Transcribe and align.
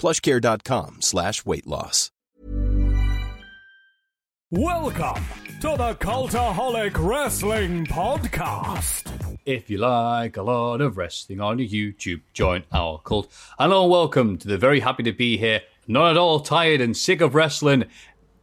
plushcare.com 0.00 0.96
slash 1.00 1.44
weight 1.44 1.66
loss. 1.66 2.10
Welcome 4.50 5.24
to 5.60 5.76
the 5.76 5.94
Cultaholic 6.00 6.96
Wrestling 6.98 7.86
Podcast. 7.86 9.38
If 9.46 9.70
you 9.70 9.78
like 9.78 10.36
a 10.36 10.42
lot 10.42 10.80
of 10.80 10.96
wrestling 10.96 11.40
on 11.40 11.58
your 11.58 11.68
YouTube, 11.68 12.22
join 12.32 12.64
our 12.72 12.98
cult. 12.98 13.30
Hello 13.58 13.82
and 13.82 13.90
welcome 13.92 14.38
to 14.38 14.48
the 14.48 14.58
very 14.58 14.80
happy 14.80 15.04
to 15.04 15.12
be 15.12 15.36
here, 15.36 15.60
not 15.86 16.10
at 16.10 16.16
all 16.16 16.40
tired 16.40 16.80
and 16.80 16.96
sick 16.96 17.20
of 17.20 17.34
wrestling 17.36 17.84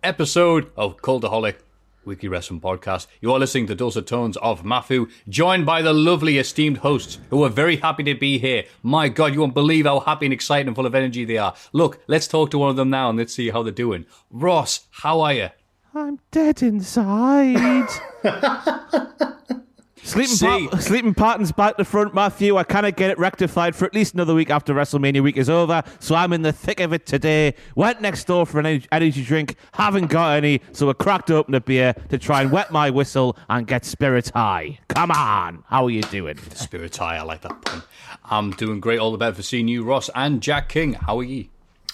episode 0.02 0.72
of 0.78 0.98
Cultaholic 1.02 1.56
Weekly 2.08 2.30
Wrestling 2.30 2.62
Podcast. 2.62 3.06
You 3.22 3.34
are 3.34 3.40
listening 3.40 3.68
to 3.68 3.76
Dulcet 3.76 4.08
Tones 4.08 4.38
of 4.38 4.64
Mafu, 4.64 5.12
joined 5.28 5.66
by 5.66 5.82
the 5.82 5.94
lovely 5.94 6.38
esteemed 6.38 6.78
hosts 6.78 7.20
who 7.30 7.44
are 7.44 7.50
very 7.50 7.76
happy 7.76 8.04
to 8.04 8.16
be 8.16 8.40
here. 8.40 8.64
My 8.82 9.10
God, 9.10 9.34
you 9.34 9.42
won't 9.42 9.54
believe 9.54 9.86
how 9.86 10.00
happy 10.00 10.26
and 10.26 10.34
excited 10.34 10.68
and 10.68 10.76
full 10.76 10.86
of 10.86 10.96
energy 10.96 11.26
they 11.26 11.38
are. 11.38 11.54
Look, 11.74 12.02
let's 12.08 12.28
talk 12.28 12.50
to 12.52 12.58
one 12.58 12.70
of 12.70 12.78
them 12.78 12.90
now 12.90 13.10
and 13.10 13.20
let's 13.20 13.34
see 13.34 13.50
how 13.50 13.62
they're 13.62 13.74
doing. 13.74 14.06
Ross, 14.32 14.88
how 14.90 15.20
are 15.20 15.34
you? 15.34 15.50
I'm 15.94 16.20
dead 16.32 16.64
inside. 16.64 17.90
Sleeping, 20.08 20.36
See. 20.36 20.68
part, 20.70 20.82
sleeping 20.82 21.14
patterns 21.14 21.52
back 21.52 21.76
to 21.76 21.84
front, 21.84 22.16
Matthew. 22.16 22.56
I 22.56 22.64
cannot 22.64 22.96
get 22.96 23.10
it 23.10 23.20
rectified 23.20 23.76
for 23.76 23.84
at 23.84 23.94
least 23.94 24.14
another 24.14 24.34
week 24.34 24.50
after 24.50 24.74
WrestleMania 24.74 25.22
week 25.22 25.36
is 25.36 25.50
over. 25.50 25.84
So 26.00 26.16
I'm 26.16 26.32
in 26.32 26.44
the 26.44 26.54
thick 26.54 26.80
of 26.80 26.94
it 26.94 27.06
today. 27.06 27.56
Went 27.76 28.00
next 28.00 28.24
door 28.24 28.46
for 28.46 28.62
an 28.62 28.84
energy 28.94 29.22
drink. 29.22 29.58
Haven't 29.74 30.08
got 30.08 30.38
any. 30.38 30.62
So 30.72 30.90
I 30.90 30.94
cracked 30.94 31.30
open 31.30 31.56
a 31.56 31.60
beer 31.60 31.94
to 32.08 32.18
try 32.18 32.42
and 32.42 32.54
wet 32.54 32.72
my 32.72 32.90
whistle 32.90 33.36
and 33.50 33.68
get 33.68 33.84
spirits 33.84 34.30
high. 34.30 34.80
Come 34.88 35.12
on. 35.12 35.66
How 35.68 35.84
are 35.86 35.90
you 35.90 36.04
doing? 36.04 36.38
Spirit 36.54 36.96
high, 36.96 37.18
I 37.18 37.24
like 37.24 37.42
that 37.42 37.62
pun. 37.64 37.84
I'm 38.24 38.52
doing 38.52 38.80
great. 38.80 39.00
All 39.00 39.12
the 39.12 39.18
better 39.18 39.36
for 39.36 39.44
seeing 39.44 39.68
you, 39.68 39.84
Ross 39.84 40.10
and 40.16 40.42
Jack 40.42 40.70
King. 40.70 40.94
How 40.94 41.20
are 41.20 41.24
you? 41.24 41.48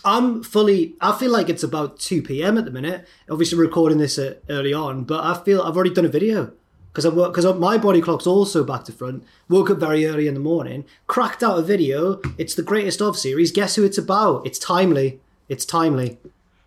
I'm 0.05 0.43
fully. 0.43 0.93
I 1.01 1.17
feel 1.17 1.31
like 1.31 1.49
it's 1.49 1.63
about 1.63 1.97
two 1.97 2.21
p.m. 2.21 2.59
at 2.59 2.65
the 2.65 2.71
minute. 2.71 3.07
Obviously, 3.27 3.57
recording 3.57 3.97
this 3.97 4.19
uh, 4.19 4.35
early 4.49 4.73
on, 4.73 5.03
but 5.05 5.23
I 5.23 5.43
feel 5.43 5.63
I've 5.63 5.75
already 5.75 5.93
done 5.95 6.05
a 6.05 6.09
video 6.09 6.51
because 6.93 7.07
I 7.07 7.09
work 7.09 7.33
because 7.33 7.51
my 7.57 7.77
body 7.79 8.01
clock's 8.01 8.27
also 8.27 8.63
back 8.63 8.83
to 8.83 8.91
front. 8.91 9.23
Woke 9.49 9.71
up 9.71 9.79
very 9.79 10.05
early 10.05 10.27
in 10.27 10.35
the 10.35 10.39
morning, 10.39 10.85
cracked 11.07 11.41
out 11.41 11.57
a 11.57 11.63
video. 11.63 12.21
It's 12.37 12.53
the 12.53 12.61
greatest 12.61 13.01
of 13.01 13.17
series. 13.17 13.51
Guess 13.51 13.75
who 13.75 13.83
it's 13.83 13.97
about? 13.97 14.45
It's 14.45 14.59
timely. 14.59 15.19
It's 15.49 15.65
timely. 15.65 16.19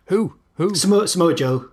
Who? 0.07 0.35
Who? 0.55 0.75
Samoa, 0.75 1.07
Samoa 1.07 1.33
Joe. 1.33 1.69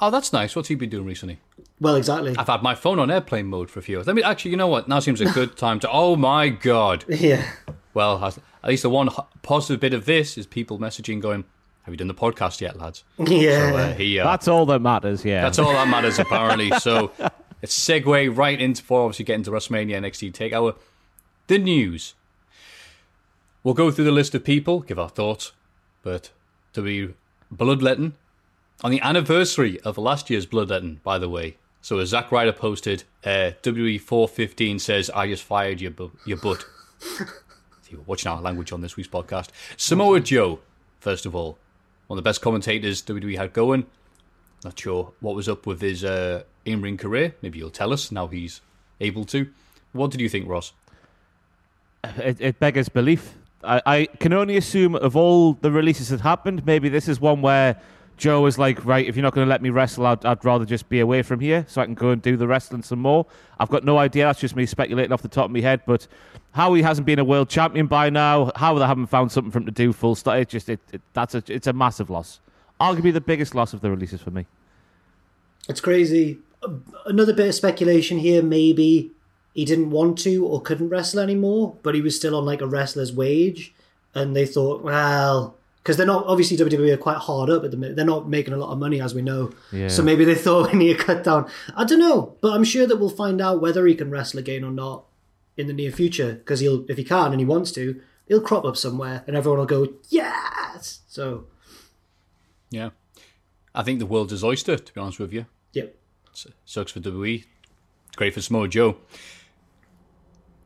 Oh, 0.00 0.10
that's 0.10 0.32
nice. 0.32 0.54
What's 0.54 0.68
he 0.68 0.76
been 0.76 0.90
doing 0.90 1.06
recently? 1.06 1.40
Well, 1.80 1.96
exactly. 1.96 2.36
I've 2.38 2.46
had 2.46 2.62
my 2.62 2.74
phone 2.74 2.98
on 2.98 3.10
airplane 3.10 3.46
mode 3.46 3.68
for 3.68 3.80
a 3.80 3.82
few 3.82 3.96
hours. 3.98 4.06
Let 4.06 4.14
me 4.14 4.22
actually, 4.22 4.52
you 4.52 4.56
know 4.56 4.68
what? 4.68 4.88
Now 4.88 5.00
seems 5.00 5.20
a 5.20 5.26
good 5.26 5.56
time 5.58 5.80
to. 5.80 5.90
Oh 5.90 6.14
my 6.14 6.48
god! 6.48 7.04
Yeah. 7.08 7.50
Well, 7.94 8.22
at 8.24 8.38
least 8.68 8.82
the 8.82 8.90
one 8.90 9.08
positive 9.42 9.80
bit 9.80 9.92
of 9.94 10.04
this 10.04 10.38
is 10.38 10.46
people 10.46 10.78
messaging, 10.78 11.20
going, 11.20 11.44
"Have 11.82 11.92
you 11.94 11.96
done 11.96 12.08
the 12.08 12.14
podcast 12.14 12.60
yet, 12.60 12.78
lads?" 12.78 13.04
Yeah. 13.18 13.70
So 13.72 13.76
uh, 13.76 13.94
he, 13.94 14.18
uh, 14.20 14.24
That's 14.24 14.48
all 14.48 14.66
that 14.66 14.80
matters, 14.80 15.24
yeah. 15.24 15.42
that's 15.42 15.58
all 15.58 15.72
that 15.72 15.88
matters 15.88 16.18
apparently. 16.18 16.70
So 16.78 17.10
let's 17.62 17.78
segue 17.78 18.36
right 18.36 18.60
into 18.60 18.82
before 18.82 19.02
obviously 19.02 19.24
getting 19.24 19.44
to 19.44 19.50
WrestleMania 19.50 19.96
NXT 20.00 20.32
Takeover. 20.32 20.76
The 21.46 21.58
news. 21.58 22.14
We'll 23.62 23.74
go 23.74 23.90
through 23.90 24.04
the 24.04 24.12
list 24.12 24.34
of 24.34 24.44
people, 24.44 24.80
give 24.80 24.98
our 24.98 25.08
thoughts, 25.08 25.52
but 26.02 26.30
to 26.72 26.82
be 26.82 27.14
bloodletting 27.50 28.14
on 28.84 28.90
the 28.90 29.00
anniversary 29.00 29.80
of 29.80 29.98
last 29.98 30.30
year's 30.30 30.46
bloodletting, 30.46 31.00
by 31.02 31.18
the 31.18 31.28
way. 31.28 31.56
So 31.80 31.98
as 31.98 32.10
Zack 32.10 32.32
Ryder 32.32 32.52
posted, 32.52 33.04
uh, 33.24 33.52
WWE 33.62 34.00
415 34.00 34.78
says, 34.78 35.10
"I 35.10 35.28
just 35.28 35.42
fired 35.42 35.80
your 35.80 35.92
bu- 35.92 36.10
your 36.24 36.36
butt." 36.36 36.66
See, 37.00 37.94
we're 37.94 38.02
watching 38.06 38.30
our 38.30 38.40
language 38.40 38.72
on 38.72 38.80
this 38.80 38.96
week's 38.96 39.08
podcast. 39.08 39.48
Samoa 39.76 40.20
Joe, 40.20 40.58
first 40.98 41.26
of 41.26 41.34
all, 41.34 41.58
one 42.08 42.18
of 42.18 42.24
the 42.24 42.28
best 42.28 42.40
commentators 42.40 43.02
WWE 43.02 43.36
had 43.36 43.52
going. 43.52 43.86
Not 44.64 44.78
sure 44.78 45.12
what 45.20 45.36
was 45.36 45.48
up 45.48 45.66
with 45.66 45.80
his 45.80 46.04
uh, 46.04 46.42
in-ring 46.66 46.96
career. 46.96 47.34
Maybe 47.42 47.58
you'll 47.58 47.70
tell 47.70 47.92
us 47.92 48.12
now 48.12 48.26
he's 48.26 48.60
able 49.00 49.24
to. 49.26 49.48
What 49.92 50.10
did 50.10 50.20
you 50.20 50.28
think, 50.28 50.48
Ross? 50.48 50.72
it, 52.18 52.40
it 52.40 52.58
beggars 52.58 52.88
belief. 52.88 53.34
I, 53.64 53.82
I 53.86 54.06
can 54.20 54.32
only 54.32 54.56
assume 54.56 54.94
of 54.94 55.16
all 55.16 55.54
the 55.54 55.70
releases 55.70 56.10
that 56.10 56.20
happened, 56.20 56.64
maybe 56.66 56.88
this 56.88 57.08
is 57.08 57.20
one 57.20 57.42
where 57.42 57.80
Joe 58.16 58.42
was 58.42 58.58
like, 58.58 58.84
right, 58.84 59.06
if 59.06 59.16
you're 59.16 59.22
not 59.22 59.34
going 59.34 59.46
to 59.46 59.50
let 59.50 59.60
me 59.60 59.70
wrestle, 59.70 60.06
I'd, 60.06 60.24
I'd 60.24 60.44
rather 60.44 60.64
just 60.64 60.88
be 60.88 61.00
away 61.00 61.22
from 61.22 61.40
here 61.40 61.66
so 61.68 61.82
I 61.82 61.84
can 61.84 61.94
go 61.94 62.10
and 62.10 62.22
do 62.22 62.36
the 62.36 62.46
wrestling 62.46 62.82
some 62.82 63.00
more. 63.00 63.26
I've 63.58 63.68
got 63.68 63.84
no 63.84 63.98
idea. 63.98 64.24
That's 64.24 64.40
just 64.40 64.56
me 64.56 64.64
speculating 64.66 65.12
off 65.12 65.22
the 65.22 65.28
top 65.28 65.46
of 65.46 65.50
my 65.50 65.60
head. 65.60 65.82
But 65.86 66.06
how 66.52 66.72
he 66.74 66.82
hasn't 66.82 67.06
been 67.06 67.18
a 67.18 67.24
world 67.24 67.50
champion 67.50 67.86
by 67.86 68.08
now, 68.08 68.52
how 68.56 68.78
they 68.78 68.86
haven't 68.86 69.06
found 69.06 69.32
something 69.32 69.50
for 69.50 69.58
him 69.58 69.66
to 69.66 69.72
do 69.72 69.92
full 69.92 70.14
stop, 70.14 70.36
it 70.36 70.48
just 70.48 70.68
it, 70.68 70.80
it, 70.92 71.02
that's 71.12 71.34
a 71.34 71.42
it's 71.48 71.66
a 71.66 71.72
massive 71.72 72.08
loss. 72.08 72.40
Arguably 72.80 73.12
the 73.12 73.20
biggest 73.20 73.54
loss 73.54 73.74
of 73.74 73.80
the 73.80 73.90
releases 73.90 74.20
for 74.22 74.30
me. 74.30 74.46
It's 75.68 75.80
crazy. 75.80 76.38
Another 77.04 77.32
bit 77.32 77.48
of 77.48 77.54
speculation 77.54 78.18
here. 78.18 78.42
Maybe 78.42 79.12
he 79.54 79.64
didn't 79.64 79.90
want 79.90 80.18
to 80.18 80.46
or 80.46 80.60
couldn't 80.60 80.88
wrestle 80.88 81.20
anymore, 81.20 81.76
but 81.82 81.94
he 81.94 82.00
was 82.00 82.16
still 82.16 82.36
on 82.36 82.44
like 82.44 82.60
a 82.60 82.66
wrestler's 82.66 83.12
wage, 83.12 83.74
and 84.14 84.36
they 84.36 84.46
thought, 84.46 84.82
well, 84.82 85.56
because 85.82 85.96
they're 85.96 86.06
not 86.06 86.26
obviously 86.26 86.56
WWE 86.56 86.92
are 86.92 86.96
quite 86.96 87.18
hard 87.18 87.48
up 87.48 87.62
at 87.62 87.70
the 87.70 87.76
minute. 87.76 87.94
They're 87.94 88.04
not 88.04 88.28
making 88.28 88.52
a 88.52 88.56
lot 88.56 88.72
of 88.72 88.78
money, 88.78 89.00
as 89.00 89.14
we 89.14 89.22
know. 89.22 89.52
Yeah. 89.70 89.86
So 89.86 90.02
maybe 90.02 90.24
they 90.24 90.34
thought 90.46 90.72
we 90.72 90.78
need 90.78 90.98
to 90.98 91.04
cut 91.04 91.22
down. 91.22 91.48
I 91.76 91.84
don't 91.84 92.00
know, 92.00 92.36
but 92.40 92.52
I'm 92.54 92.64
sure 92.64 92.86
that 92.86 92.96
we'll 92.96 93.08
find 93.08 93.40
out 93.40 93.60
whether 93.60 93.86
he 93.86 93.94
can 93.94 94.10
wrestle 94.10 94.40
again 94.40 94.64
or 94.64 94.72
not 94.72 95.04
in 95.56 95.68
the 95.68 95.72
near 95.72 95.92
future. 95.92 96.34
Because 96.34 96.60
he'll, 96.60 96.84
if 96.90 96.96
he 96.96 97.04
can 97.04 97.30
and 97.30 97.40
he 97.40 97.46
wants 97.46 97.70
to, 97.72 98.00
he'll 98.26 98.40
crop 98.40 98.64
up 98.64 98.76
somewhere, 98.76 99.22
and 99.26 99.36
everyone 99.36 99.60
will 99.60 99.66
go, 99.66 99.94
yes. 100.08 101.00
So 101.08 101.46
Yeah, 102.70 102.90
I 103.74 103.82
think 103.82 104.00
the 104.00 104.06
world's 104.06 104.32
his 104.32 104.44
oyster. 104.44 104.76
To 104.76 104.92
be 104.92 105.00
honest 105.00 105.18
with 105.20 105.32
you, 105.32 105.46
yep. 105.72 105.96
Sucks 106.64 106.92
for 106.92 107.00
WWE. 107.00 107.44
Great 108.16 108.34
for 108.34 108.40
Samoa 108.42 108.68
Joe. 108.68 108.96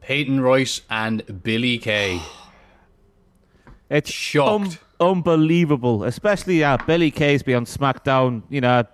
Peyton 0.00 0.40
Royce 0.40 0.82
and 0.90 1.42
Billie 1.42 1.78
Kay. 1.78 2.20
It's 3.88 4.08
Shocked. 4.12 4.78
unbelievable, 5.00 6.04
especially 6.04 6.62
uh, 6.62 6.78
Billie 6.86 7.10
Kay's 7.10 7.42
be 7.42 7.54
on 7.56 7.64
SmackDown. 7.64 8.44
You 8.48 8.60
know, 8.60 8.84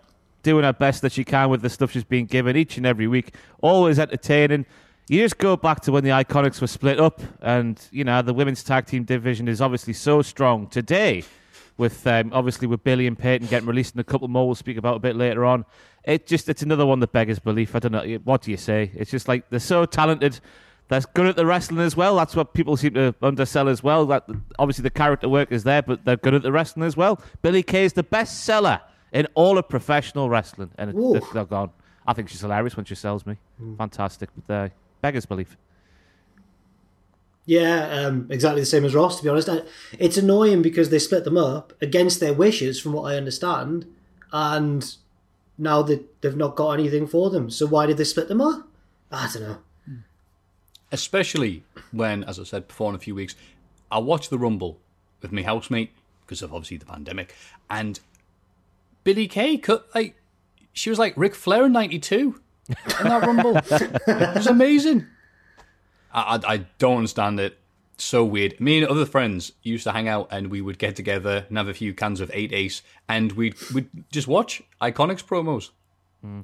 doing 0.42 0.64
her 0.64 0.72
best 0.72 1.02
that 1.02 1.12
she 1.12 1.22
can 1.22 1.50
with 1.50 1.60
the 1.60 1.68
stuff 1.68 1.90
she's 1.90 2.02
been 2.02 2.24
given 2.24 2.56
each 2.56 2.78
and 2.78 2.86
every 2.86 3.06
week. 3.06 3.34
Always 3.60 3.98
entertaining. 3.98 4.64
You 5.06 5.20
just 5.20 5.36
go 5.36 5.54
back 5.54 5.80
to 5.82 5.92
when 5.92 6.02
the 6.02 6.10
Iconics 6.10 6.62
were 6.62 6.66
split 6.66 6.98
up, 6.98 7.20
and 7.42 7.78
you 7.90 8.04
know 8.04 8.22
the 8.22 8.32
women's 8.32 8.64
tag 8.64 8.86
team 8.86 9.04
division 9.04 9.48
is 9.48 9.60
obviously 9.60 9.92
so 9.92 10.22
strong 10.22 10.66
today. 10.66 11.24
With 11.76 12.06
um, 12.06 12.30
obviously 12.32 12.66
with 12.66 12.82
Billie 12.82 13.06
and 13.06 13.18
Peyton 13.18 13.48
getting 13.48 13.68
released, 13.68 13.92
and 13.92 14.00
a 14.00 14.04
couple 14.04 14.28
more 14.28 14.46
we'll 14.46 14.54
speak 14.54 14.78
about 14.78 14.96
a 14.96 15.00
bit 15.00 15.14
later 15.14 15.44
on. 15.44 15.66
It 16.06 16.26
just 16.26 16.48
it's 16.48 16.62
another 16.62 16.86
one 16.86 17.00
that 17.00 17.12
beggars 17.12 17.38
belief. 17.40 17.74
I 17.74 17.80
don't 17.80 17.92
know 17.92 18.04
what 18.24 18.42
do 18.42 18.50
you 18.50 18.56
say. 18.56 18.90
It's 18.94 19.10
just 19.10 19.26
like 19.28 19.48
they're 19.50 19.58
so 19.60 19.84
talented. 19.84 20.38
They're 20.88 21.00
good 21.14 21.26
at 21.26 21.34
the 21.34 21.44
wrestling 21.44 21.80
as 21.80 21.96
well. 21.96 22.14
That's 22.14 22.36
what 22.36 22.54
people 22.54 22.76
seem 22.76 22.94
to 22.94 23.12
undersell 23.20 23.68
as 23.68 23.82
well. 23.82 24.06
That 24.06 24.24
obviously 24.58 24.82
the 24.84 24.90
character 24.90 25.28
work 25.28 25.50
is 25.50 25.64
there, 25.64 25.82
but 25.82 26.04
they're 26.04 26.16
good 26.16 26.32
at 26.34 26.42
the 26.42 26.52
wrestling 26.52 26.86
as 26.86 26.96
well. 26.96 27.20
Billie 27.42 27.64
Kay 27.64 27.84
is 27.84 27.94
the 27.94 28.04
best 28.04 28.44
seller 28.44 28.80
in 29.12 29.26
all 29.34 29.58
of 29.58 29.68
professional 29.68 30.30
wrestling, 30.30 30.70
and 30.78 30.90
it- 30.90 31.24
they're, 31.32 31.44
gone. 31.44 31.70
I 32.06 32.12
think 32.12 32.28
she's 32.28 32.40
hilarious 32.40 32.76
when 32.76 32.84
she 32.86 32.94
sells 32.94 33.26
me. 33.26 33.36
Fantastic, 33.78 34.28
but 34.46 34.54
uh, 34.54 34.68
beggars 35.00 35.26
belief. 35.26 35.56
Yeah, 37.46 37.88
um, 38.06 38.26
exactly 38.30 38.60
the 38.62 38.66
same 38.66 38.84
as 38.84 38.94
Ross. 38.94 39.18
To 39.18 39.22
be 39.24 39.28
honest, 39.28 39.48
it's 39.98 40.16
annoying 40.16 40.62
because 40.62 40.90
they 40.90 40.98
split 40.98 41.24
them 41.24 41.36
up 41.36 41.72
against 41.80 42.18
their 42.20 42.32
wishes, 42.32 42.80
from 42.80 42.92
what 42.92 43.12
I 43.12 43.16
understand, 43.16 43.86
and 44.32 44.96
now 45.58 45.82
that 45.82 46.20
they've 46.20 46.36
not 46.36 46.56
got 46.56 46.72
anything 46.72 47.06
for 47.06 47.30
them. 47.30 47.50
So 47.50 47.66
why 47.66 47.86
did 47.86 47.96
they 47.96 48.04
split 48.04 48.28
them 48.28 48.40
up? 48.40 48.68
I 49.10 49.28
don't 49.32 49.42
know. 49.42 49.58
Especially 50.92 51.64
when, 51.90 52.24
as 52.24 52.38
I 52.38 52.44
said 52.44 52.68
before, 52.68 52.90
in 52.90 52.94
a 52.94 52.98
few 52.98 53.14
weeks, 53.14 53.34
I 53.90 53.98
watched 53.98 54.30
the 54.30 54.38
Rumble 54.38 54.78
with 55.20 55.32
my 55.32 55.42
housemate 55.42 55.90
because 56.24 56.42
of 56.42 56.52
obviously 56.52 56.76
the 56.76 56.86
pandemic, 56.86 57.34
and 57.70 57.98
Billie 59.04 59.28
Kay 59.28 59.56
cut 59.56 59.88
like 59.94 60.16
she 60.72 60.90
was 60.90 60.98
like 60.98 61.14
Ric 61.16 61.34
Flair 61.34 61.66
in 61.66 61.72
'92 61.72 62.40
in 62.68 62.76
that 63.08 63.26
Rumble. 63.26 63.56
it 63.70 64.36
was 64.36 64.46
amazing. 64.46 65.06
I, 66.12 66.36
I 66.36 66.52
I 66.52 66.56
don't 66.78 66.98
understand 66.98 67.40
it. 67.40 67.58
So 67.98 68.24
weird. 68.24 68.60
Me 68.60 68.78
and 68.78 68.86
other 68.86 69.06
friends 69.06 69.52
used 69.62 69.84
to 69.84 69.92
hang 69.92 70.06
out, 70.06 70.28
and 70.30 70.48
we 70.48 70.60
would 70.60 70.78
get 70.78 70.96
together 70.96 71.46
and 71.48 71.56
have 71.56 71.68
a 71.68 71.74
few 71.74 71.94
cans 71.94 72.20
of 72.20 72.30
Eight 72.34 72.52
Ace, 72.52 72.82
and 73.08 73.32
we'd 73.32 73.54
we'd 73.72 73.88
just 74.12 74.28
watch 74.28 74.62
Iconics 74.82 75.24
promos. 75.24 75.70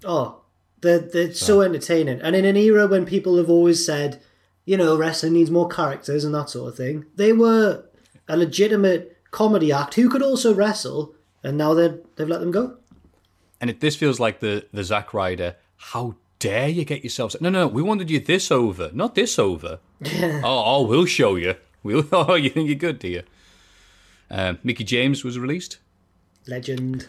Oh, 0.05 0.41
they're, 0.81 0.99
they're 0.99 1.35
so 1.35 1.61
entertaining. 1.61 2.21
And 2.21 2.37
in 2.37 2.45
an 2.45 2.57
era 2.57 2.87
when 2.87 3.05
people 3.05 3.37
have 3.37 3.51
always 3.51 3.85
said, 3.85 4.23
you 4.65 4.77
know, 4.77 4.97
wrestling 4.97 5.33
needs 5.33 5.51
more 5.51 5.69
characters 5.69 6.25
and 6.25 6.35
that 6.35 6.51
sort 6.51 6.69
of 6.69 6.77
thing, 6.77 7.07
they 7.17 7.33
were 7.33 7.85
a 8.29 8.37
legitimate 8.37 9.17
comedy 9.31 9.73
act 9.73 9.95
who 9.95 10.09
could 10.09 10.23
also 10.23 10.55
wrestle, 10.55 11.15
and 11.43 11.59
now 11.59 11.75
they've 11.75 12.01
let 12.19 12.41
them 12.41 12.51
go. 12.51 12.77
And 13.61 13.71
it, 13.71 13.81
this 13.81 13.97
feels 13.97 14.19
like 14.19 14.41
the 14.41 14.67
the 14.73 14.85
Zack 14.85 15.13
Ryder. 15.13 15.57
How 15.77 16.15
dare 16.43 16.69
you 16.69 16.85
get 16.85 17.05
yourself? 17.05 17.41
No, 17.41 17.49
no, 17.49 17.61
no. 17.61 17.69
We 17.69 17.83
wanted 17.83 18.11
you 18.11 18.19
this 18.19 18.51
over, 18.51 18.91
not 18.93 19.15
this 19.15 19.39
over. 19.39 19.79
oh, 20.07 20.43
oh, 20.45 20.83
we'll 20.83 21.07
show 21.07 21.37
you. 21.37 21.55
We'll. 21.83 22.05
Oh, 22.13 22.35
you 22.35 22.51
think 22.51 22.69
you're 22.69 22.75
good, 22.75 22.99
do 22.99 23.09
you? 23.09 23.23
Um, 24.31 24.59
Mickie 24.65 24.85
James 24.85 25.25
was 25.25 25.39
released. 25.39 25.79
Legend. 26.49 27.07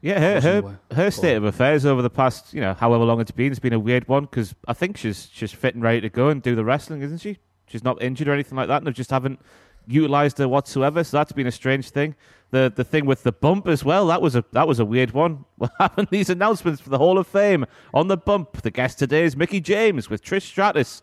Yeah, 0.00 0.18
her 0.18 0.40
her, 0.40 0.78
her 0.94 1.10
state 1.10 1.36
of 1.36 1.44
affairs 1.44 1.86
over 1.86 2.02
the 2.02 2.10
past, 2.10 2.52
you 2.52 2.60
know, 2.60 2.74
however 2.74 3.04
long 3.04 3.20
it's 3.20 3.30
been, 3.30 3.52
it's 3.52 3.60
been 3.60 3.72
a 3.72 3.78
weird 3.78 4.06
one 4.08 4.24
because 4.24 4.54
I 4.66 4.72
think 4.74 4.96
she's 4.96 5.28
she's 5.32 5.52
fit 5.52 5.74
and 5.74 5.82
ready 5.82 6.00
to 6.02 6.10
go 6.10 6.28
and 6.28 6.42
do 6.42 6.54
the 6.54 6.64
wrestling, 6.64 7.00
isn't 7.02 7.18
she? 7.18 7.38
She's 7.68 7.84
not 7.84 8.02
injured 8.02 8.28
or 8.28 8.32
anything 8.32 8.56
like 8.56 8.68
that, 8.68 8.78
and 8.78 8.86
they 8.86 8.92
just 8.92 9.10
haven't 9.10 9.40
utilized 9.86 10.38
her 10.38 10.48
whatsoever. 10.48 11.04
So 11.04 11.16
that's 11.16 11.32
been 11.32 11.46
a 11.46 11.52
strange 11.52 11.90
thing. 11.90 12.16
The 12.54 12.72
the 12.72 12.84
thing 12.84 13.04
with 13.04 13.24
the 13.24 13.32
bump 13.32 13.66
as 13.66 13.84
well, 13.84 14.06
that 14.06 14.22
was 14.22 14.36
a 14.36 14.44
that 14.52 14.68
was 14.68 14.78
a 14.78 14.84
weird 14.84 15.10
one. 15.10 15.44
What 15.56 15.72
happened? 15.80 16.06
These 16.12 16.30
announcements 16.30 16.80
for 16.80 16.88
the 16.88 16.98
Hall 16.98 17.18
of 17.18 17.26
Fame 17.26 17.66
on 17.92 18.06
the 18.06 18.16
bump. 18.16 18.62
The 18.62 18.70
guest 18.70 18.96
today 18.96 19.24
is 19.24 19.36
Mickie 19.36 19.60
James 19.60 20.08
with 20.08 20.22
Trish 20.22 20.42
Stratus. 20.42 21.02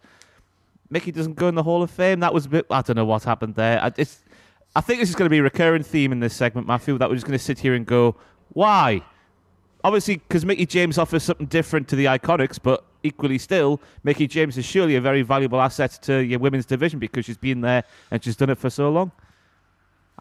Mickie 0.89 1.12
doesn't 1.12 1.33
go 1.33 1.50
in 1.50 1.56
the 1.56 1.63
Hall 1.63 1.83
of 1.83 1.92
Fame. 1.92 2.21
That 2.21 2.33
was 2.33 2.45
a 2.45 2.50
bit. 2.50 2.68
I 2.71 2.81
don't 2.81 2.95
know 2.95 3.03
what 3.03 3.25
happened 3.25 3.56
there. 3.56 3.83
I, 3.83 3.88
I 4.77 4.80
think 4.80 5.01
this 5.01 5.09
is 5.09 5.15
going 5.15 5.25
to 5.25 5.30
be 5.30 5.39
a 5.39 5.44
recurring 5.44 5.83
theme 5.83 6.13
in 6.13 6.21
this 6.21 6.33
segment, 6.33 6.68
Matthew. 6.68 6.98
That 6.98 7.09
we're 7.09 7.15
just 7.15 7.27
going 7.27 7.38
to 7.38 7.44
sit 7.44 7.59
here 7.59 7.74
and 7.74 7.86
go, 7.86 8.15
why? 8.53 9.03
Obviously, 9.83 10.18
because 10.25 10.45
Mickie 10.45 10.65
James 10.65 10.98
offers 10.98 11.24
something 11.24 11.48
different 11.48 11.89
to 11.89 11.98
the 11.98 12.06
Iconics, 12.06 12.59
but 12.63 12.86
equally 13.03 13.38
still, 13.38 13.81
Mickie 14.06 14.27
James 14.27 14.57
is 14.57 14.63
surely 14.63 14.95
a 14.95 15.01
very 15.01 15.21
valuable 15.21 15.59
asset 15.59 16.00
to 16.03 16.24
your 16.24 16.39
women's 16.39 16.65
division 16.65 16.98
because 16.98 17.25
she's 17.25 17.36
been 17.36 17.59
there 17.59 17.83
and 18.09 18.24
she's 18.24 18.38
done 18.38 18.51
it 18.51 18.57
for 18.57 18.69
so 18.69 18.89
long. 18.89 19.12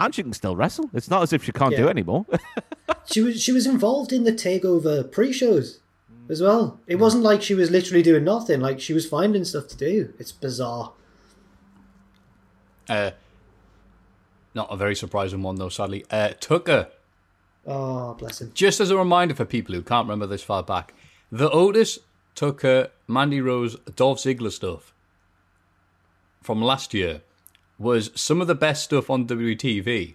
And 0.01 0.15
she 0.15 0.23
can 0.23 0.33
still 0.33 0.57
wrestle. 0.57 0.91
It's 0.95 1.11
not 1.11 1.23
as 1.23 1.33
if 1.33 1.45
she 1.45 1.53
can't 1.53 1.77
do 1.77 1.87
it 1.87 1.91
anymore. 1.91 2.27
She 3.07 3.23
was 3.23 3.43
she 3.43 3.51
was 3.51 3.67
involved 3.67 4.13
in 4.13 4.25
the 4.25 4.33
takeover 4.33 5.11
pre-shows 5.11 5.81
as 6.29 6.41
well. 6.41 6.79
It 6.87 6.97
wasn't 6.97 7.25
like 7.25 7.43
she 7.43 7.55
was 7.55 7.71
literally 7.71 8.03
doing 8.03 8.25
nothing. 8.25 8.61
Like 8.61 8.81
she 8.81 8.93
was 8.93 9.09
finding 9.09 9.45
stuff 9.45 9.67
to 9.69 9.77
do. 9.77 10.13
It's 10.19 10.31
bizarre. 10.33 10.93
Uh, 12.89 13.13
not 14.55 14.69
a 14.71 14.77
very 14.77 14.95
surprising 14.95 15.43
one 15.43 15.57
though, 15.57 15.69
sadly. 15.69 16.05
Uh, 16.11 16.35
Tucker. 16.39 16.89
Oh, 17.67 18.15
bless 18.15 18.41
him. 18.41 18.53
Just 18.55 18.81
as 18.81 18.91
a 18.91 18.97
reminder 18.97 19.35
for 19.35 19.45
people 19.45 19.75
who 19.75 19.83
can't 19.83 20.07
remember 20.07 20.27
this 20.27 20.43
far 20.43 20.63
back, 20.63 20.95
the 21.33 21.51
Otis, 21.51 21.99
Tucker, 22.35 22.89
Mandy 23.09 23.41
Rose, 23.41 23.77
Dolph 23.97 24.19
Ziggler 24.19 24.53
stuff 24.53 24.95
from 26.43 26.63
last 26.63 26.95
year 26.95 27.23
was 27.81 28.11
some 28.15 28.41
of 28.41 28.47
the 28.47 28.55
best 28.55 28.85
stuff 28.85 29.11
on 29.11 29.27
WTV. 29.27 30.15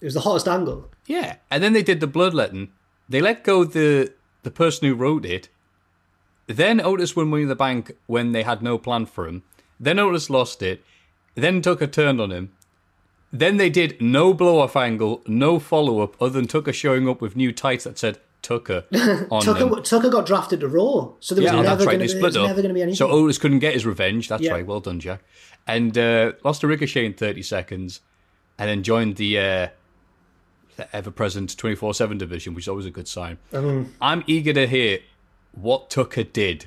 It 0.00 0.04
was 0.04 0.14
the 0.14 0.20
hottest 0.20 0.48
angle. 0.48 0.90
Yeah, 1.06 1.36
and 1.50 1.62
then 1.62 1.72
they 1.74 1.82
did 1.82 2.00
the 2.00 2.06
bloodletting. 2.08 2.72
They 3.08 3.20
let 3.20 3.44
go 3.44 3.62
the 3.64 4.12
the 4.42 4.50
person 4.50 4.88
who 4.88 4.94
wrote 4.94 5.24
it. 5.24 5.48
Then 6.46 6.80
Otis 6.80 7.14
won 7.14 7.28
Money 7.28 7.42
in 7.44 7.48
the 7.48 7.54
Bank 7.54 7.92
when 8.06 8.32
they 8.32 8.42
had 8.42 8.62
no 8.62 8.76
plan 8.78 9.06
for 9.06 9.26
him. 9.28 9.42
Then 9.78 9.98
Otis 9.98 10.28
lost 10.28 10.62
it. 10.62 10.82
Then 11.34 11.62
Tucker 11.62 11.86
turned 11.86 12.20
on 12.20 12.30
him. 12.32 12.52
Then 13.32 13.56
they 13.56 13.70
did 13.70 14.00
no 14.00 14.32
blow 14.34 14.60
off 14.60 14.76
angle, 14.76 15.22
no 15.26 15.58
follow 15.58 16.00
up, 16.00 16.20
other 16.22 16.32
than 16.32 16.46
Tucker 16.46 16.72
showing 16.72 17.08
up 17.08 17.20
with 17.20 17.34
new 17.34 17.50
tights 17.52 17.84
that 17.84 17.98
said 17.98 18.18
Tucker 18.42 18.84
on 19.30 19.42
Tucker 19.42 19.64
them. 19.70 19.82
Tucker 19.82 20.10
got 20.10 20.26
drafted 20.26 20.60
to 20.60 20.68
Raw, 20.68 21.12
so 21.20 21.34
there 21.34 21.42
was 21.42 21.52
Yeah, 21.52 21.58
oh, 21.58 21.62
never 21.62 21.76
that's 21.76 21.86
right. 21.86 21.92
going 21.98 21.98
They 22.00 22.06
to 22.08 22.14
be, 22.14 22.18
split 22.20 22.36
up. 22.36 22.46
never 22.46 22.62
going 22.62 22.68
to 22.68 22.74
be 22.74 22.82
anything. 22.82 22.96
So 22.96 23.08
Otis 23.10 23.38
couldn't 23.38 23.58
get 23.60 23.72
his 23.74 23.84
revenge. 23.86 24.28
That's 24.28 24.42
Yeah. 24.42 24.52
right. 24.52 24.66
Well 24.66 24.80
done, 24.80 25.00
Jack. 25.00 25.22
And 25.66 25.96
uh, 25.96 26.32
lost 26.44 26.60
to 26.60 26.66
Ricochet 26.66 27.06
in 27.06 27.14
30 27.14 27.42
seconds, 27.42 28.00
and 28.58 28.68
then 28.68 28.82
joined 28.82 29.16
the, 29.16 29.38
uh, 29.38 29.68
the 30.76 30.94
ever-present 30.94 31.56
24/7 31.56 32.18
division, 32.18 32.54
which 32.54 32.64
is 32.64 32.68
always 32.68 32.86
a 32.86 32.90
good 32.90 33.08
sign. 33.08 33.38
Um, 33.52 33.94
I'm 34.00 34.24
eager 34.26 34.52
to 34.52 34.66
hear 34.66 34.98
what 35.52 35.88
Tucker 35.90 36.24
did 36.24 36.66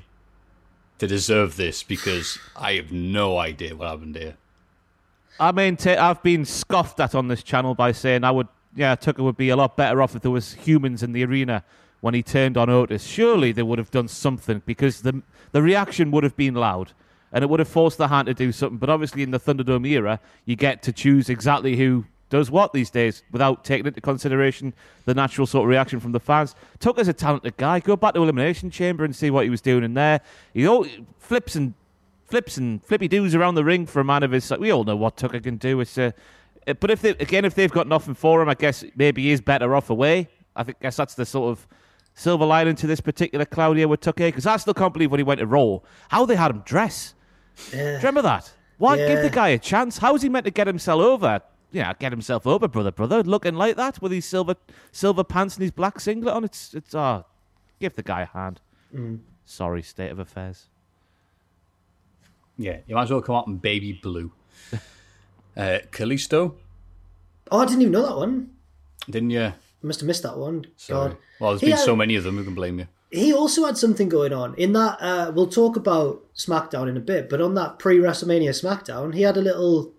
to 0.99 1.07
deserve 1.07 1.57
this 1.57 1.83
because 1.83 2.39
I 2.55 2.73
have 2.73 2.91
no 2.91 3.37
idea 3.37 3.75
what 3.75 3.89
happened 3.89 4.15
here. 4.15 4.35
I 5.39 5.51
mean, 5.51 5.75
t- 5.77 5.91
I've 5.91 6.23
been 6.23 6.45
scoffed 6.45 6.99
at 6.99 7.13
on 7.13 7.27
this 7.27 7.43
channel 7.43 7.75
by 7.75 7.91
saying 7.91 8.23
I 8.23 8.31
would, 8.31 8.47
yeah, 8.75 8.95
Tucker 8.95 9.21
would 9.23 9.37
be 9.37 9.49
a 9.49 9.55
lot 9.55 9.77
better 9.77 10.01
off 10.01 10.15
if 10.15 10.23
there 10.23 10.31
was 10.31 10.53
humans 10.53 11.03
in 11.03 11.11
the 11.11 11.23
arena 11.23 11.63
when 12.01 12.13
he 12.13 12.23
turned 12.23 12.57
on 12.57 12.69
Otis. 12.69 13.05
Surely 13.05 13.51
they 13.51 13.61
would 13.61 13.77
have 13.77 13.91
done 13.91 14.07
something 14.07 14.61
because 14.65 15.01
the 15.01 15.21
the 15.51 15.61
reaction 15.61 16.11
would 16.11 16.23
have 16.23 16.35
been 16.35 16.55
loud 16.55 16.93
and 17.31 17.43
it 17.43 17.49
would 17.49 17.59
have 17.59 17.67
forced 17.67 17.97
the 17.97 18.07
hand 18.07 18.27
to 18.27 18.33
do 18.33 18.51
something. 18.51 18.77
But 18.77 18.89
obviously, 18.89 19.23
in 19.23 19.31
the 19.31 19.39
Thunderdome 19.39 19.87
era, 19.87 20.19
you 20.45 20.55
get 20.55 20.81
to 20.83 20.91
choose 20.91 21.29
exactly 21.29 21.75
who 21.75 22.05
does 22.29 22.51
what 22.51 22.73
these 22.73 22.89
days 22.89 23.23
without 23.31 23.63
taking 23.63 23.87
into 23.87 24.01
consideration 24.01 24.73
the 25.05 25.13
natural 25.13 25.47
sort 25.47 25.63
of 25.63 25.69
reaction 25.69 25.99
from 25.99 26.11
the 26.11 26.19
fans. 26.19 26.55
Tucker's 26.79 27.07
a 27.07 27.13
talented 27.13 27.55
guy. 27.57 27.79
Go 27.79 27.95
back 27.95 28.13
to 28.15 28.21
Elimination 28.21 28.69
Chamber 28.69 29.05
and 29.05 29.15
see 29.15 29.29
what 29.29 29.45
he 29.45 29.49
was 29.49 29.61
doing 29.61 29.83
in 29.83 29.93
there. 29.93 30.21
He 30.53 30.67
all, 30.67 30.85
flips 31.19 31.55
and 31.55 31.73
flips 32.25 32.57
and 32.57 32.83
flippy 32.83 33.07
doos 33.07 33.33
around 33.33 33.55
the 33.55 33.63
ring 33.63 33.85
for 33.85 34.01
a 34.01 34.03
man 34.03 34.23
of 34.23 34.31
his 34.31 34.43
size. 34.43 34.59
We 34.59 34.71
all 34.71 34.83
know 34.83 34.95
what 34.95 35.17
Tucker 35.17 35.39
can 35.39 35.55
do. 35.57 35.79
It's 35.79 35.97
uh, 35.97 36.11
uh, 36.67 36.73
but 36.73 36.91
if 36.91 37.01
they 37.01 37.11
again 37.11 37.45
if 37.45 37.55
they've 37.55 37.71
got 37.71 37.87
nothing 37.87 38.13
for 38.13 38.41
him, 38.41 38.49
I 38.49 38.53
guess 38.53 38.83
maybe 38.95 39.23
he 39.23 39.31
is 39.31 39.41
better 39.41 39.73
off 39.75 39.89
away. 39.89 40.27
I 40.55 40.63
think 40.63 40.79
guess 40.79 40.97
that's 40.97 41.15
the 41.15 41.25
sort 41.25 41.51
of 41.51 41.67
silver 42.13 42.45
lining 42.45 42.75
to 42.75 42.87
this 42.87 42.99
particular 42.99 43.45
cloud 43.45 43.77
here 43.77 43.87
with 43.87 44.01
Tucker 44.01 44.25
because 44.25 44.45
I 44.45 44.57
still 44.57 44.73
can't 44.73 44.91
believe 44.91 45.11
when 45.11 45.19
he 45.19 45.23
went 45.23 45.39
to 45.39 45.45
Raw 45.45 45.79
how 46.09 46.25
they 46.25 46.35
had 46.35 46.51
him 46.51 46.63
dress. 46.65 47.13
Do 47.71 47.77
you 47.77 47.83
remember 47.97 48.21
that? 48.21 48.51
Why 48.77 48.97
give 48.97 49.21
the 49.23 49.29
guy 49.29 49.49
a 49.49 49.57
chance? 49.57 49.97
How 49.97 50.15
is 50.15 50.21
he 50.21 50.29
meant 50.29 50.45
to 50.45 50.51
get 50.51 50.67
himself 50.67 51.01
over? 51.01 51.41
Yeah, 51.71 51.91
get 51.99 52.11
himself 52.11 52.47
over, 52.47 52.67
brother, 52.67 52.91
brother, 52.91 53.23
looking 53.23 53.55
like 53.55 53.75
that 53.75 54.01
with 54.01 54.11
his 54.11 54.25
silver 54.25 54.55
silver 54.91 55.23
pants 55.23 55.55
and 55.55 55.63
his 55.63 55.71
black 55.71 55.99
singlet 55.99 56.33
on. 56.33 56.43
It's 56.43 56.73
it's 56.73 56.93
ah, 56.95 57.23
give 57.79 57.95
the 57.95 58.03
guy 58.03 58.21
a 58.21 58.25
hand. 58.25 58.61
Sorry, 59.45 59.81
state 59.81 60.11
of 60.11 60.19
affairs. 60.19 60.67
Yeah, 62.57 62.77
you 62.87 62.95
might 62.95 63.03
as 63.03 63.11
well 63.11 63.21
come 63.21 63.35
out 63.35 63.47
in 63.47 63.57
baby 63.57 63.93
blue. 63.93 64.31
Uh, 65.55 65.79
Kalisto, 65.91 66.53
oh, 67.49 67.59
I 67.61 67.65
didn't 67.65 67.81
even 67.81 67.91
know 67.91 68.05
that 68.05 68.15
one. 68.15 68.51
didn't 69.09 69.31
you? 69.31 69.41
I 69.41 69.53
must 69.81 70.01
have 70.01 70.05
missed 70.05 70.21
that 70.21 70.37
one. 70.37 70.65
Sorry. 70.75 71.09
God. 71.09 71.17
Well, 71.39 71.49
there's 71.49 71.61
He 71.61 71.65
been 71.69 71.77
had- 71.77 71.83
so 71.83 71.95
many 71.95 72.15
of 72.15 72.23
them. 72.23 72.37
Who 72.37 72.43
can 72.43 72.53
blame 72.53 72.77
you? 72.77 72.87
he 73.09 73.33
also 73.33 73.65
had 73.65 73.75
something 73.75 74.07
going 74.07 74.33
on 74.33 74.53
in 74.53 74.73
that 74.73 75.01
uh, 75.01 75.31
we'll 75.33 75.47
talk 75.47 75.75
about 75.75 76.23
SmackDown 76.37 76.87
in 76.87 76.95
a 76.95 77.01
bit, 77.01 77.29
but 77.29 77.41
on 77.41 77.55
that 77.55 77.79
pre 77.79 77.97
WrestleMania 77.97 78.49
SmackDown, 78.49 79.13
he 79.13 79.23
had 79.23 79.37
a 79.37 79.41
little 79.41 79.93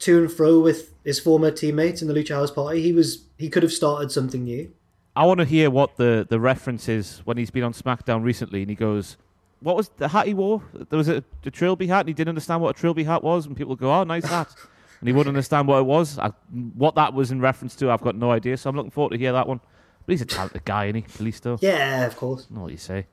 to 0.00 0.18
and 0.18 0.30
fro 0.30 0.60
with 0.60 0.92
his 1.04 1.18
former 1.18 1.50
teammates 1.50 2.02
in 2.02 2.08
the 2.08 2.14
Lucha 2.14 2.34
House 2.34 2.50
Party. 2.50 2.82
He 2.82 2.92
was 2.92 3.24
he 3.38 3.48
could 3.48 3.62
have 3.62 3.72
started 3.72 4.12
something 4.12 4.44
new. 4.44 4.72
I 5.16 5.24
want 5.24 5.38
to 5.40 5.44
hear 5.44 5.68
what 5.68 5.96
the, 5.96 6.24
the 6.28 6.38
reference 6.38 6.88
is 6.88 7.22
when 7.24 7.36
he's 7.36 7.50
been 7.50 7.64
on 7.64 7.72
SmackDown 7.72 8.22
recently 8.22 8.60
and 8.60 8.70
he 8.70 8.76
goes, 8.76 9.16
What 9.60 9.74
was 9.74 9.88
the 9.96 10.08
hat 10.08 10.28
he 10.28 10.34
wore? 10.34 10.62
There 10.72 10.96
was 10.96 11.08
a, 11.08 11.24
a 11.44 11.50
Trilby 11.50 11.88
hat 11.88 12.00
and 12.00 12.08
he 12.08 12.14
didn't 12.14 12.28
understand 12.28 12.62
what 12.62 12.76
a 12.76 12.80
Trilby 12.80 13.02
hat 13.02 13.24
was. 13.24 13.46
And 13.46 13.56
people 13.56 13.74
go, 13.74 13.92
Oh, 13.92 14.04
nice 14.04 14.26
hat. 14.26 14.54
and 15.00 15.08
he 15.08 15.12
wouldn't 15.12 15.34
understand 15.34 15.66
what 15.66 15.78
it 15.78 15.86
was. 15.86 16.20
I, 16.20 16.28
what 16.74 16.94
that 16.94 17.14
was 17.14 17.32
in 17.32 17.40
reference 17.40 17.74
to, 17.76 17.90
I've 17.90 18.02
got 18.02 18.14
no 18.14 18.30
idea. 18.30 18.56
So 18.56 18.70
I'm 18.70 18.76
looking 18.76 18.92
forward 18.92 19.10
to 19.10 19.18
hear 19.18 19.32
that 19.32 19.48
one. 19.48 19.60
But 20.06 20.12
he's 20.12 20.22
a 20.22 20.26
talented 20.26 20.64
guy, 20.64 20.84
isn't 20.86 20.94
he? 20.94 21.02
Kalisto. 21.02 21.58
Yeah, 21.60 22.06
of 22.06 22.16
course. 22.16 22.46
I 22.48 22.54
know 22.54 22.62
what 22.62 22.70
you 22.70 22.78
say. 22.78 23.06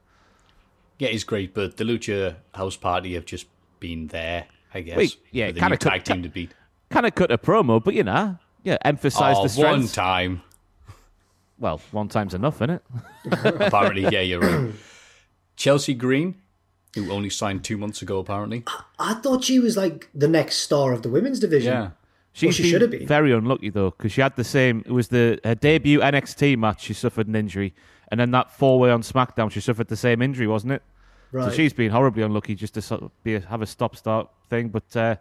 Yeah, 1.00 1.10
he's 1.10 1.24
great, 1.24 1.54
but 1.54 1.78
the 1.78 1.84
Lucha 1.84 2.36
House 2.54 2.76
Party 2.78 3.14
have 3.16 3.26
just 3.26 3.48
been 3.80 4.08
there, 4.08 4.46
I 4.74 4.82
guess. 4.82 4.98
Wait, 4.98 5.18
yeah, 5.32 5.52
kinda 5.52 5.78
tag 5.78 6.04
cut- 6.04 6.06
team 6.06 6.24
to 6.24 6.30
beat. 6.30 6.52
Kind 6.90 7.06
of 7.06 7.16
cut 7.16 7.32
a 7.32 7.38
promo, 7.38 7.84
but 7.84 7.94
you 7.94 8.04
know, 8.04 8.38
yeah, 8.64 8.78
emphasize 8.86 9.36
Oh, 9.40 9.48
the 9.48 9.62
one 9.62 9.88
time. 9.88 10.42
Well, 11.58 11.82
one 11.92 12.10
time's 12.10 12.34
enough, 12.34 12.56
isn't 12.58 12.70
it? 12.70 12.84
Apparently, 13.62 14.04
yeah, 14.04 14.22
you're 14.22 14.40
right. 14.42 14.74
Chelsea 15.56 15.94
Green, 15.94 16.36
who 16.96 17.12
only 17.12 17.30
signed 17.30 17.64
two 17.64 17.78
months 17.78 18.02
ago, 18.02 18.20
apparently. 18.20 18.64
I 19.00 19.16
thought 19.16 19.44
she 19.44 19.60
was 19.60 19.78
like 19.78 20.10
the 20.14 20.28
next 20.28 20.58
star 20.58 20.92
of 20.94 21.02
the 21.02 21.10
women's 21.10 21.40
division. 21.40 21.74
Yeah. 21.74 21.90
She, 22.34 22.48
Well, 22.48 22.54
she 22.54 22.70
should 22.70 22.82
have 22.82 22.92
been. 22.92 23.08
Very 23.08 23.32
unlucky 23.32 23.70
though, 23.70 23.92
because 23.92 24.12
she 24.12 24.20
had 24.20 24.36
the 24.36 24.44
same. 24.44 24.84
It 24.86 24.92
was 24.92 25.08
the 25.08 25.40
her 25.46 25.56
debut 25.56 26.00
NXT 26.02 26.58
match. 26.58 26.82
She 26.84 26.94
suffered 26.94 27.28
an 27.28 27.36
injury, 27.36 27.74
and 28.10 28.20
then 28.20 28.32
that 28.32 28.52
four 28.52 28.80
way 28.80 28.92
on 28.92 29.02
SmackDown, 29.02 29.52
she 29.52 29.62
suffered 29.62 29.88
the 29.88 29.96
same 29.96 30.22
injury, 30.22 30.48
wasn't 30.48 30.74
it? 30.74 30.84
Right. 31.32 31.50
So 31.50 31.56
she's 31.56 31.74
been 31.74 31.92
horribly 31.92 32.24
unlucky 32.24 32.56
just 32.56 32.76
to 32.76 32.82
sort 32.82 33.02
of 33.02 33.12
be 33.24 33.36
a, 33.36 33.40
have 33.42 33.62
a 33.62 33.66
stop 33.66 33.96
start 33.96 34.30
thing. 34.50 34.70
But 34.70 34.96
uh, 34.96 35.16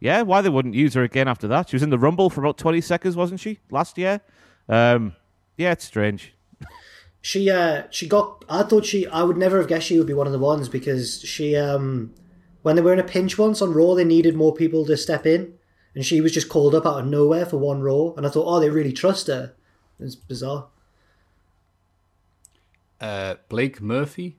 yeah, 0.00 0.22
why 0.22 0.40
they 0.40 0.48
wouldn't 0.48 0.74
use 0.74 0.94
her 0.94 1.02
again 1.02 1.28
after 1.28 1.48
that? 1.48 1.68
She 1.68 1.76
was 1.76 1.82
in 1.82 1.90
the 1.90 1.98
Rumble 1.98 2.30
for 2.30 2.40
about 2.40 2.58
twenty 2.58 2.80
seconds, 2.80 3.16
wasn't 3.16 3.40
she, 3.40 3.58
last 3.70 3.98
year? 3.98 4.20
Um, 4.68 5.14
yeah, 5.56 5.72
it's 5.72 5.84
strange. 5.84 6.34
She 7.20 7.50
uh 7.50 7.82
she 7.90 8.08
got 8.08 8.44
I 8.48 8.62
thought 8.62 8.86
she 8.86 9.06
I 9.08 9.24
would 9.24 9.36
never 9.36 9.58
have 9.58 9.66
guessed 9.66 9.88
she 9.88 9.98
would 9.98 10.06
be 10.06 10.14
one 10.14 10.28
of 10.28 10.32
the 10.32 10.38
ones 10.38 10.68
because 10.68 11.20
she 11.22 11.56
um 11.56 12.14
when 12.62 12.76
they 12.76 12.80
were 12.80 12.92
in 12.92 13.00
a 13.00 13.04
pinch 13.04 13.36
once 13.36 13.60
on 13.60 13.74
Raw 13.74 13.94
they 13.94 14.04
needed 14.04 14.36
more 14.36 14.54
people 14.54 14.86
to 14.86 14.96
step 14.96 15.26
in 15.26 15.54
and 15.96 16.06
she 16.06 16.20
was 16.20 16.32
just 16.32 16.48
called 16.48 16.76
up 16.76 16.86
out 16.86 17.00
of 17.00 17.06
nowhere 17.06 17.44
for 17.44 17.56
one 17.56 17.82
Raw 17.82 18.12
and 18.16 18.24
I 18.24 18.30
thought 18.30 18.46
oh 18.46 18.60
they 18.60 18.70
really 18.70 18.92
trust 18.92 19.26
her. 19.26 19.52
It's 19.98 20.14
bizarre. 20.14 20.68
Uh, 23.00 23.36
Blake 23.48 23.80
Murphy? 23.80 24.36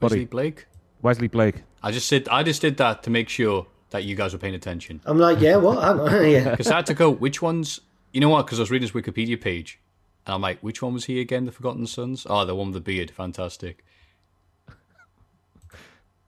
Buddy. 0.00 0.14
Wesley 0.14 0.24
Blake? 0.26 0.66
Wesley 1.02 1.28
Blake. 1.28 1.62
I 1.82 1.90
just 1.92 2.08
did 2.10 2.28
I 2.28 2.42
just 2.42 2.60
did 2.60 2.76
that 2.78 3.02
to 3.04 3.10
make 3.10 3.28
sure 3.28 3.66
that 3.90 4.04
you 4.04 4.14
guys 4.14 4.32
were 4.32 4.38
paying 4.38 4.54
attention. 4.54 5.00
I'm 5.04 5.18
like 5.18 5.40
yeah 5.40 5.56
what 5.56 5.78
yeah 6.26 6.50
Because 6.50 6.68
I 6.70 6.76
had 6.76 6.86
to 6.86 6.94
go, 6.94 7.10
which 7.10 7.40
ones 7.40 7.80
you 8.12 8.20
know 8.20 8.28
what, 8.28 8.46
because 8.46 8.58
I 8.58 8.62
was 8.62 8.70
reading 8.70 8.88
his 8.88 8.92
Wikipedia 8.92 9.40
page 9.40 9.78
and 10.26 10.34
I'm 10.34 10.40
like, 10.40 10.58
which 10.60 10.82
one 10.82 10.94
was 10.94 11.04
he 11.04 11.20
again, 11.20 11.44
the 11.44 11.52
Forgotten 11.52 11.86
Sons? 11.86 12.26
Oh, 12.28 12.44
the 12.44 12.54
one 12.54 12.68
with 12.68 12.74
the 12.74 12.80
beard, 12.80 13.10
fantastic. 13.10 13.84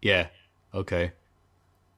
Yeah. 0.01 0.29
Okay. 0.75 1.13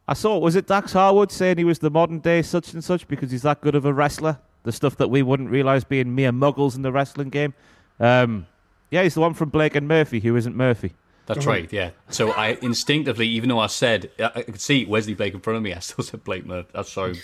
I 0.08 0.14
saw 0.14 0.38
was 0.38 0.56
it 0.56 0.66
Dax 0.66 0.92
Harwood 0.92 1.30
saying 1.30 1.58
he 1.58 1.64
was 1.64 1.78
the 1.78 1.90
modern 1.90 2.18
day 2.18 2.42
such 2.42 2.72
and 2.72 2.82
such 2.82 3.06
because 3.06 3.30
he's 3.30 3.42
that 3.42 3.60
good 3.60 3.74
of 3.74 3.84
a 3.84 3.92
wrestler. 3.92 4.38
The 4.64 4.72
stuff 4.72 4.96
that 4.96 5.08
we 5.08 5.22
wouldn't 5.22 5.50
realize 5.50 5.84
being 5.84 6.14
mere 6.14 6.32
muggles 6.32 6.76
in 6.76 6.82
the 6.82 6.92
wrestling 6.92 7.30
game. 7.30 7.54
Um, 8.00 8.46
yeah, 8.92 9.02
he's 9.02 9.14
the 9.14 9.20
one 9.20 9.34
from 9.34 9.48
Blake 9.48 9.74
and 9.74 9.88
Murphy 9.88 10.20
who 10.20 10.36
isn't 10.36 10.54
Murphy. 10.54 10.92
That's 11.26 11.40
uh-huh. 11.40 11.50
right, 11.50 11.72
yeah. 11.72 11.90
So 12.10 12.32
I 12.32 12.58
instinctively, 12.62 13.26
even 13.28 13.48
though 13.48 13.58
I 13.58 13.68
said 13.68 14.10
I 14.18 14.30
I 14.36 14.42
could 14.42 14.60
see 14.60 14.84
Wesley 14.84 15.14
Blake 15.14 15.34
in 15.34 15.40
front 15.40 15.56
of 15.56 15.62
me, 15.62 15.72
I 15.72 15.78
still 15.78 16.04
said 16.04 16.22
Blake 16.24 16.44
Murphy. 16.44 16.68
That's 16.74 16.92
sorry. 16.92 17.18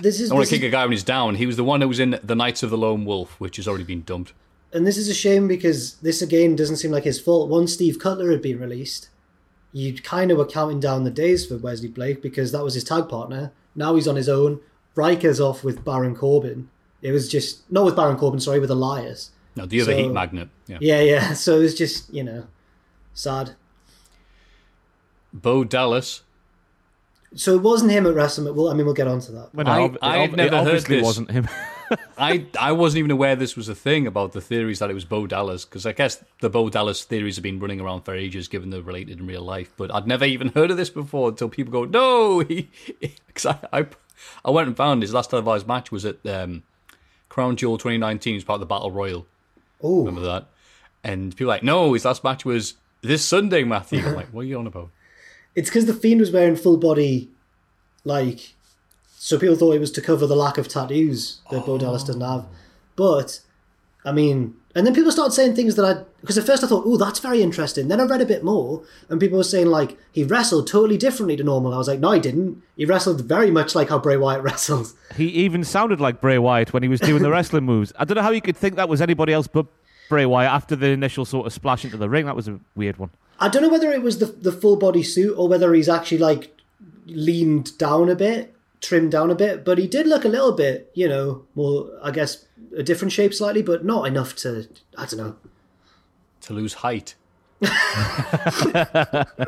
this 0.00 0.20
is, 0.20 0.30
I 0.30 0.34
want 0.34 0.42
this 0.42 0.50
to 0.50 0.56
is 0.56 0.60
kick 0.60 0.68
a 0.68 0.70
guy 0.70 0.84
when 0.84 0.92
he's 0.92 1.02
down. 1.02 1.36
He 1.36 1.46
was 1.46 1.56
the 1.56 1.64
one 1.64 1.80
that 1.80 1.88
was 1.88 1.98
in 1.98 2.18
the 2.22 2.34
Knights 2.34 2.62
of 2.62 2.70
the 2.70 2.78
Lone 2.78 3.04
Wolf, 3.04 3.40
which 3.40 3.56
has 3.56 3.66
already 3.66 3.84
been 3.84 4.02
dumped. 4.02 4.32
and 4.72 4.86
this 4.86 4.96
is 4.96 5.08
a 5.08 5.14
shame 5.14 5.48
because 5.48 5.94
this 5.96 6.20
again 6.20 6.56
doesn't 6.56 6.76
seem 6.76 6.90
like 6.90 7.04
his 7.04 7.20
fault. 7.20 7.48
Once 7.48 7.72
Steve 7.72 7.98
Cutler 7.98 8.30
had 8.30 8.42
been 8.42 8.60
released, 8.60 9.08
you 9.72 9.94
kind 9.94 10.30
of 10.30 10.38
were 10.38 10.46
counting 10.46 10.80
down 10.80 11.04
the 11.04 11.10
days 11.10 11.46
for 11.46 11.56
Wesley 11.56 11.88
Blake 11.88 12.20
because 12.20 12.52
that 12.52 12.64
was 12.64 12.74
his 12.74 12.84
tag 12.84 13.08
partner. 13.08 13.52
Now 13.74 13.94
he's 13.94 14.08
on 14.08 14.16
his 14.16 14.28
own. 14.28 14.60
Ryker's 14.94 15.40
off 15.40 15.64
with 15.64 15.84
Baron 15.84 16.14
Corbin. 16.14 16.68
It 17.02 17.12
was 17.12 17.28
just 17.28 17.70
not 17.70 17.84
with 17.84 17.96
Baron 17.96 18.16
Corbin, 18.16 18.40
sorry, 18.40 18.60
with 18.60 18.70
Elias. 18.70 19.30
No, 19.56 19.66
the 19.66 19.80
other 19.82 19.92
So- 19.92 19.98
heat 19.98 20.08
magnet. 20.12 20.48
Yeah. 20.66 20.78
Yeah, 20.80 21.00
yeah. 21.00 21.32
So 21.44 21.58
it 21.58 21.60
was 21.62 21.74
just 21.74 22.12
you 22.12 22.24
know 22.24 22.46
sad. 23.14 23.54
Bo 25.32 25.64
Dallas. 25.64 26.22
So 27.36 27.54
it 27.56 27.62
wasn't 27.62 27.90
him 27.90 28.06
at 28.06 28.14
WrestleMania. 28.14 28.54
Well, 28.54 28.68
I 28.68 28.74
mean, 28.74 28.86
we'll 28.86 28.94
get 28.94 29.08
on 29.08 29.18
to 29.20 29.32
that. 29.32 29.48
Well, 29.54 29.66
I- 29.68 29.80
ob- 29.80 29.98
I 30.00 30.18
had 30.18 30.36
never 30.36 30.46
it 30.54 30.58
heard 30.58 30.66
obviously 30.66 30.96
this. 30.96 31.04
wasn't 31.04 31.30
him. 31.32 31.48
I 32.16 32.46
I 32.58 32.72
wasn't 32.72 33.00
even 33.00 33.10
aware 33.10 33.34
this 33.36 33.56
was 33.56 33.68
a 33.68 33.74
thing 33.74 34.06
about 34.06 34.32
the 34.32 34.40
theories 34.40 34.78
that 34.78 34.88
it 34.90 34.94
was 34.94 35.04
Bo 35.04 35.26
Dallas 35.26 35.64
because 35.64 35.84
I 35.84 35.92
guess 35.92 36.22
the 36.40 36.48
Bo 36.48 36.70
Dallas 36.70 37.04
theories 37.04 37.36
have 37.36 37.42
been 37.42 37.58
running 37.60 37.80
around 37.80 38.02
for 38.02 38.14
ages, 38.14 38.48
given 38.48 38.70
they're 38.70 38.80
related 38.82 39.18
in 39.20 39.26
real 39.26 39.42
life. 39.42 39.72
But 39.76 39.92
I'd 39.94 40.06
never 40.06 40.24
even 40.24 40.48
heard 40.48 40.70
of 40.70 40.76
this 40.76 40.90
before 40.90 41.28
until 41.28 41.48
people 41.48 41.72
go, 41.72 41.84
"No," 41.84 42.38
he 42.48 42.70
because 43.26 43.46
I, 43.46 43.58
I 43.80 43.86
I 44.44 44.50
went 44.50 44.68
and 44.68 44.76
found 44.76 45.02
his 45.02 45.12
last 45.12 45.30
televised 45.30 45.66
match 45.66 45.90
was 45.92 46.04
at 46.04 46.24
um, 46.26 46.62
Crown 47.28 47.56
Jewel 47.56 47.76
2019. 47.78 48.32
It 48.32 48.36
was 48.36 48.44
part 48.44 48.56
of 48.56 48.60
the 48.60 48.66
Battle 48.66 48.90
Royal. 48.92 49.26
Oh, 49.82 50.06
Remember 50.06 50.22
that? 50.22 50.46
And 51.02 51.36
people 51.36 51.48
like, 51.48 51.62
"No, 51.62 51.92
his 51.92 52.04
last 52.04 52.24
match 52.24 52.44
was 52.44 52.74
this 53.02 53.24
Sunday, 53.24 53.64
Matthew." 53.64 54.04
I'm 54.06 54.14
like, 54.14 54.28
"What 54.32 54.42
are 54.42 54.44
you 54.44 54.58
on 54.58 54.66
about?" 54.66 54.90
it's 55.54 55.70
because 55.70 55.86
the 55.86 55.94
Fiend 55.94 56.20
was 56.20 56.32
wearing 56.32 56.56
full 56.56 56.76
body, 56.76 57.30
like, 58.04 58.54
so 59.16 59.38
people 59.38 59.56
thought 59.56 59.74
it 59.74 59.80
was 59.80 59.92
to 59.92 60.00
cover 60.00 60.26
the 60.26 60.36
lack 60.36 60.58
of 60.58 60.68
tattoos 60.68 61.40
that 61.50 61.64
Bo 61.64 61.78
Dallas 61.78 62.02
oh. 62.04 62.06
doesn't 62.08 62.20
have. 62.20 62.46
But, 62.96 63.40
I 64.04 64.12
mean, 64.12 64.56
and 64.74 64.86
then 64.86 64.94
people 64.94 65.12
started 65.12 65.32
saying 65.32 65.54
things 65.54 65.76
that 65.76 65.84
I, 65.84 66.02
because 66.20 66.36
at 66.36 66.44
first 66.46 66.64
I 66.64 66.66
thought, 66.66 66.84
oh, 66.86 66.96
that's 66.96 67.20
very 67.20 67.42
interesting. 67.42 67.88
Then 67.88 68.00
I 68.00 68.04
read 68.04 68.20
a 68.20 68.26
bit 68.26 68.42
more, 68.42 68.82
and 69.08 69.20
people 69.20 69.38
were 69.38 69.44
saying, 69.44 69.66
like, 69.66 69.96
he 70.12 70.24
wrestled 70.24 70.66
totally 70.66 70.98
differently 70.98 71.36
to 71.36 71.44
normal. 71.44 71.72
I 71.74 71.78
was 71.78 71.88
like, 71.88 72.00
no, 72.00 72.12
he 72.12 72.20
didn't. 72.20 72.62
He 72.76 72.84
wrestled 72.84 73.20
very 73.22 73.50
much 73.50 73.74
like 73.74 73.88
how 73.88 73.98
Bray 73.98 74.16
Wyatt 74.16 74.42
wrestles. 74.48 74.94
he 75.16 75.26
even 75.28 75.62
sounded 75.64 76.00
like 76.00 76.20
Bray 76.20 76.38
Wyatt 76.38 76.72
when 76.72 76.82
he 76.82 76.88
was 76.88 77.00
doing 77.00 77.22
the 77.22 77.30
wrestling 77.30 77.64
moves. 77.64 77.92
I 77.98 78.04
don't 78.04 78.16
know 78.16 78.22
how 78.22 78.30
you 78.30 78.40
could 78.40 78.56
think 78.56 78.76
that 78.76 78.88
was 78.88 79.00
anybody 79.00 79.32
else 79.32 79.46
but 79.46 79.66
Bray 80.08 80.26
Wyatt 80.26 80.50
after 80.50 80.76
the 80.76 80.88
initial 80.88 81.24
sort 81.24 81.46
of 81.46 81.52
splash 81.52 81.84
into 81.84 81.96
the 81.96 82.08
ring. 82.08 82.26
That 82.26 82.36
was 82.36 82.48
a 82.48 82.58
weird 82.74 82.98
one. 82.98 83.10
I 83.40 83.48
don't 83.48 83.62
know 83.62 83.68
whether 83.68 83.90
it 83.90 84.02
was 84.02 84.18
the 84.18 84.26
the 84.26 84.52
full 84.52 84.76
body 84.76 85.02
suit 85.02 85.34
or 85.36 85.48
whether 85.48 85.72
he's 85.74 85.88
actually 85.88 86.18
like 86.18 86.50
leaned 87.06 87.76
down 87.78 88.08
a 88.08 88.14
bit, 88.14 88.53
trimmed 88.84 89.12
down 89.12 89.30
a 89.30 89.34
bit, 89.34 89.64
but 89.64 89.78
he 89.78 89.86
did 89.86 90.06
look 90.06 90.24
a 90.24 90.28
little 90.28 90.52
bit, 90.52 90.90
you 90.94 91.08
know, 91.08 91.44
more 91.54 91.90
I 92.02 92.10
guess 92.10 92.44
a 92.76 92.82
different 92.82 93.12
shape 93.12 93.34
slightly, 93.34 93.62
but 93.62 93.84
not 93.84 94.06
enough 94.06 94.36
to 94.36 94.68
I 94.96 95.06
don't 95.06 95.18
know. 95.18 95.36
to 96.42 96.52
lose 96.52 96.74
height. 96.74 97.14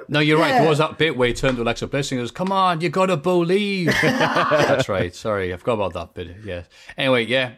no, 0.09 0.21
you're 0.21 0.39
right. 0.39 0.53
There 0.53 0.69
was 0.69 0.79
that 0.79 0.97
bit 0.97 1.17
where 1.17 1.29
he 1.29 1.35
turned 1.35 1.57
to 1.57 1.63
Alexa 1.63 1.87
Bliss 1.89 2.11
and 2.13 2.21
goes, 2.21 2.31
"Come 2.31 2.51
on, 2.51 2.81
you 2.81 2.89
gotta 2.89 3.17
believe." 3.17 3.89
That's 4.03 4.89
right. 4.89 5.15
Sorry, 5.15 5.53
I 5.53 5.57
forgot 5.57 5.75
about 5.75 5.93
that 5.95 6.15
bit. 6.15 6.37
Yeah. 6.45 6.63
Anyway, 6.97 7.27
yeah. 7.27 7.53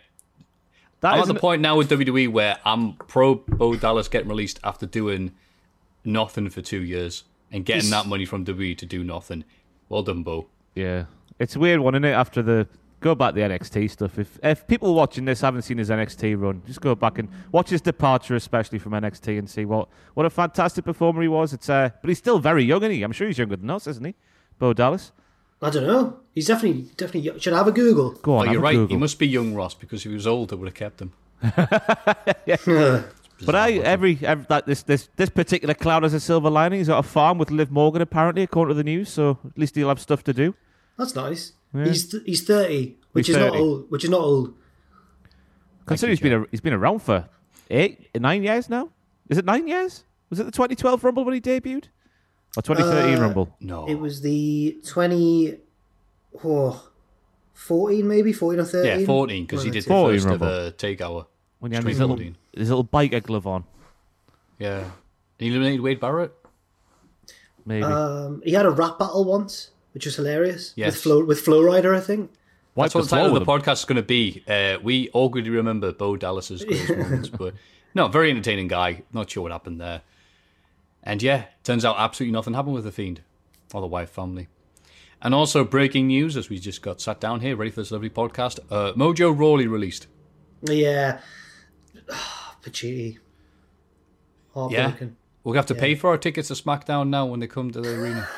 That 1.01 1.15
I'm 1.15 1.21
at 1.21 1.29
the 1.29 1.35
point 1.35 1.63
now 1.63 1.77
with 1.77 1.89
WWE 1.91 2.29
where 2.33 2.59
I'm 2.65 2.95
pro 2.95 3.37
Bo 3.37 3.77
Dallas 3.77 4.09
getting 4.09 4.29
released 4.29 4.59
after 4.65 4.85
doing 4.85 5.33
nothing 6.05 6.51
for 6.51 6.61
two 6.61 6.83
years 6.83 7.23
and 7.53 7.65
getting 7.65 7.91
that 7.91 8.07
money 8.07 8.25
from 8.25 8.45
WWE 8.45 8.77
to 8.79 8.87
do 8.87 9.05
nothing. 9.05 9.45
Well 9.89 10.03
done, 10.03 10.25
Bo. 10.25 10.49
Yeah, 10.75 11.05
it's 11.39 11.57
a 11.57 11.59
weird 11.59 11.81
one, 11.81 11.95
isn't 11.95 12.05
it? 12.05 12.13
After 12.13 12.43
the 12.43 12.67
go 13.01 13.15
back 13.15 13.33
to 13.35 13.41
the 13.41 13.47
NXT 13.47 13.91
stuff. 13.91 14.19
If 14.19 14.39
if 14.43 14.67
people 14.67 14.95
watching 14.95 15.25
this 15.25 15.41
haven't 15.41 15.63
seen 15.63 15.79
his 15.79 15.91
NXT 15.91 16.41
run, 16.41 16.63
just 16.67 16.81
go 16.81 16.95
back 16.95 17.19
and 17.19 17.29
watch 17.53 17.71
his 17.71 17.81
departure, 17.81 18.35
especially 18.35 18.79
from 18.79 18.93
NXT, 18.93 19.39
and 19.39 19.49
see 19.49 19.65
what 19.65 19.89
what 20.15 20.27
a 20.27 20.31
fantastic 20.31 20.85
performer 20.85 21.23
he 21.23 21.29
was. 21.29 21.53
It's 21.53 21.69
uh, 21.69 21.91
but 22.03 22.09
he's 22.09 22.19
still 22.19 22.39
very 22.39 22.65
young, 22.65 22.83
isn't 22.83 22.93
he? 22.93 23.03
I'm 23.03 23.13
sure 23.13 23.27
he's 23.27 23.39
younger 23.39 23.57
than 23.57 23.71
us, 23.71 23.87
isn't 23.87 24.05
he? 24.05 24.15
Bo 24.59 24.73
Dallas. 24.73 25.13
I 25.61 25.71
don't 25.71 25.87
know. 25.87 26.21
He's 26.35 26.47
definitely 26.47 26.83
definitely 26.97 27.41
should 27.41 27.53
I 27.53 27.59
have 27.59 27.69
a 27.69 27.73
Google. 27.73 28.13
Go 28.13 28.35
Oh, 28.35 28.37
on, 28.39 28.47
have 28.47 28.53
you're 28.53 28.63
right. 28.63 28.75
Google. 28.75 28.97
He 28.97 28.97
must 28.97 29.19
be 29.19 29.27
young 29.29 29.55
Ross 29.55 29.75
because 29.75 30.01
if 30.05 30.11
he 30.11 30.15
was 30.15 30.27
older, 30.27 30.57
would 30.57 30.69
have 30.69 30.75
kept 30.75 31.01
him. 31.03 31.13
But 33.47 33.55
I 33.55 33.75
every, 33.75 34.19
every 34.23 34.47
that 34.49 34.67
this 34.67 34.83
this 34.83 35.09
this 35.15 35.29
particular 35.31 35.73
cloud 35.75 36.03
has 36.03 36.13
a 36.13 36.19
silver 36.21 36.51
lining. 36.51 36.81
He's 36.81 36.89
got 36.89 36.99
a 36.99 37.09
farm 37.09 37.39
with 37.39 37.53
Liv 37.53 37.71
Morgan 37.71 38.03
apparently, 38.03 38.43
according 38.43 38.71
to 38.75 38.77
the 38.77 38.83
news. 38.85 39.09
So 39.11 39.39
at 39.47 39.57
least 39.57 39.77
he'll 39.77 39.89
have 39.89 40.01
stuff 40.01 40.25
to 40.25 40.33
do. 40.33 40.55
That's 40.99 41.15
nice. 41.15 41.53
He's 41.73 42.09
th- 42.11 42.23
he's 42.27 42.43
30, 42.45 42.97
which 43.13 43.27
He's 43.29 43.37
is 43.37 43.43
not 43.43 43.55
old, 43.57 43.91
which 43.91 44.05
is 44.05 44.11
not 44.11 44.21
old. 44.21 44.55
Consider 45.87 46.11
he's 46.11 46.21
been 46.21 46.33
a, 46.33 46.45
he's 46.51 46.61
been 46.61 46.73
around 46.75 47.01
for 47.01 47.29
eight 47.71 48.09
nine 48.19 48.43
years 48.43 48.69
now. 48.69 48.91
Is 49.29 49.39
it 49.39 49.45
nine 49.45 49.67
years? 49.69 50.05
Was 50.31 50.41
it 50.41 50.45
the 50.45 50.51
2012 50.53 51.05
Rumble 51.05 51.25
when 51.25 51.35
he 51.35 51.41
debuted, 51.41 51.85
or 52.57 52.63
2013 52.63 53.15
Uh, 53.19 53.21
Rumble? 53.21 53.57
No. 53.61 53.87
It 53.89 53.95
was 53.95 54.21
the 54.23 54.79
20 54.87 55.57
oh, 56.45 56.91
14 57.55 58.07
maybe 58.09 58.33
14 58.33 58.61
or 58.61 58.65
13. 58.65 59.01
yeah, 59.01 59.07
14 59.07 59.45
because 59.47 59.63
he 59.63 59.71
did 59.71 59.85
the 59.85 59.89
14 59.89 60.17
first 60.17 60.27
Rumble. 60.27 60.47
ever 60.49 60.71
takeover. 60.73 61.27
When 61.61 61.73
he 61.73 61.77
had 61.77 61.85
his 61.85 61.99
little, 61.99 62.17
2014. 62.17 62.37
his 62.61 62.69
little 62.71 62.85
biker 62.85 63.23
glove 63.23 63.47
on, 63.47 63.65
Yeah. 64.59 64.85
He 65.39 65.49
eliminated 65.49 65.81
Wade 65.81 66.01
Barrett. 66.01 66.33
maybe. 67.65 67.83
Um, 67.85 68.43
he 68.45 68.53
had 68.53 68.67
a 68.67 68.71
rap 68.71 68.99
battle 68.99 69.25
once, 69.25 69.71
which 69.93 70.07
was 70.07 70.17
hilarious. 70.17 70.73
Yes. 70.77 70.95
With 70.95 71.03
Flow 71.03 71.25
with 71.25 71.41
Flow 71.41 71.63
Rider, 71.63 71.95
I 71.95 72.01
think. 72.01 72.31
Wiped 72.75 72.93
That's 72.93 72.95
what 72.95 73.01
the 73.03 73.09
floor 73.09 73.21
title 73.23 73.37
of 73.37 73.45
the 73.45 73.53
podcast 73.53 73.81
is 73.81 73.85
going 73.87 73.97
to 73.97 74.03
be. 74.03 74.45
Uh, 74.47 74.79
we 74.83 75.11
awkwardly 75.13 75.51
remember 75.51 75.93
Bo 75.93 76.17
Dallas's 76.17 76.65
greatest 76.67 76.97
moments, 76.97 77.29
but 77.29 77.55
no, 77.95 78.07
very 78.09 78.31
entertaining 78.31 78.69
guy. 78.69 79.03
Not 79.13 79.31
sure 79.31 79.43
what 79.43 79.53
happened 79.53 79.81
there. 79.81 80.03
And 81.03 81.23
yeah, 81.23 81.47
turns 81.65 81.85
out 81.85 81.97
absolutely 81.99 82.33
nothing 82.33 82.55
happened 82.55 82.75
with 82.75 82.85
the 82.85 82.93
Fiend 82.93 83.23
or 83.75 83.81
the 83.81 83.87
Wyatt 83.87 84.11
family. 84.11 84.49
And 85.21 85.35
also 85.35 85.65
breaking 85.65 86.07
news 86.07 86.37
as 86.37 86.49
we 86.49 86.59
just 86.59 86.81
got 86.81 87.01
sat 87.01 87.19
down 87.21 87.41
here, 87.41 87.57
ready 87.57 87.73
for 87.73 87.81
this 87.81 87.91
lovely 87.91 88.11
podcast. 88.11 88.61
Uh, 88.71 88.93
Mojo 88.93 89.37
Rawley 89.37 89.67
released. 89.67 90.07
Yeah. 90.63 91.21
Pacitti. 92.63 93.19
Yeah, 94.71 94.93
we'll 95.45 95.55
have 95.55 95.67
to 95.67 95.75
pay 95.75 95.95
for 95.95 96.11
our 96.11 96.19
tickets 96.19 96.49
to 96.49 96.55
SmackDown 96.55 97.11
now 97.11 97.27
when 97.27 97.39
they 97.39 97.47
come 97.47 97.71
to 97.71 97.81
the 97.81 98.01
arena. 98.01 98.29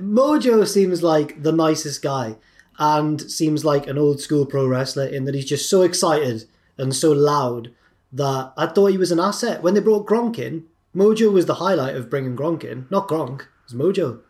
Mojo 0.00 0.66
seems 0.66 1.02
like 1.02 1.42
the 1.42 1.52
nicest 1.52 2.02
guy 2.02 2.36
and 2.78 3.20
seems 3.30 3.64
like 3.64 3.86
an 3.86 3.98
old 3.98 4.20
school 4.20 4.46
pro 4.46 4.66
wrestler 4.66 5.06
in 5.06 5.24
that 5.24 5.34
he's 5.34 5.44
just 5.46 5.68
so 5.68 5.82
excited 5.82 6.44
and 6.78 6.94
so 6.94 7.12
loud 7.12 7.72
that 8.12 8.52
I 8.56 8.66
thought 8.66 8.86
he 8.86 8.98
was 8.98 9.12
an 9.12 9.20
asset. 9.20 9.62
When 9.62 9.74
they 9.74 9.80
brought 9.80 10.06
Gronk 10.06 10.38
in, 10.38 10.64
Mojo 10.94 11.32
was 11.32 11.46
the 11.46 11.54
highlight 11.54 11.96
of 11.96 12.08
bringing 12.08 12.36
Gronk 12.36 12.64
in, 12.64 12.86
not 12.90 13.08
Gronk. 13.08 13.42
It 13.42 13.72
was 13.72 13.74
Mojo. 13.74 14.20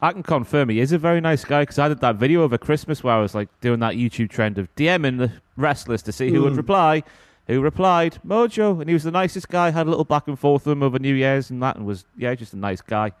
I 0.00 0.12
can 0.12 0.22
confirm 0.22 0.68
he 0.68 0.80
is 0.80 0.92
a 0.92 0.98
very 0.98 1.20
nice 1.20 1.44
guy 1.44 1.62
because 1.62 1.78
I 1.78 1.88
did 1.88 2.00
that 2.00 2.16
video 2.16 2.42
over 2.42 2.58
Christmas 2.58 3.02
where 3.02 3.14
I 3.14 3.20
was 3.20 3.34
like 3.34 3.48
doing 3.60 3.80
that 3.80 3.94
YouTube 3.94 4.30
trend 4.30 4.58
of 4.58 4.74
DMing 4.76 5.18
the 5.18 5.32
wrestlers 5.56 6.02
to 6.02 6.12
see 6.12 6.30
who 6.30 6.42
would 6.42 6.52
hmm. 6.52 6.58
reply. 6.58 7.02
Who 7.46 7.60
replied? 7.60 8.18
Mojo, 8.26 8.80
and 8.80 8.88
he 8.88 8.94
was 8.94 9.04
the 9.04 9.10
nicest 9.10 9.48
guy. 9.48 9.70
Had 9.70 9.86
a 9.86 9.90
little 9.90 10.04
back 10.04 10.26
and 10.26 10.38
forth 10.38 10.66
with 10.66 10.72
him 10.72 10.82
over 10.82 10.98
New 10.98 11.14
Year's 11.14 11.50
and 11.50 11.62
that, 11.62 11.76
and 11.76 11.86
was 11.86 12.04
yeah, 12.16 12.34
just 12.34 12.52
a 12.52 12.58
nice 12.58 12.80
guy. 12.80 13.12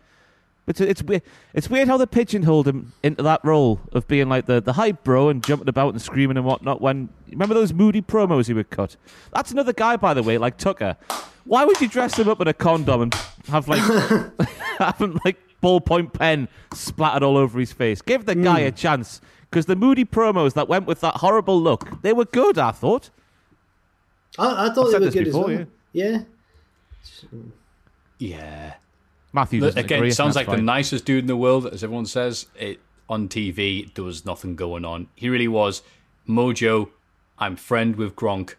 But 0.66 0.80
it's, 0.80 1.00
it's 1.00 1.02
weird. 1.02 1.22
It's 1.54 1.70
weird 1.70 1.86
how 1.86 1.96
they 1.96 2.06
pigeonholed 2.06 2.66
him 2.66 2.92
into 3.04 3.22
that 3.22 3.40
role 3.44 3.80
of 3.92 4.08
being 4.08 4.28
like 4.28 4.46
the 4.46 4.60
the 4.60 4.72
hype 4.72 5.04
bro 5.04 5.28
and 5.28 5.44
jumping 5.44 5.68
about 5.68 5.94
and 5.94 6.02
screaming 6.02 6.36
and 6.36 6.44
whatnot. 6.44 6.80
When 6.80 7.08
remember 7.30 7.54
those 7.54 7.72
moody 7.72 8.02
promos 8.02 8.48
he 8.48 8.52
would 8.52 8.70
cut? 8.70 8.96
That's 9.32 9.52
another 9.52 9.72
guy, 9.72 9.96
by 9.96 10.12
the 10.12 10.24
way, 10.24 10.38
like 10.38 10.58
Tucker. 10.58 10.96
Why 11.44 11.64
would 11.64 11.80
you 11.80 11.86
dress 11.86 12.18
him 12.18 12.28
up 12.28 12.40
in 12.40 12.48
a 12.48 12.52
condom 12.52 13.02
and 13.02 13.14
have 13.48 13.68
like 13.68 13.80
have 14.78 14.98
him 14.98 15.20
like 15.24 15.38
ballpoint 15.62 16.12
pen 16.12 16.48
splattered 16.74 17.22
all 17.22 17.36
over 17.36 17.60
his 17.60 17.72
face? 17.72 18.02
Give 18.02 18.26
the 18.26 18.34
guy 18.34 18.62
hmm. 18.62 18.66
a 18.66 18.72
chance 18.72 19.20
because 19.48 19.66
the 19.66 19.76
moody 19.76 20.04
promos 20.04 20.54
that 20.54 20.68
went 20.68 20.86
with 20.86 21.00
that 21.02 21.18
horrible 21.18 21.62
look, 21.62 22.02
they 22.02 22.12
were 22.12 22.24
good. 22.24 22.58
I 22.58 22.72
thought. 22.72 23.10
I, 24.38 24.66
I 24.66 24.74
thought 24.74 24.86
I've 24.94 25.00
they 25.00 25.06
were 25.06 25.12
good 25.12 25.24
before, 25.24 25.50
as 25.50 25.58
well. 25.58 25.66
Yeah. 25.92 26.18
Yeah. 28.18 28.74
Matthew 29.32 29.60
Look, 29.60 29.76
again, 29.76 29.98
agree, 29.98 30.10
sounds 30.10 30.34
that's 30.34 30.48
like 30.48 30.56
the 30.56 30.62
nicest 30.62 31.04
dude 31.04 31.24
in 31.24 31.26
the 31.26 31.36
world, 31.36 31.66
as 31.66 31.84
everyone 31.84 32.06
says. 32.06 32.46
It 32.56 32.80
on 33.08 33.28
TV, 33.28 33.92
there 33.94 34.04
was 34.04 34.24
nothing 34.24 34.56
going 34.56 34.84
on. 34.84 35.08
He 35.14 35.28
really 35.28 35.48
was 35.48 35.82
Mojo. 36.28 36.90
I'm 37.38 37.56
friend 37.56 37.96
with 37.96 38.16
Gronk. 38.16 38.54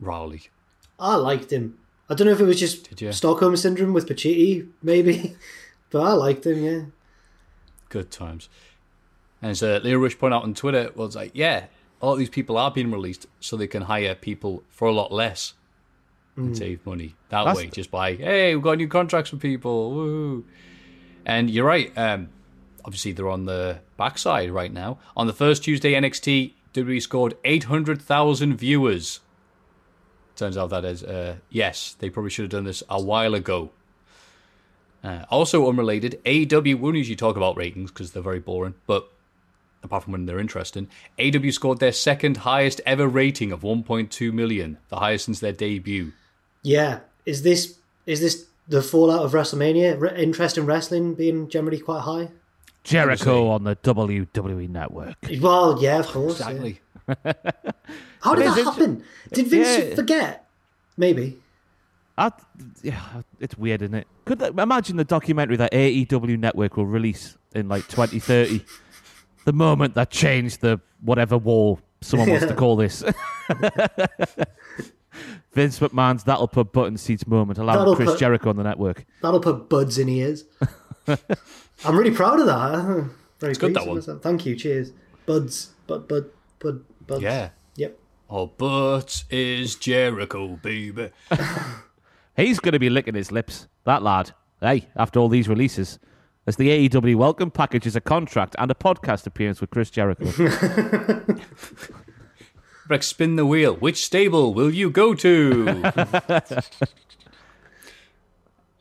Rawley. 0.00 0.50
I 0.98 1.16
liked 1.16 1.52
him. 1.52 1.78
I 2.08 2.14
don't 2.14 2.26
know 2.26 2.32
if 2.32 2.40
it 2.40 2.44
was 2.44 2.60
just 2.60 2.88
Stockholm 3.14 3.56
syndrome 3.56 3.94
with 3.94 4.06
Pacitti, 4.06 4.68
maybe, 4.82 5.36
but 5.90 6.02
I 6.02 6.12
liked 6.12 6.44
him. 6.44 6.62
Yeah. 6.62 6.80
Good 7.88 8.10
times. 8.10 8.48
And 9.40 9.52
as 9.52 9.62
uh, 9.62 9.80
Lio 9.82 9.98
Rush 9.98 10.18
pointed 10.18 10.36
out 10.36 10.42
on 10.42 10.54
Twitter, 10.54 10.90
was 10.94 11.16
like, 11.16 11.30
yeah, 11.34 11.66
a 12.04 12.06
lot 12.06 12.12
of 12.12 12.18
these 12.18 12.28
people 12.28 12.58
are 12.58 12.70
being 12.70 12.90
released 12.90 13.26
so 13.40 13.56
they 13.56 13.66
can 13.66 13.82
hire 13.82 14.14
people 14.14 14.62
for 14.68 14.86
a 14.86 14.92
lot 14.92 15.10
less 15.10 15.54
and 16.36 16.54
save 16.54 16.84
money 16.84 17.14
that 17.30 17.44
That's- 17.44 17.56
way, 17.56 17.68
just 17.68 17.90
by, 17.90 18.14
hey, 18.14 18.54
we've 18.54 18.62
got 18.62 18.76
new 18.76 18.88
contracts 18.88 19.30
for 19.30 19.36
people. 19.36 19.92
Woo. 19.92 20.44
And 21.24 21.48
you're 21.48 21.64
right. 21.64 21.96
Um, 21.96 22.28
obviously, 22.84 23.12
they're 23.12 23.30
on 23.30 23.46
the 23.46 23.78
backside 23.96 24.50
right 24.50 24.70
now. 24.72 24.98
On 25.16 25.26
the 25.26 25.32
first 25.32 25.64
Tuesday, 25.64 25.92
NXT, 25.92 26.52
WWE 26.74 27.00
scored 27.00 27.38
800,000 27.44 28.56
viewers. 28.56 29.20
Turns 30.36 30.58
out 30.58 30.68
that 30.70 30.84
is, 30.84 31.02
uh, 31.04 31.36
yes, 31.48 31.96
they 32.00 32.10
probably 32.10 32.30
should 32.30 32.42
have 32.42 32.50
done 32.50 32.64
this 32.64 32.82
a 32.90 33.00
while 33.00 33.32
ago. 33.34 33.70
Uh, 35.02 35.24
also 35.30 35.66
unrelated, 35.68 36.20
AEW, 36.26 36.74
we 36.74 36.74
don't 36.74 36.94
usually 36.96 37.16
talk 37.16 37.36
about 37.36 37.56
ratings 37.56 37.90
because 37.90 38.10
they're 38.10 38.22
very 38.22 38.40
boring, 38.40 38.74
but 38.86 39.10
apart 39.84 40.02
from 40.04 40.12
when 40.12 40.26
they're 40.26 40.38
interesting, 40.40 40.88
AEW 41.18 41.52
scored 41.52 41.78
their 41.80 41.92
second 41.92 42.38
highest 42.38 42.80
ever 42.86 43.06
rating 43.06 43.52
of 43.52 43.60
1.2 43.60 44.32
million, 44.32 44.78
the 44.88 44.96
highest 44.96 45.26
since 45.26 45.40
their 45.40 45.52
debut. 45.52 46.12
Yeah. 46.62 47.00
Is 47.26 47.42
this 47.42 47.78
is 48.06 48.20
this 48.20 48.46
the 48.68 48.82
fallout 48.82 49.22
of 49.24 49.32
WrestleMania? 49.32 50.00
Re- 50.00 50.22
interest 50.22 50.58
in 50.58 50.66
wrestling 50.66 51.14
being 51.14 51.48
generally 51.48 51.78
quite 51.78 52.00
high. 52.00 52.28
Jericho 52.82 53.48
on 53.48 53.64
the 53.64 53.76
WWE 53.76 54.68
network. 54.68 55.16
Well, 55.40 55.82
yeah, 55.82 56.00
of 56.00 56.06
course. 56.06 56.40
yeah. 56.40 56.50
Exactly. 56.50 56.80
How 58.20 58.34
did 58.34 58.46
that 58.46 58.64
happen? 58.64 59.04
Did 59.32 59.46
Vince 59.48 59.88
Yeah. 59.88 59.94
forget? 59.94 60.46
Maybe. 60.96 61.38
I, 62.16 62.30
yeah, 62.82 63.00
it's 63.40 63.56
weird, 63.58 63.82
isn't 63.82 63.94
it? 63.94 64.06
Could 64.24 64.38
that, 64.38 64.58
imagine 64.58 64.96
the 64.96 65.04
documentary 65.04 65.56
that 65.56 65.72
AEW 65.72 66.38
Network 66.38 66.76
will 66.76 66.86
release 66.86 67.36
in 67.54 67.68
like 67.68 67.88
2030? 67.88 68.64
The 69.44 69.52
moment 69.52 69.94
that 69.94 70.10
changed 70.10 70.60
the 70.60 70.80
whatever 71.00 71.36
war 71.38 71.78
someone 72.00 72.30
wants 72.30 72.46
to 72.46 72.54
call 72.54 72.76
this. 72.76 73.02
Vince 75.52 75.78
McMahon's 75.78 76.24
that'll 76.24 76.48
put 76.48 76.72
button 76.72 76.96
seats 76.96 77.26
moment, 77.26 77.58
allowing 77.58 77.78
That'll 77.78 77.94
Chris 77.96 78.10
put- 78.10 78.18
Jericho 78.18 78.50
on 78.50 78.56
the 78.56 78.64
network. 78.64 79.04
That'll 79.22 79.40
put 79.40 79.68
buds 79.68 79.98
in 79.98 80.08
ears. 80.08 80.44
I'm 81.06 81.96
really 81.96 82.10
proud 82.10 82.40
of 82.40 82.46
that. 82.46 83.10
Very 83.38 83.54
good, 83.54 83.74
that 83.74 83.86
one. 83.86 83.96
myself. 83.96 84.22
Thank 84.22 84.46
you. 84.46 84.56
Cheers. 84.56 84.92
Buds. 85.26 85.70
Bud. 85.86 86.08
Bud. 86.08 86.30
Bud. 86.58 86.84
Buds. 87.06 87.22
Yeah. 87.22 87.50
Yep. 87.76 87.98
Oh, 88.30 88.46
but 88.46 89.24
is 89.30 89.76
Jericho, 89.76 90.56
baby. 90.62 91.10
He's 92.36 92.58
going 92.58 92.72
to 92.72 92.78
be 92.78 92.90
licking 92.90 93.14
his 93.14 93.30
lips, 93.30 93.68
that 93.84 94.02
lad. 94.02 94.32
Hey, 94.60 94.88
after 94.96 95.20
all 95.20 95.28
these 95.28 95.48
releases, 95.48 95.98
as 96.46 96.56
the 96.56 96.88
AEW 96.88 97.16
welcome 97.16 97.50
package 97.50 97.86
is 97.86 97.96
a 97.96 98.00
contract 98.00 98.54
and 98.58 98.70
a 98.70 98.74
podcast 98.74 99.26
appearance 99.26 99.60
with 99.60 99.70
Chris 99.70 99.90
Jericho. 99.90 100.24
Breck, 102.86 103.02
spin 103.02 103.36
the 103.36 103.46
wheel. 103.46 103.74
Which 103.76 104.04
stable 104.04 104.52
will 104.52 104.70
you 104.70 104.90
go 104.90 105.14
to? 105.14 105.82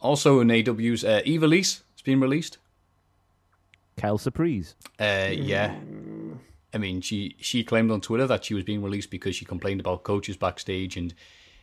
also 0.02 0.42
in 0.42 0.52
AW's 0.52 1.06
uh, 1.06 1.22
Ivelisse 1.26 1.82
has 1.94 2.02
been 2.04 2.20
released. 2.20 2.58
Kel 3.96 4.18
Surprise. 4.18 4.76
Uh, 5.00 5.30
yeah. 5.32 5.74
I 6.74 6.78
mean, 6.78 7.00
she 7.00 7.36
she 7.40 7.64
claimed 7.64 7.92
on 7.92 8.02
Twitter 8.02 8.28
that 8.28 8.44
she 8.44 8.54
was 8.54 8.64
being 8.64 8.84
released 8.84 9.10
because 9.10 9.36
she 9.36 9.46
complained 9.46 9.80
about 9.80 10.04
coaches 10.04 10.36
backstage, 10.36 10.98
and 10.98 11.14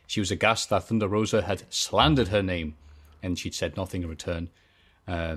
she 0.07 0.21
was 0.21 0.31
aghast 0.31 0.71
that 0.71 0.85
Thunder 0.85 1.09
Rosa 1.09 1.43
had 1.43 1.65
slandered 1.69 2.29
her 2.29 2.43
name, 2.43 2.77
and 3.23 3.39
she'd 3.39 3.55
said 3.55 3.77
nothing 3.77 4.03
in 4.03 4.09
return. 4.09 4.49
Uh, 5.07 5.37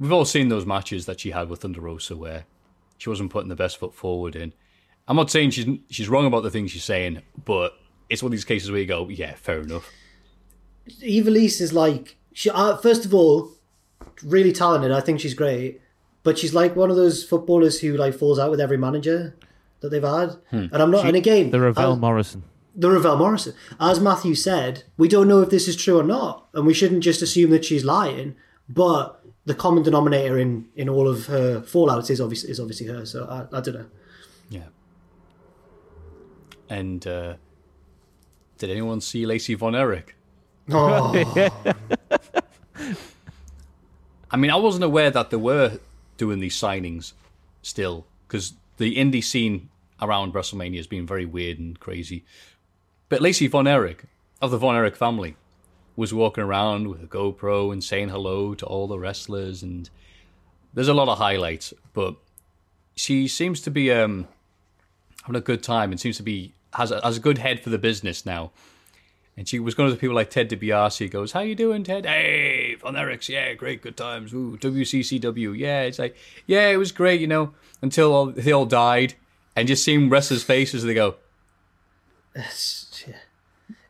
we've 0.00 0.12
all 0.12 0.24
seen 0.24 0.48
those 0.48 0.66
matches 0.66 1.06
that 1.06 1.20
she 1.20 1.30
had 1.30 1.48
with 1.48 1.60
Thunder 1.60 1.80
Rosa 1.82 2.16
where 2.16 2.44
she 2.98 3.08
wasn't 3.08 3.30
putting 3.30 3.48
the 3.48 3.54
best 3.56 3.76
foot 3.78 3.94
forward 3.94 4.34
in. 4.34 4.52
I'm 5.06 5.16
not 5.16 5.30
saying 5.30 5.50
she's 5.50 5.66
she's 5.90 6.08
wrong 6.08 6.26
about 6.26 6.42
the 6.42 6.50
things 6.50 6.70
she's 6.72 6.84
saying, 6.84 7.22
but 7.44 7.74
it's 8.08 8.22
one 8.22 8.28
of 8.28 8.32
these 8.32 8.44
cases 8.44 8.70
where 8.70 8.80
you 8.80 8.86
go, 8.86 9.08
yeah, 9.08 9.34
fair 9.34 9.60
enough. 9.60 9.88
Ivelisse 11.02 11.60
is 11.60 11.72
like, 11.72 12.16
she, 12.32 12.50
uh, 12.50 12.76
first 12.76 13.04
of 13.04 13.14
all, 13.14 13.52
really 14.24 14.52
talented. 14.52 14.90
I 14.92 15.00
think 15.00 15.20
she's 15.20 15.34
great. 15.34 15.80
But 16.22 16.36
she's 16.38 16.52
like 16.52 16.76
one 16.76 16.90
of 16.90 16.96
those 16.96 17.24
footballers 17.24 17.80
who 17.80 17.96
like 17.96 18.14
falls 18.14 18.38
out 18.38 18.50
with 18.50 18.60
every 18.60 18.76
manager 18.76 19.36
that 19.80 19.88
they've 19.88 20.02
had. 20.02 20.36
And 20.50 20.74
I'm 20.74 20.90
not. 20.90 21.06
and 21.06 21.16
again, 21.16 21.50
The 21.50 21.60
Ravel 21.60 21.94
as- 21.94 21.98
Morrison. 21.98 22.42
the 22.76 22.90
Ravel 22.90 23.16
Morrison. 23.16 23.54
As 23.80 24.00
Matthew 24.00 24.34
said, 24.34 24.84
we 24.98 25.08
don't 25.08 25.28
know 25.28 25.40
if 25.40 25.48
this 25.48 25.66
is 25.66 25.76
true 25.76 25.98
or 25.98 26.02
not, 26.04 26.46
and 26.52 26.66
we 26.66 26.74
shouldn't 26.74 27.02
just 27.02 27.22
assume 27.22 27.50
that 27.52 27.64
she's 27.64 27.84
lying. 27.86 28.36
But 28.68 29.19
the 29.50 29.56
common 29.56 29.82
denominator 29.82 30.38
in, 30.38 30.68
in 30.76 30.88
all 30.88 31.08
of 31.08 31.26
her 31.26 31.60
fallouts 31.62 32.08
is 32.08 32.20
obviously 32.20 32.50
is 32.50 32.60
obviously 32.60 32.86
her. 32.86 33.04
So 33.04 33.24
I, 33.24 33.56
I 33.56 33.60
don't 33.60 33.74
know. 33.74 33.86
Yeah. 34.48 34.68
And 36.68 37.04
uh, 37.04 37.34
did 38.58 38.70
anyone 38.70 39.00
see 39.00 39.26
Lacey 39.26 39.54
Von 39.54 39.74
Erich? 39.74 40.14
Oh, 40.70 41.12
I 44.30 44.36
mean, 44.36 44.52
I 44.52 44.56
wasn't 44.56 44.84
aware 44.84 45.10
that 45.10 45.30
they 45.30 45.36
were 45.36 45.80
doing 46.16 46.38
these 46.38 46.56
signings 46.56 47.12
still, 47.62 48.06
because 48.28 48.52
the 48.76 48.94
indie 48.94 49.24
scene 49.24 49.68
around 50.00 50.32
WrestleMania 50.32 50.76
has 50.76 50.86
been 50.86 51.08
very 51.08 51.26
weird 51.26 51.58
and 51.58 51.80
crazy. 51.80 52.24
But 53.08 53.20
Lacey 53.20 53.48
Von 53.48 53.66
Erich, 53.66 54.04
of 54.40 54.52
the 54.52 54.58
Von 54.58 54.76
Erich 54.76 54.94
family, 54.94 55.34
was 56.00 56.14
walking 56.14 56.42
around 56.42 56.88
with 56.88 57.02
a 57.02 57.06
GoPro 57.06 57.70
and 57.70 57.84
saying 57.84 58.08
hello 58.08 58.54
to 58.54 58.64
all 58.64 58.88
the 58.88 58.98
wrestlers, 58.98 59.62
and 59.62 59.90
there's 60.72 60.88
a 60.88 60.94
lot 60.94 61.08
of 61.08 61.18
highlights, 61.18 61.74
but 61.92 62.16
she 62.96 63.28
seems 63.28 63.60
to 63.60 63.70
be 63.70 63.92
um, 63.92 64.26
having 65.20 65.36
a 65.36 65.42
good 65.42 65.62
time 65.62 65.90
and 65.90 66.00
seems 66.00 66.16
to 66.16 66.22
be 66.22 66.54
has 66.72 66.90
a, 66.90 67.02
has 67.02 67.18
a 67.18 67.20
good 67.20 67.36
head 67.36 67.60
for 67.60 67.68
the 67.68 67.76
business 67.76 68.24
now. 68.24 68.50
And 69.36 69.46
she 69.46 69.58
was 69.58 69.74
going 69.74 69.90
to 69.90 69.96
people 69.96 70.16
like 70.16 70.30
Ted 70.30 70.48
DiBiase. 70.48 71.10
Goes, 71.10 71.32
"How 71.32 71.40
you 71.40 71.54
doing, 71.54 71.84
Ted? 71.84 72.06
Hey, 72.06 72.76
Von 72.76 72.94
Erichs, 72.94 73.28
yeah, 73.28 73.52
great, 73.52 73.82
good 73.82 73.96
times. 73.98 74.32
Ooh, 74.32 74.56
WCCW, 74.58 75.56
yeah." 75.56 75.82
It's 75.82 75.98
like, 75.98 76.16
yeah, 76.46 76.68
it 76.68 76.78
was 76.78 76.92
great, 76.92 77.20
you 77.20 77.26
know, 77.26 77.52
until 77.82 78.14
all, 78.14 78.26
they 78.26 78.52
all 78.52 78.64
died, 78.64 79.14
and 79.54 79.68
just 79.68 79.84
seeing 79.84 80.08
wrestlers' 80.08 80.42
faces, 80.42 80.82
they 80.82 80.94
go, 80.94 81.16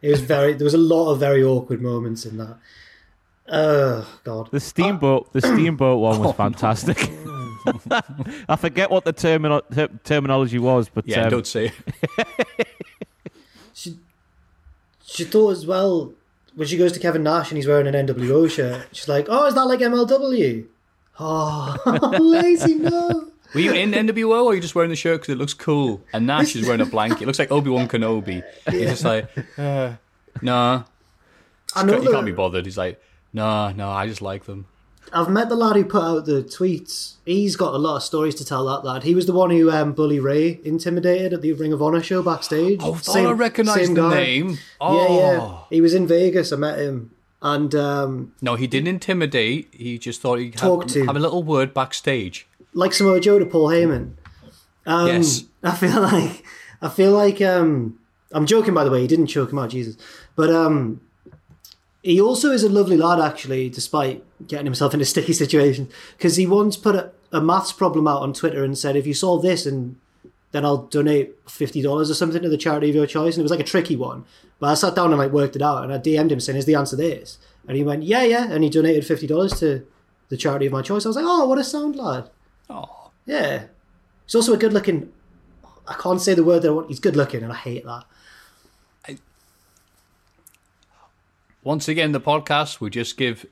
it 0.03 0.11
was 0.11 0.21
very. 0.21 0.55
There 0.55 0.65
was 0.65 0.75
a 0.75 0.79
lot 0.79 1.11
of 1.13 1.21
very 1.21 1.43
awkward 1.43 1.81
moments 1.83 2.25
in 2.27 2.37
that. 2.39 2.59
Oh 3.49 4.21
God. 4.25 4.51
The 4.51 4.61
steamboat, 4.61 5.33
the 5.33 5.41
steamboat 5.41 6.01
one 6.01 6.21
was 6.21 6.35
fantastic. 6.45 7.11
I 8.49 8.57
forget 8.57 8.91
what 8.91 9.05
the 9.05 9.13
termino- 9.13 9.63
ter- 9.75 9.89
terminology 10.05 10.59
was, 10.59 10.89
but 10.89 11.07
"Yeah, 11.07 11.25
um, 11.25 11.31
don't 11.31 11.47
say." 11.47 11.73
it." 12.19 12.69
She 15.13 15.25
thought 15.25 15.51
as 15.51 15.67
well 15.67 16.13
when 16.55 16.69
she 16.69 16.77
goes 16.77 16.93
to 16.93 17.01
Kevin 17.01 17.25
Nash 17.25 17.51
and 17.51 17.57
he's 17.57 17.67
wearing 17.67 17.93
an 17.93 18.07
NWO 18.07 18.49
shirt. 18.49 18.87
She's 18.93 19.09
like, 19.09 19.27
"Oh, 19.29 19.47
is 19.47 19.55
that 19.55 19.65
like 19.67 19.81
MLW?" 19.81 20.67
Oh, 21.19 21.77
lazy 22.21 22.77
no. 22.77 23.29
Were 23.55 23.61
you 23.61 23.73
in 23.73 23.93
NWO, 23.93 24.45
or 24.45 24.53
are 24.53 24.55
you 24.55 24.61
just 24.61 24.75
wearing 24.75 24.91
the 24.91 24.97
shirt 24.97 25.21
because 25.21 25.33
it 25.33 25.39
looks 25.39 25.55
cool? 25.55 26.03
And 26.13 26.27
Nash 26.27 26.55
is 26.57 26.67
wearing 26.67 26.81
a 26.81 26.87
blanket. 26.87 27.23
It 27.23 27.27
looks 27.27 27.39
like 27.39 27.51
Obi 27.51 27.71
Wan 27.71 27.89
Kenobi. 27.89 28.43
He's 28.71 28.91
just 28.91 29.05
like, 29.05 29.29
uh, 29.59 29.95
nah. 30.41 30.85
I 31.75 31.85
know 31.85 32.01
he 32.01 32.07
can't 32.09 32.27
be 32.27 32.33
bothered. 32.33 32.65
He's 32.65 32.79
like, 32.79 33.01
no, 33.33 33.71
no, 33.73 33.91
I 33.91 34.07
just 34.07 34.23
like 34.23 34.45
them. 34.45 34.67
I've 35.13 35.29
met 35.29 35.49
the 35.49 35.57
lad 35.57 35.75
who 35.75 35.85
put 35.85 36.03
out 36.03 36.25
the 36.27 36.43
tweets. 36.43 37.15
He's 37.25 37.57
got 37.57 37.75
a 37.75 37.79
lot 37.79 37.97
of 37.97 38.03
stories 38.05 38.35
to 38.37 38.45
tell. 38.45 38.65
That 38.67 38.85
lad. 38.87 39.03
He 39.03 39.15
was 39.15 39.27
the 39.27 39.33
one 39.33 39.51
who 39.51 39.71
um, 39.71 39.93
Bully 39.93 40.21
Ray 40.21 40.61
intimidated 40.65 41.33
at 41.33 41.43
the 41.43 41.53
Ring 41.53 41.73
of 41.73 41.83
Honor 41.83 42.03
show 42.03 42.23
backstage. 42.23 42.79
Oh, 42.81 42.95
thought 42.95 43.17
I 43.17 43.33
recognised 43.33 43.87
same 43.87 43.95
the 43.95 44.09
guy. 44.09 44.15
name. 44.15 44.59
Oh. 44.81 45.19
Yeah, 45.19 45.33
yeah. 45.33 45.59
He 45.71 45.81
was 45.81 45.95
in 45.95 46.07
Vegas. 46.07 46.53
I 46.53 46.57
met 46.57 46.79
him, 46.79 47.11
and 47.43 47.75
um, 47.75 48.33
No, 48.41 48.55
he 48.55 48.69
didn't 48.69 48.87
intimidate. 48.89 49.69
He 49.73 49.99
just 49.99 50.21
thought 50.21 50.39
he'd 50.39 50.57
Talk 50.57 50.83
have, 50.83 50.93
to. 50.93 51.07
have 51.07 51.17
a 51.17 51.21
little 51.21 51.43
word 51.43 51.75
backstage. 51.75 52.47
Like 52.75 52.93
Samoa 52.93 53.21
Joe 53.21 53.39
to 53.39 53.47
Paul 53.47 53.69
Heyman. 53.69 54.13
Um, 54.87 55.07
Yes. 55.07 55.45
I 55.63 55.75
feel 55.75 56.01
like 56.13 56.45
I 56.83 56.89
feel 56.89 57.13
like 57.13 57.41
um, 57.41 57.99
I'm 58.33 58.47
joking. 58.47 58.75
By 58.75 58.85
the 58.85 58.91
way, 58.91 59.01
he 59.01 59.07
didn't 59.07 59.27
choke 59.27 59.53
him 59.53 59.59
out, 59.59 59.71
Jesus. 59.71 59.97
But 60.37 60.51
um, 60.51 61.01
he 62.03 62.21
also 62.21 62.51
is 62.51 62.63
a 62.63 62.69
lovely 62.69 62.97
lad, 62.97 63.21
actually, 63.21 63.69
despite 63.69 64.25
getting 64.47 64.67
himself 64.67 64.95
into 64.95 65.05
sticky 65.15 65.33
situations. 65.33 65.93
Because 66.17 66.37
he 66.37 66.47
once 66.47 66.77
put 66.77 66.95
a, 66.97 67.11
a 67.33 67.41
maths 67.41 67.73
problem 67.73 68.09
out 68.09 68.23
on 68.23 68.33
Twitter 68.33 68.65
and 68.65 68.77
said, 68.77 68.97
"If 68.97 69.07
you 69.07 69.15
solve 69.15 69.43
this, 69.43 69.67
and 69.67 69.97
then 70.53 70.65
I'll 70.65 70.87
donate 70.87 71.37
fifty 71.49 71.83
dollars 71.83 72.11
or 72.11 72.15
something 72.15 72.43
to 72.43 72.49
the 72.49 72.57
charity 72.57 72.89
of 72.89 72.97
your 72.97 73.07
choice." 73.07 73.35
And 73.35 73.41
it 73.41 73.45
was 73.45 73.53
like 73.53 73.61
a 73.61 73.65
tricky 73.65 73.97
one. 73.97 74.25
But 74.59 74.69
I 74.69 74.75
sat 74.75 74.95
down 74.95 75.11
and 75.11 75.19
like 75.19 75.33
worked 75.33 75.57
it 75.57 75.63
out, 75.63 75.85
and 75.85 75.93
I 75.93 75.99
DM'd 75.99 76.33
him 76.33 76.41
saying, 76.41 76.59
"Is 76.59 76.65
the 76.65 76.75
answer 76.75 76.97
this?" 76.97 77.39
And 77.69 77.77
he 77.77 77.85
went, 77.85 78.05
"Yeah, 78.05 78.23
yeah," 78.23 78.51
and 78.51 78.65
he 78.65 78.71
donated 78.71 79.07
fifty 79.07 79.27
dollars 79.27 79.59
to 79.61 79.87
the 80.31 80.37
charity 80.37 80.67
of 80.67 80.73
my 80.73 80.83
choice. 80.83 81.05
I 81.05 81.09
was 81.09 81.17
like, 81.17 81.27
"Oh, 81.29 81.47
what 81.47 81.59
a 81.59 81.65
sound 81.65 81.97
lad!" 81.97 82.31
Oh, 82.71 83.11
Yeah. 83.27 83.65
He's 84.27 84.35
also 84.37 84.55
a 84.55 84.57
good 84.57 84.73
looking. 84.73 85.13
I 85.89 85.95
can't 85.95 86.21
say 86.21 86.35
the 86.35 86.45
word 86.45 86.63
that 86.63 86.69
I 86.69 86.71
want. 86.71 86.89
He's 86.89 87.01
good 87.01 87.17
looking, 87.17 87.43
and 87.43 87.53
I 87.53 87.57
hate 87.57 87.85
that. 87.85 88.05
once 91.63 91.89
again, 91.89 92.13
the 92.13 92.21
podcast 92.21 92.81
we 92.81 92.89
just 92.91 93.17
give 93.17 93.45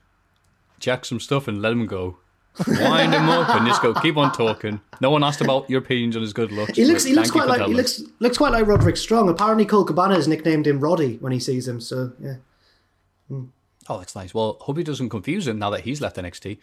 Jack 0.80 1.04
some 1.04 1.20
stuff 1.20 1.48
and 1.48 1.60
let 1.60 1.72
him 1.72 1.86
go. 1.86 2.18
Wind 2.66 3.12
him 3.14 3.28
up 3.28 3.48
and 3.50 3.66
just 3.66 3.82
go. 3.82 3.94
Keep 3.94 4.16
on 4.16 4.32
talking. 4.32 4.80
No 5.00 5.10
one 5.10 5.22
asked 5.22 5.40
about 5.40 5.68
your 5.70 5.80
opinions 5.80 6.16
on 6.16 6.22
his 6.22 6.32
good 6.32 6.50
looks. 6.50 6.76
He 6.76 6.84
looks. 6.84 7.04
He 7.04 7.14
looks 7.14 7.30
quite 7.30 7.46
like. 7.46 7.66
He 7.66 7.74
looks 7.74 8.02
looks 8.18 8.38
quite 8.38 8.52
like 8.52 8.66
Roderick 8.66 8.96
Strong. 8.96 9.28
Apparently, 9.28 9.64
Colt 9.64 9.86
Cabana 9.86 10.14
has 10.14 10.26
nicknamed 10.26 10.66
him 10.66 10.80
Roddy 10.80 11.18
when 11.18 11.32
he 11.32 11.38
sees 11.38 11.68
him. 11.68 11.80
So 11.80 12.12
yeah. 12.20 12.34
Oh, 13.88 13.98
that's 13.98 14.16
nice. 14.16 14.34
Well, 14.34 14.56
hope 14.60 14.76
he 14.76 14.82
doesn't 14.84 15.08
confuse 15.08 15.46
him 15.46 15.58
now 15.58 15.70
that 15.70 15.82
he's 15.82 16.00
left 16.00 16.16
NXT. 16.16 16.58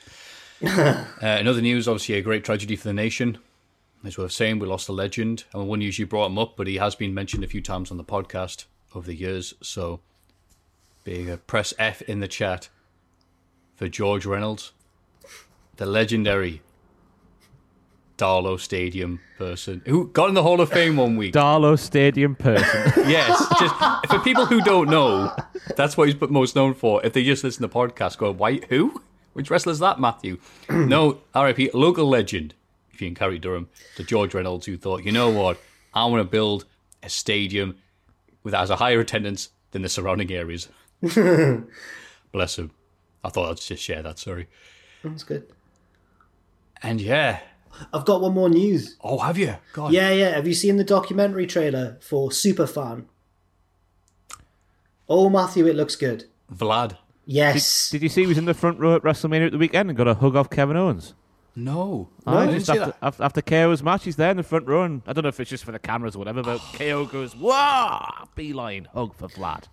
uh, 0.66 1.06
in 1.22 1.48
other 1.48 1.62
news, 1.62 1.88
obviously, 1.88 2.16
a 2.16 2.22
great 2.22 2.44
tragedy 2.44 2.76
for 2.76 2.88
the 2.88 2.94
nation. 2.94 3.38
As 4.04 4.18
we 4.18 4.24
were 4.24 4.30
saying, 4.30 4.60
we 4.60 4.68
lost 4.68 4.88
a 4.88 4.94
legend. 4.94 5.46
and 5.52 5.64
we 5.64 5.70
wouldn't 5.70 5.84
usually 5.84 6.06
brought 6.06 6.28
him 6.28 6.38
up, 6.38 6.56
but 6.56 6.68
he 6.68 6.76
has 6.78 6.96
been 6.96 7.14
mentioned 7.14 7.44
a 7.44 7.48
few 7.48 7.62
times 7.62 7.90
on 7.92 7.98
the 7.98 8.04
podcast 8.04 8.66
over 8.94 9.08
the 9.08 9.16
years. 9.16 9.56
So, 9.62 10.00
big 11.04 11.28
a 11.28 11.38
press 11.38 11.74
F 11.80 12.02
in 12.04 12.20
the 12.20 12.28
chat 12.28 12.70
for 13.76 13.88
George 13.88 14.26
Reynolds, 14.26 14.72
the 15.78 15.86
legendary 15.86 16.62
Darlow 18.18 18.60
Stadium 18.60 19.20
person 19.38 19.82
who 19.86 20.08
got 20.08 20.30
in 20.30 20.36
the 20.36 20.44
Hall 20.44 20.62
of 20.62 20.70
Fame 20.70 20.96
one 20.96 21.18
week. 21.18 21.34
Darlow 21.34 21.78
Stadium 21.78 22.36
person. 22.36 22.94
Yes, 23.10 23.46
just 23.60 23.76
for 24.10 24.20
people 24.20 24.46
who 24.46 24.62
don't 24.62 24.90
know, 24.90 25.36
that's 25.76 25.98
what 25.98 26.08
he's 26.08 26.20
most 26.30 26.56
known 26.56 26.74
for. 26.74 27.06
If 27.06 27.14
they 27.14 27.24
just 27.24 27.44
listen 27.44 27.62
to 27.62 27.68
the 27.68 27.74
podcast, 27.74 28.18
go, 28.18 28.32
"Why? 28.32 28.62
Who? 28.70 29.02
Which 29.36 29.50
wrestler 29.50 29.74
is 29.74 29.80
that, 29.80 30.00
Matthew?" 30.00 30.38
no, 30.70 31.20
R.I.P. 31.34 31.72
Local 31.74 32.08
legend, 32.08 32.54
if 32.92 33.02
you 33.02 33.08
in 33.10 33.16
County 33.16 33.38
Durham, 33.38 33.68
to 33.98 34.04
George 34.04 34.34
Reynolds, 34.34 34.66
who 34.66 34.78
thought, 34.78 35.04
"You 35.04 35.12
know 35.12 35.30
what? 35.30 35.60
I 35.94 36.06
want 36.06 36.22
to 36.22 36.30
build 36.30 36.64
a 37.04 37.10
stadium 37.10 37.78
with 38.44 38.54
that 38.54 38.60
has 38.60 38.70
a 38.70 38.78
higher 38.78 39.02
attendance 39.02 39.50
than 39.72 39.82
the 39.82 39.90
surrounding 39.90 40.32
areas." 40.32 40.70
Bless 41.02 42.58
him. 42.58 42.72
I 43.26 43.30
thought 43.30 43.50
I'd 43.52 43.58
just 43.58 43.84
share 43.84 44.02
that. 44.04 44.20
Sorry. 44.20 44.48
That's 45.04 45.24
good. 45.24 45.48
And 46.82 47.02
yeah. 47.02 47.42
I've 47.94 48.06
got 48.06 48.22
one 48.22 48.34
more 48.34 48.50
news. 48.50 48.96
Oh, 49.02 49.18
have 49.20 49.38
you? 49.38 49.56
God. 49.74 49.92
Yeah, 49.92 50.12
yeah. 50.12 50.36
Have 50.36 50.48
you 50.48 50.54
seen 50.54 50.78
the 50.78 50.84
documentary 50.86 51.46
trailer 51.46 51.98
for 52.00 52.30
Superfan? 52.30 53.06
Oh, 55.10 55.30
Matthew, 55.30 55.68
it 55.68 55.76
looks 55.76 55.96
good. 55.96 56.26
Vlad. 56.54 56.98
Yes. 57.26 57.90
Did 57.90 58.04
you 58.04 58.10
see 58.10 58.22
he 58.22 58.28
was 58.28 58.38
in 58.38 58.46
the 58.46 58.54
front 58.54 58.80
row 58.80 58.96
at 58.96 59.02
WrestleMania 59.04 59.48
at 59.48 59.52
the 59.52 59.58
weekend 59.58 59.90
and 59.90 59.98
got 59.98 60.08
a 60.08 60.14
hug 60.14 60.36
off 60.36 60.50
Kevin 60.50 60.78
Owens? 60.78 61.14
No. 61.56 62.10
Ah, 62.28 62.40
Aye, 62.40 62.44
I 62.44 62.52
just 62.52 62.70
after, 62.70 62.86
that. 62.86 62.98
after, 63.02 63.24
after 63.24 63.42
KO's 63.42 63.82
match, 63.82 64.04
he's 64.04 64.18
there 64.18 64.30
in 64.32 64.38
the 64.38 64.44
front 64.44 64.68
row, 64.68 64.84
and 64.84 65.02
I 65.08 65.14
don't 65.14 65.24
know 65.24 65.30
if 65.30 65.40
it's 65.40 65.50
just 65.50 65.64
for 65.64 65.72
the 65.72 65.80
cameras 65.80 66.16
or 66.16 66.20
whatever, 66.20 66.44
but 66.44 66.58
KO 66.74 67.06
goes, 67.06 67.34
"Whoa!" 67.34 68.00
Beeline 68.36 68.88
hug 68.94 69.16
for 69.16 69.28
Vlad. 69.30 69.64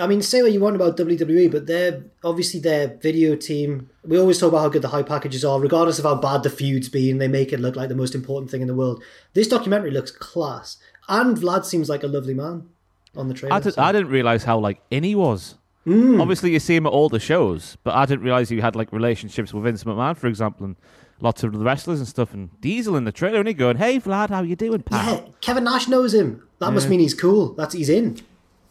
I 0.00 0.06
mean, 0.06 0.20
say 0.20 0.42
what 0.42 0.52
you 0.52 0.60
want 0.60 0.76
about 0.76 0.96
WWE, 0.96 1.50
but 1.50 1.66
they're 1.66 2.04
obviously 2.22 2.60
their 2.60 2.88
video 3.00 3.34
team. 3.34 3.88
We 4.04 4.18
always 4.18 4.38
talk 4.38 4.50
about 4.50 4.60
how 4.60 4.68
good 4.68 4.82
the 4.82 4.88
high 4.88 5.02
packages 5.02 5.44
are, 5.44 5.58
regardless 5.60 5.98
of 5.98 6.04
how 6.04 6.16
bad 6.16 6.42
the 6.42 6.50
feud's 6.50 6.88
been. 6.88 7.18
They 7.18 7.28
make 7.28 7.52
it 7.52 7.60
look 7.60 7.74
like 7.76 7.88
the 7.88 7.94
most 7.94 8.14
important 8.14 8.50
thing 8.50 8.60
in 8.60 8.68
the 8.68 8.74
world. 8.74 9.02
This 9.32 9.48
documentary 9.48 9.90
looks 9.92 10.10
class, 10.10 10.76
and 11.08 11.36
Vlad 11.36 11.64
seems 11.64 11.88
like 11.88 12.02
a 12.02 12.08
lovely 12.08 12.34
man 12.34 12.68
on 13.16 13.28
the 13.28 13.34
trailer. 13.34 13.54
I, 13.54 13.60
did, 13.60 13.74
so- 13.74 13.82
I 13.82 13.92
didn't 13.92 14.08
realize 14.10 14.42
how 14.44 14.58
like 14.58 14.80
in 14.90 15.02
he 15.04 15.14
was. 15.14 15.54
Hmm. 15.84 16.20
Obviously, 16.20 16.52
you 16.52 16.60
see 16.60 16.76
him 16.76 16.86
at 16.86 16.92
all 16.92 17.08
the 17.08 17.20
shows, 17.20 17.76
but 17.84 17.94
I 17.94 18.06
didn't 18.06 18.24
realize 18.24 18.48
he 18.48 18.60
had 18.60 18.74
like 18.74 18.92
relationships 18.92 19.52
with 19.52 19.64
Vince 19.64 19.84
McMahon, 19.84 20.16
for 20.16 20.28
example, 20.28 20.64
and 20.64 20.76
lots 21.20 21.42
of 21.42 21.52
the 21.52 21.58
wrestlers 21.58 21.98
and 21.98 22.08
stuff. 22.08 22.32
And 22.32 22.58
Diesel 22.60 22.96
in 22.96 23.04
the 23.04 23.12
trailer, 23.12 23.38
and 23.38 23.48
he 23.48 23.54
going, 23.54 23.76
"Hey 23.76 24.00
Vlad, 24.00 24.30
how 24.30 24.42
you 24.42 24.56
doing, 24.56 24.82
pal? 24.82 25.14
Yeah, 25.14 25.32
Kevin 25.40 25.64
Nash 25.64 25.88
knows 25.88 26.14
him. 26.14 26.42
That 26.58 26.72
must 26.72 26.88
mean 26.88 27.00
he's 27.00 27.14
cool. 27.14 27.52
That's 27.54 27.74
he's 27.74 27.90
in. 27.90 28.20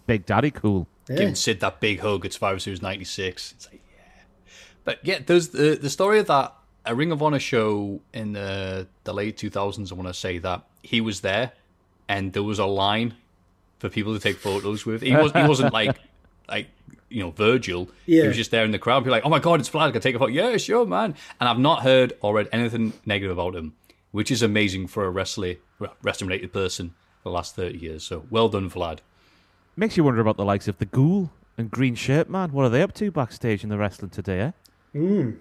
Big 0.07 0.25
Daddy, 0.25 0.51
cool." 0.51 0.87
Yeah. 1.09 1.17
giving 1.17 1.35
Sid 1.35 1.59
that 1.59 1.81
big 1.81 1.99
hug 1.99 2.25
at 2.25 2.33
Survivor 2.33 2.59
Series 2.59 2.81
'96. 2.81 3.51
It's 3.51 3.67
like, 3.69 3.81
yeah. 3.91 4.23
But 4.83 4.99
yeah, 5.03 5.19
there's 5.25 5.49
the 5.49 5.75
the 5.75 5.89
story 5.89 6.19
of 6.19 6.27
that 6.27 6.55
a 6.85 6.95
Ring 6.95 7.11
of 7.11 7.21
Honor 7.21 7.39
show 7.39 8.01
in 8.13 8.33
the 8.33 8.87
the 9.03 9.13
late 9.13 9.37
2000s. 9.37 9.91
I 9.91 9.95
want 9.95 10.07
to 10.07 10.13
say 10.13 10.37
that 10.39 10.63
he 10.81 11.01
was 11.01 11.21
there, 11.21 11.51
and 12.07 12.33
there 12.33 12.43
was 12.43 12.59
a 12.59 12.65
line 12.65 13.15
for 13.79 13.89
people 13.89 14.13
to 14.13 14.19
take 14.19 14.37
photos 14.37 14.85
with. 14.85 15.01
He 15.01 15.15
was 15.15 15.31
he 15.31 15.43
wasn't 15.43 15.73
like 15.73 15.97
like 16.49 16.67
you 17.13 17.23
know 17.23 17.31
Virgil. 17.31 17.89
Yeah. 18.05 18.23
He 18.23 18.27
was 18.29 18.37
just 18.37 18.51
there 18.51 18.65
in 18.65 18.71
the 18.71 18.79
crowd. 18.79 19.03
Be 19.03 19.09
like, 19.09 19.23
oh 19.25 19.29
my 19.29 19.39
god, 19.39 19.59
it's 19.59 19.69
Vlad. 19.69 19.89
Can 19.89 19.97
I 19.97 19.99
take 19.99 20.15
a 20.15 20.19
photo? 20.19 20.31
Yeah, 20.31 20.57
sure, 20.57 20.85
man. 20.85 21.15
And 21.39 21.47
I've 21.49 21.59
not 21.59 21.83
heard 21.83 22.13
or 22.21 22.33
read 22.35 22.49
anything 22.51 22.93
negative 23.05 23.37
about 23.37 23.55
him, 23.55 23.73
which 24.11 24.31
is 24.31 24.41
amazing 24.41 24.87
for 24.87 25.05
a 25.05 25.09
wrestler 25.09 25.55
wrestling 26.01 26.29
related 26.29 26.53
person 26.53 26.89
for 27.21 27.29
the 27.29 27.33
last 27.35 27.55
30 27.55 27.77
years. 27.77 28.03
So 28.03 28.25
well 28.29 28.49
done, 28.49 28.69
Vlad. 28.69 28.99
Makes 29.75 29.97
you 29.97 30.03
wonder 30.03 30.21
about 30.21 30.37
the 30.37 30.45
likes 30.45 30.67
of 30.67 30.77
the 30.77 30.85
Ghoul 30.85 31.31
and 31.57 31.69
Green 31.71 31.95
Shirt 31.95 32.29
Man. 32.29 32.51
What 32.51 32.65
are 32.65 32.69
they 32.69 32.81
up 32.81 32.93
to 32.95 33.11
backstage 33.11 33.63
in 33.63 33.69
the 33.69 33.77
wrestling 33.77 34.09
today? 34.11 34.51
Eh? 34.95 35.31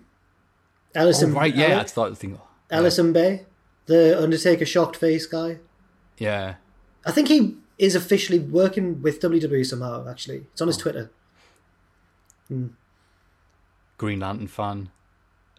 Ellison, 0.94 1.32
Oh, 1.32 1.34
right, 1.36 1.54
yeah, 1.54 1.66
I 1.66 1.70
Ele- 1.80 1.86
started 1.88 2.16
thinking. 2.18 2.40
Ellison 2.70 3.12
Bay, 3.12 3.44
the 3.86 4.20
Undertaker 4.22 4.64
shocked 4.66 4.96
face 4.96 5.26
guy. 5.26 5.58
Yeah. 6.18 6.54
I 7.04 7.10
think 7.12 7.28
he 7.28 7.56
is 7.78 7.94
officially 7.94 8.38
working 8.38 9.02
with 9.02 9.20
WWE 9.20 9.64
somehow. 9.66 10.08
Actually, 10.08 10.46
it's 10.52 10.60
on 10.60 10.68
his 10.68 10.76
Twitter. 10.76 11.10
Hmm. 12.52 12.66
Green 13.98 14.20
Lantern 14.20 14.48
fan, 14.48 14.90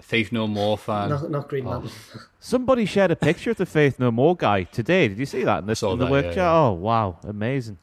Faith 0.01 0.31
No 0.31 0.47
More 0.47 0.77
fan. 0.77 1.09
Not, 1.09 1.29
not 1.31 1.47
Green 1.47 1.65
Oh. 1.65 1.71
Lantern. 1.71 1.91
Somebody 2.39 2.85
shared 2.85 3.11
a 3.11 3.15
picture 3.15 3.51
of 3.51 3.57
the 3.57 3.65
Faith 3.65 3.99
No 3.99 4.11
More 4.11 4.35
guy 4.35 4.63
today. 4.63 5.07
Did 5.07 5.17
you 5.17 5.25
see 5.25 5.43
that 5.43 5.59
in 5.59 5.65
the, 5.67 5.87
in 5.91 5.99
the 5.99 6.05
that, 6.05 6.11
work 6.11 6.25
yeah, 6.25 6.31
chat? 6.31 6.37
yeah. 6.37 6.53
Oh, 6.53 6.71
wow. 6.73 7.17
Amazing. 7.23 7.77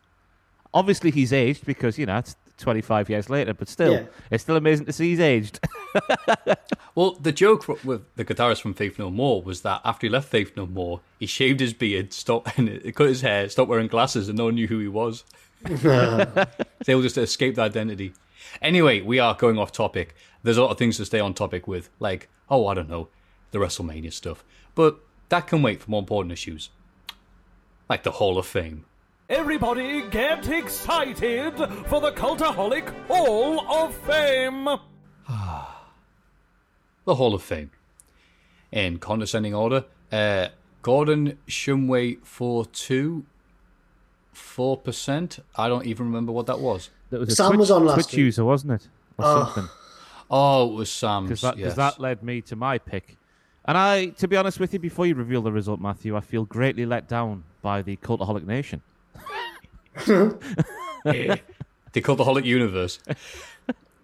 Obviously, 0.75 1.11
he's 1.11 1.33
aged 1.33 1.65
because, 1.67 1.99
you 1.99 2.07
know, 2.07 2.19
it's 2.19 2.37
25 2.59 3.09
years 3.11 3.31
later, 3.31 3.55
but 3.55 3.69
still, 3.69 3.93
Yeah. 3.93 4.03
it's 4.31 4.43
still 4.43 4.57
amazing 4.57 4.85
to 4.87 4.93
see 4.93 5.11
he's 5.11 5.21
aged. 5.21 5.61
Well, 6.97 7.13
the 7.13 7.31
joke 7.33 7.67
with 7.85 8.03
the 8.17 8.25
guitarist 8.25 8.61
from 8.61 8.75
Faith 8.75 8.99
No 8.99 9.11
More 9.11 9.41
was 9.43 9.63
that 9.63 9.81
after 9.85 10.07
he 10.09 10.11
left 10.11 10.29
Faith 10.29 10.57
No 10.57 10.67
More, 10.67 11.01
he 11.21 11.27
shaved 11.27 11.61
his 11.61 11.73
beard, 11.73 12.13
stopped 12.13 12.51
and 12.59 12.95
cut 12.97 13.07
his 13.07 13.21
hair, 13.23 13.49
stopped 13.49 13.69
wearing 13.71 13.87
glasses, 13.87 14.29
and 14.29 14.37
no 14.37 14.47
one 14.47 14.57
knew 14.57 14.67
who 14.67 14.81
he 14.81 14.89
was. 14.89 15.23
they 15.65 16.95
will 16.95 17.03
just 17.03 17.17
escape 17.17 17.55
the 17.55 17.63
identity. 17.63 18.13
Anyway, 18.61 19.01
we 19.01 19.19
are 19.19 19.35
going 19.35 19.59
off 19.59 19.73
topic. 19.73 20.15
There's 20.43 20.57
a 20.57 20.63
lot 20.63 20.71
of 20.71 20.79
things 20.79 20.97
to 20.97 21.05
stay 21.05 21.21
on 21.21 21.35
topic 21.35 21.69
with, 21.69 21.91
like 21.99 22.29
oh, 22.51 22.67
I 22.67 22.75
don't 22.75 22.89
know, 22.89 23.09
the 23.53 23.59
WrestleMania 23.59 24.13
stuff, 24.13 24.45
but 24.75 24.99
that 25.29 25.47
can 25.47 25.63
wait 25.63 25.81
for 25.81 25.91
more 25.91 26.01
important 26.01 26.33
issues, 26.33 26.71
like 27.89 28.03
the 28.03 28.13
Hall 28.13 28.37
of 28.37 28.47
Fame. 28.47 28.85
Everybody 29.29 30.03
get 30.11 30.49
excited 30.49 31.57
for 31.87 32.01
the 32.01 32.11
Cultaholic 32.11 32.89
Hall 33.07 33.61
of 33.71 33.95
Fame! 33.95 34.65
the 37.05 37.15
Hall 37.15 37.35
of 37.35 37.43
Fame. 37.43 37.71
In 38.73 38.99
condescending 38.99 39.55
order, 39.55 39.85
uh, 40.11 40.49
Gordon 40.83 41.39
Shumway 41.47 42.19
4-2, 42.23 43.23
4%. 44.35 45.41
I 45.57 45.69
don't 45.69 45.87
even 45.87 46.07
remember 46.07 46.33
what 46.33 46.47
that 46.47 46.61
was. 46.61 46.91
That 47.11 47.21
was 47.21 47.31
a 47.31 47.37
Sam 47.37 47.49
Twitch, 47.49 47.59
was 47.59 47.71
on 47.71 47.85
last 47.85 47.95
Twitch 47.95 48.07
week. 48.13 48.19
user, 48.19 48.45
wasn't 48.45 48.73
it? 48.73 48.89
Or 49.19 49.25
something. 49.25 49.69
Oh, 50.31 50.71
it 50.71 50.75
was 50.75 50.91
Sam. 50.91 51.25
Because 51.25 51.41
that, 51.41 51.55
'cause 51.55 51.61
yes. 51.61 51.75
that 51.77 51.99
led 52.01 52.23
me 52.23 52.41
to 52.43 52.57
my 52.57 52.79
pick. 52.79 53.17
And 53.65 53.77
I, 53.77 54.07
to 54.07 54.29
be 54.29 54.37
honest 54.37 54.59
with 54.61 54.73
you, 54.73 54.79
before 54.79 55.07
you 55.07 55.15
reveal 55.15 55.43
the 55.43 55.53
result, 55.53 55.81
Matthew, 55.81 56.17
I 56.17 56.21
feel 56.21 56.45
greatly 56.45 56.87
let 56.87 57.09
down 57.09 57.45
by 57.63 57.83
the 57.83 57.97
Cultaholic 57.97 58.47
Nation. 58.47 58.83
The 61.93 62.01
Cultaholic 62.01 62.45
Universe. 62.45 63.01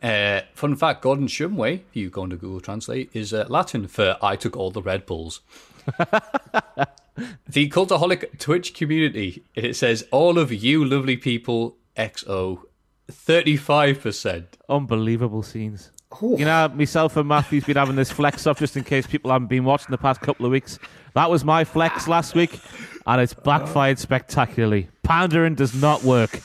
Uh, 0.03 0.41
fun 0.55 0.75
fact 0.77 1.03
Gordon 1.03 1.27
Shumway, 1.29 1.75
if 1.89 1.95
you 1.97 2.11
go 2.11 2.25
into 2.25 2.37
Google 2.37 2.61
Translate, 2.61 3.11
is 3.12 3.33
uh, 3.33 3.47
Latin 3.49 3.87
for 3.87 4.17
I 4.21 4.35
took 4.37 4.57
all 4.57 4.71
the 4.71 4.83
Red 4.83 5.07
Bulls. 5.07 5.41
the 7.49 7.68
Cultaholic 7.68 8.38
Twitch 8.38 8.75
community, 8.75 9.44
it 9.55 9.77
says, 9.77 10.07
all 10.11 10.38
of 10.38 10.53
you 10.53 10.85
lovely 10.85 11.16
people, 11.16 11.77
XO, 11.96 12.62
35%. 13.11 14.46
Unbelievable 14.68 15.42
scenes. 15.42 15.90
You 16.22 16.44
know, 16.44 16.68
myself 16.68 17.16
and 17.16 17.29
Matthew's 17.29 17.64
been 17.64 17.77
having 17.77 17.96
this 17.96 18.11
flex 18.11 18.46
off 18.46 18.59
just 18.59 18.77
in 18.77 18.85
case 18.85 19.07
people 19.07 19.31
haven't 19.31 19.49
been 19.49 19.64
watching 19.64 19.90
the 19.90 19.99
past 19.99 20.20
couple 20.20 20.46
of 20.46 20.53
weeks. 20.53 20.79
That 21.14 21.31
was 21.31 21.44
my 21.44 21.64
flex 21.64 22.09
last 22.09 22.35
week, 22.35 22.59
and 23.07 23.20
it's 23.20 23.35
backfired 23.35 23.99
spectacularly. 23.99 24.88
Pandering 25.03 25.55
does 25.57 25.75
not 25.75 26.05
work. 26.05 26.40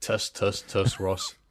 Tuss, 0.00 0.30
tuss, 0.30 0.62
tuss, 0.62 0.98
Ross. 1.00 1.34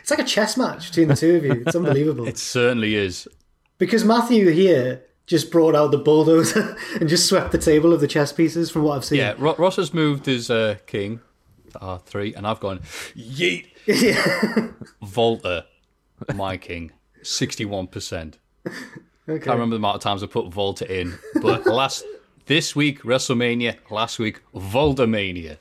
It's 0.00 0.10
like 0.10 0.20
a 0.20 0.24
chess 0.24 0.56
match 0.56 0.88
between 0.88 1.08
the 1.08 1.14
two 1.14 1.36
of 1.36 1.44
you. 1.44 1.62
It's 1.66 1.76
unbelievable. 1.76 2.26
It 2.26 2.38
certainly 2.38 2.94
is. 2.94 3.28
because 3.76 4.02
Matthew 4.02 4.48
here 4.50 5.02
just 5.26 5.50
brought 5.50 5.74
out 5.74 5.90
the 5.90 5.98
bulldozer 5.98 6.76
and 7.00 7.08
just 7.08 7.26
swept 7.26 7.52
the 7.52 7.58
table 7.58 7.92
of 7.92 8.00
the 8.00 8.08
chess 8.08 8.32
pieces 8.32 8.70
from 8.70 8.82
what 8.82 8.96
I've 8.96 9.04
seen. 9.04 9.18
Yeah, 9.18 9.34
Ro- 9.38 9.56
Ross 9.58 9.76
has 9.76 9.94
moved 9.94 10.26
his 10.26 10.50
uh, 10.50 10.76
king 10.86 11.20
to 11.72 11.78
R3, 11.78 12.36
and 12.36 12.46
I've 12.46 12.60
gone, 12.60 12.80
yeet, 13.16 13.66
Volta, 15.02 15.66
my 16.34 16.56
king, 16.56 16.92
61%. 17.22 18.34
Okay. 18.66 18.72
Can't 19.26 19.46
remember 19.46 19.74
the 19.74 19.76
amount 19.76 19.96
of 19.96 20.02
times 20.02 20.22
I 20.22 20.26
put 20.26 20.52
Volta 20.52 20.90
in, 21.00 21.18
but 21.40 21.66
last 21.66 22.04
this 22.46 22.76
week 22.76 23.02
WrestleMania, 23.02 23.76
last 23.90 24.18
week 24.18 24.42
Voltamania, 24.54 25.56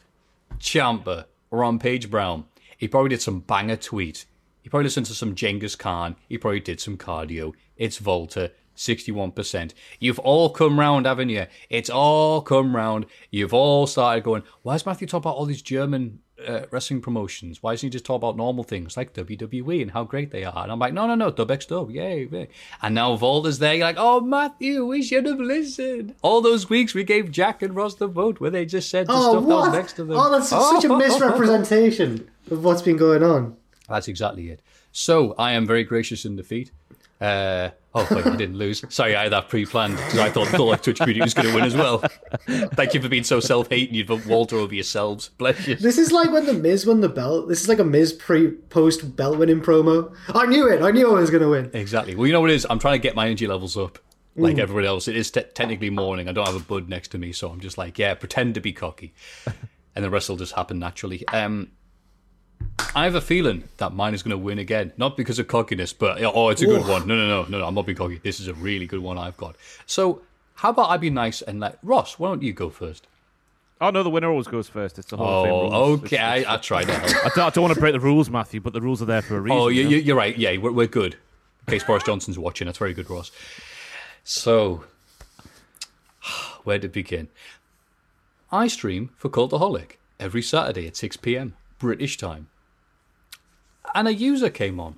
Champa, 0.60 1.28
Rampage 1.49 2.10
Brown. 2.10 2.45
He 2.78 2.89
probably 2.89 3.10
did 3.10 3.21
some 3.21 3.39
banger 3.39 3.78
tweet. 3.78 4.26
He 4.62 4.69
probably 4.69 4.86
listened 4.86 5.06
to 5.06 5.13
some 5.13 5.36
Genghis 5.36 5.76
Khan. 5.76 6.17
He 6.28 6.38
probably 6.38 6.60
did 6.60 6.82
some 6.82 6.97
cardio. 6.97 7.54
It's 7.78 7.97
Volta, 7.99 8.52
sixty-one 8.76 9.32
percent. 9.32 9.74
You've 10.00 10.20
all 10.20 10.50
come 10.50 10.80
round, 10.80 11.06
haven't 11.06 11.30
you? 11.30 11.46
It's 11.70 11.90
all 11.90 12.42
come 12.42 12.76
round. 12.76 13.06
You've 13.32 13.54
all 13.54 13.88
started 13.88 14.24
going. 14.24 14.44
Why 14.62 14.76
is 14.76 14.86
Matthew 14.86 15.08
talking 15.08 15.24
about 15.24 15.36
all 15.36 15.46
these 15.46 15.62
German 15.62 16.20
uh, 16.48 16.62
wrestling 16.72 17.02
promotions? 17.02 17.62
Why 17.62 17.74
doesn't 17.74 17.88
he 17.88 17.92
just 17.92 18.06
talk 18.06 18.16
about 18.18 18.36
normal 18.36 18.64
things 18.64 18.98
like 18.98 19.14
WWE 19.14 19.82
and 19.82 19.92
how 19.92 20.04
great 20.04 20.32
they 20.32 20.44
are? 20.44 20.64
And 20.64 20.72
I'm 20.72 20.80
like, 20.80 20.94
no, 20.94 21.08
no, 21.08 21.16
no, 21.16 21.30
Dub 21.32 21.52
X 21.52 21.66
Dub, 21.68 21.92
yay, 21.92 22.28
yay. 22.32 22.50
And 22.82 22.96
now 22.96 23.16
Volta's 23.16 23.60
there. 23.60 23.76
You're 23.76 23.86
like, 23.86 23.96
oh, 24.00 24.20
Matthew, 24.20 24.86
we 24.86 25.04
should 25.04 25.26
have 25.26 25.40
listened. 25.40 26.16
All 26.22 26.42
those 26.42 26.70
weeks 26.70 26.94
we 26.94 27.04
gave 27.04 27.32
Jack 27.32 27.62
and 27.62 27.76
Ross 27.76 27.96
the 27.96 28.08
vote 28.08 28.40
where 28.40 28.50
they 28.50 28.66
just 28.66 28.90
said 28.90 29.08
the 29.08 29.14
Oh, 29.14 29.32
stuff 29.32 29.44
that 29.44 29.56
was 29.56 29.74
next 29.74 29.94
to 29.94 30.04
them. 30.06 30.18
Oh, 30.18 30.32
that's 30.32 30.50
such 30.50 30.84
a 30.86 30.90
misrepresentation 30.98 32.30
of 32.52 32.64
what's 32.64 32.82
been 32.82 32.98
going 32.98 33.24
on. 33.24 33.56
That's 33.88 34.08
exactly 34.08 34.50
it. 34.50 34.62
So 34.92 35.36
I 35.38 35.54
am 35.54 35.66
very 35.66 35.84
gracious 35.84 36.26
in 36.26 36.36
defeat. 36.36 36.72
Uh, 37.22 37.70
oh, 37.96 38.08
wait, 38.12 38.26
I 38.26 38.36
didn't 38.36 38.58
lose. 38.58 38.84
Sorry, 38.90 39.16
I 39.16 39.24
had 39.24 39.32
that 39.32 39.50
pre-planned 39.50 39.98
because 39.98 40.20
I 40.20 40.30
thought 40.30 40.60
like 40.60 40.84
Twitch 40.84 41.00
community 41.00 41.22
was 41.22 41.34
going 41.34 41.50
to 41.50 41.56
win 41.56 41.64
as 41.64 41.76
well. 41.76 42.00
Thank 42.48 42.94
you 42.94 43.02
for 43.02 43.10
being 43.10 43.24
so 43.24 43.40
self-hating. 43.40 43.96
You'd 43.96 44.08
vote 44.08 44.26
Walter 44.26 44.58
over 44.58 44.74
yourselves. 44.74 45.30
Bless 45.38 45.68
you. 45.68 45.76
This 45.76 45.98
is 45.98 46.12
like 46.12 46.32
when 46.32 46.46
the 46.46 46.54
Miz 46.54 46.86
won 46.86 47.02
the 47.02 47.10
belt. 47.10 47.50
This 47.50 47.62
is 47.62 47.70
like 47.70 47.80
a 47.80 47.84
Miz 47.84 48.14
pre 48.14 48.52
post 48.52 49.16
belt 49.16 49.38
winning 49.38 49.62
promo. 49.62 50.16
I 50.34 50.46
knew 50.46 50.68
it. 50.68 50.82
I 50.82 50.92
knew 50.92 51.16
I 51.16 51.20
was 51.20 51.30
going 51.30 51.44
to 51.44 51.50
win. 51.50 51.72
Exactly. 51.74 52.16
Well, 52.16 52.28
you 52.28 52.34
know 52.34 52.42
what 52.42 52.50
it 52.50 52.56
is? 52.56 52.68
I'm 52.70 52.80
trying 52.80 52.96
to 52.96 53.04
get 53.04 53.16
my 53.16 53.26
energy 53.26 53.48
levels 53.48 53.78
up. 53.78 54.00
Like 54.36 54.58
everybody 54.58 54.88
else, 54.88 55.08
it 55.08 55.16
is 55.16 55.30
te- 55.30 55.44
technically 55.54 55.92
morning. 55.92 56.28
I 56.28 56.32
don't 56.32 56.48
have 56.48 56.56
a 56.56 56.60
bud 56.60 56.90
next 56.90 57.10
to 57.10 57.20
me, 57.20 57.34
so 57.34 57.52
I'm 57.52 57.60
just 57.60 57.78
like, 57.78 58.00
yeah, 58.00 58.16
pretend 58.16 58.56
to 58.56 58.62
be 58.62 58.74
cocky, 58.74 59.14
and 59.96 60.04
the 60.04 60.10
rest 60.10 60.28
will 60.28 60.38
just 60.38 60.54
happen 60.54 60.80
naturally. 60.80 61.24
Um, 61.28 61.70
I 62.95 63.06
have 63.06 63.15
a 63.15 63.21
feeling 63.21 63.63
that 63.78 63.93
mine 63.93 64.13
is 64.13 64.21
going 64.21 64.32
to 64.32 64.38
win 64.38 64.60
again, 64.60 64.93
not 64.97 65.17
because 65.17 65.39
of 65.39 65.47
cockiness, 65.47 65.93
but 65.93 66.21
oh, 66.23 66.49
it's 66.49 66.62
a 66.62 66.65
good 66.65 66.88
one. 66.88 67.08
No, 67.08 67.15
no, 67.15 67.28
no, 67.28 67.43
no, 67.43 67.60
no. 67.60 67.65
I'm 67.65 67.73
not 67.73 67.86
being 67.86 67.97
cocky. 67.97 68.19
This 68.23 68.39
is 68.39 68.47
a 68.47 68.54
really 68.54 68.86
good 68.86 68.99
one 68.99 69.17
I've 69.17 69.38
got. 69.38 69.56
So, 69.86 70.21
how 70.56 70.69
about 70.69 70.89
I 70.89 70.97
be 70.97 71.10
nice 71.10 71.41
and 71.41 71.60
let 71.60 71.80
Ross? 71.82 72.19
Why 72.19 72.30
don't 72.30 72.43
you 72.43 72.54
go 72.54 72.69
first? 72.69 73.08
Oh 73.82 73.89
no, 73.89 74.04
the 74.04 74.10
winner 74.10 74.30
always 74.30 74.47
goes 74.47 74.69
first. 74.69 74.97
It's 74.99 75.10
the 75.10 75.17
Hall 75.17 75.43
of 75.43 75.45
Fame 75.45 75.54
Oh, 75.54 75.91
okay. 75.93 76.15
It's- 76.15 76.45
I, 76.47 76.54
I 76.54 76.58
tried 76.58 76.86
to 76.86 76.93
help. 76.93 77.26
I 77.26 77.30
don't, 77.36 77.45
I 77.45 77.49
don't 77.49 77.63
want 77.63 77.73
to 77.73 77.80
break 77.80 77.93
the 77.93 77.99
rules, 77.99 78.30
Matthew, 78.30 78.62
but 78.62 78.73
the 78.73 78.82
rules 78.82 79.02
are 79.02 79.06
there 79.06 79.21
for 79.21 79.36
a 79.36 79.39
oh, 79.39 79.41
reason. 79.41 79.58
Oh, 79.58 79.67
you, 79.67 79.82
you 79.82 79.89
know? 79.89 80.04
you're 80.04 80.15
right. 80.15 80.38
Yeah, 80.38 80.56
we're, 80.58 80.71
we're 80.71 80.88
good. 80.88 81.17
In 81.67 81.71
case 81.71 81.84
Boris 81.84 82.04
Johnson's 82.04 82.38
watching, 82.38 82.67
that's 82.67 82.78
very 82.78 82.93
good, 82.93 83.10
Ross. 83.10 83.32
So, 84.23 84.86
where 86.63 86.80
to 86.80 86.88
begin? 86.88 87.28
I 88.52 88.67
stream 88.67 89.10
for 89.17 89.30
Cultaholic 89.30 89.93
every 90.19 90.41
Saturday 90.41 90.88
at 90.88 90.95
6 90.95 91.17
p.m. 91.17 91.56
British 91.80 92.17
time. 92.17 92.47
And 93.94 94.08
a 94.08 94.14
user 94.14 94.50
came 94.50 94.80
on. 94.80 94.96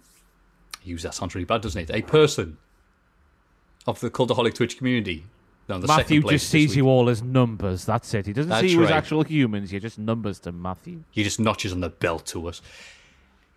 User, 0.83 1.11
sounds 1.11 1.35
really 1.35 1.45
bad, 1.45 1.61
doesn't 1.61 1.89
it? 1.89 1.91
A 1.93 2.01
person 2.01 2.57
of 3.87 3.99
the 3.99 4.09
Cultaholic 4.09 4.53
Twitch 4.53 4.77
community. 4.77 5.25
No, 5.67 5.79
the 5.79 5.87
Matthew 5.87 6.21
just 6.21 6.49
sees 6.49 6.75
you 6.75 6.87
all 6.87 7.09
as 7.09 7.23
numbers. 7.23 7.85
That's 7.85 8.13
it. 8.13 8.27
He 8.27 8.33
doesn't 8.33 8.49
That's 8.49 8.67
see 8.67 8.73
you 8.73 8.83
as 8.83 8.91
actual 8.91 9.23
humans. 9.23 9.71
You're 9.71 9.81
just 9.81 9.97
numbers 9.97 10.37
to 10.39 10.51
Matthew. 10.51 11.03
he 11.09 11.23
just 11.23 11.39
notches 11.39 11.71
on 11.73 11.79
the 11.79 11.89
belt 11.89 12.25
to 12.27 12.47
us. 12.47 12.61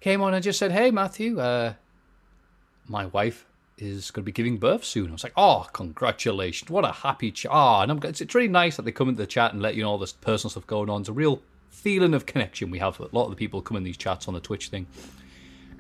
Came 0.01 0.23
on 0.23 0.33
and 0.33 0.43
just 0.43 0.59
said, 0.59 0.73
"Hey, 0.73 0.91
Matthew, 0.91 1.39
uh, 1.39 1.75
my 2.87 3.07
wife 3.07 3.45
is 3.77 4.11
going 4.11 4.23
to 4.23 4.27
be 4.27 4.33
giving 4.33 4.57
birth 4.57 4.85
soon." 4.85 5.11
I 5.11 5.13
was 5.13 5.25
like, 5.25 5.35
"Oh, 5.37 5.67
congratulations! 5.73 6.71
What 6.71 6.85
a 6.87 6.93
happy 6.93 7.31
chat!" 7.31 7.51
Oh, 7.53 7.81
and 7.81 7.91
I'm, 7.91 8.01
it's, 8.03 8.23
it's 8.23 8.35
really 8.35 8.49
nice 8.49 8.77
that 8.77 8.85
they 8.85 8.93
come 8.93 9.11
into 9.11 9.21
the 9.21 9.27
chat 9.27 9.53
and 9.53 9.61
let 9.61 9.75
you 9.75 9.83
know 9.83 9.91
all 9.91 9.99
this 9.99 10.13
personal 10.13 10.51
stuff 10.51 10.67
going 10.67 10.89
on. 10.89 11.01
It's 11.01 11.11
a 11.11 11.13
real 11.13 11.43
feeling 11.69 12.15
of 12.15 12.25
connection 12.25 12.71
we 12.71 12.79
have. 12.79 12.99
A 13.01 13.09
lot 13.13 13.25
of 13.25 13.31
the 13.31 13.37
people 13.37 13.61
come 13.61 13.77
in 13.77 13.85
these 13.85 13.99
chats 13.99 14.29
on 14.29 14.35
the 14.35 14.41
Twitch 14.41 14.69
thing, 14.69 14.87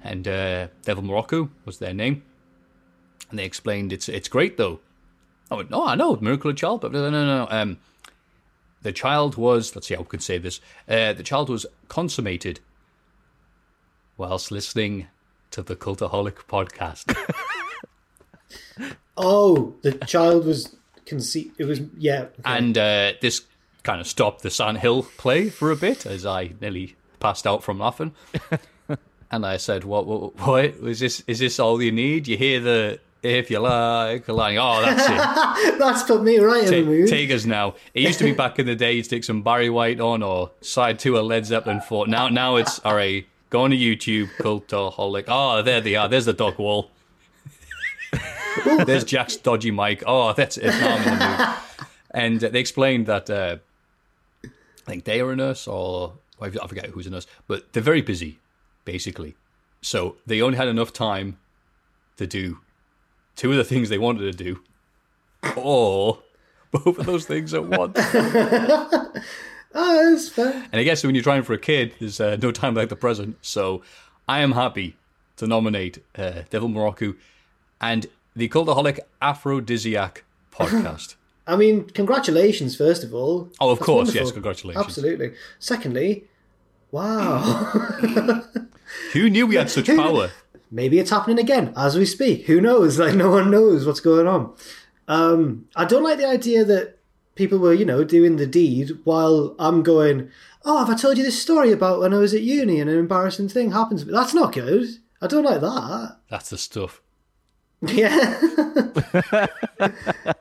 and 0.02 0.26
uh, 0.26 0.68
Devil 0.82 1.04
Morocco 1.04 1.50
was 1.64 1.78
their 1.78 1.94
name, 1.94 2.22
and 3.30 3.38
they 3.38 3.44
explained 3.44 3.92
it's 3.92 4.08
it's 4.08 4.28
great 4.28 4.56
though. 4.56 4.80
I 5.50 5.56
went, 5.56 5.70
"Oh, 5.72 5.86
I 5.86 5.94
know, 5.94 6.16
miracle 6.16 6.50
of 6.50 6.56
child, 6.56 6.80
but 6.80 6.92
no, 6.92 7.10
no, 7.10 7.24
no." 7.24 7.48
Um, 7.50 7.78
the 8.82 8.92
child 8.92 9.36
was 9.36 9.74
let's 9.74 9.88
see 9.88 9.94
how 9.94 10.02
we 10.02 10.06
can 10.08 10.20
say 10.20 10.38
this 10.38 10.60
uh, 10.88 11.12
the 11.12 11.22
child 11.22 11.48
was 11.48 11.66
consummated 11.88 12.60
whilst 14.16 14.50
listening 14.50 15.08
to 15.50 15.62
the 15.62 15.74
cultaholic 15.76 16.36
podcast 16.48 17.16
Oh, 19.20 19.74
the 19.82 19.92
child 19.92 20.46
was 20.46 20.76
conceived. 21.04 21.60
It 21.60 21.64
was 21.64 21.80
yeah. 21.98 22.22
okay. 22.22 22.32
and 22.44 22.78
uh, 22.78 23.12
this 23.20 23.42
kind 23.82 24.00
of 24.00 24.06
stopped 24.06 24.42
the 24.42 24.50
Sand 24.50 24.78
Hill 24.78 25.02
play 25.16 25.50
for 25.50 25.70
a 25.70 25.76
bit 25.76 26.06
as 26.06 26.24
I 26.24 26.52
nearly 26.60 26.94
passed 27.18 27.46
out 27.46 27.64
from 27.64 27.78
laughing 27.80 28.12
and 29.30 29.44
I 29.46 29.56
said 29.58 29.84
what, 29.84 30.06
what 30.06 30.38
what 30.40 30.64
is 30.64 31.00
this 31.00 31.22
is 31.26 31.38
this 31.38 31.58
all 31.60 31.82
you 31.82 31.92
need 31.92 32.26
you 32.28 32.36
hear 32.36 32.60
the 32.60 33.00
if 33.22 33.50
you 33.50 33.58
like 33.58 34.28
like 34.28 34.56
oh 34.60 34.80
that's 34.80 35.04
it 35.04 35.78
That's 35.78 36.02
put 36.04 36.22
me 36.22 36.38
right 36.38 36.64
in 36.64 36.70
the 36.70 36.82
mood. 36.84 37.08
take 37.08 37.30
us 37.30 37.44
now. 37.44 37.74
It 37.94 38.02
used 38.02 38.18
to 38.20 38.24
be 38.24 38.32
back 38.32 38.58
in 38.58 38.66
the 38.66 38.76
day, 38.76 38.92
you 38.92 39.02
stick 39.02 39.24
some 39.24 39.42
Barry 39.42 39.70
White 39.70 40.00
on 40.00 40.22
or 40.22 40.50
side 40.60 40.98
two 40.98 41.18
a 41.18 41.20
Led 41.20 41.44
Zeppelin 41.46 41.80
four. 41.80 42.06
Now, 42.06 42.28
now 42.28 42.56
it's 42.56 42.78
all 42.80 42.94
right. 42.94 43.26
Go 43.50 43.62
on 43.62 43.70
to 43.70 43.76
YouTube, 43.76 44.28
Cultaholic. 44.38 45.24
Oh, 45.28 45.62
there 45.62 45.80
they 45.80 45.94
are. 45.96 46.08
There's 46.08 46.26
the 46.26 46.32
dog 46.32 46.58
wall. 46.58 46.90
There's 48.84 49.04
Jack's 49.04 49.36
dodgy 49.36 49.70
mic. 49.70 50.02
Oh, 50.06 50.32
that's 50.32 50.56
it. 50.58 50.66
Now 50.68 50.96
I'm 50.96 51.12
in 51.12 51.18
the 51.18 51.26
mood. 51.26 51.88
And 52.10 52.40
they 52.40 52.60
explained 52.60 53.06
that 53.06 53.30
uh, 53.30 53.56
I 54.44 54.50
think 54.90 55.04
they 55.04 55.20
are 55.20 55.30
a 55.32 55.36
nurse 55.36 55.66
or 55.66 56.14
I 56.40 56.50
forget 56.50 56.86
who's 56.86 57.06
a 57.06 57.10
nurse, 57.10 57.26
but 57.46 57.72
they're 57.72 57.82
very 57.82 58.02
busy, 58.02 58.38
basically. 58.88 59.36
So 59.82 60.16
they 60.24 60.40
only 60.40 60.56
had 60.56 60.66
enough 60.68 60.94
time 60.94 61.36
to 62.16 62.26
do 62.26 62.60
two 63.36 63.50
of 63.50 63.58
the 63.58 63.64
things 63.64 63.90
they 63.90 63.98
wanted 63.98 64.22
to 64.32 64.44
do, 64.44 64.60
or 65.56 66.20
both 66.72 66.98
of 66.98 67.04
those 67.04 67.26
things 67.26 67.52
at 67.52 67.66
once. 67.66 67.98
Oh, 69.74 70.10
that's 70.10 70.30
fair. 70.30 70.66
And 70.72 70.80
I 70.80 70.82
guess 70.82 71.04
when 71.04 71.14
you're 71.14 71.22
trying 71.22 71.42
for 71.42 71.52
a 71.52 71.58
kid, 71.58 71.94
there's 72.00 72.20
uh, 72.20 72.38
no 72.40 72.50
time 72.50 72.74
like 72.74 72.88
the 72.88 72.96
present. 72.96 73.36
So 73.42 73.82
I 74.26 74.40
am 74.40 74.52
happy 74.52 74.96
to 75.36 75.46
nominate 75.46 76.02
uh, 76.16 76.42
Devil 76.48 76.70
Morocco 76.70 77.14
and 77.78 78.06
the 78.34 78.48
Cultaholic 78.48 78.98
Aphrodisiac 79.20 80.24
podcast. 80.52 81.16
I 81.46 81.56
mean, 81.56 81.84
congratulations, 81.84 82.76
first 82.76 83.04
of 83.04 83.12
all. 83.14 83.50
Oh, 83.60 83.70
of 83.70 83.78
That's 83.78 83.86
course, 83.86 84.06
wonderful. 84.08 84.20
yes, 84.22 84.32
congratulations. 84.32 84.84
Absolutely. 84.86 85.34
Secondly, 85.58 86.24
wow. 86.90 87.70
Who 89.12 89.30
knew 89.30 89.46
we 89.46 89.56
had 89.56 89.70
such 89.70 89.86
power? 89.86 90.30
Maybe 90.70 90.98
it's 90.98 91.10
happening 91.10 91.38
again 91.38 91.72
as 91.76 91.96
we 91.96 92.04
speak. 92.04 92.46
Who 92.46 92.60
knows? 92.60 92.98
Like, 92.98 93.14
no 93.14 93.30
one 93.30 93.50
knows 93.50 93.86
what's 93.86 94.00
going 94.00 94.26
on. 94.26 94.54
Um, 95.06 95.66
I 95.74 95.84
don't 95.84 96.02
like 96.02 96.18
the 96.18 96.28
idea 96.28 96.64
that 96.64 96.98
people 97.34 97.58
were, 97.58 97.72
you 97.72 97.86
know, 97.86 98.04
doing 98.04 98.36
the 98.36 98.46
deed 98.46 98.90
while 99.04 99.54
I'm 99.58 99.82
going, 99.82 100.30
oh, 100.64 100.78
have 100.78 100.90
I 100.90 100.94
told 100.94 101.16
you 101.16 101.24
this 101.24 101.40
story 101.40 101.72
about 101.72 102.00
when 102.00 102.12
I 102.12 102.18
was 102.18 102.34
at 102.34 102.42
uni 102.42 102.80
and 102.80 102.90
an 102.90 102.98
embarrassing 102.98 103.48
thing 103.48 103.72
happens? 103.72 104.04
That's 104.04 104.34
not 104.34 104.52
good. 104.52 104.86
I 105.22 105.26
don't 105.26 105.44
like 105.44 105.60
that. 105.60 106.18
That's 106.28 106.50
the 106.50 106.58
stuff. 106.58 107.00
Yeah. 107.80 108.66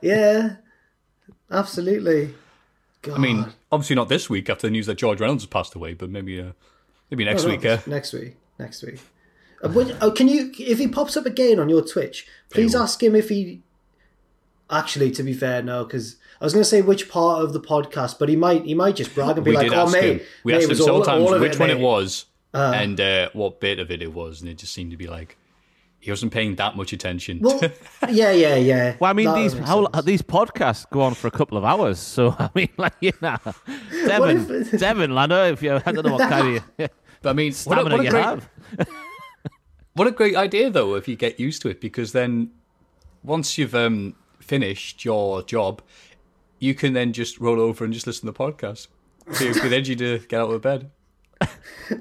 yeah. 0.02 0.56
Absolutely. 1.50 2.34
God. 3.02 3.14
I 3.14 3.18
mean, 3.18 3.46
obviously 3.70 3.94
not 3.94 4.08
this 4.08 4.28
week 4.28 4.50
after 4.50 4.66
the 4.66 4.72
news 4.72 4.86
that 4.86 4.96
George 4.96 5.20
Reynolds 5.20 5.44
has 5.44 5.48
passed 5.48 5.76
away, 5.76 5.94
but 5.94 6.10
maybe 6.10 6.40
uh, 6.40 6.50
Maybe 7.10 7.24
next 7.24 7.44
No, 7.44 7.50
week. 7.50 7.64
Uh, 7.64 7.78
Next 7.86 8.12
week. 8.12 8.36
Next 8.58 8.82
week. 8.82 9.00
Uh, 9.62 9.68
when- 9.70 9.96
oh, 10.00 10.10
can 10.10 10.28
you, 10.28 10.52
if 10.58 10.78
he 10.78 10.88
pops 10.88 11.16
up 11.16 11.26
again 11.26 11.58
on 11.58 11.68
your 11.68 11.82
Twitch, 11.82 12.26
please 12.50 12.74
ask 12.74 13.02
him 13.02 13.14
if 13.14 13.28
he. 13.28 13.62
Actually, 14.70 15.10
to 15.12 15.22
be 15.22 15.32
fair, 15.32 15.62
no, 15.62 15.82
because 15.84 16.16
I 16.40 16.44
was 16.44 16.52
going 16.52 16.62
to 16.62 16.68
say 16.68 16.82
which 16.82 17.08
part 17.08 17.42
of 17.42 17.54
the 17.54 17.60
podcast, 17.60 18.18
but 18.18 18.28
he 18.28 18.36
might, 18.36 18.64
he 18.64 18.74
might 18.74 18.96
just 18.96 19.14
brag 19.14 19.36
and 19.36 19.44
be 19.44 19.52
we 19.52 19.56
like, 19.56 19.72
"Oh, 19.72 19.76
ask 19.84 19.92
mate, 19.94 20.20
him. 20.20 20.26
We 20.44 20.52
mate, 20.52 20.56
asked 20.58 20.64
him 20.64 20.68
was 20.68 20.78
several 20.78 21.02
times 21.04 21.24
all 21.24 21.34
of 21.34 21.40
which 21.40 21.58
one 21.58 21.70
it 21.70 21.76
mate." 21.76 21.82
was 21.82 22.26
and 22.52 23.00
uh, 23.00 23.30
what 23.32 23.60
bit 23.60 23.78
of 23.78 23.90
it 23.90 24.02
it 24.02 24.12
was, 24.12 24.42
and 24.42 24.50
it 24.50 24.58
just 24.58 24.74
seemed 24.74 24.90
to 24.90 24.96
be 24.98 25.06
like 25.06 25.38
he 26.00 26.10
wasn't 26.10 26.32
paying 26.32 26.54
that 26.56 26.76
much 26.76 26.92
attention. 26.92 27.40
Well, 27.40 27.58
yeah, 28.10 28.30
yeah, 28.30 28.56
yeah. 28.56 28.96
Well, 29.00 29.10
I 29.10 29.14
mean, 29.14 29.26
That 29.26 29.36
these 29.36 29.54
how, 29.54 29.86
these 30.02 30.20
podcasts 30.22 30.84
go 30.90 31.00
on 31.00 31.14
for 31.14 31.26
a 31.28 31.30
couple 31.32 31.56
of 31.56 31.64
hours, 31.64 31.98
so 31.98 32.36
I 32.38 32.50
mean, 32.54 32.68
like 32.76 32.94
you 33.00 33.12
know, 33.22 33.38
Devon, 33.90 34.50
if- 34.50 34.70
Devon, 34.78 35.16
I 35.16 35.24
know 35.24 35.44
if 35.46 35.62
you, 35.62 35.80
I 35.84 35.92
don't 35.92 36.04
know 36.04 36.12
what 36.12 36.28
kind 36.28 36.60
of 36.78 36.90
but 37.22 37.30
I 37.30 37.32
mean, 37.32 37.52
what 37.64 37.78
a, 37.78 37.82
what 37.82 38.00
a 38.00 38.04
you 38.04 38.10
great, 38.10 38.24
have. 38.24 38.48
what 39.94 40.06
a 40.06 40.10
great 40.10 40.36
idea 40.36 40.70
though 40.70 40.94
if 40.94 41.08
you 41.08 41.16
get 41.16 41.38
used 41.40 41.62
to 41.62 41.68
it, 41.68 41.80
because 41.80 42.12
then 42.12 42.50
once 43.22 43.58
you've 43.58 43.74
um, 43.74 44.14
finished 44.40 45.04
your 45.04 45.42
job, 45.42 45.82
you 46.58 46.74
can 46.74 46.92
then 46.92 47.12
just 47.12 47.40
roll 47.40 47.60
over 47.60 47.84
and 47.84 47.92
just 47.92 48.06
listen 48.06 48.26
to 48.26 48.32
the 48.32 48.38
podcast. 48.38 48.88
So 49.32 49.44
you 49.44 49.50
with 49.50 49.72
energy 49.72 49.94
to 49.96 50.20
get 50.20 50.40
out 50.40 50.50
of 50.50 50.62
bed. 50.62 50.90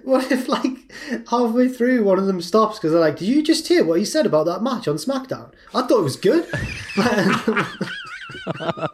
What 0.03 0.31
if, 0.31 0.49
like, 0.49 0.91
halfway 1.29 1.69
through, 1.69 2.03
one 2.03 2.19
of 2.19 2.25
them 2.25 2.41
stops 2.41 2.77
because 2.77 2.91
they're 2.91 2.99
like, 2.99 3.17
"Did 3.17 3.29
you 3.29 3.41
just 3.41 3.67
hear 3.67 3.85
what 3.85 3.99
he 3.99 4.03
said 4.03 4.25
about 4.25 4.45
that 4.45 4.61
match 4.61 4.85
on 4.87 4.95
SmackDown? 4.95 5.53
I 5.73 5.83
thought 5.83 5.99
it 5.99 6.03
was 6.03 6.17
good." 6.17 6.45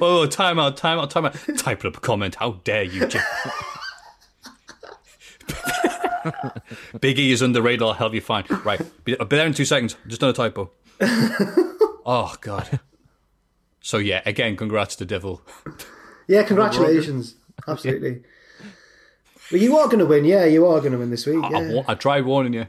Oh, 0.00 0.26
time 0.26 0.58
out, 0.58 0.76
time 0.76 0.98
out, 0.98 1.10
time 1.10 1.26
out. 1.26 1.36
Type 1.56 1.84
up 1.84 1.96
a 1.96 2.00
comment. 2.00 2.36
How 2.36 2.60
dare 2.64 2.84
you, 2.84 3.06
Jim? 3.06 3.22
Big 7.00 7.18
E 7.18 7.32
is 7.32 7.42
underrated. 7.42 7.82
I'll 7.82 7.92
help 7.92 8.14
you 8.14 8.20
find. 8.20 8.48
Right. 8.64 8.80
Be, 9.04 9.18
I'll 9.18 9.26
be 9.26 9.36
there 9.36 9.46
in 9.46 9.54
two 9.54 9.64
seconds. 9.64 9.96
Just 10.06 10.20
done 10.20 10.30
a 10.30 10.32
typo. 10.32 10.70
oh, 12.06 12.34
God. 12.40 12.80
So, 13.80 13.98
yeah, 13.98 14.22
again, 14.26 14.56
congrats 14.56 14.96
to 14.96 15.04
Devil. 15.04 15.42
yeah, 16.26 16.42
congratulations. 16.42 17.34
Absolutely. 17.68 18.22
Well, 19.52 19.60
you 19.60 19.76
are 19.76 19.86
going 19.86 20.00
to 20.00 20.06
win. 20.06 20.24
Yeah, 20.24 20.44
you 20.44 20.66
are 20.66 20.80
going 20.80 20.92
to 20.92 20.98
win 20.98 21.10
this 21.10 21.26
week. 21.26 21.42
I, 21.44 21.50
Yeah. 21.50 21.72
wa- 21.74 21.84
I 21.86 21.94
tried 21.94 22.24
warning 22.24 22.52
you. 22.54 22.66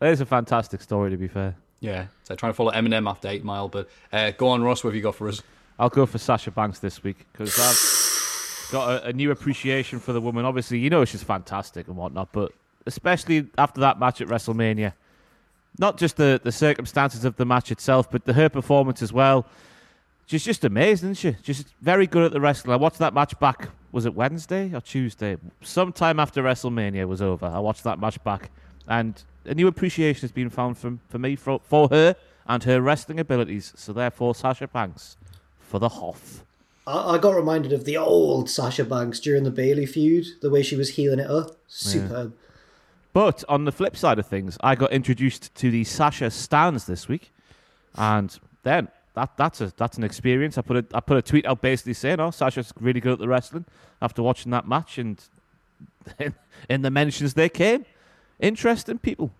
That 0.00 0.10
is 0.12 0.20
a 0.20 0.26
fantastic 0.26 0.80
story, 0.82 1.10
to 1.10 1.16
be 1.16 1.28
fair. 1.28 1.56
Yeah. 1.80 2.06
So 2.24 2.34
I 2.34 2.36
try 2.36 2.48
and 2.48 2.56
follow 2.56 2.72
Eminem 2.72 3.08
after 3.08 3.28
8 3.28 3.44
Mile. 3.44 3.68
But 3.68 3.88
uh, 4.12 4.30
go 4.32 4.48
on, 4.48 4.62
Ross. 4.62 4.82
What 4.82 4.88
have 4.90 4.96
you 4.96 5.02
got 5.02 5.14
for 5.14 5.28
us? 5.28 5.42
I'll 5.78 5.90
go 5.90 6.06
for 6.06 6.16
Sasha 6.18 6.50
Banks 6.50 6.78
this 6.78 7.02
week 7.04 7.26
because 7.32 7.58
I've 7.58 8.72
got 8.72 9.04
a, 9.04 9.08
a 9.08 9.12
new 9.12 9.30
appreciation 9.30 9.98
for 10.00 10.14
the 10.14 10.20
woman. 10.20 10.46
Obviously, 10.46 10.78
you 10.78 10.88
know 10.88 11.04
she's 11.04 11.22
fantastic 11.22 11.86
and 11.86 11.96
whatnot, 11.98 12.32
but 12.32 12.52
especially 12.86 13.48
after 13.58 13.80
that 13.80 13.98
match 13.98 14.20
at 14.20 14.28
WrestleMania, 14.28 14.92
not 15.78 15.98
just 15.98 16.16
the, 16.16 16.40
the 16.42 16.52
circumstances 16.52 17.24
of 17.24 17.36
the 17.36 17.44
match 17.44 17.70
itself, 17.70 18.10
but 18.10 18.24
the, 18.24 18.32
her 18.32 18.48
performance 18.48 19.02
as 19.02 19.12
well. 19.12 19.46
She's 20.26 20.44
just 20.44 20.64
amazing, 20.64 21.10
isn't 21.10 21.34
she? 21.34 21.36
Just 21.42 21.68
very 21.80 22.06
good 22.06 22.24
at 22.24 22.32
the 22.32 22.40
wrestling. 22.40 22.72
I 22.72 22.76
watched 22.76 22.98
that 22.98 23.14
match 23.14 23.38
back. 23.38 23.68
Was 23.92 24.06
it 24.06 24.14
Wednesday 24.14 24.72
or 24.74 24.80
Tuesday? 24.80 25.36
Sometime 25.62 26.18
after 26.18 26.42
WrestleMania 26.42 27.06
was 27.06 27.22
over, 27.22 27.46
I 27.46 27.60
watched 27.60 27.84
that 27.84 27.98
match 28.00 28.22
back, 28.24 28.50
and 28.88 29.22
a 29.44 29.54
new 29.54 29.68
appreciation 29.68 30.22
has 30.22 30.32
been 30.32 30.50
found 30.50 30.78
for, 30.78 30.98
for 31.08 31.18
me 31.18 31.36
for, 31.36 31.60
for 31.62 31.88
her 31.88 32.16
and 32.46 32.64
her 32.64 32.80
wrestling 32.80 33.20
abilities. 33.20 33.72
So 33.76 33.92
therefore, 33.92 34.34
Sasha 34.34 34.66
Banks 34.66 35.16
for 35.60 35.78
the 35.78 35.88
Hoff. 35.88 36.44
I, 36.86 37.14
I 37.14 37.18
got 37.18 37.34
reminded 37.34 37.72
of 37.72 37.84
the 37.84 37.96
old 37.96 38.50
Sasha 38.50 38.84
Banks 38.84 39.20
during 39.20 39.44
the 39.44 39.50
Bayley 39.50 39.86
feud, 39.86 40.26
the 40.40 40.50
way 40.50 40.62
she 40.62 40.76
was 40.76 40.90
heeling 40.90 41.20
it 41.20 41.30
up. 41.30 41.56
Superb. 41.66 42.34
But 43.16 43.44
on 43.48 43.64
the 43.64 43.72
flip 43.72 43.96
side 43.96 44.18
of 44.18 44.26
things, 44.26 44.58
I 44.60 44.74
got 44.74 44.92
introduced 44.92 45.54
to 45.54 45.70
the 45.70 45.84
Sasha 45.84 46.30
stands 46.30 46.84
this 46.84 47.08
week, 47.08 47.32
and 47.94 48.38
then 48.62 48.88
that 49.14 49.38
that's 49.38 49.62
a 49.62 49.72
that's 49.78 49.96
an 49.96 50.04
experience. 50.04 50.58
I 50.58 50.60
put 50.60 50.76
a 50.76 50.84
I 50.92 51.00
put 51.00 51.16
a 51.16 51.22
tweet 51.22 51.46
out 51.46 51.62
basically 51.62 51.94
saying, 51.94 52.20
"Oh, 52.20 52.30
Sasha's 52.30 52.74
really 52.78 53.00
good 53.00 53.14
at 53.14 53.18
the 53.18 53.26
wrestling." 53.26 53.64
After 54.02 54.22
watching 54.22 54.52
that 54.52 54.68
match, 54.68 54.98
and 54.98 55.18
in 56.68 56.82
the 56.82 56.90
mentions 56.90 57.32
they 57.32 57.48
came, 57.48 57.86
interesting 58.38 58.98
people. 58.98 59.30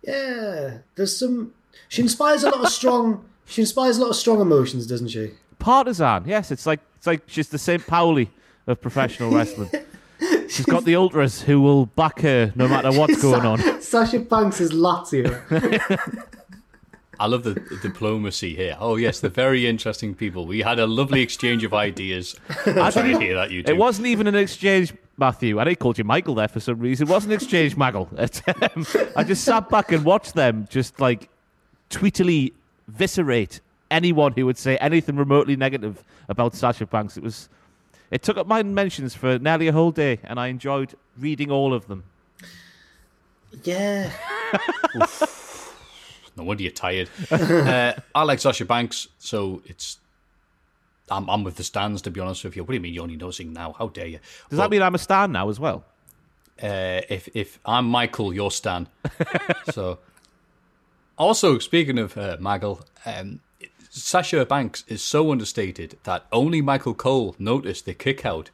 Yeah, 0.00 0.78
there's 0.94 1.18
some. 1.18 1.52
She 1.90 2.00
inspires 2.00 2.42
a 2.42 2.48
lot 2.48 2.64
of 2.64 2.70
strong. 2.70 3.22
She 3.44 3.60
inspires 3.60 3.98
a 3.98 4.00
lot 4.00 4.08
of 4.08 4.16
strong 4.16 4.40
emotions, 4.40 4.86
doesn't 4.86 5.08
she? 5.08 5.32
Partisan, 5.58 6.24
yes, 6.26 6.50
it's 6.50 6.64
like 6.64 6.80
it's 6.96 7.06
like 7.06 7.24
she's 7.26 7.50
the 7.50 7.58
St. 7.58 7.86
Pauli 7.86 8.30
of 8.66 8.80
professional 8.80 9.30
wrestling. 9.36 9.68
She's 10.48 10.66
got 10.66 10.84
the 10.84 10.96
ultras 10.96 11.42
who 11.42 11.60
will 11.60 11.86
back 11.86 12.20
her 12.20 12.52
no 12.54 12.68
matter 12.68 12.90
what's 12.92 13.20
going 13.20 13.46
on. 13.46 13.80
Sasha 13.80 14.18
Banks 14.20 14.60
is 14.60 14.72
Lazio. 14.72 15.30
I 17.20 17.26
love 17.26 17.44
the, 17.44 17.54
the 17.54 17.78
diplomacy 17.82 18.54
here. 18.56 18.76
Oh, 18.80 18.96
yes, 18.96 19.20
they're 19.20 19.30
very 19.30 19.66
interesting 19.66 20.14
people. 20.14 20.46
We 20.46 20.60
had 20.60 20.78
a 20.78 20.86
lovely 20.86 21.22
exchange 21.22 21.64
of 21.64 21.72
ideas. 21.72 22.34
I'm 22.66 22.90
sorry 22.90 23.12
to 23.12 23.20
hear 23.20 23.34
that, 23.36 23.50
you 23.50 23.62
two. 23.62 23.72
It 23.72 23.76
wasn't 23.76 24.08
even 24.08 24.26
an 24.26 24.34
exchange, 24.34 24.92
Matthew. 25.16 25.60
I 25.60 25.64
think 25.64 25.78
called 25.78 25.98
you 25.98 26.04
Michael 26.04 26.34
there 26.34 26.48
for 26.48 26.60
some 26.60 26.78
reason. 26.78 27.06
It 27.06 27.10
wasn't 27.10 27.32
an 27.32 27.36
exchange, 27.36 27.76
Maggle. 27.76 28.08
Um, 28.74 28.86
I 29.16 29.24
just 29.24 29.44
sat 29.44 29.68
back 29.68 29.92
and 29.92 30.04
watched 30.04 30.34
them 30.34 30.66
just 30.70 31.00
like 31.00 31.28
tweetily 31.90 32.52
viscerate 32.88 33.60
anyone 33.90 34.32
who 34.32 34.46
would 34.46 34.58
say 34.58 34.76
anything 34.78 35.16
remotely 35.16 35.56
negative 35.56 36.02
about 36.28 36.54
Sasha 36.54 36.86
Banks. 36.86 37.16
It 37.16 37.22
was. 37.22 37.48
It 38.10 38.22
took 38.22 38.36
up 38.36 38.46
my 38.46 38.62
mentions 38.62 39.14
for 39.14 39.38
nearly 39.38 39.68
a 39.68 39.72
whole 39.72 39.90
day, 39.90 40.20
and 40.24 40.38
I 40.38 40.48
enjoyed 40.48 40.94
reading 41.18 41.50
all 41.50 41.72
of 41.72 41.86
them. 41.88 42.04
Yeah. 43.62 44.10
No 46.36 46.42
wonder 46.42 46.64
you're 46.64 46.72
tired. 46.72 47.08
uh, 47.30 47.92
I 48.12 48.24
like 48.24 48.40
Sasha 48.40 48.64
Banks, 48.64 49.06
so 49.20 49.62
it's. 49.66 49.98
I'm, 51.08 51.30
I'm 51.30 51.44
with 51.44 51.54
the 51.54 51.62
stands, 51.62 52.02
to 52.02 52.10
be 52.10 52.18
honest 52.18 52.42
with 52.42 52.56
you. 52.56 52.64
What 52.64 52.70
do 52.70 52.74
you 52.74 52.80
mean 52.80 52.92
you're 52.92 53.04
only 53.04 53.14
noticing 53.14 53.52
now? 53.52 53.72
How 53.78 53.86
dare 53.86 54.08
you? 54.08 54.18
Does 54.50 54.58
that 54.58 54.68
mean 54.68 54.82
I'm 54.82 54.96
a 54.96 54.98
stan 54.98 55.30
now 55.30 55.48
as 55.48 55.60
well? 55.60 55.84
uh, 56.62 57.00
if 57.08 57.28
if 57.34 57.58
I'm 57.64 57.86
Michael, 57.86 58.32
you're 58.32 58.50
Stan. 58.50 58.86
so, 59.72 59.98
also 61.18 61.58
speaking 61.58 61.98
of 61.98 62.16
uh, 62.16 62.36
Maggle, 62.38 62.84
um, 63.06 63.40
Sasha 63.94 64.44
Banks 64.44 64.82
is 64.88 65.02
so 65.02 65.30
understated 65.30 65.96
that 66.02 66.26
only 66.32 66.60
Michael 66.60 66.94
Cole 66.94 67.36
noticed 67.38 67.84
the 67.84 67.94
kick 67.94 68.26
out. 68.26 68.50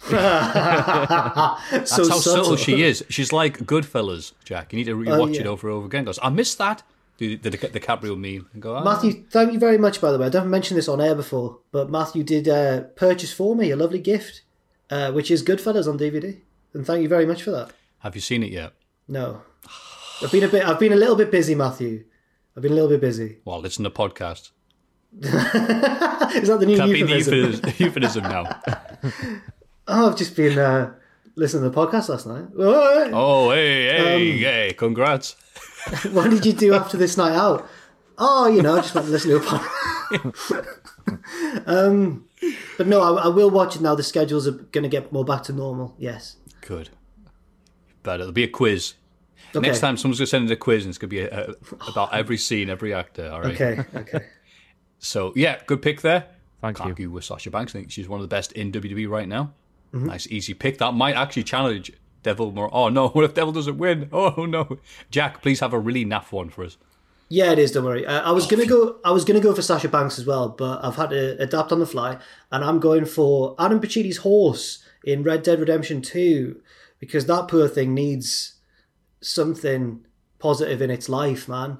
so 0.00 0.10
That's 0.10 1.96
how 1.96 2.18
subtle. 2.18 2.56
she 2.56 2.82
is. 2.82 3.04
She's 3.08 3.32
like 3.32 3.58
Goodfellas, 3.58 4.32
Jack. 4.44 4.72
You 4.72 4.78
need 4.78 4.86
to 4.86 4.96
rewatch 4.96 5.36
it 5.36 5.44
yeah. 5.44 5.48
over 5.48 5.68
and 5.68 5.76
over 5.76 5.86
again. 5.86 6.04
Goes, 6.04 6.18
I 6.22 6.30
missed 6.30 6.58
that. 6.58 6.82
The, 7.18 7.36
the 7.36 7.50
DiCaprio 7.50 8.16
meme 8.16 8.48
and 8.52 8.62
go, 8.62 8.76
ah. 8.76 8.84
Matthew, 8.84 9.24
thank 9.28 9.52
you 9.52 9.58
very 9.58 9.76
much, 9.76 10.00
by 10.00 10.12
the 10.12 10.18
way. 10.18 10.26
I 10.26 10.30
haven't 10.30 10.50
mentioned 10.50 10.78
this 10.78 10.88
on 10.88 11.00
air 11.00 11.16
before, 11.16 11.58
but 11.72 11.90
Matthew 11.90 12.22
did 12.22 12.48
uh, 12.48 12.82
purchase 12.94 13.32
for 13.32 13.56
me 13.56 13.72
a 13.72 13.76
lovely 13.76 13.98
gift, 13.98 14.42
uh, 14.88 15.10
which 15.10 15.28
is 15.28 15.42
Goodfellas 15.42 15.88
on 15.88 15.98
DVD. 15.98 16.40
And 16.74 16.86
thank 16.86 17.02
you 17.02 17.08
very 17.08 17.26
much 17.26 17.42
for 17.42 17.50
that. 17.50 17.72
Have 18.00 18.14
you 18.14 18.20
seen 18.20 18.44
it 18.44 18.52
yet? 18.52 18.72
No. 19.08 19.42
I've 20.22 20.30
been 20.30 20.44
a 20.44 20.48
bit 20.48 20.64
I've 20.64 20.78
been 20.78 20.92
a 20.92 20.96
little 20.96 21.16
bit 21.16 21.32
busy, 21.32 21.56
Matthew. 21.56 22.04
I've 22.58 22.62
been 22.62 22.72
a 22.72 22.74
little 22.74 22.90
bit 22.90 23.00
busy. 23.00 23.36
Well, 23.44 23.60
listen 23.60 23.84
to 23.84 23.90
podcast. 23.90 24.50
Is 25.22 25.30
that 25.30 26.56
the 26.58 26.66
new 26.66 26.76
That 26.76 26.86
be 26.86 27.04
the 27.04 27.16
euphemism? 27.18 27.34
euphemism, 27.34 27.72
euphemism 27.78 28.22
now. 28.24 28.60
Oh, 29.86 30.10
I've 30.10 30.16
just 30.16 30.34
been 30.34 30.58
uh, 30.58 30.92
listening 31.36 31.62
to 31.62 31.70
the 31.70 31.76
podcast 31.86 32.08
last 32.08 32.26
night. 32.26 32.46
Oh, 32.58 33.10
Oh, 33.14 33.50
hey, 33.52 33.84
hey, 33.86 34.14
Um, 34.32 34.38
hey, 34.40 34.74
congrats. 34.76 35.36
What 36.10 36.30
did 36.30 36.44
you 36.44 36.52
do 36.52 36.74
after 36.74 36.96
this 36.96 37.16
night 37.16 37.36
out? 37.36 37.66
Oh, 38.18 38.48
you 38.48 38.60
know, 38.60 38.74
I 38.76 38.80
just 38.80 38.92
went 38.96 39.06
to 39.06 39.12
listen 39.12 39.30
to 39.30 39.36
a 39.36 39.40
podcast. 39.40 40.66
um, 41.66 42.26
but 42.76 42.88
no, 42.88 43.00
I, 43.00 43.26
I 43.26 43.28
will 43.28 43.50
watch 43.50 43.76
it 43.76 43.82
now. 43.82 43.94
The 43.94 44.02
schedules 44.02 44.48
are 44.48 44.50
going 44.52 44.82
to 44.82 44.88
get 44.88 45.12
more 45.12 45.24
back 45.24 45.44
to 45.44 45.52
normal. 45.52 45.94
Yes. 45.96 46.36
Good. 46.60 46.90
But 48.02 48.18
it'll 48.20 48.32
be 48.32 48.42
a 48.44 48.48
quiz. 48.48 48.94
Okay. 49.54 49.66
Next 49.66 49.80
time 49.80 49.96
someone's 49.96 50.18
going 50.18 50.26
to 50.26 50.30
send 50.30 50.46
in 50.46 50.52
a 50.52 50.56
quiz 50.56 50.84
and 50.84 50.90
it's 50.90 50.98
going 50.98 51.10
to 51.10 51.16
be 51.16 51.20
a, 51.20 51.50
a, 51.50 51.90
about 51.90 52.12
every 52.14 52.36
scene, 52.36 52.68
every 52.68 52.92
actor. 52.92 53.30
All 53.30 53.40
right. 53.40 53.54
Okay. 53.54 53.84
Okay. 53.94 54.26
So, 55.00 55.32
yeah, 55.36 55.60
good 55.66 55.80
pick 55.80 56.00
there. 56.00 56.26
Thank 56.60 56.78
Can't 56.78 56.88
you. 56.88 56.92
argue 56.92 57.10
with 57.10 57.24
Sasha 57.24 57.52
Banks. 57.52 57.72
I 57.72 57.78
think 57.78 57.92
she's 57.92 58.08
one 58.08 58.18
of 58.18 58.22
the 58.22 58.34
best 58.34 58.50
in 58.52 58.72
WWE 58.72 59.08
right 59.08 59.28
now. 59.28 59.52
Mm-hmm. 59.94 60.06
Nice, 60.06 60.26
easy 60.26 60.54
pick. 60.54 60.78
That 60.78 60.92
might 60.92 61.14
actually 61.14 61.44
challenge 61.44 61.92
Devil 62.22 62.52
more. 62.52 62.68
Oh, 62.72 62.88
no. 62.88 63.08
What 63.10 63.24
if 63.24 63.34
Devil 63.34 63.52
doesn't 63.52 63.78
win? 63.78 64.08
Oh, 64.12 64.44
no. 64.44 64.78
Jack, 65.10 65.40
please 65.42 65.60
have 65.60 65.72
a 65.72 65.78
really 65.78 66.04
naff 66.04 66.32
one 66.32 66.50
for 66.50 66.64
us. 66.64 66.76
Yeah, 67.28 67.52
it 67.52 67.58
is. 67.58 67.72
Don't 67.72 67.84
worry. 67.84 68.06
Uh, 68.06 68.22
I 68.22 68.32
was 68.32 68.46
gonna 68.46 68.64
go. 68.64 68.96
I 69.04 69.10
was 69.10 69.26
gonna 69.26 69.40
go 69.40 69.54
for 69.54 69.60
Sasha 69.60 69.88
Banks 69.88 70.18
as 70.18 70.24
well, 70.24 70.48
but 70.48 70.82
I've 70.82 70.96
had 70.96 71.10
to 71.10 71.38
adapt 71.38 71.72
on 71.72 71.78
the 71.78 71.86
fly, 71.86 72.16
and 72.50 72.64
I'm 72.64 72.80
going 72.80 73.04
for 73.04 73.54
Adam 73.58 73.80
Pacitti's 73.80 74.18
horse 74.18 74.82
in 75.04 75.22
Red 75.22 75.42
Dead 75.42 75.60
Redemption 75.60 76.00
Two, 76.00 76.62
because 76.98 77.26
that 77.26 77.48
poor 77.48 77.68
thing 77.68 77.92
needs 77.92 78.54
something 79.20 80.04
positive 80.38 80.82
in 80.82 80.90
its 80.90 81.08
life, 81.08 81.48
man. 81.48 81.78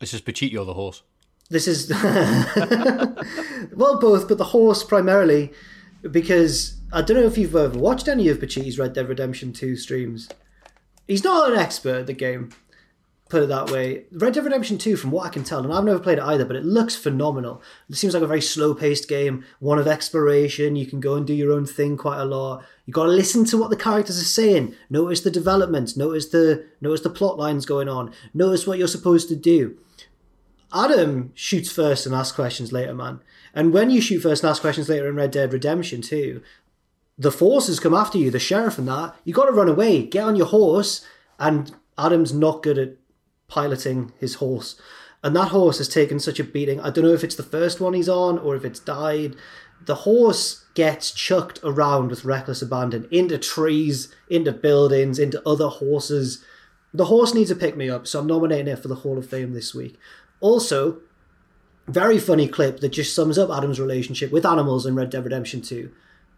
It's 0.00 0.12
just 0.12 0.24
Pachito 0.24 0.64
the 0.64 0.74
horse. 0.74 1.02
This 1.48 1.66
is 1.66 1.90
well 3.74 3.98
both, 3.98 4.28
but 4.28 4.38
the 4.38 4.44
horse 4.44 4.84
primarily 4.84 5.52
because 6.08 6.80
I 6.92 7.02
don't 7.02 7.16
know 7.16 7.26
if 7.26 7.36
you've 7.36 7.54
ever 7.54 7.78
watched 7.78 8.08
any 8.08 8.28
of 8.28 8.38
Pacitti's 8.38 8.78
Red 8.78 8.92
Dead 8.92 9.08
Redemption 9.08 9.52
2 9.52 9.76
streams. 9.76 10.28
He's 11.06 11.24
not 11.24 11.52
an 11.52 11.58
expert 11.58 12.00
at 12.00 12.06
the 12.06 12.12
game, 12.12 12.50
put 13.30 13.44
it 13.44 13.48
that 13.48 13.70
way. 13.70 14.04
Red 14.12 14.34
Dead 14.34 14.44
Redemption 14.44 14.76
2, 14.76 14.96
from 14.96 15.10
what 15.10 15.24
I 15.24 15.30
can 15.30 15.44
tell, 15.44 15.62
and 15.64 15.72
I've 15.72 15.84
never 15.84 16.00
played 16.00 16.18
it 16.18 16.24
either, 16.24 16.44
but 16.44 16.56
it 16.56 16.64
looks 16.64 16.96
phenomenal. 16.96 17.62
It 17.88 17.96
seems 17.96 18.12
like 18.12 18.22
a 18.22 18.26
very 18.26 18.42
slow 18.42 18.74
paced 18.74 19.08
game, 19.08 19.44
one 19.60 19.78
of 19.78 19.86
exploration. 19.86 20.76
You 20.76 20.86
can 20.86 21.00
go 21.00 21.14
and 21.14 21.26
do 21.26 21.32
your 21.32 21.52
own 21.52 21.64
thing 21.64 21.96
quite 21.96 22.20
a 22.20 22.24
lot. 22.24 22.64
You've 22.84 22.94
got 22.94 23.04
to 23.04 23.10
listen 23.10 23.44
to 23.46 23.58
what 23.58 23.70
the 23.70 23.76
characters 23.76 24.20
are 24.20 24.24
saying. 24.24 24.74
Notice 24.90 25.20
the 25.20 25.30
development, 25.30 25.96
notice 25.96 26.26
the, 26.26 26.66
notice 26.80 27.02
the 27.02 27.10
plot 27.10 27.38
lines 27.38 27.64
going 27.64 27.88
on, 27.88 28.12
notice 28.34 28.66
what 28.66 28.78
you're 28.78 28.88
supposed 28.88 29.28
to 29.28 29.36
do. 29.36 29.78
Adam 30.72 31.32
shoots 31.34 31.70
first 31.70 32.06
and 32.06 32.14
asks 32.14 32.34
questions 32.34 32.72
later, 32.72 32.94
man. 32.94 33.20
And 33.54 33.72
when 33.72 33.90
you 33.90 34.00
shoot 34.00 34.20
first 34.20 34.42
and 34.42 34.50
ask 34.50 34.60
questions 34.60 34.88
later 34.88 35.08
in 35.08 35.16
Red 35.16 35.32
Dead 35.32 35.52
Redemption 35.52 36.02
2, 36.02 36.42
the 37.18 37.32
forces 37.32 37.80
come 37.80 37.94
after 37.94 38.18
you, 38.18 38.30
the 38.30 38.38
sheriff 38.38 38.78
and 38.78 38.88
that. 38.88 39.14
You 39.24 39.34
got 39.34 39.46
to 39.46 39.52
run 39.52 39.68
away, 39.68 40.04
get 40.04 40.24
on 40.24 40.36
your 40.36 40.46
horse, 40.46 41.04
and 41.38 41.74
Adam's 41.98 42.32
not 42.32 42.62
good 42.62 42.78
at 42.78 42.94
piloting 43.50 44.12
his 44.18 44.36
horse. 44.36 44.80
And 45.22 45.36
that 45.36 45.48
horse 45.48 45.78
has 45.78 45.88
taken 45.88 46.18
such 46.18 46.40
a 46.40 46.44
beating. 46.44 46.80
I 46.80 46.88
don't 46.88 47.04
know 47.04 47.12
if 47.12 47.24
it's 47.24 47.34
the 47.34 47.42
first 47.42 47.80
one 47.80 47.92
he's 47.92 48.08
on 48.08 48.38
or 48.38 48.56
if 48.56 48.64
it's 48.64 48.80
died. 48.80 49.36
The 49.84 49.96
horse 49.96 50.64
gets 50.74 51.10
chucked 51.10 51.60
around 51.62 52.08
with 52.08 52.24
reckless 52.24 52.62
abandon 52.62 53.06
into 53.10 53.36
trees, 53.36 54.14
into 54.30 54.52
buildings, 54.52 55.18
into 55.18 55.46
other 55.46 55.68
horses. 55.68 56.42
The 56.94 57.06
horse 57.06 57.34
needs 57.34 57.50
a 57.50 57.56
pick 57.56 57.76
me 57.76 57.90
up, 57.90 58.06
so 58.06 58.20
I'm 58.20 58.26
nominating 58.26 58.68
it 58.68 58.78
for 58.78 58.88
the 58.88 58.96
Hall 58.96 59.18
of 59.18 59.28
Fame 59.28 59.52
this 59.52 59.74
week. 59.74 59.98
Also, 60.40 61.00
very 61.86 62.18
funny 62.18 62.48
clip 62.48 62.80
that 62.80 62.90
just 62.90 63.14
sums 63.14 63.36
up 63.36 63.50
Adam's 63.50 63.80
relationship 63.80 64.32
with 64.32 64.46
animals 64.46 64.86
in 64.86 64.94
Red 64.94 65.10
Dead 65.10 65.24
Redemption 65.24 65.60
2. 65.60 65.90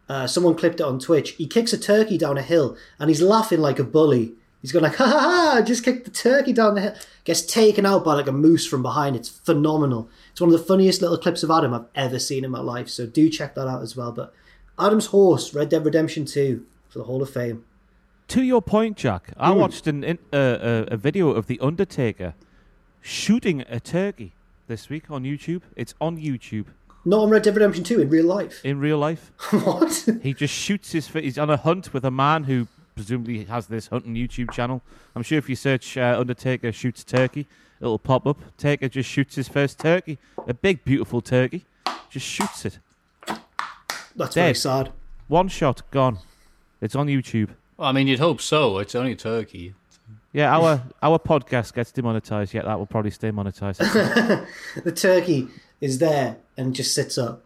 Uh, 0.08 0.26
someone 0.26 0.54
clipped 0.54 0.80
it 0.80 0.86
on 0.86 0.98
Twitch. 0.98 1.30
He 1.32 1.46
kicks 1.46 1.72
a 1.72 1.78
turkey 1.78 2.18
down 2.18 2.36
a 2.36 2.42
hill 2.42 2.76
and 2.98 3.08
he's 3.08 3.22
laughing 3.22 3.60
like 3.60 3.78
a 3.78 3.84
bully. 3.84 4.34
He's 4.62 4.70
going 4.70 4.84
like, 4.84 4.94
ha 4.94 5.04
ha 5.06 5.18
ha, 5.18 5.62
just 5.62 5.84
kicked 5.84 6.04
the 6.04 6.10
turkey 6.12 6.52
down 6.52 6.76
the 6.76 6.80
hill. 6.80 6.94
Gets 7.24 7.42
taken 7.42 7.84
out 7.84 8.04
by 8.04 8.14
like 8.14 8.28
a 8.28 8.32
moose 8.32 8.64
from 8.64 8.80
behind. 8.80 9.16
It's 9.16 9.28
phenomenal. 9.28 10.08
It's 10.30 10.40
one 10.40 10.52
of 10.52 10.58
the 10.58 10.64
funniest 10.64 11.02
little 11.02 11.18
clips 11.18 11.42
of 11.42 11.50
Adam 11.50 11.74
I've 11.74 11.86
ever 11.96 12.20
seen 12.20 12.44
in 12.44 12.50
my 12.52 12.60
life. 12.60 12.88
So 12.88 13.04
do 13.04 13.28
check 13.28 13.56
that 13.56 13.66
out 13.66 13.82
as 13.82 13.96
well. 13.96 14.12
But 14.12 14.32
Adam's 14.78 15.06
horse, 15.06 15.52
Red 15.52 15.68
Dead 15.68 15.84
Redemption 15.84 16.24
2 16.24 16.64
for 16.88 16.98
the 16.98 17.04
Hall 17.04 17.22
of 17.22 17.30
Fame. 17.30 17.64
To 18.28 18.42
your 18.42 18.62
point, 18.62 18.96
Jack, 18.96 19.32
I 19.36 19.50
watched 19.50 19.86
an, 19.88 20.04
in, 20.04 20.18
uh, 20.32 20.36
uh, 20.36 20.84
a 20.88 20.96
video 20.96 21.30
of 21.30 21.48
The 21.48 21.58
Undertaker 21.60 22.34
shooting 23.00 23.62
a 23.68 23.80
turkey 23.80 24.32
this 24.68 24.88
week 24.88 25.10
on 25.10 25.24
YouTube. 25.24 25.62
It's 25.74 25.92
on 26.00 26.18
YouTube 26.18 26.66
Not 27.04 27.24
on 27.24 27.30
Red 27.30 27.42
Dead 27.42 27.54
Redemption 27.54 27.82
2 27.82 28.00
in 28.00 28.08
real 28.08 28.26
life. 28.26 28.64
in 28.64 28.78
real 28.78 28.96
life. 28.98 29.32
what? 29.50 30.08
He 30.22 30.32
just 30.32 30.54
shoots 30.54 30.92
his. 30.92 31.08
He's 31.08 31.36
on 31.36 31.50
a 31.50 31.56
hunt 31.56 31.92
with 31.92 32.04
a 32.04 32.10
man 32.12 32.44
who 32.44 32.68
presumably 32.94 33.38
he 33.38 33.44
has 33.44 33.66
this 33.66 33.88
hunting 33.88 34.14
YouTube 34.14 34.50
channel. 34.52 34.82
I'm 35.14 35.22
sure 35.22 35.38
if 35.38 35.48
you 35.48 35.56
search 35.56 35.96
uh, 35.96 36.16
Undertaker 36.18 36.72
shoots 36.72 37.04
turkey, 37.04 37.46
it'll 37.80 37.98
pop 37.98 38.26
up. 38.26 38.38
Taker 38.56 38.88
just 38.88 39.08
shoots 39.08 39.34
his 39.34 39.48
first 39.48 39.78
turkey, 39.78 40.18
a 40.46 40.54
big 40.54 40.84
beautiful 40.84 41.20
turkey, 41.20 41.64
just 42.10 42.26
shoots 42.26 42.64
it. 42.64 42.78
That's 44.16 44.34
very 44.34 44.54
sad. 44.54 44.92
One 45.28 45.48
shot, 45.48 45.82
gone. 45.90 46.18
It's 46.80 46.94
on 46.94 47.06
YouTube. 47.06 47.50
Well, 47.76 47.88
I 47.88 47.92
mean, 47.92 48.06
you'd 48.06 48.18
hope 48.18 48.40
so. 48.40 48.78
It's 48.78 48.94
only 48.94 49.16
turkey. 49.16 49.74
Yeah, 50.32 50.56
our 50.56 50.82
our 51.02 51.18
podcast 51.18 51.74
gets 51.74 51.92
demonetized. 51.92 52.54
Yet 52.54 52.64
that 52.64 52.78
will 52.78 52.86
probably 52.86 53.10
stay 53.10 53.30
monetized. 53.30 53.78
The 54.84 54.92
turkey 54.92 55.48
is 55.80 55.98
there 55.98 56.36
and 56.56 56.74
just 56.74 56.94
sits 56.94 57.18
up 57.18 57.44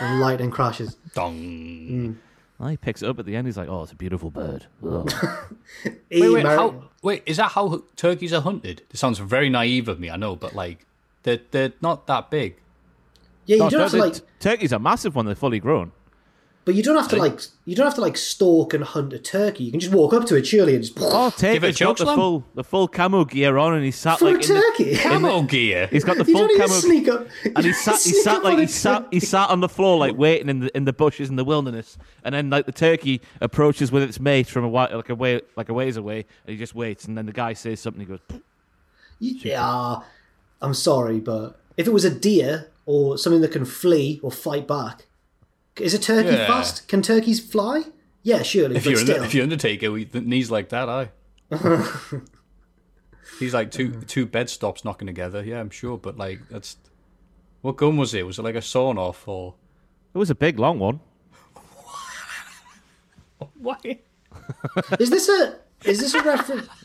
and 0.00 0.20
lightning 0.20 0.50
crashes. 0.50 0.96
Dong. 1.14 2.18
Well, 2.60 2.68
he 2.68 2.76
picks 2.76 3.02
it 3.02 3.08
up 3.08 3.18
at 3.18 3.24
the 3.24 3.34
end. 3.36 3.46
He's 3.48 3.56
like, 3.56 3.68
"Oh, 3.70 3.82
it's 3.82 3.92
a 3.92 3.96
beautiful 3.96 4.30
bird." 4.30 4.66
Ugh. 4.86 5.10
Wait, 6.10 6.30
wait, 6.30 6.42
Mar- 6.42 6.56
how, 6.56 6.84
wait, 7.02 7.22
is 7.24 7.38
that 7.38 7.52
how 7.52 7.84
turkeys 7.96 8.32
are 8.32 8.40
hunted? 8.42 8.82
This 8.90 9.00
sounds 9.00 9.18
very 9.18 9.48
naive 9.48 9.88
of 9.88 9.98
me, 10.00 10.10
I 10.10 10.16
know, 10.16 10.34
but 10.36 10.54
like, 10.54 10.84
they're, 11.22 11.38
they're 11.52 11.72
not 11.80 12.06
that 12.08 12.30
big. 12.30 12.56
yeah, 13.46 13.56
you 13.56 13.62
No, 13.62 13.70
don't 13.70 13.80
have 13.82 13.90
to 13.92 13.96
like, 13.98 14.16
turkeys 14.40 14.72
are 14.72 14.78
massive 14.80 15.14
when 15.14 15.24
they're 15.26 15.34
fully 15.36 15.60
grown. 15.60 15.92
But 16.64 16.74
you 16.74 16.82
don't 16.82 16.96
have 16.96 17.08
to 17.08 17.16
like, 17.16 17.40
you 17.64 17.74
don't 17.74 17.86
have 17.86 17.94
to 17.94 18.00
like 18.02 18.16
stalk 18.16 18.74
and 18.74 18.84
hunt 18.84 19.12
a 19.12 19.18
turkey. 19.18 19.64
You 19.64 19.70
can 19.70 19.80
just 19.80 19.92
walk 19.92 20.12
up 20.12 20.26
to 20.26 20.36
it, 20.36 20.46
surely, 20.46 20.74
and 20.74 20.84
just 20.84 20.96
Oh, 21.00 21.30
Taker's 21.30 21.78
got 21.78 21.96
the 21.96 22.04
chokeslam. 22.04 22.14
full 22.14 22.44
the 22.54 22.62
full 22.64 22.86
camo 22.86 23.24
gear 23.24 23.56
on, 23.58 23.74
and 23.74 23.84
he's 23.84 23.96
sat 23.96 24.18
for 24.18 24.26
like 24.26 24.36
a 24.36 24.48
in 24.48 24.54
the, 24.54 24.60
turkey. 24.76 24.96
Camo 24.96 25.42
gear. 25.42 25.88
he's 25.90 26.04
got 26.04 26.16
the 26.18 26.24
you 26.28 26.32
full 26.34 26.46
don't 26.48 26.50
even 26.56 26.66
camo 26.68 26.80
sneak 26.80 27.08
up. 27.08 27.26
and 27.44 27.64
he 27.64 27.72
sat 27.86 27.94
he 27.94 28.10
Sneak 28.10 28.22
sat 28.24 28.36
up 28.36 28.44
like 28.44 28.52
on 28.52 28.58
he 28.58 28.64
a 28.64 28.68
sat 28.68 29.06
he 29.10 29.20
sat 29.20 29.48
on 29.50 29.60
the 29.60 29.68
floor 29.68 29.98
like 29.98 30.16
waiting 30.16 30.48
in 30.48 30.60
the 30.60 30.76
in 30.76 30.84
the 30.84 30.92
bushes 30.92 31.28
in 31.30 31.36
the 31.36 31.44
wilderness, 31.44 31.96
and 32.24 32.34
then 32.34 32.50
like 32.50 32.66
the 32.66 32.72
turkey 32.72 33.20
approaches 33.40 33.90
with 33.90 34.02
its 34.02 34.20
mate 34.20 34.46
from 34.46 34.64
a 34.64 34.68
wi- 34.68 34.94
like 34.94 35.08
a 35.08 35.14
way 35.14 35.40
like 35.56 35.68
a 35.70 35.74
ways 35.74 35.96
away, 35.96 36.26
and 36.46 36.52
he 36.52 36.56
just 36.58 36.74
waits, 36.74 37.06
and 37.06 37.16
then 37.16 37.26
the 37.26 37.32
guy 37.32 37.52
says 37.54 37.80
something, 37.80 38.00
he 38.00 38.06
goes, 38.06 38.20
Yeah, 39.18 40.00
I'm 40.62 40.74
sorry, 40.74 41.20
but 41.20 41.58
if 41.76 41.86
it 41.86 41.92
was 41.92 42.04
a 42.04 42.10
deer 42.14 42.68
or 42.86 43.16
something 43.18 43.40
that 43.40 43.52
can 43.52 43.64
flee 43.64 44.20
or 44.22 44.30
fight 44.30 44.66
back, 44.66 45.06
is 45.80 45.94
a 45.94 45.98
turkey 45.98 46.30
Yeah. 46.30 46.46
fast? 46.46 46.88
Can 46.88 47.02
turkeys 47.02 47.40
fly? 47.40 47.84
Yeah, 48.22 48.42
surely. 48.42 48.76
If 48.76 48.84
but 48.84 48.90
you're, 48.90 49.00
still. 49.00 49.14
under, 49.16 49.26
if 49.26 49.34
you're 49.34 49.42
Undertaker 49.42 49.90
with 49.90 50.14
knees 50.14 50.50
like 50.50 50.68
that, 50.70 50.88
I. 50.88 51.10
He's 53.38 53.54
like 53.54 53.70
two 53.70 54.02
two 54.02 54.26
bed 54.26 54.50
stops 54.50 54.84
knocking 54.84 55.06
together. 55.06 55.42
Yeah, 55.42 55.60
I'm 55.60 55.70
sure, 55.70 55.96
but 55.96 56.18
like 56.18 56.40
that's 56.50 56.76
what 57.62 57.76
gun 57.76 57.96
was 57.96 58.12
it? 58.14 58.26
Was 58.26 58.38
it 58.38 58.42
like 58.42 58.54
a 58.54 58.62
sawn 58.62 58.98
off 58.98 59.26
or 59.26 59.54
"It 60.14 60.18
was 60.18 60.28
a 60.30 60.34
big 60.34 60.58
long 60.58 60.78
one." 60.78 61.00
what? 63.54 63.84
is 64.98 65.10
this 65.10 65.28
a 65.28 65.58
is 65.84 66.00
this 66.00 66.14
a 66.14 66.22
reference? 66.22 66.68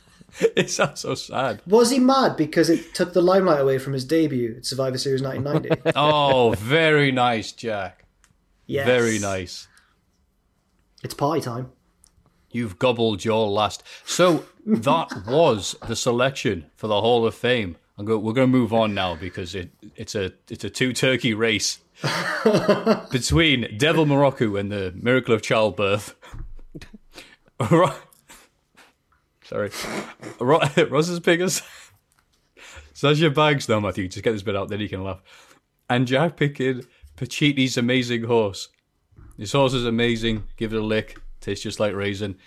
It 0.55 0.69
sounds 0.69 0.99
so 0.99 1.15
sad. 1.15 1.61
Was 1.65 1.91
he 1.91 1.99
mad 1.99 2.35
because 2.35 2.69
it 2.69 2.93
took 2.93 3.13
the 3.13 3.21
limelight 3.21 3.61
away 3.61 3.77
from 3.77 3.93
his 3.93 4.03
debut 4.03 4.55
at 4.57 4.65
Survivor 4.65 4.97
Series 4.97 5.21
1990? 5.21 5.93
Oh, 5.95 6.53
very 6.57 7.13
nice, 7.13 7.53
Jack. 7.53 8.03
Yes. 8.67 8.85
Very 8.87 9.19
nice. 9.19 9.67
It's 11.03 11.13
party 11.13 11.41
time. 11.41 11.71
You've 12.51 12.79
gobbled 12.79 13.23
your 13.25 13.47
last. 13.49 13.83
So 14.05 14.45
that 14.65 15.23
was 15.27 15.75
the 15.87 15.95
selection 15.95 16.65
for 16.75 16.87
the 16.87 17.01
Hall 17.01 17.25
of 17.25 17.35
Fame. 17.35 17.77
I'm 17.97 18.05
go, 18.05 18.17
we're 18.17 18.33
going 18.33 18.51
to 18.51 18.57
move 18.57 18.73
on 18.73 18.93
now 18.93 19.15
because 19.15 19.55
it, 19.55 19.71
it's 19.95 20.15
a 20.15 20.33
it's 20.49 20.63
a 20.63 20.69
two 20.69 20.91
turkey 20.91 21.33
race 21.33 21.79
between 23.11 23.77
Devil 23.77 24.05
Morocco 24.05 24.55
and 24.57 24.71
the 24.71 24.93
Miracle 24.95 25.33
of 25.33 25.41
Childbirth. 25.41 26.15
Sorry, 29.43 29.69
Ro- 30.39 30.59
Ross's 30.89 31.19
Piggers. 31.21 31.61
your 33.01 33.31
Bags. 33.31 33.69
No, 33.69 33.79
Matthew, 33.79 34.07
just 34.07 34.23
get 34.23 34.31
this 34.31 34.41
bit 34.43 34.55
out, 34.55 34.69
then 34.69 34.79
you 34.79 34.89
can 34.89 35.03
laugh. 35.03 35.21
And 35.89 36.07
Jack 36.07 36.35
picking 36.35 36.83
Pacitti's 37.17 37.77
amazing 37.77 38.23
horse. 38.23 38.69
This 39.37 39.51
horse 39.53 39.73
is 39.73 39.85
amazing. 39.85 40.43
Give 40.57 40.73
it 40.73 40.77
a 40.79 40.83
lick. 40.83 41.19
Tastes 41.41 41.63
just 41.63 41.79
like 41.79 41.93
raisin. 41.93 42.37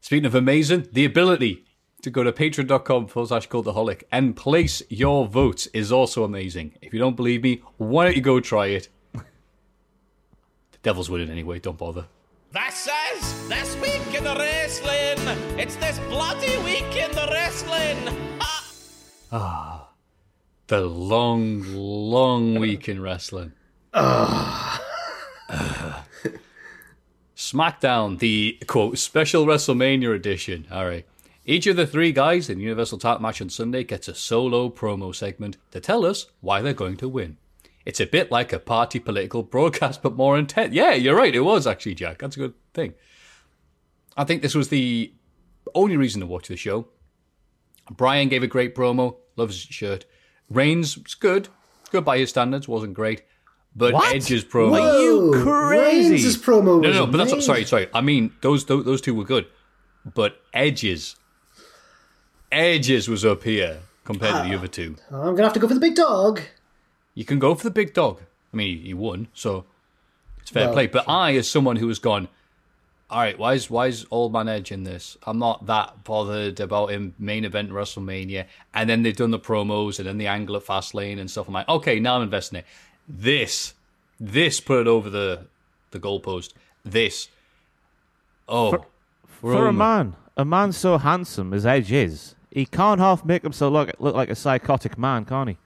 Speaking 0.00 0.26
of 0.26 0.34
amazing, 0.34 0.88
the 0.92 1.04
ability 1.04 1.64
to 2.02 2.10
go 2.10 2.24
to 2.24 2.32
patreon.com 2.32 3.06
forward 3.06 3.28
slash 3.28 3.48
cultaholic 3.48 4.02
and 4.10 4.36
place 4.36 4.82
your 4.88 5.26
votes 5.26 5.66
is 5.68 5.92
also 5.92 6.24
amazing. 6.24 6.74
If 6.82 6.92
you 6.92 6.98
don't 6.98 7.16
believe 7.16 7.42
me, 7.42 7.62
why 7.76 8.04
don't 8.04 8.16
you 8.16 8.22
go 8.22 8.40
try 8.40 8.66
it? 8.66 8.88
The 9.12 9.22
devil's 10.82 11.08
winning 11.08 11.30
anyway, 11.30 11.60
don't 11.60 11.78
bother. 11.78 12.06
This 12.52 12.88
is 13.14 13.48
this 13.48 13.76
week 13.76 14.14
in 14.14 14.24
the 14.24 14.34
wrestling. 14.34 15.58
It's 15.58 15.76
this 15.76 15.98
bloody 16.10 16.58
week 16.64 16.96
in 16.96 17.10
the 17.12 17.28
wrestling. 17.30 18.16
Ah. 19.30 19.81
The 20.72 20.80
long, 20.80 21.64
long 21.74 22.54
week 22.54 22.88
in 22.88 23.02
wrestling. 23.02 23.52
SmackDown, 27.36 28.18
the 28.18 28.56
quote 28.66 28.96
special 28.96 29.44
WrestleMania 29.44 30.16
edition. 30.16 30.66
All 30.72 30.86
right. 30.86 31.04
Each 31.44 31.66
of 31.66 31.76
the 31.76 31.86
three 31.86 32.10
guys 32.10 32.48
in 32.48 32.58
Universal 32.58 33.00
Title 33.00 33.20
match 33.20 33.42
on 33.42 33.50
Sunday 33.50 33.84
gets 33.84 34.08
a 34.08 34.14
solo 34.14 34.70
promo 34.70 35.14
segment 35.14 35.58
to 35.72 35.80
tell 35.80 36.06
us 36.06 36.28
why 36.40 36.62
they're 36.62 36.72
going 36.72 36.96
to 36.96 37.06
win. 37.06 37.36
It's 37.84 38.00
a 38.00 38.06
bit 38.06 38.30
like 38.30 38.54
a 38.54 38.58
party 38.58 38.98
political 38.98 39.42
broadcast, 39.42 40.00
but 40.02 40.16
more 40.16 40.38
intense. 40.38 40.72
Yeah, 40.72 40.94
you're 40.94 41.14
right. 41.14 41.34
It 41.34 41.40
was 41.40 41.66
actually, 41.66 41.96
Jack. 41.96 42.20
That's 42.20 42.36
a 42.36 42.40
good 42.40 42.54
thing. 42.72 42.94
I 44.16 44.24
think 44.24 44.40
this 44.40 44.54
was 44.54 44.70
the 44.70 45.12
only 45.74 45.98
reason 45.98 46.22
to 46.22 46.26
watch 46.26 46.48
the 46.48 46.56
show. 46.56 46.88
Bryan 47.90 48.30
gave 48.30 48.42
a 48.42 48.46
great 48.46 48.74
promo. 48.74 49.16
Loves 49.36 49.66
his 49.66 49.74
shirt. 49.74 50.06
Reigns 50.50 50.98
was 50.98 51.14
good. 51.14 51.48
Good 51.90 52.04
by 52.04 52.18
his 52.18 52.30
standards. 52.30 52.68
Wasn't 52.68 52.94
great. 52.94 53.22
But 53.74 53.94
What? 53.94 54.14
Edge's 54.14 54.44
promo. 54.44 54.80
Are 54.80 55.00
you 55.00 55.42
crazy? 55.42 56.10
Reigns' 56.10 56.36
promo 56.36 56.80
was 56.80 56.82
No, 56.82 57.04
no, 57.04 57.06
but 57.06 57.18
that's 57.18 57.32
amazing. 57.32 57.46
sorry, 57.46 57.64
sorry. 57.64 57.88
I 57.94 58.00
mean, 58.00 58.32
those 58.42 58.66
those, 58.66 58.84
those 58.84 59.00
two 59.00 59.14
were 59.14 59.24
good, 59.24 59.46
but 60.14 60.42
Edges, 60.52 61.16
Edges 62.50 63.08
was 63.08 63.24
up 63.24 63.44
here 63.44 63.80
compared 64.04 64.34
to 64.42 64.48
the 64.48 64.54
ah. 64.54 64.58
other 64.58 64.68
two. 64.68 64.96
I'm 65.10 65.34
gonna 65.34 65.44
have 65.44 65.54
to 65.54 65.60
go 65.60 65.68
for 65.68 65.74
the 65.74 65.80
big 65.80 65.94
dog. 65.94 66.40
You 67.14 67.24
can 67.24 67.38
go 67.38 67.54
for 67.54 67.64
the 67.64 67.70
big 67.70 67.94
dog. 67.94 68.20
I 68.52 68.56
mean, 68.56 68.78
he, 68.78 68.86
he 68.88 68.94
won, 68.94 69.28
so 69.32 69.64
It's 70.40 70.50
fair 70.50 70.66
Well, 70.66 70.74
play. 70.74 70.86
But 70.86 71.08
I, 71.08 71.34
as 71.36 71.48
someone 71.48 71.76
who 71.76 71.88
has 71.88 71.98
gone, 71.98 72.28
all 73.12 73.20
right, 73.20 73.38
why 73.38 73.54
is 73.54 73.68
why 73.68 73.88
is 73.88 74.00
someone 74.00 74.06
who 74.06 74.06
has 74.06 74.06
gone, 74.06 74.06
all 74.06 74.06
right, 74.06 74.06
why 74.06 74.06
is 74.06 74.06
why 74.06 74.06
is 74.06 74.06
Old 74.10 74.32
Man 74.32 74.48
Edge 74.48 74.72
in 74.72 74.84
this? 74.84 75.16
I'm 75.24 75.38
not 75.38 75.66
that 75.66 76.02
bothered 76.04 76.60
about 76.60 76.90
him 76.90 77.14
main 77.18 77.44
event 77.44 77.70
WrestleMania, 77.70 78.46
and 78.72 78.88
then 78.88 79.02
they've 79.02 79.16
done 79.16 79.30
the 79.30 79.38
promos 79.38 79.98
and 79.98 80.08
then 80.08 80.18
the 80.18 80.26
angle 80.26 80.56
at 80.56 80.64
Fastlane 80.64 81.20
and 81.20 81.30
stuff. 81.30 81.46
I'm 81.46 81.54
like, 81.54 81.68
okay, 81.68 82.00
now 82.00 82.16
I'm 82.16 82.22
investing 82.22 82.60
it. 82.60 82.66
This, 83.06 83.74
this 84.18 84.60
put 84.60 84.80
it 84.80 84.86
over 84.86 85.10
the 85.10 85.46
the 85.90 86.00
goalpost. 86.00 86.54
This, 86.84 87.28
oh, 88.48 88.86
For 89.26 89.66
a 89.68 89.72
man, 89.72 90.16
a 90.36 90.44
man 90.44 90.72
so 90.72 90.98
handsome 90.98 91.52
as 91.52 91.66
Edge 91.66 91.92
is, 91.92 92.34
he 92.50 92.66
can't 92.66 93.00
half 93.00 93.24
make 93.24 93.42
himself 93.42 93.72
look, 93.72 93.92
look 93.98 94.14
like 94.14 94.30
a 94.30 94.34
psychotic 94.34 94.98
man, 94.98 95.24
can 95.24 95.48
he? 95.48 95.58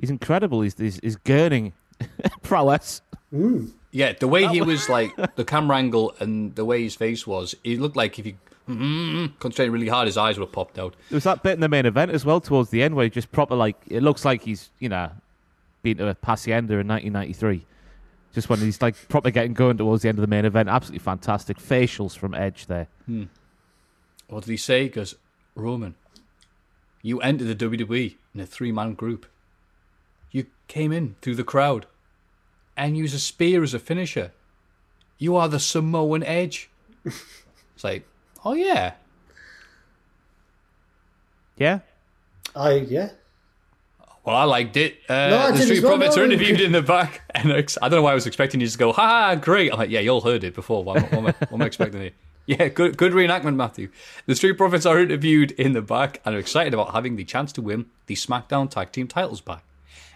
He's 0.00 0.10
incredible. 0.10 0.62
He's, 0.62 0.76
he's, 0.76 0.98
he's 1.02 1.16
gurning 1.16 1.72
prowess. 2.42 3.02
Hmm. 3.30 3.66
Yeah, 3.94 4.12
the 4.12 4.26
way 4.26 4.48
he 4.48 4.60
was 4.60 4.88
like 4.88 5.14
the 5.36 5.44
camera 5.44 5.76
angle 5.76 6.16
and 6.18 6.52
the 6.56 6.64
way 6.64 6.82
his 6.82 6.96
face 6.96 7.28
was, 7.28 7.54
he 7.62 7.76
looked 7.76 7.94
like 7.94 8.18
if 8.18 8.24
he 8.24 8.34
mm, 8.68 9.32
concentrated 9.38 9.72
really 9.72 9.86
hard, 9.86 10.06
his 10.06 10.16
eyes 10.16 10.36
would 10.36 10.46
have 10.46 10.52
popped 10.52 10.80
out. 10.80 10.96
There 11.10 11.16
was 11.16 11.22
that 11.22 11.44
bit 11.44 11.52
in 11.52 11.60
the 11.60 11.68
main 11.68 11.86
event 11.86 12.10
as 12.10 12.24
well 12.24 12.40
towards 12.40 12.70
the 12.70 12.82
end 12.82 12.96
where 12.96 13.04
he 13.04 13.10
just 13.10 13.30
proper 13.30 13.54
like 13.54 13.76
it 13.86 14.02
looks 14.02 14.24
like 14.24 14.42
he's 14.42 14.70
you 14.80 14.88
know 14.88 15.12
been 15.82 15.98
to 15.98 16.08
a 16.08 16.16
hacienda 16.24 16.74
in 16.74 16.88
1993. 16.88 17.64
Just 18.34 18.48
when 18.48 18.58
he's 18.58 18.82
like 18.82 18.96
proper 19.08 19.30
getting 19.30 19.54
going 19.54 19.76
towards 19.76 20.02
the 20.02 20.08
end 20.08 20.18
of 20.18 20.22
the 20.22 20.26
main 20.26 20.44
event, 20.44 20.68
absolutely 20.68 21.04
fantastic 21.04 21.58
facials 21.58 22.18
from 22.18 22.34
Edge 22.34 22.66
there. 22.66 22.88
What 24.26 24.42
did 24.42 24.50
he 24.50 24.56
say? 24.56 24.82
He 24.82 24.88
goes, 24.88 25.14
Roman, 25.54 25.94
you 27.00 27.20
entered 27.20 27.56
the 27.56 27.68
WWE 27.68 28.16
in 28.34 28.40
a 28.40 28.46
three 28.46 28.72
man 28.72 28.94
group. 28.94 29.26
You 30.32 30.46
came 30.66 30.90
in 30.90 31.14
through 31.22 31.36
the 31.36 31.44
crowd 31.44 31.86
and 32.76 32.96
use 32.96 33.14
a 33.14 33.18
spear 33.18 33.62
as 33.62 33.74
a 33.74 33.78
finisher. 33.78 34.32
You 35.18 35.36
are 35.36 35.48
the 35.48 35.60
Samoan 35.60 36.22
Edge. 36.22 36.68
it's 37.04 37.84
like, 37.84 38.06
oh 38.44 38.54
yeah. 38.54 38.94
Yeah, 41.56 41.80
I 42.56 42.72
yeah. 42.74 43.10
Well, 44.24 44.34
I 44.36 44.44
liked 44.44 44.76
it. 44.76 44.96
Uh, 45.08 45.28
No, 45.28 45.38
I 45.38 45.50
the 45.52 45.58
Street 45.58 45.78
as 45.78 45.84
well, 45.84 45.96
Profits 45.96 46.16
no. 46.16 46.22
are 46.22 46.24
interviewed 46.24 46.60
in 46.60 46.72
the 46.72 46.82
back, 46.82 47.20
and 47.34 47.52
I 47.52 47.58
I 47.58 47.88
don't 47.88 47.92
know 47.98 48.02
why 48.02 48.10
I 48.10 48.14
was 48.14 48.26
expecting 48.26 48.60
you 48.60 48.66
to 48.66 48.78
go, 48.78 48.92
"Ha, 48.92 49.02
ha, 49.06 49.34
great!" 49.36 49.70
I'm 49.72 49.78
like, 49.78 49.90
"Yeah, 49.90 50.00
you 50.00 50.10
all 50.10 50.20
heard 50.22 50.42
it 50.42 50.54
before. 50.54 50.82
What, 50.82 50.96
am- 50.96 51.02
what, 51.04 51.12
am, 51.14 51.26
I, 51.26 51.34
what 51.46 51.52
am 51.52 51.62
I 51.62 51.66
expecting 51.66 52.00
here?" 52.00 52.10
Yeah, 52.46 52.68
good, 52.68 52.98
good 52.98 53.12
reenactment, 53.12 53.54
Matthew. 53.56 53.88
The 54.26 54.34
Street 54.34 54.58
Profits 54.58 54.84
are 54.84 54.98
interviewed 55.00 55.52
in 55.52 55.72
the 55.72 55.80
back 55.80 56.20
and 56.26 56.34
are 56.34 56.38
excited 56.38 56.74
about 56.74 56.92
having 56.92 57.16
the 57.16 57.24
chance 57.24 57.52
to 57.52 57.62
win 57.62 57.86
the 58.04 58.16
SmackDown 58.16 58.68
Tag 58.68 58.92
Team 58.92 59.08
titles 59.08 59.40
back. 59.40 59.64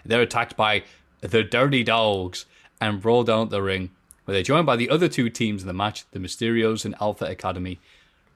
They're 0.05 0.21
attacked 0.21 0.55
by 0.55 0.83
the 1.21 1.43
Dirty 1.43 1.83
Dogs 1.83 2.47
and 2.81 3.05
roll 3.05 3.25
down 3.25 3.49
the 3.49 3.63
ring, 3.63 3.91
where 4.25 4.35
they're 4.35 4.43
joined 4.43 4.67
by 4.67 4.77
the 4.77 4.91
other 4.91 5.09
two 5.09 5.31
teams 5.31 5.63
in 5.63 5.69
the 5.69 5.73
match, 5.73 6.05
the 6.13 6.19
Mysterios 6.19 6.85
and 6.85 6.95
Alpha 7.01 7.25
Academy. 7.25 7.81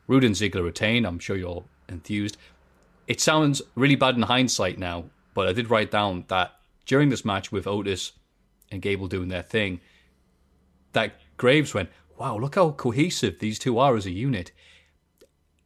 Roode 0.08 0.24
and 0.24 0.34
Ziggler 0.34 0.64
retain. 0.64 1.04
I'm 1.04 1.18
sure 1.18 1.36
you're 1.36 1.64
enthused. 1.88 2.36
It 3.06 3.20
sounds 3.20 3.62
really 3.74 3.94
bad 3.94 4.16
in 4.16 4.22
hindsight 4.22 4.78
now, 4.78 5.04
but 5.34 5.48
I 5.48 5.52
did 5.52 5.70
write 5.70 5.90
down 5.90 6.24
that 6.28 6.56
during 6.86 7.08
this 7.08 7.24
match 7.24 7.52
with 7.52 7.66
Otis 7.66 8.12
and 8.70 8.82
Gable 8.82 9.06
doing 9.06 9.28
their 9.28 9.42
thing, 9.42 9.80
that 10.92 11.12
Graves 11.36 11.74
went, 11.74 11.90
"Wow, 12.18 12.38
look 12.38 12.54
how 12.54 12.70
cohesive 12.72 13.38
these 13.38 13.58
two 13.58 13.78
are 13.78 13.96
as 13.96 14.06
a 14.06 14.10
unit." 14.10 14.52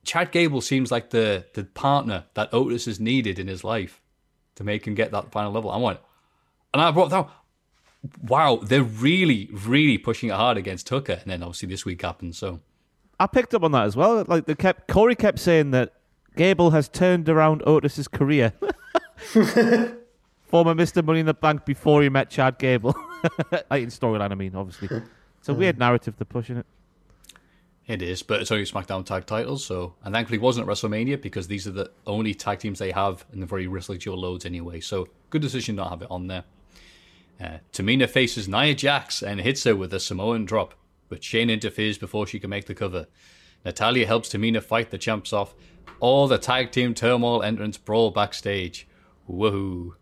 Chad 0.04 0.30
Gable 0.30 0.60
seems 0.60 0.90
like 0.90 1.10
the 1.10 1.46
the 1.54 1.64
partner 1.64 2.24
that 2.34 2.52
Otis 2.52 2.84
has 2.84 3.00
needed 3.00 3.38
in 3.38 3.48
his 3.48 3.64
life 3.64 4.00
to 4.54 4.64
make 4.64 4.86
him 4.86 4.94
get 4.94 5.10
that 5.10 5.32
final 5.32 5.52
level. 5.52 5.70
I 5.70 5.78
went, 5.78 6.00
and 6.72 6.82
I 6.82 6.90
brought 6.90 7.10
down, 7.10 7.30
wow, 8.22 8.56
they're 8.62 8.82
really, 8.82 9.48
really 9.52 9.98
pushing 9.98 10.30
it 10.30 10.34
hard 10.34 10.56
against 10.56 10.86
Tucker, 10.86 11.18
and 11.22 11.30
then 11.30 11.42
obviously 11.42 11.68
this 11.68 11.84
week 11.84 12.02
happened. 12.02 12.36
So 12.36 12.60
I 13.18 13.26
picked 13.26 13.54
up 13.54 13.62
on 13.62 13.72
that 13.72 13.84
as 13.84 13.96
well. 13.96 14.24
Like 14.26 14.46
they 14.46 14.54
kept 14.54 14.88
Corey 14.88 15.14
kept 15.14 15.38
saying 15.38 15.70
that 15.72 15.94
Gable 16.36 16.70
has 16.70 16.88
turned 16.88 17.28
around 17.28 17.62
Otis's 17.66 18.08
career. 18.08 18.52
Former 20.46 20.74
Mr. 20.74 21.04
Money 21.04 21.20
in 21.20 21.26
the 21.26 21.34
Bank 21.34 21.64
before 21.64 22.02
he 22.02 22.08
met 22.08 22.30
Chad 22.30 22.58
Gable. 22.58 22.94
like 23.70 23.82
in 23.82 23.88
storyline, 23.88 24.30
I 24.30 24.34
mean, 24.34 24.54
obviously. 24.54 25.02
It's 25.38 25.48
a 25.48 25.52
hmm. 25.52 25.58
weird 25.58 25.78
narrative 25.78 26.14
they're 26.18 26.24
pushing 26.24 26.58
it. 26.58 26.66
It 27.86 28.02
is, 28.02 28.22
but 28.22 28.40
it's 28.40 28.50
only 28.50 28.64
SmackDown 28.64 29.06
tag 29.06 29.26
titles, 29.26 29.64
so 29.64 29.94
and 30.02 30.12
thankfully 30.12 30.38
it 30.38 30.42
wasn't 30.42 30.68
at 30.68 30.74
WrestleMania 30.74 31.22
because 31.22 31.46
these 31.46 31.68
are 31.68 31.70
the 31.70 31.90
only 32.04 32.34
tag 32.34 32.58
teams 32.58 32.80
they 32.80 32.90
have 32.90 33.24
in 33.32 33.38
the 33.38 33.46
very 33.46 33.68
Wrestling 33.68 34.00
Show 34.00 34.14
loads 34.14 34.44
anyway. 34.44 34.80
So 34.80 35.06
good 35.30 35.40
decision 35.40 35.76
not 35.76 35.84
to 35.84 35.90
have 35.90 36.02
it 36.02 36.10
on 36.10 36.26
there. 36.26 36.42
Uh, 37.40 37.58
Tamina 37.72 38.08
faces 38.08 38.48
Nia 38.48 38.74
Jax 38.74 39.22
and 39.22 39.40
hits 39.40 39.64
her 39.64 39.76
with 39.76 39.92
a 39.92 40.00
Samoan 40.00 40.44
drop, 40.44 40.74
but 41.08 41.20
Shayna 41.20 41.52
interferes 41.52 41.98
before 41.98 42.26
she 42.26 42.40
can 42.40 42.50
make 42.50 42.66
the 42.66 42.74
cover. 42.74 43.06
Natalya 43.64 44.06
helps 44.06 44.28
Tamina 44.28 44.62
fight 44.62 44.90
the 44.90 44.98
champs 44.98 45.32
off. 45.32 45.54
All 46.00 46.28
the 46.28 46.38
tag 46.38 46.70
team 46.70 46.94
turmoil 46.94 47.42
entrance 47.42 47.76
brawl 47.78 48.10
backstage. 48.10 48.86
Woohoo! 49.28 49.92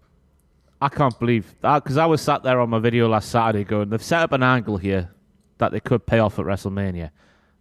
I 0.80 0.88
can't 0.88 1.18
believe 1.18 1.54
that 1.62 1.82
because 1.82 1.96
I 1.96 2.06
was 2.06 2.20
sat 2.20 2.42
there 2.42 2.60
on 2.60 2.70
my 2.70 2.78
video 2.78 3.08
last 3.08 3.30
Saturday 3.30 3.64
going, 3.64 3.88
they've 3.88 4.02
set 4.02 4.22
up 4.22 4.32
an 4.32 4.42
angle 4.42 4.76
here 4.76 5.10
that 5.58 5.72
they 5.72 5.80
could 5.80 6.04
pay 6.04 6.18
off 6.18 6.38
at 6.38 6.44
WrestleMania, 6.44 7.10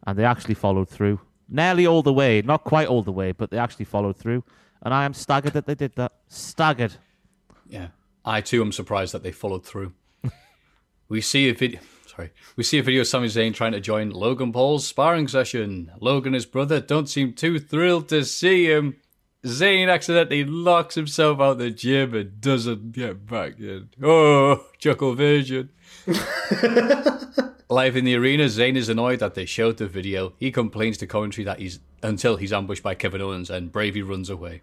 and 0.05 0.17
they 0.17 0.25
actually 0.25 0.55
followed 0.55 0.89
through. 0.89 1.21
Nearly 1.47 1.85
all 1.85 2.01
the 2.01 2.11
way, 2.11 2.41
not 2.41 2.63
quite 2.63 2.87
all 2.87 3.03
the 3.03 3.11
way, 3.11 3.31
but 3.31 3.49
they 3.49 3.57
actually 3.57 3.85
followed 3.85 4.17
through, 4.17 4.43
and 4.81 4.93
I 4.93 5.05
am 5.05 5.13
staggered 5.13 5.53
that 5.53 5.65
they 5.65 5.75
did 5.75 5.95
that. 5.95 6.11
Staggered. 6.27 6.93
Yeah, 7.69 7.87
I 8.25 8.41
too 8.41 8.61
am 8.61 8.71
surprised 8.71 9.13
that 9.13 9.23
they 9.23 9.31
followed 9.31 9.65
through. 9.65 9.93
we 11.09 11.21
see 11.21 11.49
a 11.49 11.53
video. 11.53 11.79
Sorry, 12.07 12.31
we 12.55 12.63
see 12.63 12.77
a 12.77 12.83
video 12.83 13.01
of 13.01 13.07
Sami 13.07 13.27
Zayn 13.27 13.53
trying 13.53 13.71
to 13.71 13.79
join 13.79 14.11
Logan 14.11 14.53
Paul's 14.53 14.85
sparring 14.87 15.27
session. 15.27 15.91
Logan 15.99 16.29
and 16.29 16.35
his 16.35 16.45
brother 16.45 16.79
don't 16.79 17.09
seem 17.09 17.33
too 17.33 17.59
thrilled 17.59 18.07
to 18.09 18.23
see 18.23 18.71
him. 18.71 18.97
Zayn 19.43 19.91
accidentally 19.91 20.45
locks 20.45 20.95
himself 20.95 21.41
out 21.41 21.57
the 21.57 21.69
gym 21.69 22.13
and 22.13 22.39
doesn't 22.39 22.93
get 22.93 23.25
back 23.25 23.59
in. 23.59 23.89
Oh, 24.01 24.67
chuckle 24.77 25.15
version. 25.15 25.69
Live 27.69 27.97
in 27.97 28.05
the 28.05 28.15
arena, 28.15 28.45
Zayn 28.45 28.75
is 28.75 28.87
annoyed 28.87 29.19
that 29.19 29.33
they 29.33 29.45
showed 29.45 29.77
the 29.77 29.87
video. 29.87 30.33
He 30.37 30.51
complains 30.51 30.97
to 30.99 31.07
commentary 31.07 31.43
that 31.45 31.59
he's 31.59 31.79
until 32.01 32.37
he's 32.37 32.53
ambushed 32.53 32.83
by 32.83 32.95
Kevin 32.95 33.21
Owens 33.21 33.49
and 33.49 33.71
Bravey 33.71 34.07
runs 34.07 34.29
away. 34.29 34.61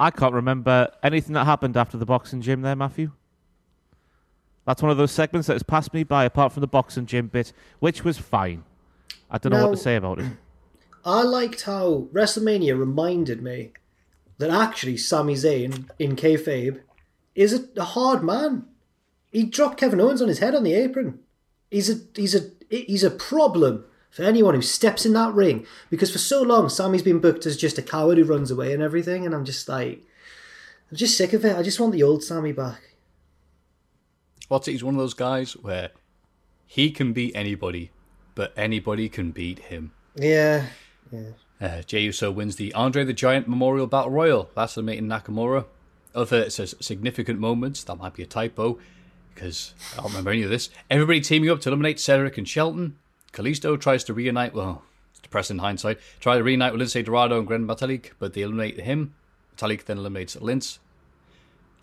I 0.00 0.10
can't 0.10 0.32
remember 0.32 0.88
anything 1.02 1.34
that 1.34 1.44
happened 1.44 1.76
after 1.76 1.98
the 1.98 2.06
boxing 2.06 2.40
gym 2.40 2.62
there, 2.62 2.74
Matthew. 2.74 3.12
That's 4.64 4.80
one 4.80 4.90
of 4.90 4.96
those 4.96 5.12
segments 5.12 5.46
that 5.46 5.52
has 5.52 5.62
passed 5.62 5.92
me 5.92 6.04
by, 6.04 6.24
apart 6.24 6.52
from 6.52 6.62
the 6.62 6.66
boxing 6.66 7.04
gym 7.04 7.28
bit, 7.28 7.52
which 7.80 8.02
was 8.02 8.16
fine. 8.16 8.64
I 9.30 9.36
don't 9.36 9.52
know 9.52 9.66
what 9.66 9.76
to 9.76 9.82
say 9.82 9.96
about 9.96 10.20
it. 10.20 10.32
I 11.04 11.22
liked 11.22 11.62
how 11.62 12.08
WrestleMania 12.14 12.78
reminded 12.78 13.42
me 13.42 13.72
that 14.38 14.48
actually 14.48 14.96
Sami 14.96 15.34
Zayn 15.34 15.90
in 15.98 16.16
kayfabe 16.16 16.80
is 17.34 17.52
a, 17.52 17.68
a 17.76 17.84
hard 17.84 18.24
man. 18.24 18.64
He 19.30 19.44
dropped 19.44 19.78
Kevin 19.78 20.00
Owens 20.00 20.22
on 20.22 20.28
his 20.28 20.38
head 20.38 20.54
on 20.54 20.64
the 20.64 20.72
apron. 20.72 21.18
He's 21.70 21.90
a 21.90 22.00
he's 22.14 22.34
a 22.34 22.50
he's 22.70 23.04
a 23.04 23.10
problem 23.10 23.84
for 24.10 24.22
anyone 24.22 24.54
who 24.54 24.62
steps 24.62 25.06
in 25.06 25.12
that 25.14 25.32
ring 25.34 25.66
because 25.88 26.10
for 26.10 26.18
so 26.18 26.42
long 26.42 26.68
Sami's 26.68 27.02
been 27.02 27.20
booked 27.20 27.46
as 27.46 27.56
just 27.56 27.78
a 27.78 27.82
coward 27.82 28.18
who 28.18 28.24
runs 28.24 28.50
away 28.50 28.72
and 28.72 28.82
everything, 28.82 29.24
and 29.24 29.34
I'm 29.34 29.44
just 29.44 29.68
like, 29.68 30.02
I'm 30.90 30.96
just 30.96 31.16
sick 31.16 31.32
of 31.32 31.44
it. 31.44 31.56
I 31.56 31.62
just 31.62 31.80
want 31.80 31.92
the 31.92 32.02
old 32.02 32.22
Sammy 32.24 32.52
back. 32.52 32.96
What's 34.48 34.66
it? 34.66 34.72
He's 34.72 34.84
one 34.84 34.94
of 34.94 35.00
those 35.00 35.14
guys 35.14 35.52
where 35.52 35.90
he 36.66 36.90
can 36.90 37.12
beat 37.12 37.36
anybody, 37.36 37.92
but 38.34 38.52
anybody 38.56 39.08
can 39.08 39.30
beat 39.30 39.60
him. 39.60 39.92
Yeah, 40.16 40.66
Yeah. 41.10 41.30
Uh, 41.60 41.82
Jey 41.82 42.00
Uso 42.00 42.30
wins 42.30 42.56
the 42.56 42.72
Andre 42.72 43.04
the 43.04 43.12
Giant 43.12 43.46
Memorial 43.46 43.86
Battle 43.86 44.10
Royal. 44.10 44.50
That's 44.56 44.74
the 44.74 44.82
meeting 44.82 45.06
Nakamura. 45.06 45.66
Other 46.14 46.38
it 46.38 46.52
says 46.52 46.74
significant 46.80 47.38
moments. 47.38 47.84
That 47.84 47.96
might 47.96 48.14
be 48.14 48.22
a 48.22 48.26
typo 48.26 48.78
because 49.34 49.74
I 49.92 49.96
don't 49.96 50.06
remember 50.06 50.30
any 50.30 50.42
of 50.42 50.50
this. 50.50 50.70
Everybody 50.90 51.20
teaming 51.20 51.50
up 51.50 51.60
to 51.60 51.68
eliminate 51.68 52.00
Cedric 52.00 52.38
and 52.38 52.48
Shelton. 52.48 52.96
Kalisto 53.32 53.80
tries 53.80 54.04
to 54.04 54.14
reunite. 54.14 54.54
Well, 54.54 54.82
it's 55.10 55.20
depressing 55.20 55.56
in 55.56 55.60
hindsight. 55.60 55.98
Try 56.20 56.36
to 56.38 56.42
reunite 56.44 56.72
with 56.72 56.80
Lince 56.82 57.04
Dorado 57.04 57.38
and 57.38 57.46
Gran 57.46 57.66
Metalik, 57.66 58.10
but 58.18 58.32
they 58.34 58.42
eliminate 58.42 58.80
him. 58.80 59.14
Metalik 59.56 59.84
then 59.84 59.98
eliminates 59.98 60.36
Lince. 60.36 60.78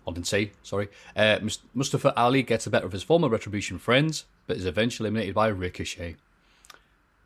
Or 0.04 0.12
Lince, 0.14 0.50
sorry. 0.62 0.88
Uh, 1.16 1.38
Mustafa 1.74 2.14
Ali 2.18 2.42
gets 2.42 2.64
the 2.64 2.70
better 2.70 2.86
of 2.86 2.92
his 2.92 3.02
former 3.02 3.28
Retribution 3.28 3.78
friends, 3.78 4.24
but 4.46 4.56
is 4.56 4.66
eventually 4.66 5.08
eliminated 5.08 5.34
by 5.34 5.48
Ricochet. 5.48 6.16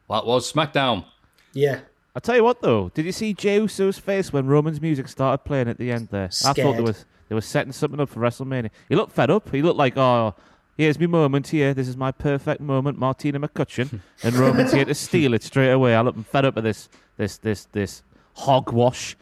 That 0.09 0.27
was 0.27 0.51
SmackDown. 0.53 1.05
yeah. 1.53 1.81
I 2.15 2.21
tell 2.21 2.37
you 2.37 2.45
what, 2.45 2.61
though, 2.61 2.91
did 2.93 3.07
you 3.07 3.13
see 3.13 3.33
Jey 3.33 3.59
Uso's 3.59 3.99
face 3.99 4.35
when 4.35 4.47
Roman's 4.47 4.83
music 4.83 5.09
started 5.09 5.47
playing 5.47 5.69
at 5.69 5.79
the 5.79 5.91
end 5.91 6.09
there? 6.11 6.25
I 6.25 6.29
thought 6.29 6.57
Scared. 6.57 6.77
they 6.77 6.83
was 6.83 7.07
they 7.31 7.35
were 7.35 7.41
setting 7.41 7.73
something 7.73 7.99
up 7.99 8.11
for 8.11 8.21
WrestleMania. 8.21 8.69
He 8.91 8.95
looked 8.97 9.13
fed 9.13 9.31
up. 9.31 9.49
He 9.51 9.63
looked 9.63 9.79
like, 9.79 9.97
oh, 9.97 10.35
here's 10.83 10.99
my 10.99 11.07
moment 11.07 11.49
here. 11.49 11.73
This 11.73 11.87
is 11.87 11.97
my 11.97 12.11
perfect 12.11 12.61
moment, 12.61 12.99
Martina 12.99 13.39
McCutcheon, 13.39 14.01
and 14.23 14.35
Roman's 14.35 14.73
here 14.73 14.85
to 14.85 14.95
steal 14.95 15.33
it 15.33 15.43
straight 15.43 15.71
away. 15.71 15.95
I 15.95 16.01
look 16.01 16.17
I'm 16.17 16.25
fed 16.25 16.45
up 16.45 16.57
with 16.57 16.65
this 16.65 16.89
this 17.17 17.39
this 17.39 17.67
this 17.67 18.03
hogwash. 18.35 19.17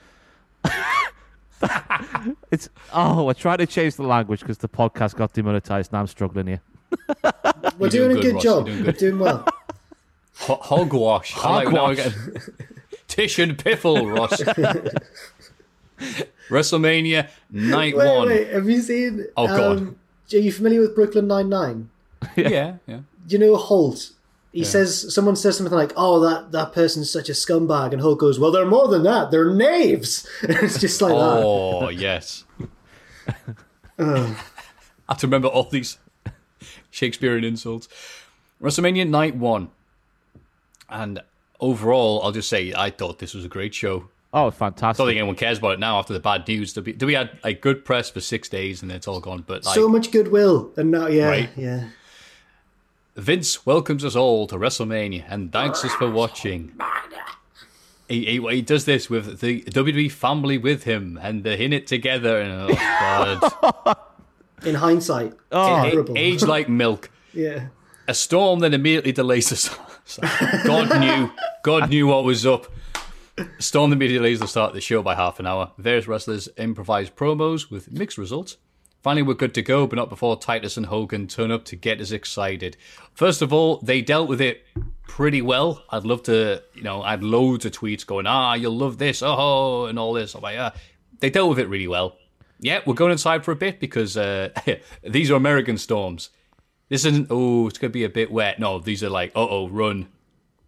it's 2.50 2.68
oh, 2.94 3.24
we're 3.24 3.34
trying 3.34 3.58
to 3.58 3.66
change 3.66 3.96
the 3.96 4.04
language 4.04 4.40
because 4.40 4.58
the 4.58 4.68
podcast 4.68 5.16
got 5.16 5.34
demonetized. 5.34 5.92
Now 5.92 6.00
I'm 6.00 6.06
struggling 6.06 6.46
here. 6.46 6.62
We're 7.78 7.88
doing, 7.88 8.10
doing 8.10 8.10
a 8.10 8.20
good, 8.20 8.32
good 8.32 8.40
job. 8.42 8.66
you're 8.66 8.74
doing 8.74 8.84
We're 8.84 8.92
good. 8.92 8.98
doing 8.98 9.18
well. 9.20 9.46
Ho- 10.38 10.58
hogwash. 10.60 11.36
I 11.36 11.56
like 11.56 11.68
now 11.68 11.86
Hogwash. 11.86 12.06
again. 12.06 12.42
Tish 13.06 13.38
and 13.38 13.56
Piffle, 13.56 14.12
Ross. 14.12 14.42
WrestleMania 16.48 17.28
night 17.50 17.96
Wait, 17.96 18.16
one. 18.16 18.28
wait. 18.28 18.48
Have 18.48 18.68
you 18.68 18.80
seen? 18.80 19.26
Oh, 19.36 19.46
God. 19.46 19.78
Um, 19.78 19.99
um, 20.32 20.40
Are 20.40 20.42
you 20.42 20.52
familiar 20.52 20.80
with 20.80 20.94
Brooklyn 20.94 21.26
Nine 21.26 21.48
Nine? 21.48 21.90
Yeah, 22.36 22.76
yeah. 22.86 23.00
you 23.28 23.38
know 23.38 23.56
Holt? 23.56 24.12
He 24.52 24.64
says 24.64 25.14
someone 25.14 25.36
says 25.36 25.56
something 25.56 25.76
like, 25.76 25.92
"Oh, 25.96 26.18
that 26.20 26.50
that 26.50 26.72
person's 26.72 27.10
such 27.10 27.28
a 27.28 27.32
scumbag," 27.32 27.92
and 27.92 28.00
Holt 28.00 28.18
goes, 28.18 28.38
"Well, 28.40 28.50
they're 28.50 28.66
more 28.66 28.88
than 28.88 29.04
that. 29.04 29.30
They're 29.30 29.54
knaves." 29.54 30.28
it's 30.42 30.80
just 30.80 31.00
like 31.00 31.12
that. 31.12 31.42
Oh, 31.44 31.88
yes. 31.88 32.44
I 33.98 34.34
have 35.08 35.18
to 35.18 35.26
remember 35.26 35.48
all 35.48 35.64
these 35.64 35.98
Shakespearean 36.90 37.44
insults. 37.44 37.88
WrestleMania 38.60 39.08
night 39.08 39.36
one. 39.36 39.70
And 40.88 41.22
overall, 41.60 42.20
I'll 42.24 42.32
just 42.32 42.48
say 42.48 42.72
I 42.76 42.90
thought 42.90 43.20
this 43.20 43.34
was 43.34 43.44
a 43.44 43.48
great 43.48 43.74
show. 43.74 44.08
Oh, 44.32 44.50
fantastic! 44.50 45.00
I 45.00 45.04
don't 45.04 45.10
think 45.10 45.18
anyone 45.18 45.34
cares 45.36 45.58
about 45.58 45.72
it 45.72 45.78
now 45.80 45.98
after 45.98 46.12
the 46.12 46.20
bad 46.20 46.46
news. 46.46 46.72
Do 46.72 46.82
we, 46.82 46.92
do 46.92 47.06
we 47.06 47.14
had 47.14 47.30
like 47.42 47.60
good 47.60 47.84
press 47.84 48.10
for 48.10 48.20
six 48.20 48.48
days 48.48 48.80
and 48.80 48.90
then 48.90 48.96
it's 48.96 49.08
all 49.08 49.18
gone? 49.20 49.42
But 49.46 49.64
like, 49.64 49.74
so 49.74 49.88
much 49.88 50.12
goodwill, 50.12 50.70
and 50.76 50.90
now, 50.92 51.08
yeah, 51.08 51.28
Right. 51.28 51.50
yeah. 51.56 51.88
Vince 53.16 53.66
welcomes 53.66 54.04
us 54.04 54.14
all 54.16 54.46
to 54.46 54.54
WrestleMania 54.56 55.24
and 55.28 55.52
thanks 55.52 55.84
us 55.84 55.92
for 55.94 56.08
watching. 56.10 56.72
He, 58.08 58.24
he, 58.24 58.40
he 58.48 58.62
does 58.62 58.84
this 58.86 59.10
with 59.10 59.40
the 59.40 59.62
WWE 59.62 60.10
family 60.10 60.58
with 60.58 60.84
him 60.84 61.18
and 61.22 61.44
they're 61.44 61.56
in 61.58 61.72
it 61.72 61.86
together. 61.86 62.40
And 62.40 62.70
oh 62.70 62.74
god, 62.74 63.96
In 64.64 64.76
hindsight, 64.76 65.34
Oh. 65.52 65.84
A- 65.86 65.90
terrible. 65.90 66.14
age 66.16 66.42
like 66.42 66.68
milk. 66.68 67.10
yeah. 67.34 67.66
A 68.08 68.14
storm 68.14 68.60
then 68.60 68.74
immediately 68.74 69.12
delays 69.12 69.52
us. 69.52 69.70
God 70.64 70.98
knew, 71.00 71.30
God 71.62 71.90
knew 71.90 72.06
what 72.06 72.24
was 72.24 72.46
up. 72.46 72.66
Storm 73.58 73.92
immediately 73.92 74.28
delays 74.28 74.40
the 74.40 74.48
start 74.48 74.70
of 74.70 74.74
the 74.74 74.80
show 74.80 75.02
by 75.02 75.14
half 75.14 75.40
an 75.40 75.46
hour. 75.46 75.72
Various 75.78 76.06
wrestlers 76.06 76.48
improvise 76.56 77.10
promos 77.10 77.70
with 77.70 77.90
mixed 77.90 78.18
results. 78.18 78.56
Finally, 79.02 79.22
we're 79.22 79.34
good 79.34 79.54
to 79.54 79.62
go, 79.62 79.86
but 79.86 79.96
not 79.96 80.10
before 80.10 80.38
Titus 80.38 80.76
and 80.76 80.86
Hogan 80.86 81.26
turn 81.26 81.50
up 81.50 81.64
to 81.66 81.76
get 81.76 82.00
us 82.00 82.10
excited. 82.10 82.76
First 83.14 83.40
of 83.40 83.50
all, 83.50 83.78
they 83.78 84.02
dealt 84.02 84.28
with 84.28 84.42
it 84.42 84.66
pretty 85.08 85.40
well. 85.40 85.82
I'd 85.88 86.04
love 86.04 86.22
to, 86.24 86.62
you 86.74 86.82
know, 86.82 87.02
I 87.02 87.12
had 87.12 87.22
loads 87.22 87.64
of 87.64 87.72
tweets 87.72 88.06
going, 88.06 88.26
ah, 88.26 88.54
you'll 88.54 88.76
love 88.76 88.98
this, 88.98 89.22
oh, 89.24 89.86
and 89.86 89.98
all 89.98 90.12
this. 90.12 90.34
I'm 90.34 90.42
like, 90.42 90.58
ah. 90.58 90.74
They 91.20 91.30
dealt 91.30 91.48
with 91.48 91.58
it 91.58 91.68
really 91.68 91.88
well. 91.88 92.16
Yeah, 92.60 92.80
we're 92.84 92.94
going 92.94 93.12
inside 93.12 93.42
for 93.44 93.52
a 93.52 93.56
bit 93.56 93.80
because 93.80 94.18
uh, 94.18 94.50
these 95.02 95.30
are 95.30 95.34
American 95.34 95.78
storms. 95.78 96.28
This 96.90 97.06
isn't, 97.06 97.28
oh, 97.30 97.68
it's 97.68 97.78
going 97.78 97.90
to 97.90 97.92
be 97.92 98.04
a 98.04 98.10
bit 98.10 98.30
wet. 98.30 98.58
No, 98.58 98.80
these 98.80 99.02
are 99.02 99.08
like, 99.08 99.30
uh 99.34 99.46
oh, 99.48 99.68
run 99.68 100.08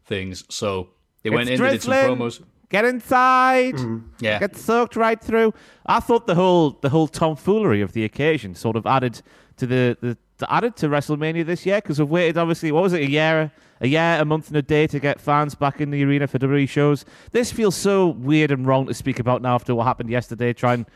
things. 0.06 0.44
So 0.48 0.90
they 1.22 1.30
went 1.30 1.50
It's 1.50 1.60
in, 1.60 1.66
they 1.66 1.72
did 1.72 1.82
some 1.82 1.92
promos. 1.92 2.42
Get 2.72 2.86
inside. 2.86 3.74
Mm. 3.74 4.04
Yeah. 4.18 4.38
Get 4.38 4.56
soaked 4.56 4.96
right 4.96 5.20
through. 5.20 5.52
I 5.84 6.00
thought 6.00 6.26
the 6.26 6.34
whole 6.34 6.70
the 6.80 6.88
whole 6.88 7.06
tomfoolery 7.06 7.82
of 7.82 7.92
the 7.92 8.02
occasion 8.02 8.54
sort 8.54 8.76
of 8.76 8.86
added 8.86 9.20
to 9.58 9.66
the, 9.66 9.98
the, 10.00 10.16
the 10.38 10.50
added 10.52 10.74
to 10.76 10.88
WrestleMania 10.88 11.44
this 11.44 11.66
year 11.66 11.82
because 11.82 11.98
we've 11.98 12.08
waited 12.08 12.38
obviously 12.38 12.72
what 12.72 12.82
was 12.82 12.94
it 12.94 13.02
a 13.02 13.10
year 13.10 13.52
a 13.82 13.88
year 13.88 14.16
a 14.18 14.24
month 14.24 14.48
and 14.48 14.56
a 14.56 14.62
day 14.62 14.86
to 14.86 14.98
get 14.98 15.20
fans 15.20 15.54
back 15.54 15.82
in 15.82 15.90
the 15.90 16.02
arena 16.02 16.26
for 16.26 16.38
WWE 16.38 16.66
shows. 16.66 17.04
This 17.32 17.52
feels 17.52 17.76
so 17.76 18.08
weird 18.08 18.50
and 18.50 18.66
wrong 18.66 18.86
to 18.86 18.94
speak 18.94 19.18
about 19.18 19.42
now 19.42 19.54
after 19.54 19.74
what 19.74 19.84
happened 19.84 20.08
yesterday. 20.08 20.54
Try 20.54 20.72
and 20.72 20.86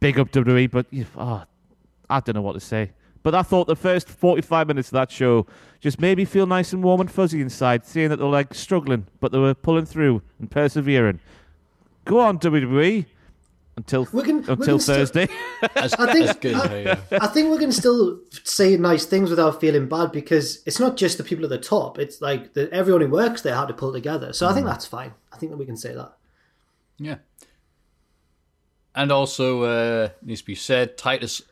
big 0.00 0.18
up 0.18 0.30
WWE, 0.30 0.70
but 0.70 0.86
oh, 1.18 1.44
I 2.08 2.20
don't 2.20 2.34
know 2.34 2.40
what 2.40 2.54
to 2.54 2.60
say. 2.60 2.92
But 3.26 3.34
I 3.34 3.42
thought 3.42 3.66
the 3.66 3.74
first 3.74 4.08
45 4.08 4.68
minutes 4.68 4.86
of 4.90 4.92
that 4.92 5.10
show 5.10 5.48
just 5.80 6.00
made 6.00 6.16
me 6.16 6.24
feel 6.24 6.46
nice 6.46 6.72
and 6.72 6.80
warm 6.84 7.00
and 7.00 7.10
fuzzy 7.10 7.40
inside, 7.40 7.84
seeing 7.84 8.08
that 8.10 8.18
they 8.18 8.22
were 8.24 8.30
like 8.30 8.54
struggling, 8.54 9.08
but 9.18 9.32
they 9.32 9.38
were 9.40 9.52
pulling 9.52 9.84
through 9.84 10.22
and 10.38 10.48
persevering. 10.48 11.18
Go 12.04 12.20
on, 12.20 12.38
WWE. 12.38 13.04
Until 13.76 14.06
We 14.12 14.22
can- 14.22 14.36
we 14.42 14.48
until 14.52 14.56
can 14.56 14.78
still- 14.78 14.94
Thursday. 14.94 15.26
As, 15.74 15.92
I 15.94 16.12
think- 16.12 16.40
good, 16.40 16.54
I- 16.54 16.78
yeah. 16.82 16.98
I 17.20 17.26
think 17.26 17.50
we 17.50 17.58
can 17.58 17.72
still 17.72 18.20
say 18.44 18.76
nice 18.76 19.06
things 19.06 19.28
without 19.28 19.60
feeling 19.60 19.88
bad 19.88 20.12
because 20.12 20.62
it's 20.64 20.78
not 20.78 20.96
just 20.96 21.18
the 21.18 21.24
people 21.24 21.42
at 21.42 21.50
the 21.50 21.58
top. 21.58 21.98
It's 21.98 22.20
like 22.20 22.54
the, 22.54 22.72
everyone 22.72 23.00
who 23.02 23.08
works 23.08 23.42
there 23.42 23.56
had 23.56 23.66
to 23.66 23.74
pull 23.74 23.92
together. 23.92 24.32
So 24.34 24.46
I 24.46 24.52
Mm. 24.52 24.54
think 24.54 24.66
that's 24.68 24.86
fine. 24.86 25.14
I 25.32 25.36
think 25.36 25.50
that 25.50 25.58
we 25.58 25.66
can 25.66 25.76
say 25.76 25.92
that. 25.96 26.12
Yeah. 26.96 27.16
And 28.94 29.10
also, 29.10 29.64
uh, 29.64 30.08
needs 30.22 30.42
to 30.42 30.46
be 30.46 30.54
said, 30.54 30.96
Titus, 30.96 31.42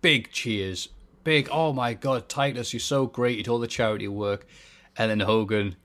big 0.00 0.30
cheers. 0.32 0.88
Big, 1.24 1.48
oh 1.52 1.72
my 1.72 1.94
god, 1.94 2.28
Titus, 2.28 2.72
you're 2.72 2.80
so 2.80 3.06
great. 3.06 3.36
You 3.36 3.44
did 3.44 3.50
all 3.50 3.58
the 3.58 3.66
charity 3.66 4.08
work. 4.08 4.46
And 4.96 5.10
then 5.10 5.20
Hogan 5.20 5.76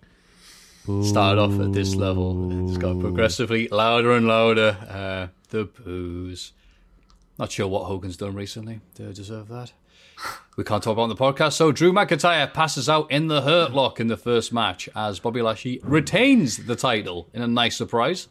started 1.03 1.41
off 1.41 1.59
at 1.59 1.73
this 1.73 1.95
level. 1.95 2.67
It's 2.69 2.77
got 2.77 2.99
progressively 2.99 3.67
louder 3.67 4.11
and 4.13 4.27
louder. 4.27 4.77
Uh, 4.89 5.27
the 5.49 5.65
boos. 5.65 6.53
Not 7.37 7.51
sure 7.51 7.67
what 7.67 7.85
Hogan's 7.85 8.17
done 8.17 8.33
recently 8.35 8.81
to 8.95 9.13
deserve 9.13 9.49
that. 9.49 9.73
We 10.55 10.63
can't 10.63 10.81
talk 10.81 10.93
about 10.93 11.01
it 11.01 11.03
on 11.03 11.09
the 11.09 11.15
podcast. 11.15 11.53
So 11.53 11.71
Drew 11.71 11.91
McIntyre 11.91 12.51
passes 12.53 12.87
out 12.87 13.11
in 13.11 13.27
the 13.27 13.41
Hurt 13.41 13.73
Lock 13.73 13.99
in 13.99 14.07
the 14.07 14.15
first 14.15 14.53
match 14.53 14.87
as 14.95 15.19
Bobby 15.19 15.41
Lashley 15.41 15.81
retains 15.83 16.65
the 16.65 16.75
title 16.75 17.27
in 17.33 17.41
a 17.41 17.47
nice 17.47 17.75
surprise. 17.75 18.29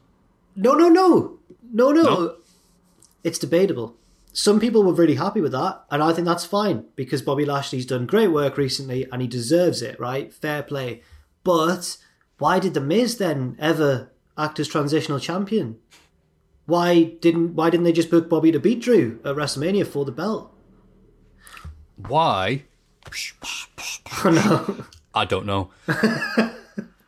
No, 0.57 0.73
no, 0.73 0.89
no, 0.89 1.39
no, 1.73 1.93
no. 1.93 2.03
No? 2.03 2.37
It's 3.23 3.39
debatable. 3.39 3.97
Some 4.37 4.59
people 4.59 4.83
were 4.83 4.93
really 4.93 5.15
happy 5.15 5.41
with 5.41 5.53
that, 5.53 5.85
and 5.93 6.03
I 6.03 6.13
think 6.13 6.27
that's 6.27 6.45
fine 6.45 6.87
because 6.97 7.23
Bobby 7.23 7.45
Lashley's 7.45 7.87
done 7.87 8.05
great 8.05 8.29
work 8.29 8.59
recently 8.59 9.07
and 9.13 9.23
he 9.23 9.29
deserves 9.29 9.81
it, 9.81 9.99
right? 10.01 10.35
Fair 10.35 10.65
play. 10.65 11.03
But 11.45 11.97
why 12.39 12.59
did 12.59 12.75
the 12.75 12.81
Miz 12.81 13.19
then 13.19 13.57
ever 13.61 14.11
act 14.37 14.59
as 14.59 14.67
transitional 14.67 15.21
champion? 15.21 15.79
Why 16.67 17.05
didn't 17.05 17.55
Why 17.55 17.71
didn't 17.71 17.85
they 17.85 17.93
just 17.93 18.11
book 18.11 18.29
Bobby 18.29 18.51
to 18.51 18.59
beat 18.59 18.81
Drew 18.81 19.21
at 19.25 19.37
WrestleMania 19.37 19.87
for 19.87 20.05
the 20.05 20.13
belt? 20.13 20.53
Why? 21.97 22.65
Oh, 24.25 24.31
no. 24.31 24.85
I 25.15 25.25
don't 25.25 25.45
know. 25.45 25.71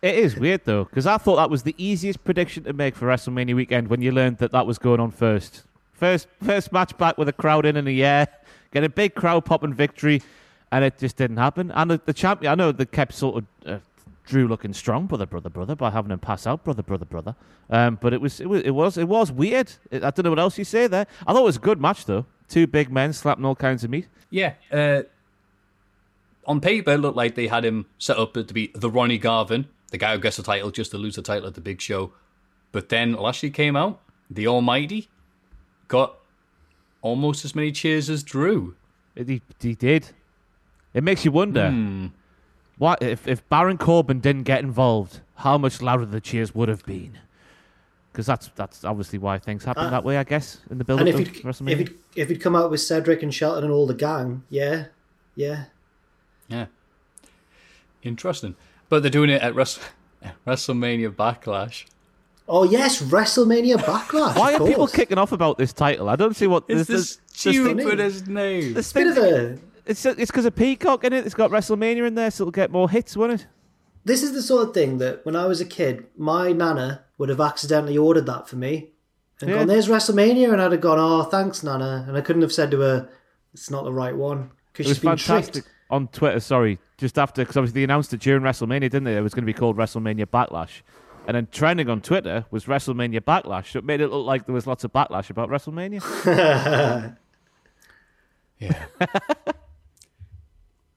It 0.02 0.14
is 0.16 0.36
weird 0.36 0.64
though, 0.64 0.84
because 0.84 1.06
I 1.06 1.18
thought 1.18 1.36
that 1.36 1.50
was 1.50 1.64
the 1.64 1.74
easiest 1.78 2.22
prediction 2.22 2.62
to 2.64 2.72
make 2.72 2.94
for 2.94 3.06
WrestleMania 3.06 3.56
weekend 3.56 3.88
when 3.88 4.02
you 4.02 4.12
learned 4.12 4.38
that 4.38 4.52
that 4.52 4.66
was 4.66 4.78
going 4.78 5.00
on 5.00 5.10
first. 5.10 5.64
First, 5.96 6.28
first 6.42 6.72
match 6.72 6.96
back 6.98 7.16
with 7.18 7.28
a 7.28 7.32
crowd 7.32 7.64
in 7.66 7.76
in 7.76 7.86
a 7.88 7.90
year, 7.90 8.26
get 8.72 8.84
a 8.84 8.88
big 8.88 9.14
crowd 9.14 9.44
popping 9.44 9.72
victory, 9.72 10.22
and 10.70 10.84
it 10.84 10.98
just 10.98 11.16
didn't 11.16 11.38
happen. 11.38 11.70
And 11.72 11.90
the, 11.90 12.00
the 12.04 12.12
champion, 12.12 12.52
I 12.52 12.54
know 12.54 12.72
they 12.72 12.84
kept 12.84 13.14
sort 13.14 13.36
of 13.36 13.44
uh, 13.66 13.78
Drew 14.26 14.46
looking 14.48 14.74
strong, 14.74 15.06
brother, 15.06 15.24
brother, 15.24 15.48
brother, 15.48 15.74
by 15.74 15.90
having 15.90 16.10
him 16.10 16.18
pass 16.18 16.46
out, 16.46 16.64
brother, 16.64 16.82
brother, 16.82 17.04
brother. 17.04 17.34
Um, 17.70 17.98
but 18.00 18.12
it 18.12 18.20
was, 18.20 18.40
it 18.40 18.46
was, 18.46 18.62
it 18.62 18.72
was, 18.72 18.98
it 18.98 19.08
was 19.08 19.32
weird. 19.32 19.72
I 19.92 19.98
don't 20.10 20.24
know 20.24 20.30
what 20.30 20.38
else 20.38 20.58
you 20.58 20.64
say 20.64 20.86
there. 20.86 21.06
I 21.26 21.32
thought 21.32 21.42
it 21.42 21.44
was 21.44 21.56
a 21.56 21.60
good 21.60 21.80
match 21.80 22.04
though. 22.04 22.26
Two 22.48 22.66
big 22.66 22.90
men 22.90 23.12
slapping 23.12 23.44
all 23.44 23.56
kinds 23.56 23.84
of 23.84 23.90
meat. 23.90 24.08
Yeah. 24.30 24.54
Uh, 24.70 25.02
on 26.44 26.60
paper, 26.60 26.92
it 26.92 26.98
looked 26.98 27.16
like 27.16 27.34
they 27.34 27.46
had 27.48 27.64
him 27.64 27.86
set 27.98 28.18
up 28.18 28.34
to 28.34 28.44
be 28.44 28.70
the 28.74 28.90
Ronnie 28.90 29.18
Garvin, 29.18 29.66
the 29.90 29.98
guy 29.98 30.14
who 30.14 30.20
gets 30.20 30.36
the 30.36 30.42
title 30.42 30.70
just 30.70 30.90
to 30.92 30.98
lose 30.98 31.16
the 31.16 31.22
title 31.22 31.46
at 31.48 31.54
the 31.54 31.60
big 31.60 31.80
show. 31.80 32.12
But 32.72 32.88
then 32.88 33.14
Lashley 33.14 33.50
came 33.50 33.74
out, 33.74 34.00
the 34.30 34.46
Almighty, 34.46 35.08
got 35.88 36.16
almost 37.02 37.44
as 37.44 37.54
many 37.54 37.72
cheers 37.72 38.10
as 38.10 38.22
Drew. 38.22 38.74
It- 39.14 39.28
He, 39.28 39.42
he 39.60 39.74
did. 39.74 40.08
It 40.94 41.04
makes 41.04 41.24
you 41.24 41.30
wonder 41.32 41.70
hmm. 41.70 42.06
what 42.78 43.02
if 43.02 43.28
if 43.28 43.46
Baron 43.50 43.76
Corbin 43.76 44.18
didn't 44.20 44.44
get 44.44 44.60
involved, 44.60 45.20
how 45.36 45.58
much 45.58 45.82
louder 45.82 46.06
the 46.06 46.20
cheers 46.22 46.54
would 46.54 46.68
have 46.70 46.84
been. 46.86 47.18
Because 48.10 48.24
that's 48.24 48.48
that's 48.56 48.82
obviously 48.82 49.18
why 49.18 49.38
things 49.38 49.64
happen 49.64 49.84
ah. 49.84 49.90
that 49.90 50.04
way, 50.04 50.16
I 50.16 50.24
guess, 50.24 50.62
in 50.70 50.78
the 50.78 50.84
build 50.84 51.00
And 51.00 51.08
up 51.10 51.14
if 51.14 51.28
of 51.28 51.34
he'd, 51.34 51.44
WrestleMania. 51.44 51.70
if 51.72 51.78
he'd 51.78 51.94
if 52.14 52.28
he'd 52.30 52.40
come 52.40 52.56
out 52.56 52.70
with 52.70 52.80
Cedric 52.80 53.22
and 53.22 53.34
Shelton 53.34 53.64
and 53.64 53.72
all 53.72 53.86
the 53.86 53.92
gang, 53.94 54.42
yeah, 54.48 54.86
yeah. 55.34 55.64
Yeah. 56.48 56.66
Interesting. 58.02 58.56
But 58.88 59.02
they're 59.02 59.10
doing 59.10 59.30
it 59.30 59.42
at 59.42 59.54
Wres- 59.54 59.80
WrestleMania 60.46 61.10
Backlash. 61.14 61.84
Oh 62.48 62.62
yes, 62.64 63.02
WrestleMania 63.02 63.76
Backlash. 63.76 64.36
why 64.38 64.54
are 64.54 64.66
people 64.66 64.86
kicking 64.86 65.18
off 65.18 65.32
about 65.32 65.58
this 65.58 65.72
title? 65.72 66.08
I 66.08 66.16
don't 66.16 66.36
see 66.36 66.46
what 66.46 66.64
It's 66.68 66.86
this 66.86 66.86
the 66.86 66.92
this- 66.94 67.16
this 67.16 67.54
stupidest 67.56 68.26
name. 68.28 68.74
this 68.74 68.92
Bit 68.92 69.08
of 69.08 69.18
a 69.18 69.58
It's 69.84 70.04
it's 70.06 70.30
because 70.30 70.44
of 70.46 70.54
Peacock 70.54 71.04
in 71.04 71.12
it. 71.12 71.26
It's 71.26 71.34
got 71.34 71.50
WrestleMania 71.50 72.06
in 72.06 72.14
there, 72.14 72.30
so 72.30 72.42
it'll 72.44 72.52
get 72.52 72.70
more 72.70 72.88
hits, 72.90 73.16
won't 73.16 73.32
it? 73.32 73.46
this 74.04 74.22
is 74.22 74.32
the 74.34 74.42
sort 74.42 74.68
of 74.68 74.72
thing 74.72 74.98
that 74.98 75.26
when 75.26 75.34
I 75.34 75.46
was 75.46 75.60
a 75.60 75.64
kid, 75.64 76.06
my 76.16 76.52
nana 76.52 77.02
would 77.18 77.28
have 77.28 77.40
accidentally 77.40 77.98
ordered 77.98 78.26
that 78.26 78.48
for 78.48 78.54
me 78.54 78.90
and 79.40 79.50
Yeah. 79.50 79.56
gone, 79.58 79.66
"There's 79.66 79.88
WrestleMania," 79.88 80.52
and 80.52 80.62
I'd 80.62 80.70
have 80.70 80.80
gone, 80.80 80.98
"Oh, 81.00 81.24
thanks, 81.24 81.64
nana," 81.64 82.04
and 82.06 82.16
I 82.16 82.20
couldn't 82.20 82.42
have 82.42 82.52
said 82.52 82.70
to 82.70 82.80
her, 82.82 83.08
"It's 83.52 83.68
not 83.68 83.82
the 83.82 83.92
right 83.92 84.14
one," 84.16 84.50
because 84.72 84.86
It 84.86 84.94
she's 84.94 84.98
been 85.00 85.16
fantastic 85.16 85.52
tricked. 85.64 85.68
on 85.90 86.06
Twitter. 86.08 86.38
Sorry, 86.38 86.78
just 86.98 87.18
after 87.18 87.42
because 87.42 87.56
obviously 87.56 87.80
they 87.80 87.84
announced 87.84 88.14
it 88.14 88.20
during 88.20 88.44
WrestleMania, 88.44 88.82
didn't 88.82 89.04
they? 89.04 89.16
It 89.16 89.22
was 89.22 89.34
going 89.34 89.42
to 89.42 89.52
be 89.52 89.58
called 89.58 89.76
WrestleMania 89.76 90.26
Backlash, 90.26 90.82
and 91.26 91.34
then 91.34 91.48
trending 91.50 91.88
on 91.88 92.00
Twitter 92.00 92.46
was 92.50 92.66
WrestleMania 92.66 93.20
Backlash. 93.20 93.72
So 93.72 93.80
it 93.80 93.84
made 93.84 94.00
it 94.00 94.08
look 94.08 94.26
like 94.26 94.46
there 94.46 94.54
was 94.54 94.66
lots 94.66 94.84
of 94.84 94.92
backlash 94.92 95.30
about 95.30 95.48
WrestleMania. 95.48 97.16
Yeah. 98.58 98.86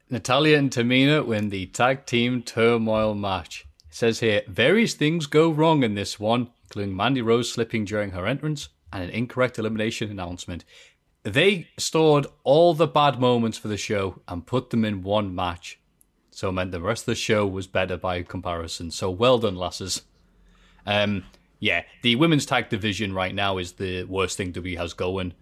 Natalya 0.08 0.56
and 0.56 0.70
Tamina 0.70 1.24
win 1.24 1.50
the 1.50 1.66
tag 1.66 2.06
team 2.06 2.42
turmoil 2.42 3.14
match. 3.14 3.66
It 3.88 3.94
says 3.94 4.20
here 4.20 4.42
various 4.48 4.94
things 4.94 5.26
go 5.26 5.50
wrong 5.50 5.82
in 5.82 5.94
this 5.94 6.18
one, 6.18 6.50
including 6.64 6.96
Mandy 6.96 7.22
Rose 7.22 7.52
slipping 7.52 7.84
during 7.84 8.10
her 8.10 8.26
entrance 8.26 8.70
and 8.92 9.04
an 9.04 9.10
incorrect 9.10 9.58
elimination 9.58 10.10
announcement. 10.10 10.64
They 11.22 11.68
stored 11.76 12.26
all 12.44 12.72
the 12.74 12.86
bad 12.86 13.20
moments 13.20 13.58
for 13.58 13.68
the 13.68 13.76
show 13.76 14.22
and 14.26 14.46
put 14.46 14.70
them 14.70 14.84
in 14.84 15.02
one 15.02 15.34
match. 15.34 15.78
So 16.30 16.48
it 16.48 16.52
meant 16.52 16.72
the 16.72 16.80
rest 16.80 17.02
of 17.02 17.06
the 17.06 17.14
show 17.14 17.46
was 17.46 17.66
better 17.66 17.96
by 17.96 18.22
comparison. 18.22 18.90
So 18.90 19.10
well 19.10 19.38
done, 19.38 19.56
lasses. 19.56 20.02
Um, 20.90 21.24
yeah, 21.58 21.82
the 22.02 22.16
women's 22.16 22.46
tag 22.46 22.68
division 22.68 23.12
right 23.14 23.34
now 23.34 23.58
is 23.58 23.72
the 23.72 24.04
worst 24.04 24.36
thing 24.36 24.52
WWE 24.52 24.76
has 24.78 24.92
going 24.94 25.34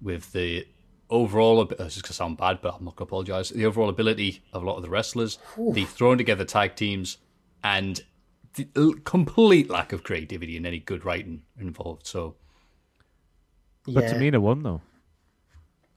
with 0.00 0.32
the 0.32 0.66
overall, 1.10 1.60
ab- 1.60 1.76
this 1.76 1.96
is 1.96 2.02
going 2.02 2.08
to 2.08 2.12
sound 2.14 2.36
bad, 2.36 2.60
but 2.62 2.74
I'm 2.74 2.84
not 2.84 2.96
going 2.96 3.06
to 3.06 3.10
apologize. 3.10 3.50
The 3.50 3.66
overall 3.66 3.88
ability 3.88 4.42
of 4.52 4.62
a 4.62 4.66
lot 4.66 4.76
of 4.76 4.82
the 4.82 4.90
wrestlers, 4.90 5.38
the 5.56 5.84
thrown 5.84 6.18
together 6.18 6.44
tag 6.44 6.74
teams, 6.74 7.18
and 7.62 8.00
the 8.54 9.00
complete 9.04 9.68
lack 9.70 9.92
of 9.92 10.02
creativity 10.02 10.56
and 10.56 10.66
any 10.66 10.78
good 10.78 11.04
writing 11.04 11.42
involved. 11.60 12.06
So, 12.06 12.36
But 13.86 14.04
Yeah. 14.04 14.14
Tamina 14.14 14.38
won 14.40 14.62
though. 14.62 14.80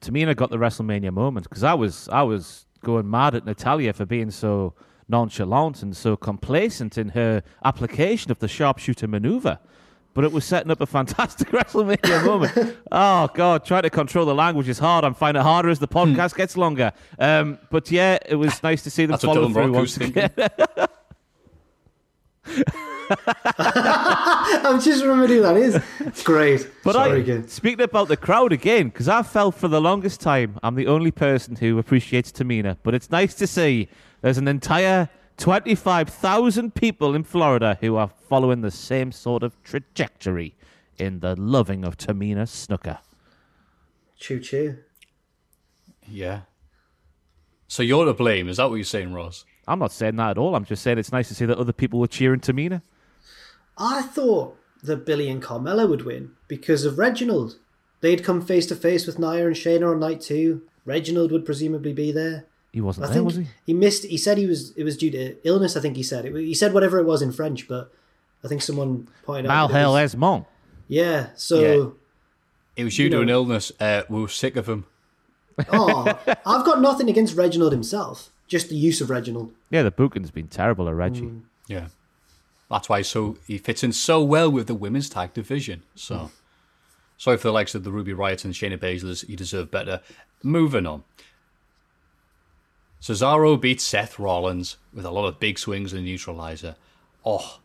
Tamina 0.02 0.36
got 0.36 0.50
the 0.50 0.58
WrestleMania 0.58 1.12
moment 1.12 1.48
because 1.48 1.64
I 1.64 1.74
was 1.74 2.10
I 2.10 2.24
was 2.24 2.66
going 2.84 3.10
mad 3.10 3.36
at 3.36 3.46
Natalya 3.46 3.94
for 3.94 4.06
being 4.06 4.32
so 4.32 4.74
nonchalant 5.12 5.84
and 5.84 5.96
so 5.96 6.18
complacent 6.18 6.98
in 6.98 7.10
her 7.10 7.44
application 7.64 8.32
of 8.32 8.40
the 8.40 8.48
sharpshooter 8.48 9.08
maneuver. 9.08 9.60
But 10.14 10.24
it 10.26 10.32
was 10.32 10.44
setting 10.44 10.72
up 10.72 10.82
a 10.82 10.86
fantastic 10.86 11.50
WrestleMania 11.52 12.26
moment. 12.26 12.78
Oh 12.92 13.30
God, 13.34 13.64
trying 13.64 13.84
to 13.84 13.90
control 13.90 14.26
the 14.26 14.36
language 14.36 14.68
is 14.68 14.80
hard. 14.80 15.06
I'm 15.06 15.14
finding 15.14 15.40
it 15.42 15.44
harder 15.44 15.70
as 15.70 15.80
the 15.80 15.88
podcast 15.88 16.36
gets 16.36 16.58
longer. 16.58 16.92
Um, 17.20 17.60
but 17.70 17.92
yeah, 17.92 18.18
it 18.28 18.36
was 18.36 18.62
nice 18.64 18.84
to 18.84 18.90
see 18.90 19.06
them 19.06 19.12
That's 19.12 19.24
follow 19.24 19.48
through 19.50 19.72
once 19.72 19.98
again. 19.98 20.32
I'm 23.58 24.80
just 24.82 25.04
remembering 25.04 25.30
who 25.30 25.42
that 25.42 25.58
is. 25.58 25.82
It's 26.00 26.24
great. 26.24 26.70
But 26.84 26.94
Sorry 26.94 27.18
I, 27.18 27.22
again. 27.22 27.48
speaking 27.48 27.82
about 27.82 28.08
the 28.08 28.18
crowd 28.18 28.52
again, 28.52 28.90
because 28.90 29.08
I 29.08 29.24
felt 29.24 29.56
for 29.56 29.68
the 29.68 29.82
longest 29.82 30.22
time 30.22 30.58
I'm 30.64 30.76
the 30.76 30.88
only 30.88 31.12
person 31.12 31.56
who 31.56 31.78
appreciates 31.78 32.32
Tamina. 32.32 32.78
But 32.84 32.96
it's 32.96 33.10
nice 33.12 33.34
to 33.36 33.48
see 33.48 33.90
there's 34.22 34.38
an 34.38 34.48
entire 34.48 35.10
25,000 35.38 36.74
people 36.76 37.16
in 37.16 37.24
Florida 37.24 37.78
who 37.82 37.96
are 37.96 38.10
following 38.30 38.62
the 38.62 38.72
same 38.72 39.12
sort 39.12 39.44
of 39.44 39.62
trajectory 39.64 40.56
in 40.98 41.20
the 41.20 41.36
loving 41.36 41.84
of 41.84 41.98
Tamina 41.98 42.44
Snuka. 42.44 43.00
Choo 44.18 44.40
choo. 44.40 44.78
yeah. 46.08 46.42
So 47.68 47.82
you're 47.84 48.06
to 48.06 48.14
blame. 48.14 48.50
Is 48.50 48.58
that 48.58 48.70
what 48.70 48.76
you're 48.76 48.84
saying, 48.84 49.14
Ross? 49.14 49.46
I'm 49.68 49.80
not 49.80 49.92
saying 49.92 50.16
that 50.18 50.32
at 50.32 50.38
all. 50.38 50.56
I'm 50.56 50.66
just 50.66 50.82
saying 50.84 50.98
it's 50.98 51.12
nice 51.12 51.28
to 51.30 51.36
see 51.36 51.46
that 51.46 51.58
other 51.58 51.74
people 51.74 52.00
were 52.00 52.08
cheering 52.08 52.40
Tamina. 52.40 52.82
I 53.78 54.02
thought 54.02 54.58
that 54.84 55.06
Billie 55.06 55.30
and 55.30 55.42
Carmella 55.42 55.88
would 55.88 56.04
win 56.04 56.32
because 56.48 56.84
of 56.86 56.98
Reginald. 56.98 57.58
They'd 58.02 58.24
come 58.24 58.42
face 58.42 58.66
to 58.68 58.76
face 58.76 59.06
with 59.06 59.20
Nia 59.20 59.46
and 59.46 59.56
Shayna 59.56 59.92
on 59.92 60.00
night 60.00 60.22
two. 60.22 60.64
Reginald 60.86 61.32
would 61.32 61.46
presumably 61.46 61.94
be 61.94 62.12
there. 62.12 62.46
He 62.72 62.82
wasn't 62.82 63.04
I 63.06 63.08
there, 63.08 63.16
think 63.16 63.26
was 63.26 63.36
he? 63.36 63.48
he 63.68 63.74
missed. 63.74 64.06
He 64.06 64.18
said 64.18 64.38
he 64.38 64.48
was. 64.48 64.72
It 64.78 64.84
was 64.84 64.98
due 64.98 65.12
to 65.12 65.36
illness. 65.48 65.78
I 65.78 65.82
think 65.82 65.96
he 65.98 66.04
said 66.04 66.26
it. 66.26 66.36
He 66.36 66.54
said 66.54 66.74
whatever 66.74 66.98
it 67.00 67.06
was 67.06 67.22
in 67.22 67.32
French, 67.32 67.68
but 67.68 67.92
I 68.44 68.48
think 68.48 68.62
someone 68.62 69.08
pointed 69.24 69.50
out. 69.52 69.68
that 69.72 69.76
it 69.76 69.84
Malhel 69.84 69.92
was- 69.94 70.02
Esmond. 70.14 70.46
Yeah. 70.88 71.28
So. 71.36 71.60
Yeah. 71.62 71.90
It 72.78 72.86
was 72.86 72.96
due 72.96 73.04
You 73.04 73.10
to 73.10 73.16
know- 73.18 73.22
an 73.24 73.30
illness. 73.30 73.72
Uh, 73.80 74.04
we 74.10 74.22
were 74.22 74.28
sick 74.30 74.56
of 74.56 74.68
him. 74.68 74.86
Oh, 75.72 76.06
I've 76.46 76.66
got 76.66 76.82
nothing 76.82 77.10
against 77.10 77.36
Reginald 77.36 77.74
himself. 77.74 78.32
Just 78.52 78.68
the 78.68 78.76
use 78.76 79.00
of 79.00 79.10
Reginald. 79.10 79.54
Yeah, 79.70 79.82
the 79.82 79.92
booking's 79.92 80.30
been 80.30 80.50
terrible 80.50 80.90
at 80.90 80.94
Reggie. 80.94 81.22
Mm. 81.22 81.44
Yeah. 81.70 81.88
That's 82.70 82.90
why 82.90 83.02
so 83.02 83.38
he 83.48 83.58
fits 83.58 83.82
in 83.82 83.94
so 83.94 84.22
well 84.22 84.52
with 84.52 84.68
the 84.68 84.76
women's 84.76 85.10
tag 85.10 85.34
division. 85.34 85.84
So 85.96 86.32
sorry 87.18 87.38
for 87.38 87.48
the 87.48 87.54
likes 87.54 87.76
of 87.76 87.86
the 87.86 87.92
Ruby 87.92 88.12
Riott 88.12 88.44
and 88.44 88.54
Shayna 88.54 88.78
Baszlers. 88.78 89.28
You 89.30 89.38
deserve 89.38 89.72
better. 89.72 90.02
Moving 90.44 90.86
on. 90.86 91.06
Cesaro 93.02 93.60
beats 93.60 93.86
Seth 93.86 94.20
Rollins 94.20 94.76
with 94.94 95.06
a 95.06 95.12
lot 95.12 95.28
of 95.28 95.40
big 95.40 95.58
swings 95.58 95.94
and 95.94 96.04
neutralizer. 96.04 96.76
Oh, 97.26 97.62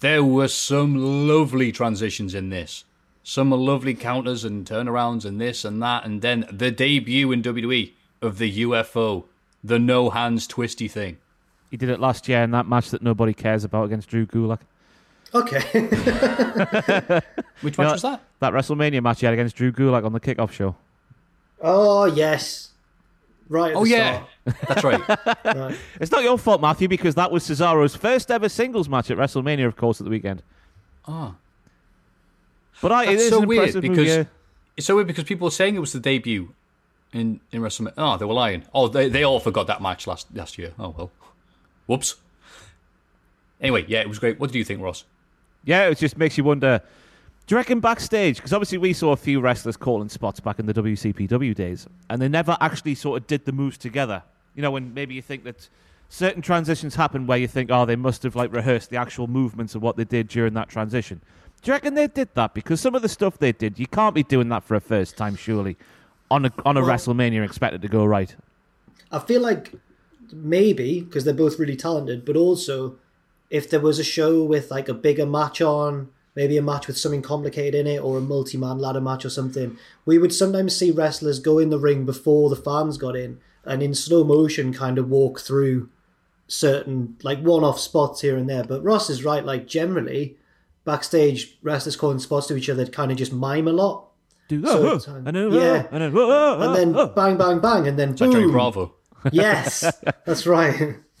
there 0.00 0.22
were 0.22 0.48
some 0.48 1.26
lovely 1.26 1.72
transitions 1.72 2.34
in 2.34 2.50
this. 2.50 2.84
Some 3.22 3.50
lovely 3.50 3.94
counters 3.94 4.44
and 4.44 4.66
turnarounds 4.66 5.24
and 5.24 5.40
this 5.40 5.64
and 5.64 5.82
that. 5.82 6.04
And 6.04 6.20
then 6.20 6.44
the 6.52 6.70
debut 6.70 7.32
in 7.32 7.40
WWE 7.40 7.92
of 8.20 8.36
the 8.36 8.62
UFO, 8.64 9.24
the 9.64 9.78
no 9.78 10.10
hands 10.10 10.46
twisty 10.46 10.88
thing. 10.88 11.18
He 11.70 11.76
did 11.76 11.88
it 11.88 12.00
last 12.00 12.28
year 12.28 12.42
in 12.42 12.50
that 12.50 12.66
match 12.66 12.90
that 12.90 13.02
nobody 13.02 13.32
cares 13.32 13.64
about 13.64 13.84
against 13.84 14.08
Drew 14.08 14.26
Gulak. 14.26 14.60
Okay. 15.34 15.58
Which 17.62 17.78
You 17.78 17.84
know, 17.84 17.88
match 17.88 17.92
was 17.92 18.02
that? 18.02 18.20
That 18.40 18.52
WrestleMania 18.52 19.02
match 19.02 19.20
he 19.20 19.26
had 19.26 19.32
against 19.32 19.56
Drew 19.56 19.72
Gulak 19.72 20.04
on 20.04 20.12
the 20.12 20.20
kickoff 20.20 20.52
show. 20.52 20.76
oh 21.60 22.04
yes. 22.04 22.68
Right. 23.48 23.72
At 23.72 23.76
Oh 23.76 23.84
the 23.84 23.90
yeah, 23.90 24.24
that's 24.68 24.84
right. 24.84 25.00
Right. 25.44 25.76
It's 26.00 26.10
not 26.10 26.22
your 26.22 26.38
fault, 26.38 26.60
Matthew, 26.60 26.88
because 26.88 27.14
that 27.16 27.30
was 27.30 27.46
Cesaro's 27.46 27.94
first 27.94 28.30
ever 28.30 28.48
singles 28.48 28.88
match 28.88 29.10
at 29.10 29.18
WrestleMania, 29.18 29.66
of 29.66 29.76
course, 29.76 30.00
at 30.00 30.04
the 30.04 30.10
weekend. 30.10 30.42
Oh. 31.06 31.34
But 32.80 32.92
I, 32.92 33.04
it 33.04 33.06
That's 33.06 33.22
is 33.24 33.28
so 33.30 33.42
an 33.42 33.48
weird 33.48 33.64
impressive 33.64 33.82
because 33.82 34.08
yeah. 34.08 34.24
it's 34.76 34.86
so 34.86 34.94
weird 34.94 35.06
because 35.06 35.24
people 35.24 35.46
were 35.46 35.50
saying 35.52 35.74
it 35.76 35.80
was 35.80 35.92
the 35.92 36.00
debut 36.00 36.54
in 37.12 37.40
in 37.50 37.62
WrestleMania. 37.62 37.94
Oh, 37.96 38.16
they 38.16 38.24
were 38.24 38.34
lying. 38.34 38.64
Oh, 38.74 38.88
they 38.88 39.08
they 39.08 39.22
all 39.22 39.40
forgot 39.40 39.66
that 39.66 39.82
match 39.82 40.06
last 40.06 40.26
last 40.34 40.58
year. 40.58 40.72
Oh 40.78 40.94
well, 40.96 41.10
whoops. 41.86 42.16
Anyway, 43.60 43.84
yeah, 43.86 44.00
it 44.00 44.08
was 44.08 44.18
great. 44.18 44.40
What 44.40 44.50
did 44.50 44.58
you 44.58 44.64
think, 44.64 44.80
Ross? 44.80 45.04
Yeah, 45.64 45.88
it 45.88 45.98
just 45.98 46.16
makes 46.16 46.36
you 46.36 46.44
wonder. 46.44 46.80
Do 47.46 47.54
you 47.54 47.56
reckon 47.56 47.80
backstage? 47.80 48.36
Because 48.36 48.52
obviously 48.52 48.78
we 48.78 48.92
saw 48.92 49.12
a 49.12 49.16
few 49.16 49.40
wrestlers 49.40 49.76
calling 49.76 50.08
spots 50.08 50.40
back 50.40 50.58
in 50.58 50.66
the 50.66 50.74
WCPW 50.74 51.54
days, 51.54 51.86
and 52.08 52.20
they 52.20 52.28
never 52.28 52.56
actually 52.60 52.94
sort 52.94 53.20
of 53.20 53.26
did 53.26 53.44
the 53.44 53.52
moves 53.52 53.78
together. 53.78 54.22
You 54.54 54.62
know, 54.62 54.70
when 54.70 54.94
maybe 54.94 55.14
you 55.14 55.22
think 55.22 55.44
that 55.44 55.68
certain 56.08 56.42
transitions 56.42 56.94
happen 56.94 57.26
where 57.26 57.38
you 57.38 57.48
think, 57.48 57.70
oh, 57.70 57.84
they 57.84 57.96
must 57.96 58.22
have 58.22 58.36
like 58.36 58.52
rehearsed 58.52 58.90
the 58.90 58.96
actual 58.96 59.26
movements 59.26 59.74
of 59.74 59.82
what 59.82 59.96
they 59.96 60.04
did 60.04 60.28
during 60.28 60.54
that 60.54 60.68
transition. 60.68 61.20
Do 61.62 61.70
you 61.70 61.74
reckon 61.74 61.94
they 61.94 62.08
did 62.08 62.28
that? 62.34 62.54
Because 62.54 62.80
some 62.80 62.94
of 62.94 63.02
the 63.02 63.08
stuff 63.08 63.38
they 63.38 63.52
did, 63.52 63.78
you 63.78 63.86
can't 63.86 64.14
be 64.14 64.22
doing 64.22 64.48
that 64.48 64.64
for 64.64 64.74
a 64.74 64.80
first 64.80 65.16
time, 65.16 65.36
surely, 65.36 65.76
on 66.32 66.46
a 66.46 66.52
on 66.64 66.76
a 66.76 66.80
Well- 66.80 66.90
WrestleMania 66.90 67.44
expected 67.44 67.82
to 67.82 67.88
go 67.88 68.04
right. 68.04 68.34
I 69.10 69.18
feel 69.18 69.42
like 69.42 69.74
maybe 70.32 71.00
because 71.02 71.24
they're 71.24 71.34
both 71.34 71.58
really 71.58 71.76
talented, 71.76 72.24
but 72.24 72.36
also 72.36 72.96
if 73.50 73.68
there 73.68 73.80
was 73.80 73.98
a 73.98 74.04
show 74.04 74.42
with 74.42 74.70
like 74.70 74.88
a 74.88 74.94
bigger 74.94 75.26
match 75.26 75.60
on, 75.60 76.08
maybe 76.34 76.56
a 76.56 76.62
match 76.62 76.86
with 76.86 76.96
something 76.96 77.20
complicated 77.20 77.74
in 77.74 77.86
it, 77.86 77.98
or 77.98 78.16
a 78.16 78.20
multi-man 78.22 78.78
ladder 78.78 79.00
match 79.00 79.26
or 79.26 79.30
something, 79.30 79.76
we 80.06 80.16
would 80.16 80.34
sometimes 80.34 80.74
see 80.74 80.90
wrestlers 80.90 81.38
go 81.38 81.58
in 81.58 81.68
the 81.68 81.78
ring 81.78 82.06
before 82.06 82.48
the 82.48 82.56
fans 82.56 82.96
got 82.96 83.14
in, 83.14 83.38
and 83.64 83.82
in 83.82 83.94
slow 83.94 84.24
motion 84.24 84.72
kind 84.72 84.96
of 84.98 85.10
walk 85.10 85.38
through 85.40 85.90
certain 86.48 87.16
like 87.22 87.40
one-off 87.42 87.78
spots 87.78 88.22
here 88.22 88.36
and 88.38 88.48
there. 88.48 88.64
But 88.64 88.82
Ross 88.82 89.10
is 89.10 89.22
right. 89.24 89.44
Like 89.44 89.66
generally, 89.66 90.38
backstage 90.86 91.58
wrestlers 91.62 91.96
calling 91.96 92.18
spots 92.18 92.46
to 92.46 92.56
each 92.56 92.70
other 92.70 92.86
kind 92.86 93.12
of 93.12 93.18
just 93.18 93.32
mime 93.32 93.68
a 93.68 93.72
lot. 93.72 94.08
Do 94.48 94.64
So 94.66 94.90
oh, 94.90 94.96
it's, 94.96 95.08
oh, 95.08 95.12
um, 95.12 95.26
and 95.26 95.36
then, 95.36 95.52
yeah. 95.52 95.60
oh, 95.60 95.88
and 95.92 96.02
then, 96.02 96.12
oh, 96.16 96.30
oh, 96.30 96.54
And 96.54 96.62
oh, 96.62 96.74
then 96.74 96.96
oh. 96.96 97.06
bang, 97.08 97.36
bang, 97.36 97.60
bang, 97.60 97.86
and 97.88 97.98
then 97.98 98.10
It's 98.10 98.20
like 98.20 98.32
Johnny 98.32 98.44
boom. 98.44 98.52
Bravo. 98.52 98.94
Yes, 99.32 99.80
that's 100.26 100.46
right. 100.46 100.96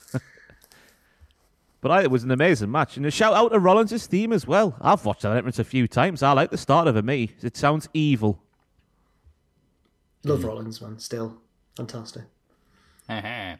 But 1.82 1.90
I, 1.90 2.02
it 2.02 2.12
was 2.12 2.22
an 2.22 2.30
amazing 2.30 2.70
match. 2.70 2.96
And 2.96 3.04
a 3.04 3.10
shout 3.10 3.34
out 3.34 3.50
to 3.50 3.58
Rollins' 3.58 4.06
theme 4.06 4.32
as 4.32 4.46
well. 4.46 4.76
I've 4.80 5.04
watched 5.04 5.22
that 5.22 5.36
entrance 5.36 5.58
a 5.58 5.64
few 5.64 5.88
times. 5.88 6.22
I 6.22 6.32
like 6.32 6.52
the 6.52 6.56
start 6.56 6.86
of 6.86 6.96
it, 6.96 7.04
me. 7.04 7.32
It 7.42 7.56
sounds 7.56 7.88
evil. 7.92 8.40
Love 10.24 10.44
Rollins, 10.44 10.80
man. 10.80 10.98
Still 10.98 11.38
fantastic. 11.76 12.22
Uh-huh. 13.08 13.56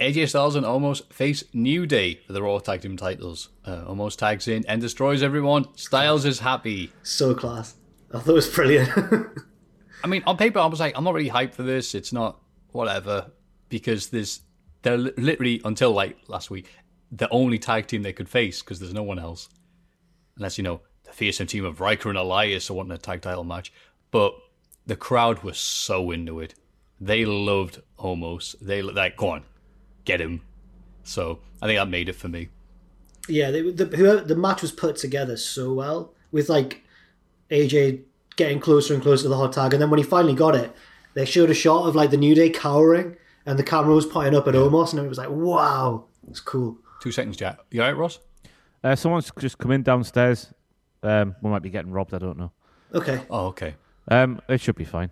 AJ 0.00 0.28
Styles 0.28 0.56
and 0.56 0.66
Omos 0.66 1.10
face 1.12 1.44
New 1.54 1.86
Day 1.86 2.16
for 2.26 2.32
the 2.32 2.42
Raw 2.42 2.58
Tag 2.58 2.82
Team 2.82 2.96
titles. 2.96 3.50
Uh, 3.64 3.84
Omos 3.84 4.16
tags 4.16 4.48
in 4.48 4.64
and 4.66 4.80
destroys 4.82 5.22
everyone. 5.22 5.64
Styles 5.76 6.24
is 6.24 6.40
happy. 6.40 6.92
So 7.04 7.34
class. 7.34 7.76
I 8.14 8.20
thought 8.20 8.28
it 8.28 8.34
was 8.34 8.48
brilliant. 8.48 8.90
I 10.04 10.06
mean, 10.06 10.22
on 10.26 10.36
paper, 10.36 10.58
I 10.58 10.66
was 10.66 10.80
like, 10.80 10.96
I'm 10.96 11.04
not 11.04 11.14
really 11.14 11.30
hyped 11.30 11.54
for 11.54 11.62
this. 11.62 11.94
It's 11.94 12.12
not 12.12 12.40
whatever 12.72 13.30
because 13.68 14.08
there's 14.08 14.40
they're 14.82 14.98
literally 14.98 15.60
until 15.64 15.92
like 15.92 16.18
last 16.28 16.50
week 16.50 16.68
the 17.10 17.28
only 17.30 17.58
tag 17.58 17.86
team 17.86 18.02
they 18.02 18.12
could 18.12 18.28
face 18.28 18.60
because 18.62 18.80
there's 18.80 18.92
no 18.94 19.02
one 19.02 19.18
else, 19.18 19.48
unless 20.36 20.58
you 20.58 20.64
know 20.64 20.80
the 21.04 21.12
fearsome 21.12 21.46
team 21.46 21.64
of 21.64 21.80
Ryker 21.80 22.08
and 22.08 22.18
Elias 22.18 22.70
are 22.70 22.74
wanting 22.74 22.92
a 22.92 22.98
tag 22.98 23.22
title 23.22 23.44
match. 23.44 23.72
But 24.10 24.34
the 24.86 24.96
crowd 24.96 25.42
was 25.42 25.58
so 25.58 26.10
into 26.10 26.40
it. 26.40 26.54
They 27.00 27.24
loved 27.24 27.82
Omos. 27.98 28.54
They 28.60 28.82
like, 28.82 29.16
go 29.16 29.30
on, 29.30 29.44
get 30.04 30.20
him. 30.20 30.42
So 31.02 31.40
I 31.60 31.66
think 31.66 31.78
that 31.78 31.88
made 31.88 32.08
it 32.08 32.16
for 32.16 32.28
me. 32.28 32.48
yeah, 33.28 33.50
they, 33.50 33.62
the 33.62 34.24
the 34.26 34.36
match 34.36 34.62
was 34.62 34.72
put 34.72 34.96
together 34.96 35.36
so 35.36 35.72
well 35.72 36.14
with 36.30 36.48
like 36.48 36.83
AJ 37.50 38.02
getting 38.36 38.58
closer 38.60 38.94
and 38.94 39.02
closer 39.02 39.24
to 39.24 39.28
the 39.28 39.36
hot 39.36 39.52
tag, 39.52 39.72
and 39.72 39.80
then 39.82 39.90
when 39.90 39.98
he 39.98 40.04
finally 40.04 40.34
got 40.34 40.54
it, 40.54 40.74
they 41.14 41.24
showed 41.24 41.50
a 41.50 41.54
shot 41.54 41.86
of 41.86 41.94
like 41.94 42.10
the 42.10 42.16
New 42.16 42.34
Day 42.34 42.50
cowering, 42.50 43.16
and 43.46 43.58
the 43.58 43.62
camera 43.62 43.94
was 43.94 44.06
pointing 44.06 44.34
up 44.34 44.48
at 44.48 44.54
Omos, 44.54 44.92
and 44.92 45.04
it 45.04 45.08
was 45.08 45.18
like, 45.18 45.30
wow, 45.30 46.04
it's 46.28 46.40
cool. 46.40 46.76
Two 47.00 47.12
seconds, 47.12 47.36
Jack. 47.36 47.58
You 47.70 47.82
all 47.82 47.88
right, 47.88 47.96
Ross? 47.96 48.18
Uh, 48.82 48.96
someone's 48.96 49.30
just 49.38 49.58
come 49.58 49.70
in 49.70 49.82
downstairs. 49.82 50.52
Um, 51.02 51.36
we 51.42 51.50
might 51.50 51.62
be 51.62 51.70
getting 51.70 51.92
robbed. 51.92 52.14
I 52.14 52.18
don't 52.18 52.38
know. 52.38 52.50
Okay. 52.94 53.20
Oh, 53.30 53.46
okay. 53.48 53.74
Um, 54.08 54.40
it 54.48 54.60
should 54.60 54.76
be 54.76 54.84
fine. 54.84 55.10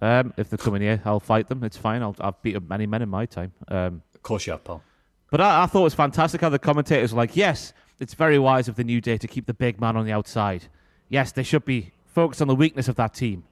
Um, 0.00 0.32
if 0.36 0.50
they're 0.50 0.58
coming 0.58 0.82
here, 0.82 1.00
I'll 1.04 1.20
fight 1.20 1.48
them. 1.48 1.62
It's 1.64 1.76
fine. 1.76 2.02
I'll, 2.02 2.16
I've 2.20 2.40
beat 2.42 2.56
up 2.56 2.68
many 2.68 2.86
men 2.86 3.02
in 3.02 3.08
my 3.08 3.26
time. 3.26 3.52
Um, 3.68 4.02
Of 4.14 4.22
course 4.22 4.46
you 4.46 4.52
have, 4.52 4.64
pal. 4.64 4.82
but 5.30 5.40
I, 5.40 5.62
I 5.62 5.66
thought 5.66 5.80
it 5.80 5.84
was 5.84 5.94
fantastic 5.94 6.40
how 6.40 6.48
the 6.48 6.58
commentators 6.58 7.12
were 7.12 7.18
like, 7.18 7.36
yes, 7.36 7.72
it's 8.00 8.14
very 8.14 8.38
wise 8.38 8.66
of 8.68 8.74
the 8.76 8.84
New 8.84 9.00
Day 9.00 9.16
to 9.18 9.28
keep 9.28 9.46
the 9.46 9.54
big 9.54 9.80
man 9.80 9.96
on 9.96 10.04
the 10.04 10.12
outside. 10.12 10.66
Yes, 11.12 11.30
they 11.32 11.42
should 11.42 11.64
be 11.66 11.92
focused 12.06 12.40
on 12.40 12.48
the 12.48 12.54
weakness 12.54 12.88
of 12.88 12.96
that 12.96 13.12
team. 13.14 13.44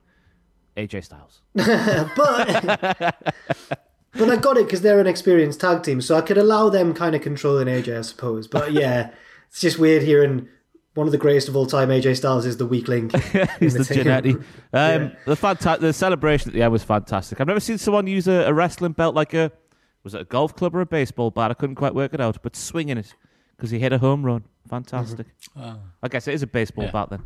AJ 0.76 1.04
Styles. 1.04 1.42
but 1.54 2.16
but 4.14 4.28
I 4.30 4.36
got 4.36 4.56
it 4.56 4.64
because 4.64 4.80
they're 4.80 4.98
an 5.00 5.06
experienced 5.06 5.60
tag 5.60 5.82
team, 5.82 6.00
so 6.00 6.16
I 6.16 6.22
could 6.22 6.38
allow 6.38 6.70
them 6.70 6.94
kind 6.94 7.14
of 7.14 7.20
controlling 7.22 7.66
AJ, 7.68 7.98
I 7.98 8.00
suppose. 8.00 8.46
But 8.48 8.72
yeah, 8.82 9.10
it's 9.48 9.60
just 9.60 9.78
weird 9.78 10.02
hearing 10.02 10.48
one 10.94 11.06
of 11.06 11.12
the 11.12 11.18
greatest 11.18 11.48
of 11.48 11.56
all 11.56 11.66
time, 11.66 11.90
AJ 11.90 12.16
Styles, 12.16 12.46
is 12.46 12.56
the 12.56 12.66
weak 12.66 12.88
link. 12.88 13.14
He's 13.60 13.74
in 13.74 13.82
the 13.82 13.94
team. 13.94 14.04
Genetti. 14.04 14.34
Um, 14.36 14.42
Yeah. 14.72 15.10
the, 15.26 15.36
fanta- 15.36 15.78
the 15.80 15.92
celebration 15.92 16.48
at 16.50 16.54
the 16.54 16.62
end 16.62 16.72
was 16.72 16.82
fantastic. 16.82 17.40
I've 17.40 17.46
never 17.46 17.60
seen 17.60 17.76
someone 17.78 18.06
use 18.06 18.26
a, 18.26 18.44
a 18.46 18.52
wrestling 18.54 18.92
belt 18.92 19.14
like 19.14 19.34
a 19.34 19.52
was 20.02 20.14
it 20.14 20.20
a 20.22 20.24
golf 20.24 20.56
club 20.56 20.74
or 20.74 20.80
a 20.80 20.86
baseball 20.86 21.30
bat? 21.30 21.50
I 21.50 21.54
couldn't 21.54 21.76
quite 21.76 21.94
work 21.94 22.14
it 22.14 22.20
out, 22.22 22.42
but 22.42 22.56
swinging 22.56 22.96
it 22.96 23.14
because 23.56 23.70
he 23.70 23.78
hit 23.78 23.92
a 23.92 23.98
home 23.98 24.24
run. 24.24 24.44
Fantastic. 24.68 25.26
I 26.02 26.08
guess 26.08 26.26
it 26.26 26.32
is 26.34 26.42
a 26.42 26.46
baseball 26.46 26.84
Yeah. 26.86 26.90
bat 26.92 27.10
then, 27.10 27.22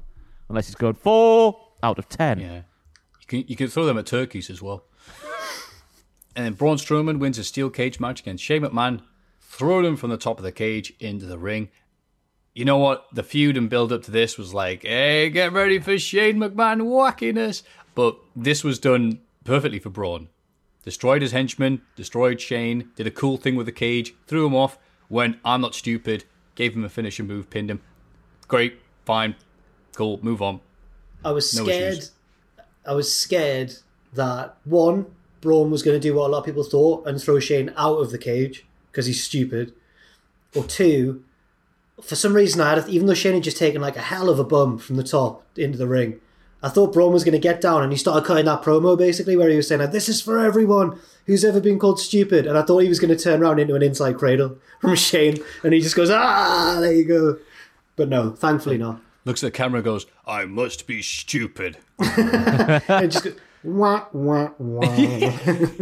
unless 0.49 0.67
he's 0.67 0.75
going 0.75 0.95
four 0.95 1.61
out 1.83 1.99
of 1.99 2.09
ten. 2.09 2.41
Yeah. 2.41 2.63
You 3.21 3.27
can 3.27 3.45
you 3.49 3.57
can 3.57 3.69
throw 3.69 3.85
them 3.85 3.99
at 3.99 4.07
turkeys 4.07 4.51
as 4.51 4.61
well. 4.61 4.85
and 6.37 6.45
then 6.45 6.53
Braun 6.55 6.77
Strowman 6.77 7.19
wins 7.19 7.39
a 7.39 7.45
steel 7.45 7.71
cage 7.71 8.01
match 8.01 8.21
against 8.21 8.45
Shane 8.45 8.63
McMahon, 8.63 9.03
throwing 9.41 9.85
him 9.85 9.97
from 9.97 10.11
the 10.11 10.17
top 10.17 10.39
of 10.39 10.45
the 10.45 10.53
cage 10.53 10.93
into 11.01 11.27
the 11.27 11.39
ring. 11.39 11.71
You 12.55 12.65
know 12.65 12.79
what? 12.79 13.07
The 13.13 13.25
feud 13.25 13.57
and 13.57 13.69
build 13.69 13.93
up 13.93 14.05
to 14.05 14.13
this 14.13 14.39
was 14.39 14.55
like, 14.55 14.83
hey, 14.83 15.29
get 15.31 15.53
ready 15.53 15.81
for 15.81 15.99
Shane 15.99 16.37
McMahon 16.37 16.83
wackiness. 16.83 17.63
But 17.95 18.17
this 18.37 18.63
was 18.63 18.79
done 18.79 19.21
perfectly 19.45 19.79
for 19.79 19.91
Braun. 19.91 20.29
Destroyed 20.85 21.23
his 21.23 21.33
henchman, 21.33 21.83
destroyed 21.97 22.41
Shane, 22.41 22.91
did 22.95 23.07
a 23.07 23.11
cool 23.11 23.39
thing 23.39 23.57
with 23.57 23.67
the 23.67 23.73
cage, 23.73 24.15
threw 24.27 24.47
him 24.47 24.55
off, 24.55 24.79
went, 25.09 25.39
I'm 25.45 25.63
not 25.63 25.75
stupid, 25.75 26.25
gave 26.55 26.75
him 26.77 26.85
a 26.85 26.89
finishing 26.91 27.27
move, 27.27 27.49
pinned 27.49 27.71
him. 27.71 27.81
Great, 28.49 28.79
fine, 29.07 29.35
cool, 29.95 30.19
move 30.23 30.43
on. 30.43 30.61
I 31.25 31.33
was 31.33 31.51
scared. 31.51 31.95
issues. 31.95 32.13
I 32.87 32.93
was 32.93 33.13
scared 33.13 33.75
that 34.13 34.57
one, 34.65 35.07
Braun 35.41 35.71
was 35.71 35.83
going 35.83 35.99
to 35.99 36.01
do 36.01 36.15
what 36.15 36.29
a 36.29 36.33
lot 36.33 36.39
of 36.39 36.45
people 36.45 36.65
thought 36.65 37.07
and 37.07 37.21
throw 37.21 37.39
Shane 37.39 37.73
out 37.77 37.97
of 37.97 38.11
the 38.11 38.19
cage 38.19 38.65
because 38.91 39.07
he's 39.07 39.23
stupid, 39.23 39.73
or 40.55 40.65
two, 40.65 41.25
for 42.03 42.17
some 42.17 42.35
reason 42.35 42.61
I 42.61 42.75
had, 42.75 42.89
even 42.89 43.07
though 43.07 43.15
Shane 43.15 43.35
had 43.35 43.43
just 43.43 43.57
taken 43.57 43.81
like 43.81 43.97
a 43.97 44.03
hell 44.03 44.29
of 44.29 44.39
a 44.39 44.45
bump 44.45 44.81
from 44.81 44.97
the 44.97 45.03
top 45.03 45.45
into 45.57 45.79
the 45.79 45.87
ring, 45.87 46.21
I 46.63 46.69
thought 46.69 46.93
Braun 46.93 47.13
was 47.13 47.25
going 47.25 47.33
to 47.33 47.39
get 47.39 47.61
down 47.61 47.83
and 47.83 47.93
he 47.93 47.99
started 47.99 48.25
cutting 48.27 48.47
that 48.47 48.63
promo 48.63 48.97
basically 48.97 49.37
where 49.37 49.51
he 49.51 49.57
was 49.57 49.69
saying 49.69 49.81
like, 49.81 49.93
"This 49.93 50.09
is 50.09 50.21
for 50.23 50.39
everyone 50.39 50.99
who's 51.27 51.45
ever 51.45 51.61
been 51.61 51.79
called 51.79 52.01
stupid," 52.01 52.47
and 52.47 52.57
I 52.57 52.63
thought 52.63 52.79
he 52.79 52.89
was 52.89 53.01
going 53.01 53.15
to 53.15 53.23
turn 53.23 53.43
around 53.43 53.59
into 53.59 53.75
an 53.75 53.83
inside 53.83 54.17
cradle 54.17 54.57
from 54.81 54.95
Shane, 54.95 55.37
and 55.63 55.75
he 55.75 55.81
just 55.81 55.97
goes, 55.97 56.11
"Ah, 56.11 56.79
there 56.81 56.93
you 56.93 57.05
go." 57.05 57.39
But 57.97 58.09
no, 58.09 58.31
thankfully 58.31 58.79
not. 58.79 59.01
Looks 59.25 59.43
at 59.43 59.53
the 59.53 59.57
camera 59.57 59.79
and 59.79 59.85
goes, 59.85 60.07
I 60.27 60.45
must 60.45 60.87
be 60.87 61.03
stupid. 61.03 61.79
And 61.99 63.11
just 63.11 63.25
goes, 63.25 63.37
wah, 63.63 64.07
wah, 64.13 64.51
wah. 64.59 64.97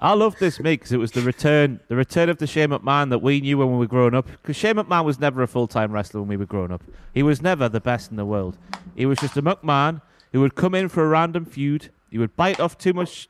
I 0.00 0.14
love 0.14 0.36
this 0.40 0.58
mate 0.58 0.80
because 0.80 0.90
it 0.90 0.96
was 0.96 1.12
the 1.12 1.22
return, 1.22 1.78
the 1.86 1.94
return 1.94 2.28
of 2.28 2.38
the 2.38 2.46
Shane 2.46 2.70
McMahon 2.70 3.10
that 3.10 3.20
we 3.20 3.40
knew 3.40 3.58
when 3.58 3.70
we 3.70 3.78
were 3.78 3.86
growing 3.86 4.14
up. 4.14 4.26
Because 4.26 4.56
Shane 4.56 4.74
McMahon 4.74 5.04
was 5.04 5.20
never 5.20 5.42
a 5.42 5.46
full 5.46 5.68
time 5.68 5.92
wrestler 5.92 6.20
when 6.20 6.28
we 6.28 6.36
were 6.36 6.46
growing 6.46 6.72
up. 6.72 6.82
He 7.14 7.22
was 7.22 7.40
never 7.40 7.68
the 7.68 7.80
best 7.80 8.10
in 8.10 8.16
the 8.16 8.24
world. 8.24 8.58
He 8.96 9.06
was 9.06 9.18
just 9.18 9.36
a 9.36 9.42
McMahon 9.42 10.00
who 10.32 10.40
would 10.40 10.56
come 10.56 10.74
in 10.74 10.88
for 10.88 11.04
a 11.04 11.08
random 11.08 11.44
feud. 11.44 11.90
He 12.10 12.18
would 12.18 12.34
bite 12.36 12.58
off 12.58 12.76
too 12.78 12.92
much, 12.92 13.28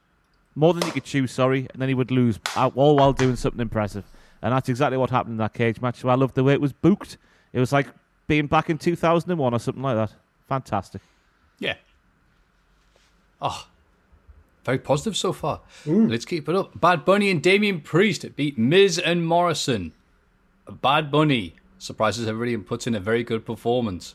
more 0.54 0.72
than 0.72 0.82
he 0.84 0.90
could 0.92 1.04
chew. 1.04 1.26
Sorry, 1.26 1.68
and 1.72 1.82
then 1.82 1.88
he 1.88 1.94
would 1.94 2.10
lose, 2.10 2.38
all 2.56 2.96
while 2.96 3.12
doing 3.12 3.36
something 3.36 3.60
impressive. 3.60 4.04
And 4.40 4.54
that's 4.54 4.70
exactly 4.70 4.96
what 4.96 5.10
happened 5.10 5.32
in 5.32 5.38
that 5.38 5.52
cage 5.52 5.80
match. 5.80 6.00
So 6.00 6.08
I 6.08 6.14
loved 6.14 6.34
the 6.34 6.44
way 6.44 6.54
it 6.54 6.60
was 6.60 6.72
booked. 6.72 7.18
It 7.52 7.60
was 7.60 7.70
like 7.72 7.88
being 8.26 8.46
back 8.46 8.70
in 8.70 8.78
2001 8.78 9.54
or 9.54 9.58
something 9.58 9.82
like 9.82 9.96
that. 9.96 10.14
Fantastic. 10.48 11.02
Yeah. 11.58 11.76
Oh, 13.40 13.66
very 14.64 14.78
positive 14.78 15.16
so 15.16 15.32
far. 15.32 15.60
Mm. 15.84 16.10
Let's 16.10 16.24
keep 16.24 16.48
it 16.48 16.54
up. 16.54 16.80
Bad 16.80 17.04
Bunny 17.04 17.30
and 17.30 17.42
Damien 17.42 17.80
Priest 17.80 18.24
beat 18.36 18.56
Miz 18.56 18.98
and 18.98 19.26
Morrison. 19.26 19.92
Bad 20.80 21.10
Bunny 21.10 21.54
surprises 21.78 22.28
everybody 22.28 22.54
and 22.54 22.64
puts 22.66 22.86
in 22.86 22.94
a 22.94 23.00
very 23.00 23.24
good 23.24 23.44
performance. 23.44 24.14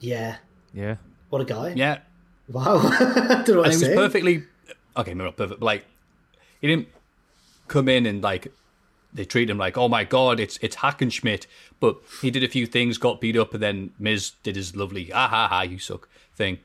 yeah, 0.00 0.36
Yeah. 0.72 0.96
what 1.28 1.42
a 1.42 1.44
guy! 1.44 1.74
Yeah, 1.76 1.98
Wow, 2.48 2.78
I 2.82 3.42
don't 3.44 3.48
know 3.48 3.56
what 3.58 3.66
and 3.70 3.78
to 3.80 3.84
he 3.86 3.88
was 3.90 3.94
perfectly 3.94 4.44
okay. 4.96 5.14
Maybe 5.14 5.24
not 5.24 5.36
perfect, 5.36 5.60
but 5.60 5.66
like 5.66 5.84
he 6.60 6.66
didn't 6.68 6.88
come 7.68 7.88
in 7.88 8.06
and 8.06 8.22
like 8.22 8.52
they 9.12 9.24
treat 9.24 9.50
him 9.50 9.58
like, 9.58 9.76
oh 9.76 9.88
my 9.88 10.04
god, 10.04 10.40
it's 10.40 10.58
it's 10.62 10.76
Hackenschmidt. 10.76 11.46
But 11.80 11.96
he 12.20 12.30
did 12.30 12.44
a 12.44 12.48
few 12.48 12.66
things, 12.66 12.98
got 12.98 13.20
beat 13.20 13.36
up, 13.36 13.54
and 13.54 13.62
then 13.62 13.90
Miz 13.98 14.32
did 14.42 14.56
his 14.56 14.74
lovely 14.76 15.12
ah 15.12 15.28
ha 15.28 15.48
ha 15.48 15.62
you 15.62 15.78
suck 15.78 16.08
thing. 16.34 16.58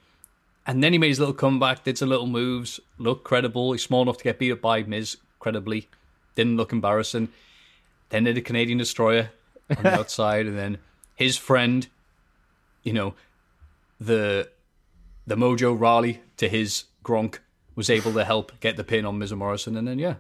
And 0.65 0.83
then 0.83 0.91
he 0.91 0.99
made 0.99 1.09
his 1.09 1.19
little 1.19 1.33
comeback, 1.33 1.83
did 1.85 1.97
some 1.97 2.09
little 2.09 2.27
moves, 2.27 2.79
looked 2.97 3.23
credible. 3.23 3.71
He's 3.71 3.83
small 3.83 4.01
enough 4.01 4.17
to 4.17 4.23
get 4.25 4.37
beat 4.37 4.51
up 4.51 4.61
by 4.61 4.83
Miz 4.83 5.17
credibly. 5.39 5.87
Didn't 6.35 6.57
look 6.57 6.73
embarrassing. 6.73 7.29
Then 8.09 8.25
did 8.25 8.37
a 8.37 8.41
Canadian 8.41 8.77
destroyer 8.77 9.31
on 9.75 9.83
the 9.83 9.93
outside, 9.99 10.45
and 10.45 10.57
then 10.57 10.77
his 11.15 11.37
friend, 11.37 11.87
you 12.83 12.93
know, 12.93 13.13
the 13.99 14.49
the 15.25 15.35
Mojo 15.35 15.77
Rawley 15.77 16.21
to 16.37 16.47
his 16.47 16.85
Gronk 17.03 17.39
was 17.75 17.89
able 17.89 18.13
to 18.13 18.23
help 18.25 18.57
get 18.59 18.77
the 18.77 18.83
pin 18.83 19.05
on 19.05 19.17
Miz 19.17 19.31
and 19.31 19.39
Morrison, 19.39 19.75
and 19.77 19.87
then 19.87 19.99
yeah, 19.99 20.15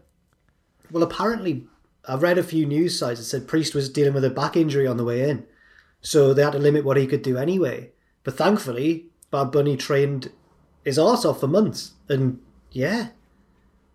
Well, 0.91 1.03
apparently, 1.03 1.65
I've 2.07 2.23
read 2.23 2.37
a 2.37 2.43
few 2.43 2.65
news 2.65 2.97
sites 2.97 3.19
that 3.19 3.25
said 3.25 3.47
Priest 3.47 3.75
was 3.75 3.89
dealing 3.89 4.13
with 4.13 4.23
a 4.23 4.29
back 4.29 4.55
injury 4.55 4.87
on 4.87 4.97
the 4.97 5.03
way 5.03 5.29
in, 5.29 5.45
so 6.01 6.33
they 6.33 6.43
had 6.43 6.53
to 6.53 6.59
limit 6.59 6.85
what 6.85 6.97
he 6.97 7.07
could 7.07 7.21
do 7.21 7.37
anyway. 7.37 7.91
But 8.23 8.37
thankfully, 8.37 9.07
Bad 9.31 9.51
Bunny 9.51 9.75
trained 9.75 10.31
his 10.85 10.97
arse 10.97 11.25
off 11.25 11.41
for 11.41 11.47
months, 11.47 11.93
and 12.07 12.39
yeah, 12.71 13.09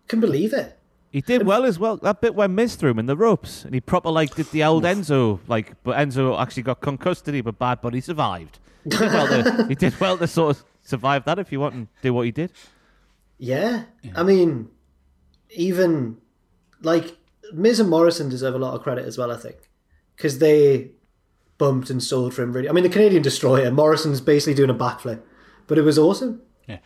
can 0.07 0.19
believe 0.19 0.53
it. 0.53 0.77
He 1.11 1.21
did 1.21 1.45
well 1.45 1.63
as 1.63 1.77
well. 1.77 1.97
That 1.97 2.21
bit 2.21 2.33
when 2.33 2.55
Miz 2.55 2.75
threw 2.75 2.89
him 2.89 2.99
in 2.99 3.05
the 3.05 3.15
ropes, 3.15 3.65
and 3.65 3.73
he 3.73 3.81
proper 3.81 4.09
like 4.09 4.35
did 4.35 4.47
the 4.51 4.63
old 4.63 4.83
Enzo 4.83 5.39
like, 5.47 5.73
but 5.83 5.95
Enzo 5.95 6.39
actually 6.39 6.63
got 6.63 6.81
concussed, 6.81 7.25
did 7.25 7.35
he? 7.35 7.41
But 7.41 7.59
Bad 7.59 7.81
Bunny 7.81 8.01
survived. 8.01 8.59
He 8.83 8.89
did 8.89 9.11
well 9.11 9.27
to, 9.27 9.65
he 9.69 9.75
did 9.75 9.99
well 9.99 10.17
to 10.17 10.27
sort 10.27 10.57
of 10.57 10.63
survive 10.81 11.25
that 11.25 11.39
if 11.39 11.51
you 11.51 11.59
want 11.59 11.75
and 11.75 11.87
do 12.01 12.13
what 12.13 12.25
he 12.25 12.31
did. 12.31 12.51
Yeah. 13.37 13.83
I 14.15 14.23
mean, 14.23 14.69
even 15.51 16.17
like 16.81 17.15
Miz 17.51 17.79
and 17.79 17.89
Morrison 17.89 18.29
deserve 18.29 18.55
a 18.55 18.59
lot 18.59 18.75
of 18.75 18.81
credit 18.83 19.05
as 19.05 19.17
well. 19.17 19.31
I 19.31 19.37
think 19.37 19.57
because 20.15 20.39
they 20.39 20.91
bumped 21.57 21.89
and 21.89 22.01
sold 22.03 22.33
for 22.33 22.43
him. 22.43 22.53
Really, 22.53 22.69
I 22.69 22.71
mean, 22.71 22.83
the 22.83 22.89
Canadian 22.89 23.21
Destroyer 23.21 23.71
Morrison's 23.71 24.21
basically 24.21 24.53
doing 24.53 24.69
a 24.69 24.75
backflip, 24.75 25.21
but 25.67 25.77
it 25.77 25.81
was 25.83 25.97
awesome. 25.97 26.41
yeah. 26.67 26.79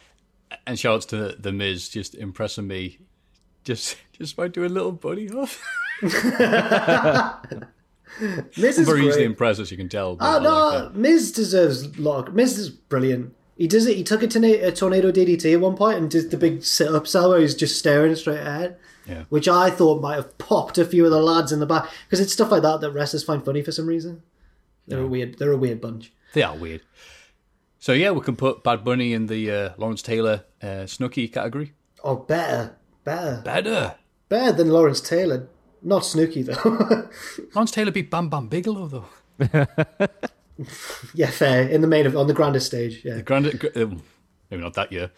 And 0.66 0.80
shouts 0.80 1.06
to 1.08 1.18
the, 1.18 1.36
the 1.40 1.52
Miz 1.52 1.90
just 1.90 2.16
impressing 2.16 2.68
me, 2.68 3.00
just 3.64 3.98
just 4.14 4.36
by 4.36 4.48
doing 4.48 4.72
a 4.72 4.74
little 4.74 4.92
bunny 4.94 5.30
off. 5.30 5.62
Miz 8.58 8.80
is 8.80 8.88
Very 8.88 9.06
easily 9.08 9.26
impressed, 9.26 9.60
as 9.60 9.72
you 9.72 9.78
can 9.78 9.90
tell. 9.90 10.16
but 10.16 10.26
Ah 10.26 10.38
like 10.38 10.94
no. 10.94 11.00
Miz 11.00 11.32
deserves 11.32 11.84
a 11.98 12.02
lot. 12.02 12.30
Of, 12.30 12.34
Miz 12.34 12.58
is 12.58 12.70
brilliant. 12.70 13.36
He 13.58 13.68
does 13.68 13.88
it. 13.88 13.98
He 13.98 14.04
took 14.04 14.24
a, 14.24 14.28
tornado, 14.28 14.68
a 14.68 14.72
tornado 14.72 15.12
DDT 15.12 15.54
at 15.54 15.60
one 15.60 15.76
point 15.76 15.98
and 15.98 16.10
did 16.10 16.30
the 16.32 16.38
big 16.38 16.64
sit 16.64 16.94
up 16.94 17.08
cell 17.08 17.30
where 17.30 17.40
he's 17.40 17.56
just 17.56 17.78
staring 17.78 18.16
straight 18.16 18.40
ahead. 18.40 18.78
Yeah. 19.08 19.24
Which 19.30 19.48
I 19.48 19.70
thought 19.70 20.02
might 20.02 20.16
have 20.16 20.38
popped 20.38 20.78
a 20.78 20.86
few 20.86 21.06
of 21.06 21.12
the 21.12 21.22
lads 21.22 21.52
in 21.52 21.60
the 21.60 21.66
back 21.66 21.90
because 22.06 22.20
it's 22.20 22.34
stuff 22.34 22.52
like 22.52 22.62
that 22.64 22.82
that 22.82 22.92
wrestlers 22.92 23.24
find 23.24 23.44
funny 23.44 23.62
for 23.62 23.72
some 23.72 23.88
reason. 23.88 24.22
They're 24.88 25.02
a 25.02 25.08
weird. 25.08 25.38
They're 25.38 25.52
a 25.52 25.58
weird 25.58 25.80
bunch. 25.82 26.12
They 26.34 26.44
are 26.44 26.56
weird. 26.56 26.82
So 27.80 27.94
yeah, 27.94 28.12
we 28.12 28.22
can 28.22 28.36
put 28.36 28.64
Bad 28.64 28.84
Bunny 28.84 29.14
in 29.14 29.28
the 29.28 29.52
uh, 29.52 29.70
Lawrence 29.78 30.02
Taylor 30.02 30.44
uh, 30.62 30.86
Snooki 30.88 31.32
category. 31.32 31.74
Oh, 32.04 32.16
better, 32.18 32.76
better, 33.04 33.42
Better. 33.44 33.96
better 34.30 34.52
than 34.52 34.70
Lawrence 34.70 35.00
Taylor. 35.02 35.48
Not 35.84 36.02
Snooki 36.02 36.44
though. 36.46 37.10
Lawrence 37.56 37.72
Taylor 37.72 37.92
beat 37.92 38.10
Bam 38.12 38.30
Bam 38.30 38.48
Bigelow 38.48 38.88
though. 38.88 39.06
yeah, 41.14 41.28
fair. 41.30 41.68
In 41.68 41.82
the 41.82 41.88
main 41.88 42.06
of 42.06 42.16
on 42.16 42.28
the 42.28 42.34
grandest 42.34 42.66
stage. 42.66 43.02
Yeah. 43.06 43.22
Grand, 43.22 43.60
gr- 43.60 43.68
uh, 43.76 43.86
maybe 44.50 44.64
not 44.64 44.74
that 44.74 44.92
year. 44.92 45.12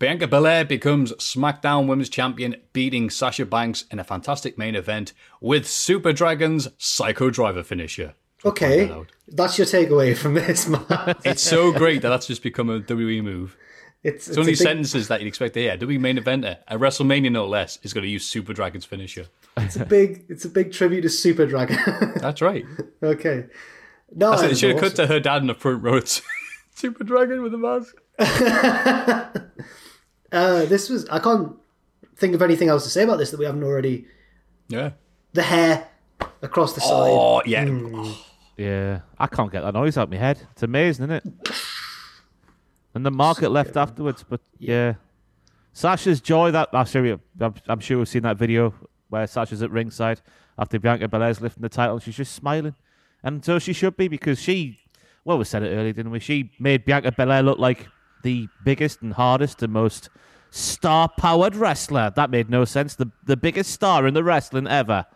Bianca 0.00 0.26
Belair 0.26 0.64
becomes 0.64 1.12
SmackDown 1.12 1.86
Women's 1.86 2.08
Champion, 2.08 2.56
beating 2.72 3.10
Sasha 3.10 3.44
Banks 3.44 3.84
in 3.90 3.98
a 3.98 4.04
fantastic 4.04 4.56
main 4.56 4.74
event 4.74 5.12
with 5.42 5.68
Super 5.68 6.14
Dragon's 6.14 6.68
Psycho 6.78 7.28
Driver 7.28 7.62
finisher. 7.62 8.14
Okay, 8.42 8.86
that 8.86 9.06
that's 9.28 9.58
your 9.58 9.66
takeaway 9.66 10.16
from 10.16 10.32
this, 10.32 10.66
man. 10.66 10.86
It's 11.22 11.42
so 11.42 11.70
great 11.70 12.00
that 12.00 12.08
that's 12.08 12.26
just 12.26 12.42
become 12.42 12.70
a 12.70 12.80
WWE 12.80 13.22
move. 13.22 13.58
It's, 14.02 14.26
It's 14.26 14.38
only 14.38 14.52
big, 14.52 14.58
sentences 14.58 15.08
that 15.08 15.20
you'd 15.20 15.28
expect 15.28 15.52
to 15.52 15.60
hear. 15.60 15.76
WWE 15.76 16.00
main 16.00 16.16
eventer, 16.16 16.56
a 16.66 16.78
WrestleMania 16.78 17.30
no 17.30 17.46
less, 17.46 17.78
is 17.82 17.92
going 17.92 18.04
to 18.04 18.08
use 18.08 18.24
Super 18.24 18.54
Dragon's 18.54 18.86
finisher. 18.86 19.26
It's 19.58 19.76
a 19.76 19.84
big. 19.84 20.24
It's 20.30 20.46
a 20.46 20.48
big 20.48 20.72
tribute 20.72 21.02
to 21.02 21.10
Super 21.10 21.44
Dragon. 21.44 21.76
That's 22.16 22.40
right. 22.40 22.64
okay. 23.02 23.44
No, 24.16 24.32
I 24.32 24.36
said 24.36 24.50
it 24.52 24.58
should 24.58 24.70
have 24.70 24.80
cut 24.80 24.96
to 24.96 25.08
her 25.08 25.20
dad 25.20 25.42
in 25.42 25.48
the 25.48 25.54
front 25.54 25.82
row. 25.82 26.00
Super 26.74 27.04
Dragon 27.04 27.42
with 27.42 27.52
a 27.52 27.58
mask. 27.58 27.96
Uh, 30.32 30.64
this 30.66 30.88
was. 30.88 31.08
I 31.08 31.18
can't 31.18 31.56
think 32.16 32.34
of 32.34 32.42
anything 32.42 32.68
else 32.68 32.84
to 32.84 32.90
say 32.90 33.02
about 33.02 33.16
this 33.18 33.30
that 33.30 33.38
we 33.38 33.44
haven't 33.46 33.64
already. 33.64 34.06
Yeah. 34.68 34.90
The 35.32 35.42
hair 35.42 35.88
across 36.42 36.74
the 36.74 36.80
side. 36.80 36.90
Oh, 37.10 37.42
yeah. 37.44 37.64
Hmm. 37.66 38.12
Yeah, 38.56 39.00
I 39.18 39.26
can't 39.26 39.50
get 39.50 39.62
that 39.62 39.72
noise 39.72 39.96
out 39.96 40.02
of 40.02 40.10
my 40.10 40.18
head. 40.18 40.46
It's 40.52 40.62
amazing, 40.62 41.06
isn't 41.10 41.26
it? 41.26 41.48
And 42.94 43.06
the 43.06 43.10
market 43.10 43.50
left 43.50 43.76
afterwards, 43.76 44.22
but 44.28 44.40
yeah. 44.58 44.94
Sasha's 45.72 46.20
joy 46.20 46.50
that 46.50 46.68
I'm 46.72 46.84
sure, 46.84 47.02
we- 47.02 47.18
I'm, 47.40 47.54
I'm 47.68 47.80
sure 47.80 47.98
we've 47.98 48.08
seen 48.08 48.24
that 48.24 48.36
video 48.36 48.74
where 49.08 49.26
Sasha's 49.26 49.62
at 49.62 49.70
ringside 49.70 50.20
after 50.58 50.78
Bianca 50.78 51.08
Belair's 51.08 51.40
lifting 51.40 51.62
the 51.62 51.68
title 51.70 51.94
and 51.94 52.02
she's 52.02 52.16
just 52.16 52.34
smiling. 52.34 52.74
And 53.22 53.42
so 53.44 53.58
she 53.58 53.72
should 53.72 53.96
be 53.96 54.08
because 54.08 54.38
she, 54.40 54.78
well, 55.24 55.38
we 55.38 55.44
said 55.44 55.62
it 55.62 55.68
earlier, 55.74 55.92
didn't 55.92 56.10
we? 56.10 56.18
She 56.20 56.50
made 56.58 56.84
Bianca 56.84 57.12
Belair 57.12 57.42
look 57.42 57.58
like 57.58 57.86
the 58.22 58.48
biggest 58.64 59.02
and 59.02 59.12
hardest 59.14 59.62
and 59.62 59.72
most 59.72 60.08
star-powered 60.50 61.54
wrestler. 61.54 62.12
That 62.14 62.30
made 62.30 62.50
no 62.50 62.64
sense. 62.64 62.94
The 62.94 63.10
the 63.24 63.36
biggest 63.36 63.70
star 63.70 64.06
in 64.06 64.14
the 64.14 64.24
wrestling 64.24 64.66
ever. 64.66 65.06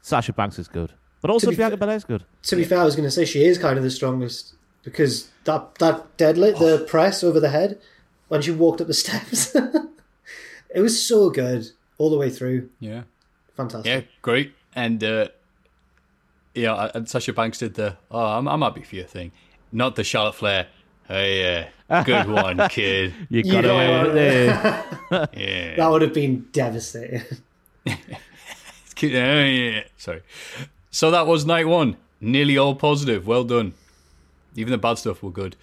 Sasha 0.00 0.32
Banks 0.32 0.58
is 0.58 0.68
good, 0.68 0.92
but 1.20 1.30
also 1.30 1.50
be 1.50 1.56
Bianca 1.56 1.76
fair- 1.76 1.86
Belair's 1.86 2.04
good. 2.04 2.24
To 2.44 2.56
be 2.56 2.64
fair, 2.64 2.80
I 2.80 2.84
was 2.84 2.96
going 2.96 3.06
to 3.06 3.10
say 3.10 3.24
she 3.24 3.44
is 3.44 3.56
kind 3.56 3.78
of 3.78 3.84
the 3.84 3.90
strongest 3.90 4.54
because 4.82 5.30
that 5.44 5.76
that 5.76 6.16
deadlift, 6.16 6.58
the 6.58 6.84
press 6.88 7.22
over 7.22 7.38
the 7.38 7.50
head 7.50 7.80
when 8.28 8.42
she 8.42 8.50
walked 8.50 8.80
up 8.80 8.86
the 8.86 8.94
steps, 8.94 9.54
it 10.74 10.80
was 10.80 11.00
so 11.06 11.30
good 11.30 11.70
all 11.98 12.10
the 12.10 12.16
way 12.16 12.30
through. 12.30 12.68
Yeah. 12.80 13.02
Fantastic. 13.56 13.86
Yeah, 13.86 14.10
great. 14.22 14.54
And, 14.74 15.04
uh, 15.04 15.28
yeah, 16.54 16.90
and 16.94 17.06
Sasha 17.08 17.32
Banks 17.34 17.58
did 17.58 17.74
the, 17.74 17.98
oh, 18.10 18.24
I'm, 18.24 18.48
I'm 18.48 18.62
happy 18.62 18.82
for 18.82 18.96
your 18.96 19.04
thing. 19.04 19.32
Not 19.70 19.96
the 19.96 20.02
Charlotte 20.04 20.34
Flair. 20.34 20.68
Hey, 21.12 21.68
yeah, 21.90 22.04
good 22.04 22.26
one, 22.26 22.68
kid. 22.70 23.12
You 23.28 23.42
You 23.44 23.52
got 23.52 23.66
away 23.66 23.98
what? 23.98 24.06
with 24.06 24.16
it. 24.16 25.28
Yeah. 25.38 25.76
That 25.76 25.90
would 25.90 26.00
have 26.00 26.14
been 26.14 26.46
devastating. 26.52 27.22
Oh, 29.04 29.06
yeah. 29.08 29.82
Sorry. 29.96 30.22
So 30.92 31.10
that 31.10 31.26
was 31.26 31.44
night 31.44 31.66
one. 31.66 31.96
Nearly 32.20 32.56
all 32.56 32.76
positive. 32.76 33.26
Well 33.26 33.42
done. 33.42 33.74
Even 34.54 34.70
the 34.70 34.78
bad 34.78 34.94
stuff 34.98 35.24
were 35.24 35.32
good. 35.32 35.56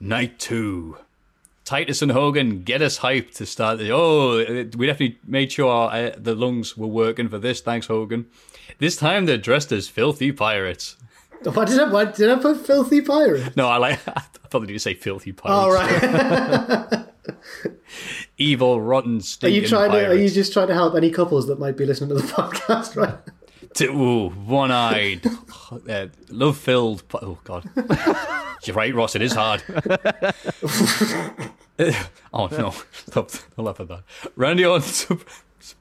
Night 0.00 0.40
two. 0.40 0.96
Titus 1.64 2.02
and 2.02 2.10
Hogan 2.10 2.64
get 2.64 2.82
us 2.82 2.98
hyped 2.98 3.34
to 3.36 3.46
start. 3.46 3.78
The, 3.78 3.92
oh, 3.92 4.38
we 4.76 4.86
definitely 4.88 5.16
made 5.24 5.52
sure 5.52 5.70
our, 5.70 5.90
uh, 5.92 6.10
the 6.16 6.34
lungs 6.34 6.76
were 6.76 6.88
working 6.88 7.28
for 7.28 7.38
this. 7.38 7.60
Thanks, 7.60 7.86
Hogan. 7.86 8.26
This 8.78 8.96
time 8.96 9.26
they're 9.26 9.38
dressed 9.38 9.70
as 9.70 9.86
filthy 9.86 10.32
pirates. 10.32 10.96
Why 11.52 11.64
did 11.64 11.78
I? 11.80 11.90
Why 11.90 12.04
did 12.06 12.30
I 12.30 12.36
put 12.36 12.64
filthy 12.66 13.00
pirate? 13.00 13.56
No, 13.56 13.68
I 13.68 13.76
like. 13.76 14.00
I 14.08 14.20
thought 14.48 14.60
they 14.60 14.66
did 14.66 14.80
say 14.80 14.94
filthy 14.94 15.32
pirates. 15.32 15.54
All 15.54 15.72
right. 15.72 17.06
Evil, 18.38 18.80
rotten, 18.80 19.20
Are 19.42 19.48
you 19.48 19.66
trying 19.66 19.92
to? 19.92 20.08
Are 20.08 20.14
you 20.14 20.28
just 20.28 20.52
trying 20.52 20.68
to 20.68 20.74
help 20.74 20.94
any 20.96 21.10
couples 21.10 21.46
that 21.46 21.58
might 21.58 21.76
be 21.76 21.84
listening 21.86 22.08
to 22.10 22.14
the 22.16 22.22
podcast? 22.32 22.96
Right. 22.96 23.14
T- 23.74 23.86
Ooh, 23.86 24.28
one-eyed, 24.28 25.22
uh, 25.88 26.08
love-filled. 26.28 27.04
Oh 27.14 27.38
God, 27.44 27.68
you're 28.64 28.76
right, 28.76 28.94
Ross. 28.94 29.14
It 29.14 29.22
is 29.22 29.32
hard. 29.32 29.62
oh 32.32 32.48
no, 32.50 32.74
stop! 33.06 33.30
Don't 33.56 33.64
laugh 33.64 33.80
at 33.80 33.88
that. 33.88 34.02
Randy 34.36 34.64
Orton, 34.66 34.88
sup- 34.88 35.24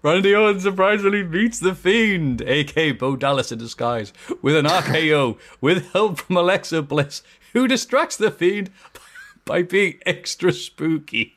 Randy 0.03 0.35
Orton 0.35 0.59
surprisingly 0.59 1.23
beats 1.23 1.59
the 1.59 1.73
Fiend, 1.73 2.41
aka 2.41 2.91
Bo 2.91 3.15
Dallas 3.15 3.51
in 3.51 3.59
disguise, 3.59 4.13
with 4.41 4.55
an 4.55 4.65
RKO 4.65 5.37
with 5.59 5.91
help 5.91 6.19
from 6.19 6.37
Alexa 6.37 6.81
Bliss, 6.83 7.23
who 7.53 7.67
distracts 7.67 8.17
the 8.17 8.31
Fiend 8.31 8.69
by 9.45 9.63
being 9.63 9.99
extra 10.05 10.53
spooky. 10.53 11.35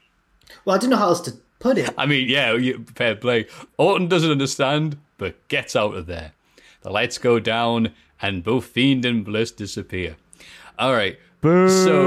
Well, 0.65 0.77
I 0.77 0.79
don't 0.79 0.91
know 0.91 0.97
how 0.97 1.09
else 1.09 1.21
to 1.23 1.35
put 1.59 1.79
it. 1.79 1.95
I 1.97 2.07
mean, 2.07 2.29
yeah, 2.29 2.55
you, 2.55 2.85
fair 2.95 3.17
play. 3.17 3.47
Orton 3.79 4.09
doesn't 4.09 4.31
understand, 4.31 4.99
but 5.17 5.49
gets 5.49 5.75
out 5.75 5.95
of 5.95 6.07
there. 6.07 6.33
The 6.83 6.91
lights 6.91 7.19
go 7.19 7.41
down, 7.41 7.93
and 8.21 8.45
both 8.45 8.67
Fiend 8.67 9.05
and 9.05 9.25
Bliss 9.25 9.51
disappear. 9.51 10.17
All 10.79 10.93
right. 10.93 11.19
So 11.43 12.07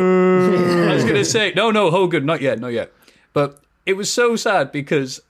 I 0.90 0.94
was 0.96 1.04
gonna 1.04 1.24
say, 1.24 1.54
no, 1.56 1.70
no, 1.70 1.92
Hogan, 1.92 2.26
not 2.26 2.42
yet, 2.42 2.60
not 2.60 2.74
yet. 2.74 2.92
But 3.34 3.60
it 3.86 3.94
was 3.94 4.12
so 4.12 4.36
sad 4.36 4.72
because 4.72 5.22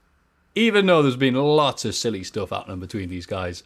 even 0.58 0.88
though 0.88 1.04
there's 1.04 1.16
been 1.16 1.36
lots 1.36 1.86
of 1.86 1.94
silly 1.94 2.24
stuff 2.24 2.50
happening 2.50 2.80
between 2.80 3.10
these 3.10 3.28
guys, 3.28 3.62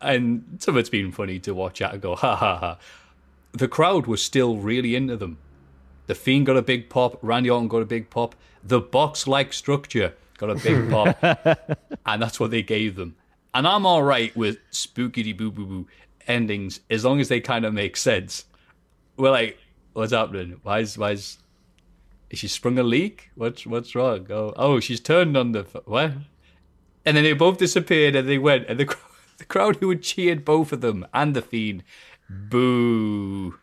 and 0.00 0.58
some 0.58 0.74
of 0.74 0.80
it's 0.80 0.88
been 0.88 1.12
funny 1.12 1.38
to 1.38 1.54
watch 1.54 1.80
at 1.80 1.92
and 1.92 2.02
go, 2.02 2.16
ha 2.16 2.34
ha 2.34 2.58
ha, 2.58 2.78
the 3.52 3.68
crowd 3.68 4.08
was 4.08 4.24
still 4.24 4.56
really 4.56 4.96
into 4.96 5.16
them. 5.16 5.38
The 6.08 6.16
Fiend 6.16 6.46
got 6.46 6.56
a 6.56 6.62
big 6.62 6.90
pop. 6.90 7.16
Randy 7.22 7.48
Orton 7.48 7.68
got 7.68 7.82
a 7.82 7.86
big 7.86 8.10
pop. 8.10 8.34
The 8.64 8.80
box-like 8.80 9.52
structure 9.52 10.14
got 10.36 10.50
a 10.50 10.56
big 10.56 10.90
pop, 10.90 11.16
and 12.06 12.20
that's 12.20 12.40
what 12.40 12.50
they 12.50 12.62
gave 12.62 12.96
them. 12.96 13.14
And 13.54 13.68
I'm 13.68 13.86
all 13.86 14.02
right 14.02 14.34
with 14.36 14.58
spookity 14.72 15.36
boo 15.36 15.52
boo 15.52 15.66
boo 15.66 15.86
endings 16.26 16.80
as 16.90 17.04
long 17.04 17.20
as 17.20 17.28
they 17.28 17.40
kind 17.40 17.64
of 17.64 17.72
make 17.72 17.96
sense. 17.96 18.46
We're 19.16 19.30
like, 19.30 19.58
what's 19.92 20.12
happening? 20.12 20.58
Why 20.64 20.80
is 20.80 20.98
why 20.98 21.12
is, 21.12 21.38
is 22.30 22.40
she 22.40 22.48
sprung 22.48 22.80
a 22.80 22.82
leak? 22.82 23.30
What's 23.36 23.64
what's 23.64 23.94
wrong? 23.94 24.26
Oh, 24.30 24.52
oh, 24.56 24.80
she's 24.80 25.00
turned 25.00 25.36
on 25.36 25.52
the 25.52 25.62
what? 25.84 26.12
And 27.04 27.16
then 27.16 27.24
they 27.24 27.32
both 27.32 27.58
disappeared, 27.58 28.14
and 28.14 28.28
they 28.28 28.38
went, 28.38 28.68
and 28.68 28.78
the 28.78 28.96
the 29.38 29.44
crowd 29.44 29.76
who 29.76 29.88
had 29.90 30.02
cheered 30.02 30.44
both 30.44 30.72
of 30.72 30.80
them 30.80 31.04
and 31.12 31.34
the 31.34 31.42
Fiend, 31.42 31.82
boo. 32.30 33.58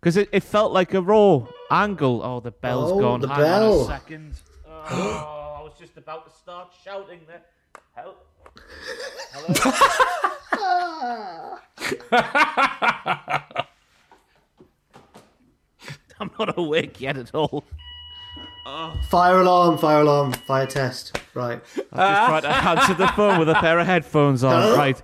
Because 0.00 0.16
it, 0.16 0.28
it 0.30 0.44
felt 0.44 0.72
like 0.72 0.94
a 0.94 1.02
raw 1.02 1.46
angle. 1.70 2.22
Oh, 2.22 2.38
the 2.40 2.52
bell's 2.52 2.92
Oh, 2.92 3.00
gone. 3.00 3.20
the 3.20 3.28
Hang 3.28 3.38
on 3.40 3.44
bell. 3.44 3.80
a 3.82 3.86
second. 3.86 4.34
Oh, 4.68 5.56
I 5.58 5.62
was 5.64 5.72
just 5.78 5.96
about 5.96 6.30
to 6.30 6.36
start 6.38 6.72
shouting 6.84 7.20
there. 7.26 7.42
Help. 7.94 8.24
I'm 16.18 16.30
not 16.38 16.58
awake 16.58 17.00
yet 17.00 17.16
at 17.16 17.34
all. 17.34 17.64
Fire 19.08 19.40
alarm! 19.40 19.78
Fire 19.78 20.00
alarm! 20.00 20.32
Fire 20.32 20.66
test. 20.66 21.16
Right. 21.34 21.60
I 21.92 22.40
just 22.40 22.42
trying 22.42 22.42
to 22.42 22.48
answer 22.48 22.94
the 22.94 23.06
phone 23.08 23.38
with 23.38 23.48
a 23.48 23.54
pair 23.54 23.78
of 23.78 23.86
headphones 23.86 24.42
on. 24.42 24.76
Right. 24.76 25.00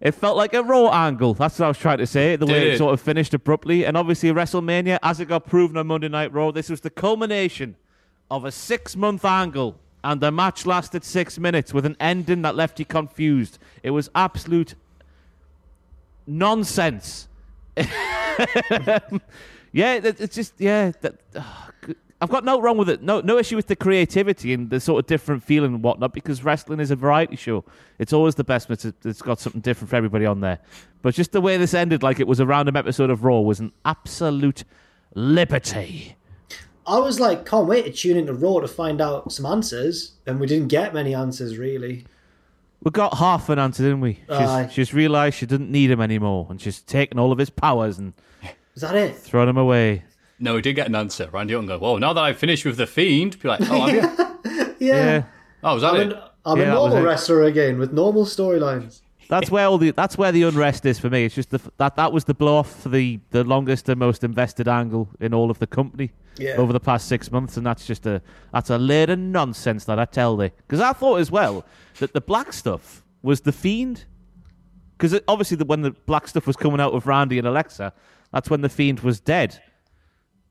It 0.00 0.12
felt 0.12 0.36
like 0.36 0.54
a 0.54 0.62
raw 0.62 0.88
angle. 1.06 1.34
That's 1.34 1.58
what 1.58 1.64
I 1.66 1.68
was 1.68 1.78
trying 1.78 1.98
to 1.98 2.06
say. 2.06 2.36
The 2.36 2.46
way 2.46 2.68
it 2.68 2.74
it? 2.74 2.78
sort 2.78 2.94
of 2.94 3.00
finished 3.00 3.34
abruptly. 3.34 3.84
And 3.84 3.96
obviously, 3.96 4.30
WrestleMania, 4.30 4.98
as 5.02 5.18
it 5.20 5.26
got 5.26 5.44
proven 5.46 5.76
on 5.76 5.88
Monday 5.88 6.08
Night 6.08 6.32
Raw, 6.32 6.52
this 6.52 6.70
was 6.70 6.80
the 6.80 6.90
culmination 6.90 7.76
of 8.30 8.44
a 8.44 8.52
six 8.52 8.94
month 8.96 9.24
angle. 9.24 9.78
And 10.02 10.20
the 10.20 10.30
match 10.30 10.64
lasted 10.64 11.04
six 11.04 11.38
minutes 11.38 11.74
with 11.74 11.84
an 11.84 11.96
ending 12.00 12.42
that 12.42 12.54
left 12.54 12.78
you 12.78 12.86
confused. 12.86 13.58
It 13.82 13.90
was 13.90 14.08
absolute 14.14 14.74
nonsense. 16.26 17.28
yeah, 17.76 19.00
it's 19.72 20.34
just, 20.34 20.54
yeah. 20.58 20.92
That, 21.02 21.16
g- 21.86 21.94
I've 22.22 22.28
got 22.28 22.44
no 22.44 22.60
wrong 22.60 22.76
with 22.76 22.90
it. 22.90 23.02
No, 23.02 23.20
no 23.20 23.38
issue 23.38 23.56
with 23.56 23.66
the 23.66 23.76
creativity 23.76 24.52
and 24.52 24.68
the 24.68 24.78
sort 24.78 25.02
of 25.02 25.06
different 25.06 25.42
feeling 25.42 25.74
and 25.74 25.82
whatnot 25.82 26.12
because 26.12 26.44
wrestling 26.44 26.78
is 26.78 26.90
a 26.90 26.96
variety 26.96 27.36
show. 27.36 27.64
It's 27.98 28.12
always 28.12 28.34
the 28.34 28.44
best 28.44 28.70
it's, 28.70 28.84
it's 28.84 29.22
got 29.22 29.40
something 29.40 29.62
different 29.62 29.88
for 29.90 29.96
everybody 29.96 30.26
on 30.26 30.40
there. 30.40 30.58
But 31.02 31.14
just 31.14 31.32
the 31.32 31.40
way 31.40 31.56
this 31.56 31.72
ended, 31.72 32.02
like 32.02 32.20
it 32.20 32.26
was 32.26 32.38
a 32.38 32.44
random 32.46 32.76
episode 32.76 33.08
of 33.08 33.24
Raw, 33.24 33.40
was 33.40 33.58
an 33.58 33.72
absolute 33.86 34.64
liberty. 35.14 36.16
I 36.86 36.98
was 36.98 37.20
like, 37.20 37.46
can't 37.46 37.66
wait 37.68 37.84
to 37.84 37.92
tune 37.92 38.16
into 38.16 38.34
Raw 38.34 38.60
to 38.60 38.68
find 38.68 39.00
out 39.00 39.32
some 39.32 39.46
answers, 39.46 40.12
and 40.26 40.40
we 40.40 40.46
didn't 40.46 40.68
get 40.68 40.92
many 40.92 41.14
answers 41.14 41.56
really. 41.56 42.04
We 42.82 42.90
got 42.90 43.16
half 43.18 43.48
an 43.48 43.58
answer, 43.58 43.82
didn't 43.82 44.00
we? 44.00 44.14
She's, 44.14 44.30
Aye. 44.30 44.68
she's 44.72 44.94
realised 44.94 45.36
she 45.36 45.46
didn't 45.46 45.70
need 45.70 45.90
him 45.90 46.00
anymore, 46.00 46.46
and 46.50 46.60
she's 46.60 46.80
taken 46.80 47.18
all 47.18 47.30
of 47.32 47.38
his 47.38 47.50
powers 47.50 47.98
and 47.98 48.12
Is 48.74 48.82
that 48.82 48.94
it? 48.94 49.16
thrown 49.16 49.48
him 49.48 49.56
away. 49.58 50.04
No, 50.40 50.54
we 50.54 50.62
did 50.62 50.72
get 50.74 50.86
an 50.88 50.94
answer. 50.94 51.28
Randy 51.30 51.54
Orton 51.54 51.68
go, 51.68 51.78
whoa, 51.78 51.98
now 51.98 52.12
that 52.14 52.20
I've 52.22 52.38
finished 52.38 52.64
with 52.64 52.76
the 52.78 52.86
Fiend, 52.86 53.38
be 53.40 53.48
like, 53.48 53.60
oh, 53.62 53.86
have 53.86 54.36
you? 54.80 54.86
Yeah. 54.88 55.24
Oh, 55.62 55.74
was 55.74 55.82
that 55.82 55.94
I'm, 55.94 56.00
it? 56.00 56.12
an, 56.14 56.18
I'm 56.46 56.58
Yeah, 56.58 56.64
a 56.64 56.66
that 56.68 56.72
was 56.80 56.90
normal 56.92 56.98
it. 56.98 57.02
wrestler 57.08 57.42
again 57.44 57.78
with 57.78 57.92
normal 57.92 58.24
storylines. 58.24 59.02
That's 59.28 59.48
where 59.50 59.66
all 59.66 59.78
the 59.78 59.92
that's 59.92 60.18
where 60.18 60.32
the 60.32 60.42
unrest 60.42 60.84
is 60.86 60.98
for 60.98 61.08
me. 61.08 61.24
It's 61.24 61.36
just 61.36 61.50
the 61.50 61.60
that 61.76 61.94
that 61.94 62.12
was 62.12 62.24
the 62.24 62.34
blow 62.34 62.56
off 62.56 62.80
for 62.82 62.88
the 62.88 63.20
the 63.30 63.44
longest 63.44 63.88
and 63.88 63.96
most 64.00 64.24
invested 64.24 64.66
angle 64.66 65.08
in 65.20 65.32
all 65.32 65.52
of 65.52 65.60
the 65.60 65.68
company 65.68 66.10
Yeah. 66.36 66.56
over 66.56 66.72
the 66.72 66.80
past 66.80 67.06
six 67.06 67.30
months, 67.30 67.56
and 67.56 67.64
that's 67.64 67.86
just 67.86 68.06
a 68.06 68.22
that's 68.52 68.70
a 68.70 68.78
load 68.78 69.08
of 69.10 69.20
nonsense 69.20 69.84
that 69.84 70.00
I 70.00 70.04
tell 70.06 70.36
thee. 70.36 70.50
Because 70.66 70.80
I 70.80 70.92
thought 70.94 71.20
as 71.20 71.30
well 71.30 71.64
that 72.00 72.12
the 72.12 72.20
black 72.20 72.52
stuff 72.52 73.04
was 73.22 73.42
the 73.42 73.52
fiend. 73.52 74.04
Because 74.98 75.20
obviously, 75.28 75.56
the, 75.58 75.64
when 75.64 75.82
the 75.82 75.92
black 75.92 76.26
stuff 76.26 76.46
was 76.48 76.56
coming 76.56 76.80
out 76.80 76.92
of 76.92 77.06
Randy 77.06 77.38
and 77.38 77.46
Alexa, 77.46 77.92
that's 78.32 78.50
when 78.50 78.62
the 78.62 78.68
fiend 78.68 79.00
was 79.00 79.20
dead. 79.20 79.62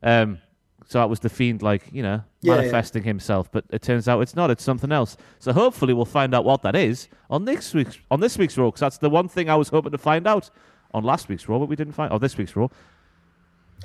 Um, 0.03 0.39
So 0.87 1.03
it 1.03 1.07
was 1.09 1.19
the 1.19 1.29
fiend, 1.29 1.61
like 1.61 1.83
you 1.91 2.01
know, 2.01 2.23
Yeah, 2.41 2.53
yeah. 2.53 2.61
manifesting 2.61 3.03
himself. 3.03 3.51
But 3.51 3.65
it 3.69 3.81
turns 3.83 4.07
out 4.07 4.21
it's 4.21 4.35
not. 4.35 4.49
It's 4.49 4.63
something 4.63 4.91
else. 4.91 5.17
So 5.39 5.53
hopefully 5.53 5.93
we'll 5.93 6.05
find 6.05 6.33
out 6.33 6.45
what 6.45 6.63
that 6.63 6.75
is 6.75 7.07
on 7.29 7.45
next 7.45 7.73
week's 7.75 7.99
on 8.09 8.19
this 8.21 8.37
week's 8.37 8.57
Raw. 8.57 8.67
Because 8.67 8.79
that's 8.79 8.97
the 8.97 9.09
one 9.09 9.27
thing 9.27 9.49
I 9.49 9.55
was 9.55 9.69
hoping 9.69 9.91
to 9.91 9.97
find 9.99 10.25
out 10.25 10.49
on 10.93 11.03
last 11.03 11.29
week's 11.29 11.47
Raw, 11.47 11.59
but 11.59 11.69
we 11.69 11.75
didn't 11.75 11.93
find. 11.93 12.11
Or 12.11 12.19
this 12.19 12.37
week's 12.37 12.55
Raw. 12.55 12.69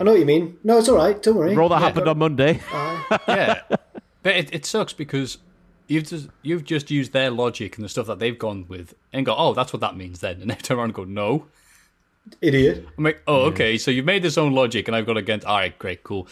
I 0.00 0.04
know 0.04 0.12
what 0.12 0.20
you 0.20 0.26
mean. 0.26 0.56
No, 0.64 0.78
it's 0.78 0.88
all 0.88 0.96
right. 0.96 1.22
Don't 1.22 1.36
worry. 1.36 1.54
Raw 1.54 1.68
that 1.68 1.80
happened 1.82 2.08
on 2.08 2.18
Monday. 2.18 2.60
yeah, 3.28 3.60
but 3.68 4.34
it, 4.34 4.52
it 4.54 4.64
sucks 4.66 4.92
because 4.92 5.38
you've 5.86 6.04
just 6.08 6.28
you've 6.42 6.64
just 6.64 6.90
used 6.90 7.12
their 7.12 7.30
logic 7.30 7.76
and 7.76 7.84
the 7.84 7.88
stuff 7.88 8.06
that 8.06 8.18
they've 8.18 8.38
gone 8.38 8.64
with 8.66 8.94
and 9.12 9.26
go, 9.26 9.34
oh, 9.36 9.52
that's 9.54 9.72
what 9.72 9.80
that 9.80 9.96
means 9.96 10.20
then, 10.20 10.40
and 10.40 10.50
they 10.50 10.54
turn 10.54 10.78
around 10.78 10.86
and 10.86 10.94
go, 10.94 11.04
no. 11.04 11.46
Idiot. 12.40 12.86
I'm 12.96 13.04
like, 13.04 13.22
oh, 13.26 13.42
okay, 13.46 13.76
so 13.78 13.90
you've 13.90 14.04
made 14.04 14.22
this 14.22 14.38
own 14.38 14.52
logic, 14.52 14.88
and 14.88 14.96
I've 14.96 15.06
got 15.06 15.16
against. 15.16 15.46
All 15.46 15.58
right, 15.58 15.78
great, 15.78 16.02
cool. 16.02 16.26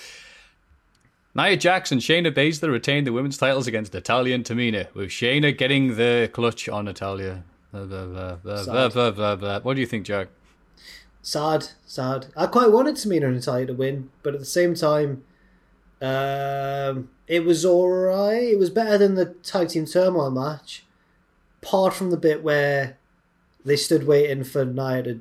Nia 1.35 1.57
Jackson, 1.57 1.99
Shayna 1.99 2.31
Baszler 2.31 2.71
retained 2.71 3.07
the 3.07 3.13
women's 3.13 3.39
titles 3.39 3.67
against 3.67 3.95
Natalya 3.95 4.35
and 4.35 4.45
Tamina, 4.45 4.93
with 4.95 5.09
Shayna 5.09 5.57
getting 5.57 5.97
the 5.97 6.31
clutch 6.33 6.69
on 6.69 6.85
Natalya. 6.85 7.45
Blah, 7.73 7.85
blah, 7.85 8.07
blah, 8.07 8.37
blah, 8.37 8.65
blah, 8.65 8.89
blah, 8.89 9.11
blah, 9.11 9.37
blah. 9.37 9.61
What 9.61 9.75
do 9.75 9.81
you 9.81 9.87
think, 9.87 10.05
Jack? 10.05 10.29
Sad, 11.23 11.69
sad. 11.87 12.27
I 12.37 12.47
quite 12.47 12.71
wanted 12.71 12.97
Tamina 12.97 13.25
and 13.25 13.37
Natalya 13.37 13.67
to 13.67 13.75
win, 13.75 14.11
but 14.23 14.35
at 14.35 14.41
the 14.41 14.47
same 14.47 14.75
time, 14.75 15.25
um, 16.01 17.09
it 17.27 17.45
was 17.45 17.65
alright. 17.65 18.43
It 18.43 18.59
was 18.59 18.71
better 18.71 18.99
than 18.99 19.15
the 19.15 19.27
tag 19.27 19.69
team 19.69 19.87
turmoil 19.87 20.31
match, 20.31 20.85
apart 21.63 21.95
from 21.95 22.11
the 22.11 22.17
bit 22.17 22.43
where 22.43 22.99
they 23.65 23.77
stood 23.77 24.07
waiting 24.07 24.45
for 24.45 24.65
Nia 24.65 25.03
to. 25.05 25.21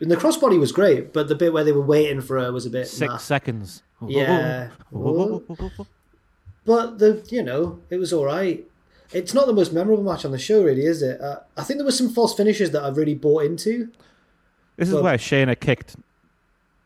And 0.00 0.10
the 0.10 0.16
crossbody 0.16 0.58
was 0.58 0.72
great, 0.72 1.12
but 1.12 1.28
the 1.28 1.34
bit 1.34 1.52
where 1.52 1.64
they 1.64 1.72
were 1.72 1.80
waiting 1.80 2.22
for 2.22 2.40
her 2.40 2.52
was 2.52 2.64
a 2.64 2.70
bit. 2.70 2.88
Six 2.88 3.10
nah. 3.10 3.16
seconds. 3.18 3.82
Yeah. 4.06 4.70
But 6.66 6.98
the 6.98 7.26
you 7.30 7.42
know 7.42 7.80
it 7.88 7.96
was 7.96 8.12
all 8.12 8.26
right. 8.26 8.64
It's 9.12 9.34
not 9.34 9.46
the 9.46 9.52
most 9.52 9.72
memorable 9.72 10.04
match 10.04 10.24
on 10.24 10.30
the 10.30 10.38
show, 10.38 10.62
really, 10.62 10.84
is 10.84 11.02
it? 11.02 11.20
Uh, 11.20 11.40
I 11.56 11.64
think 11.64 11.78
there 11.78 11.84
were 11.84 11.90
some 11.90 12.10
false 12.10 12.34
finishes 12.34 12.70
that 12.72 12.82
I 12.82 12.90
really 12.90 13.14
bought 13.14 13.44
into. 13.44 13.90
This 14.76 14.88
is 14.88 14.94
where 14.94 15.16
Shayna 15.16 15.58
kicked 15.58 15.96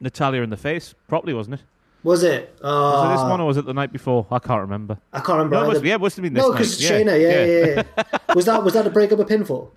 Natalya 0.01 0.43
in 0.43 0.51
the 0.51 0.57
face. 0.57 0.95
Properly, 1.07 1.35
wasn't 1.35 1.61
it? 1.61 1.61
Was 2.03 2.23
it? 2.23 2.57
Uh, 2.63 2.69
Was 2.69 3.05
it 3.05 3.17
this 3.17 3.31
one 3.31 3.41
or 3.41 3.47
was 3.47 3.57
it 3.57 3.67
the 3.67 3.75
night 3.75 3.93
before? 3.93 4.27
I 4.31 4.39
can't 4.39 4.61
remember. 4.61 4.99
I 5.13 5.21
can't 5.21 5.39
remember. 5.39 5.57
No, 5.57 5.63
it 5.65 5.73
must, 5.75 5.85
yeah, 5.85 5.95
it 5.95 6.01
must 6.01 6.17
have 6.17 6.23
been 6.23 6.35
this 6.35 6.43
no, 6.43 6.53
because 6.53 6.83
yeah, 6.83 6.91
Shayna, 6.91 7.21
yeah, 7.21 7.45
yeah, 7.45 7.83
yeah. 7.97 8.35
was 8.35 8.45
that 8.47 8.63
was 8.63 8.75
that 8.75 8.87
a 8.87 8.91
break 8.91 9.13
up 9.13 9.19
a 9.19 9.25
pinfall? 9.25 9.71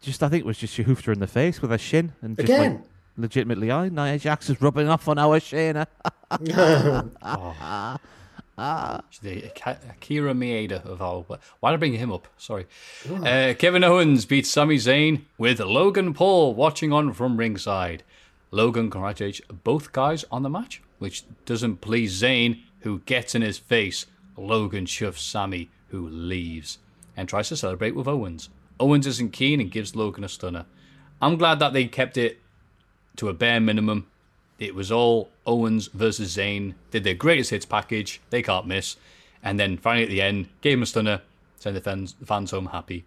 Just, 0.00 0.22
I 0.22 0.28
think 0.28 0.40
it 0.44 0.46
was 0.46 0.58
just 0.58 0.74
she 0.74 0.82
hoofed 0.82 1.04
her 1.06 1.12
in 1.12 1.18
the 1.20 1.26
face 1.26 1.60
with 1.62 1.70
her 1.70 1.78
shin 1.78 2.12
and 2.22 2.36
just 2.36 2.48
Again? 2.48 2.72
like, 2.74 2.82
legitimately, 3.16 3.70
I 3.70 3.88
Nia 3.88 4.18
Jax 4.18 4.48
is 4.50 4.60
rubbing 4.62 4.88
off 4.88 5.08
on 5.08 5.18
our 5.18 5.38
Shayna. 5.40 5.86
The 9.22 9.44
Ak- 9.46 9.80
Akira 9.90 10.34
Maeda 10.34 10.84
of 10.84 11.00
all. 11.02 11.24
Why 11.60 11.70
did 11.70 11.74
I 11.74 11.76
bring 11.78 11.94
him 11.94 12.12
up? 12.12 12.28
Sorry. 12.36 12.66
Uh, 13.10 13.54
Kevin 13.58 13.82
Owens 13.82 14.24
beats 14.26 14.50
Sami 14.50 14.76
Zayn 14.76 15.22
with 15.38 15.58
Logan 15.60 16.12
Paul 16.14 16.54
watching 16.54 16.92
on 16.92 17.12
from 17.12 17.36
ringside. 17.38 18.02
Logan 18.50 18.90
congratulates 18.90 19.40
both 19.64 19.92
guys 19.92 20.24
on 20.30 20.42
the 20.42 20.50
match, 20.50 20.82
which 20.98 21.24
doesn't 21.46 21.80
please 21.80 22.20
Zayn, 22.20 22.60
who 22.80 23.00
gets 23.00 23.34
in 23.34 23.42
his 23.42 23.58
face. 23.58 24.06
Logan 24.36 24.86
shoves 24.86 25.22
Sami, 25.22 25.70
who 25.88 26.06
leaves, 26.08 26.78
and 27.16 27.28
tries 27.28 27.48
to 27.48 27.56
celebrate 27.56 27.94
with 27.96 28.06
Owens. 28.08 28.48
Owens 28.80 29.06
isn't 29.06 29.32
keen 29.32 29.60
and 29.60 29.70
gives 29.70 29.94
Logan 29.94 30.24
a 30.24 30.28
stunner. 30.28 30.66
I'm 31.20 31.36
glad 31.36 31.58
that 31.60 31.72
they 31.72 31.86
kept 31.86 32.16
it 32.16 32.40
to 33.16 33.28
a 33.28 33.32
bare 33.32 33.60
minimum. 33.60 34.06
It 34.58 34.74
was 34.74 34.90
all 34.90 35.28
Owens 35.46 35.88
versus 35.88 36.36
Zayn. 36.36 36.74
Did 36.90 37.04
their 37.04 37.14
greatest 37.14 37.50
hits 37.50 37.66
package. 37.66 38.20
They 38.30 38.42
can't 38.42 38.66
miss. 38.66 38.96
And 39.42 39.58
then 39.58 39.76
finally 39.76 40.04
at 40.04 40.10
the 40.10 40.22
end, 40.22 40.48
gave 40.60 40.74
him 40.74 40.82
a 40.82 40.86
stunner. 40.86 41.22
Send 41.58 41.76
the 41.76 41.80
fans, 41.80 42.14
the 42.18 42.26
fans 42.26 42.50
home 42.50 42.66
happy. 42.66 43.04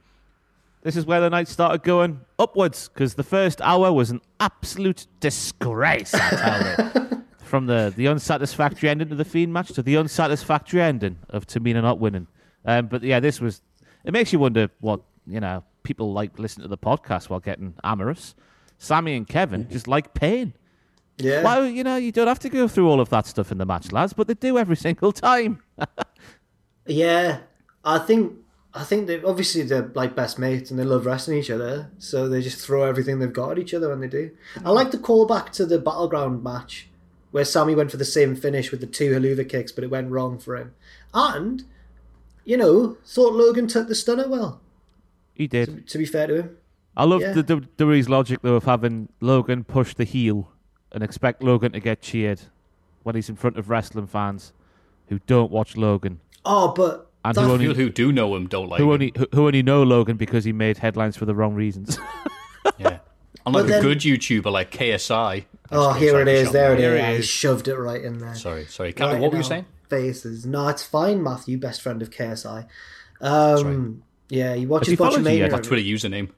This 0.82 0.96
is 0.96 1.06
where 1.06 1.20
the 1.20 1.30
night 1.30 1.48
started 1.48 1.82
going 1.84 2.22
upwards 2.38 2.90
because 2.90 3.16
the 3.16 3.24
first 3.24 3.60
hour 3.62 3.92
was 3.92 4.12
an 4.12 4.22
absolute 4.40 5.08
disgrace. 5.20 6.14
I 6.14 6.30
tell 6.30 6.86
you. 6.86 7.24
From 7.40 7.66
the, 7.66 7.94
the 7.96 8.08
unsatisfactory 8.08 8.90
ending 8.90 9.10
to 9.10 9.16
the 9.16 9.26
Fiend 9.26 9.52
match 9.52 9.70
to 9.74 9.82
the 9.82 9.98
unsatisfactory 9.98 10.82
ending 10.82 11.18
of 11.30 11.48
Tamina 11.48 11.82
not 11.82 12.00
winning. 12.00 12.28
Um, 12.66 12.88
but 12.88 13.04
yeah, 13.04 13.20
this 13.20 13.42
was. 13.42 13.62
It 14.04 14.14
makes 14.14 14.32
you 14.32 14.40
wonder 14.40 14.70
what 14.80 15.02
you 15.28 15.40
know 15.40 15.64
people 15.84 16.14
like 16.14 16.40
listening 16.40 16.64
to 16.64 16.70
the 16.70 16.78
podcast 16.78 17.30
while 17.30 17.40
getting 17.40 17.76
amorous. 17.84 18.36
Sami 18.78 19.16
and 19.16 19.28
Kevin 19.28 19.70
just 19.70 19.88
like 19.88 20.14
pain. 20.14 20.54
Yeah. 21.18 21.44
Well, 21.44 21.66
you 21.66 21.84
know 21.84 21.96
you 21.96 22.12
don't 22.12 22.28
have 22.28 22.40
to 22.40 22.50
go 22.50 22.68
through 22.68 22.90
all 22.90 23.00
of 23.00 23.10
that 23.10 23.26
stuff 23.26 23.52
in 23.52 23.58
the 23.58 23.66
match, 23.66 23.92
lads, 23.92 24.14
but 24.14 24.28
they 24.28 24.34
do 24.34 24.58
every 24.58 24.76
single 24.88 25.12
time. 25.12 25.62
Yeah, 26.88 27.40
I 27.84 27.98
think 28.00 28.34
I 28.74 28.84
think 28.84 29.08
they 29.08 29.22
obviously 29.24 29.64
they're 29.64 29.92
like 29.96 30.16
best 30.16 30.38
mates 30.38 30.70
and 30.70 30.80
they 30.80 30.84
love 30.84 31.06
wrestling 31.06 31.38
each 31.38 31.50
other, 31.50 31.92
so 31.98 32.28
they 32.28 32.42
just 32.42 32.64
throw 32.64 32.84
everything 32.84 33.20
they've 33.20 33.32
got 33.32 33.52
at 33.52 33.60
each 33.60 33.74
other 33.74 33.90
when 33.90 34.02
they 34.02 34.08
do. 34.08 34.32
I 34.64 34.72
like 34.72 34.92
the 34.92 34.98
callback 34.98 35.52
to 35.54 35.66
the 35.66 35.80
battleground 35.80 36.44
match 36.44 36.90
where 37.32 37.46
Sami 37.46 37.76
went 37.76 37.92
for 37.92 37.98
the 37.98 38.06
same 38.06 38.36
finish 38.36 38.72
with 38.72 38.82
the 38.82 38.88
two 38.88 39.12
Helluva 39.12 39.48
kicks, 39.48 39.72
but 39.72 39.84
it 39.84 39.90
went 39.90 40.12
wrong 40.12 40.38
for 40.38 40.56
him. 40.56 40.74
And 41.14 41.64
you 42.44 42.58
know, 42.58 42.98
thought 43.06 43.34
Logan 43.34 43.68
took 43.68 43.88
the 43.88 43.96
stunner 43.96 44.28
well. 44.28 44.62
He 45.36 45.48
did. 45.48 45.88
To 45.90 45.98
be 45.98 46.06
fair 46.06 46.28
to 46.28 46.36
him, 46.36 46.58
I 46.98 47.04
love 47.04 47.22
Yeah. 47.22 47.34
the 47.34 47.44
WWE's 47.44 48.10
logic 48.10 48.40
though 48.42 48.56
of 48.56 48.64
having 48.64 49.10
Logan 49.22 49.64
push 49.64 49.94
the 49.94 50.04
heel 50.06 50.50
and 50.92 51.04
expect 51.04 51.44
Logan 51.44 51.74
to 51.74 51.80
get 51.80 52.02
cheered 52.02 52.42
when 53.04 53.16
he's 53.16 53.30
in 53.30 53.36
front 53.36 53.58
of 53.58 53.70
wrestling 53.70 54.08
fans 54.08 54.54
who 55.10 55.20
don't 55.28 55.52
watch 55.52 55.76
Logan 55.78 56.20
oh, 56.46 56.74
but 56.76 57.12
and 57.24 57.36
who 57.38 57.44
only 57.44 57.68
People 57.68 57.76
who 57.84 57.90
do 57.90 58.12
know 58.12 58.34
him 58.36 58.48
don't 58.48 58.70
like 58.70 58.80
who 58.80 58.86
him. 58.88 58.94
only 58.94 59.14
who, 59.18 59.28
who 59.34 59.46
only 59.48 59.62
know 59.62 59.84
Logan 59.84 60.16
because 60.18 60.44
he 60.46 60.54
made 60.54 60.78
headlines 60.78 61.18
for 61.18 61.26
the 61.26 61.36
wrong 61.36 61.54
reasons. 61.54 61.98
Yeah. 62.80 62.98
Unlike 63.46 63.68
then- 63.68 63.80
a 63.80 63.82
good 63.84 64.00
YouTuber 64.00 64.52
like 64.52 64.72
KSI. 64.72 65.46
oh, 65.72 65.94
here 65.94 66.10
sorry 66.12 66.22
it 66.24 66.26
for 66.26 66.30
is, 66.32 66.38
shouting 66.48 66.54
there 66.54 66.74
it 66.74 66.76
that. 66.76 66.80
is. 66.80 66.82
Here 66.82 66.96
it 66.96 67.02
I 67.04 67.12
is. 67.12 67.26
shoved 67.28 67.68
it 67.68 67.76
right 67.78 68.02
in 68.04 68.18
there. 68.18 68.34
Sorry, 68.36 68.66
sorry. 68.66 68.92
Captain, 68.92 69.14
Right 69.18 69.22
what 69.22 69.32
were 69.32 69.38
you 69.38 69.44
saying? 69.44 69.66
Faces. 69.88 70.46
No, 70.48 70.68
it's 70.70 70.82
fine, 70.84 71.22
Matthew, 71.22 71.58
best 71.60 71.82
friend 71.84 72.02
of 72.02 72.10
KSI. 72.10 72.66
Um, 73.22 74.02
yeah, 74.30 74.54
he 74.56 74.62
Has 74.62 74.70
watches 74.70 74.88
he 74.90 74.96
followed 74.96 75.18
you 75.18 75.24
Botchamania. 75.24 75.38
yet? 75.38 75.52
My 75.52 75.60
Twitter 75.60 75.82
username. 75.84 76.30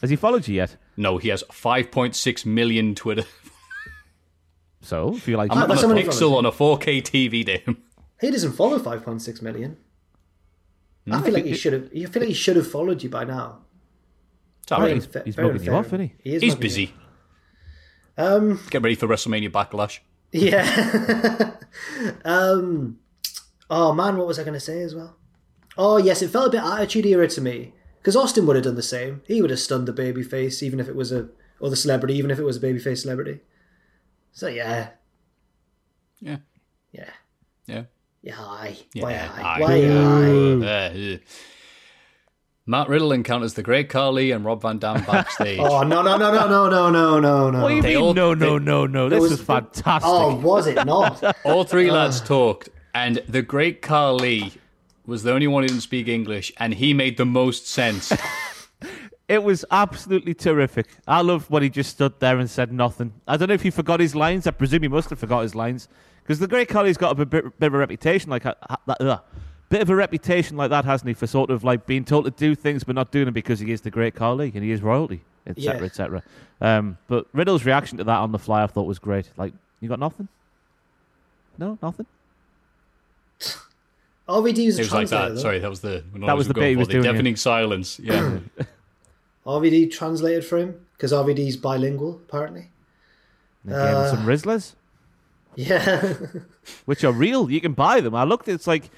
Has 0.00 0.10
he 0.10 0.16
followed 0.16 0.46
you 0.48 0.54
yet? 0.56 0.76
No, 0.96 1.18
he 1.18 1.28
has 1.30 1.42
5.6 1.44 2.46
million 2.46 2.94
Twitter. 2.94 3.24
So 4.82 5.14
if 5.16 5.26
you 5.26 5.36
like, 5.36 5.50
I'm 5.50 5.58
Ah, 5.58 5.62
on 5.62 5.68
that's 5.70 5.82
a 5.82 5.86
pixel 5.86 6.36
on 6.36 6.46
a 6.46 6.52
4K 6.52 7.02
TV 7.02 7.44
to 7.46 7.58
him. 7.58 7.82
He 8.20 8.30
doesn't 8.30 8.52
follow 8.52 8.78
5.6 8.78 9.42
million. 9.42 9.76
Hmm? 11.06 11.12
I 11.14 11.22
feel 11.22 11.32
like 11.34 11.44
he 11.44 11.54
should 11.56 11.72
have. 11.72 11.84
I 11.94 12.04
feel 12.06 12.20
like 12.22 12.28
he 12.28 12.34
should 12.34 12.56
have 12.56 12.70
followed 12.70 13.02
you 13.02 13.08
by 13.10 13.24
now. 13.24 13.58
It's 14.62 14.72
all 14.72 14.80
right. 14.80 14.94
he's, 14.94 15.06
Very 15.06 15.24
he's 15.24 15.36
mugging 15.36 15.62
you 15.64 15.72
off, 15.74 15.86
isn't 15.86 16.00
he? 16.00 16.12
is 16.30 16.42
He's 16.42 16.54
busy. 16.54 16.94
you. 18.18 18.24
Um. 18.24 18.60
Get 18.70 18.82
ready 18.82 18.94
for 18.94 19.06
WrestleMania 19.08 19.50
Backlash. 19.50 19.98
Yeah. 20.32 21.52
um. 22.24 22.98
Oh 23.68 23.92
man, 23.92 24.16
what 24.16 24.26
was 24.26 24.38
I 24.38 24.42
going 24.44 24.54
to 24.54 24.60
say 24.60 24.82
as 24.82 24.94
well? 24.94 25.16
Oh 25.78 25.96
yes, 25.98 26.22
it 26.22 26.30
felt 26.30 26.46
a 26.48 26.50
bit 26.50 26.62
attitude 26.62 27.06
era 27.06 27.28
to 27.28 27.40
me 27.40 27.72
because 27.98 28.16
Austin 28.16 28.46
would 28.46 28.56
have 28.56 28.64
done 28.64 28.76
the 28.76 28.82
same. 28.82 29.22
He 29.26 29.40
would 29.42 29.50
have 29.50 29.58
stunned 29.60 29.86
the 29.88 29.92
babyface, 29.92 30.62
even 30.62 30.80
if 30.80 30.88
it 30.88 30.96
was 30.96 31.12
a 31.12 31.28
or 31.60 31.70
the 31.70 31.76
celebrity, 31.76 32.14
even 32.16 32.30
if 32.30 32.38
it 32.38 32.44
was 32.44 32.56
a 32.56 32.60
babyface 32.60 32.98
celebrity. 33.02 33.40
So 34.32 34.46
yeah, 34.48 34.90
Yeah. 36.20 36.38
yeah, 36.92 37.10
Yeah. 37.66 37.84
yeah. 38.22 38.34
Aye. 38.40 38.76
Yeah, 38.94 39.02
Why 39.02 39.12
aye. 39.14 39.30
aye? 39.42 39.60
Why 39.60 40.76
aye? 40.76 41.20
Matt 42.68 42.88
Riddle 42.88 43.12
encounters 43.12 43.54
the 43.54 43.62
Great 43.62 43.88
Khali 43.88 44.32
and 44.32 44.44
Rob 44.44 44.60
Van 44.62 44.78
Dam 44.78 45.04
backstage. 45.04 45.58
Oh 45.62 45.82
no 45.84 46.02
no 46.02 46.16
no 46.16 46.32
no 46.32 46.48
no 46.48 46.68
no 46.68 46.90
no 46.90 47.20
no 47.20 47.50
no. 47.50 47.62
What 47.62 47.68
do 47.68 47.74
you 47.76 47.82
They 47.82 47.94
mean? 47.94 48.02
all- 48.02 48.14
no, 48.14 48.34
no, 48.34 48.58
they- 48.58 48.64
no, 48.64 48.86
no. 48.86 49.08
This 49.08 49.20
was- 49.20 49.32
is 49.32 49.40
fantastic. 49.40 50.10
Oh, 50.10 50.34
was 50.36 50.66
it 50.66 50.84
not? 50.84 51.22
All 51.44 51.62
three 51.64 51.90
lads 51.98 52.20
talked, 52.20 52.68
and 52.94 53.22
the 53.28 53.42
Great 53.42 53.82
Khali 53.82 54.52
was 55.06 55.22
the 55.22 55.32
only 55.32 55.46
one 55.46 55.62
who 55.62 55.68
didn't 55.68 55.82
speak 55.82 56.08
English, 56.08 56.52
and 56.58 56.74
he 56.74 56.92
made 56.94 57.16
the 57.16 57.26
most 57.26 57.66
sense. 57.68 58.12
It 59.28 59.42
was 59.42 59.64
absolutely 59.72 60.34
terrific. 60.34 60.86
I 61.08 61.20
love 61.20 61.50
when 61.50 61.64
he 61.64 61.68
just 61.68 61.90
stood 61.90 62.20
there 62.20 62.38
and 62.38 62.48
said 62.48 62.72
nothing. 62.72 63.12
I 63.26 63.36
don't 63.36 63.48
know 63.48 63.54
if 63.54 63.62
he 63.62 63.70
forgot 63.70 63.98
his 63.98 64.14
lines. 64.14 64.46
I 64.46 64.52
presume 64.52 64.82
he 64.82 64.88
must 64.88 65.10
have 65.10 65.18
forgot 65.18 65.40
his 65.40 65.52
lines 65.56 65.88
because 66.22 66.38
the 66.38 66.46
Great 66.46 66.68
Khali's 66.68 66.96
got 66.96 67.18
a 67.18 67.24
bit, 67.24 67.58
bit 67.58 67.66
of 67.66 67.74
a 67.74 67.78
reputation 67.78 68.30
like 68.30 68.44
ha- 68.44 68.54
ha- 68.62 68.76
that. 68.86 69.00
Uh, 69.00 69.18
bit 69.68 69.82
of 69.82 69.90
a 69.90 69.96
reputation 69.96 70.56
like 70.56 70.70
that, 70.70 70.84
hasn't 70.84 71.08
he? 71.08 71.14
For 71.14 71.26
sort 71.26 71.50
of 71.50 71.64
like 71.64 71.86
being 71.86 72.04
told 72.04 72.26
to 72.26 72.30
do 72.30 72.54
things 72.54 72.84
but 72.84 72.94
not 72.94 73.10
doing 73.10 73.24
them 73.24 73.34
because 73.34 73.58
he 73.58 73.72
is 73.72 73.80
the 73.80 73.90
Great 73.90 74.14
Khali 74.14 74.52
and 74.54 74.62
he 74.62 74.70
is 74.70 74.80
royalty, 74.80 75.22
etc., 75.44 75.80
Yeah. 75.80 75.84
etc. 75.86 76.22
Um, 76.60 76.96
but 77.08 77.26
Riddle's 77.32 77.64
reaction 77.64 77.98
to 77.98 78.04
that 78.04 78.18
on 78.18 78.30
the 78.30 78.38
fly, 78.38 78.62
I 78.62 78.68
thought 78.68 78.84
was 78.86 79.00
great. 79.00 79.28
Like, 79.36 79.52
you 79.80 79.88
got 79.88 79.98
nothing? 79.98 80.28
No, 81.58 81.78
nothing. 81.82 82.06
RVD 84.28 84.66
was 84.66 84.78
a 84.78 84.80
It 84.80 84.84
was 84.84 84.92
like 84.92 85.08
translator. 85.08 85.28
that. 85.28 85.34
though. 85.36 85.40
Sorry, 85.40 85.58
that 85.60 85.70
was 85.70 85.80
the 85.80 86.04
That 86.26 86.36
was 86.36 86.48
the 86.48 86.54
bit 86.54 86.70
he 86.70 86.76
was 86.76 86.88
the 86.88 86.94
doing, 86.94 87.04
yeah. 87.04 87.12
deafening 87.12 87.36
silence. 87.36 87.98
Yeah, 88.00 88.38
RVD 89.46 89.90
translated 89.92 90.44
for 90.44 90.58
him 90.58 90.74
because 90.96 91.12
RVD's 91.12 91.56
bilingual 91.56 92.16
apparently. 92.28 92.70
And 93.64 93.72
gave 93.72 93.96
him 93.96 94.08
some 94.16 94.24
uh, 94.24 94.26
Rizzlers. 94.32 94.74
Yeah. 95.54 96.14
which 96.86 97.04
are 97.04 97.12
real. 97.12 97.50
You 97.50 97.60
can 97.60 97.72
buy 97.72 98.00
them. 98.00 98.14
I 98.14 98.24
looked. 98.24 98.48
It's 98.48 98.66
like 98.66 98.90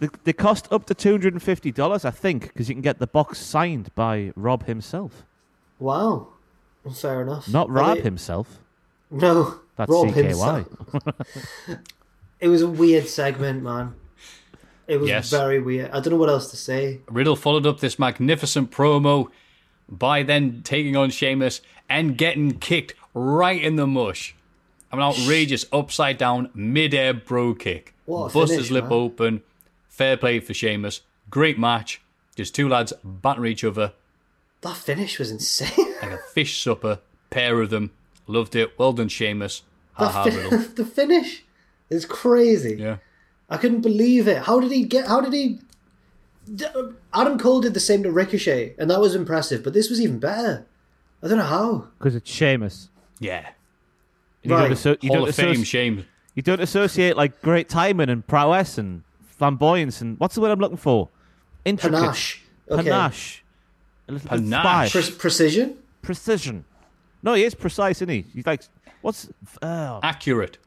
they, 0.00 0.08
they 0.24 0.32
cost 0.32 0.66
up 0.72 0.86
to 0.86 0.94
two 0.94 1.10
hundred 1.12 1.34
and 1.34 1.42
fifty 1.42 1.70
dollars, 1.70 2.04
I 2.04 2.10
think, 2.10 2.44
because 2.48 2.68
you 2.68 2.74
can 2.74 2.82
get 2.82 2.98
the 2.98 3.06
box 3.06 3.38
signed 3.38 3.94
by 3.94 4.32
Rob 4.36 4.64
himself, 4.66 5.24
wow. 5.78 6.28
Well, 6.84 6.94
fair 6.94 7.22
enough. 7.22 7.48
not 7.48 7.68
Are 7.68 7.72
Rob 7.72 7.96
they- 7.98 8.02
himself. 8.02 8.58
No. 9.10 9.60
That's 9.76 9.90
Rob 9.90 10.08
CKY. 10.08 10.14
himself. 10.14 10.66
It 12.40 12.48
was 12.48 12.60
a 12.62 12.66
weird 12.68 13.06
segment, 13.06 13.62
man. 13.62 13.94
It 14.86 14.98
was 14.98 15.08
Yes. 15.08 15.30
very 15.30 15.60
weird. 15.60 15.90
I 15.90 16.00
don't 16.00 16.12
know 16.12 16.16
what 16.16 16.28
else 16.28 16.50
to 16.50 16.56
say. 16.56 17.00
Riddle 17.08 17.36
followed 17.36 17.66
up 17.66 17.80
this 17.80 17.98
magnificent 17.98 18.70
promo 18.70 19.28
by 19.88 20.22
then 20.22 20.62
taking 20.64 20.96
on 20.96 21.10
Sheamus 21.10 21.60
and 21.88 22.16
getting 22.18 22.58
kicked 22.58 22.94
right 23.14 23.62
in 23.62 23.76
the 23.76 23.86
mush. 23.86 24.34
An 24.90 25.00
outrageous 25.00 25.64
upside 25.72 26.18
down 26.18 26.50
mid-air 26.54 27.14
bro 27.14 27.54
kick. 27.54 27.94
What 28.04 28.32
Bust 28.32 28.50
finish, 28.52 28.64
his 28.64 28.70
lip 28.70 28.84
man. 28.84 28.92
open. 28.92 29.42
Fair 29.88 30.16
play 30.16 30.40
for 30.40 30.52
Sheamus. 30.52 31.00
Great 31.30 31.58
match. 31.58 32.00
Just 32.36 32.54
two 32.54 32.68
lads 32.68 32.92
batter 33.04 33.44
each 33.46 33.62
other 33.64 33.92
That 34.62 34.76
finish 34.76 35.18
was 35.18 35.30
insane. 35.30 35.94
like 36.02 36.12
a 36.12 36.18
fish 36.34 36.62
supper. 36.62 36.98
Pair 37.30 37.60
of 37.60 37.70
them. 37.70 37.90
Loved 38.26 38.54
it. 38.56 38.78
Well 38.78 38.92
done, 38.92 39.08
Sheamus. 39.08 39.62
Ha 39.94 40.08
ha, 40.08 40.24
fin- 40.24 40.72
the 40.74 40.84
finish 40.84 41.44
is 41.90 42.04
crazy. 42.06 42.76
Yeah. 42.78 42.96
I 43.52 43.58
couldn't 43.58 43.82
believe 43.82 44.26
it. 44.28 44.38
How 44.42 44.60
did 44.60 44.72
he 44.72 44.84
get? 44.84 45.06
How 45.06 45.20
did 45.20 45.32
he? 45.32 45.60
Adam 47.14 47.38
Cole 47.38 47.60
did 47.60 47.74
the 47.74 47.80
same 47.80 48.02
to 48.02 48.10
Ricochet, 48.10 48.74
and 48.78 48.90
that 48.90 49.00
was 49.00 49.14
impressive. 49.14 49.62
But 49.62 49.74
this 49.74 49.88
was 49.90 50.00
even 50.00 50.18
better. 50.18 50.66
I 51.22 51.28
don't 51.28 51.38
know 51.38 51.44
how. 51.44 51.88
Because 51.98 52.14
it's 52.16 52.30
Sheamus. 52.30 52.88
Yeah. 53.20 53.48
You 54.42 54.50
Right. 54.52 54.62
don't, 54.62 54.72
asso- 54.72 54.96
you, 55.00 55.08
Hall 55.10 55.18
don't 55.20 55.28
of 55.28 55.34
Fame, 55.36 55.54
associ- 55.56 55.66
Sheamus. 55.66 56.04
you 56.34 56.42
don't 56.42 56.60
associate 56.60 57.16
like 57.16 57.40
great 57.42 57.68
timing 57.68 58.08
and 58.08 58.26
prowess 58.26 58.76
and 58.76 59.02
flamboyance 59.38 60.00
and 60.00 60.18
what's 60.18 60.34
the 60.34 60.40
word 60.40 60.50
I'm 60.50 60.58
looking 60.58 60.76
for? 60.78 61.08
Intricate. 61.64 62.00
Panache. 62.00 62.42
Okay. 62.68 62.82
Panache. 62.82 63.44
A 64.08 64.12
little 64.12 64.28
bit 64.30 64.50
Panache. 64.50 64.90
spice. 64.90 65.10
Pre- 65.10 65.16
precision. 65.18 65.76
Precision. 66.02 66.64
No, 67.22 67.34
he 67.34 67.44
is 67.44 67.54
precise, 67.54 67.98
isn't 67.98 68.08
he? 68.08 68.24
He's 68.34 68.46
like, 68.46 68.62
what's. 69.00 69.28
Uh, 69.62 70.00
Accurate. 70.02 70.58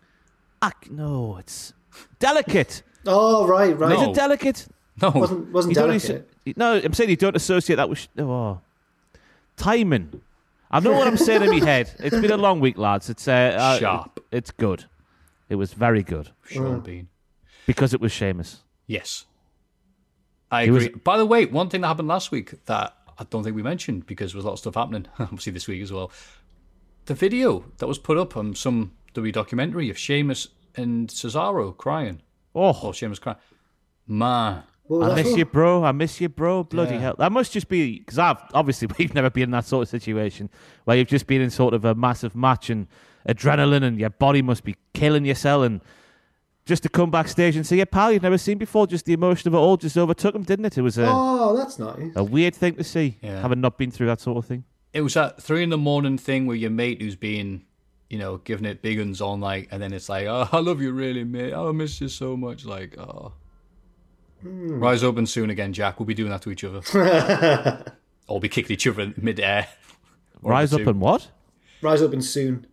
ac- 0.64 0.90
no, 0.90 1.36
it's 1.38 1.74
delicate. 2.20 2.84
Oh 3.06 3.46
right, 3.48 3.78
right. 3.78 3.92
Is 3.94 4.02
No. 4.02 4.10
it 4.12 4.16
delicate? 4.16 4.68
No. 5.02 5.10
Wasn't 5.10 5.52
wasn't 5.52 5.72
You 5.72 5.76
don't 5.76 5.88
delicate. 5.90 6.30
no, 6.58 6.74
I'm 6.84 6.94
saying 6.94 7.10
you 7.10 7.16
don't 7.18 7.36
associate 7.36 7.76
that 7.78 7.90
with. 7.90 8.00
sh- 8.00 8.08
Oh. 8.20 8.62
Timing. 9.58 10.22
I 10.72 10.80
know 10.80 10.92
what 10.92 11.08
I'm 11.08 11.18
saying 11.18 11.44
in 11.44 11.50
my 11.50 11.66
head. 11.66 11.94
It's 12.00 12.20
been 12.20 12.32
a 12.32 12.38
long 12.38 12.60
week, 12.60 12.78
lads. 12.78 13.10
It's 13.10 13.28
uh, 13.28 13.32
uh, 13.58 13.80
Sharp. 13.80 14.20
It's 14.32 14.52
good. 14.52 14.86
It 15.48 15.56
was 15.56 15.74
very 15.74 16.02
good 16.04 16.32
Sean 16.50 16.80
Bean. 16.82 17.08
because 17.68 17.94
it 17.94 18.02
was 18.02 18.12
Sheamus. 18.12 18.64
Yes. 18.88 19.26
I 20.52 20.66
He 20.66 20.72
was- 20.72 20.86
agree. 20.86 21.00
By 21.04 21.18
the 21.18 21.26
way, 21.26 21.46
one 21.46 21.70
thing 21.70 21.82
that 21.82 21.88
happened 21.88 22.08
last 22.08 22.32
week 22.32 22.66
that 22.66 22.96
I 23.18 23.24
don't 23.30 23.44
think 23.44 23.56
we 23.56 23.64
mentioned 23.64 24.06
because 24.08 24.32
there 24.34 24.38
was 24.38 24.46
a 24.46 24.48
lot 24.48 24.54
of 24.54 24.60
stuff 24.60 24.76
happening, 24.76 25.06
obviously 25.20 25.54
this 25.54 25.68
week 25.68 25.82
as 25.82 25.92
well. 25.92 26.12
The 27.06 27.14
video 27.14 27.66
that 27.78 27.88
was 27.88 28.00
put 28.00 28.18
up 28.18 28.36
on 28.36 28.56
some 28.56 28.92
W 29.14 29.32
documentary 29.32 29.90
of 29.90 29.98
Sheamus 29.98 30.48
and 30.78 31.08
Cesaro 31.10 31.76
crying. 31.76 32.22
Oh, 32.54 32.78
Oh, 32.84 32.92
Sheamus 32.92 33.20
crying. 33.20 33.38
Man. 34.08 34.64
I 34.92 35.16
miss 35.16 35.32
for? 35.32 35.38
you, 35.40 35.46
bro. 35.46 35.84
I 35.84 35.92
miss 35.92 36.22
you, 36.22 36.30
bro. 36.30 36.64
Bloody 36.64 36.94
Yeah. 36.96 37.00
hell. 37.02 37.16
That 37.18 37.32
must 37.32 37.52
just 37.52 37.68
be 37.68 38.00
because 38.00 38.20
I've 38.20 38.38
obviously 38.54 38.88
we've 39.00 39.14
never 39.16 39.30
been 39.32 39.44
in 39.46 39.52
that 39.52 39.66
sort 39.66 39.82
of 39.84 39.90
situation 39.90 40.50
where 40.84 40.96
you've 40.96 41.08
just 41.08 41.26
been 41.26 41.42
in 41.42 41.50
sort 41.50 41.74
of 41.74 41.86
a 41.86 41.96
massive 41.96 42.36
match 42.36 42.70
and 42.70 42.88
adrenaline 43.28 43.84
and 43.84 44.00
your 44.00 44.12
body 44.12 44.44
must 44.44 44.64
be 44.64 44.76
killing 44.94 45.26
yourself 45.26 45.66
and 45.66 45.82
just 46.68 46.84
to 46.84 46.90
come 46.90 47.10
backstage 47.12 47.56
and 47.56 47.66
see 47.66 47.80
a 47.82 47.86
pal 47.86 48.12
you've 48.12 48.22
never 48.24 48.38
seen 48.38 48.60
before. 48.60 48.86
Just 48.86 49.06
the 49.06 49.14
emotion 49.14 49.48
of 49.48 49.56
it 49.56 49.58
all 49.58 49.76
just 49.78 49.98
overtook 49.98 50.36
him, 50.36 50.44
didn't 50.44 50.66
it? 50.66 50.78
It 50.78 50.82
was 50.84 51.00
a, 51.00 51.08
Oh, 51.10 51.58
that's 51.58 51.80
nice. 51.80 52.12
a 52.16 52.24
weird 52.24 52.54
thing 52.56 52.76
to 52.76 52.84
see, 52.84 53.18
Yeah. 53.24 53.42
having 53.42 53.62
not 53.62 53.78
been 53.80 53.90
through 53.92 54.08
that 54.08 54.22
sort 54.22 54.38
of 54.38 54.46
thing. 54.46 54.66
It 54.94 55.02
was 55.02 55.16
that 55.16 55.42
three 55.42 55.64
in 55.64 55.70
the 55.72 55.78
morning 55.80 56.18
thing 56.20 56.46
where 56.46 56.56
your 56.56 56.70
mate 56.70 57.02
who's 57.02 57.16
being, 57.16 57.64
you 58.10 58.18
know, 58.20 58.38
giving 58.38 58.66
it 58.66 58.82
big 58.82 59.00
uns 59.00 59.22
on 59.22 59.42
like, 59.42 59.68
and 59.72 59.82
then 59.82 59.94
it's 59.94 60.10
like, 60.10 60.26
oh, 60.28 60.48
I 60.52 60.60
love 60.60 60.82
you 60.82 60.92
really, 60.92 61.24
mate. 61.24 61.54
Oh, 61.54 61.70
I 61.70 61.72
miss 61.72 62.00
you 62.02 62.08
so 62.08 62.38
much. 62.38 62.66
Like, 62.66 62.98
oh. 62.98 63.34
Rise 64.44 65.04
open 65.04 65.26
soon 65.26 65.50
again, 65.50 65.74
Jack. 65.74 66.00
We'll 66.00 66.06
be 66.06 66.14
doing 66.14 66.30
that 66.30 66.42
to 66.44 66.52
each 66.52 66.64
other. 66.64 66.82
or 68.28 68.40
be 68.40 68.50
kicking 68.50 68.74
each 68.74 68.86
other 68.86 69.02
in 69.02 69.14
midair. 69.18 69.68
One 70.42 70.52
of 70.54 70.58
Rise 70.58 70.74
up 70.74 70.82
two. 70.82 70.90
and 70.90 71.02
what? 71.02 71.30
Rise 71.82 72.02
up 72.04 72.14
and 72.14 72.24
soon. 72.24 72.68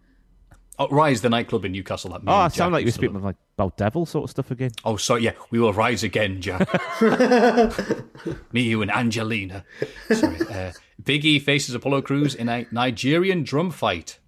Oh, 0.79 0.89
Rise, 0.89 1.21
the 1.21 1.31
nightclub 1.31 1.65
in 1.65 1.73
Newcastle. 1.73 2.11
That 2.11 2.25
me 2.25 2.33
Oh, 2.33 2.43
and 2.43 2.53
it 2.53 2.57
sounded 2.57 2.75
like 2.77 2.83
you 2.83 2.89
were 2.89 2.93
speaking 2.93 3.15
love. 3.15 3.25
like 3.25 3.37
about 3.57 3.77
devil 3.77 4.05
sort 4.05 4.25
of 4.25 4.31
stuff 4.31 4.51
again. 4.51 4.73
Oh, 4.85 4.97
sorry. 4.97 5.23
Yeah, 5.23 5.33
we 5.51 5.59
will 5.61 5.73
rise 5.73 6.03
again, 6.03 6.41
Jack. 6.41 6.69
me, 8.53 8.63
you, 8.63 8.83
and 8.83 8.91
Angelina. 8.91 9.65
Sorry. 10.11 10.41
Uh, 10.41 10.73
Big 11.03 11.25
E 11.25 11.39
faces 11.39 11.75
Apollo 11.75 12.03
Crews 12.03 12.35
in 12.35 12.49
a 12.49 12.67
Nigerian 12.71 13.43
drum 13.45 13.71
fight. 13.71 14.19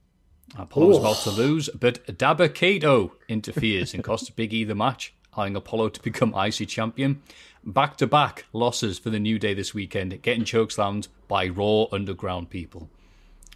Apollo's 0.58 0.96
oh. 0.96 1.00
about 1.00 1.16
to 1.18 1.30
lose, 1.30 1.68
but 1.70 2.06
Dabba-Kato 2.06 3.12
interferes 3.28 3.94
and 3.94 4.04
costs 4.04 4.30
Big 4.30 4.52
E 4.54 4.64
the 4.64 4.74
match, 4.74 5.14
allowing 5.34 5.56
Apollo 5.56 5.90
to 5.90 6.02
become 6.02 6.34
IC 6.34 6.68
champion. 6.68 7.22
Back 7.64 7.96
to 7.96 8.06
back 8.06 8.44
losses 8.52 8.98
for 8.98 9.10
the 9.10 9.18
New 9.18 9.38
Day 9.38 9.54
this 9.54 9.74
weekend, 9.74 10.20
getting 10.22 10.44
chokeslammed 10.44 11.08
by 11.28 11.48
Raw 11.48 11.86
Underground 11.90 12.50
people. 12.50 12.90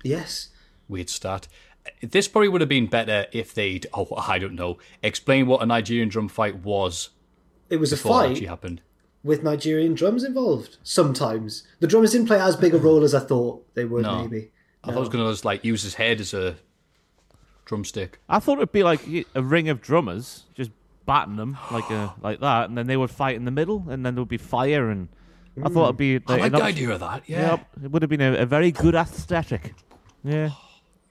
Yes. 0.03 0.49
Weird 0.89 1.11
start. 1.11 1.47
This 2.03 2.27
probably 2.27 2.49
would 2.49 2.61
have 2.61 2.69
been 2.69 2.87
better 2.87 3.27
if 3.33 3.55
they'd, 3.55 3.87
oh, 3.95 4.09
I 4.16 4.39
don't 4.39 4.55
know, 4.55 4.79
explain 5.03 5.47
what 5.47 5.62
a 5.62 5.66
Nigerian 5.66 6.09
drum 6.09 6.29
fight 6.29 6.57
was 6.57 7.11
It 7.70 7.77
was 7.77 7.93
a 7.93 7.97
it 7.97 7.99
fight 7.99 8.31
actually 8.31 8.47
happened. 8.47 8.81
with 9.23 9.43
Nigerian 9.43 9.95
drums 9.95 10.25
involved. 10.25 10.79
Sometimes 10.83 11.65
the 11.81 11.87
drummers 11.87 12.12
didn't 12.12 12.27
play 12.27 12.41
as 12.41 12.57
big 12.57 12.75
a 12.75 12.79
role 12.79 13.05
as 13.05 13.15
I 13.15 13.20
thought 13.20 13.75
they 13.75 13.85
would. 13.85 14.03
No. 14.03 14.23
Maybe. 14.23 14.51
I 14.83 14.89
thought 14.89 14.95
he 14.95 15.01
was 15.01 15.09
going 15.09 15.25
to 15.25 15.33
just 15.33 15.45
like 15.45 15.65
use 15.65 15.83
his 15.83 15.95
head 15.95 16.20
as 16.20 16.35
a 16.35 16.57
drumstick. 17.69 18.19
I 18.28 18.40
thought 18.40 18.59
it'd 18.59 18.73
be 18.73 18.82
like 18.82 19.01
a 19.35 19.43
ring 19.43 19.69
of 19.69 19.81
drummers 19.81 20.45
just 20.55 20.70
batting 21.07 21.36
them 21.36 21.57
like 21.70 21.89
uh, 21.90 21.95
a, 21.95 22.15
like 22.20 22.40
that, 22.40 22.69
and 22.69 22.77
then 22.77 22.89
they 22.89 22.97
would 22.97 23.11
fight 23.11 23.36
in 23.36 23.45
the 23.45 23.51
middle, 23.53 23.85
and 23.89 24.05
then 24.05 24.15
there 24.15 24.23
would 24.23 24.28
be 24.28 24.39
fire. 24.39 24.90
And 24.90 25.09
I 25.62 25.69
thought 25.69 25.95
mm. 25.99 26.01
it'd 26.01 26.27
be. 26.27 26.32
I 26.32 26.36
like 26.36 26.53
the 26.53 26.62
idea 26.62 26.90
of 26.90 27.01
that. 27.01 27.23
Yeah. 27.27 27.51
Yep, 27.51 27.69
it 27.85 27.90
would 27.93 28.03
have 28.03 28.11
been 28.11 28.20
a, 28.20 28.32
a 28.39 28.47
very 28.47 28.73
good 28.73 28.95
aesthetic. 28.95 29.74
Yeah, 30.24 30.51
oh, 30.53 30.59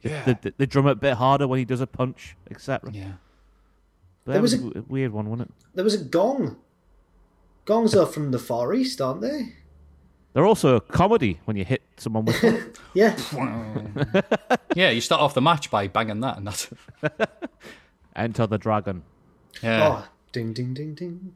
Yeah. 0.04 0.24
the, 0.26 0.38
the, 0.42 0.54
the 0.58 0.68
drum 0.68 0.88
a 0.88 0.96
bit 0.96 1.14
harder 1.14 1.48
when 1.48 1.60
he 1.60 1.66
does 1.66 1.80
a 1.80 1.88
punch, 1.88 2.36
etc. 2.52 2.92
yeah. 2.92 3.14
But 4.26 4.34
There 4.34 4.40
that 4.40 4.42
was 4.42 4.58
was 4.58 4.76
a, 4.76 4.82
weird 4.82 5.14
one, 5.14 5.30
wasn't 5.30 5.50
it? 5.50 5.56
There 5.76 5.86
was 5.86 5.94
a 5.94 6.04
gong. 6.04 6.58
Gongs 7.64 7.96
are 7.96 8.06
from 8.06 8.32
the 8.32 8.40
Far 8.40 8.74
East, 8.74 9.00
aren't 9.00 9.22
they? 9.22 9.56
They're 10.38 10.46
also 10.46 10.76
a 10.76 10.82
comedy 10.82 11.40
when 11.46 11.58
you 11.58 11.66
hit 11.66 11.82
someone 11.98 12.26
with. 12.26 12.40
them. 12.42 12.72
Yeah. 12.94 13.18
Yeah, 14.76 14.92
you 14.92 15.02
start 15.02 15.20
off 15.20 15.34
the 15.34 15.42
match 15.42 15.72
by 15.72 15.88
banging 15.88 16.20
that, 16.20 16.38
and 16.38 16.46
that's 16.46 16.70
Enter 18.16 18.46
the 18.46 18.60
dragon. 18.60 19.02
yeah. 19.64 20.04
Oh, 20.04 20.08
ding, 20.32 20.54
ding, 20.54 20.76
ding, 20.76 20.94
ding. 20.94 21.34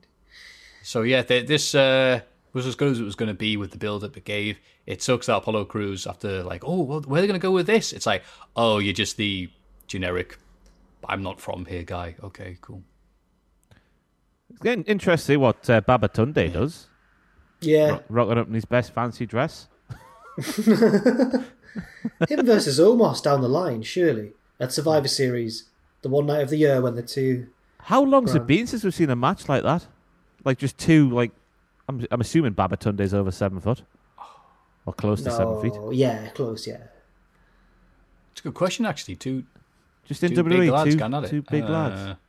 So 0.83 1.01
yeah, 1.01 1.23
th- 1.23 1.47
this 1.47 1.73
uh, 1.73 2.19
was 2.53 2.67
as 2.67 2.75
good 2.75 2.91
as 2.91 2.99
it 2.99 3.03
was 3.03 3.15
going 3.15 3.29
to 3.29 3.33
be 3.33 3.57
with 3.57 3.71
the 3.71 3.79
build 3.79 4.03
up 4.03 4.15
it 4.17 4.23
gave. 4.25 4.59
It 4.85 5.01
sucks 5.01 5.25
that 5.25 5.37
Apollo 5.37 5.65
Crews 5.65 6.05
after 6.05 6.43
like, 6.43 6.63
oh, 6.63 6.83
well, 6.83 7.01
where 7.01 7.17
are 7.17 7.21
they 7.21 7.27
going 7.27 7.39
to 7.39 7.43
go 7.43 7.49
with 7.49 7.65
this? 7.65 7.93
It's 7.93 8.05
like, 8.05 8.21
oh, 8.55 8.77
you're 8.77 8.93
just 8.93 9.17
the 9.17 9.49
generic. 9.87 10.37
I'm 11.09 11.23
not 11.23 11.41
from 11.41 11.65
here, 11.65 11.81
guy. 11.81 12.17
Okay, 12.21 12.57
cool. 12.61 12.83
It's 14.51 14.59
getting 14.61 14.83
interesting 14.83 15.39
what 15.39 15.67
uh, 15.71 15.81
Baba 15.81 16.07
Tunde 16.07 16.53
does, 16.53 16.85
Yeah. 17.61 17.99
rocking 18.09 18.37
up 18.37 18.47
in 18.47 18.53
his 18.53 18.65
best 18.65 18.93
fancy 18.93 19.25
dress. 19.25 19.67
Him 22.27 22.45
versus 22.45 22.79
Omos 22.79 23.21
down 23.21 23.41
the 23.41 23.49
line, 23.49 23.81
surely. 23.81 24.33
At 24.59 24.71
Survivor 24.71 25.07
Series, 25.07 25.65
the 26.01 26.09
one 26.09 26.25
night 26.27 26.41
of 26.41 26.49
the 26.49 26.57
year 26.57 26.81
when 26.81 26.95
the 26.95 27.01
two. 27.01 27.47
How 27.79 28.03
long's 28.03 28.35
it 28.35 28.45
been 28.45 28.67
since 28.67 28.83
we've 28.83 28.93
seen 28.93 29.09
a 29.09 29.15
match 29.15 29.49
like 29.49 29.63
that? 29.63 29.87
Like 30.43 30.57
just 30.59 30.77
two, 30.77 31.09
like 31.09 31.31
I'm, 31.89 32.05
I'm 32.11 32.21
assuming 32.21 32.53
Baba 32.53 32.77
Tunde's 32.77 33.13
over 33.13 33.31
seven 33.31 33.59
foot, 33.59 33.83
or 34.85 34.93
close 34.93 35.21
to 35.23 35.31
seven 35.31 35.61
feet. 35.61 35.73
No, 35.73 35.91
yeah, 35.91 36.29
close, 36.29 36.67
yeah. 36.67 36.77
It's 38.31 38.41
a 38.41 38.43
good 38.43 38.53
question, 38.53 38.85
actually. 38.85 39.15
Two, 39.15 39.43
Just 40.05 40.23
in 40.23 40.33
two 40.35 40.43
big 40.43 40.53
WWE, 40.59 40.71
lads 40.71 40.91
two, 40.93 40.99
going 40.99 41.29
two 41.29 41.41
big 41.43 41.63
Uh, 41.63 41.69
lads. 41.69 42.19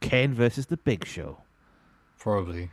Kane 0.00 0.34
versus 0.34 0.66
the 0.66 0.76
Big 0.76 1.04
Show. 1.06 1.38
Probably 2.18 2.70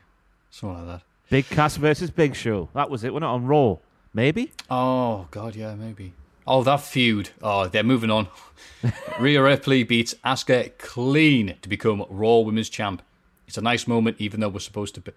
something 0.50 0.86
like 0.88 1.00
that. 1.00 1.06
Big 1.30 1.46
Cass 1.48 1.78
versus 1.78 2.10
Big 2.10 2.36
Show. 2.36 2.70
That 2.74 2.90
was 2.90 3.04
it. 3.04 3.14
We're 3.14 3.20
not 3.20 3.36
on 3.36 3.46
Raw. 3.46 3.78
Maybe. 4.14 4.52
Oh 4.70 5.28
God, 5.32 5.56
yeah, 5.56 5.76
maybe. 5.76 6.14
Oh, 6.48 6.64
that 6.64 6.82
feud. 6.82 7.30
Oh, 7.44 7.68
they're 7.68 7.84
moving 7.84 8.10
on. 8.10 8.28
Rhea 9.20 9.42
Ripley 9.44 9.84
beats 9.84 10.16
Asuka 10.26 10.76
clean 10.80 11.56
to 11.62 11.70
become 11.70 12.04
Raw 12.10 12.40
Women's 12.40 12.70
Champ. 12.70 13.04
It's 13.48 13.58
a 13.58 13.62
nice 13.62 13.88
moment, 13.88 14.18
even 14.20 14.40
though 14.40 14.50
we're 14.50 14.60
supposed 14.60 14.96
to. 14.96 15.02
Be... 15.02 15.12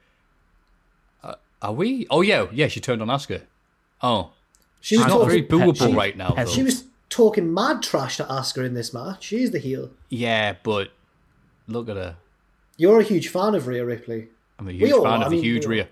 Uh, 1.24 1.34
are 1.62 1.72
we? 1.72 2.06
Oh 2.10 2.20
yeah, 2.20 2.46
yeah. 2.52 2.68
She 2.68 2.80
turned 2.80 3.00
on 3.00 3.08
Asuka. 3.08 3.42
Oh, 4.02 4.32
she's 4.80 4.98
not 5.00 5.08
talking, 5.08 5.28
very 5.28 5.42
booable 5.42 5.88
She- 5.88 5.94
right 5.94 6.16
now. 6.16 6.30
Though. 6.32 6.44
She 6.46 6.62
was 6.62 6.84
talking 7.08 7.52
mad 7.54 7.82
trash 7.82 8.18
to 8.18 8.24
Asuka 8.24 8.66
in 8.66 8.74
this 8.74 8.92
match. 8.92 9.24
She's 9.24 9.50
the 9.50 9.58
heel. 9.58 9.90
Yeah, 10.10 10.56
but 10.62 10.90
look 11.66 11.88
at 11.88 11.96
her. 11.96 12.16
You're 12.76 13.00
a 13.00 13.04
huge 13.04 13.28
fan 13.28 13.54
of 13.54 13.66
Rhea 13.66 13.84
Ripley. 13.84 14.28
I'm 14.58 14.68
a 14.68 14.72
huge 14.72 14.90
fan 14.90 15.06
are. 15.06 15.14
of 15.16 15.22
I 15.22 15.24
the 15.24 15.30
mean, 15.36 15.42
huge 15.44 15.66
we 15.66 15.76
Rhea. 15.76 15.88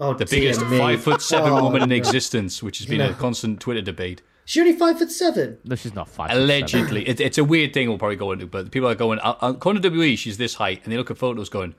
Oh, 0.00 0.14
The 0.14 0.24
biggest 0.26 0.64
me. 0.66 0.78
five 0.78 1.02
foot 1.02 1.20
seven 1.22 1.52
Oh, 1.52 1.62
woman 1.64 1.82
in 1.82 1.92
existence, 1.92 2.62
which 2.62 2.78
has 2.78 2.86
been 2.86 3.00
a 3.00 3.12
constant 3.14 3.60
Twitter 3.60 3.82
debate. 3.82 4.22
She 4.46 4.60
only 4.60 4.72
five 4.72 4.98
foot 4.98 5.12
seven. 5.12 5.58
No, 5.64 5.76
she's 5.76 5.94
not 5.94 6.08
five. 6.08 6.30
foot 6.30 6.34
seven. 6.34 6.42
Allegedly, 6.44 7.08
it, 7.08 7.20
it's 7.20 7.38
a 7.38 7.44
weird 7.44 7.72
thing 7.74 7.88
we'll 7.88 7.98
probably 7.98 8.16
go 8.16 8.32
into, 8.32 8.46
but 8.46 8.70
people 8.70 8.88
are 8.88 8.94
going, 8.94 9.18
uh, 9.20 9.36
uh, 9.40 9.52
according 9.54 9.82
to 9.82 9.90
WWE, 9.90 10.16
she's 10.18 10.38
this 10.38 10.54
height, 10.54 10.80
and 10.84 10.92
they 10.92 10.96
look 10.96 11.10
at 11.10 11.18
photos 11.18 11.48
going, 11.48 11.74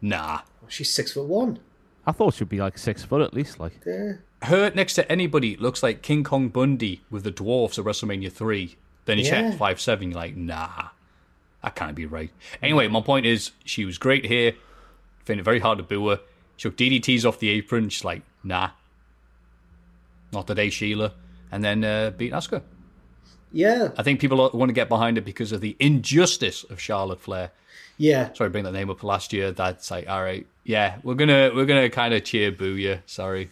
nah. 0.00 0.40
She's 0.68 0.92
six 0.92 1.12
foot 1.14 1.26
one. 1.26 1.58
I 2.06 2.12
thought 2.12 2.34
she'd 2.34 2.48
be 2.48 2.58
like 2.60 2.78
six 2.78 3.02
foot 3.04 3.22
at 3.22 3.32
least. 3.34 3.58
Like 3.58 3.72
Yeah. 3.86 4.12
Her 4.42 4.70
next 4.74 4.94
to 4.94 5.10
anybody 5.10 5.56
looks 5.56 5.82
like 5.82 6.02
King 6.02 6.24
Kong 6.24 6.48
Bundy 6.48 7.00
with 7.10 7.22
the 7.24 7.30
dwarfs 7.30 7.78
at 7.78 7.84
WrestleMania 7.84 8.30
3. 8.32 8.76
Then 9.04 9.18
you 9.18 9.24
Yeah. 9.24 9.50
check 9.50 9.58
5'7, 9.58 10.02
you're 10.10 10.12
like, 10.20 10.36
nah, 10.36 10.88
that 11.62 11.74
can't 11.76 11.94
be 11.96 12.06
right. 12.06 12.30
Anyway, 12.62 12.86
my 12.88 13.00
point 13.00 13.24
is, 13.26 13.52
she 13.64 13.84
was 13.84 13.98
great 13.98 14.26
here. 14.26 14.52
Found 15.26 15.40
it 15.40 15.44
very 15.44 15.60
hard 15.60 15.78
to 15.78 15.84
boo 15.84 16.08
her. 16.08 16.20
She 16.56 16.68
took 16.68 16.76
DDTs 16.76 17.24
off 17.24 17.38
the 17.38 17.48
apron. 17.50 17.88
She's 17.88 18.04
like, 18.04 18.22
nah. 18.44 18.70
Not 20.32 20.46
today, 20.46 20.70
Sheila. 20.70 21.12
And 21.50 21.62
then 21.62 21.84
uh, 21.84 22.10
beat 22.10 22.32
Asuka. 22.32 22.62
Yeah. 23.52 23.90
I 23.98 24.02
think 24.02 24.20
people 24.20 24.50
want 24.54 24.68
to 24.70 24.74
get 24.74 24.88
behind 24.88 25.18
it 25.18 25.24
because 25.24 25.52
of 25.52 25.60
the 25.60 25.76
injustice 25.78 26.64
of 26.64 26.80
Charlotte 26.80 27.20
Flair. 27.20 27.50
Yeah. 27.98 28.32
Sorry, 28.32 28.50
bring 28.50 28.64
that 28.64 28.72
name 28.72 28.90
up 28.90 29.02
last 29.02 29.32
year. 29.32 29.52
That's 29.52 29.90
like, 29.90 30.08
all 30.08 30.22
right, 30.22 30.46
yeah, 30.64 30.96
we're 31.02 31.14
gonna 31.14 31.50
we're 31.54 31.66
gonna 31.66 31.90
kind 31.90 32.14
of 32.14 32.24
cheer 32.24 32.50
boo 32.50 32.74
you. 32.74 33.00
Sorry. 33.06 33.50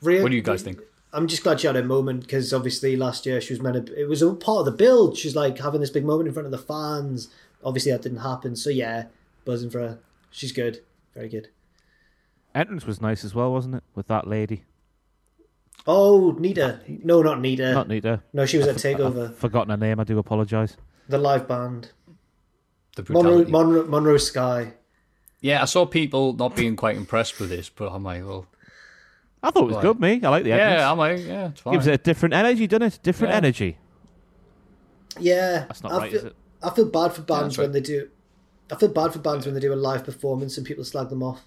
What 0.00 0.28
do 0.28 0.36
you 0.36 0.42
guys 0.42 0.62
think? 0.62 0.80
I'm 1.12 1.28
just 1.28 1.42
glad 1.42 1.60
she 1.60 1.66
had 1.66 1.76
a 1.76 1.82
moment 1.82 2.22
because 2.22 2.52
obviously 2.52 2.96
last 2.96 3.24
year 3.24 3.40
she 3.40 3.54
was 3.54 3.62
meant 3.62 3.86
to. 3.86 4.00
It 4.00 4.08
was 4.08 4.20
a 4.20 4.34
part 4.34 4.60
of 4.60 4.64
the 4.66 4.72
build. 4.72 5.16
She's 5.16 5.34
like 5.34 5.58
having 5.58 5.80
this 5.80 5.90
big 5.90 6.04
moment 6.04 6.28
in 6.28 6.34
front 6.34 6.46
of 6.46 6.52
the 6.52 6.58
fans. 6.58 7.30
Obviously 7.64 7.92
that 7.92 8.02
didn't 8.02 8.18
happen. 8.18 8.56
So 8.56 8.68
yeah, 8.68 9.06
buzzing 9.44 9.70
for 9.70 9.78
her. 9.78 9.98
She's 10.30 10.52
good. 10.52 10.82
Very 11.14 11.28
good. 11.28 11.48
Entrance 12.54 12.86
was 12.86 13.00
nice 13.00 13.24
as 13.24 13.34
well, 13.34 13.52
wasn't 13.52 13.76
it? 13.76 13.82
With 13.94 14.06
that 14.08 14.26
lady, 14.26 14.64
Oh, 15.86 16.34
Nita. 16.38 16.80
No, 16.88 17.20
not 17.22 17.40
Nita. 17.40 17.72
not 17.74 17.88
Nita. 17.88 18.22
No, 18.32 18.46
she 18.46 18.56
was 18.56 18.66
at 18.66 18.76
I've 18.76 18.96
Takeover. 18.96 19.34
forgotten 19.34 19.70
her 19.70 19.76
name. 19.76 20.00
I 20.00 20.04
do 20.04 20.18
apologise. 20.18 20.76
The 21.10 21.18
live 21.18 21.46
band. 21.46 21.90
The 22.96 23.02
Monroe, 23.10 23.22
brutality. 23.44 23.50
Monroe, 23.52 23.84
Monroe 23.86 24.16
Sky. 24.16 24.72
yeah, 25.42 25.60
I 25.60 25.66
saw 25.66 25.84
people 25.84 26.32
not 26.32 26.56
being 26.56 26.74
quite 26.76 26.96
impressed 26.96 27.38
with 27.38 27.50
this, 27.50 27.68
but 27.68 27.92
I'm 27.92 28.02
like, 28.04 28.24
well, 28.24 28.46
I 29.42 29.50
thought 29.50 29.64
it 29.64 29.66
was 29.66 29.76
Why? 29.76 29.82
good. 29.82 30.00
Me, 30.00 30.20
I 30.22 30.28
like 30.30 30.44
the 30.44 30.52
entrance. 30.52 30.78
yeah, 30.80 30.90
I'm 30.90 30.96
like, 30.96 31.18
yeah, 31.18 31.48
it's 31.48 31.60
fine. 31.60 31.74
Gives 31.74 31.86
it 31.86 31.92
a 31.94 31.98
different 32.02 32.34
energy, 32.34 32.66
doesn't 32.66 32.82
it? 32.86 32.98
Different 33.02 33.32
Yeah. 33.32 33.36
energy. 33.36 33.78
Yeah, 35.20 35.64
That's 35.68 35.82
not 35.82 35.92
I 35.92 35.98
right, 35.98 36.10
feel, 36.10 36.20
is 36.20 36.24
it? 36.26 36.36
I 36.62 36.70
feel 36.70 36.86
bad 36.86 37.12
for 37.12 37.22
bands 37.22 37.56
that's 37.56 37.58
when 37.58 37.66
right. 37.68 37.72
they 37.74 37.80
do. 37.80 38.08
I 38.72 38.76
feel 38.76 38.88
bad 38.88 39.12
for 39.12 39.18
bands 39.18 39.44
when 39.44 39.54
they 39.54 39.60
do 39.60 39.72
a 39.72 39.76
live 39.76 40.04
performance 40.04 40.56
and 40.56 40.66
people 40.66 40.82
slag 40.84 41.10
them 41.10 41.22
off. 41.22 41.42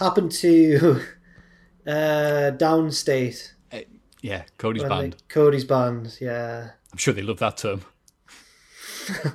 Happened 0.00 0.32
to 0.32 1.00
uh, 1.86 2.50
Downstait. 2.56 3.52
yeah, 4.22 4.42
Cody's 4.58 4.82
when 4.82 4.88
band. 4.90 5.12
they- 5.12 5.18
Cody's 5.28 5.64
band. 5.64 6.16
Yeah. 6.20 6.70
I'm 6.90 6.98
sure 6.98 7.14
they 7.14 7.22
love 7.22 7.38
that 7.38 7.56
term. 7.58 7.82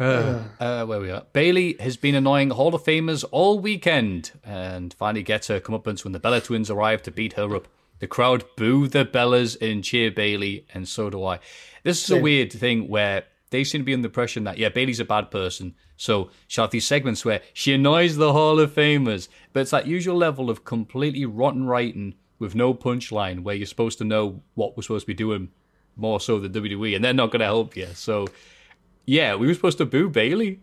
Uh, 0.00 0.44
uh, 0.60 0.86
where 0.86 1.00
we 1.00 1.10
are. 1.10 1.24
Bayley 1.32 1.76
has 1.80 1.96
been 1.96 2.14
annoying 2.14 2.50
Hall 2.50 2.72
of 2.72 2.84
Famers 2.84 3.24
all 3.32 3.58
weekend 3.58 4.30
and 4.44 4.94
finally 4.94 5.24
gets 5.24 5.48
her 5.48 5.58
comeuppance 5.58 6.04
when 6.04 6.12
the 6.12 6.20
Bella 6.20 6.40
twins 6.40 6.70
arrive 6.70 7.02
to 7.02 7.10
beat 7.10 7.32
her 7.32 7.56
up. 7.56 7.66
The 7.98 8.06
crowd 8.06 8.44
boo 8.56 8.86
the 8.86 9.04
Bellas 9.04 9.60
and 9.60 9.82
cheer 9.82 10.12
Bayley, 10.12 10.64
and 10.72 10.86
so 10.86 11.10
do 11.10 11.24
I. 11.24 11.40
This 11.82 12.04
is 12.04 12.10
a 12.12 12.20
weird 12.22 12.52
thing 12.52 12.86
where 12.86 13.24
they 13.50 13.64
seem 13.64 13.80
to 13.80 13.84
be 13.84 13.94
under 13.94 14.02
the 14.02 14.10
impression 14.10 14.44
that, 14.44 14.58
yeah, 14.58 14.68
Bayley's 14.68 15.00
a 15.00 15.04
bad 15.04 15.30
person. 15.30 15.74
So 15.96 16.30
she'll 16.46 16.64
have 16.64 16.70
these 16.70 16.86
segments 16.86 17.24
where 17.24 17.40
she 17.52 17.72
annoys 17.72 18.16
the 18.16 18.32
Hall 18.32 18.60
of 18.60 18.74
Famers. 18.74 19.28
But 19.52 19.60
it's 19.60 19.70
that 19.70 19.86
usual 19.86 20.16
level 20.16 20.50
of 20.50 20.64
completely 20.64 21.24
rotten 21.24 21.66
writing 21.66 22.14
with 22.38 22.54
no 22.54 22.74
punchline 22.74 23.40
where 23.40 23.54
you're 23.54 23.66
supposed 23.66 23.98
to 23.98 24.04
know 24.04 24.42
what 24.54 24.76
we're 24.76 24.82
supposed 24.82 25.04
to 25.04 25.08
be 25.08 25.14
doing 25.14 25.48
more 25.96 26.20
so 26.20 26.38
than 26.38 26.52
WWE, 26.52 26.94
and 26.94 27.04
they're 27.04 27.12
not 27.12 27.30
going 27.30 27.40
to 27.40 27.46
help 27.46 27.76
you. 27.76 27.88
So, 27.94 28.28
yeah, 29.04 29.34
we 29.34 29.46
were 29.46 29.54
supposed 29.54 29.78
to 29.78 29.86
boo 29.86 30.08
Bayley. 30.08 30.60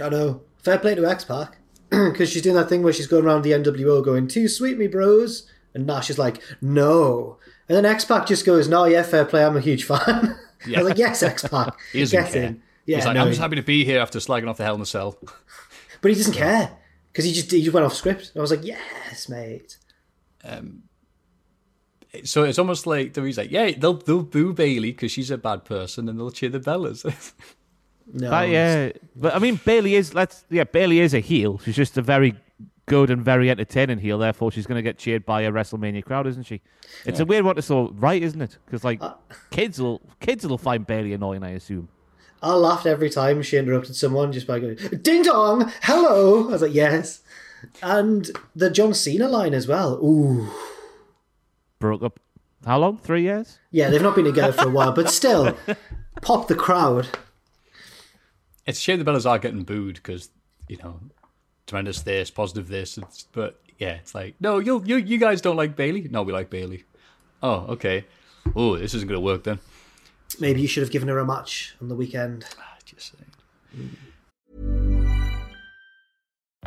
I 0.00 0.08
know. 0.08 0.42
Fair 0.58 0.78
play 0.78 0.94
to 0.94 1.06
X 1.06 1.24
Pac 1.24 1.56
because 1.90 2.30
she's 2.30 2.42
doing 2.42 2.56
that 2.56 2.68
thing 2.68 2.82
where 2.82 2.92
she's 2.92 3.06
going 3.06 3.24
around 3.24 3.42
the 3.42 3.52
NWO 3.52 4.04
going 4.04 4.28
"Too 4.28 4.46
sweet, 4.46 4.78
me 4.78 4.86
bros," 4.86 5.50
and 5.74 5.86
Nash 5.86 6.10
is 6.10 6.18
like, 6.18 6.40
"No," 6.60 7.38
and 7.68 7.76
then 7.76 7.86
X 7.86 8.04
Pac 8.04 8.26
just 8.26 8.44
goes, 8.44 8.68
"No, 8.68 8.84
yeah, 8.84 9.02
fair 9.02 9.24
play. 9.24 9.44
I'm 9.44 9.56
a 9.56 9.60
huge 9.60 9.84
fan." 9.84 10.38
I 10.66 10.78
was 10.80 10.88
like, 10.88 10.98
"Yes, 10.98 11.22
X 11.22 11.46
Pac." 11.46 11.78
He 11.92 12.00
doesn't 12.00 12.20
Get 12.24 12.32
care. 12.32 12.42
in. 12.44 12.62
Yeah, 12.86 12.96
He's 12.96 13.06
like, 13.06 13.14
no, 13.14 13.22
I'm 13.22 13.28
just 13.28 13.40
happy 13.40 13.56
to 13.56 13.62
be 13.62 13.84
here 13.84 14.00
after 14.00 14.18
slagging 14.18 14.48
off 14.48 14.56
the 14.56 14.64
Hell 14.64 14.74
in 14.74 14.80
a 14.80 14.86
Cell. 14.86 15.16
but 16.00 16.10
he 16.10 16.14
doesn't 16.16 16.32
care 16.34 16.70
because 17.12 17.24
he 17.24 17.32
just 17.32 17.50
he 17.50 17.62
just 17.62 17.72
went 17.74 17.86
off 17.86 17.94
script. 17.94 18.32
I 18.36 18.40
was 18.40 18.50
like, 18.50 18.64
"Yes, 18.64 19.28
mate." 19.28 19.76
Um, 20.44 20.82
So 22.24 22.42
it's 22.44 22.58
almost 22.58 22.86
like 22.86 23.14
he's 23.14 23.38
like, 23.38 23.50
yeah, 23.50 23.70
they'll 23.76 23.94
they'll 23.94 24.22
boo 24.22 24.52
Bayley 24.52 24.90
because 24.92 25.12
she's 25.12 25.30
a 25.30 25.38
bad 25.38 25.64
person, 25.64 26.08
and 26.08 26.18
they'll 26.18 26.30
cheer 26.30 26.48
the 26.50 26.60
Bellas. 26.60 27.04
No, 28.12 28.28
That, 28.28 28.48
yeah, 28.48 28.90
but 29.14 29.36
I 29.36 29.38
mean, 29.38 29.60
Bayley 29.64 29.94
is. 29.94 30.14
Let's 30.14 30.44
yeah, 30.50 30.64
Bayley 30.64 30.98
is 30.98 31.14
a 31.14 31.20
heel. 31.20 31.58
She's 31.58 31.76
just 31.76 31.96
a 31.96 32.02
very 32.02 32.34
good 32.90 33.08
and 33.08 33.24
very 33.24 33.48
entertaining 33.50 33.98
heel. 33.98 34.18
Therefore, 34.18 34.50
she's 34.50 34.66
going 34.66 34.76
to 34.76 34.82
get 34.82 34.98
cheered 34.98 35.24
by 35.24 35.42
a 35.42 35.52
WrestleMania 35.52 36.04
crowd, 36.04 36.26
isn't 36.26 36.42
she? 36.42 36.60
It's 37.06 37.20
a 37.20 37.24
weird 37.24 37.44
one 37.44 37.54
to 37.54 37.62
sort 37.62 37.92
right, 37.94 38.20
isn't 38.20 38.42
it? 38.42 38.58
Because 38.66 38.82
like 38.84 39.00
uh, 39.00 39.14
kids 39.50 39.80
will 39.80 40.02
kids 40.18 40.46
will 40.46 40.58
find 40.58 40.86
Bayley 40.86 41.12
annoying, 41.12 41.44
I 41.44 41.50
assume. 41.50 41.88
I 42.42 42.54
laughed 42.54 42.86
every 42.86 43.08
time 43.08 43.42
she 43.42 43.58
interrupted 43.58 43.94
someone 43.94 44.32
just 44.32 44.46
by 44.46 44.58
going, 44.58 44.76
"Ding 45.02 45.22
dong, 45.22 45.72
hello." 45.82 46.48
I 46.48 46.52
was 46.52 46.62
like, 46.62 46.74
"Yes," 46.74 47.22
and 47.82 48.28
the 48.56 48.70
John 48.70 48.92
Cena 48.92 49.28
line 49.28 49.54
as 49.54 49.68
well. 49.68 49.94
Ooh. 50.04 50.48
Broke 51.78 52.02
up. 52.02 52.18
How 52.66 52.78
long? 52.78 52.98
Three 52.98 53.22
years. 53.22 53.58
Yeah, 53.70 53.88
they've 53.88 54.02
not 54.02 54.16
been 54.16 54.24
together 54.24 54.52
for 54.52 54.68
a 54.68 54.70
while, 54.70 54.92
but 54.92 55.08
still, 55.20 55.56
pop 56.20 56.48
the 56.48 56.54
crowd. 56.54 57.08
it's 58.66 58.78
a 58.78 58.82
shame 58.82 58.98
the 58.98 59.04
Bellas 59.10 59.24
are 59.30 59.38
getting 59.38 59.62
booed 59.62 59.94
because 59.94 60.30
you 60.68 60.76
know, 60.78 61.00
tremendous 61.70 62.02
this, 62.02 62.30
positive 62.30 62.68
this, 62.68 62.98
it's, 62.98 63.28
but 63.32 63.60
yeah, 63.78 63.94
it's 63.94 64.14
like, 64.14 64.34
no, 64.40 64.58
you 64.58 64.82
you 64.84 64.96
you 64.96 65.18
guys 65.18 65.40
don't 65.40 65.56
like 65.56 65.76
Bayley. 65.76 66.06
No, 66.10 66.22
we 66.22 66.32
like 66.32 66.50
Bayley. 66.50 66.84
Oh, 67.42 67.66
okay. 67.74 68.04
Oh, 68.54 68.76
this 68.76 68.92
isn't 68.94 69.08
gonna 69.08 69.20
work 69.20 69.44
then. 69.44 69.60
Maybe 70.38 70.60
you 70.60 70.68
should 70.68 70.82
have 70.82 70.90
given 70.90 71.08
her 71.08 71.18
a 71.18 71.24
match 71.24 71.76
on 71.80 71.88
the 71.88 71.94
weekend. 71.94 72.44
Ah, 72.58 72.76
just 72.84 73.12
saying. 73.12 73.96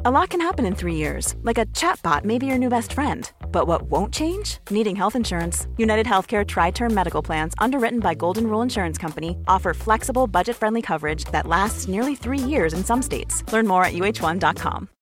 A 0.06 0.12
lot 0.12 0.30
can 0.30 0.42
happen 0.42 0.66
in 0.66 0.76
three 0.76 0.96
years, 0.96 1.36
like 1.44 1.58
a 1.58 1.66
chatbot 1.68 2.26
may 2.26 2.38
be 2.38 2.46
your 2.46 2.58
new 2.58 2.70
best 2.70 2.94
friend. 2.94 3.32
But 3.52 3.68
what 3.68 3.84
won't 3.84 4.14
change? 4.14 4.58
Needing 4.70 4.96
health 4.96 5.16
insurance. 5.16 5.68
United 5.78 6.06
Healthcare 6.06 6.46
Tri 6.46 6.72
Term 6.72 6.94
Medical 6.94 7.22
Plans, 7.22 7.54
underwritten 7.58 8.00
by 8.00 8.14
Golden 8.14 8.48
Rule 8.48 8.62
Insurance 8.64 8.98
Company, 8.98 9.38
offer 9.48 9.74
flexible, 9.74 10.28
budget 10.28 10.56
friendly 10.58 10.82
coverage 10.82 11.26
that 11.32 11.48
lasts 11.48 11.88
nearly 11.88 12.16
three 12.16 12.40
years 12.40 12.74
in 12.74 12.84
some 12.84 13.02
states. 13.02 13.44
Learn 13.54 13.68
more 13.68 13.86
at 13.86 13.94
uh1.com. 13.94 14.90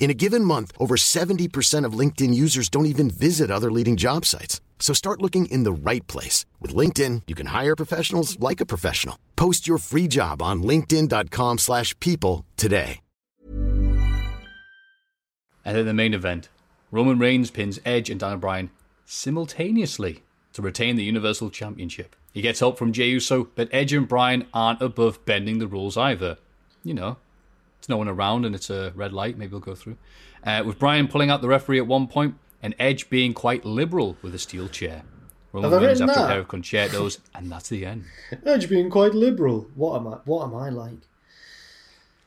In 0.00 0.10
a 0.10 0.14
given 0.14 0.44
month, 0.44 0.72
over 0.78 0.96
70% 0.96 1.84
of 1.84 1.92
LinkedIn 1.92 2.32
users 2.34 2.68
don't 2.70 2.86
even 2.86 3.10
visit 3.10 3.50
other 3.50 3.70
leading 3.70 3.96
job 3.98 4.24
sites. 4.24 4.60
So 4.80 4.94
start 4.94 5.20
looking 5.22 5.44
in 5.46 5.62
the 5.62 5.72
right 5.72 6.04
place. 6.08 6.46
With 6.58 6.74
LinkedIn, 6.74 7.22
you 7.28 7.36
can 7.36 7.48
hire 7.48 7.76
professionals 7.76 8.40
like 8.40 8.60
a 8.60 8.66
professional. 8.66 9.16
Post 9.36 9.68
your 9.68 9.78
free 9.78 10.08
job 10.08 10.42
on 10.42 10.62
linkedin.com 10.62 11.58
slash 11.58 11.94
people 12.00 12.46
today. 12.56 13.00
And 15.62 15.76
then 15.76 15.84
the 15.84 15.92
main 15.92 16.14
event 16.14 16.48
Roman 16.90 17.18
Reigns 17.18 17.50
pins 17.50 17.78
Edge 17.84 18.08
and 18.08 18.18
Daniel 18.18 18.38
Bryan 18.38 18.70
simultaneously 19.04 20.22
to 20.54 20.62
retain 20.62 20.96
the 20.96 21.04
Universal 21.04 21.50
Championship. 21.50 22.16
He 22.32 22.40
gets 22.40 22.60
help 22.60 22.78
from 22.78 22.92
Jey 22.92 23.10
Uso, 23.10 23.48
but 23.54 23.68
Edge 23.70 23.92
and 23.92 24.08
Bryan 24.08 24.46
aren't 24.54 24.80
above 24.80 25.22
bending 25.26 25.58
the 25.58 25.66
rules 25.66 25.98
either. 25.98 26.38
You 26.82 26.94
know, 26.94 27.18
there's 27.80 27.88
no 27.88 27.96
one 27.96 28.08
around 28.08 28.44
and 28.44 28.54
it's 28.54 28.68
a 28.70 28.92
red 28.94 29.12
light, 29.12 29.38
maybe 29.38 29.52
we'll 29.52 29.60
go 29.60 29.74
through. 29.74 29.96
Uh, 30.44 30.62
with 30.66 30.78
Bryan 30.78 31.08
pulling 31.08 31.30
out 31.30 31.40
the 31.40 31.48
referee 31.48 31.78
at 31.78 31.86
one 31.86 32.06
point, 32.06 32.34
and 32.62 32.74
Edge 32.78 33.08
being 33.08 33.32
quite 33.32 33.64
liberal 33.64 34.16
with 34.20 34.34
a 34.34 34.38
steel 34.38 34.68
chair. 34.68 35.02
Roman 35.52 35.70
Have 35.70 35.82
I 35.82 35.86
wins 35.86 36.00
written 36.00 36.10
after 36.10 36.24
a 36.24 36.28
pair 36.28 36.38
of 36.40 36.48
con-chair-tos, 36.48 37.18
and 37.34 37.50
that's 37.50 37.68
the 37.68 37.86
end. 37.86 38.04
Edge 38.46 38.68
being 38.68 38.90
quite 38.90 39.14
liberal. 39.14 39.66
What 39.74 39.96
am 39.96 40.06
I? 40.06 40.18
What 40.24 40.44
am 40.44 40.54
I 40.54 40.68
like? 40.68 41.00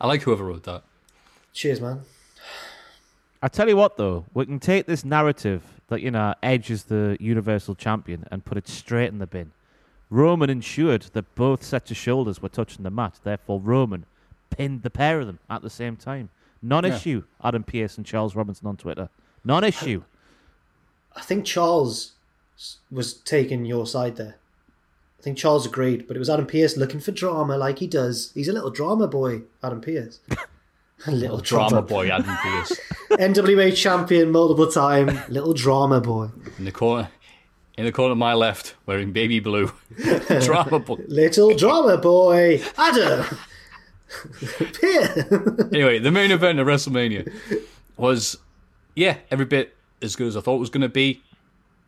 I 0.01 0.07
like 0.07 0.23
whoever 0.23 0.43
wrote 0.43 0.63
that. 0.63 0.83
Cheers, 1.53 1.79
man. 1.79 2.01
I 3.41 3.47
tell 3.47 3.69
you 3.69 3.77
what, 3.77 3.97
though, 3.97 4.25
we 4.33 4.45
can 4.45 4.59
take 4.59 4.87
this 4.87 5.05
narrative 5.05 5.63
that 5.87 6.01
you 6.01 6.11
know 6.11 6.33
Edge 6.41 6.71
is 6.71 6.85
the 6.85 7.15
Universal 7.19 7.75
Champion 7.75 8.25
and 8.31 8.43
put 8.43 8.57
it 8.57 8.67
straight 8.67 9.09
in 9.09 9.19
the 9.19 9.27
bin. 9.27 9.51
Roman 10.09 10.49
ensured 10.49 11.03
that 11.13 11.35
both 11.35 11.63
sets 11.63 11.91
of 11.91 11.97
shoulders 11.97 12.41
were 12.41 12.49
touching 12.49 12.83
the 12.83 12.89
mat. 12.89 13.19
Therefore, 13.23 13.59
Roman 13.59 14.05
pinned 14.55 14.83
the 14.83 14.89
pair 14.89 15.19
of 15.19 15.27
them 15.27 15.39
at 15.49 15.61
the 15.61 15.69
same 15.69 15.95
time. 15.95 16.29
Non-issue. 16.61 17.23
Adam 17.43 17.63
Pearce 17.63 17.97
and 17.97 18.05
Charles 18.05 18.35
Robinson 18.35 18.67
on 18.67 18.77
Twitter. 18.77 19.09
Non-issue. 19.43 20.03
I 21.15 21.21
think 21.21 21.45
Charles 21.45 22.13
was 22.89 23.13
taking 23.13 23.65
your 23.65 23.85
side 23.85 24.15
there. 24.15 24.37
I 25.19 25.23
think 25.23 25.37
Charles 25.37 25.65
agreed, 25.65 26.07
but 26.07 26.15
it 26.15 26.19
was 26.19 26.29
Adam 26.29 26.45
Pearce 26.47 26.77
looking 26.77 26.99
for 26.99 27.11
drama 27.11 27.57
like 27.57 27.79
he 27.79 27.87
does. 27.87 28.31
He's 28.33 28.47
a 28.47 28.53
little 28.53 28.71
drama 28.71 29.07
boy, 29.07 29.43
Adam 29.61 29.81
Pearce. 29.81 30.19
a 31.07 31.11
little 31.11 31.39
Drama 31.39 31.81
boy 31.81 32.09
Adam 32.09 32.35
Pearce 32.41 32.79
NWA 33.11 33.75
champion 33.75 34.31
multiple 34.31 34.67
time, 34.67 35.19
little 35.29 35.53
drama 35.53 35.99
boy. 35.99 36.29
in 36.57 36.65
the 36.65 36.71
corner, 36.71 37.09
in 37.77 37.85
the 37.85 37.91
corner 37.91 38.11
to 38.11 38.15
my 38.15 38.33
left, 38.33 38.75
wearing 38.85 39.11
baby 39.11 39.39
blue. 39.39 39.71
Drama 40.41 40.79
boy. 40.79 40.97
Little 41.07 41.55
drama 41.55 41.97
boy, 41.97 42.61
Adam. 42.77 43.25
Anyway, 45.73 45.99
the 45.99 46.11
main 46.11 46.31
event 46.31 46.59
of 46.59 46.67
WrestleMania 46.67 47.31
was, 47.97 48.37
yeah, 48.95 49.17
every 49.31 49.45
bit 49.45 49.75
as 50.01 50.15
good 50.15 50.27
as 50.27 50.37
I 50.37 50.41
thought 50.41 50.57
it 50.57 50.59
was 50.59 50.69
going 50.69 50.81
to 50.81 50.89
be. 50.89 51.21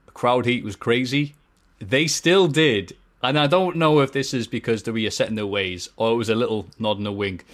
The 0.07 0.11
crowd 0.11 0.45
heat 0.45 0.63
was 0.63 0.75
crazy. 0.75 1.35
They 1.79 2.07
still 2.07 2.47
did, 2.47 2.95
and 3.21 3.37
I 3.37 3.47
don't 3.47 3.75
know 3.75 3.99
if 3.99 4.11
this 4.11 4.33
is 4.33 4.47
because 4.47 4.83
they 4.83 4.91
were 4.91 5.09
set 5.09 5.29
in 5.29 5.35
their 5.35 5.45
ways 5.45 5.89
or 5.97 6.11
it 6.11 6.15
was 6.15 6.29
a 6.29 6.35
little 6.35 6.67
nod 6.79 6.97
and 6.97 7.07
a 7.07 7.11
wink. 7.11 7.45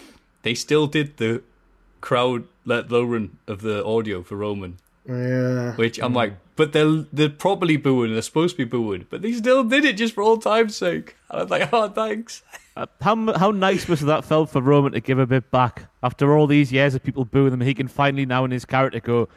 They 0.44 0.54
still 0.54 0.88
did 0.88 1.18
the 1.18 1.44
crowd 2.02 2.46
let 2.66 2.92
lowering 2.92 3.38
of 3.48 3.62
the 3.62 3.84
audio 3.86 4.22
for 4.24 4.36
Roman, 4.36 4.78
yeah. 5.08 5.74
which 5.76 6.00
I'm 6.00 6.14
like, 6.14 6.34
but 6.56 6.74
they're 6.74 7.06
they're 7.12 7.30
probably 7.30 7.78
booing. 7.78 8.14
They're 8.14 8.22
supposed 8.22 8.56
to 8.56 8.66
be 8.66 8.70
booing, 8.70 9.08
but 9.10 9.22
they 9.22 9.34
still 9.34 9.64
did 9.64 9.86
it 9.86 9.94
just 9.94 10.14
for 10.14 10.22
old 10.22 10.42
time's 10.44 10.76
sake. 10.76 11.16
And 11.30 11.42
I'm 11.42 11.48
like, 11.48 11.70
oh, 11.72 11.90
thanks. 11.90 12.44
Uh, 12.76 12.86
how 13.02 13.34
how 13.38 13.52
nice 13.52 13.88
was 13.88 14.00
that 14.02 14.24
felt 14.24 14.50
for 14.50 14.62
Roman 14.62 14.94
to 14.94 15.02
give 15.02 15.20
a 15.20 15.26
bit 15.28 15.52
back 15.52 15.86
after 16.04 16.36
all 16.38 16.48
these 16.48 16.72
years 16.72 16.96
of 16.96 17.04
people 17.04 17.26
booing 17.26 17.54
him? 17.54 17.62
He 17.62 17.74
can 17.74 17.88
finally 17.88 18.26
now 18.26 18.46
in 18.46 18.52
his 18.52 18.64
character 18.64 19.00
go, 19.02 19.28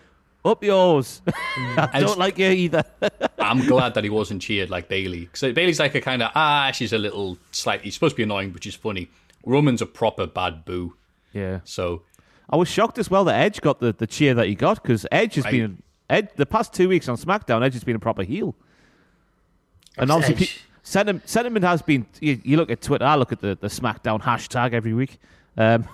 "Up 0.44 0.62
yours." 0.62 1.20
I 1.76 1.98
don't 2.00 2.18
like 2.18 2.38
you 2.38 2.46
either. 2.48 2.84
I'm 3.40 3.66
glad 3.66 3.94
that 3.94 4.04
he 4.04 4.10
wasn't 4.10 4.40
cheered 4.40 4.70
like 4.70 4.88
Bayley. 4.88 5.20
Because 5.26 5.52
Bayley's 5.52 5.80
like 5.80 5.94
a 5.96 6.00
kind 6.00 6.22
of 6.22 6.30
ah, 6.36 6.70
she's 6.72 6.92
a 6.92 6.98
little 6.98 7.36
slightly 7.50 7.90
supposed 7.90 8.12
to 8.12 8.16
be 8.18 8.22
annoying, 8.22 8.50
but 8.50 8.62
she's 8.62 8.76
funny. 8.76 9.08
Roman's 9.44 9.82
a 9.82 9.86
proper 9.86 10.26
bad 10.26 10.64
boo. 10.64 10.94
yeah. 11.32 11.58
So 11.64 12.02
I 12.48 12.56
was 12.56 12.68
shocked 12.68 12.98
as 12.98 13.10
well 13.10 13.24
that 13.24 13.34
Edge 13.34 13.60
got 13.60 13.80
the, 13.80 13.92
the 13.92 14.06
cheer 14.06 14.34
that 14.34 14.46
he 14.46 14.54
got 14.54 14.80
because 14.80 15.06
Edge 15.10 15.34
has 15.34 15.44
Right. 15.44 15.50
been 15.52 15.82
Edge 16.08 16.28
the 16.36 16.46
past 16.46 16.72
two 16.72 16.88
weeks 16.88 17.08
on 17.08 17.16
SmackDown. 17.16 17.64
Edge 17.64 17.72
has 17.74 17.82
been 17.84 17.96
a 17.96 17.98
proper 17.98 18.22
heel, 18.22 18.54
and 19.98 20.10
obviously 20.12 20.34
Edge. 20.36 20.54
pe- 20.54 20.60
sentiment, 20.84 21.28
sentiment 21.28 21.64
has 21.64 21.82
been. 21.82 22.06
You, 22.20 22.40
you 22.44 22.56
look 22.56 22.70
at 22.70 22.80
Twitter. 22.80 23.04
I 23.04 23.16
look 23.16 23.32
at 23.32 23.40
the, 23.40 23.58
the 23.60 23.66
SmackDown 23.66 24.22
hashtag 24.22 24.72
every 24.72 24.94
week. 24.94 25.18
Um, 25.56 25.88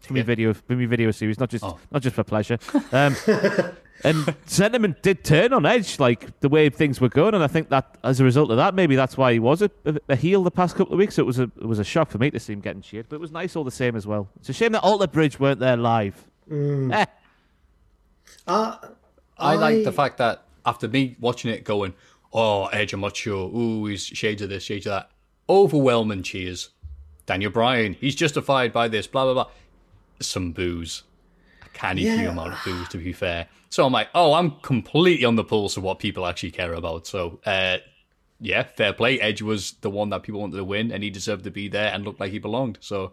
for 0.00 0.14
me 0.14 0.22
video 0.22 0.52
for 0.52 0.74
me 0.74 0.86
video 0.86 1.10
series, 1.10 1.38
not 1.38 1.50
just 1.50 1.62
Oh. 1.64 1.78
not 1.90 2.02
just 2.02 2.16
for 2.16 2.24
pleasure. 2.24 2.58
Um, 2.90 3.14
and 4.04 4.34
sentiment 4.46 5.00
did 5.02 5.22
turn 5.22 5.52
on 5.52 5.64
Edge, 5.64 6.00
like 6.00 6.40
the 6.40 6.48
way 6.48 6.68
things 6.70 7.00
were 7.00 7.08
going, 7.08 7.34
and 7.34 7.42
I 7.44 7.46
think 7.46 7.68
that 7.68 7.98
as 8.02 8.18
a 8.18 8.24
result 8.24 8.50
of 8.50 8.56
that, 8.56 8.74
maybe 8.74 8.96
that's 8.96 9.16
why 9.16 9.32
he 9.32 9.38
was 9.38 9.62
a, 9.62 9.70
a, 9.84 9.94
a 10.08 10.16
heel 10.16 10.42
the 10.42 10.50
past 10.50 10.74
couple 10.74 10.94
of 10.94 10.98
weeks. 10.98 11.18
It 11.18 11.26
was 11.26 11.38
a 11.38 11.44
it 11.44 11.66
was 11.66 11.78
a 11.78 11.84
shock 11.84 12.10
for 12.10 12.18
me 12.18 12.30
to 12.32 12.40
see 12.40 12.52
him 12.52 12.60
getting 12.60 12.82
cheered, 12.82 13.06
but 13.08 13.16
it 13.16 13.20
was 13.20 13.30
nice 13.30 13.54
all 13.54 13.62
the 13.64 13.70
same 13.70 13.94
as 13.94 14.04
well. 14.06 14.28
It's 14.40 14.48
a 14.48 14.52
shame 14.52 14.72
that 14.72 14.80
Alter 14.82 15.06
Bridge 15.06 15.38
weren't 15.38 15.60
there 15.60 15.76
live. 15.76 16.24
Eh. 16.50 17.06
Uh, 18.46 18.76
I, 19.38 19.54
like 19.54 19.84
the 19.84 19.92
fact 19.92 20.18
that 20.18 20.42
after 20.66 20.88
me 20.88 21.16
watching 21.20 21.50
it, 21.52 21.62
going, 21.64 21.94
"Oh, 22.32 22.66
Edge, 22.66 22.92
I'm 22.92 23.00
not 23.00 23.16
sure. 23.16 23.48
Ooh, 23.48 23.86
he's 23.86 24.04
shades 24.04 24.42
of 24.42 24.48
this, 24.48 24.62
shades 24.62 24.86
of 24.86 24.92
that." 24.92 25.10
Overwhelming 25.48 26.22
cheers. 26.22 26.70
Daniel 27.26 27.50
Bryan, 27.50 27.94
he's 27.94 28.14
justified 28.14 28.72
by 28.72 28.88
this. 28.88 29.06
Blah 29.06 29.24
blah 29.24 29.34
blah. 29.34 29.50
Some 30.20 30.52
booze. 30.52 31.02
A 31.64 31.68
canny 31.70 32.02
few 32.02 32.28
amount 32.28 32.54
of 32.54 32.58
booze, 32.64 32.88
to 32.88 32.98
be 32.98 33.12
fair. 33.12 33.48
So 33.70 33.86
I'm 33.86 33.92
like, 33.92 34.08
oh, 34.14 34.34
I'm 34.34 34.50
completely 34.60 35.24
on 35.24 35.36
the 35.36 35.44
pulse 35.44 35.78
of 35.78 35.82
what 35.82 35.98
people 35.98 36.26
actually 36.26 36.50
care 36.50 36.74
about. 36.74 37.06
So, 37.06 37.40
uh, 37.46 37.78
yeah, 38.38 38.64
fair 38.64 38.92
play. 38.92 39.18
Edge 39.18 39.40
was 39.40 39.72
the 39.80 39.88
one 39.88 40.10
that 40.10 40.22
people 40.22 40.42
wanted 40.42 40.58
to 40.58 40.64
win, 40.64 40.92
and 40.92 41.02
he 41.02 41.08
deserved 41.08 41.44
to 41.44 41.50
be 41.50 41.68
there 41.68 41.90
and 41.90 42.04
looked 42.04 42.20
like 42.20 42.32
he 42.32 42.38
belonged. 42.38 42.76
So, 42.82 43.12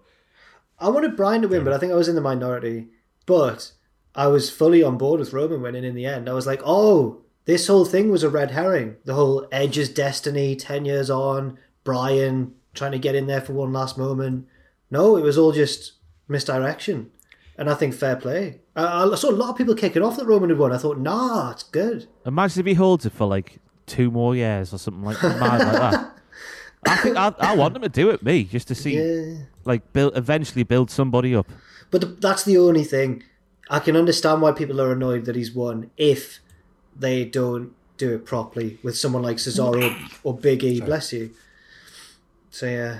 I 0.78 0.90
wanted 0.90 1.16
Bryan 1.16 1.44
to 1.44 1.48
win, 1.48 1.64
but 1.64 1.72
I 1.72 1.78
think 1.78 1.94
I 1.94 1.96
was 1.96 2.10
in 2.10 2.16
the 2.16 2.22
minority. 2.22 2.88
But 3.26 3.72
I 4.16 4.28
was 4.28 4.50
fully 4.50 4.84
on 4.84 4.98
board 4.98 5.22
with 5.22 5.32
Roman 5.32 5.62
winning 5.62 5.86
in 5.86 5.96
the 5.96 6.06
end. 6.06 6.28
I 6.28 6.34
was 6.34 6.46
like, 6.46 6.62
oh, 6.66 7.22
this 7.46 7.68
whole 7.68 7.86
thing 7.86 8.10
was 8.12 8.24
a 8.24 8.30
red 8.30 8.52
herring. 8.52 8.98
The 9.06 9.14
whole 9.16 9.48
Edge's 9.52 9.90
destiny, 9.90 10.56
10 10.56 10.86
years 10.86 11.10
on, 11.10 11.58
Bryan 11.84 12.54
trying 12.74 12.92
to 12.92 13.00
get 13.00 13.16
in 13.16 13.28
there 13.28 13.42
for 13.42 13.54
one 13.54 13.74
last 13.74 13.98
moment. 13.98 14.48
No, 14.92 15.16
it 15.18 15.24
was 15.24 15.38
all 15.38 15.52
just 15.52 15.94
misdirection. 16.28 17.12
And 17.58 17.70
I 17.70 17.74
think 17.74 17.94
fair 17.94 18.16
play. 18.16 18.62
I, 18.76 19.04
I 19.04 19.16
saw 19.16 19.30
a 19.30 19.32
lot 19.32 19.50
of 19.50 19.58
people 19.58 19.76
kicking 19.76 20.02
off 20.04 20.18
that 20.18 20.26
Roman 20.26 20.50
had 20.50 20.60
won. 20.60 20.72
I 20.72 20.78
thought, 20.78 20.98
nah, 21.00 21.52
it's 21.52 21.64
good. 21.64 22.08
Imagine 22.26 22.62
if 22.62 22.66
he 22.68 22.74
holds 22.76 23.06
it 23.06 23.12
for 23.14 23.28
like 23.28 23.58
two 23.86 24.10
more 24.12 24.36
years 24.36 24.74
or 24.74 24.78
something 24.78 25.04
like 25.04 25.22
like 25.22 25.40
that. 25.40 26.12
I 26.86 26.96
think 26.98 27.18
I, 27.18 27.34
I 27.40 27.56
want 27.56 27.76
him 27.76 27.82
to 27.82 27.90
do 27.90 28.10
it, 28.12 28.24
me, 28.24 28.46
just 28.46 28.70
to 28.70 28.76
see, 28.76 28.98
Yeah. 28.98 29.40
like, 29.66 29.92
build 29.92 30.16
eventually 30.16 30.64
build 30.64 30.90
somebody 30.90 31.36
up. 31.36 31.48
But 31.92 32.02
the, 32.02 32.08
that's 32.08 32.44
the 32.46 32.58
only 32.58 32.86
thing. 32.86 33.24
I 33.70 33.80
can 33.80 33.98
understand 33.98 34.42
why 34.42 34.54
people 34.54 34.80
are 34.80 34.94
annoyed 34.94 35.26
that 35.26 35.36
he's 35.36 35.54
won 35.54 35.92
if 35.98 36.40
they 37.00 37.26
don't 37.26 37.74
do 37.98 38.14
it 38.14 38.26
properly 38.26 38.78
with 38.84 38.98
someone 38.98 39.22
like 39.24 39.38
Cesaro 39.38 39.94
or 40.24 40.34
Big 40.38 40.64
E. 40.64 40.80
Bless 40.82 41.12
you. 41.14 41.32
So 42.52 42.66
yeah. 42.66 43.00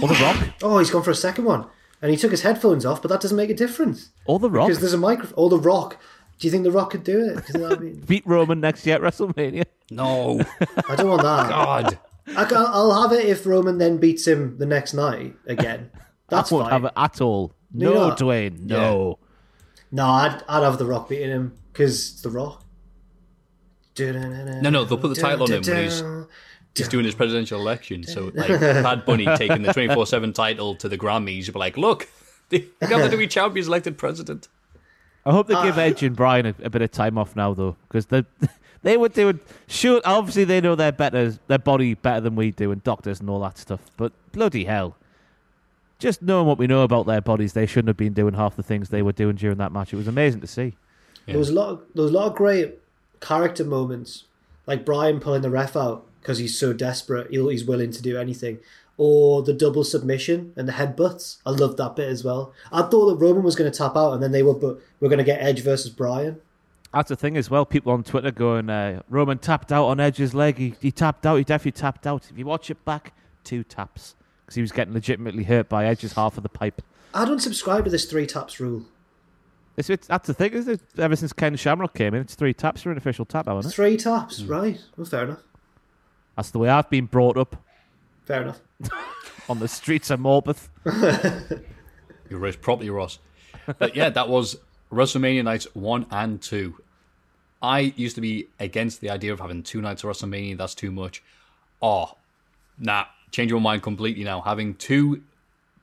Or 0.00 0.08
the 0.08 0.14
Rock, 0.14 0.36
Oh, 0.62 0.78
he's 0.78 0.90
gone 0.90 1.02
for 1.02 1.10
a 1.10 1.14
second 1.14 1.44
one, 1.44 1.66
and 2.02 2.10
he 2.10 2.16
took 2.16 2.30
his 2.30 2.42
headphones 2.42 2.84
off, 2.86 3.02
but 3.02 3.08
that 3.08 3.20
doesn't 3.20 3.36
make 3.36 3.50
a 3.50 3.54
difference 3.54 4.10
or 4.26 4.38
the 4.38 4.50
Rock 4.50 4.68
because 4.68 4.80
there's 4.80 4.92
a 4.92 4.98
microphone. 4.98 5.34
Or 5.36 5.48
the 5.50 5.58
Rock. 5.58 5.96
Do 6.38 6.46
you 6.46 6.52
think 6.52 6.62
the 6.62 6.70
Rock 6.70 6.90
could 6.90 7.02
do 7.02 7.18
it? 7.24 7.28
Do 7.30 7.34
you 7.34 7.40
think 7.40 7.64
that'd 7.64 7.80
be... 7.80 7.90
beat 8.06 8.26
Roman 8.26 8.60
next 8.60 8.86
year 8.86 8.94
at 8.94 9.00
WrestleMania. 9.02 9.64
no, 9.90 10.40
I 10.88 10.94
don't 10.94 11.08
want 11.08 11.22
that. 11.22 11.48
God. 11.48 11.98
I 12.36 12.44
can, 12.44 12.58
I'll 12.58 13.02
have 13.02 13.12
it 13.18 13.24
if 13.26 13.44
Roman 13.46 13.78
then 13.78 13.96
beats 13.96 14.26
him 14.26 14.58
the 14.58 14.66
next 14.66 14.94
night 14.94 15.34
again. 15.46 15.90
That's 16.28 16.52
I 16.52 16.54
won't 16.54 16.66
fine. 16.70 16.72
have 16.82 16.84
it 16.84 16.92
at 16.96 17.20
all. 17.22 17.54
No, 17.72 17.92
No. 18.10 18.14
Dwayne, 18.14 18.60
no. 18.60 19.18
No, 19.90 20.04
I'd, 20.06 20.42
I'd 20.48 20.62
have 20.62 20.78
the 20.78 20.84
Rock 20.86 21.08
beating 21.08 21.30
him 21.30 21.58
because 21.72 22.12
it's 22.12 22.20
the 22.22 22.30
Rock. 22.30 22.62
No, 24.00 24.70
no, 24.70 24.84
they'll 24.84 24.98
put 24.98 25.14
the 25.14 25.20
title 25.20 25.44
on 25.44 25.52
him 25.52 25.62
when 25.62 25.84
he's 25.84 26.02
he's 26.74 26.88
doing 26.88 27.04
his 27.04 27.14
presidential 27.14 27.60
election. 27.60 28.04
So 28.04 28.30
like 28.34 28.48
Bad 28.48 29.04
Bunny 29.04 29.26
taking 29.36 29.62
the 29.62 29.72
twenty 29.72 29.92
four 29.92 30.06
seven 30.06 30.32
title 30.32 30.74
to 30.76 30.88
the 30.88 30.98
Grammys, 30.98 31.46
you'll 31.46 31.54
be 31.54 31.58
like, 31.58 31.76
look, 31.76 32.08
the 32.48 32.66
WWE 32.80 33.28
champion's 33.28 33.68
elected 33.68 33.98
president. 33.98 34.48
I 35.26 35.32
hope 35.32 35.46
they 35.46 35.62
give 35.62 35.76
uh. 35.76 35.82
Edge 35.82 36.02
and 36.02 36.16
Bryan 36.16 36.46
a, 36.46 36.54
a 36.62 36.70
bit 36.70 36.82
of 36.82 36.90
time 36.90 37.18
off 37.18 37.36
now, 37.36 37.52
though, 37.52 37.76
because 37.88 38.06
they 38.06 38.24
they 38.82 38.96
would 38.96 39.14
they 39.14 39.24
would 39.24 39.40
sure 39.66 40.00
obviously 40.04 40.44
they 40.44 40.60
know 40.60 40.74
their 40.74 40.92
better 40.92 41.32
their 41.48 41.58
body 41.58 41.94
better 41.94 42.20
than 42.20 42.36
we 42.36 42.50
do 42.50 42.72
and 42.72 42.82
doctors 42.82 43.20
and 43.20 43.28
all 43.28 43.40
that 43.40 43.58
stuff. 43.58 43.80
But 43.96 44.12
bloody 44.32 44.64
hell, 44.64 44.96
just 45.98 46.22
knowing 46.22 46.46
what 46.46 46.58
we 46.58 46.66
know 46.66 46.82
about 46.82 47.06
their 47.06 47.20
bodies, 47.20 47.52
they 47.52 47.66
shouldn't 47.66 47.88
have 47.88 47.96
been 47.96 48.14
doing 48.14 48.34
half 48.34 48.56
the 48.56 48.62
things 48.62 48.88
they 48.88 49.02
were 49.02 49.12
doing 49.12 49.36
during 49.36 49.58
that 49.58 49.72
match. 49.72 49.92
It 49.92 49.96
was 49.96 50.08
amazing 50.08 50.40
to 50.40 50.46
see. 50.46 50.76
There 51.26 51.38
was 51.38 51.50
a 51.50 51.54
lot. 51.54 51.68
Of, 51.70 51.82
there 51.94 52.04
was 52.04 52.12
a 52.12 52.14
lot 52.14 52.28
of 52.28 52.34
great 52.34 52.78
character 53.20 53.64
moments, 53.64 54.24
like 54.66 54.84
Bryan 54.84 55.20
pulling 55.20 55.42
the 55.42 55.50
ref 55.50 55.76
out 55.76 56.06
because 56.20 56.38
he's 56.38 56.58
so 56.58 56.72
desperate. 56.72 57.30
He'll, 57.30 57.48
he's 57.48 57.64
willing 57.64 57.90
to 57.92 58.02
do 58.02 58.18
anything, 58.18 58.58
or 58.96 59.42
the 59.42 59.52
double 59.52 59.84
submission 59.84 60.52
and 60.56 60.68
the 60.68 60.72
headbutts. 60.72 61.38
I 61.46 61.50
loved 61.50 61.78
that 61.78 61.96
bit 61.96 62.08
as 62.08 62.24
well. 62.24 62.52
I 62.72 62.82
thought 62.82 63.08
that 63.10 63.24
Roman 63.24 63.42
was 63.42 63.56
going 63.56 63.70
to 63.70 63.76
tap 63.76 63.96
out, 63.96 64.12
and 64.12 64.22
then 64.22 64.32
they 64.32 64.42
were, 64.42 64.54
but 64.54 64.80
we're 65.00 65.08
going 65.08 65.18
to 65.18 65.24
get 65.24 65.42
Edge 65.42 65.62
versus 65.62 65.90
Bryan. 65.90 66.40
That's 66.92 67.10
the 67.10 67.16
thing 67.16 67.36
as 67.36 67.50
well. 67.50 67.66
People 67.66 67.92
on 67.92 68.02
Twitter 68.02 68.30
going, 68.30 68.70
uh, 68.70 69.02
Roman 69.08 69.38
tapped 69.38 69.72
out 69.72 69.86
on 69.86 70.00
Edge's 70.00 70.34
leg. 70.34 70.56
He, 70.56 70.74
he 70.80 70.90
tapped 70.90 71.26
out. 71.26 71.36
He 71.36 71.44
definitely 71.44 71.78
tapped 71.78 72.06
out. 72.06 72.30
If 72.30 72.38
you 72.38 72.46
watch 72.46 72.70
it 72.70 72.82
back, 72.84 73.12
two 73.44 73.62
taps 73.62 74.14
because 74.44 74.54
he 74.54 74.62
was 74.62 74.72
getting 74.72 74.94
legitimately 74.94 75.44
hurt 75.44 75.68
by 75.68 75.84
Edge's 75.84 76.14
half 76.14 76.38
of 76.38 76.42
the 76.42 76.48
pipe. 76.48 76.80
I 77.12 77.26
don't 77.26 77.40
subscribe 77.40 77.84
to 77.84 77.90
this 77.90 78.06
three 78.06 78.26
taps 78.26 78.58
rule. 78.58 78.86
It's, 79.78 79.88
it's, 79.88 80.08
that's 80.08 80.26
the 80.26 80.34
thing, 80.34 80.52
isn't 80.54 80.74
it? 80.74 81.00
Ever 81.00 81.14
since 81.14 81.32
Ken 81.32 81.54
Shamrock 81.54 81.94
came 81.94 82.12
in, 82.12 82.22
it's 82.22 82.34
three 82.34 82.52
taps 82.52 82.82
for 82.82 82.90
an 82.90 82.98
official 82.98 83.24
tap 83.24 83.46
now, 83.46 83.58
isn't 83.58 83.70
it? 83.70 83.74
Three 83.74 83.96
taps, 83.96 84.40
hmm. 84.40 84.48
right? 84.48 84.78
Well, 84.96 85.06
fair 85.06 85.22
enough. 85.22 85.42
That's 86.36 86.50
the 86.50 86.58
way 86.58 86.68
I've 86.68 86.90
been 86.90 87.06
brought 87.06 87.36
up 87.36 87.56
Fair 88.24 88.42
enough. 88.42 88.60
on 89.48 89.60
the 89.60 89.68
streets 89.68 90.10
of 90.10 90.18
Morpeth. 90.18 90.68
You're 92.28 92.40
raised 92.40 92.60
properly, 92.60 92.90
Ross. 92.90 93.20
But 93.78 93.94
yeah, 93.94 94.10
that 94.10 94.28
was 94.28 94.56
WrestleMania 94.92 95.44
nights 95.44 95.66
one 95.74 96.06
and 96.10 96.42
two. 96.42 96.82
I 97.62 97.94
used 97.96 98.16
to 98.16 98.20
be 98.20 98.48
against 98.58 99.00
the 99.00 99.10
idea 99.10 99.32
of 99.32 99.40
having 99.40 99.62
two 99.62 99.80
nights 99.80 100.02
of 100.02 100.10
WrestleMania. 100.10 100.58
That's 100.58 100.74
too 100.74 100.90
much. 100.90 101.22
Oh, 101.80 102.16
nah. 102.78 103.04
Change 103.30 103.50
your 103.50 103.60
mind 103.60 103.82
completely 103.82 104.24
now. 104.24 104.40
Having 104.40 104.74
two 104.74 105.22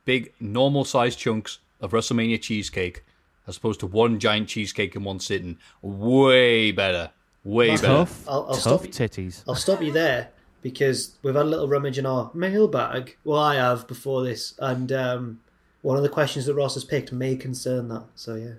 big, 0.04 0.34
normal 0.42 0.84
sized 0.84 1.18
chunks 1.18 1.60
of 1.80 1.92
WrestleMania 1.92 2.42
cheesecake 2.42 3.05
as 3.48 3.58
opposed 3.58 3.80
to 3.82 3.88
one 3.88 4.20
giant 4.20 4.48
cheesecake 4.50 4.96
in 4.96 5.04
one 5.04 5.20
sitting. 5.20 5.58
Way 5.82 6.72
better. 6.72 7.12
Way 7.44 7.70
better. 7.76 7.82
Tough, 7.88 8.28
I'll- 8.28 8.46
I'll 8.50 8.54
tough 8.56 8.60
stop 8.62 8.86
you. 8.86 8.92
titties. 8.92 9.44
I'll 9.48 9.56
stop 9.56 9.82
you 9.82 9.92
there 9.92 10.30
because 10.62 11.16
we've 11.22 11.36
had 11.36 11.46
a 11.46 11.50
little 11.50 11.68
rummage 11.68 11.98
in 12.00 12.06
our 12.06 12.32
mailbag. 12.34 13.18
Well, 13.24 13.40
I 13.40 13.56
have 13.56 13.88
before 13.88 14.24
this, 14.24 14.56
and 14.60 14.92
um, 14.92 15.40
one 15.84 15.96
of 15.98 16.02
the 16.04 16.10
questions 16.10 16.46
that 16.48 16.56
Ross 16.56 16.74
has 16.74 16.84
picked 16.84 17.12
may 17.12 17.36
concern 17.36 17.88
that. 17.90 18.04
So 18.16 18.34
yeah, 18.36 18.54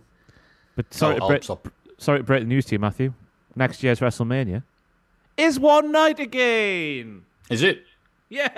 But 0.76 0.92
sorry, 0.94 1.14
I'll- 1.14 1.18
to 1.18 1.22
I'll 1.24 1.28
break, 1.30 1.42
stop. 1.44 1.68
sorry 1.98 2.18
to 2.20 2.24
break 2.24 2.42
the 2.42 2.46
news 2.48 2.66
to 2.66 2.74
you, 2.76 2.78
Matthew. 2.78 3.12
Next 3.56 3.82
year's 3.82 4.00
WrestleMania 4.00 4.62
is 5.36 5.58
one 5.58 5.90
night 5.90 6.20
again. 6.20 7.22
Is 7.50 7.62
it? 7.62 7.85
Yeah. 8.28 8.50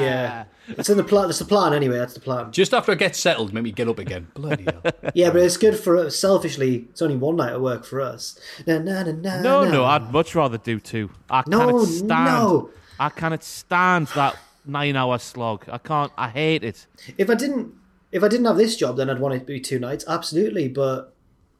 yeah, 0.00 0.44
it's 0.68 0.88
in 0.88 0.96
the 0.96 1.02
plan. 1.04 1.26
That's 1.26 1.40
the 1.40 1.44
plan 1.44 1.74
anyway. 1.74 1.98
That's 1.98 2.14
the 2.14 2.20
plan. 2.20 2.52
Just 2.52 2.72
after 2.72 2.92
it 2.92 2.98
gets 3.00 3.18
settled, 3.18 3.52
make 3.52 3.64
me 3.64 3.72
get 3.72 3.88
up 3.88 3.98
again. 3.98 4.28
Bloody 4.34 4.64
hell. 4.64 4.82
Yeah, 5.14 5.30
but 5.30 5.42
it's 5.42 5.56
good 5.56 5.76
for 5.78 5.96
us. 5.96 6.16
Selfishly, 6.16 6.86
it's 6.90 7.02
only 7.02 7.16
one 7.16 7.36
night 7.36 7.52
of 7.52 7.60
work 7.62 7.84
for 7.84 8.00
us. 8.00 8.38
Na, 8.66 8.78
na, 8.78 9.02
na, 9.02 9.12
na, 9.12 9.42
No, 9.42 9.64
na. 9.64 9.70
no, 9.70 9.84
I'd 9.84 10.12
much 10.12 10.34
rather 10.34 10.58
do 10.58 10.78
two. 10.78 11.10
I 11.28 11.42
No, 11.46 11.58
cannot 11.66 11.86
stand. 11.86 12.08
no. 12.10 12.70
I 13.00 13.08
cannot 13.08 13.42
stand 13.42 14.06
that 14.08 14.36
nine-hour 14.64 15.18
slog. 15.18 15.64
I 15.68 15.78
can't. 15.78 16.12
I 16.16 16.28
hate 16.28 16.62
it. 16.62 16.86
If 17.18 17.28
I 17.30 17.34
didn't, 17.34 17.74
if 18.12 18.22
I 18.22 18.28
didn't 18.28 18.46
have 18.46 18.56
this 18.56 18.76
job, 18.76 18.96
then 18.96 19.10
I'd 19.10 19.18
want 19.18 19.34
it 19.34 19.40
to 19.40 19.44
be 19.44 19.58
two 19.60 19.80
nights. 19.80 20.04
Absolutely, 20.06 20.68
but 20.68 21.14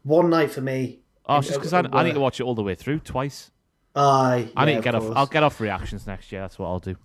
one 0.04 0.30
night 0.30 0.52
for 0.52 0.60
me. 0.60 1.00
Oh, 1.26 1.38
it's 1.38 1.48
just 1.48 1.58
because 1.58 1.72
I, 1.72 1.80
I 1.92 2.04
need 2.04 2.14
to 2.14 2.20
watch 2.20 2.38
it 2.38 2.44
all 2.44 2.54
the 2.54 2.62
way 2.62 2.74
through 2.76 3.00
twice. 3.00 3.50
Aye, 3.96 4.48
I 4.56 4.64
need 4.66 4.76
to 4.76 4.80
get 4.82 4.94
of 4.94 5.10
off. 5.10 5.16
I'll 5.16 5.26
get 5.26 5.42
off 5.42 5.60
reactions 5.60 6.06
next 6.06 6.30
year. 6.32 6.40
That's 6.42 6.58
what 6.58 6.66
I'll 6.68 6.78
do. 6.80 6.96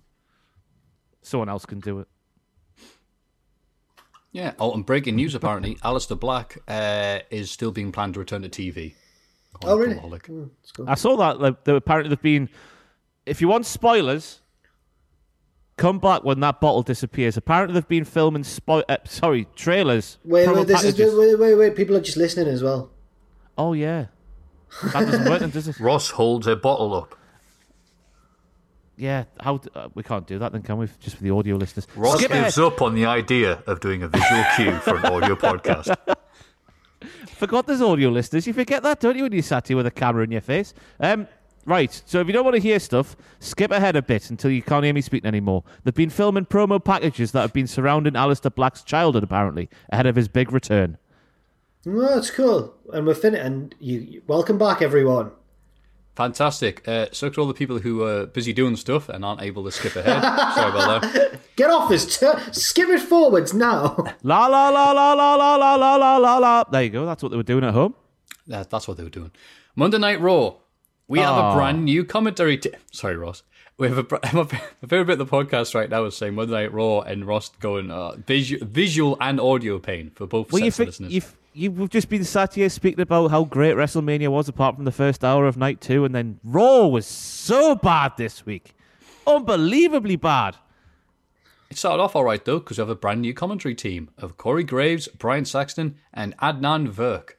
Someone 1.22 1.48
else 1.48 1.66
can 1.66 1.80
do 1.80 2.00
it. 2.00 2.08
Yeah. 4.32 4.52
Oh, 4.58 4.72
and 4.72 4.86
breaking 4.86 5.16
news 5.16 5.34
apparently, 5.34 5.74
Aleister 5.84 6.18
Black 6.18 6.58
uh, 6.68 7.20
is 7.30 7.50
still 7.50 7.72
being 7.72 7.92
planned 7.92 8.14
to 8.14 8.20
return 8.20 8.42
to 8.42 8.48
TV. 8.48 8.94
Oh, 9.64 9.76
really? 9.76 9.94
Cultaholic. 9.94 10.22
Mm, 10.22 10.50
cool. 10.74 10.88
I 10.88 10.94
saw 10.94 11.16
that. 11.16 11.40
Like, 11.40 11.64
there, 11.64 11.76
apparently, 11.76 12.08
there've 12.08 12.22
been. 12.22 12.48
If 13.26 13.40
you 13.40 13.48
want 13.48 13.66
spoilers, 13.66 14.40
come 15.76 15.98
back 15.98 16.24
when 16.24 16.40
that 16.40 16.60
bottle 16.60 16.82
disappears. 16.82 17.36
Apparently, 17.36 17.74
they've 17.74 17.88
been 17.88 18.04
filming. 18.04 18.42
Spo- 18.42 18.84
uh, 18.88 18.98
sorry, 19.04 19.48
trailers. 19.56 20.18
Wait, 20.24 20.48
wait, 20.48 20.66
this 20.66 20.84
is 20.84 20.96
wait, 20.98 21.38
wait, 21.38 21.54
wait. 21.54 21.76
People 21.76 21.96
are 21.96 22.00
just 22.00 22.16
listening 22.16 22.48
as 22.48 22.62
well. 22.62 22.90
Oh 23.58 23.72
yeah, 23.72 24.06
that 24.92 25.06
doesn't 25.06 25.28
work, 25.28 25.40
then, 25.40 25.50
does 25.50 25.68
it? 25.68 25.78
Ross 25.80 26.10
holds 26.10 26.46
a 26.46 26.56
bottle 26.56 26.94
up. 26.94 27.16
Yeah, 29.00 29.24
how 29.40 29.56
d- 29.56 29.70
uh, 29.74 29.88
we 29.94 30.02
can't 30.02 30.26
do 30.26 30.38
that 30.40 30.52
then, 30.52 30.60
can 30.60 30.76
we? 30.76 30.86
Just 31.00 31.16
for 31.16 31.22
the 31.22 31.30
audio 31.30 31.56
listeners. 31.56 31.86
Ross 31.96 32.18
Skip 32.18 32.30
ahead. 32.30 32.44
gives 32.44 32.58
up 32.58 32.82
on 32.82 32.94
the 32.94 33.06
idea 33.06 33.62
of 33.66 33.80
doing 33.80 34.02
a 34.02 34.08
visual 34.08 34.44
cue 34.56 34.72
for 34.80 34.96
an 34.96 35.06
audio 35.06 35.34
podcast. 35.36 35.96
Forgot 37.36 37.66
there's 37.66 37.80
audio 37.80 38.10
listeners. 38.10 38.46
You 38.46 38.52
forget 38.52 38.82
that, 38.82 39.00
don't 39.00 39.16
you, 39.16 39.22
when 39.22 39.32
you 39.32 39.40
sat 39.40 39.68
here 39.68 39.76
with 39.78 39.86
a 39.86 39.90
camera 39.90 40.22
in 40.24 40.30
your 40.30 40.42
face? 40.42 40.74
Um, 41.00 41.26
right. 41.64 42.02
So 42.04 42.20
if 42.20 42.26
you 42.26 42.34
don't 42.34 42.44
want 42.44 42.56
to 42.56 42.60
hear 42.62 42.78
stuff, 42.78 43.16
skip 43.38 43.70
ahead 43.70 43.96
a 43.96 44.02
bit 44.02 44.28
until 44.28 44.50
you 44.50 44.60
can't 44.60 44.84
hear 44.84 44.92
me 44.92 45.00
speaking 45.00 45.26
anymore. 45.28 45.64
They've 45.82 45.94
been 45.94 46.10
filming 46.10 46.44
promo 46.44 46.82
packages 46.84 47.32
that 47.32 47.40
have 47.40 47.54
been 47.54 47.66
surrounding 47.66 48.12
Aleister 48.12 48.54
Black's 48.54 48.82
childhood, 48.82 49.24
apparently, 49.24 49.70
ahead 49.90 50.06
of 50.06 50.16
his 50.16 50.28
big 50.28 50.52
return. 50.52 50.98
Well, 51.86 52.14
that's 52.16 52.30
cool, 52.30 52.74
and 52.92 53.06
we're 53.06 53.14
finished. 53.14 53.42
And 53.42 53.74
you, 53.80 54.00
you- 54.00 54.22
welcome 54.26 54.58
back, 54.58 54.82
everyone. 54.82 55.30
Fantastic. 56.16 56.86
Uh, 56.86 57.06
so 57.12 57.28
to 57.30 57.40
all 57.40 57.46
the 57.46 57.54
people 57.54 57.78
who 57.78 58.02
are 58.04 58.26
busy 58.26 58.52
doing 58.52 58.76
stuff 58.76 59.08
and 59.08 59.24
aren't 59.24 59.40
able 59.42 59.64
to 59.64 59.70
skip 59.70 59.96
ahead. 59.96 60.22
Sorry 60.54 60.70
about 60.70 61.02
that. 61.02 61.40
Get 61.56 61.70
off 61.70 61.88
this. 61.88 62.18
T- 62.18 62.26
skip 62.52 62.88
it 62.88 63.00
forwards 63.00 63.54
now. 63.54 63.96
La 64.22 64.46
la 64.46 64.68
la 64.68 64.90
la 64.92 65.12
la 65.14 65.34
la 65.34 65.54
la 65.56 65.74
la 65.76 65.96
la 65.96 66.16
la 66.16 66.38
la. 66.38 66.64
There 66.64 66.82
you 66.82 66.90
go. 66.90 67.06
That's 67.06 67.22
what 67.22 67.30
they 67.30 67.36
were 67.36 67.42
doing 67.42 67.64
at 67.64 67.72
home. 67.74 67.94
That, 68.48 68.68
that's 68.70 68.88
what 68.88 68.96
they 68.96 69.04
were 69.04 69.08
doing. 69.10 69.30
Monday 69.76 69.98
Night 69.98 70.20
Raw. 70.20 70.54
We 71.08 71.18
have 71.20 71.36
a 71.36 71.54
brand 71.56 71.84
new 71.84 72.04
commentary. 72.04 72.56
T- 72.58 72.70
Sorry, 72.92 73.16
Ross. 73.16 73.42
We 73.78 73.88
have 73.88 73.98
a, 73.98 74.02
br- 74.02 74.16
my 74.32 74.44
favorite 74.86 75.06
bit 75.06 75.20
of 75.20 75.26
the 75.26 75.26
podcast 75.26 75.74
right 75.74 75.88
now 75.88 76.04
is 76.04 76.16
saying 76.16 76.34
Monday 76.34 76.52
Night 76.54 76.72
Raw 76.72 77.00
and 77.00 77.26
Ross 77.26 77.48
going 77.60 77.90
uh, 77.90 78.12
visual, 78.26 78.66
visual 78.66 79.16
and 79.20 79.40
audio 79.40 79.78
pain 79.78 80.10
for 80.14 80.26
both 80.26 80.52
Well, 80.52 80.62
you 80.62 80.70
sets 80.70 80.88
of 80.90 80.96
think 80.96 81.10
listeners. 81.12 81.34
You've 81.52 81.78
you've 81.78 81.90
just 81.90 82.08
been 82.08 82.24
sat 82.24 82.54
here 82.54 82.68
speaking 82.68 83.00
about 83.00 83.32
how 83.32 83.44
great 83.44 83.74
WrestleMania 83.74 84.28
was, 84.28 84.48
apart 84.48 84.76
from 84.76 84.84
the 84.84 84.92
first 84.92 85.24
hour 85.24 85.46
of 85.46 85.56
night 85.56 85.80
two, 85.80 86.04
and 86.04 86.14
then 86.14 86.38
Raw 86.44 86.86
was 86.86 87.06
so 87.06 87.74
bad 87.74 88.12
this 88.16 88.46
week, 88.46 88.74
unbelievably 89.26 90.16
bad. 90.16 90.56
It 91.68 91.76
started 91.76 92.02
off 92.02 92.14
all 92.14 92.24
right 92.24 92.44
though 92.44 92.60
because 92.60 92.78
we 92.78 92.82
have 92.82 92.88
a 92.88 92.94
brand 92.94 93.22
new 93.22 93.34
commentary 93.34 93.74
team 93.74 94.10
of 94.16 94.36
Corey 94.36 94.62
Graves, 94.62 95.08
Byron 95.08 95.44
Saxton, 95.44 95.96
and 96.14 96.36
Adnan 96.38 96.88
Virk. 96.88 97.30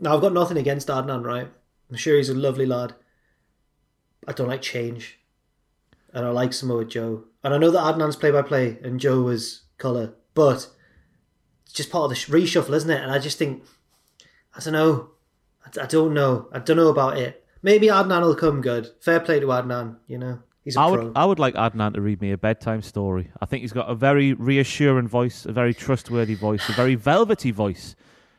Now 0.00 0.14
I've 0.14 0.20
got 0.20 0.32
nothing 0.32 0.56
against 0.56 0.88
Adnan, 0.88 1.24
right? 1.24 1.48
I'm 1.90 1.96
sure 1.96 2.16
he's 2.16 2.28
a 2.28 2.34
lovely 2.34 2.66
lad. 2.66 2.94
I 4.26 4.32
don't 4.32 4.48
like 4.48 4.62
change, 4.62 5.20
and 6.12 6.26
I 6.26 6.30
like 6.30 6.52
Samoa 6.52 6.86
Joe, 6.86 7.24
and 7.44 7.54
I 7.54 7.58
know 7.58 7.70
that 7.70 7.94
Adnan's 7.94 8.16
play-by-play 8.16 8.78
and 8.82 8.98
Joe 8.98 9.22
was 9.22 9.62
color, 9.78 10.14
but 10.34 10.54
it's 10.56 10.68
just 11.74 11.90
part 11.90 12.04
of 12.04 12.10
the 12.10 12.16
reshuffle, 12.16 12.72
isn't 12.72 12.90
it? 12.90 13.02
And 13.02 13.10
I 13.10 13.18
just 13.18 13.36
think, 13.36 13.62
I 14.56 14.60
don't 14.60 14.72
know, 14.72 15.10
I, 15.66 15.82
I 15.82 15.86
don't 15.86 16.14
know, 16.14 16.48
I 16.52 16.60
don't 16.60 16.76
know 16.76 16.88
about 16.88 17.18
it. 17.18 17.44
Maybe 17.62 17.88
Adnan 17.88 18.22
will 18.22 18.34
come 18.36 18.60
good. 18.60 18.88
Fair 19.00 19.20
play 19.20 19.40
to 19.40 19.46
Adnan, 19.46 19.96
you 20.06 20.18
know, 20.18 20.38
he's 20.64 20.76
a 20.76 20.80
I 20.80 20.90
pro. 20.90 21.04
would 21.04 21.12
I 21.16 21.24
would 21.24 21.38
like 21.38 21.54
Adnan 21.54 21.94
to 21.94 22.00
read 22.00 22.20
me 22.20 22.30
a 22.30 22.38
bedtime 22.38 22.80
story. 22.80 23.30
I 23.40 23.46
think 23.46 23.62
he's 23.62 23.72
got 23.72 23.90
a 23.90 23.94
very 23.94 24.32
reassuring 24.32 25.08
voice, 25.08 25.44
a 25.44 25.52
very 25.52 25.74
trustworthy 25.74 26.34
voice, 26.34 26.68
a 26.68 26.72
very 26.72 26.94
velvety 26.94 27.50
voice. 27.50 27.96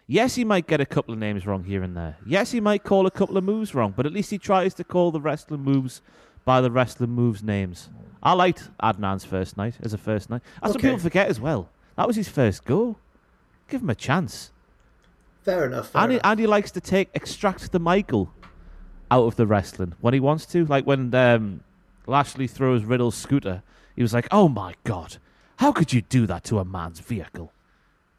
Yes, 0.07 0.35
he 0.35 0.45
might 0.45 0.67
get 0.67 0.79
a 0.79 0.85
couple 0.85 1.13
of 1.13 1.19
names 1.19 1.47
wrong 1.47 1.63
here 1.63 1.81
and 1.81 1.97
there. 1.97 2.17
Yes, 2.25 2.51
he 2.51 2.61
might 2.61 2.83
call 2.83 3.07
a 3.07 3.11
couple 3.11 3.37
of 3.37 3.43
moves 3.43 3.73
wrong, 3.73 3.93
but 3.95 4.05
at 4.05 4.13
least 4.13 4.29
he 4.29 4.37
tries 4.37 4.75
to 4.75 4.83
call 4.83 5.11
the 5.11 5.19
wrestling 5.19 5.61
moves 5.61 6.01
by 6.45 6.61
the 6.61 6.69
wrestling 6.69 7.09
moves 7.09 7.41
names. 7.41 7.89
I 8.21 8.33
liked 8.33 8.69
Adnan's 8.81 9.25
first 9.25 9.57
night 9.57 9.77
as 9.81 9.93
a 9.93 9.97
first 9.97 10.29
night. 10.29 10.43
That's 10.61 10.75
what 10.75 10.81
people 10.81 10.99
forget 10.99 11.27
as 11.27 11.39
well. 11.39 11.69
That 11.97 12.05
was 12.05 12.15
his 12.15 12.29
first 12.29 12.65
go. 12.65 12.97
Give 13.67 13.81
him 13.81 13.89
a 13.89 13.95
chance. 13.95 14.51
Fair 15.43 15.65
enough. 15.65 15.89
Fair 15.89 16.01
And 16.03 16.11
he, 16.11 16.15
enough. 16.17 16.31
and 16.31 16.39
he 16.39 16.47
likes 16.47 16.71
to 16.71 16.81
take 16.81 17.09
extract 17.13 17.71
the 17.71 17.79
Michael 17.79 18.31
out 19.11 19.25
of 19.25 19.35
the 19.35 19.45
wrestling 19.45 19.93
when 20.01 20.13
he 20.13 20.19
wants 20.19 20.45
to. 20.47 20.65
Like 20.65 20.85
when 20.85 21.13
um, 21.13 21.61
Lashley 22.07 22.47
throws 22.47 22.83
Riddle's 22.83 23.15
scooter, 23.15 23.61
he 23.95 24.01
was 24.01 24.13
like, 24.13 24.27
"Oh 24.31 24.47
my 24.49 24.73
god, 24.83 25.17
how 25.57 25.71
could 25.71 25.93
you 25.93 26.01
do 26.01 26.25
that 26.27 26.43
to 26.45 26.59
a 26.59 26.65
man's 26.65 26.99
vehicle?" 26.99 27.51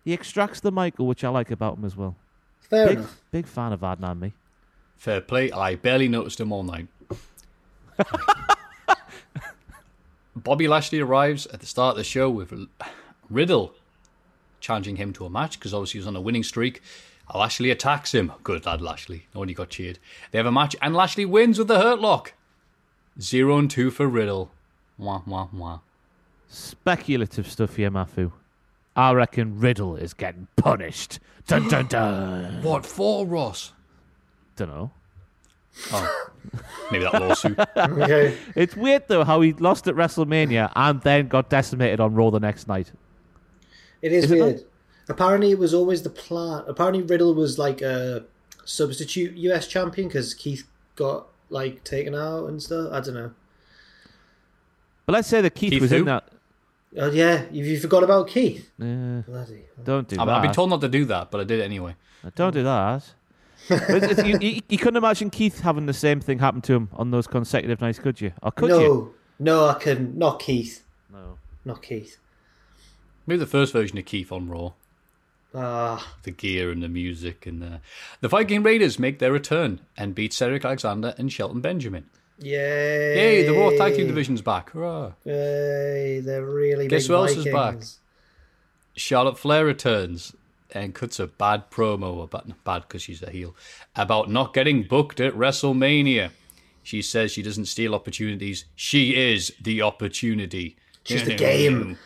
He 0.05 0.13
extracts 0.13 0.61
the 0.61 0.71
Michael, 0.71 1.07
which 1.07 1.25
I 1.25 1.29
like 1.31 1.51
about 1.51 1.79
him 1.79 1.85
as 1.85 1.97
well. 1.97 2.15
Fair 2.61 2.87
big, 2.89 2.99
enough. 2.99 3.21
big 3.33 3.47
fan 3.47 3.73
of 3.73 3.81
Adnan. 3.81 4.21
Me. 4.21 4.33
Fair 4.97 5.21
play. 5.21 5.51
I 5.53 5.75
barely 5.77 6.09
noticed 6.09 6.39
him 6.41 6.53
all 6.53 6.63
night. 6.63 6.87
Bobby 10.37 10.69
Lashley 10.69 11.01
arrives 11.01 11.47
at 11.47 11.61
the 11.61 11.67
start 11.67 11.93
of 11.93 11.97
the 11.97 12.05
show 12.05 12.29
with 12.31 12.53
Riddle 13.31 13.73
challenging 14.61 14.97
him 14.97 15.13
to 15.15 15.27
a 15.27 15.31
match 15.31 15.59
because 15.59 15.75
obviously 15.75 15.99
he 15.99 16.01
was 16.01 16.07
on 16.07 16.17
a 16.17 16.21
winning 16.21 16.43
streak. 16.43 16.83
Lashley 17.35 17.71
attacks 17.71 18.15
him. 18.15 18.33
Good 18.45 18.67
lad, 18.67 18.81
Lashley. 18.81 19.27
No 19.35 19.41
one 19.41 19.53
got 19.53 19.71
cheered. 19.71 19.99
They 20.31 20.39
have 20.39 20.47
a 20.47 20.53
match 20.53 20.77
and 20.81 20.95
Lashley 20.95 21.25
wins 21.25 21.59
with 21.59 21.69
the 21.69 21.81
hurt 21.81 22.01
lock. 22.01 22.35
Zero 23.21 23.59
and 23.59 23.71
two 23.71 23.91
for 23.91 24.07
Riddle. 24.07 24.51
Wah, 24.99 25.23
wah, 25.27 25.49
wah. 25.53 25.81
Speculative 26.49 27.51
stuff 27.51 27.77
here, 27.77 27.91
Mafu. 27.91 28.33
I 28.95 29.13
reckon 29.13 29.59
Riddle 29.59 29.97
is 29.97 30.15
getting 30.15 30.47
punished. 30.57 31.19
Dun 31.47 31.69
dun 31.69 31.87
dun. 31.89 32.63
What 32.63 32.87
for, 32.87 33.27
Ross? 33.27 33.73
Don't 34.57 34.69
know. 34.69 34.91
Oh, 35.93 36.31
maybe 36.91 37.05
that 37.05 37.21
lawsuit. 37.21 37.59
okay. 37.77 38.37
It's 38.55 38.75
weird 38.75 39.09
though 39.09 39.25
how 39.25 39.43
he 39.43 39.53
lost 39.55 39.87
at 39.89 39.95
WrestleMania 39.95 40.73
and 40.75 41.01
then 41.03 41.29
got 41.29 41.51
decimated 41.51 42.01
on 42.01 42.15
Raw 42.15 42.31
the 42.31 42.41
next 42.41 42.67
night. 42.69 42.93
It 44.03 44.13
is, 44.13 44.25
Is 44.25 44.31
it 44.31 44.41
weird. 44.41 44.65
Apparently, 45.09 45.51
it 45.51 45.59
was 45.59 45.73
always 45.73 46.03
the 46.03 46.11
plan. 46.11 46.65
Apparently, 46.67 47.03
Riddle 47.03 47.35
was 47.35 47.59
like 47.59 47.81
a 47.81 48.25
substitute 48.65 49.37
US 49.37 49.67
champion 49.69 50.09
because 50.09 50.35
Keith 50.35 50.67
got 50.97 51.29
like 51.51 51.85
taken 51.85 52.15
out 52.15 52.47
and 52.47 52.63
stuff. 52.63 52.93
I 52.93 53.01
don't 53.01 53.15
know. 53.15 53.31
But 55.07 55.13
let's 55.13 55.29
say 55.29 55.41
that 55.41 55.55
Keith, 55.55 55.71
Keith 55.71 55.83
was 55.83 55.91
who? 55.91 55.99
in 55.99 56.05
that. 56.07 56.29
Oh 56.99 57.11
yeah, 57.11 57.45
you, 57.51 57.65
you 57.65 57.79
forgot 57.79 58.03
about 58.03 58.29
Keith. 58.29 58.71
Yeah, 58.79 59.23
Bloody. 59.27 59.65
don't 59.85 60.09
do 60.09 60.17
I've, 60.19 60.27
that. 60.27 60.35
I've 60.35 60.43
been 60.43 60.53
told 60.53 60.71
not 60.71 60.81
to 60.81 60.89
do 60.89 61.05
that, 61.07 61.31
but 61.31 61.41
I 61.41 61.45
did 61.45 61.61
it 61.61 61.65
anyway. 61.65 61.95
Uh, 62.25 62.31
don't 62.35 62.53
do 62.53 62.63
that. 62.65 63.05
But 63.69 63.83
it's, 63.91 64.19
it's, 64.19 64.29
you, 64.29 64.39
you, 64.41 64.61
you 64.69 64.79
couldn't 64.79 64.97
imagine 64.97 65.29
Keith 65.29 65.61
having 65.61 65.87
the 65.87 65.93
same 65.93 66.21
thing 66.21 66.39
happen 66.39 66.61
to 66.63 66.75
him 66.75 66.89
on 66.93 67.11
those 67.11 67.27
consecutive 67.27 67.81
nights, 67.81 67.99
could 67.99 68.21
you? 68.21 68.33
Or 68.41 68.53
could 68.53 68.69
no, 68.69 68.81
you? 68.81 69.15
no, 69.41 69.67
I 69.67 69.75
couldn't. 69.75 70.17
Not 70.17 70.39
Keith. 70.39 70.85
No. 71.13 71.39
Not 71.65 71.83
Keith. 71.83 72.17
Maybe 73.27 73.39
the 73.39 73.47
first 73.47 73.73
version 73.73 73.99
of 73.99 74.05
Keith 74.05 74.31
on 74.31 74.49
Raw. 74.49 74.73
Ah, 75.55 76.15
The 76.25 76.31
gear 76.33 76.71
and 76.71 76.83
the 76.83 76.89
music 76.89 77.47
and 77.47 77.63
the 77.63 77.81
the 78.21 78.29
Viking 78.29 78.63
Raiders 78.63 78.99
make 78.99 79.19
their 79.21 79.33
return 79.33 79.81
and 79.97 80.15
beat 80.15 80.33
Cedric 80.35 80.65
Alexander 80.65 81.15
and 81.17 81.33
Shelton 81.33 81.61
Benjamin. 81.61 82.07
yay! 82.39 83.17
Yay! 83.41 83.47
The 83.47 83.53
Raw 83.55 83.71
Tag 83.71 83.95
Team 83.95 84.07
Division's 84.07 84.43
back. 84.43 84.71
Hurrah! 84.73 85.13
Yay! 85.25 86.21
They're 86.21 86.45
really 86.45 86.89
Guess 86.89 87.07
who 87.07 87.15
else 87.15 87.37
is 87.37 87.47
back? 87.47 87.79
Charlotte 88.97 89.39
Flair 89.39 89.65
returns 89.65 90.35
and 90.73 90.95
cuts 90.95 91.19
a 91.21 91.27
bad 91.27 91.71
promo, 91.71 92.23
about 92.23 92.49
bad 92.65 92.83
because 92.83 93.03
she's 93.03 93.23
a 93.23 93.31
heel, 93.31 93.55
about 93.95 94.31
not 94.31 94.53
getting 94.53 94.83
booked 94.83 95.21
at 95.21 95.33
WrestleMania. 95.35 96.31
She 96.83 97.01
says 97.03 97.33
she 97.33 97.43
doesn't 97.43 97.67
steal 97.67 97.95
opportunities. 97.95 98.67
She 98.75 99.17
is 99.17 99.53
the 99.61 99.81
opportunity. 99.83 100.77
She's 101.05 101.25
the 101.25 101.35
game. 101.35 101.99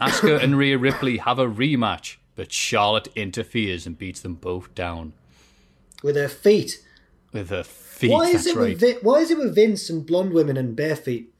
Asuka 0.00 0.42
and 0.42 0.56
Rhea 0.58 0.76
Ripley 0.78 1.18
have 1.18 1.38
a 1.38 1.46
rematch, 1.46 2.16
but 2.34 2.52
Charlotte 2.52 3.08
interferes 3.14 3.86
and 3.86 3.96
beats 3.96 4.20
them 4.20 4.34
both 4.34 4.74
down 4.74 5.12
with 6.02 6.16
her 6.16 6.28
feet. 6.28 6.84
with 7.32 7.50
her 7.50 7.62
feet. 7.62 8.10
why 8.10 8.28
is 8.28 8.46
it 8.46 8.56
right. 8.56 8.70
with 8.70 8.80
Vi- 8.80 8.98
Why 9.02 9.20
is 9.20 9.30
it 9.30 9.38
with 9.38 9.54
Vince 9.54 9.88
and 9.88 10.04
blonde 10.04 10.32
women 10.32 10.56
and 10.56 10.74
bare 10.76 10.96
feet? 10.96 11.32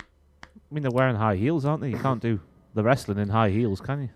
I 0.00 0.04
mean, 0.74 0.82
they're 0.82 0.90
wearing 0.90 1.16
high 1.16 1.36
heels, 1.36 1.64
aren't 1.64 1.82
they? 1.82 1.90
You 1.90 1.98
can't 1.98 2.20
do 2.20 2.40
the 2.74 2.82
wrestling 2.82 3.18
in 3.18 3.28
high 3.28 3.50
heels, 3.50 3.80
can 3.80 4.02
you? 4.02 4.08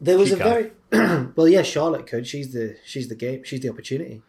There 0.00 0.16
was 0.16 0.28
She 0.28 0.34
a 0.34 0.38
can't. 0.38 0.72
very 0.90 1.26
well, 1.36 1.46
yeah. 1.48 1.62
Charlotte 1.62 2.06
could. 2.06 2.26
She's 2.26 2.52
the 2.52 2.76
she's 2.86 3.08
the 3.08 3.14
game. 3.14 3.42
She's 3.44 3.60
the 3.60 3.68
opportunity. 3.68 4.22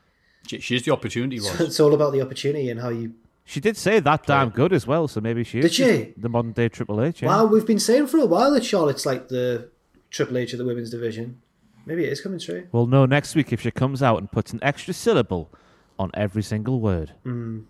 She- 0.48 0.60
She's 0.60 0.84
the 0.84 0.92
opportunity, 0.92 1.40
Ross. 1.40 1.60
it's 1.62 1.80
all 1.80 1.94
about 1.94 2.12
the 2.14 2.22
opportunity 2.22 2.70
and 2.70 2.82
how 2.82 2.90
you. 2.90 3.14
She 3.52 3.60
did 3.60 3.76
say 3.76 4.00
that 4.00 4.26
damn 4.26 4.50
good 4.50 4.72
as 4.72 4.88
well, 4.88 5.10
so 5.10 5.20
maybe 5.20 5.44
she 5.44 5.60
is 5.60 5.74
she? 5.74 6.14
the 6.16 6.30
modern 6.30 6.54
day 6.54 6.70
Triple 6.70 7.02
H. 7.02 7.22
Yeah. 7.22 7.28
Wow, 7.28 7.46
we've 7.48 7.68
been 7.68 7.82
saying 7.82 8.08
for 8.08 8.18
a 8.18 8.26
while 8.26 8.50
that 8.52 8.64
Charlotte's 8.64 9.06
like 9.06 9.28
the 9.28 9.70
Triple 10.10 10.38
H 10.38 10.54
of 10.54 10.60
the 10.60 10.64
women's 10.64 10.90
division. 10.90 11.42
Maybe 11.86 12.06
it 12.06 12.14
is 12.14 12.22
coming 12.22 12.40
true. 12.40 12.70
We'll 12.72 12.88
know 12.88 13.06
next 13.06 13.36
week 13.36 13.52
if 13.52 13.60
she 13.60 13.70
comes 13.70 14.02
out 14.02 14.20
and 14.20 14.32
puts 14.32 14.54
an 14.54 14.60
extra 14.62 14.94
syllable 14.94 15.52
on 16.00 16.12
every 16.14 16.44
single 16.44 16.80
word. 16.80 17.12
Mm. 17.26 17.66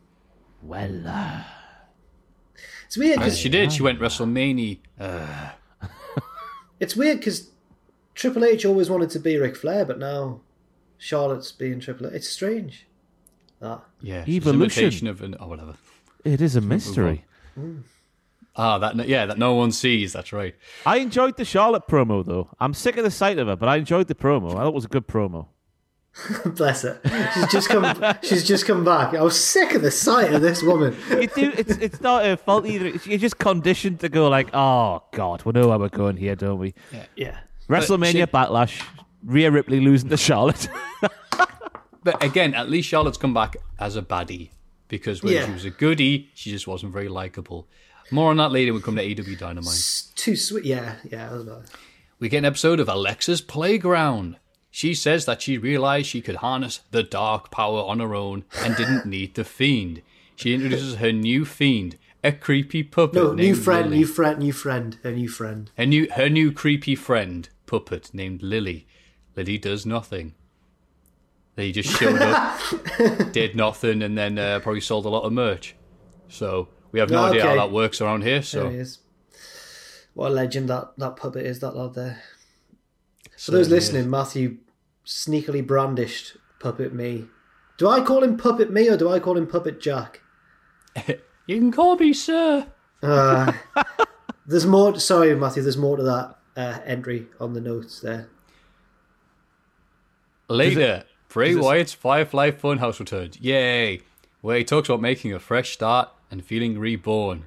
Well, 0.62 1.08
uh, 1.08 1.42
It's 2.86 2.96
weird 2.96 3.18
Yes, 3.18 3.26
because 3.26 3.40
she 3.40 3.50
did. 3.50 3.74
She 3.74 3.82
went 3.82 4.00
WrestleMania. 4.00 4.78
Uh, 5.00 5.50
it's 6.80 6.96
weird 6.96 7.18
because 7.18 7.50
Triple 8.14 8.46
H 8.46 8.66
always 8.66 8.88
wanted 8.88 9.10
to 9.10 9.20
be 9.20 9.36
Ric 9.36 9.56
Flair, 9.56 9.84
but 9.84 9.98
now 9.98 10.42
Charlotte's 11.00 11.52
being 11.52 11.80
Triple 11.80 12.06
H. 12.06 12.14
It's 12.14 12.30
strange. 12.30 12.86
That 13.62 13.82
yeah, 14.02 14.26
Evolution. 14.28 15.08
of 15.08 15.22
an 15.22 15.36
oh 15.40 15.48
whatever. 15.48 15.76
it 16.26 16.42
is 16.42 16.56
a 16.56 16.62
mystery. 16.62 17.26
Ah, 18.56 18.80
that 18.80 19.08
yeah, 19.08 19.26
that 19.28 19.38
no 19.38 19.54
one 19.54 19.72
sees. 19.72 20.12
That's 20.14 20.34
right. 20.34 20.56
I 20.86 20.98
enjoyed 20.98 21.38
the 21.38 21.46
Charlotte 21.46 21.88
promo 21.88 22.26
though. 22.26 22.50
I'm 22.60 22.74
sick 22.74 22.98
of 22.98 23.04
the 23.04 23.12
sight 23.12 23.38
of 23.38 23.48
her, 23.48 23.56
but 23.56 23.70
I 23.70 23.78
enjoyed 23.78 24.08
the 24.08 24.16
promo. 24.16 24.52
I 24.52 24.58
thought 24.64 24.68
it 24.70 24.74
was 24.74 24.86
a 24.86 24.90
good 24.90 25.08
promo. 25.08 25.48
bless 26.46 26.82
her. 26.82 27.00
She's 27.34 27.48
just 27.52 27.70
come. 27.70 28.16
she's 28.22 28.46
just 28.46 28.66
come 28.66 28.84
back. 28.84 29.14
I 29.14 29.22
was 29.22 29.42
sick 29.42 29.74
of 29.76 29.82
the 29.82 29.92
sight 29.92 30.34
of 30.34 30.42
this 30.42 30.62
woman. 30.62 30.96
You 31.10 31.28
do. 31.28 31.54
It's 31.56 31.78
it's 31.78 32.02
not 32.02 32.26
her 32.26 32.36
fault 32.36 32.66
either. 32.66 32.88
It's- 32.88 33.08
You're 33.08 33.18
just 33.20 33.38
conditioned 33.38 34.00
to 34.02 34.10
go 34.10 34.28
like, 34.28 34.50
oh 34.54 35.04
god, 35.14 35.44
we 35.46 35.54
know 35.54 35.68
where 35.70 35.80
we're 35.80 35.88
going 35.90 36.18
here, 36.18 36.36
don't 36.36 36.58
we? 36.60 36.74
Yeah. 37.16 37.38
WrestleMania 37.70 38.12
she- 38.12 38.26
Backlash. 38.26 38.84
Rhea 39.24 39.52
Ripley 39.52 39.80
losing 39.80 40.10
to 40.10 40.18
Charlotte. 40.18 40.68
But 42.04 42.24
again, 42.24 42.54
at 42.54 42.70
least 42.70 42.88
Charlotte's 42.90 43.18
come 43.18 43.34
back 43.34 43.58
as 43.80 43.96
a 43.96 44.02
baddie 44.02 44.50
because 44.88 45.22
when 45.24 45.34
Yeah. 45.34 45.46
she 45.46 45.52
was 45.52 45.66
a 45.66 45.70
goodie, 45.70 46.30
she 46.34 46.50
just 46.52 46.68
wasn't 46.68 46.94
very 46.94 47.08
likable. 47.08 47.68
More 48.10 48.32
on 48.32 48.38
that 48.38 48.52
later. 48.52 48.74
We 48.74 48.82
come 48.82 48.96
to 48.98 49.02
AW 49.04 49.36
Dynamite. 49.38 49.68
It's 49.74 50.04
too 50.16 50.36
sweet. 50.36 50.66
Yeah, 50.66 50.96
yeah. 51.10 51.30
I 51.30 51.34
was 51.34 51.44
about 51.44 51.66
We 52.20 52.28
get 52.30 52.40
an 52.40 52.46
episode 52.46 52.80
of 52.80 52.90
Alexa's 52.90 53.42
Playground. 53.42 54.38
She 54.70 54.94
says 54.94 55.26
that 55.26 55.42
she 55.42 55.58
realized 55.58 56.08
she 56.08 56.22
could 56.22 56.38
harness 56.38 56.82
the 56.92 57.04
dark 57.04 57.52
power 57.52 57.80
on 57.82 58.00
her 58.00 58.16
own 58.16 58.44
and 58.64 58.76
didn't 58.76 59.06
need 59.16 59.36
the 59.36 59.44
fiend. 59.44 60.02
She 60.36 60.54
introduces 60.54 60.96
her 60.96 61.12
new 61.12 61.46
fiend, 61.46 61.98
a 62.24 62.32
creepy 62.32 62.82
puppet 62.84 63.16
No, 63.16 63.34
new 63.34 63.54
friend, 63.56 63.86
Lily. 63.90 63.98
new 64.00 64.08
friend, 64.08 64.40
new 64.40 64.54
friend, 64.54 64.98
a 65.04 65.12
new 65.12 65.30
friend. 65.30 65.72
Her 65.78 65.86
new 65.86 66.08
her 66.12 66.30
new 66.30 66.52
creepy 66.52 66.96
friend 66.96 67.48
puppet 67.66 68.10
named 68.14 68.42
Lily. 68.42 68.88
Lily 69.36 69.58
does 69.58 69.86
nothing. 69.86 70.34
They 71.56 71.72
just 71.72 71.90
showed 71.98 72.22
up, 72.22 72.60
did 73.34 73.56
nothing, 73.56 74.02
and 74.02 74.18
then 74.18 74.38
uh, 74.38 74.60
probably 74.60 74.82
sold 74.82 75.06
a 75.06 75.10
lot 75.10 75.24
of 75.24 75.34
merch. 75.34 75.76
So 76.30 76.70
we 76.92 77.00
have 77.00 77.10
no 77.10 77.26
idea 77.26 77.46
how 77.46 77.56
that 77.56 77.72
works 77.72 78.00
around 78.00 78.22
here. 78.24 78.36
There 78.36 78.44
So 78.44 78.70
he 78.70 78.78
is. 78.78 79.00
What 80.14 80.32
a 80.32 80.34
legend 80.34 80.70
that, 80.70 80.92
that 80.98 81.16
puppet 81.16 81.46
is, 81.46 81.60
that 81.60 81.76
lad 81.76 81.94
there. 81.94 82.22
For 83.34 83.40
So 83.40 83.52
those 83.52 83.70
listening, 83.70 84.10
Matthew 84.10 84.58
sneakily 85.06 85.66
brandished 85.66 86.38
Puppet 86.60 86.94
Me. 86.94 87.26
Do 87.78 87.90
I 87.90 88.02
call 88.02 88.24
him 88.24 88.38
Puppet 88.38 88.72
Me 88.72 88.90
or 88.90 88.98
do 88.98 89.10
I 89.10 89.20
call 89.20 89.38
him 89.38 89.48
Puppet 89.48 89.82
Jack? 89.82 90.22
you 91.48 91.58
can 91.58 91.72
call 91.72 91.96
me 91.96 92.14
sir. 92.14 92.68
Uh, 93.02 93.54
there's 94.46 94.66
more. 94.66 95.00
Sorry, 95.00 95.36
Matthew. 95.36 95.64
There's 95.64 95.78
more 95.78 95.98
to 95.98 96.04
that 96.04 96.36
uh, 96.56 96.80
entry 96.86 97.28
on 97.40 97.54
the 97.54 97.62
notes 97.62 98.02
there. 98.02 98.30
Later, 100.48 101.06
Bray 101.34 101.54
does 101.54 101.64
Wyatt's 101.64 101.94
Firefly 101.94 102.52
Funhouse 102.52 103.00
returns. 103.00 103.40
Yay! 103.40 104.02
Where 104.42 104.58
he 104.58 104.64
talks 104.64 104.90
about 104.90 105.02
making 105.02 105.34
a 105.34 105.40
fresh 105.40 105.72
start 105.72 106.10
and 106.30 106.44
feeling 106.44 106.78
reborn. 106.78 107.46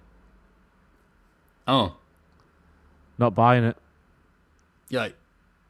Oh, 1.66 1.97
not 3.19 3.35
buying 3.35 3.65
it. 3.65 3.77
yeah, 4.89 5.09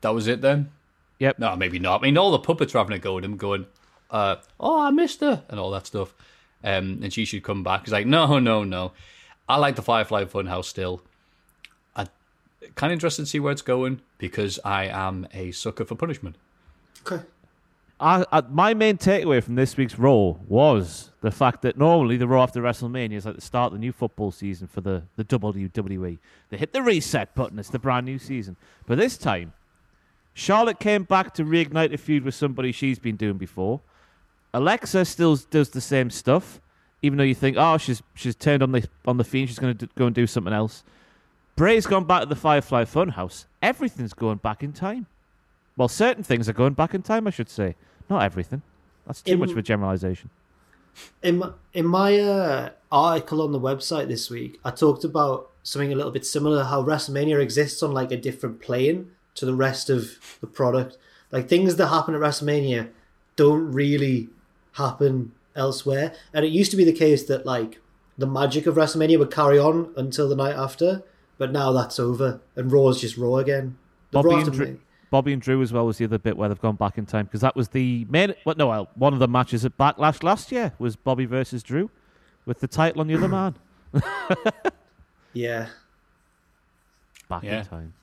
that 0.01 0.15
was 0.15 0.27
it 0.27 0.41
then? 0.41 0.71
Yep. 1.19 1.39
No, 1.39 1.57
maybe 1.57 1.79
not. 1.79 2.01
I 2.01 2.03
mean, 2.03 2.19
all 2.19 2.31
the 2.33 2.39
puppets 2.39 2.75
are 2.75 2.79
having 2.79 2.97
a 2.97 2.99
go 2.99 3.19
at 3.19 3.25
him, 3.25 3.37
going, 3.37 3.67
uh, 4.11 4.37
"Oh, 4.59 4.81
I 4.81 4.91
missed 4.91 5.21
her," 5.21 5.45
and 5.49 5.61
all 5.61 5.71
that 5.71 5.87
stuff. 5.87 6.15
Um, 6.63 7.01
and 7.03 7.13
she 7.13 7.25
should 7.25 7.43
come 7.43 7.63
back. 7.63 7.85
He's 7.85 7.93
like, 7.93 8.07
"No, 8.07 8.39
no, 8.39 8.65
no. 8.65 8.93
I 9.49 9.57
like 9.57 9.77
the 9.77 9.83
Firefly 9.83 10.25
Funhouse 10.25 10.65
still. 10.65 11.03
I 11.95 12.07
kind 12.75 12.93
of 12.93 12.97
interested 12.97 13.23
to 13.23 13.27
see 13.27 13.41
where 13.41 13.53
it's 13.53 13.63
going 13.63 14.01
because 14.19 14.59
I 14.65 14.87
am 14.87 15.29
a 15.33 15.53
sucker 15.53 15.85
for 15.85 15.95
punishment." 15.95 16.37
Okay. 17.07 17.23
I, 18.01 18.25
I, 18.33 18.41
my 18.43 18.75
main 18.75 18.99
takeaway 18.99 19.43
from 19.43 19.55
this 19.55 19.77
week's 19.77 19.99
Raw 19.99 20.35
was 20.49 21.13
the 21.21 21.31
fact 21.31 21.63
that 21.63 21.79
normally 21.79 22.17
the 22.17 22.27
Raw 22.27 22.43
after 22.43 22.61
WrestleMania 22.61 23.15
is 23.15 23.27
like 23.27 23.37
the 23.37 23.41
start 23.41 23.69
of 23.69 23.73
the 23.75 23.79
new 23.79 23.93
football 23.93 24.33
season 24.33 24.67
for 24.67 24.81
the, 24.81 25.05
the 25.17 25.25
WWE. 25.25 26.19
They 26.51 26.57
hit 26.57 26.73
the 26.73 26.83
reset 26.83 27.35
button, 27.35 27.59
it's 27.59 27.71
the 27.71 27.79
brand 27.79 28.07
new 28.07 28.19
season. 28.19 28.57
But 28.87 28.99
this 28.99 29.17
time, 29.17 29.53
Charlotte 30.33 30.81
came 30.81 31.05
back 31.05 31.35
to 31.35 31.45
reignite 31.45 31.95
a 31.95 31.97
feud 31.97 32.25
with 32.25 32.35
somebody 32.35 32.73
she's 32.73 32.99
been 32.99 33.17
doing 33.17 33.39
before. 33.39 33.81
Alexa 34.53 35.05
still 35.05 35.37
does 35.37 35.71
the 35.71 35.81
same 35.81 36.11
stuff, 36.11 36.61
even 37.03 37.17
though 37.17 37.25
you 37.25 37.35
think, 37.35 37.57
oh, 37.59 37.79
she's 37.79 38.03
she's 38.15 38.35
turned 38.35 38.63
on 38.63 38.73
the 38.73 38.89
on 39.07 39.17
the 39.17 39.25
fiend, 39.25 39.49
she's 39.49 39.59
going 39.59 39.77
to 39.77 39.89
go 39.95 40.07
and 40.07 40.15
do 40.15 40.27
something 40.27 40.53
else. 40.53 40.83
Bray's 41.57 41.87
gone 41.87 42.05
back 42.05 42.23
to 42.23 42.29
the 42.29 42.37
Firefly 42.37 42.85
Funhouse. 42.85 43.47
Everything's 43.63 44.13
going 44.13 44.39
back 44.39 44.63
in 44.65 44.73
time. 44.73 45.07
Well, 45.77 45.89
certain 45.89 46.23
things 46.23 46.49
are 46.49 46.53
going 46.53 46.75
back 46.75 46.95
in 46.95 47.03
time, 47.03 47.27
I 47.27 47.31
should 47.31 47.51
say. 47.51 47.75
Not 48.09 48.23
everything. 48.23 48.63
That's 49.07 49.23
too 49.23 49.33
In- 49.33 49.39
much 49.41 49.51
of 49.51 49.59
a 49.59 49.63
generalization. 49.63 50.31
In 51.25 51.39
my, 51.39 51.51
in 51.73 51.87
my 51.87 52.21
uh, 52.21 52.71
article 52.93 53.43
on 53.43 53.51
the 53.51 53.59
website 53.59 54.07
this 54.07 54.31
week, 54.31 54.61
I 54.65 54.71
talked 54.71 55.03
about 55.03 55.51
something 55.65 55.93
a 55.93 55.97
little 55.97 56.13
bit 56.13 56.25
similar. 56.25 56.63
How 56.63 56.85
WrestleMania 56.85 57.41
exists 57.41 57.83
on 57.83 57.91
like 57.93 58.13
a 58.13 58.17
different 58.17 58.61
plane 58.61 59.11
to 59.35 59.45
the 59.45 59.55
rest 59.55 59.91
of 59.91 60.39
the 60.41 60.47
product. 60.47 60.97
Like 61.33 61.49
things 61.49 61.75
that 61.77 61.89
happen 61.89 62.15
at 62.15 62.21
WrestleMania 62.21 62.91
don't 63.35 63.73
really 63.73 64.29
happen 64.73 65.33
elsewhere. 65.57 66.15
And 66.33 66.45
it 66.45 66.53
used 66.53 66.71
to 66.71 66.77
be 66.77 66.85
the 66.85 66.93
case 66.93 67.25
that 67.25 67.45
like 67.45 67.81
the 68.17 68.27
magic 68.27 68.67
of 68.67 68.77
WrestleMania 68.77 69.19
would 69.19 69.33
carry 69.33 69.59
on 69.59 69.93
until 69.97 70.29
the 70.29 70.37
night 70.37 70.55
after, 70.55 71.03
but 71.39 71.51
now 71.51 71.73
that's 71.73 71.99
over 71.99 72.41
and 72.55 72.71
Raw's 72.71 73.01
just 73.01 73.17
Raw 73.17 73.37
again. 73.39 73.77
The 74.13 74.19
Bobby 74.19 74.29
Raw 74.29 74.35
and, 74.35 74.43
after 74.43 74.51
Drew, 74.57 74.67
Mania- 74.67 74.81
Bobby 75.11 75.33
and 75.33 75.41
Drew 75.43 75.63
as 75.63 75.73
well 75.73 75.87
was 75.87 75.99
the 75.99 76.05
other 76.05 76.19
bit 76.19 76.37
where 76.37 76.49
they've 76.49 76.61
gone 76.61 76.77
back 76.77 76.99
in 76.99 77.07
time 77.07 77.27
because 77.27 77.41
that 77.43 77.55
was 77.57 77.69
the 77.69 78.07
main. 78.09 78.35
What? 78.45 78.57
No, 78.59 78.67
well, 78.69 78.89
one 78.95 79.13
of 79.13 79.19
the 79.19 79.29
matches 79.29 79.65
at 79.65 79.77
Backlash 79.79 80.23
last 80.23 80.51
year 80.53 80.73
was 80.79 80.97
Bobby 80.97 81.25
versus 81.27 81.63
Drew, 81.63 81.91
with 82.47 82.61
the 82.61 82.69
title 82.69 83.01
on 83.01 83.07
the 83.07 83.15
other 83.15 83.29
man. 83.29 83.55
Yeah. 85.33 85.67
Back 87.29 87.43
Yeah. 87.43 87.61
in 87.61 87.67
time. 87.67 87.95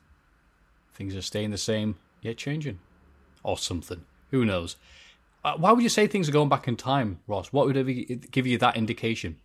Things 0.94 1.16
are 1.16 1.22
staying 1.22 1.50
the 1.50 1.58
same, 1.58 1.96
yet 2.20 2.36
changing. 2.36 2.78
Or 3.42 3.56
something. 3.56 4.04
Who 4.30 4.44
knows? 4.44 4.76
Uh, 5.44 5.54
why 5.56 5.72
would 5.72 5.82
you 5.82 5.88
say 5.88 6.06
things 6.06 6.28
are 6.28 6.32
going 6.32 6.48
back 6.50 6.68
in 6.68 6.76
time, 6.76 7.20
Ross? 7.26 7.52
What 7.52 7.66
would 7.66 8.30
give 8.30 8.46
you 8.46 8.58
that 8.58 8.76
indication? 8.76 9.38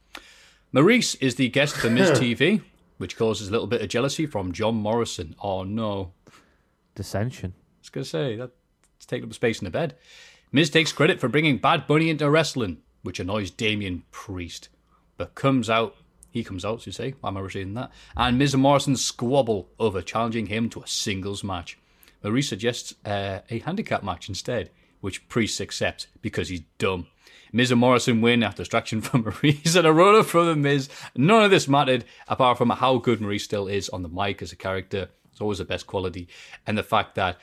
Maryse 0.73 1.15
is 1.21 1.35
the 1.35 1.47
guest 1.49 1.75
for 1.77 1.89
Ms. 1.89 2.11
TV. 2.19 2.61
which 2.97 3.15
causes 3.15 3.47
a 3.47 3.51
little 3.51 3.67
bit 3.67 3.81
of 3.81 3.87
jealousy 3.89 4.25
from 4.25 4.51
John 4.51 4.75
Morrison. 4.75 5.35
Oh 5.41 5.63
no. 5.63 6.11
Dissension. 6.97 7.53
I 7.55 7.79
was 7.81 7.89
going 7.89 8.03
to 8.03 8.09
say, 8.09 8.35
that's 8.35 9.05
taking 9.05 9.29
up 9.29 9.33
space 9.33 9.59
in 9.59 9.65
the 9.65 9.71
bed. 9.71 9.95
Miz 10.51 10.69
takes 10.69 10.91
credit 10.91 11.19
for 11.19 11.27
bringing 11.27 11.57
Bad 11.57 11.87
Bunny 11.87 12.09
into 12.09 12.29
wrestling, 12.29 12.79
which 13.03 13.19
annoys 13.19 13.51
Damien 13.51 14.03
Priest, 14.11 14.69
but 15.15 15.35
comes 15.35 15.69
out, 15.69 15.95
he 16.31 16.43
comes 16.43 16.65
out, 16.65 16.81
so 16.81 16.87
you 16.87 16.91
say, 16.91 17.13
I'm 17.23 17.37
I 17.37 17.41
reading 17.41 17.75
that, 17.75 17.91
and 18.15 18.37
Miz 18.37 18.53
and 18.53 18.63
Morrison 18.63 18.95
squabble 18.95 19.69
over 19.79 20.01
challenging 20.01 20.47
him 20.47 20.69
to 20.69 20.81
a 20.81 20.87
singles 20.87 21.43
match. 21.43 21.77
Maryse 22.23 22.49
suggests 22.49 22.95
uh, 23.05 23.39
a 23.49 23.59
handicap 23.59 24.03
match 24.03 24.27
instead, 24.27 24.71
which 25.01 25.27
Priest 25.29 25.61
accepts 25.61 26.07
because 26.21 26.49
he's 26.49 26.63
dumb. 26.77 27.07
Miz 27.53 27.71
and 27.71 27.79
Morrison 27.79 28.21
win 28.21 28.43
after 28.43 28.63
distraction 28.63 29.01
from 29.01 29.23
Maryse 29.23 29.75
and 29.75 29.87
a 29.87 29.93
runner 29.93 30.23
from 30.23 30.47
the 30.47 30.55
Miz. 30.55 30.89
None 31.15 31.43
of 31.43 31.51
this 31.51 31.67
mattered 31.67 32.05
apart 32.27 32.57
from 32.57 32.69
how 32.69 32.97
good 32.97 33.19
Maryse 33.19 33.41
still 33.41 33.67
is 33.67 33.89
on 33.89 34.03
the 34.03 34.09
mic 34.09 34.41
as 34.41 34.51
a 34.51 34.55
character. 34.55 35.09
It's 35.37 35.41
always 35.43 35.59
the 35.59 35.65
best 35.65 35.85
quality. 35.85 36.27
And 36.65 36.75
the 36.75 36.81
fact 36.81 37.13
that 37.13 37.37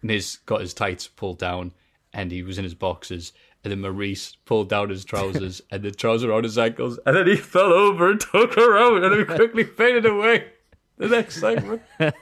Miz 0.00 0.36
got 0.46 0.60
his 0.60 0.72
tights 0.72 1.08
pulled 1.08 1.40
down 1.40 1.72
and 2.12 2.30
he 2.30 2.44
was 2.44 2.56
in 2.56 2.62
his 2.62 2.74
boxes. 2.74 3.32
And 3.64 3.72
then 3.72 3.80
Maryse 3.80 4.36
pulled 4.44 4.68
down 4.68 4.90
his 4.90 5.04
trousers 5.04 5.60
and 5.72 5.82
the 5.82 5.90
trousers 5.90 6.30
around 6.30 6.44
his 6.44 6.56
ankles. 6.56 7.00
And 7.04 7.16
then 7.16 7.26
he 7.26 7.34
fell 7.34 7.72
over 7.72 8.12
and 8.12 8.20
took 8.32 8.54
her 8.54 8.78
out 8.78 9.02
and 9.02 9.12
then 9.12 9.36
quickly 9.36 9.64
faded 9.64 10.06
away. 10.06 10.52
The 10.98 11.08
next 11.08 11.40
segment. 11.40 11.82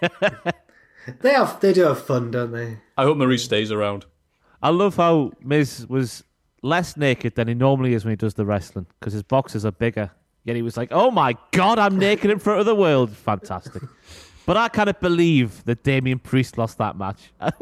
They 1.21 1.33
have 1.33 1.59
they 1.61 1.73
do 1.73 1.83
have 1.85 2.05
fun, 2.05 2.31
don't 2.31 2.53
they? 2.53 2.77
I 2.97 3.05
hope 3.05 3.17
Maryse 3.17 3.41
stays 3.41 3.73
around. 3.73 4.05
I 4.63 4.69
love 4.69 4.97
how 4.97 5.33
Miz 5.41 5.87
was 5.89 6.23
less 6.63 6.97
naked 6.97 7.35
than 7.37 7.49
he 7.49 7.55
normally 7.55 7.95
is 7.95 8.05
when 8.05 8.13
he 8.13 8.17
does 8.17 8.35
the 8.35 8.45
wrestling 8.45 8.87
because 8.99 9.15
his 9.15 9.23
boxes 9.23 9.65
are 9.65 9.73
bigger. 9.73 10.11
Yet 10.45 10.57
he 10.57 10.63
was 10.63 10.77
like, 10.77 10.89
"Oh 10.93 11.11
my 11.11 11.37
god, 11.53 11.79
I'm 11.79 11.99
naked 11.99 12.31
in 12.31 12.39
front 12.39 12.61
of 12.61 12.67
the 12.67 12.75
world!" 12.75 13.11
Fantastic. 13.11 13.83
But 14.51 14.57
I 14.57 14.69
kind 14.69 14.91
of 14.91 14.99
believe 14.99 15.65
that 15.67 15.85
Damien 15.85 16.19
Priest 16.19 16.59
lost 16.59 16.79
that 16.79 16.99
match. 16.99 17.31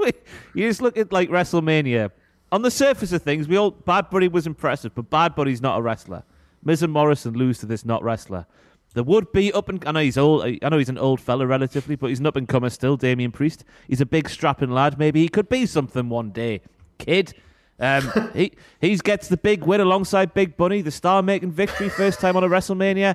you 0.55 0.66
just 0.66 0.81
look 0.81 0.97
at 0.97 1.12
like 1.12 1.28
WrestleMania. 1.28 2.10
On 2.51 2.62
the 2.62 2.70
surface 2.70 3.12
of 3.12 3.20
things, 3.20 3.47
we 3.47 3.59
all 3.59 3.73
Bad 3.73 4.09
Bunny 4.09 4.27
was 4.27 4.47
impressive, 4.47 4.94
but 4.94 5.10
Bad 5.10 5.35
Bunny's 5.35 5.60
not 5.60 5.78
a 5.78 5.82
wrestler. 5.82 6.23
Miz 6.65 6.82
and 6.82 6.90
Morrison 6.90 7.35
lose 7.35 7.59
to 7.59 7.66
this 7.66 7.85
not 7.85 8.02
wrestler. 8.02 8.47
There 8.94 9.05
would 9.05 9.32
be 9.32 9.52
up 9.52 9.69
and 9.69 9.85
I 9.86 9.93
know 9.93 10.01
he's 10.01 10.16
old. 10.16 10.44
I 10.62 10.66
know 10.70 10.78
he's 10.78 10.89
an 10.89 10.97
old 10.97 11.20
fella 11.20 11.47
relatively, 11.47 11.94
but 11.94 12.06
he's 12.06 12.20
an 12.20 12.27
up 12.27 12.36
and 12.36 12.48
comer 12.48 12.70
still. 12.70 12.97
Damien 12.97 13.32
Priest. 13.32 13.66
He's 13.86 14.01
a 14.01 14.06
big 14.06 14.31
strapping 14.31 14.70
lad. 14.70 14.98
Maybe 14.98 15.20
he 15.20 15.28
could 15.28 15.51
be 15.51 15.66
something 15.66 16.09
one 16.09 16.31
day. 16.31 16.62
Kid. 16.97 17.35
Um, 17.78 18.31
he 18.35 18.52
he 18.81 18.97
gets 18.97 19.28
the 19.28 19.36
big 19.36 19.62
win 19.65 19.82
alongside 19.82 20.32
Big 20.32 20.56
Bunny, 20.56 20.81
the 20.81 20.90
star 20.90 21.23
making 21.23 21.52
victory, 21.52 21.90
first 21.90 22.19
time 22.19 22.35
on 22.35 22.44
a 22.44 22.48
WrestleMania. 22.48 23.15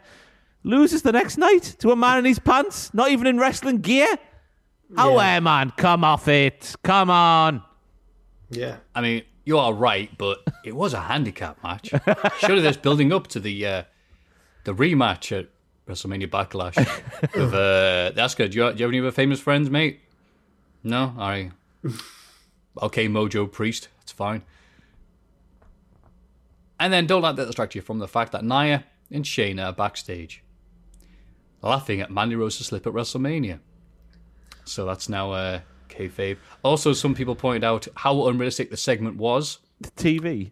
Loses 0.64 1.02
the 1.02 1.12
next 1.12 1.38
night 1.38 1.76
to 1.80 1.92
a 1.92 1.96
man 1.96 2.20
in 2.20 2.26
his 2.26 2.40
pants, 2.40 2.94
not 2.94 3.12
even 3.12 3.28
in 3.28 3.38
wrestling 3.38 3.80
gear. 3.80 4.18
Oh, 4.98 5.18
yeah. 5.18 5.40
man, 5.40 5.74
come 5.76 6.04
off 6.04 6.28
it. 6.28 6.76
Come 6.84 7.10
on. 7.10 7.64
Yeah. 8.50 8.78
I 8.96 9.02
mean, 9.02 9.24
you 9.46 9.58
are 9.58 9.74
right, 9.74 10.10
but 10.18 10.40
it 10.66 10.76
was 10.76 10.94
a 10.94 11.02
handicap 11.02 11.62
match. 11.64 11.94
Surely 12.40 12.62
there's 12.62 12.78
building 12.78 13.12
up 13.12 13.28
to 13.28 13.40
the 13.40 13.66
uh, 13.66 13.84
the 14.64 14.74
rematch 14.74 15.38
at 15.38 15.50
WrestleMania 15.88 16.28
Backlash 16.30 16.78
of 17.36 17.54
uh, 17.54 18.12
that's 18.16 18.36
good. 18.36 18.52
Do 18.52 18.58
you, 18.58 18.72
do 18.72 18.78
you 18.78 18.84
have 18.86 18.92
any 18.92 19.00
other 19.00 19.12
famous 19.12 19.40
friends, 19.40 19.70
mate? 19.70 20.00
No, 20.84 21.14
all 21.18 21.30
right. 21.30 21.52
okay, 22.82 23.08
Mojo 23.08 23.52
Priest, 23.52 23.90
it's 24.02 24.12
fine. 24.12 24.44
And 26.80 26.92
then 26.92 27.06
don't 27.08 27.22
let 27.22 27.36
that 27.38 27.46
distract 27.46 27.76
you 27.76 27.82
from 27.82 28.00
the 28.00 28.08
fact 28.08 28.32
that 28.34 28.44
Nia 28.44 28.84
and 29.12 29.24
Shayna 29.24 29.68
are 29.68 29.74
backstage, 29.74 30.44
laughing 31.64 32.02
at 32.02 32.12
Mandy 32.12 32.36
Rose's 32.36 32.68
slip 32.68 32.86
at 32.86 32.94
WrestleMania. 32.94 33.60
So 34.66 34.86
that's 34.86 35.10
now 35.10 35.32
uh, 35.32 35.62
kayfabe. 35.90 36.38
Also, 36.64 36.94
some 36.94 37.16
people 37.16 37.36
pointed 37.36 37.64
out 37.64 37.88
how 37.96 38.28
unrealistic 38.28 38.70
the 38.70 38.78
segment 38.78 39.18
was. 39.18 39.60
The 39.82 39.92
TV. 39.92 40.52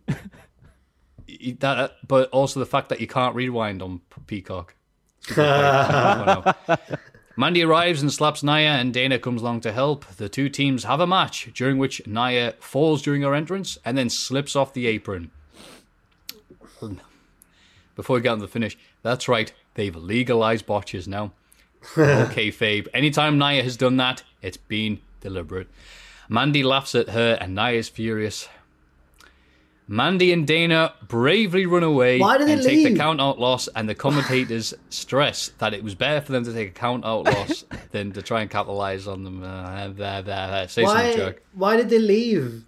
that, 1.60 1.78
uh, 1.78 1.90
but 2.08 2.30
also 2.30 2.60
the 2.60 2.66
fact 2.66 2.90
that 2.90 3.00
you 3.00 3.08
can't 3.08 3.36
rewind 3.36 3.82
on 3.82 4.02
Peacock. 4.28 4.76
Mandy 7.38 7.64
arrives 7.64 8.02
and 8.02 8.12
slaps 8.12 8.44
Nia, 8.44 8.72
and 8.72 8.94
Dana 8.94 9.18
comes 9.18 9.42
along 9.42 9.62
to 9.62 9.72
help. 9.72 10.06
The 10.06 10.28
two 10.30 10.50
teams 10.50 10.84
have 10.84 11.00
a 11.00 11.08
match, 11.08 11.50
during 11.54 11.78
which 11.78 12.06
Nia 12.06 12.56
falls 12.60 13.02
during 13.02 13.22
her 13.22 13.34
entrance 13.34 13.78
and 13.86 13.98
then 13.98 14.10
slips 14.10 14.56
off 14.56 14.74
the 14.74 14.88
apron. 14.88 15.32
Before 17.96 18.16
we 18.16 18.22
get 18.22 18.30
on 18.30 18.40
to 18.40 18.46
the 18.46 18.52
finish, 18.52 18.78
that's 19.04 19.28
right, 19.28 19.54
they've 19.82 19.96
legalized 19.96 20.68
botches 20.68 21.08
now. 21.08 21.32
okay, 21.98 22.52
Fabe. 22.52 22.88
Anytime 22.94 23.40
Nia 23.40 23.64
has 23.64 23.76
done 23.76 23.98
that, 23.98 24.22
it's 24.44 24.58
been 24.58 25.00
deliberate. 25.22 25.68
Mandy 26.30 26.62
laughs 26.62 26.94
at 26.94 27.10
her, 27.10 27.36
and 27.42 27.56
Nia's 27.56 27.90
furious. 27.90 28.48
Mandy 29.88 30.32
and 30.32 30.46
Dana 30.46 30.94
bravely 31.08 31.66
run 31.66 31.84
away 31.84 32.20
Why 32.20 32.38
did 32.38 32.48
they 32.48 32.54
and 32.54 32.62
take 32.62 32.84
the 32.88 32.96
count 32.96 33.20
out 33.20 33.40
loss, 33.40 33.68
and 33.76 33.90
the 33.90 33.96
commentators 33.96 34.76
stress 34.90 35.52
that 35.58 35.74
it 35.74 35.84
was 35.84 35.96
better 35.96 36.22
for 36.22 36.32
them 36.32 36.46
to 36.46 36.54
take 36.54 36.70
a 36.70 36.72
count 36.72 37.04
out 37.04 37.26
loss 37.34 37.66
than 37.90 38.12
to 38.12 38.22
try 38.22 38.42
and 38.42 38.52
capitalize 38.52 39.08
on 39.08 39.24
them. 39.24 39.44
Uh, 39.44 39.88
blah, 39.90 40.22
blah, 40.22 40.48
blah. 40.48 40.68
Say 40.68 40.86
something, 40.86 41.06
Why? 41.08 41.16
Chuck. 41.16 41.36
Why 41.54 41.76
did 41.76 41.90
they 41.90 42.00
leave? 42.00 42.66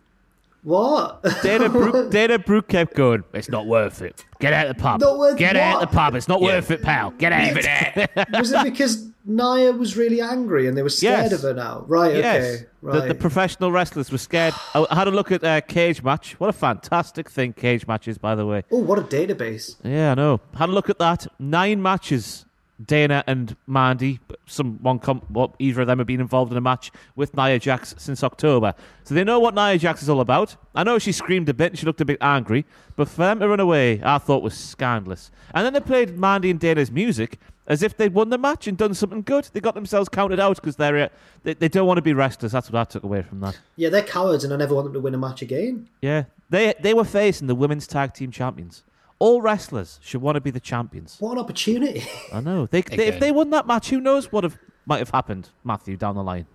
What? 0.63 1.23
Dana 1.43 1.67
Brooke, 1.69 2.09
Dana 2.11 2.39
Brooke 2.39 2.69
kept 2.69 2.95
going. 2.95 3.23
It's 3.33 3.49
not 3.49 3.65
worth 3.67 4.01
it. 4.01 4.25
Get 4.39 4.53
out 4.53 4.67
of 4.67 4.77
the 4.77 4.81
pub. 4.81 5.01
Not 5.01 5.17
worth 5.17 5.37
Get 5.37 5.55
out 5.57 5.83
of 5.83 5.89
the 5.89 5.95
pub. 5.95 6.15
It's 6.15 6.27
not 6.29 6.39
Yeah. 6.41 6.47
worth 6.47 6.71
it, 6.71 6.81
pal. 6.81 7.11
Get 7.11 7.33
out. 7.33 7.51
of 7.51 7.57
it 7.57 8.09
there. 8.15 8.25
was 8.39 8.51
it 8.53 8.63
because 8.63 9.09
Nia 9.25 9.71
was 9.73 9.97
really 9.97 10.21
angry 10.21 10.67
and 10.67 10.77
they 10.77 10.81
were 10.83 10.89
scared 10.89 11.31
Yes. 11.31 11.33
of 11.33 11.41
her 11.41 11.53
now? 11.53 11.83
Right. 11.87 12.15
Yes, 12.15 12.43
Okay. 12.43 12.65
the, 12.81 12.87
Right. 12.87 13.07
the 13.09 13.15
professional 13.15 13.71
wrestlers 13.73 14.11
were 14.11 14.17
scared. 14.17 14.53
I 14.73 14.85
I 14.89 14.95
had 14.95 15.07
a 15.07 15.11
look 15.11 15.31
at 15.33 15.43
uh, 15.43 15.59
Cagematch. 15.61 16.33
What 16.33 16.49
a 16.49 16.53
fantastic 16.53 17.29
thing 17.29 17.53
cage 17.53 17.85
matches, 17.85 18.17
by 18.17 18.33
the 18.35 18.45
way. 18.45 18.63
oh, 18.71 18.79
what 18.79 18.97
a 18.99 19.01
database! 19.03 19.75
Yeah, 19.83 20.11
I 20.11 20.15
know. 20.15 20.39
Had 20.55 20.69
a 20.69 20.71
look 20.71 20.89
at 20.89 20.97
that. 20.99 21.27
Nine 21.39 21.81
matches. 21.81 22.45
Dana 22.83 23.23
and 23.27 23.55
Mandy, 23.67 24.19
someone 24.45 24.99
come, 24.99 25.21
well, 25.29 25.55
either 25.59 25.81
of 25.81 25.87
them 25.87 25.99
have 25.99 26.07
been 26.07 26.19
involved 26.19 26.51
in 26.51 26.57
a 26.57 26.61
match 26.61 26.91
with 27.15 27.35
Nia 27.35 27.59
Jax 27.59 27.93
since 27.97 28.23
October, 28.23 28.73
so 29.03 29.13
they 29.13 29.23
know 29.23 29.39
what 29.39 29.55
Nia 29.55 29.77
Jax 29.77 30.01
is 30.01 30.09
all 30.09 30.21
about. 30.21 30.55
I 30.73 30.83
know 30.83 30.99
she 30.99 31.11
screamed 31.11 31.47
a 31.49 31.53
bit 31.53 31.71
and 31.71 31.79
she 31.79 31.85
looked 31.85 32.01
a 32.01 32.05
bit 32.05 32.17
angry, 32.19 32.65
but 32.95 33.07
for 33.07 33.17
them 33.17 33.39
to 33.39 33.47
run 33.47 33.59
away, 33.59 34.01
I 34.03 34.17
thought 34.17 34.43
was 34.43 34.57
scandalous. 34.57 35.31
And 35.53 35.65
then 35.65 35.73
they 35.73 35.79
played 35.79 36.17
Mandy 36.17 36.49
and 36.49 36.59
Dana's 36.59 36.91
music 36.91 37.39
as 37.67 37.81
if 37.81 37.95
they'd 37.95 38.13
won 38.13 38.29
the 38.29 38.37
match 38.37 38.67
and 38.67 38.77
done 38.77 38.93
something 38.93 39.21
good. 39.21 39.49
They 39.53 39.59
got 39.59 39.75
themselves 39.75 40.09
counted 40.09 40.39
out 40.39 40.57
because 40.57 40.75
they're 40.75 40.97
uh, 40.97 41.09
they, 41.43 41.53
they 41.53 41.69
don't 41.69 41.87
want 41.87 41.97
to 41.97 42.01
be 42.01 42.13
wrestlers. 42.13 42.51
That's 42.51 42.71
what 42.71 42.79
I 42.79 42.83
took 42.83 43.03
away 43.03 43.21
from 43.21 43.39
that. 43.41 43.57
Yeah, 43.75 43.89
they're 43.89 44.03
cowards, 44.03 44.43
and 44.43 44.53
I 44.53 44.57
never 44.57 44.75
want 44.75 44.85
them 44.85 44.93
to 44.93 44.99
win 44.99 45.13
a 45.13 45.17
match 45.17 45.41
again. 45.41 45.87
Yeah, 46.01 46.25
they 46.49 46.73
they 46.79 46.93
were 46.93 47.05
facing 47.05 47.47
the 47.47 47.55
women's 47.55 47.87
tag 47.87 48.13
team 48.13 48.31
champions. 48.31 48.83
All 49.19 49.41
wrestlers 49.41 49.99
should 50.01 50.21
want 50.21 50.35
to 50.35 50.41
be 50.41 50.51
the 50.51 50.59
champions. 50.59 51.17
What 51.19 51.33
an 51.33 51.39
opportunity! 51.39 52.03
I 52.31 52.41
know. 52.41 52.65
They, 52.65 52.81
they 52.81 53.07
if 53.07 53.19
they 53.19 53.31
won 53.31 53.51
that 53.51 53.67
match, 53.67 53.89
who 53.89 54.01
knows 54.01 54.31
what 54.31 54.43
have, 54.43 54.57
might 54.85 54.99
have 54.99 55.11
happened, 55.11 55.49
Matthew, 55.63 55.95
down 55.97 56.15
the 56.15 56.23
line. 56.23 56.45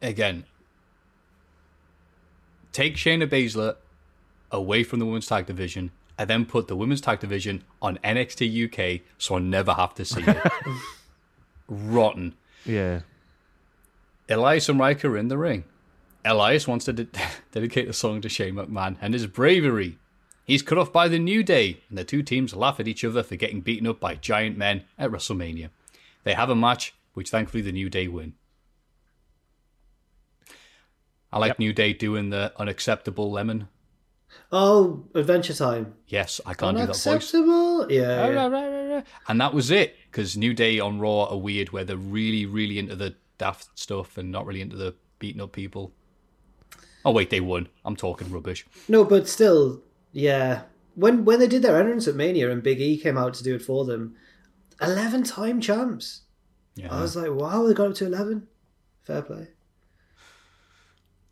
Again, 0.00 0.44
take 2.72 2.94
Shayna 2.94 3.28
Baszler 3.28 3.76
away 4.52 4.84
from 4.84 4.98
the 4.98 5.06
women's 5.06 5.26
tag 5.26 5.46
division 5.46 5.90
and 6.16 6.28
then 6.28 6.44
put 6.44 6.68
the 6.68 6.76
women's 6.76 7.00
tag 7.00 7.20
division 7.20 7.64
on 7.80 7.98
NXT 8.04 8.66
UK 8.66 9.02
so 9.18 9.36
I 9.36 9.38
never 9.38 9.72
have 9.72 9.94
to 9.94 10.04
see 10.04 10.22
it. 10.26 10.52
Rotten. 11.68 12.34
Yeah. 12.64 13.00
Elias 14.28 14.68
and 14.68 14.78
Ryker 14.78 15.10
are 15.10 15.16
in 15.16 15.28
the 15.28 15.38
ring. 15.38 15.64
Elias 16.24 16.66
wants 16.66 16.84
to 16.86 16.92
de- 16.92 17.08
dedicate 17.52 17.86
the 17.86 17.92
song 17.92 18.20
to 18.20 18.28
Shane 18.28 18.54
McMahon 18.54 18.96
and 19.00 19.14
his 19.14 19.26
bravery. 19.26 19.98
He's 20.48 20.62
cut 20.62 20.78
off 20.78 20.94
by 20.94 21.08
the 21.08 21.18
New 21.18 21.42
Day, 21.42 21.82
and 21.90 21.98
the 21.98 22.04
two 22.04 22.22
teams 22.22 22.56
laugh 22.56 22.80
at 22.80 22.88
each 22.88 23.04
other 23.04 23.22
for 23.22 23.36
getting 23.36 23.60
beaten 23.60 23.86
up 23.86 24.00
by 24.00 24.14
giant 24.14 24.56
men 24.56 24.84
at 24.98 25.10
WrestleMania. 25.10 25.68
They 26.24 26.32
have 26.32 26.48
a 26.48 26.56
match, 26.56 26.94
which 27.12 27.28
thankfully 27.28 27.62
the 27.62 27.70
New 27.70 27.90
Day 27.90 28.08
win. 28.08 28.32
I 31.30 31.38
like 31.38 31.58
New 31.58 31.74
Day 31.74 31.92
doing 31.92 32.30
the 32.30 32.54
unacceptable 32.56 33.30
lemon. 33.30 33.68
Oh, 34.50 35.04
Adventure 35.14 35.52
Time. 35.52 35.92
Yes, 36.06 36.40
I 36.46 36.54
can't 36.54 36.78
do 36.78 36.86
that 36.86 36.96
voice. 36.96 37.06
Unacceptable. 37.06 37.92
Yeah. 37.92 38.30
yeah. 38.30 39.02
And 39.28 39.38
that 39.42 39.52
was 39.52 39.70
it, 39.70 39.96
because 40.10 40.34
New 40.34 40.54
Day 40.54 40.80
on 40.80 40.98
Raw 40.98 41.24
are 41.24 41.36
weird, 41.36 41.72
where 41.72 41.84
they're 41.84 41.98
really, 41.98 42.46
really 42.46 42.78
into 42.78 42.96
the 42.96 43.16
daft 43.36 43.78
stuff 43.78 44.16
and 44.16 44.32
not 44.32 44.46
really 44.46 44.62
into 44.62 44.76
the 44.76 44.94
beating 45.18 45.42
up 45.42 45.52
people. 45.52 45.92
Oh 47.04 47.10
wait, 47.10 47.28
they 47.28 47.40
won. 47.40 47.68
I'm 47.84 47.96
talking 47.96 48.32
rubbish. 48.32 48.66
No, 48.88 49.04
but 49.04 49.28
still, 49.28 49.82
yeah. 50.12 50.62
When 50.94 51.24
when 51.24 51.38
they 51.38 51.46
did 51.46 51.62
their 51.62 51.78
entrance 51.78 52.08
at 52.08 52.16
Mania 52.16 52.50
and 52.50 52.62
Big 52.62 52.80
E 52.80 52.98
came 52.98 53.16
out 53.16 53.34
to 53.34 53.44
do 53.44 53.54
it 53.54 53.62
for 53.62 53.84
them, 53.84 54.16
eleven 54.80 55.22
time 55.22 55.60
champs. 55.60 56.22
Yeah. 56.74 56.94
I 56.94 57.00
was 57.00 57.14
like, 57.16 57.30
wow, 57.32 57.66
they 57.66 57.74
got 57.74 57.88
up 57.88 57.94
to 57.96 58.06
eleven. 58.06 58.48
Fair 59.02 59.22
play. 59.22 59.48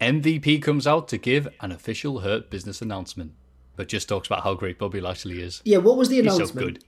MVP 0.01 0.61
comes 0.62 0.86
out 0.86 1.09
to 1.09 1.19
give 1.19 1.48
an 1.61 1.73
official 1.73 2.20
Hurt 2.20 2.51
Business 2.51 2.82
announcement, 2.82 3.32
but 3.77 3.89
just 3.89 4.09
talks 4.09 4.28
about 4.28 4.43
how 4.44 4.55
great 4.55 4.78
Bobby 4.78 5.01
Lashley 5.01 5.40
is. 5.40 5.62
Yeah, 5.65 5.78
what 5.78 5.97
was 5.97 6.09
the 6.09 6.16
He's 6.16 6.27
announcement? 6.27 6.51
so 6.53 6.61
good. 6.61 6.85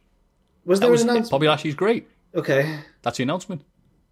Was 0.65 0.81
there 0.81 0.91
was 0.91 1.03
an 1.03 1.09
it. 1.09 1.13
announcement? 1.13 1.31
Bobby 1.31 1.49
Lashley's 1.49 1.75
great. 1.75 2.07
Okay. 2.35 2.81
That's 3.03 3.17
the 3.17 3.23
announcement. 3.23 3.63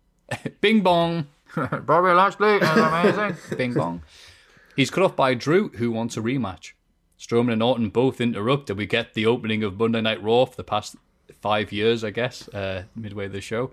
Bing 0.60 0.80
bong. 0.80 1.26
Bobby 1.56 2.08
Lashley 2.14 2.56
is 2.56 2.68
amazing. 2.68 3.36
Bing 3.58 3.74
bong. 3.74 4.02
He's 4.74 4.90
cut 4.90 5.02
off 5.04 5.14
by 5.14 5.34
Drew, 5.34 5.68
who 5.68 5.90
wants 5.90 6.16
a 6.16 6.20
rematch. 6.20 6.72
Strowman 7.18 7.52
and 7.52 7.62
Orton 7.62 7.88
both 7.88 8.20
interrupt, 8.20 8.68
and 8.70 8.78
we 8.78 8.86
get 8.86 9.14
the 9.14 9.26
opening 9.26 9.62
of 9.62 9.78
Monday 9.78 10.00
Night 10.00 10.22
Raw 10.22 10.44
for 10.44 10.56
the 10.56 10.64
past 10.64 10.96
five 11.40 11.72
years, 11.72 12.04
I 12.04 12.10
guess, 12.10 12.48
uh, 12.48 12.84
midway 12.94 13.26
of 13.26 13.32
the 13.32 13.40
show. 13.40 13.70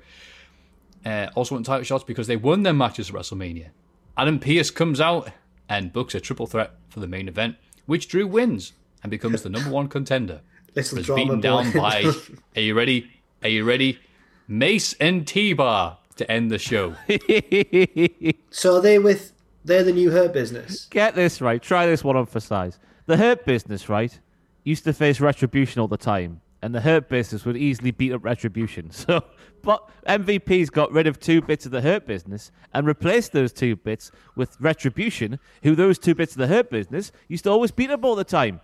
Uh, 1.05 1.27
also 1.35 1.55
want 1.55 1.65
title 1.65 1.83
shots 1.83 2.03
because 2.03 2.27
they 2.27 2.37
won 2.37 2.63
their 2.63 2.73
matches 2.73 3.09
at 3.09 3.15
WrestleMania. 3.15 3.69
Adam 4.17 4.39
Pearce 4.39 4.71
comes 4.71 5.01
out 5.01 5.29
and 5.67 5.91
books 5.91 6.15
a 6.15 6.21
triple 6.21 6.47
threat 6.47 6.71
for 6.87 6.99
the 6.99 7.07
main 7.07 7.27
event, 7.27 7.57
which 7.85 8.07
Drew 8.07 8.25
wins 8.25 8.73
and 9.01 9.09
becomes 9.09 9.41
the 9.41 9.49
number 9.49 9.69
one 9.69 9.87
contender. 9.89 10.41
Little 10.75 10.97
Was 10.97 11.05
drama 11.05 11.23
beaten 11.23 11.41
boy. 11.41 11.41
down 11.41 11.71
by. 11.73 12.11
Are 12.55 12.61
you 12.61 12.73
ready? 12.73 13.11
Are 13.43 13.49
you 13.49 13.63
ready? 13.65 13.99
Mace 14.47 14.93
and 14.93 15.27
T-Bar 15.27 15.97
to 16.15 16.31
end 16.31 16.51
the 16.51 16.59
show. 16.59 16.95
So 18.51 18.75
are 18.75 18.81
they 18.81 18.99
with 18.99 19.33
they're 19.65 19.83
the 19.83 19.91
new 19.91 20.11
Hurt 20.11 20.31
business. 20.33 20.85
Get 20.85 21.15
this 21.15 21.41
right. 21.41 21.61
Try 21.61 21.85
this 21.85 22.03
one 22.03 22.15
on 22.15 22.25
for 22.27 22.39
size. 22.39 22.77
The 23.05 23.17
Hurt 23.17 23.45
Business, 23.45 23.89
right, 23.89 24.17
used 24.63 24.85
to 24.85 24.93
face 24.93 25.19
Retribution 25.19 25.81
all 25.81 25.87
the 25.87 25.97
time, 25.97 26.41
and 26.61 26.73
the 26.73 26.81
Hurt 26.81 27.09
Business 27.09 27.43
would 27.45 27.57
easily 27.57 27.91
beat 27.91 28.13
up 28.13 28.23
Retribution. 28.23 28.91
So, 29.05 29.23
but 29.61 29.89
MVP's 30.07 30.69
got 30.69 30.91
rid 30.91 31.07
of 31.07 31.19
two 31.19 31.41
bits 31.41 31.65
of 31.65 31.71
the 31.71 31.81
Hurt 31.81 32.05
Business 32.05 32.51
and 32.73 32.85
replaced 32.85 33.31
those 33.31 33.53
two 33.53 33.77
bits 33.77 34.11
with 34.35 34.57
Retribution, 34.59 35.39
who 35.63 35.75
those 35.75 35.97
two 35.97 36.13
bits 36.15 36.33
of 36.33 36.39
the 36.39 36.47
Hurt 36.47 36.69
Business 36.69 37.11
used 37.29 37.45
to 37.45 37.49
always 37.49 37.71
beat 37.71 37.89
up 37.89 38.03
all 38.03 38.15
the 38.15 38.25
time. 38.25 38.59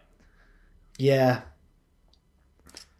Yeah. 0.97 1.41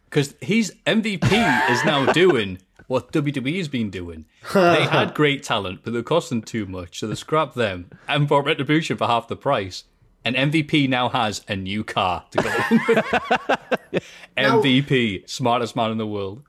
Because 0.06 0.34
he's 0.40 0.72
MVP 0.86 1.70
is 1.70 1.84
now 1.84 2.10
doing 2.12 2.58
what 2.86 3.12
WWE's 3.12 3.68
been 3.68 3.90
doing. 3.90 4.24
They 4.52 4.84
had 4.84 5.14
great 5.14 5.42
talent, 5.42 5.80
but 5.84 5.92
they 5.92 6.02
cost 6.02 6.30
them 6.30 6.42
too 6.42 6.66
much, 6.66 6.98
so 6.98 7.06
they 7.06 7.14
scrapped 7.14 7.54
them 7.54 7.90
and 8.08 8.26
bought 8.26 8.46
Retribution 8.46 8.96
for 8.96 9.06
half 9.06 9.28
the 9.28 9.36
price. 9.36 9.84
And 10.24 10.36
MVP 10.36 10.88
now 10.88 11.08
has 11.08 11.42
a 11.48 11.56
new 11.56 11.82
car 11.82 12.24
to 12.32 12.42
go 12.42 12.48
along 12.48 12.80
with. 13.92 14.04
MVP, 14.36 15.28
smartest 15.28 15.74
man 15.76 15.90
in 15.90 15.98
the 15.98 16.06
world. 16.06 16.42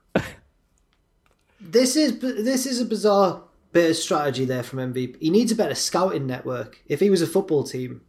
This 1.60 1.96
is 1.96 2.20
this 2.20 2.66
is 2.66 2.82
a 2.82 2.86
bizarre 2.86 3.44
bit 3.72 3.92
of 3.92 3.96
strategy 3.96 4.46
there 4.46 4.64
from 4.64 4.80
MVP. 4.94 5.18
He 5.22 5.30
needs 5.30 5.52
a 5.52 5.56
better 5.56 5.76
scouting 5.76 6.26
network. 6.28 6.82
If 6.88 7.00
he 7.00 7.10
was 7.10 7.22
a 7.22 7.28
football 7.28 7.64
team, 7.64 8.02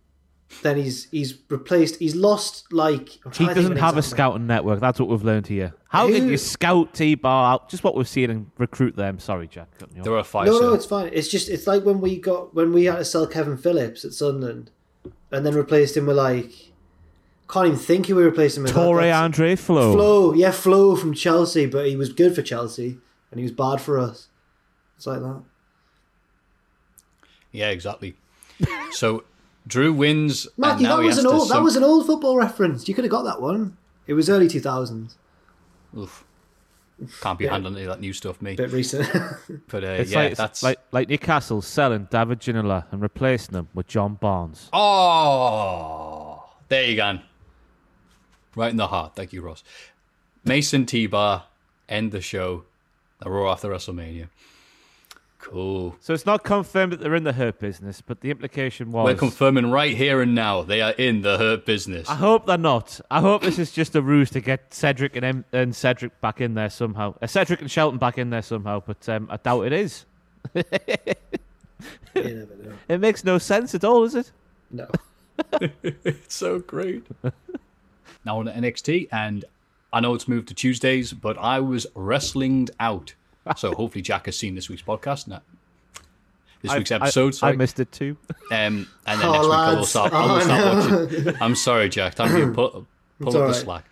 then 0.63 0.79
he's 0.79 1.05
he's 1.11 1.39
replaced. 1.51 1.97
He's 1.97 2.17
lost 2.17 2.73
like 2.73 3.11
He 3.11 3.19
trying 3.19 3.31
to 3.33 3.37
think 3.37 3.51
of 3.51 3.55
doesn't 3.57 3.73
an 3.73 3.79
have 3.79 3.97
a 3.99 4.03
scouting 4.03 4.47
network. 4.47 4.81
That's 4.81 4.99
what 4.99 5.09
we've 5.11 5.23
learned 5.23 5.47
here. 5.47 5.75
How 5.89 6.09
Who- 6.09 6.15
can 6.15 6.29
you 6.29 6.39
scout 6.39 6.95
T-Bar 6.95 7.53
out? 7.53 7.69
Just 7.69 7.85
what 7.85 7.95
we've 7.95 8.09
seen 8.09 8.31
and 8.31 8.51
recruit 8.59 8.97
them. 8.97 9.19
Sorry, 9.19 9.47
Jack. 9.47 9.69
cutting 9.79 9.97
you 9.97 10.01
off. 10.01 10.05
There 10.07 10.17
are 10.17 10.25
five. 10.25 10.47
No, 10.47 10.59
no, 10.59 10.73
it's 10.73 10.87
fine. 10.87 11.11
It's 11.13 11.29
just 11.29 11.49
it's 11.51 11.67
like 11.67 11.85
when 11.85 12.01
we 12.01 12.19
got 12.19 12.55
when 12.55 12.73
we 12.73 12.87
had 12.87 12.97
to 12.97 13.05
sell 13.05 13.27
Kevin 13.27 13.59
Phillips 13.59 14.05
at 14.05 14.13
Sunderland, 14.15 14.71
and 15.31 15.45
then 15.47 15.55
replaced 15.55 15.97
him 15.97 16.07
with 16.07 16.17
like 16.17 16.51
can't 17.49 17.67
even 17.67 17.79
think 17.79 18.07
who 18.07 18.17
we 18.17 18.23
replaced 18.23 18.57
him 18.57 18.63
with. 18.63 18.73
Tore 18.73 19.03
That- 19.03 19.25
Andre 19.25 19.57
Flo. 19.57 19.93
Flo, 19.93 20.33
yeah, 20.33 20.51
Flo 20.51 20.97
from 20.97 21.13
Chelsea, 21.13 21.67
but 21.67 21.87
he 21.87 21.97
was 21.97 22.13
good 22.13 22.35
for 22.35 22.43
Chelsea 22.43 22.99
and 23.31 23.39
he 23.39 23.43
was 23.43 23.53
bad 23.53 23.81
for 23.81 23.99
us. 23.99 24.29
It's 24.97 25.07
like 25.07 25.21
that. 25.21 25.43
Yeah, 27.51 27.69
exactly. 27.69 28.17
So 28.93 29.25
Drew 29.67 29.93
wins. 29.93 30.47
Matthew, 30.57 30.87
that 30.87 30.99
was 30.99 31.19
an 31.19 31.25
to 31.25 31.31
old 31.31 31.51
that 31.51 31.63
was 31.63 31.77
an 31.77 31.85
old 31.85 32.07
football 32.07 32.37
reference. 32.37 32.89
You 32.89 32.95
could 32.95 33.05
have 33.05 33.11
got 33.11 33.23
that 33.25 33.41
one. 33.41 33.77
It 34.07 34.15
was 34.15 34.31
early 34.31 34.49
two 34.49 34.61
thousands. 34.61 35.17
Oof. 35.97 36.25
Can't 37.21 37.39
be 37.39 37.47
handling 37.47 37.75
any 37.75 37.85
of 37.85 37.89
that 37.91 38.01
new 38.01 38.13
stuff, 38.13 38.41
me. 38.41 38.55
Bit 38.55 38.71
recent. 38.71 39.09
But 39.69 39.85
uh, 39.85 39.89
It's 39.89 40.13
yeah, 40.13 40.19
like, 40.19 40.37
that's 40.37 40.63
like 40.63 40.79
like 40.93 41.09
Newcastle 41.09 41.63
selling 41.63 42.07
David 42.11 42.41
Ginola 42.41 42.85
and 42.93 43.01
replacing 43.03 43.55
him 43.55 43.69
with 43.75 43.89
John 43.89 44.15
Barnes. 44.15 44.69
Oh, 44.73 46.45
there 46.69 46.85
you 46.85 46.97
go. 46.97 47.19
Right 48.55 48.71
in 48.71 48.77
the 48.77 48.87
heart. 48.87 49.17
Thank 49.17 49.33
you, 49.33 49.43
Ross. 49.43 49.65
Mason 50.45 50.87
T 50.87 51.07
Bar 51.07 51.45
end 51.89 52.13
the 52.13 52.21
show. 52.21 52.65
The 53.21 53.31
Raw 53.31 53.53
after 53.53 53.69
WrestleMania. 53.69 54.29
Cool. 55.43 55.97
So 55.99 56.15
it's 56.15 56.25
not 56.25 56.45
confirmed 56.45 56.93
that 56.93 57.01
they're 57.01 57.17
in 57.17 57.25
the 57.25 57.33
hurt 57.33 57.59
business, 57.59 58.01
but 58.01 58.21
the 58.21 58.31
implication 58.31 58.93
was. 58.93 59.05
We're 59.05 59.17
confirming 59.17 59.73
right 59.73 59.95
here 59.95 60.23
and 60.23 60.37
now 60.37 60.63
they 60.63 60.81
are 60.81 60.93
in 60.93 61.23
the 61.23 61.37
Hurt 61.37 61.67
business. 61.67 62.09
I 62.09 62.15
hope 62.15 62.47
they're 62.47 62.57
not. 62.57 63.01
I 63.11 63.21
hope 63.21 63.43
this 63.43 63.59
is 63.59 63.73
just 63.73 63.97
a 63.97 64.01
ruse 64.01 64.31
to 64.31 64.41
get 64.41 64.73
Cedric 64.73 65.17
and, 65.17 65.25
M- 65.25 65.45
and 65.53 65.75
Cedric 65.75 66.19
back 66.21 66.41
in 66.41 66.55
there 66.55 66.71
somehow. 66.71 67.17
Uh, 67.21 67.27
Cedric 67.27 67.61
and 67.61 67.69
Shelton 67.69 67.99
back 67.99 68.19
in 68.19 68.31
there 68.31 68.41
somehow, 68.41 68.83
but 68.87 69.07
um, 69.09 69.27
I 69.31 69.37
doubt 69.37 69.67
it 69.67 69.73
is. 69.73 70.05
you 70.55 70.63
never 72.15 72.57
know. 72.57 72.75
It 72.89 73.01
makes 73.01 73.25
no 73.25 73.39
sense 73.39 73.75
at 73.75 73.83
all, 73.83 74.05
is 74.05 74.15
it? 74.15 74.31
No. 74.71 74.87
it's 75.61 76.35
so 76.35 76.61
great. 76.61 77.05
now 78.25 78.39
on 78.39 78.47
to 78.47 78.53
NXT, 78.53 79.09
and 79.11 79.45
I 79.93 79.99
know 79.99 80.15
it's 80.15 80.29
moved 80.29 80.49
to 80.49 80.55
Tuesdays, 80.55 81.13
but 81.13 81.37
I 81.37 81.59
was 81.59 81.87
wrestling 81.97 82.69
out. 82.79 83.15
So 83.57 83.75
hopefully 83.75 84.03
Jack 84.03 84.27
has 84.27 84.37
seen 84.37 84.55
this 84.55 84.69
week's 84.69 84.83
podcast. 84.83 85.27
No, 85.27 85.41
this 86.63 86.71
I- 86.73 86.79
week's 86.79 86.93
I- 86.93 86.97
episode. 86.97 87.29
I, 87.35 87.37
sorry. 87.37 87.57
missed 87.57 87.81
it 87.81 87.91
too. 87.93 88.17
Um, 88.51 88.89
and 89.07 89.21
then 89.21 89.29
Oh, 89.29 89.33
next 89.33 89.45
week 89.47 89.53
I 89.53 89.69
will 89.71 89.75
lads. 89.77 89.89
start, 89.89 90.13
I 90.13 90.25
will 90.27 90.31
Oh, 90.33 90.41
start 90.41 91.11
watching. 91.13 91.43
I'm 91.43 91.55
sorry, 91.57 91.89
Jack. 91.89 92.15
Time 92.15 92.31
for 92.31 92.39
you 92.39 92.47
to 92.47 92.53
pull, 92.55 92.71
pull 93.19 93.27
It's 93.29 93.37
up 93.37 93.49
the 93.49 93.55
slack. 93.55 93.85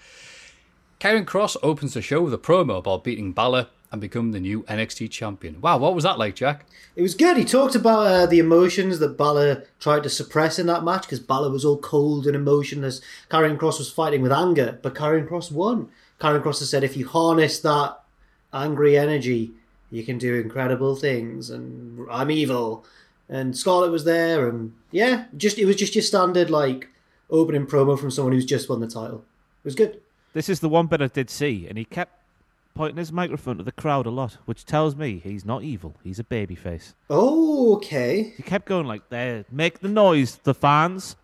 Karrion 1.01 1.27
Cross 1.27 1.57
opens 1.63 1.95
the 1.95 2.03
show 2.03 2.21
with 2.23 2.35
a 2.35 2.39
promo 2.39 2.79
about 2.79 3.05
beating 3.05 3.33
Balor 3.33 3.69
and 3.91 4.01
become 4.01 4.31
the 4.33 4.39
new 4.39 4.63
NXT 4.65 5.11
champion. 5.11 5.61
Wow, 5.61 5.79
what 5.79 5.95
was 5.95 6.05
that 6.05 6.19
like, 6.19 6.37
Jack? 6.37 6.67
It 6.95 7.03
was 7.03 7.15
good. 7.15 7.37
He 7.37 7.45
talked 7.45 7.75
about 7.75 8.07
uh, 8.07 8.27
the 8.27 8.39
emotions 8.39 8.99
that 9.01 9.17
Balor 9.17 9.65
tried 9.81 10.03
to 10.05 10.11
suppress 10.11 10.59
in 10.59 10.67
that 10.67 10.85
match 10.85 11.03
because 11.03 11.19
Balor 11.19 11.51
was 11.51 11.65
all 11.65 11.79
cold 11.79 12.27
and 12.27 12.37
emotionless. 12.37 13.01
Karrion 13.31 13.59
Cross 13.59 13.79
was 13.79 13.91
fighting 13.91 14.21
with 14.23 14.31
anger, 14.31 14.79
but 14.83 14.95
Karrion 14.95 15.27
Cross 15.27 15.51
won. 15.51 15.89
Karrion 16.21 16.43
Cross 16.43 16.59
has 16.61 16.71
said 16.71 16.85
if 16.85 16.97
you 16.97 17.09
harness 17.09 17.59
that 17.61 18.00
angry 18.53 18.97
energy, 18.99 19.53
you 19.91 20.03
can 20.05 20.19
do 20.19 20.35
incredible 20.41 20.97
things. 20.97 21.51
And 21.51 22.07
I'm 22.11 22.31
evil. 22.31 22.85
And 23.29 23.57
Scarlett 23.57 23.93
was 23.93 24.05
there, 24.05 24.49
and 24.49 24.73
yeah, 24.91 25.27
just 25.37 25.57
it 25.59 25.65
was 25.65 25.77
just 25.77 25.95
your 25.95 26.03
standard 26.03 26.51
like 26.51 26.89
opening 27.31 27.65
promo 27.67 27.97
from 27.99 28.11
someone 28.11 28.33
who's 28.33 28.45
just 28.45 28.69
won 28.69 28.81
the 28.81 28.89
title. 28.89 29.19
It 29.63 29.65
was 29.65 29.75
good. 29.77 30.01
This 30.33 30.49
is 30.49 30.59
the 30.61 30.69
one 30.69 30.87
bit 30.89 31.01
I 31.01 31.07
did 31.07 31.31
see, 31.31 31.67
and 31.69 31.79
he 31.79 31.85
kept 31.85 32.13
pointing 32.75 32.97
his 32.99 33.13
microphone 33.13 33.57
to 33.59 33.63
the 33.63 33.71
crowd 33.73 34.07
a 34.07 34.11
lot, 34.11 34.39
which 34.47 34.65
tells 34.65 34.97
me 34.97 35.21
he's 35.23 35.45
not 35.45 35.63
evil. 35.63 35.95
He's 36.03 36.19
a 36.19 36.25
babyface. 36.25 36.95
Oh, 37.09 37.75
okay. 37.77 38.33
He 38.37 38.43
kept 38.43 38.67
going 38.67 38.87
like, 38.87 39.09
"There, 39.11 39.45
make 39.51 39.79
the 39.79 39.89
noise, 39.89 40.37
the 40.43 40.55
fans." 40.55 41.15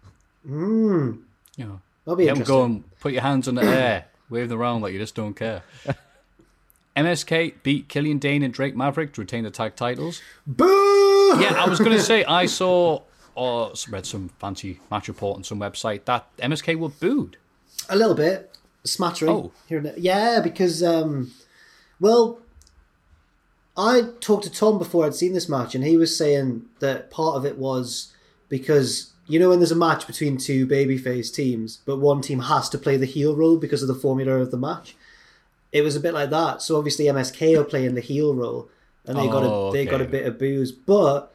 Hmm. 0.46 1.12
You 1.56 1.64
know, 1.64 1.80
That'll 2.04 2.16
be 2.16 2.24
you 2.24 2.28
haven't 2.28 2.42
interesting. 2.42 2.44
go 2.44 2.64
and 2.64 2.98
put 3.00 3.12
your 3.14 3.22
hands 3.22 3.48
in 3.48 3.56
the 3.56 3.64
air, 3.64 4.04
wave 4.30 4.48
them 4.48 4.60
around 4.60 4.82
like 4.82 4.92
you 4.92 5.00
just 5.00 5.16
don't 5.16 5.34
care. 5.34 5.64
MSK 6.96 7.54
beat 7.62 7.88
Killian 7.88 8.18
Dain 8.18 8.42
and 8.42 8.52
Drake 8.54 8.74
Maverick 8.74 9.12
to 9.14 9.20
retain 9.20 9.44
the 9.44 9.50
tag 9.50 9.76
titles. 9.76 10.22
Boo! 10.46 10.66
Yeah, 11.40 11.54
I 11.62 11.68
was 11.68 11.78
going 11.78 11.90
to 11.96 12.00
say, 12.02 12.24
I 12.24 12.46
saw 12.46 13.02
or 13.34 13.72
read 13.90 14.06
some 14.06 14.30
fancy 14.40 14.80
match 14.90 15.08
report 15.08 15.36
on 15.36 15.44
some 15.44 15.58
website 15.60 16.04
that 16.06 16.34
MSK 16.38 16.76
were 16.78 16.88
booed. 16.88 17.36
A 17.90 17.96
little 17.96 18.14
bit, 18.14 18.56
a 18.84 18.88
smattering 18.88 19.30
Oh. 19.30 19.52
here 19.68 19.76
and 19.78 19.86
there. 19.86 19.98
Yeah, 19.98 20.40
because 20.42 20.82
um, 20.82 21.32
well, 22.00 22.38
I 23.76 24.04
talked 24.20 24.44
to 24.44 24.50
Tom 24.50 24.78
before 24.78 25.04
I'd 25.04 25.14
seen 25.14 25.34
this 25.34 25.48
match, 25.50 25.74
and 25.74 25.84
he 25.84 25.96
was 25.98 26.16
saying 26.16 26.62
that 26.80 27.10
part 27.10 27.36
of 27.36 27.44
it 27.44 27.58
was 27.58 28.12
because 28.48 29.12
you 29.26 29.38
know 29.38 29.50
when 29.50 29.58
there's 29.58 29.72
a 29.72 29.76
match 29.76 30.06
between 30.06 30.38
two 30.38 30.66
babyface 30.66 31.32
teams, 31.34 31.80
but 31.84 31.98
one 31.98 32.22
team 32.22 32.38
has 32.40 32.70
to 32.70 32.78
play 32.78 32.96
the 32.96 33.04
heel 33.06 33.36
role 33.36 33.58
because 33.58 33.82
of 33.82 33.88
the 33.88 33.94
formula 33.94 34.36
of 34.36 34.50
the 34.50 34.56
match. 34.56 34.96
It 35.76 35.82
was 35.82 35.96
a 35.96 36.00
bit 36.00 36.14
like 36.14 36.30
that. 36.30 36.62
So 36.62 36.76
obviously 36.76 37.04
MSK 37.06 37.58
are 37.58 37.64
playing 37.64 37.94
the 37.94 38.00
heel 38.00 38.34
role, 38.34 38.68
and 39.04 39.16
they 39.18 39.26
got 39.26 39.42
a 39.42 39.46
Oh, 39.46 39.72
they 39.72 39.84
got 39.84 40.00
a 40.00 40.06
bit 40.06 40.26
of 40.26 40.38
booze, 40.38 40.72
but 40.72 41.32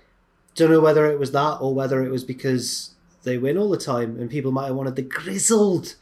don't 0.55 0.71
know 0.71 0.81
whether 0.81 1.05
it 1.05 1.19
was 1.19 1.31
that 1.31 1.57
or 1.61 1.73
whether 1.73 2.03
it 2.03 2.11
was 2.11 2.23
because 2.23 2.91
they 3.23 3.37
win 3.37 3.57
all 3.57 3.69
the 3.69 3.77
time 3.77 4.19
and 4.19 4.29
people 4.29 4.51
might 4.51 4.67
have 4.67 4.75
wanted 4.75 4.95
the 4.95 5.01
grizzled 5.01 5.95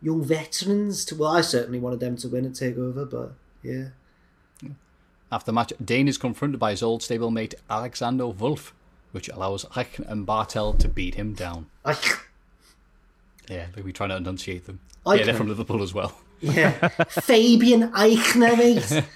young 0.00 0.22
veterans 0.22 1.04
to 1.06 1.16
well 1.16 1.30
I 1.30 1.40
certainly 1.40 1.80
wanted 1.80 2.00
them 2.00 2.16
to 2.18 2.28
win 2.28 2.44
at 2.44 2.52
takeover 2.52 3.10
but 3.10 3.32
yeah 3.62 3.88
After 5.32 5.46
the 5.46 5.54
match, 5.54 5.72
Dain 5.84 6.06
is 6.06 6.18
confronted 6.18 6.60
by 6.60 6.70
his 6.70 6.82
old 6.82 7.00
stablemate 7.00 7.54
Alexander 7.68 8.28
Wolfe, 8.28 8.72
which 9.10 9.28
allows 9.28 9.64
Aichner 9.64 10.08
and 10.08 10.24
Barthel 10.26 10.78
to 10.78 10.88
beat 10.88 11.16
him 11.16 11.32
down. 11.32 11.66
I, 11.84 11.96
Yeah, 13.48 13.66
they'll 13.74 13.84
be 13.84 13.92
trying 13.92 14.10
to 14.10 14.16
enunciate 14.16 14.66
them. 14.66 14.78
Aichner. 15.04 15.18
Yeah, 15.18 15.24
they're 15.24 15.34
from 15.34 15.48
Liverpool 15.48 15.82
as 15.82 15.92
well. 15.94 16.16
Yeah 16.40 16.88
Fabian 17.08 17.90
Aichner 17.92 18.56
mate 18.58 19.04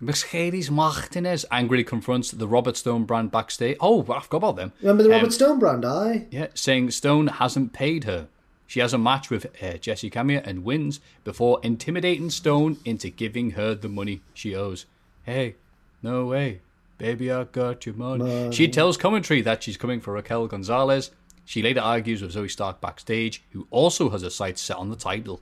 Mercedes 0.00 0.70
Martinez 0.70 1.46
angrily 1.50 1.84
confronts 1.84 2.30
the 2.30 2.48
Robert 2.48 2.76
Stone 2.76 3.04
brand 3.04 3.30
backstage. 3.30 3.76
Oh, 3.80 4.00
I 4.02 4.20
forgot 4.20 4.36
about 4.36 4.56
them. 4.56 4.72
remember 4.80 5.02
the 5.02 5.08
Robert 5.08 5.26
Um, 5.26 5.30
Stone 5.30 5.58
brand 5.58 5.84
I 5.84 6.26
Yeah, 6.30 6.48
saying 6.54 6.90
Stone 6.90 7.28
hasn't 7.28 7.72
paid 7.72 8.04
her. 8.04 8.28
She 8.66 8.80
has 8.80 8.92
a 8.92 8.98
match 8.98 9.30
with 9.30 9.46
uh, 9.62 9.76
Jessi 9.78 10.10
Kamea 10.12 10.42
and 10.46 10.64
wins 10.64 11.00
before 11.22 11.60
intimidating 11.62 12.28
Stone 12.30 12.78
into 12.84 13.08
giving 13.08 13.52
her 13.52 13.74
the 13.74 13.88
money 13.88 14.20
she 14.34 14.54
owes. 14.54 14.84
Hey, 15.22 15.54
no 16.02 16.26
way. 16.26 16.60
Baby, 16.98 17.30
I 17.32 17.44
got 17.44 17.86
your 17.86 17.94
money. 17.94 18.52
She 18.52 18.68
tells 18.68 18.96
commentary 18.96 19.40
that 19.42 19.62
she's 19.62 19.76
coming 19.76 20.00
for 20.00 20.12
Raquel 20.12 20.46
Gonzalez. 20.48 21.10
She 21.44 21.62
later 21.62 21.80
argues 21.80 22.22
with 22.22 22.34
Zoey 22.34 22.50
Stark 22.50 22.80
backstage, 22.80 23.42
who 23.52 23.66
also 23.70 24.10
has 24.10 24.22
a 24.22 24.30
sight 24.30 24.58
set 24.58 24.76
on 24.76 24.90
the 24.90 24.96
title. 24.96 25.40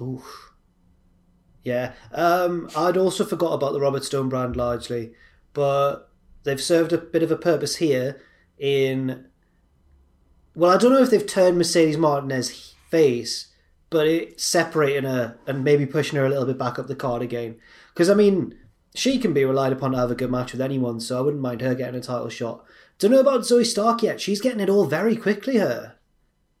Ooh. 0.00 0.22
Yeah. 1.62 1.92
Um, 2.12 2.68
I'd 2.76 2.96
also 2.96 3.24
forgot 3.24 3.52
about 3.52 3.72
the 3.72 3.80
Robert 3.80 4.04
Stone 4.04 4.28
brand 4.28 4.56
largely, 4.56 5.12
but 5.52 6.10
they've 6.42 6.60
served 6.60 6.92
a 6.92 6.98
bit 6.98 7.22
of 7.22 7.30
a 7.30 7.36
purpose 7.36 7.76
here 7.76 8.20
in. 8.58 9.26
Well, 10.54 10.72
I 10.72 10.76
don't 10.76 10.92
know 10.92 11.02
if 11.02 11.10
they've 11.10 11.26
turned 11.26 11.56
Mercedes 11.56 11.96
Martinez 11.96 12.74
face, 12.90 13.48
but 13.88 14.06
it's 14.06 14.44
separating 14.44 15.04
her 15.04 15.38
and 15.46 15.64
maybe 15.64 15.86
pushing 15.86 16.18
her 16.18 16.26
a 16.26 16.28
little 16.28 16.44
bit 16.44 16.58
back 16.58 16.78
up 16.78 16.88
the 16.88 16.96
card 16.96 17.22
again. 17.22 17.56
Because, 17.94 18.10
I 18.10 18.14
mean, 18.14 18.58
she 18.94 19.18
can 19.18 19.32
be 19.32 19.44
relied 19.44 19.72
upon 19.72 19.92
to 19.92 19.98
have 19.98 20.10
a 20.10 20.14
good 20.14 20.30
match 20.30 20.52
with 20.52 20.60
anyone, 20.60 21.00
so 21.00 21.18
I 21.18 21.22
wouldn't 21.22 21.42
mind 21.42 21.62
her 21.62 21.74
getting 21.74 21.98
a 21.98 22.02
title 22.02 22.28
shot. 22.28 22.64
Don't 23.02 23.10
know 23.10 23.18
about 23.18 23.40
Zoey 23.40 23.66
Stark 23.66 24.04
yet. 24.04 24.20
She's 24.20 24.40
getting 24.40 24.60
it 24.60 24.70
all 24.70 24.84
very 24.84 25.16
quickly, 25.16 25.58
her. 25.58 25.96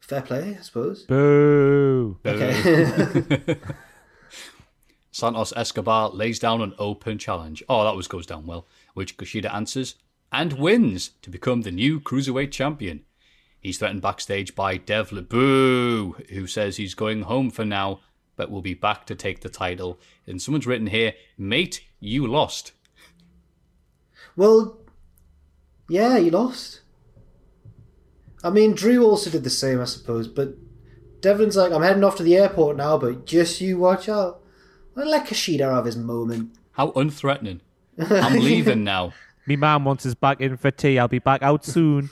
Fair 0.00 0.22
play, 0.22 0.56
I 0.58 0.62
suppose. 0.62 1.04
Boo. 1.04 2.18
Okay. 2.26 3.58
Santos 5.12 5.52
Escobar 5.54 6.10
lays 6.10 6.40
down 6.40 6.60
an 6.60 6.74
open 6.80 7.16
challenge. 7.18 7.62
Oh, 7.68 7.84
that 7.84 7.94
was 7.94 8.08
goes 8.08 8.26
down 8.26 8.44
well, 8.44 8.66
which 8.94 9.16
Kushida 9.16 9.54
answers 9.54 9.94
and 10.32 10.54
wins 10.54 11.12
to 11.22 11.30
become 11.30 11.62
the 11.62 11.70
new 11.70 12.00
cruiserweight 12.00 12.50
champion. 12.50 13.04
He's 13.60 13.78
threatened 13.78 14.02
backstage 14.02 14.56
by 14.56 14.78
Dev 14.78 15.10
LeBoo, 15.10 16.28
who 16.30 16.48
says 16.48 16.76
he's 16.76 16.94
going 16.94 17.22
home 17.22 17.50
for 17.50 17.64
now, 17.64 18.00
but 18.34 18.50
will 18.50 18.62
be 18.62 18.74
back 18.74 19.06
to 19.06 19.14
take 19.14 19.42
the 19.42 19.48
title. 19.48 20.00
And 20.26 20.42
someone's 20.42 20.66
written 20.66 20.88
here, 20.88 21.14
mate, 21.38 21.84
you 22.00 22.26
lost. 22.26 22.72
Well, 24.34 24.81
yeah, 25.92 26.16
you 26.16 26.30
lost. 26.30 26.80
I 28.42 28.48
mean, 28.48 28.74
Drew 28.74 29.04
also 29.04 29.28
did 29.28 29.44
the 29.44 29.50
same, 29.50 29.78
I 29.78 29.84
suppose, 29.84 30.26
but 30.26 30.54
Devlin's 31.20 31.54
like, 31.54 31.70
I'm 31.70 31.82
heading 31.82 32.02
off 32.02 32.16
to 32.16 32.22
the 32.22 32.34
airport 32.36 32.78
now, 32.78 32.96
but 32.96 33.26
just 33.26 33.60
you 33.60 33.76
watch 33.76 34.08
out. 34.08 34.40
I'll 34.96 35.06
let 35.06 35.26
Kushida 35.26 35.70
have 35.70 35.84
his 35.84 35.96
moment. 35.98 36.56
How 36.72 36.92
unthreatening. 36.92 37.60
I'm 37.98 38.40
leaving 38.40 38.84
now. 38.94 39.12
Me 39.46 39.56
mum 39.56 39.84
wants 39.84 40.06
us 40.06 40.14
back 40.14 40.40
in 40.40 40.56
for 40.56 40.70
tea. 40.70 40.98
I'll 40.98 41.08
be 41.08 41.18
back 41.18 41.42
out 41.42 41.62
soon. 41.64 42.08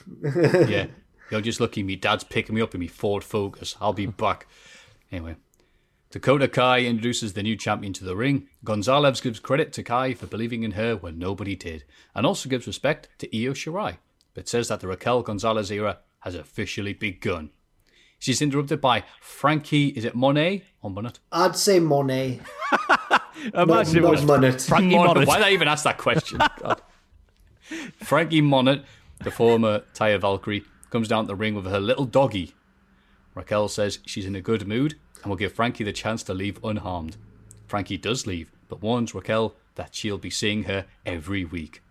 yeah. 0.67 0.85
You're 1.31 1.41
just 1.41 1.59
lucky 1.59 1.81
me 1.81 1.95
dad's 1.95 2.23
picking 2.23 2.53
me 2.55 2.61
up 2.61 2.75
in 2.75 2.79
me 2.81 2.87
Ford 2.87 3.23
Focus. 3.23 3.75
I'll 3.81 3.93
be 3.93 4.05
back. 4.05 4.45
Anyway. 5.11 5.37
Dakota 6.11 6.49
Kai 6.49 6.81
introduces 6.81 7.33
the 7.33 7.43
new 7.43 7.55
champion 7.55 7.93
to 7.93 8.03
the 8.03 8.17
ring. 8.17 8.49
Gonzalez 8.65 9.21
gives 9.21 9.39
credit 9.39 9.71
to 9.73 9.83
Kai 9.83 10.13
for 10.13 10.27
believing 10.27 10.63
in 10.63 10.71
her 10.71 10.97
when 10.97 11.17
nobody 11.17 11.55
did, 11.55 11.85
and 12.13 12.25
also 12.25 12.49
gives 12.49 12.67
respect 12.67 13.07
to 13.19 13.27
Io 13.27 13.53
Shirai, 13.53 13.97
but 14.33 14.49
says 14.49 14.67
that 14.67 14.81
the 14.81 14.89
Raquel 14.89 15.23
Gonzalez 15.23 15.71
era 15.71 15.99
has 16.19 16.35
officially 16.35 16.91
begun. 16.91 17.51
She's 18.19 18.41
interrupted 18.41 18.81
by 18.81 19.05
Frankie, 19.21 19.87
is 19.87 20.03
it 20.03 20.13
Monet 20.13 20.65
or 20.81 20.91
Monet? 20.91 21.13
I'd 21.31 21.55
say 21.55 21.79
Monet. 21.79 22.41
Imagine 23.53 24.03
it 24.03 24.09
was 24.09 24.25
Monet. 24.25 24.59
Frankie 24.59 24.95
Monet. 24.95 25.13
Monet. 25.13 25.25
Why 25.25 25.37
did 25.37 25.47
I 25.47 25.51
even 25.51 25.69
ask 25.69 25.85
that 25.85 25.97
question? 25.97 26.39
God. 26.61 26.81
Frankie 28.03 28.41
Monet, 28.41 28.83
the 29.23 29.31
former 29.31 29.83
Taya 29.95 30.19
Valkyrie, 30.19 30.65
comes 30.89 31.07
down 31.07 31.23
to 31.23 31.27
the 31.29 31.35
ring 31.35 31.55
with 31.55 31.67
her 31.67 31.79
little 31.79 32.05
doggy. 32.05 32.53
Raquel 33.33 33.69
says 33.69 33.99
she's 34.05 34.25
in 34.25 34.35
a 34.35 34.41
good 34.41 34.67
mood 34.67 34.95
and 35.23 35.29
will 35.29 35.37
give 35.37 35.53
Frankie 35.53 35.83
the 35.83 35.91
chance 35.93 36.23
to 36.23 36.33
leave 36.33 36.63
unharmed. 36.63 37.17
Frankie 37.67 37.97
does 37.97 38.27
leave, 38.27 38.51
but 38.67 38.81
warns 38.81 39.13
Raquel 39.15 39.53
that 39.75 39.95
she'll 39.95 40.17
be 40.17 40.29
seeing 40.29 40.63
her 40.63 40.85
every 41.05 41.45
week. 41.45 41.81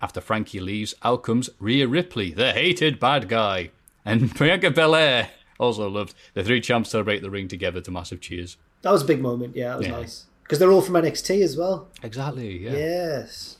After 0.00 0.20
Frankie 0.20 0.60
leaves, 0.60 0.94
out 1.02 1.22
comes 1.22 1.50
Rhea 1.58 1.88
Ripley, 1.88 2.30
the 2.32 2.52
hated 2.52 3.00
bad 3.00 3.28
guy, 3.28 3.70
and 4.04 4.32
Bianca 4.38 4.70
Belair. 4.70 5.30
Also 5.58 5.88
loved. 5.88 6.14
The 6.34 6.44
three 6.44 6.60
champs 6.60 6.90
celebrate 6.90 7.22
the 7.22 7.30
ring 7.30 7.48
together 7.48 7.80
to 7.80 7.90
massive 7.90 8.20
cheers. 8.20 8.56
That 8.82 8.90
was 8.92 9.02
a 9.02 9.06
big 9.06 9.20
moment, 9.20 9.56
yeah, 9.56 9.68
that 9.70 9.78
was 9.78 9.86
Yeah. 9.86 9.92
nice. 9.92 10.26
Because 10.42 10.58
they're 10.58 10.70
all 10.70 10.82
from 10.82 10.94
NXT 10.96 11.42
as 11.42 11.56
well. 11.56 11.88
Exactly, 12.02 12.58
yeah. 12.58 12.72
Yes. 12.72 13.56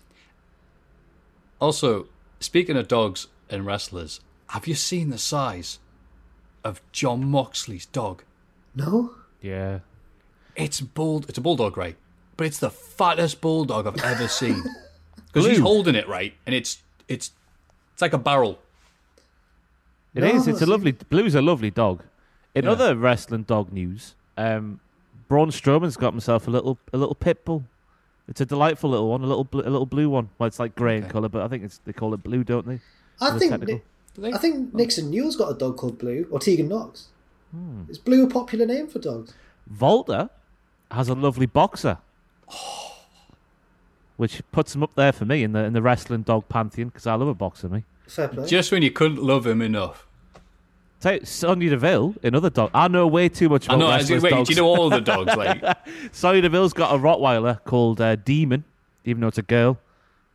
Also, 1.61 2.09
speaking 2.41 2.77
of 2.77 2.89
dogs 2.89 3.29
and 3.49 3.65
wrestlers, 3.65 4.21
have 4.49 4.67
you 4.67 4.75
seen 4.75 5.09
the 5.11 5.19
size 5.19 5.79
of 6.63 6.83
Jon 6.93 7.25
Moxley's 7.25 7.87
dog? 7.87 8.23
No? 8.75 9.13
Yeah. 9.41 9.81
It's 10.57 10.81
bull. 10.81 11.25
It's 11.29 11.39
a 11.39 11.41
bulldog, 11.41 11.77
right? 11.77 11.97
But 12.37 12.47
it's 12.47 12.59
the 12.59 12.71
fattest 12.71 13.41
bulldog 13.41 13.87
I've 13.87 14.03
ever 14.05 14.29
seen. 14.29 14.63
Because 15.33 15.49
he's 15.49 15.59
holding 15.59 15.97
it 15.97 16.07
right, 16.09 16.33
and 16.47 16.55
it's 16.55 16.81
it's 17.09 17.33
it's 17.93 18.01
like 18.03 18.13
a 18.13 18.19
barrel. 18.19 18.61
It 20.15 20.21
No, 20.21 20.29
is. 20.29 20.47
It's 20.47 20.61
a 20.61 20.65
see- 20.65 20.71
lovely. 20.71 20.93
Blue's 20.93 21.35
a 21.35 21.43
lovely 21.43 21.71
dog. 21.73 22.05
In 22.55 22.65
Yeah. 22.67 22.71
other 22.71 22.97
wrestling 22.97 23.43
dog 23.43 23.73
news, 23.73 24.15
um, 24.39 24.79
Braun 25.27 25.51
Strowman's 25.51 25.97
got 25.97 26.13
himself 26.13 26.47
a 26.47 26.53
little 26.53 26.79
a 26.93 26.97
little 26.99 27.17
pit 27.17 27.45
bull. 27.45 27.65
It's 28.29 28.41
a 28.41 28.47
delightful 28.47 28.91
little 28.91 29.11
one, 29.11 29.23
a 29.25 29.27
little 29.27 29.43
bl- 29.43 29.63
a 29.63 29.71
little 29.75 29.87
blue 29.87 30.09
one. 30.09 30.31
Well, 30.39 30.47
it's 30.47 30.61
like 30.61 30.77
grey 30.77 30.99
in 30.99 31.03
Okay. 31.05 31.13
colour, 31.13 31.29
but 31.29 31.43
I 31.43 31.49
think 31.49 31.65
it's 31.65 31.79
they 31.85 31.93
call 31.93 32.15
it 32.15 32.23
blue, 32.23 32.45
don't 32.45 32.67
they? 32.69 32.79
I 33.21 33.27
For 33.29 33.33
the 33.35 33.39
think 33.41 33.51
technical. 33.51 33.83
Ni- 34.19 34.33
I 34.33 34.39
think 34.39 34.73
Nixon 34.73 35.11
Newell's 35.11 35.35
got 35.35 35.51
a 35.51 35.55
dog 35.59 35.77
called 35.77 35.99
Blue, 35.99 36.29
or 36.31 36.39
Tegan 36.39 36.69
Knox. 36.69 37.09
Is 37.89 37.99
Blue 37.99 38.25
a 38.25 38.29
popular 38.29 38.67
name 38.67 38.87
for 38.89 38.99
dogs? 38.99 39.33
Volta 39.67 40.31
has 40.91 41.09
a 41.09 41.15
lovely 41.15 41.47
boxer, 41.47 41.99
which 44.17 44.43
puts 44.53 44.75
him 44.75 44.83
up 44.83 44.95
there 44.95 45.13
for 45.13 45.25
me 45.25 45.43
in 45.43 45.53
the 45.53 45.61
in 45.61 45.73
the 45.73 45.83
wrestling 45.83 46.23
dog 46.23 46.49
pantheon 46.49 46.89
because 46.89 47.07
I 47.07 47.15
love 47.15 47.29
a 47.29 47.35
boxer. 47.35 47.69
Me, 47.69 47.85
Fair 48.07 48.29
play. 48.29 48.47
Just 48.47 48.71
when 48.73 48.83
you 48.83 48.91
couldn't 48.91 49.23
love 49.23 49.47
him 49.47 49.61
enough. 49.63 50.07
Take 51.01 51.27
Sonya 51.27 51.71
Deville, 51.71 52.15
another 52.23 52.49
dog. 52.49 52.71
I 52.73 52.89
know 52.89 53.07
way 53.07 53.29
too 53.29 53.49
much 53.51 53.69
I 53.69 53.75
about 53.75 53.79
know. 53.81 53.87
I 53.89 53.97
was 53.99 54.05
wrestlers' 54.11 54.23
wait, 54.23 54.31
dogs. 54.31 54.49
do 54.49 54.55
you 54.55 54.61
know 54.63 54.69
all 54.69 54.89
the 54.89 55.01
dogs? 55.01 55.35
Like, 55.37 55.63
Sonya 56.13 56.41
Deville's 56.41 56.73
got 56.73 56.95
a 56.95 56.99
Rottweiler 56.99 57.63
called 57.65 58.01
uh, 58.01 58.17
Demon, 58.17 58.65
even 59.05 59.21
though 59.21 59.29
it's 59.29 59.37
a 59.37 59.43
girl, 59.43 59.79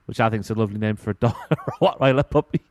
which 0.05 0.19
I 0.19 0.29
think 0.29 0.41
is 0.41 0.49
a 0.51 0.53
lovely 0.53 0.77
name 0.77 0.95
for 0.95 1.09
a 1.11 1.15
dog, 1.15 1.35
a 1.49 1.55
Rottweiler 1.81 2.29
puppy. 2.29 2.61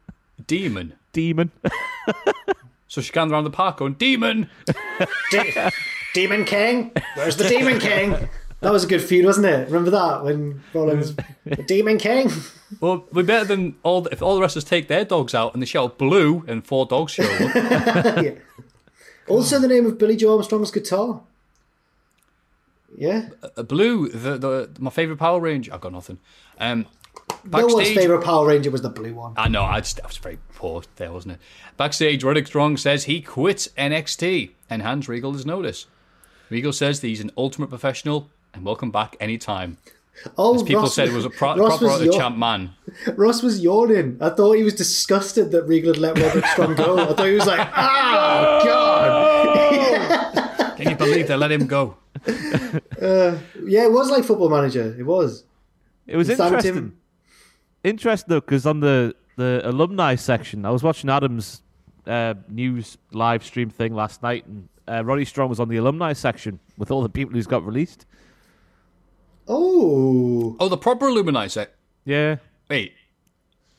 demon. 0.47 0.95
Demon. 1.13 1.51
So 2.89 3.01
she 3.01 3.13
can 3.13 3.31
around 3.31 3.45
the 3.45 3.51
park 3.51 3.77
going, 3.79 3.95
demon. 3.95 4.49
De- 5.31 5.71
Demon 6.15 6.45
King? 6.45 6.91
Where's 7.15 7.37
the 7.37 7.49
Demon 7.49 7.79
King? 7.79 8.29
That 8.61 8.73
was 8.73 8.83
a 8.83 8.87
good 8.89 9.03
feud, 9.03 9.25
wasn't 9.25 9.47
it? 9.47 9.67
Remember 9.69 9.91
that 9.91 10.25
when 10.25 10.63
Rollins, 10.75 11.15
the 11.45 11.63
Demon 11.67 11.99
King? 11.99 12.31
Well, 12.81 13.07
we're 13.15 13.23
better 13.23 13.47
than 13.47 13.77
all. 13.83 14.03
The, 14.03 14.11
if 14.11 14.21
all 14.21 14.35
the 14.35 14.43
wrestlers 14.43 14.63
take 14.63 14.89
their 14.89 15.03
dogs 15.03 15.35
out 15.35 15.55
and 15.55 15.63
they 15.63 15.67
shout 15.67 15.97
blue 15.97 16.45
and 16.47 16.63
four 16.67 16.85
dogs 16.85 17.13
show 17.13 17.25
up. 17.25 17.55
yeah. 18.23 18.33
Also, 19.27 19.59
the 19.59 19.69
name 19.69 19.87
of 19.87 19.97
Billie 19.97 20.17
Joe 20.17 20.35
Armstrong's 20.37 20.71
guitar. 20.71 21.23
Yeah. 22.95 23.31
Uh, 23.57 23.63
blue, 23.63 24.11
the, 24.11 24.37
the 24.37 24.71
my 24.79 24.91
favorite 24.91 25.17
Power 25.17 25.41
Ranger. 25.41 25.73
I've 25.73 25.81
got 25.81 25.93
nothing. 25.93 26.19
Um, 26.61 26.85
No 27.45 27.67
one's 27.67 27.91
favourite 27.93 28.25
Power 28.25 28.47
Ranger 28.47 28.71
was 28.71 28.83
the 28.83 28.91
blue 28.91 29.15
one. 29.15 29.33
I 29.37 29.49
know. 29.49 29.63
I 29.63 29.81
just 29.81 30.01
I 30.03 30.07
was 30.07 30.17
very 30.19 30.39
poor 30.55 30.83
there, 30.97 31.13
wasn't 31.13 31.35
it? 31.35 31.41
Backstage, 31.77 32.25
Roderick 32.25 32.47
Strong 32.47 32.77
says 32.79 33.05
he 33.05 33.21
quits 33.23 33.69
NXT 33.79 34.51
and 34.69 34.83
hands 34.83 35.09
Regal 35.09 35.33
his 35.33 35.47
notice. 35.47 35.87
Regal 36.51 36.73
says 36.73 37.01
that 37.01 37.07
he's 37.09 37.21
an 37.21 37.31
ultimate 37.37 37.69
professional 37.69 38.29
and 38.53 38.65
welcome 38.65 38.91
back 38.91 39.17
anytime. 39.21 39.79
Oh, 40.37 40.57
As 40.57 40.63
people 40.65 40.83
Ross, 40.83 40.95
said, 40.95 41.13
was 41.13 41.25
a 41.25 41.31
pro- 41.31 41.57
Ross 41.57 41.79
proper 41.79 41.85
was 41.99 42.05
yaw- 42.05 42.13
champ 42.13 42.37
man. 42.37 42.71
Ross 43.17 43.43
was 43.43 43.61
yawning. 43.61 44.19
I 44.21 44.31
thought 44.31 44.55
he 44.55 44.65
was 44.65 44.75
disgusted 44.75 45.53
that 45.53 45.63
Regal 45.65 45.95
had 45.95 46.01
let 46.03 46.19
Roderick 46.19 46.47
Strong 46.47 46.75
go. 46.75 46.99
I 46.99 47.15
thought 47.15 47.27
he 47.27 47.35
was 47.35 47.47
like, 47.47 47.61
oh, 47.77 48.61
God. 48.65 50.75
Can 50.77 50.91
you 50.91 50.97
believe 50.97 51.29
they 51.29 51.37
let 51.37 51.53
him 51.53 51.67
go? 51.67 51.97
Uh, 52.27 53.39
yeah, 53.65 53.85
it 53.85 53.93
was 53.93 54.11
like 54.11 54.25
Football 54.25 54.49
Manager. 54.49 54.95
It 54.99 55.05
was. 55.05 55.45
It 56.07 56.17
was 56.17 56.29
He 56.29 56.35
interesting. 56.35 56.97
Him. 57.85 57.91
Interesting 57.91 58.27
though, 58.29 58.41
because 58.41 58.67
on 58.67 58.81
the 58.81 59.15
the 59.37 59.61
alumni 59.65 60.15
section, 60.17 60.65
I 60.65 60.71
was 60.71 60.83
watching 60.83 61.09
Adam's 61.11 61.63
uh, 62.07 62.35
news 62.49 62.99
live 63.13 63.45
stream 63.45 63.71
thing 63.71 63.95
last 63.95 64.23
night, 64.23 64.45
and 64.47 64.69
uh, 64.89 65.05
Roddy 65.05 65.25
Strong 65.25 65.49
was 65.49 65.61
on 65.61 65.69
the 65.69 65.77
alumni 65.77 66.13
section 66.13 66.59
with 66.77 66.91
all 66.91 67.03
the 67.03 67.09
people 67.09 67.35
who's 67.35 67.47
got 67.47 67.65
released. 67.65 68.05
Oh. 69.47 70.57
Oh, 70.61 70.69
the 70.69 70.77
proper 70.77 71.09
alumni 71.09 71.47
set. 71.47 71.75
Yeah, 72.05 72.37
Wait, 72.71 72.93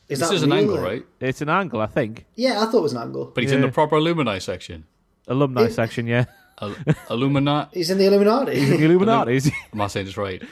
Is 0.08 0.18
this 0.20 0.28
that 0.28 0.34
is 0.34 0.42
an 0.44 0.52
angle, 0.52 0.76
then? 0.76 0.84
right? 0.84 1.04
it's 1.20 1.40
an 1.40 1.48
angle, 1.48 1.80
I 1.80 1.86
think. 1.86 2.26
Yeah, 2.36 2.60
I 2.62 2.66
thought 2.66 2.78
it 2.78 2.82
was 2.82 2.92
an 2.92 3.02
angle. 3.02 3.32
But 3.34 3.42
he's 3.42 3.52
in 3.52 3.60
the 3.60 3.68
proper 3.70 3.96
alumni 3.96 4.38
section. 4.38 4.84
Alumni 5.26 5.62
It- 5.64 5.72
section, 5.72 6.06
yeah. 6.06 6.24
Al- 6.62 6.76
Illuminati. 7.10 7.78
He's 7.78 7.90
in 7.90 7.98
the 7.98 8.04
Illuminati. 8.06 8.52
The 8.78 8.84
Illuminati, 8.84 9.36
is? 9.36 9.50
Am 9.72 9.80
I 9.80 9.86
saying 9.88 10.06
this 10.06 10.16
right? 10.16 10.42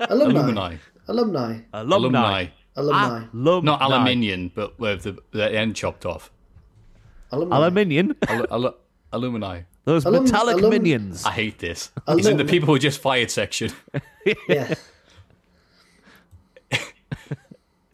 Alumni. 0.00 0.40
Alumni. 0.40 0.76
Alumni. 1.08 1.60
Alumni. 1.72 2.46
Alumni. 2.76 3.24
Alumni. 3.32 3.60
Not 3.70 3.82
aluminium, 3.82 4.50
but 4.54 4.78
with 4.80 5.02
the, 5.02 5.18
the 5.32 5.52
end 5.52 5.76
chopped 5.76 6.04
off. 6.06 6.30
Alumni. 7.30 7.56
Aluminium. 7.56 8.16
Al- 8.28 8.46
al- 8.50 8.76
alumni. 9.12 9.62
Those 9.84 10.04
Alum- 10.06 10.24
metallic 10.24 10.56
alum- 10.56 10.70
minions. 10.70 11.24
I 11.24 11.30
hate 11.32 11.58
this. 11.58 11.90
He's 12.14 12.26
in 12.26 12.36
the 12.38 12.44
people 12.44 12.66
who 12.68 12.78
just 12.78 13.00
fired 13.00 13.30
section. 13.30 13.70
Yeah. 14.48 14.74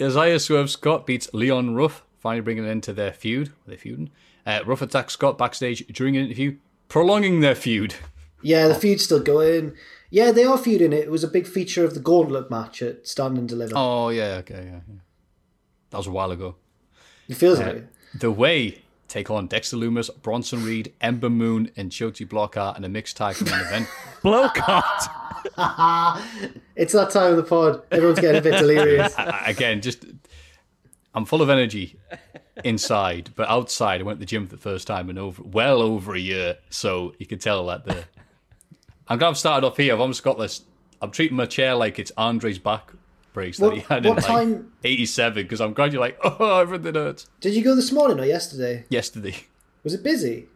Isaiah 0.01 0.39
Swerve 0.39 0.71
Scott 0.71 1.07
beats 1.07 1.29
Leon 1.35 1.75
Ruff, 1.75 2.05
finally 2.21 2.41
bringing 2.41 2.65
an 2.65 2.71
end 2.71 2.83
to 2.85 2.93
their 2.93 3.13
feud. 3.13 3.53
They're 3.67 3.77
feuding. 3.77 4.11
Uh, 4.47 4.61
Ruff 4.65 4.81
attacks 4.81 5.13
Scott 5.15 5.37
backstage 5.37 5.87
during 5.89 6.17
an 6.17 6.25
interview, 6.27 6.57
prolonging 6.89 7.41
their 7.41 7.55
feud. 7.55 7.95
Yeah, 8.43 8.69
the 8.69 8.75
feud's 8.75 9.05
still 9.05 9.21
going. 9.21 9.75
Yeah, 10.11 10.33
they 10.33 10.45
are 10.45 10.59
feuding 10.59 10.93
it. 10.93 11.05
It 11.05 11.11
was 11.11 11.23
a 11.23 11.29
big 11.29 11.47
feature 11.47 11.85
of 11.85 11.95
the 11.95 12.01
gauntlet 12.01 12.51
match 12.51 12.83
at 12.83 13.07
Stand 13.07 13.39
and 13.39 13.49
Deliver. 13.49 13.75
Oh 13.77 14.09
yeah, 14.09 14.37
okay, 14.41 14.65
yeah, 14.67 14.81
yeah. 14.89 15.01
That 15.91 15.99
was 15.99 16.07
a 16.07 16.11
while 16.11 16.31
ago. 16.31 16.57
it 17.29 17.35
feels 17.35 17.61
uh, 17.61 17.65
like 17.65 17.77
it. 17.77 17.89
The 18.19 18.31
Way 18.31 18.83
take 19.11 19.31
on 19.31 19.47
Dexter 19.47 19.77
Lumis, 19.77 20.09
Bronson 20.23 20.65
Reed, 20.65 20.93
Ember 21.01 21.29
Moon, 21.29 21.71
and 21.77 21.91
Shotzi 21.91 22.27
Blackheart 22.27 22.79
in 22.79 22.85
a 22.85 22.89
mixed 22.89 23.17
tag 23.17 23.41
main 23.45 23.61
event. 23.61 23.89
Blowcart. 24.23 25.17
It's 26.77 26.95
that 26.95 27.11
time 27.11 27.33
of 27.33 27.37
the 27.37 27.43
pod. 27.43 27.83
Everyone's 27.91 28.21
getting 28.21 28.39
a 28.39 28.43
bit 28.43 28.59
delirious. 28.59 29.15
Again, 29.47 29.83
just 29.83 30.07
I'm 31.15 31.27
full 31.27 31.43
of 31.43 31.51
energy 31.51 31.99
inside, 32.65 33.31
but 33.37 33.49
outside 33.49 34.01
I 34.01 34.05
went 34.05 34.19
to 34.19 34.21
the 34.21 34.27
gym 34.27 34.47
for 34.47 34.57
the 34.57 34.63
first 34.63 34.87
time 34.87 35.11
in 35.11 35.19
over 35.19 35.43
well 35.43 35.83
over 35.83 36.15
a 36.15 36.19
year, 36.19 36.57
so 36.71 37.15
you 37.19 37.27
can 37.27 37.39
tell 37.39 37.67
that 37.67 37.85
the 37.85 38.05
I'm 39.11 39.19
glad 39.19 39.29
I've 39.29 39.39
started 39.39 39.67
off 39.67 39.77
here. 39.77 39.93
I've 39.93 40.01
almost 40.01 40.23
got 40.23 40.39
this. 40.39 40.63
I'm 41.03 41.11
treating 41.11 41.37
my 41.37 41.47
chair 41.47 41.75
like 41.75 41.99
it's 41.99 42.13
Andre's 42.17 42.59
back 42.59 42.93
brace 43.33 43.59
that 43.59 43.67
What- 43.67 43.75
he 43.75 43.81
had 43.81 44.07
in 44.07 44.15
like 44.15 44.25
time- 44.25 44.73
'87 44.85 45.43
because 45.43 45.61
I'm 45.61 45.73
glad 45.75 45.93
you're 45.93 46.01
like, 46.01 46.19
oh, 46.25 46.61
everything 46.61 46.95
hurts. 46.95 47.27
Did 47.41 47.55
you 47.55 47.63
go 47.63 47.75
this 47.75 47.91
morning 47.93 48.19
or 48.21 48.25
yesterday? 48.25 48.85
Yesterday, 48.89 49.37
Was 49.85 49.93
it 49.95 50.03
busy? 50.03 50.47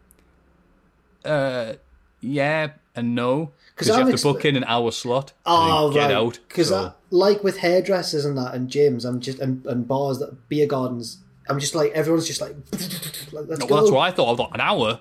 uh, 1.23 1.73
yeah 2.21 2.69
and 2.95 3.13
no. 3.15 3.51
because 3.73 3.87
you 3.87 3.93
I'm 3.93 4.07
have 4.07 4.15
to 4.15 4.23
book 4.23 4.45
in 4.45 4.55
an 4.55 4.63
hour 4.65 4.91
slot 4.91 5.33
Oh, 5.45 5.85
and 5.87 5.93
get 5.93 6.05
right. 6.05 6.11
out. 6.13 6.39
Because 6.47 6.69
so- 6.69 6.93
like 7.11 7.43
with 7.43 7.57
hairdressers 7.57 8.25
and 8.25 8.37
that 8.37 8.53
and 8.53 8.69
gyms, 8.69 9.05
I'm 9.05 9.19
just 9.19 9.39
and, 9.39 9.65
and 9.65 9.87
bars 9.87 10.19
that 10.19 10.47
beer 10.49 10.67
gardens, 10.67 11.17
I'm 11.49 11.59
just 11.59 11.75
like 11.75 11.91
everyone's 11.91 12.27
just 12.27 12.41
like, 12.41 12.55
No, 13.33 13.43
go. 13.43 13.65
well, 13.69 13.79
that's 13.81 13.91
what 13.91 13.99
I 14.01 14.11
thought. 14.11 14.33
I 14.33 14.37
thought 14.37 14.53
an 14.53 14.61
hour, 14.61 14.99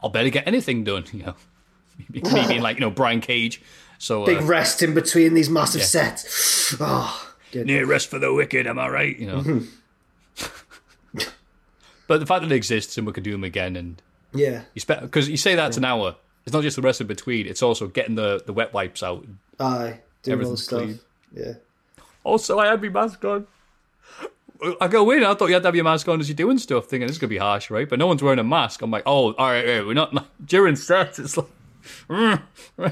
I'll 0.00 0.10
better 0.10 0.30
get 0.30 0.46
anything 0.46 0.84
done. 0.84 1.04
You 1.12 1.24
know, 1.24 1.34
me 2.10 2.20
being 2.20 2.62
like 2.62 2.76
you 2.76 2.80
know 2.80 2.90
Brian 2.90 3.20
Cage. 3.20 3.60
So 3.98 4.26
Big 4.26 4.38
uh, 4.38 4.44
rest 4.44 4.82
in 4.82 4.94
between 4.94 5.34
these 5.34 5.48
massive 5.48 5.80
Yeah. 5.82 5.86
sets. 5.86 6.76
Oh, 6.80 7.32
good. 7.52 7.66
near 7.66 7.86
rest 7.86 8.08
for 8.08 8.18
the 8.18 8.32
wicked. 8.34 8.66
Am 8.66 8.78
I 8.78 8.88
right? 8.88 9.16
You 9.18 9.26
know. 9.26 9.40
Mhm. 9.40 9.66
but 12.08 12.20
the 12.20 12.26
fact 12.26 12.42
that 12.42 12.52
it 12.52 12.56
exists 12.56 12.98
and 12.98 13.06
we 13.06 13.12
can 13.12 13.22
do 13.22 13.32
them 13.32 13.44
again, 13.44 13.76
and 13.76 14.02
Yeah. 14.34 14.62
you 14.74 14.80
spend 14.80 15.02
because 15.02 15.28
you 15.28 15.36
say 15.36 15.54
that's 15.54 15.76
an 15.76 15.84
hour. 15.84 16.16
It's 16.44 16.52
not 16.52 16.62
just 16.62 16.74
the 16.76 16.82
rest 16.82 17.00
in 17.00 17.06
between. 17.06 17.46
It's 17.46 17.62
also 17.62 17.86
getting 17.86 18.16
the, 18.16 18.42
the 18.44 18.52
wet 18.52 18.72
wipes 18.72 19.02
out. 19.02 19.24
Aye, 19.60 20.00
doing 20.24 20.44
all 20.44 20.50
the 20.50 20.56
stuff. 20.56 20.82
clean. 20.82 21.00
Yeah. 21.32 21.52
Also, 22.24 22.58
I 22.58 22.66
had 22.66 22.82
my 22.82 22.88
mask 22.88 23.24
on. 23.24 23.46
I 24.80 24.88
go 24.88 25.10
in. 25.12 25.22
I 25.24 25.34
thought 25.34 25.46
you 25.46 25.54
had 25.54 25.62
to 25.62 25.68
have 25.68 25.74
your 25.76 25.84
mask 25.84 26.08
on 26.08 26.20
as 26.20 26.28
you're 26.28 26.36
doing 26.36 26.58
stuff, 26.58 26.86
thinking 26.86 27.06
this 27.06 27.16
is 27.16 27.18
gonna 27.20 27.28
be 27.28 27.36
harsh, 27.38 27.70
right? 27.70 27.88
But 27.88 27.98
no 28.00 28.06
one's 28.08 28.22
wearing 28.22 28.38
a 28.40 28.44
mask. 28.44 28.82
I'm 28.82 28.90
like, 28.90 29.04
oh, 29.06 29.32
all 29.32 29.46
right, 29.50 29.68
all 29.68 29.76
right 29.76 29.86
we're 29.86 29.94
not 29.94 30.12
during 30.44 30.74
sets. 30.76 31.18
It's 31.20 31.36
like. 31.36 31.46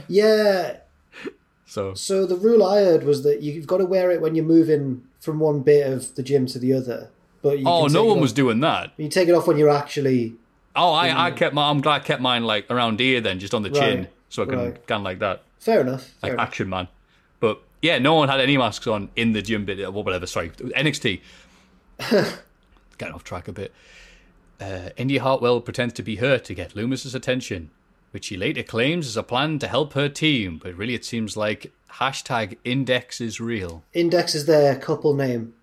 Yeah. 0.08 0.76
so 1.66 1.94
So 1.94 2.26
the 2.26 2.36
rule 2.36 2.64
I 2.64 2.80
heard 2.80 3.04
was 3.04 3.22
that 3.22 3.42
you've 3.42 3.66
got 3.66 3.78
to 3.78 3.84
wear 3.84 4.10
it 4.10 4.20
when 4.20 4.34
you're 4.34 4.44
moving 4.44 5.02
from 5.20 5.38
one 5.40 5.60
bit 5.60 5.86
of 5.86 6.14
the 6.14 6.22
gym 6.22 6.46
to 6.46 6.58
the 6.58 6.72
other. 6.72 7.10
But 7.42 7.58
you 7.58 7.64
oh, 7.66 7.86
no 7.86 8.04
one 8.04 8.18
off- 8.18 8.22
was 8.22 8.32
doing 8.32 8.60
that. 8.60 8.92
You 8.96 9.08
take 9.08 9.28
it 9.28 9.32
off 9.32 9.46
when 9.46 9.56
you're 9.56 9.70
actually. 9.70 10.34
Oh, 10.76 10.92
I, 10.92 11.26
I 11.26 11.30
kept 11.32 11.54
my. 11.54 11.68
I'm 11.68 11.80
glad 11.80 12.02
I 12.02 12.04
kept 12.04 12.22
mine 12.22 12.44
like 12.44 12.70
around 12.70 13.00
here, 13.00 13.20
then 13.20 13.40
just 13.40 13.54
on 13.54 13.62
the 13.62 13.70
chin, 13.70 14.06
so 14.28 14.44
I 14.44 14.46
can 14.46 14.58
right. 14.58 14.90
of 14.90 15.02
like 15.02 15.18
that, 15.18 15.42
Fair 15.58 15.80
enough. 15.80 16.04
Fair 16.04 16.14
like 16.22 16.32
enough. 16.34 16.46
Action 16.46 16.68
Man. 16.68 16.88
But 17.40 17.60
yeah, 17.82 17.98
no 17.98 18.14
one 18.14 18.28
had 18.28 18.40
any 18.40 18.56
masks 18.56 18.86
on 18.86 19.10
in 19.16 19.32
the 19.32 19.42
gym 19.42 19.64
bit 19.64 19.80
or 19.80 19.90
whatever. 19.90 20.26
Sorry, 20.26 20.50
NXT. 20.50 21.20
Getting 22.98 23.14
off 23.14 23.24
track 23.24 23.48
a 23.48 23.52
bit. 23.52 23.72
Uh, 24.60 24.90
Indy 24.96 25.18
Hartwell 25.18 25.60
pretends 25.60 25.94
to 25.94 26.02
be 26.02 26.16
hurt 26.16 26.44
to 26.44 26.54
get 26.54 26.76
Lumis's 26.76 27.14
attention, 27.14 27.70
which 28.10 28.26
she 28.26 28.36
later 28.36 28.62
claims 28.62 29.06
is 29.06 29.16
a 29.16 29.22
plan 29.22 29.58
to 29.60 29.68
help 29.68 29.92
her 29.94 30.08
team. 30.08 30.60
But 30.62 30.74
really, 30.74 30.94
it 30.94 31.04
seems 31.04 31.36
like 31.36 31.72
hashtag 31.94 32.58
Index 32.64 33.20
is 33.20 33.40
real. 33.40 33.82
Index 33.92 34.34
is 34.34 34.46
their 34.46 34.76
couple 34.76 35.14
name. 35.14 35.54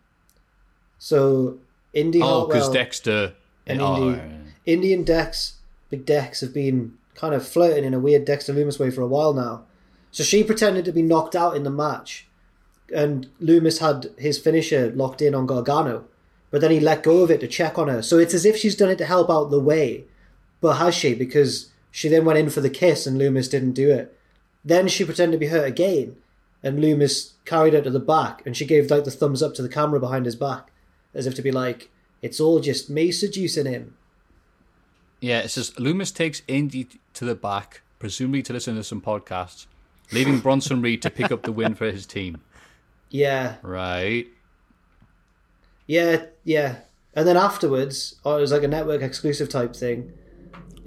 So 0.99 1.57
Indy 1.93 2.21
oh, 2.21 2.47
because 2.47 2.69
Dexter 2.69 3.33
and 3.65 3.81
oh, 3.81 4.13
Indy, 4.13 4.21
Indy 4.65 4.93
and 4.93 5.05
Dex, 5.05 5.55
Big 5.89 6.05
Dex, 6.05 6.41
have 6.41 6.53
been 6.53 6.97
kind 7.15 7.33
of 7.33 7.47
flirting 7.47 7.83
in 7.83 7.93
a 7.93 7.99
weird 7.99 8.25
Dexter 8.25 8.53
Lumis 8.53 8.79
way 8.79 8.89
for 8.89 9.01
a 9.01 9.07
while 9.07 9.33
now. 9.33 9.63
So 10.11 10.23
she 10.23 10.43
pretended 10.43 10.85
to 10.85 10.91
be 10.91 11.01
knocked 11.01 11.35
out 11.35 11.55
in 11.55 11.63
the 11.63 11.69
match, 11.69 12.27
and 12.93 13.27
Lumis 13.41 13.79
had 13.79 14.11
his 14.17 14.39
finisher 14.39 14.91
locked 14.91 15.21
in 15.21 15.35
on 15.35 15.45
Gargano, 15.45 16.05
but 16.49 16.61
then 16.61 16.71
he 16.71 16.79
let 16.79 17.03
go 17.03 17.23
of 17.23 17.31
it 17.31 17.39
to 17.41 17.47
check 17.47 17.77
on 17.77 17.87
her. 17.87 18.01
So 18.01 18.17
it's 18.17 18.33
as 18.33 18.45
if 18.45 18.55
she's 18.55 18.75
done 18.75 18.89
it 18.89 18.97
to 18.99 19.05
help 19.05 19.29
out 19.29 19.51
the 19.51 19.59
way, 19.59 20.05
but 20.61 20.77
has 20.77 20.95
she? 20.95 21.13
Because 21.13 21.71
she 21.97 22.09
then 22.09 22.25
went 22.25 22.37
in 22.37 22.47
for 22.51 22.61
the 22.61 22.69
kiss 22.69 23.07
and 23.07 23.19
Lumis 23.19 23.49
didn't 23.49 23.71
do 23.71 23.89
it. 23.89 24.15
Then 24.63 24.87
she 24.87 25.03
pretended 25.03 25.31
to 25.37 25.39
be 25.39 25.47
hurt 25.47 25.65
again, 25.67 26.15
and 26.61 26.77
Lumis 26.77 27.31
carried 27.43 27.73
her 27.73 27.81
to 27.81 27.89
the 27.89 27.99
back, 27.99 28.45
and 28.45 28.55
she 28.55 28.67
gave 28.67 28.91
like 28.91 29.03
the 29.03 29.09
thumbs 29.09 29.41
up 29.41 29.55
to 29.55 29.63
the 29.63 29.67
camera 29.67 29.99
behind 29.99 30.25
his 30.27 30.35
back, 30.35 30.67
as 31.15 31.25
if 31.25 31.33
to 31.33 31.41
be 31.41 31.51
like, 31.51 31.89
"It's 32.21 32.39
all 32.39 32.59
just 32.59 32.87
me 32.87 33.11
seducing 33.11 33.65
him." 33.65 33.95
Yeah, 35.21 35.39
it 35.39 35.49
says 35.49 35.71
Lumis 35.71 36.13
takes 36.13 36.43
Indy 36.47 36.87
to 37.15 37.25
the 37.25 37.33
back, 37.33 37.81
presumably 37.97 38.43
to 38.43 38.53
listen 38.53 38.75
to 38.75 38.83
some 38.83 39.01
podcasts, 39.01 39.65
leaving 40.11 40.37
Bronson 40.39 40.83
Reed 40.83 41.01
to 41.01 41.09
pick 41.09 41.31
up 41.31 41.41
the 41.41 41.51
win 41.51 41.73
for 41.73 41.89
his 41.89 42.05
team. 42.05 42.41
Yeah, 43.09 43.55
Right. 43.63 44.27
yeah, 45.87 46.25
yeah. 46.43 46.75
And 47.15 47.27
then 47.27 47.37
afterwards, 47.37 48.17
or 48.23 48.37
it 48.37 48.41
was 48.41 48.51
like 48.51 48.61
a 48.61 48.67
network 48.67 49.01
exclusive 49.01 49.49
type 49.49 49.75
thing. 49.75 50.13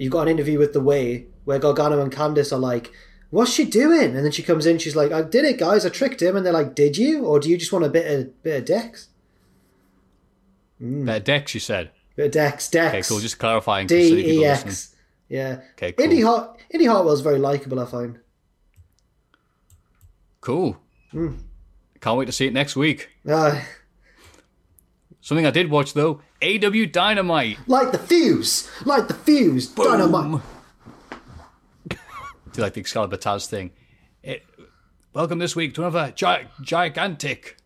You've 0.01 0.11
got 0.11 0.23
an 0.23 0.29
interview 0.29 0.57
with 0.57 0.73
The 0.73 0.81
Way 0.81 1.27
where 1.45 1.59
Gargano 1.59 2.01
and 2.01 2.11
Candice 2.11 2.51
are 2.51 2.57
like, 2.57 2.91
"What's 3.29 3.53
she 3.53 3.65
doing?" 3.65 4.15
And 4.15 4.25
then 4.25 4.31
she 4.31 4.41
comes 4.41 4.65
in, 4.65 4.79
she's 4.79 4.95
like, 4.95 5.11
"I 5.11 5.21
did 5.21 5.45
it, 5.45 5.59
guys. 5.59 5.85
I 5.85 5.89
tricked 5.89 6.23
him." 6.23 6.35
And 6.35 6.43
they're 6.43 6.51
like, 6.51 6.73
"Did 6.73 6.97
you, 6.97 7.23
or 7.23 7.39
do 7.39 7.47
you 7.51 7.55
just 7.55 7.71
want 7.71 7.85
a 7.85 7.89
bit 7.89 8.07
of 8.11 8.41
bit 8.41 8.57
of 8.61 8.65
Dex? 8.65 9.09
Better 10.79 11.23
Dex, 11.23 11.53
you 11.53 11.59
said. 11.59 11.91
Bit 12.15 12.25
of 12.25 12.31
Dex, 12.31 12.67
Dex." 12.67 12.95
Okay, 12.95 13.07
cool. 13.07 13.19
Just 13.19 13.37
clarifying. 13.37 13.87
for 13.87 13.93
D 13.93 14.09
silly 14.09 14.23
people 14.23 14.43
E 14.43 14.47
listening. 14.47 14.71
X. 14.71 14.95
Yeah. 15.29 15.61
Okay, 15.73 15.91
cool. 15.91 16.03
Indy 16.03 16.21
Hart, 16.21 16.59
Indy 16.71 16.85
Hartwell's 16.87 17.21
very 17.21 17.37
likable. 17.37 17.79
I 17.79 17.85
find. 17.85 18.17
Cool. 20.39 20.77
Hmm. 21.11 21.33
Can't 21.99 22.17
wait 22.17 22.25
to 22.25 22.31
see 22.31 22.47
it 22.47 22.53
next 22.53 22.75
week. 22.75 23.09
Uh, 23.29 23.61
Something 25.21 25.45
I 25.45 25.51
did 25.51 25.69
watch 25.69 25.93
though, 25.93 26.21
AEW 26.41 26.91
Dynamite. 26.91 27.57
like 27.67 27.91
the 27.91 27.99
fuse, 27.99 28.69
like 28.83 29.07
the 29.07 29.13
fuse, 29.13 29.67
dynamite. 29.67 30.41
Do 31.89 31.97
you 32.57 32.63
like 32.63 32.73
the 32.73 32.79
Excalibur 32.79 33.17
Taz 33.17 33.45
thing? 33.45 33.71
It, 34.23 34.43
welcome 35.13 35.37
this 35.39 35.55
week 35.55 35.75
to 35.75 35.81
another 35.85 36.11
gi- 36.11 36.47
gigantic 36.61 37.57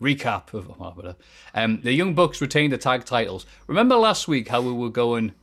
recap 0.00 0.54
of 0.54 0.70
oh. 0.80 1.14
Um, 1.54 1.80
the 1.82 1.92
Young 1.92 2.14
Bucks 2.14 2.40
retained 2.40 2.72
the 2.72 2.78
tag 2.78 3.04
titles. 3.04 3.44
Remember 3.66 3.96
last 3.96 4.26
week 4.26 4.48
how 4.48 4.62
we 4.62 4.72
were 4.72 4.88
going? 4.88 5.34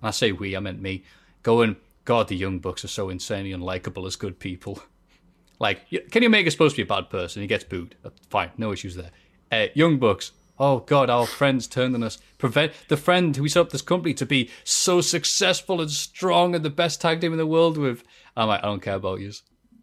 I 0.00 0.12
say 0.12 0.30
we, 0.30 0.56
I 0.56 0.60
meant 0.60 0.80
me. 0.80 1.02
Going, 1.42 1.76
God, 2.04 2.28
the 2.28 2.36
Young 2.36 2.60
Bucks 2.60 2.84
are 2.84 2.88
so 2.88 3.08
insanely 3.08 3.50
unlikable 3.50 4.06
as 4.06 4.16
good 4.16 4.38
people. 4.38 4.82
Like, 5.58 5.82
Kenny 6.10 6.26
Omega's 6.26 6.54
supposed 6.54 6.74
to 6.74 6.82
be 6.82 6.82
a 6.82 6.86
bad 6.86 7.08
person. 7.08 7.40
He 7.40 7.46
gets 7.46 7.62
booed. 7.62 7.94
Fine, 8.30 8.50
no 8.58 8.72
issues 8.72 8.96
there. 8.96 9.12
Uh, 9.52 9.66
Young 9.74 9.96
Bucks. 10.00 10.32
Oh 10.58 10.80
God, 10.80 11.10
our 11.10 11.26
friends 11.26 11.66
turned 11.66 11.94
on 11.94 12.02
us. 12.02 12.18
Prevent 12.38 12.72
the 12.88 12.96
friend 12.96 13.36
who 13.36 13.48
set 13.48 13.60
up 13.60 13.70
this 13.70 13.82
company 13.82 14.14
to 14.14 14.26
be 14.26 14.50
so 14.64 15.00
successful 15.00 15.80
and 15.80 15.90
strong 15.90 16.54
and 16.54 16.64
the 16.64 16.70
best 16.70 17.00
tag 17.00 17.20
team 17.20 17.32
in 17.32 17.38
the 17.38 17.46
world 17.46 17.76
with. 17.78 18.04
I'm 18.36 18.48
like, 18.48 18.62
I 18.62 18.66
don't 18.66 18.82
care 18.82 18.94
about 18.96 19.20
you. 19.20 19.32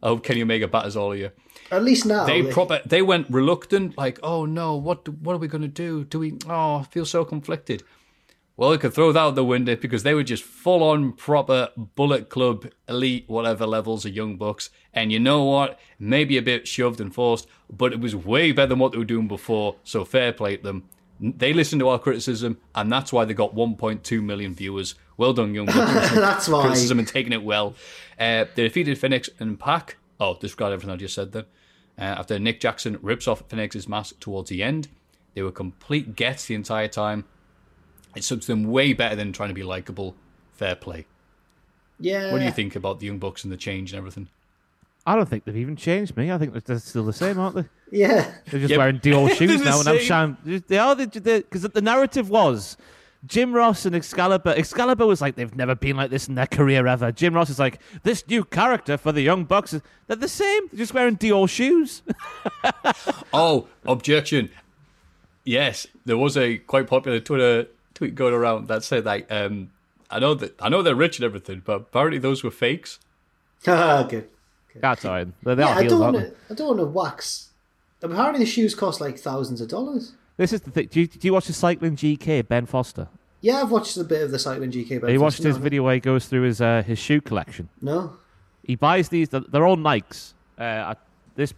I 0.02 0.08
hope 0.10 0.24
Kenny 0.24 0.42
Omega 0.42 0.68
batters 0.68 0.96
all 0.96 1.12
of 1.12 1.18
you. 1.18 1.32
At 1.72 1.84
least 1.84 2.06
now. 2.06 2.26
They 2.26 2.42
they- 2.42 2.52
proper 2.52 2.82
they 2.86 3.02
went 3.02 3.28
reluctant, 3.30 3.98
like, 3.98 4.20
oh 4.24 4.46
no, 4.46 4.76
what 4.76 5.08
what 5.10 5.34
are 5.34 5.40
we 5.40 5.48
gonna 5.48 5.68
do? 5.68 6.06
Do 6.06 6.20
we? 6.20 6.38
Oh, 6.48 6.78
I 6.78 6.84
feel 6.84 7.06
so 7.06 7.26
conflicted. 7.26 7.84
Well, 8.60 8.72
we 8.72 8.78
could 8.78 8.94
throw 8.94 9.14
that 9.14 9.20
out 9.22 9.36
the 9.36 9.46
window 9.46 9.78
because 9.78 10.04
they 10.04 10.14
were 10.14 10.22
just 10.22 10.44
full 10.44 10.84
on 10.84 11.14
proper 11.14 11.70
Bullet 11.78 12.28
Club 12.28 12.70
elite 12.90 13.24
whatever 13.28 13.66
levels 13.66 14.04
of 14.04 14.14
Young 14.14 14.36
Bucks, 14.36 14.70
and 14.94 15.14
you 15.14 15.18
know 15.18 15.46
what? 15.46 15.80
Maybe 15.98 16.36
a 16.36 16.42
bit 16.42 16.68
shoved 16.68 17.00
and 17.00 17.16
forced, 17.16 17.48
but 17.72 17.94
it 17.94 18.02
was 18.02 18.18
way 18.18 18.52
better 18.52 18.68
than 18.68 18.80
what 18.80 18.92
they 18.92 18.98
were 18.98 19.06
doing 19.06 19.30
before. 19.30 19.78
So 19.86 20.04
fair 20.04 20.34
play 20.34 20.58
to 20.58 20.64
them. 20.64 20.90
They 21.22 21.54
listened 21.54 21.80
to 21.80 21.88
our 21.88 22.00
criticism, 22.00 22.58
and 22.76 22.92
that's 22.92 23.14
why 23.14 23.24
they 23.24 23.34
got 23.34 23.56
1.2 23.56 24.22
million 24.22 24.54
viewers. 24.54 24.96
Well 25.16 25.32
done, 25.32 25.56
Young 25.56 25.68
Bucks. 25.68 26.12
That's 26.14 26.50
why. 26.50 26.64
criticism 26.64 27.00
and 27.00 27.08
taking 27.08 27.32
it 27.32 27.44
well. 27.44 27.76
Uh, 28.20 28.44
they 28.56 28.64
defeated 28.64 29.00
Fénix 29.00 29.30
and 29.40 29.58
Pac. 29.58 29.96
Oh, 30.20 30.38
disregard 30.38 30.74
everything 30.74 30.94
I 30.94 30.98
just 30.98 31.16
said 31.16 31.32
then. 31.32 31.46
Uh, 31.98 32.02
after 32.20 32.38
Nick 32.38 32.60
Jackson 32.60 33.00
rips 33.02 33.26
off 33.26 33.48
Fénix's 33.48 33.88
mask 33.88 34.20
towards 34.20 34.50
the 34.50 34.64
end, 34.64 34.90
they 35.34 35.44
were 35.44 35.52
complete 35.54 36.18
gets 36.18 36.46
the 36.46 36.56
entire 36.56 36.90
time. 36.90 37.24
It's 38.16 38.28
them 38.30 38.64
way 38.66 38.94
better 38.94 39.16
than 39.16 39.32
trying 39.34 39.50
to 39.50 39.56
be 39.56 39.64
likable. 39.64 40.16
Fair 40.54 40.76
play. 40.76 41.06
Yeah. 42.00 42.32
What 42.32 42.40
do 42.40 42.46
you 42.46 42.52
think 42.52 42.76
about 42.76 43.00
the 43.00 43.06
Young 43.08 43.20
Bucks 43.20 43.44
and 43.44 43.52
the 43.54 43.58
change 43.58 43.92
and 43.94 43.98
everything? 43.98 44.28
I 45.06 45.16
don't 45.16 45.28
think 45.30 45.46
they've 45.46 45.56
even 45.58 45.76
changed 45.76 46.16
me. 46.18 46.32
I 46.32 46.38
think 46.38 46.52
they're- 46.54 46.62
they're 46.66 46.80
still 46.80 47.06
the 47.06 47.14
same, 47.14 47.40
aren't 47.40 47.56
they? 47.56 47.66
Yeah. 47.92 48.32
They're 48.50 48.60
just 48.60 48.72
Yep. 48.72 48.78
wearing 48.78 49.00
Dior 49.00 49.30
shoes 49.36 49.62
now, 49.62 49.80
and 49.80 49.88
I'm 49.90 49.98
same. 49.98 50.06
shouting. 50.06 50.64
They 50.68 50.78
are 50.78 50.96
because 50.96 51.62
the 51.64 51.82
narrative 51.82 52.30
was 52.30 52.78
Jim 53.26 53.52
Ross 53.54 53.86
and 53.86 53.96
Excalibur. 53.96 54.52
Excalibur 54.56 55.06
was 55.06 55.22
like 55.22 55.36
they've 55.36 55.56
never 55.56 55.76
been 55.76 55.96
like 55.98 56.10
this 56.10 56.28
in 56.28 56.36
their 56.36 56.48
career 56.48 56.86
ever. 56.88 57.12
Jim 57.12 57.34
Ross 57.34 57.50
is 57.50 57.60
like 57.60 57.80
this 58.04 58.28
new 58.28 58.44
character 58.44 58.98
for 58.98 59.12
the 59.12 59.22
Young 59.22 59.46
Bucks. 59.46 59.72
They're 60.08 60.16
the 60.16 60.28
same. 60.28 60.68
They're 60.72 60.78
just 60.80 60.94
wearing 60.94 61.18
Dior 61.18 61.50
shoes. 61.50 62.02
Oh, 63.34 63.68
objection. 63.86 64.50
Yes, 65.46 65.88
there 66.06 66.18
was 66.18 66.38
a 66.38 66.58
quite 66.58 66.88
popular 66.88 67.20
Twitter 67.20 67.68
tweet 68.00 68.16
going 68.16 68.34
around 68.34 68.70
that 68.70 68.82
said 68.84 69.04
like, 69.06 69.30
um, 69.30 69.72
I 70.10 70.20
know 70.20 70.34
that 70.34 70.56
I 70.62 70.70
know 70.70 70.82
they're 70.82 70.96
rich 70.96 71.20
and 71.20 71.26
everything, 71.26 71.62
but 71.64 71.74
apparently 71.82 72.18
those 72.18 72.44
were 72.44 72.50
fakes. 72.52 73.00
Ah, 73.68 74.04
good. 74.10 74.30
That's 74.76 75.04
all 75.04 75.12
right. 75.12 75.28
They, 75.44 75.56
they 75.56 75.64
Yeah, 75.64 75.74
are 75.74 75.80
I 75.80 75.84
don't 75.86 76.02
aren't 76.02 76.14
want 76.16 76.26
they? 76.26 76.32
to. 76.32 76.36
I 76.50 76.54
don't 76.54 76.68
want 76.68 76.80
to 76.80 76.86
wax. 76.86 77.50
Apparently, 78.02 78.40
the 78.40 78.50
shoes 78.50 78.74
cost 78.74 79.02
like 79.02 79.20
thousands 79.20 79.60
of 79.60 79.68
dollars. 79.68 80.14
This 80.38 80.54
is 80.54 80.62
the 80.62 80.72
thing. 80.72 80.88
Do 80.90 81.02
you, 81.02 81.08
do 81.08 81.28
you 81.28 81.34
watch 81.34 81.48
the 81.48 81.54
cycling 81.54 81.98
GK 81.98 82.48
Ben 82.48 82.66
Foster? 82.66 83.10
Yeah, 83.42 83.62
I've 83.62 83.70
watched 83.72 83.98
a 83.98 84.06
bit 84.06 84.22
of 84.22 84.32
the 84.32 84.40
cycling 84.40 84.72
GK. 84.72 85.02
Have 85.02 85.10
you 85.10 85.20
watched 85.20 85.44
his 85.44 85.58
video 85.58 85.84
where 85.84 85.96
he 85.96 86.00
goes 86.00 86.28
through 86.28 86.44
his 86.44 86.62
uh, 86.62 86.84
his 86.84 86.98
shoe 86.98 87.20
collection? 87.20 87.68
No. 87.82 88.14
He 88.64 88.76
buys 88.76 89.10
these. 89.10 89.28
They're 89.28 89.42
they're 89.42 89.66
all 89.68 89.76
Nikes. 89.76 90.34
Uh, 90.58 90.64
I, 90.64 90.96
this 91.36 91.54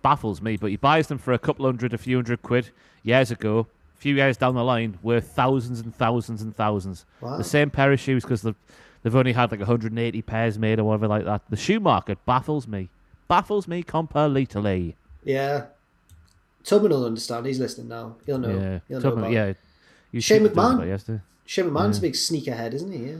baffles 0.00 0.40
me, 0.40 0.56
but 0.56 0.70
he 0.70 0.76
buys 0.76 1.08
them 1.08 1.18
for 1.18 1.34
a 1.34 1.38
couple 1.38 1.66
hundred, 1.66 1.92
a 1.92 1.98
few 1.98 2.16
hundred 2.16 2.40
quid 2.40 2.70
years 3.02 3.30
ago. 3.30 3.66
Few 3.96 4.14
years 4.16 4.36
down 4.36 4.54
the 4.54 4.64
line, 4.64 4.98
worth 5.02 5.28
thousands 5.28 5.80
and 5.80 5.94
thousands 5.94 6.42
and 6.42 6.54
thousands. 6.54 7.06
Wow. 7.20 7.38
The 7.38 7.44
same 7.44 7.70
pair 7.70 7.90
of 7.92 7.98
shoes 8.00 8.22
because 8.22 8.42
they've, 8.42 8.54
they've 9.02 9.16
only 9.16 9.32
had 9.32 9.50
like 9.50 9.60
180 9.60 10.22
pairs 10.22 10.58
made 10.58 10.78
or 10.78 10.84
whatever 10.84 11.08
like 11.08 11.24
that. 11.24 11.42
The 11.48 11.56
shoe 11.56 11.80
market 11.80 12.18
baffles 12.26 12.68
me. 12.68 12.90
Baffles 13.28 13.66
me 13.66 13.82
completely. 13.82 14.96
Yeah. 15.22 15.66
Tubman 16.64 16.90
will 16.90 17.06
understand. 17.06 17.46
He's 17.46 17.58
listening 17.60 17.88
now. 17.88 18.16
He'll 18.26 18.38
know. 18.38 18.48
Yeah. 18.50 18.78
He'll 18.88 18.98
know 18.98 19.10
Tubman- 19.10 19.24
about 19.24 19.32
yeah. 19.32 19.52
You 20.12 20.20
Shane 20.20 20.46
McMahon. 20.46 21.20
Shane 21.46 21.66
McMahon's 21.70 21.96
Yeah. 21.96 21.98
a 21.98 22.02
big 22.02 22.12
sneakerhead, 22.12 22.72
isn't 22.74 22.92
he? 22.92 22.98
Yeah. 23.10 23.16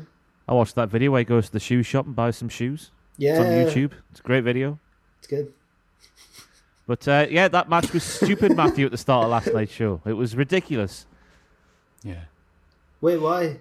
I 0.48 0.52
watched 0.54 0.74
that 0.74 0.90
video 0.90 1.10
where 1.12 1.20
he 1.20 1.24
goes 1.24 1.46
to 1.46 1.52
the 1.52 1.60
shoe 1.60 1.82
shop 1.82 2.06
and 2.06 2.14
buys 2.14 2.36
some 2.36 2.48
shoes. 2.50 2.90
Yeah. 3.16 3.40
It's 3.42 3.74
on 3.74 3.82
YouTube. 3.82 3.92
It's 4.10 4.20
a 4.20 4.22
great 4.22 4.44
video. 4.44 4.78
It's 5.18 5.26
good. 5.26 5.52
But 6.86 7.06
uh, 7.08 7.26
yeah, 7.30 7.48
that 7.48 7.68
match 7.68 7.92
was 7.92 8.02
stupid, 8.04 8.54
Matthew, 8.56 8.84
at 8.86 8.92
the 8.92 8.98
start 8.98 9.24
of 9.24 9.30
last 9.30 9.52
night's 9.52 9.72
show. 9.72 10.00
It 10.04 10.12
was 10.14 10.36
ridiculous. 10.36 11.06
Yeah. 12.02 12.24
Wait, 13.00 13.18
why? 13.18 13.58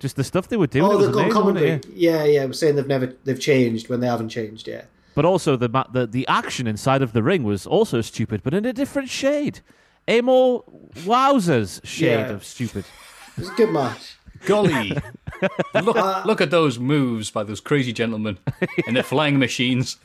Just 0.00 0.16
the 0.16 0.24
stuff 0.24 0.48
they 0.48 0.56
were 0.56 0.66
doing. 0.66 0.84
oh, 0.84 0.92
it 0.92 0.96
was 0.96 1.06
the 1.06 1.12
co- 1.12 1.18
amazing, 1.20 1.34
wasn't 1.44 1.58
it? 1.58 1.62
commentary. 1.82 1.94
Yeah, 1.96 2.24
yeah. 2.24 2.44
We're 2.44 2.52
saying 2.52 2.76
they've 2.76 2.86
never 2.86 3.14
they've 3.24 3.40
changed 3.40 3.88
when 3.88 4.00
they 4.00 4.06
haven't 4.06 4.28
changed. 4.30 4.66
Yeah. 4.68 4.82
But 5.14 5.24
also 5.24 5.56
the, 5.56 5.68
ma- 5.68 5.86
the 5.92 6.06
the 6.06 6.26
action 6.28 6.66
inside 6.66 7.02
of 7.02 7.12
the 7.12 7.22
ring 7.22 7.42
was 7.44 7.66
also 7.66 8.00
stupid, 8.00 8.42
but 8.42 8.54
in 8.54 8.64
a 8.64 8.72
different 8.72 9.08
shade. 9.08 9.60
A 10.06 10.20
more 10.22 10.64
wowzers 11.00 11.84
shade 11.84 12.06
Yeah. 12.20 12.30
of 12.30 12.44
stupid. 12.44 12.84
It 13.36 13.40
was 13.40 13.50
a 13.50 13.54
good 13.54 13.70
match. 13.70 14.16
Golly, 14.46 14.96
look 15.82 15.96
Uh, 15.96 16.22
look 16.24 16.40
at 16.40 16.50
those 16.50 16.78
moves 16.78 17.30
by 17.30 17.42
those 17.42 17.60
crazy 17.60 17.92
gentlemen 17.92 18.38
and 18.86 18.94
their 18.96 19.02
flying 19.02 19.38
machines. 19.38 19.96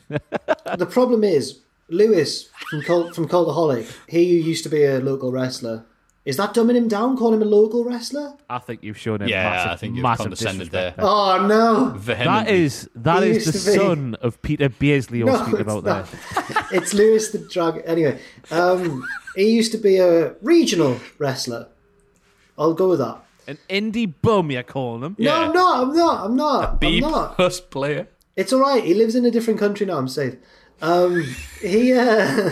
the 0.76 0.86
problem 0.86 1.22
is 1.24 1.60
Lewis 1.88 2.48
from 2.70 2.82
Col- 2.82 3.12
from 3.12 3.28
Cultaholic. 3.28 3.92
He 4.08 4.22
used 4.40 4.62
to 4.64 4.70
be 4.70 4.84
a 4.84 5.00
local 5.00 5.30
wrestler. 5.32 5.84
Is 6.24 6.38
that 6.38 6.54
dumbing 6.54 6.74
him 6.76 6.88
down, 6.88 7.18
calling 7.18 7.34
him 7.34 7.42
a 7.46 7.50
local 7.50 7.84
wrestler? 7.84 8.32
I 8.48 8.58
think 8.58 8.82
you've 8.82 8.96
shown 8.98 9.20
him 9.20 9.28
Yeah, 9.28 9.42
massive, 9.50 9.70
I 9.72 9.76
think 9.76 9.94
you've 9.96 10.02
massive 10.02 10.24
condescended 10.24 10.70
disrespect 10.70 10.96
there. 10.96 11.04
Oh 11.06 11.46
no! 11.46 11.90
That 11.90 11.98
Vehemently. 11.98 12.62
is 12.64 12.88
that 12.94 13.22
He 13.22 13.28
is 13.30 13.44
the 13.44 13.52
used 13.52 13.66
be- 13.66 13.72
son 13.76 14.14
of 14.22 14.40
Peter 14.40 14.70
Beardsley 14.70 15.18
you're 15.18 15.26
No, 15.26 15.42
speaking 15.42 15.60
about 15.60 15.84
not. 15.84 16.10
there. 16.10 16.66
it's 16.72 16.94
Lewis 16.94 17.30
the 17.30 17.38
drag. 17.40 17.82
Anyway, 17.84 18.18
um, 18.50 19.06
he 19.36 19.50
used 19.50 19.72
to 19.72 19.78
be 19.78 19.98
a 19.98 20.32
regional 20.40 20.98
wrestler. 21.18 21.68
I'll 22.56 22.72
go 22.72 22.88
with 22.88 23.00
that. 23.00 23.20
An 23.46 23.58
indie 23.68 24.10
bum, 24.22 24.50
you're 24.50 24.62
calling 24.62 25.02
him. 25.02 25.16
No, 25.18 25.34
I'm 25.42 25.52
not. 25.52 25.82
I'm 25.82 25.94
not. 25.94 26.24
I'm 26.24 26.36
not. 26.36 26.80
B 26.80 27.02
I'm 27.04 27.10
not. 27.10 27.36
plus 27.36 27.60
player. 27.60 28.08
It's 28.36 28.50
all 28.54 28.60
right. 28.60 28.82
He 28.82 28.94
lives 28.94 29.14
in 29.14 29.26
a 29.26 29.30
different 29.30 29.60
country 29.60 29.84
now. 29.84 29.98
I'm 29.98 30.08
safe. 30.08 30.36
Um, 30.82 31.34
he 31.60 31.92
uh, 31.92 32.50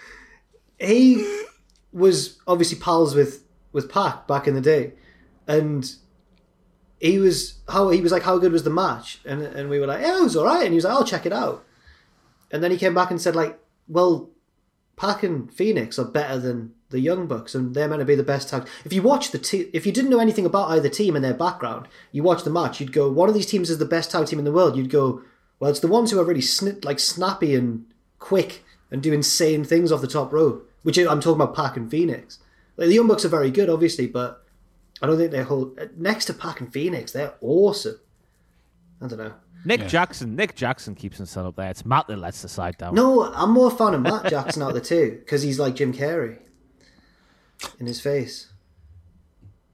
he 0.78 1.44
was 1.92 2.38
obviously 2.46 2.78
pals 2.78 3.14
with 3.14 3.44
with 3.72 3.90
Pac 3.90 4.26
back 4.26 4.46
in 4.46 4.54
the 4.54 4.60
day, 4.60 4.92
and 5.46 5.90
he 7.00 7.18
was 7.18 7.58
how 7.68 7.88
he 7.90 8.00
was 8.00 8.12
like, 8.12 8.22
how 8.22 8.38
good 8.38 8.52
was 8.52 8.64
the 8.64 8.70
match? 8.70 9.20
And 9.24 9.42
and 9.42 9.70
we 9.70 9.78
were 9.78 9.86
like, 9.86 10.02
yeah, 10.02 10.18
it 10.18 10.22
was 10.22 10.36
all 10.36 10.44
right. 10.44 10.64
And 10.64 10.72
he 10.72 10.76
was 10.76 10.84
like, 10.84 10.94
I'll 10.94 11.04
check 11.04 11.26
it 11.26 11.32
out. 11.32 11.64
And 12.50 12.62
then 12.62 12.70
he 12.70 12.78
came 12.78 12.94
back 12.94 13.10
and 13.10 13.20
said 13.20 13.34
like, 13.34 13.58
well, 13.88 14.30
Pac 14.96 15.22
and 15.22 15.50
Fénix 15.50 15.98
are 15.98 16.04
better 16.04 16.38
than 16.38 16.72
the 16.90 17.00
Young 17.00 17.26
Bucks, 17.26 17.54
and 17.54 17.74
they're 17.74 17.88
meant 17.88 18.00
to 18.00 18.06
be 18.06 18.14
the 18.14 18.22
best 18.22 18.48
tag. 18.48 18.66
If 18.84 18.92
you 18.92 19.02
watch 19.02 19.30
the 19.30 19.68
if 19.72 19.86
you 19.86 19.92
didn't 19.92 20.10
know 20.10 20.20
anything 20.20 20.46
about 20.46 20.70
either 20.70 20.88
team 20.88 21.16
and 21.16 21.24
their 21.24 21.34
background, 21.34 21.88
you 22.12 22.22
watch 22.22 22.44
the 22.44 22.50
match, 22.50 22.80
you'd 22.80 22.92
go, 22.92 23.10
one 23.10 23.28
of 23.28 23.34
these 23.34 23.46
teams 23.46 23.70
is 23.70 23.78
the 23.78 23.84
best 23.84 24.10
tag 24.10 24.26
team 24.26 24.38
in 24.38 24.44
the 24.44 24.52
world. 24.52 24.76
You'd 24.76 24.90
go, 24.90 25.22
well, 25.58 25.70
it's 25.70 25.80
the 25.80 25.88
ones 25.88 26.10
who 26.10 26.20
are 26.20 26.24
really 26.24 26.40
sni- 26.40 26.84
like 26.84 26.98
snappy 26.98 27.54
and 27.54 27.86
quick 28.18 28.62
and 28.90 29.02
do 29.02 29.12
insane 29.12 29.64
things 29.64 29.90
off 29.92 30.00
the 30.00 30.06
top 30.06 30.32
rope. 30.32 30.70
Which 30.82 30.98
I'm 30.98 31.20
talking 31.20 31.40
about 31.40 31.56
Pac 31.56 31.76
and 31.76 31.90
Fénix. 31.90 32.38
Like, 32.76 32.86
the 32.88 32.94
Young 32.94 33.08
Bucks 33.08 33.24
are 33.24 33.28
very 33.28 33.50
good, 33.50 33.68
obviously, 33.68 34.06
but 34.06 34.44
I 35.02 35.06
don't 35.08 35.16
think 35.16 35.32
they 35.32 35.42
hold 35.42 35.76
uh, 35.80 35.86
next 35.96 36.26
to 36.26 36.32
Pac 36.34 36.60
and 36.60 36.72
Fénix. 36.72 37.10
They're 37.10 37.34
awesome. 37.40 37.98
I 39.02 39.08
don't 39.08 39.18
know. 39.18 39.32
Nick 39.64 39.88
Jackson. 39.88 40.36
Nick 40.36 40.54
Jackson 40.54 40.94
keeps 40.94 41.16
himself 41.16 41.48
up 41.48 41.56
there. 41.56 41.70
It's 41.70 41.84
Matt 41.84 42.06
that 42.06 42.18
lets 42.18 42.40
the 42.42 42.48
side 42.48 42.78
down. 42.78 42.94
No, 42.94 43.24
I'm 43.34 43.50
more 43.50 43.68
fan 43.70 43.94
of 43.94 44.00
Matt 44.00 44.30
Jackson 44.30 44.62
out 44.62 44.68
of 44.68 44.74
the 44.74 44.80
two 44.80 45.16
because 45.18 45.42
he's 45.42 45.58
like 45.58 45.74
Jim 45.74 45.92
Carrey 45.92 46.38
in 47.80 47.86
his 47.86 48.00
face. 48.00 48.52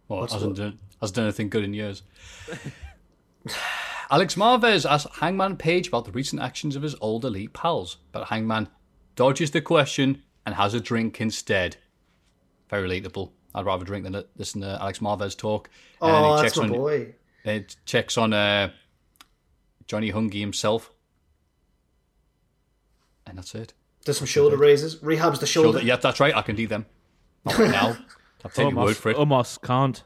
Well, 0.09 0.21
What's 0.21 0.33
hasn't 0.33 0.53
what? 0.53 0.59
done, 0.59 0.79
hasn't 1.01 1.17
done 1.17 1.25
anything 1.27 1.51
good 1.51 1.65
in 1.65 1.75
years. 1.75 2.03
Alex 4.13 4.35
Marvez 4.35 4.85
asked 4.89 5.07
Hangman 5.21 5.57
Page 5.57 5.89
about 5.89 6.05
the 6.05 6.13
recent 6.13 6.43
actions 6.43 6.77
of 6.77 6.83
his 6.83 6.95
old 7.01 7.25
elite 7.25 7.55
pals, 7.55 7.97
but 8.13 8.29
Hangman 8.29 8.69
dodges 9.17 9.53
the 9.53 9.63
question 9.63 10.23
and 10.45 10.55
has 10.55 10.75
a 10.75 10.81
drink 10.81 11.19
instead. 11.19 11.79
Very 12.69 12.87
relatable. 12.87 13.31
I'd 13.55 13.65
rather 13.65 13.87
drink 13.87 14.05
than 14.05 14.23
listen 14.37 14.61
to 14.61 14.79
Alex 14.83 14.99
Marvez 14.99 15.35
talk. 15.35 15.71
And 16.03 16.13
then 16.13 16.25
Oh, 16.25 16.37
he 16.37 16.43
that's 16.43 16.55
checks 16.55 16.57
my 16.59 16.65
on, 16.65 16.71
boy. 16.71 17.15
It 17.45 17.77
checks 17.87 18.19
on 18.19 18.35
uh, 18.35 18.71
Johnny 19.87 20.13
Hungy 20.13 20.41
himself. 20.41 20.93
And 23.27 23.39
that's 23.39 23.55
it. 23.55 23.73
Does 24.05 24.19
some 24.19 24.27
shoulder 24.27 24.59
raises, 24.59 24.97
rehabs 24.97 25.41
the 25.41 25.47
shoulder. 25.47 25.79
Shoulder, 25.79 25.87
yeah, 25.87 25.97
that's 25.97 26.21
right. 26.21 26.37
I 26.37 26.43
can 26.43 26.55
do 26.57 26.67
them. 26.67 26.85
Not 27.47 27.59
right 27.59 27.71
now. 27.71 27.97
I'll 28.45 28.51
take 28.51 28.73
your 28.73 28.85
word 28.85 28.97
for 28.97 29.09
it. 29.09 29.17
Almost 29.17 29.63
can't. 29.63 30.03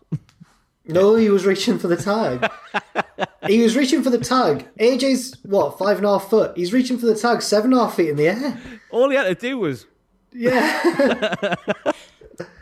No, 0.85 1.17
he 1.17 1.29
was 1.29 1.45
reaching 1.45 1.81
for 1.81 1.89
the 1.89 1.97
tag. 1.97 2.49
he 3.47 3.63
was 3.63 3.77
reaching 3.77 4.03
for 4.03 4.11
the 4.11 4.19
tag. 4.19 4.67
AJ's 4.79 5.37
what 5.45 5.79
five 5.79 5.97
and 5.99 6.07
a 6.07 6.19
half 6.19 6.29
foot. 6.31 6.57
He's 6.57 6.73
reaching 6.73 6.99
for 6.99 7.07
the 7.07 7.15
tag 7.15 7.43
seven 7.43 7.73
and 7.73 7.81
a 7.81 7.85
half 7.85 7.97
feet 7.97 8.11
in 8.11 8.17
the 8.17 8.29
air. 8.29 8.61
All 8.91 9.09
he 9.11 9.17
had 9.17 9.25
to 9.25 9.35
do 9.35 9.59
was 9.59 9.87
Yeah, 10.33 11.55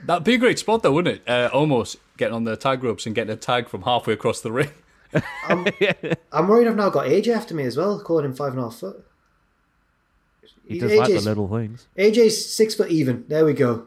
That'd 0.06 0.24
be 0.24 0.34
a 0.34 0.38
great 0.38 0.58
spot, 0.58 0.82
though, 0.82 0.92
wouldn't 0.92 1.16
it? 1.16 1.28
Uh, 1.28 1.48
almost 1.52 1.96
getting 2.16 2.34
on 2.34 2.44
the 2.44 2.56
tag 2.56 2.84
ropes 2.84 3.06
and 3.06 3.14
getting 3.14 3.32
a 3.32 3.36
tag 3.36 3.68
from 3.68 3.82
halfway 3.82 4.12
across 4.14 4.40
the 4.40 4.52
ring. 4.52 4.70
I'm 5.48 6.48
worried. 6.48 6.66
I've 6.68 6.76
now 6.76 6.90
got 6.90 7.06
AJ 7.06 7.28
after 7.34 7.54
me 7.54 7.64
as 7.64 7.76
well, 7.76 8.00
calling 8.00 8.24
him 8.24 8.34
five 8.34 8.52
and 8.52 8.60
a 8.60 8.64
half 8.64 8.76
foot. 8.76 9.04
he 10.68 10.78
does 10.78 10.92
like 10.92 11.08
the 11.08 11.14
AJ's 11.14 11.26
little 11.26 11.48
things. 11.48 11.86
AJ's 11.96 12.54
six 12.54 12.74
foot 12.74 12.90
even. 12.90 13.24
There 13.28 13.44
we 13.44 13.52
go. 13.54 13.86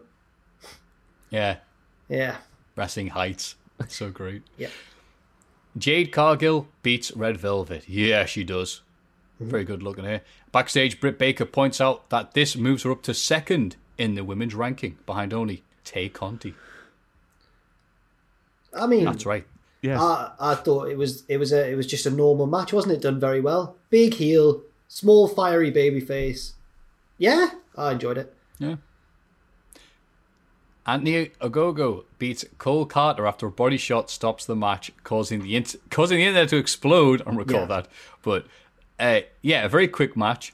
Yeah, 1.30 1.58
Yeah, 2.10 2.38
wrestling 2.76 3.08
heights. 3.10 3.56
That's 3.78 3.96
so 3.96 4.10
great. 4.10 4.42
yeah. 4.58 4.70
Jade 5.78 6.12
Cargill 6.12 6.68
beats 6.82 7.12
Red 7.12 7.38
Velvet. 7.38 7.88
Yeah, 7.88 8.26
she 8.26 8.44
does. 8.44 8.82
Very 9.40 9.64
good 9.64 9.84
looking 9.84 10.06
here. 10.06 10.22
Backstage, 10.52 11.00
Britt 11.00 11.20
Baker 11.20 11.46
points 11.46 11.80
out 11.80 12.10
that 12.10 12.34
this 12.34 12.56
moves 12.56 12.84
her 12.84 12.92
up 12.92 13.04
to 13.04 13.14
second 13.14 13.76
in 13.98 14.16
the 14.16 14.24
women's 14.24 14.56
ranking, 14.56 14.98
behind 15.06 15.34
only 15.34 15.64
Tay 15.84 16.10
Conti. 16.10 16.56
I 18.74 18.88
mean, 18.88 19.06
That's 19.06 19.26
right. 19.26 19.46
Yeah, 19.82 20.02
I, 20.02 20.32
I 20.40 20.56
thought 20.56 20.90
it 20.90 20.98
was 20.98 21.24
it 21.28 21.38
was 21.38 21.54
a 21.54 21.70
it 21.70 21.76
was 21.76 21.86
just 21.86 22.08
a 22.08 22.10
normal 22.10 22.48
match, 22.48 22.74
wasn't 22.74 22.96
it? 22.96 23.02
Done 23.02 23.20
very 23.20 23.40
well. 23.40 23.76
Big 23.92 24.16
heel, 24.16 24.64
small 24.88 25.28
fiery 25.28 25.70
baby 25.70 26.00
face. 26.00 26.54
Yeah, 27.20 27.50
I 27.76 27.92
enjoyed 27.92 28.18
it. 28.18 28.34
Yeah. 28.58 28.78
Anthony 30.88 31.28
Ogogo 31.42 32.06
beats 32.18 32.46
Cole 32.58 32.88
Karter 32.88 33.28
after 33.28 33.46
a 33.48 33.52
body 33.52 33.76
shot 33.78 34.10
stops 34.10 34.46
the 34.46 34.56
match, 34.56 34.92
causing 35.04 35.42
the 35.44 35.56
int- 35.56 35.76
causing 35.92 36.18
the 36.18 36.24
internet 36.26 36.50
to 36.50 36.58
explode. 36.58 37.22
I 37.28 37.32
recall 37.32 37.62
Yeah. 37.62 37.66
that, 37.66 37.88
but 38.24 38.46
uh, 39.00 39.20
yeah, 39.42 39.66
a 39.66 39.70
very 39.70 39.88
quick 39.88 40.16
match. 40.16 40.54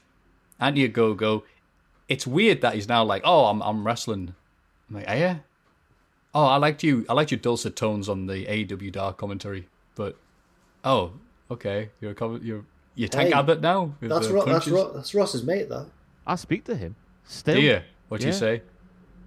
Anthony 0.60 0.88
Ogogo. 0.88 1.42
It's 2.08 2.26
weird 2.26 2.60
that 2.60 2.74
he's 2.74 2.88
now 2.88 3.02
like, 3.04 3.22
oh, 3.24 3.46
I'm 3.46 3.62
I'm 3.62 3.86
wrestling. 3.86 4.34
I'm 4.90 4.96
like, 4.96 5.08
are 5.08 5.16
you? 5.16 5.40
Oh, 6.34 6.44
I 6.46 6.56
liked 6.56 6.82
you. 6.82 7.06
I 7.08 7.12
liked 7.14 7.30
your 7.30 7.38
dulcet 7.40 7.76
tones 7.76 8.08
on 8.08 8.26
the 8.26 8.44
AEW 8.46 8.90
Dark 8.92 9.16
commentary. 9.16 9.68
But 9.94 10.16
oh, 10.84 11.12
okay, 11.50 11.90
you're 12.00 12.10
a 12.10 12.14
com- 12.14 12.40
you're 12.42 12.64
you 12.96 13.08
Tank 13.08 13.28
Hey, 13.28 13.34
Abbott 13.34 13.60
now. 13.60 13.94
That's 14.00 14.28
Ro- 14.28 14.44
that's. 14.44 14.66
Ro- 14.68 14.92
that's 14.92 15.14
Ross's 15.14 15.44
mate, 15.44 15.68
that. 15.68 15.86
I 16.26 16.34
speak 16.34 16.64
to 16.64 16.76
him. 16.76 16.96
Still. 17.24 17.54
Do 17.54 17.60
you? 17.62 17.80
What 18.08 18.20
do 18.20 18.26
you 18.26 18.32
say? 18.32 18.62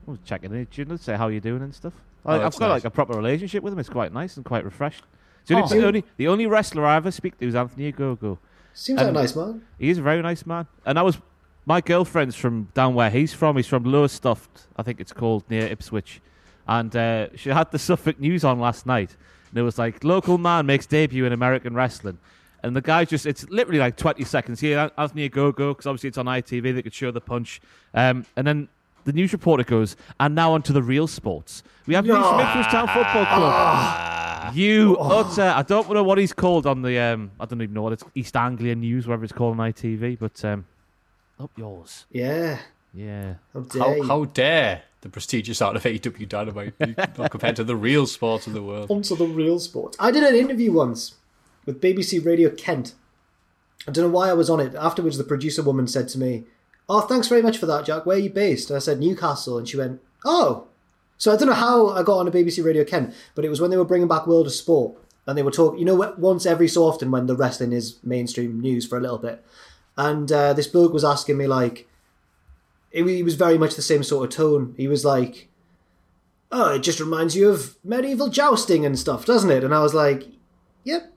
I 0.07 0.11
was 0.11 0.19
checking 0.23 0.51
in, 0.53 0.67
you 0.73 0.85
know, 0.85 0.95
say 0.95 1.15
how 1.17 1.27
you're 1.27 1.41
doing 1.41 1.61
and 1.61 1.73
stuff. 1.73 1.93
Oh, 2.25 2.31
I, 2.31 2.45
I've 2.45 2.51
got 2.57 2.67
nice. 2.67 2.69
like 2.69 2.85
a 2.85 2.89
proper 2.89 3.13
relationship 3.13 3.63
with 3.63 3.73
him. 3.73 3.79
It's 3.79 3.89
quite 3.89 4.13
nice 4.13 4.37
and 4.37 4.45
quite 4.45 4.63
refreshed. 4.63 5.03
The 5.45 5.55
only, 5.55 5.65
Oh. 5.65 5.79
the 5.81 5.87
only, 5.87 6.03
the 6.17 6.27
only 6.27 6.45
wrestler 6.45 6.85
I 6.85 6.95
ever 6.95 7.11
speak 7.11 7.37
to 7.39 7.47
is 7.47 7.55
Anthony 7.55 7.91
Ogogo. 7.91 8.37
Seems 8.73 8.99
like 8.99 9.07
a 9.09 9.11
nice 9.11 9.35
man. 9.35 9.61
He 9.79 9.89
is 9.89 9.97
a 9.97 10.01
very 10.01 10.21
nice 10.21 10.45
man. 10.45 10.67
And 10.85 10.99
I 10.99 11.01
was 11.01 11.17
my 11.65 11.81
girlfriend's 11.81 12.35
from 12.35 12.69
down 12.73 12.93
where 12.95 13.09
he's 13.09 13.33
from. 13.33 13.57
He's 13.57 13.67
from 13.67 13.83
Lowestoft, 13.83 14.67
I 14.77 14.83
think 14.83 15.01
it's 15.01 15.11
called 15.11 15.43
near 15.49 15.67
Ipswich. 15.67 16.21
And 16.67 16.95
uh, 16.95 17.27
she 17.35 17.49
had 17.49 17.71
the 17.71 17.79
Suffolk 17.87 18.19
News 18.19 18.43
on 18.45 18.59
last 18.59 18.85
night, 18.85 19.15
and 19.49 19.59
it 19.59 19.63
was 19.63 19.77
like 19.77 20.03
local 20.03 20.37
man 20.37 20.65
makes 20.65 20.85
debut 20.85 21.25
in 21.25 21.33
American 21.33 21.73
wrestling. 21.75 22.19
And 22.63 22.75
the 22.75 22.81
guy 22.81 23.05
just, 23.05 23.25
it's 23.25 23.47
literally 23.49 23.79
like 23.79 23.97
20 23.97 24.23
seconds. 24.23 24.59
Here, 24.59 24.91
Anthony 24.97 25.29
Ogogo, 25.29 25.69
because 25.71 25.85
obviously 25.85 26.07
it's 26.09 26.17
on 26.17 26.25
ITV, 26.25 26.73
they 26.75 26.81
could 26.81 26.93
show 26.93 27.11
the 27.11 27.21
punch. 27.21 27.61
Um, 27.93 28.25
and 28.35 28.47
then 28.47 28.67
the 29.07 29.13
news 29.13 29.31
reporter 29.31 29.63
goes, 29.63 29.95
and 30.19 30.35
now 30.35 30.51
on 30.53 30.61
to 30.63 30.73
the 30.73 30.83
real 30.83 31.07
sports. 31.07 31.63
We 31.87 31.93
have 31.95 32.05
Lee 32.05 32.11
Smith 32.11 32.49
from 32.51 32.63
Town 32.63 32.87
Football 32.87 33.25
Club. 33.25 34.53
You 34.53 34.97
utter, 34.99 35.43
I 35.43 35.61
don't 35.61 35.89
know 35.89 36.03
what 36.03 36.17
he's 36.17 36.33
called 36.33 36.67
on 36.67 36.81
the, 36.81 36.99
um, 36.99 37.31
I 37.39 37.45
don't 37.45 37.61
even 37.61 37.73
know 37.73 37.83
what 37.83 37.93
it's, 37.93 38.03
East 38.15 38.35
Anglia 38.35 38.75
News, 38.75 39.07
whatever 39.07 39.23
it's 39.23 39.31
called 39.31 39.57
on 39.57 39.71
ITV, 39.71 40.19
but 40.19 40.43
um, 40.43 40.65
up 41.39 41.51
yours. 41.55 42.05
Yeah. 42.11 42.59
Yeah. 42.93 43.35
How 43.53 43.61
dare 43.61 43.81
How, 43.81 43.93
you. 43.95 44.03
how 44.03 44.25
dare 44.25 44.81
the 45.01 45.09
prestigious 45.09 45.61
art 45.61 45.77
of 45.77 45.83
AEW 45.83 46.27
Dynamite 46.27 46.77
be 46.77 46.93
not 47.17 47.31
compared 47.31 47.55
to 47.55 47.63
the 47.63 47.75
real 47.77 48.07
sports 48.07 48.45
of 48.45 48.51
the 48.53 48.61
world? 48.61 48.91
Onto 48.91 49.15
the 49.15 49.25
real 49.25 49.59
sport. 49.59 49.95
I 49.99 50.11
did 50.11 50.23
an 50.23 50.35
interview 50.35 50.73
once 50.73 51.15
with 51.65 51.81
BBC 51.81 52.25
Radio 52.25 52.49
Kent. 52.49 52.93
I 53.87 53.91
don't 53.91 54.03
know 54.03 54.11
why 54.17 54.29
I 54.29 54.33
was 54.33 54.49
on 54.49 54.59
it. 54.59 54.75
Afterwards, 54.75 55.17
the 55.17 55.23
producer 55.23 55.63
woman 55.63 55.87
said 55.87 56.09
to 56.09 56.19
me, 56.19 56.43
Oh, 56.89 57.01
thanks 57.01 57.27
very 57.27 57.41
much 57.41 57.57
for 57.57 57.65
that, 57.65 57.85
Jack. 57.85 58.05
Where 58.05 58.17
are 58.17 58.19
you 58.19 58.29
based? 58.29 58.69
And 58.69 58.77
I 58.77 58.79
said, 58.79 58.99
Newcastle. 58.99 59.57
And 59.57 59.67
she 59.67 59.77
went, 59.77 60.01
Oh. 60.23 60.67
So 61.17 61.33
I 61.33 61.35
don't 61.35 61.47
know 61.47 61.53
how 61.53 61.89
I 61.89 62.03
got 62.03 62.19
on 62.19 62.27
a 62.27 62.31
BBC 62.31 62.63
Radio 62.63 62.83
Kent, 62.83 63.13
but 63.33 63.43
it 63.43 63.49
was 63.49 63.59
when 63.59 63.71
they 63.71 63.77
were 63.77 63.83
bringing 63.85 64.07
back 64.07 64.27
World 64.27 64.45
of 64.45 64.53
Sport. 64.53 64.95
And 65.25 65.37
they 65.37 65.43
were 65.43 65.51
talking, 65.51 65.79
you 65.79 65.85
know, 65.85 66.15
once 66.17 66.45
every 66.45 66.67
so 66.67 66.83
often 66.83 67.11
when 67.11 67.25
the 67.25 67.35
wrestling 67.35 67.73
is 67.73 67.97
mainstream 68.03 68.61
news 68.61 68.87
for 68.87 68.97
a 68.97 69.01
little 69.01 69.17
bit. 69.17 69.43
And 69.97 70.31
uh, 70.31 70.53
this 70.53 70.67
bloke 70.67 70.93
was 70.93 71.03
asking 71.03 71.37
me, 71.37 71.47
like, 71.47 71.87
it, 72.91 73.05
he 73.05 73.23
was 73.23 73.35
very 73.35 73.57
much 73.57 73.75
the 73.75 73.81
same 73.81 74.03
sort 74.03 74.25
of 74.25 74.35
tone. 74.35 74.73
He 74.77 74.87
was 74.87 75.03
like, 75.03 75.49
oh, 76.51 76.75
it 76.75 76.79
just 76.79 76.99
reminds 76.99 77.35
you 77.35 77.49
of 77.49 77.77
medieval 77.83 78.29
jousting 78.29 78.85
and 78.85 78.97
stuff, 78.97 79.25
doesn't 79.25 79.51
it? 79.51 79.63
And 79.63 79.73
I 79.73 79.81
was 79.81 79.93
like, 79.93 80.27
yep, 80.83 81.11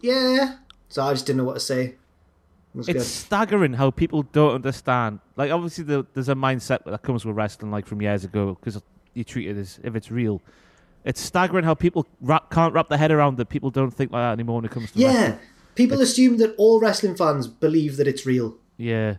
yeah. 0.00 0.56
So 0.88 1.02
I 1.02 1.12
just 1.12 1.26
didn't 1.26 1.38
know 1.38 1.44
what 1.44 1.54
to 1.54 1.60
say. 1.60 1.96
Was 2.74 2.88
It's 2.88 2.98
good. 2.98 3.04
staggering 3.04 3.72
how 3.74 3.90
people 3.90 4.22
don't 4.22 4.54
understand. 4.54 5.20
Like, 5.36 5.50
obviously, 5.50 5.84
the, 5.84 6.06
there's 6.14 6.28
a 6.28 6.34
mindset 6.34 6.84
that 6.84 7.02
comes 7.02 7.24
with 7.24 7.34
wrestling, 7.36 7.70
like 7.72 7.86
from 7.86 8.00
years 8.00 8.24
ago, 8.24 8.54
because 8.60 8.80
you 9.14 9.24
treat 9.24 9.48
it 9.48 9.56
as 9.56 9.80
if 9.82 9.96
it's 9.96 10.10
real. 10.10 10.40
It's 11.04 11.20
staggering 11.20 11.64
how 11.64 11.74
people 11.74 12.06
wrap, 12.20 12.50
can't 12.50 12.72
wrap 12.74 12.88
their 12.88 12.98
head 12.98 13.10
around 13.10 13.38
that 13.38 13.48
people 13.48 13.70
don't 13.70 13.90
think 13.90 14.12
like 14.12 14.20
that 14.20 14.32
anymore 14.32 14.56
when 14.56 14.66
it 14.66 14.70
comes 14.70 14.92
to 14.92 14.98
Yeah, 14.98 15.08
wrestling. 15.22 15.38
people 15.74 16.00
assume 16.00 16.36
that 16.38 16.54
all 16.58 16.78
wrestling 16.78 17.16
fans 17.16 17.48
believe 17.48 17.96
that 17.96 18.06
it's 18.06 18.24
real. 18.26 18.56
Yeah. 18.76 19.16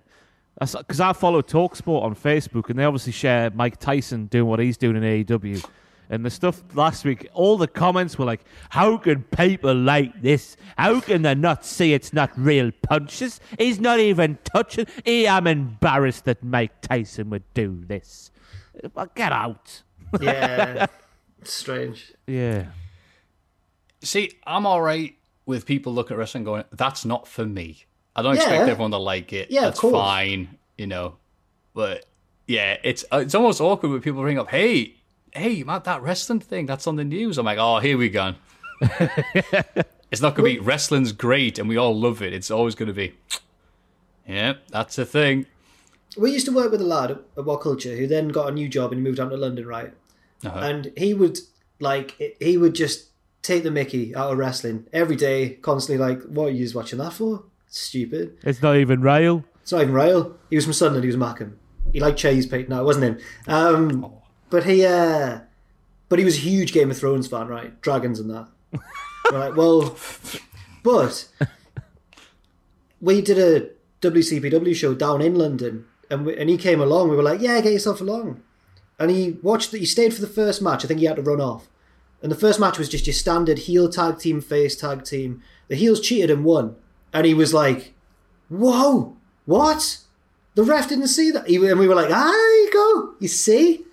Because 0.59 0.99
I 0.99 1.13
follow 1.13 1.41
Talksport 1.41 2.03
on 2.03 2.13
Facebook, 2.15 2.69
and 2.69 2.77
they 2.77 2.83
obviously 2.83 3.11
share 3.13 3.49
Mike 3.49 3.79
Tyson 3.79 4.27
doing 4.27 4.45
what 4.47 4.59
he's 4.59 4.77
doing 4.77 4.95
in 4.95 5.03
AEW. 5.03 5.65
And 6.11 6.25
the 6.25 6.29
stuff 6.29 6.61
last 6.75 7.05
week, 7.05 7.27
all 7.33 7.57
the 7.57 7.67
comments 7.69 8.19
were 8.19 8.25
like, 8.25 8.41
How 8.69 8.97
can 8.97 9.23
people 9.23 9.73
like 9.73 10.21
this? 10.21 10.57
How 10.77 10.99
can 10.99 11.21
they 11.23 11.33
not 11.33 11.65
see 11.65 11.93
it's 11.93 12.11
not 12.11 12.29
real 12.38 12.71
punches? 12.83 13.39
He's 13.57 13.79
not 13.79 13.99
even 13.99 14.38
touching. 14.43 14.85
I 15.07 15.25
am 15.27 15.47
embarrassed 15.47 16.25
that 16.25 16.43
Mike 16.43 16.81
Tyson 16.81 17.29
would 17.29 17.45
do 17.53 17.83
this. 17.88 18.29
Well, 18.93 19.09
Get 19.15 19.31
out. 19.31 19.83
Yeah, 20.19 20.88
it's 21.41 21.53
strange. 21.53 22.11
Yeah. 22.27 22.65
See, 24.03 24.31
I'm 24.45 24.65
all 24.65 24.81
right 24.81 25.15
with 25.45 25.65
people 25.65 25.93
looking 25.93 26.15
at 26.15 26.19
wrestling 26.19 26.43
going, 26.43 26.65
that's 26.73 27.05
not 27.05 27.27
for 27.27 27.45
me. 27.45 27.85
I 28.15 28.21
don't 28.21 28.35
Yeah. 28.35 28.41
expect 28.41 28.69
everyone 28.69 28.91
to 28.91 28.97
like 28.97 29.31
it. 29.31 29.49
Yeah, 29.49 29.61
of 29.61 29.65
That's 29.67 29.79
course. 29.79 29.93
fine, 29.93 30.57
you 30.77 30.88
know. 30.88 31.15
But 31.73 32.05
yeah, 32.47 32.77
it's 32.83 33.05
uh, 33.13 33.19
it's 33.19 33.33
almost 33.35 33.61
awkward 33.61 33.89
when 33.91 34.01
people 34.01 34.21
bring 34.21 34.38
up, 34.38 34.49
hey, 34.49 34.95
hey, 35.33 35.63
Matt, 35.63 35.83
that 35.85 36.01
wrestling 36.01 36.39
thing 36.39 36.65
that's 36.65 36.87
on 36.87 36.95
the 36.95 37.03
news. 37.03 37.37
I'm 37.37 37.45
like, 37.45 37.57
oh, 37.59 37.79
here 37.79 37.97
we 37.97 38.09
go. 38.09 38.35
it's 38.81 40.21
not 40.21 40.35
going 40.35 40.53
to 40.53 40.55
be 40.55 40.59
wrestling's 40.59 41.11
great 41.11 41.59
and 41.59 41.69
we 41.69 41.77
all 41.77 41.97
love 41.97 42.21
it. 42.21 42.33
It's 42.33 42.51
always 42.51 42.75
going 42.75 42.87
to 42.87 42.93
be, 42.93 43.13
yeah, 44.27 44.53
that's 44.69 44.97
a 44.97 45.05
thing. 45.05 45.45
We 46.17 46.31
used 46.31 46.45
to 46.47 46.51
work 46.51 46.71
with 46.71 46.81
a 46.81 46.85
lad 46.85 47.11
at 47.11 47.45
What 47.45 47.61
Culture 47.61 47.95
who 47.95 48.07
then 48.07 48.29
got 48.29 48.49
a 48.49 48.51
new 48.51 48.67
job 48.67 48.91
and 48.91 48.99
he 48.99 49.03
moved 49.03 49.17
down 49.17 49.29
to 49.29 49.37
London, 49.37 49.65
right? 49.65 49.93
Uh-huh. 50.43 50.59
And 50.59 50.91
he 50.97 51.13
would 51.13 51.39
like 51.79 52.35
he 52.39 52.57
would 52.57 52.75
just 52.75 53.09
take 53.41 53.63
the 53.63 53.71
Mickey 53.71 54.15
out 54.15 54.31
of 54.31 54.37
wrestling 54.37 54.87
every 54.91 55.15
day, 55.15 55.49
constantly 55.61 56.03
like, 56.03 56.21
"What 56.23 56.47
are 56.47 56.51
you 56.51 56.63
just 56.63 56.75
watching 56.75 56.99
that 56.99 57.13
for? 57.13 57.43
Stupid." 57.67 58.37
It's 58.43 58.61
not 58.61 58.77
even 58.77 59.01
real. 59.01 59.45
It's 59.61 59.71
not 59.71 59.81
even 59.81 59.93
real. 59.93 60.35
He 60.49 60.55
was 60.55 60.65
from 60.65 60.73
Sunderland. 60.73 61.03
He 61.03 61.15
was 61.15 61.17
Mackem. 61.17 61.53
He 61.93 61.99
liked 61.99 62.17
Chase 62.17 62.45
Pete. 62.45 62.69
No, 62.69 62.81
it 62.81 62.85
wasn't 62.85 63.05
him. 63.05 63.19
Um, 63.47 64.13
but 64.51 64.65
he, 64.65 64.85
uh, 64.85 65.39
but 66.09 66.19
he 66.19 66.25
was 66.25 66.37
a 66.37 66.41
huge 66.41 66.71
Game 66.73 66.91
of 66.91 66.97
Thrones 66.99 67.27
fan, 67.27 67.47
right? 67.47 67.79
Dragons 67.81 68.19
and 68.19 68.29
that. 68.29 68.47
right. 69.31 69.55
Well, 69.55 69.97
but 70.83 71.27
we 73.01 73.21
did 73.21 73.37
a 73.39 73.69
WCPW 74.07 74.75
show 74.75 74.93
down 74.93 75.21
in 75.21 75.35
London, 75.35 75.85
and 76.09 76.25
we, 76.25 76.37
and 76.37 76.49
he 76.49 76.57
came 76.57 76.79
along. 76.81 77.09
We 77.09 77.15
were 77.15 77.23
like, 77.23 77.41
"Yeah, 77.41 77.59
get 77.61 77.73
yourself 77.73 78.01
along." 78.01 78.41
And 78.99 79.09
he 79.09 79.31
watched. 79.41 79.71
He 79.71 79.85
stayed 79.85 80.13
for 80.13 80.21
the 80.21 80.27
first 80.27 80.61
match. 80.61 80.83
I 80.85 80.87
think 80.87 80.99
he 80.99 81.05
had 81.07 81.15
to 81.15 81.21
run 81.21 81.41
off. 81.41 81.67
And 82.21 82.31
the 82.31 82.35
first 82.35 82.59
match 82.59 82.77
was 82.77 82.87
just 82.89 83.07
your 83.07 83.15
standard 83.15 83.57
heel 83.59 83.89
tag 83.89 84.19
team, 84.19 84.41
face 84.41 84.75
tag 84.75 85.03
team. 85.03 85.41
The 85.69 85.75
heels 85.75 85.99
cheated 85.99 86.29
and 86.29 86.45
won. 86.45 86.75
And 87.13 87.25
he 87.25 87.33
was 87.33 87.51
like, 87.51 87.93
Whoa, 88.49 89.15
what? 89.45 89.97
The 90.53 90.63
ref 90.63 90.87
didn't 90.89 91.07
see 91.07 91.31
that. 91.31 91.47
He- 91.47 91.55
And 91.55 91.79
we 91.79 91.87
were 91.87 91.95
like, 91.95 92.11
ah, 92.11 92.29
there 92.31 92.63
you 92.65 92.71
go. 92.73 93.13
You 93.19 93.27
see? 93.27 93.85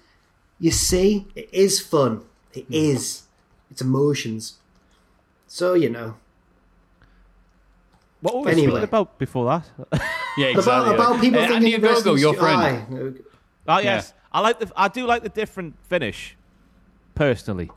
You 0.59 0.71
see? 0.71 1.27
It 1.35 1.49
is 1.53 1.81
fun. 1.81 2.23
It 2.53 2.67
is. 2.71 3.25
It's 3.71 3.81
emotions. 3.81 4.59
So, 5.47 5.75
you 5.75 5.89
know. 5.91 6.17
What 8.21 8.35
were 8.35 8.41
we 8.43 8.51
Anyway. 8.53 8.67
speaking 8.71 8.85
about 8.85 9.19
before 9.19 9.47
that? 9.47 10.01
Yeah, 10.37 10.47
About, 10.49 10.59
exactly. 10.59 10.95
about 10.95 11.21
people 11.21 11.41
Uh, 11.41 11.47
thinking 11.49 11.75
Andy 11.75 11.79
Ogogo, 11.79 11.83
wrestling's- 11.95 12.21
your 12.21 12.35
friend. 12.35 12.61
Aye. 12.61 12.87
No, 12.91 13.15
Oh 13.71 13.79
yes, 13.81 14.15
I 14.33 14.41
like 14.41 14.59
the. 14.59 14.73
I 14.77 14.89
do 14.89 15.05
like 15.07 15.23
the 15.23 15.29
different 15.29 15.75
finish, 15.89 16.37
personally. 17.15 17.71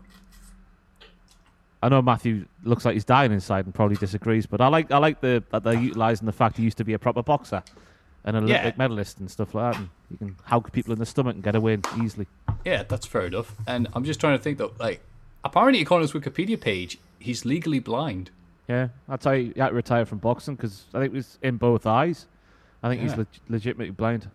I 1.83 1.89
know 1.89 2.01
Matthew 2.01 2.45
looks 2.63 2.85
like 2.85 2.93
he's 2.93 3.03
dying 3.03 3.31
inside 3.31 3.65
and 3.65 3.73
probably 3.73 3.97
disagrees, 3.97 4.45
but 4.45 4.61
I 4.61 4.67
like 4.67 4.89
I 4.91 4.97
like 4.99 5.19
the 5.21 5.43
that 5.51 5.63
they're 5.63 5.73
utilising 5.73 6.25
the 6.27 6.31
fact 6.31 6.57
he 6.57 6.63
used 6.63 6.77
to 6.77 6.85
be 6.85 6.93
a 6.93 6.99
proper 6.99 7.21
boxer 7.23 7.61
and 8.23 8.37
an 8.37 8.43
Olympic 8.45 8.75
Yeah. 8.75 8.77
medalist 8.77 9.19
and 9.19 9.29
stuff 9.29 9.53
like 9.53 9.73
that. 9.73 9.79
And 9.81 9.89
you 10.11 10.17
can 10.17 10.35
hug 10.45 10.71
people 10.71 10.93
in 10.93 10.99
the 10.99 11.05
stomach 11.05 11.35
and 11.35 11.43
get 11.43 11.55
a 11.55 11.59
win 11.61 11.81
easily. 12.01 12.27
Yeah, 12.65 12.83
that's 12.83 13.05
fair 13.05 13.25
enough. 13.25 13.55
And 13.67 13.87
I'm 13.93 14.03
just 14.03 14.19
trying 14.19 14.37
to 14.37 14.43
think 14.43 14.57
though, 14.57 14.73
like, 14.79 15.01
apparently 15.43 15.81
according 15.81 16.07
to 16.07 16.13
his 16.19 16.23
Wikipedia 16.23 16.59
page, 16.59 16.97
he's 17.19 17.45
legally 17.45 17.79
blind. 17.79 18.29
Yeah, 18.67 18.89
that's 19.07 19.25
how 19.25 19.33
he 19.33 19.53
had 19.57 19.69
to 19.69 19.73
retire 19.73 20.05
from 20.05 20.19
boxing 20.19 20.55
because 20.55 20.85
I 20.93 20.99
think 20.99 21.13
it 21.13 21.17
was 21.17 21.37
in 21.41 21.57
both 21.57 21.85
eyes. 21.85 22.27
I 22.83 22.89
think 22.89 23.01
he's 23.01 23.11
Yeah. 23.11 23.17
leg- 23.17 23.27
legitimately 23.49 23.91
blind. 23.91 24.29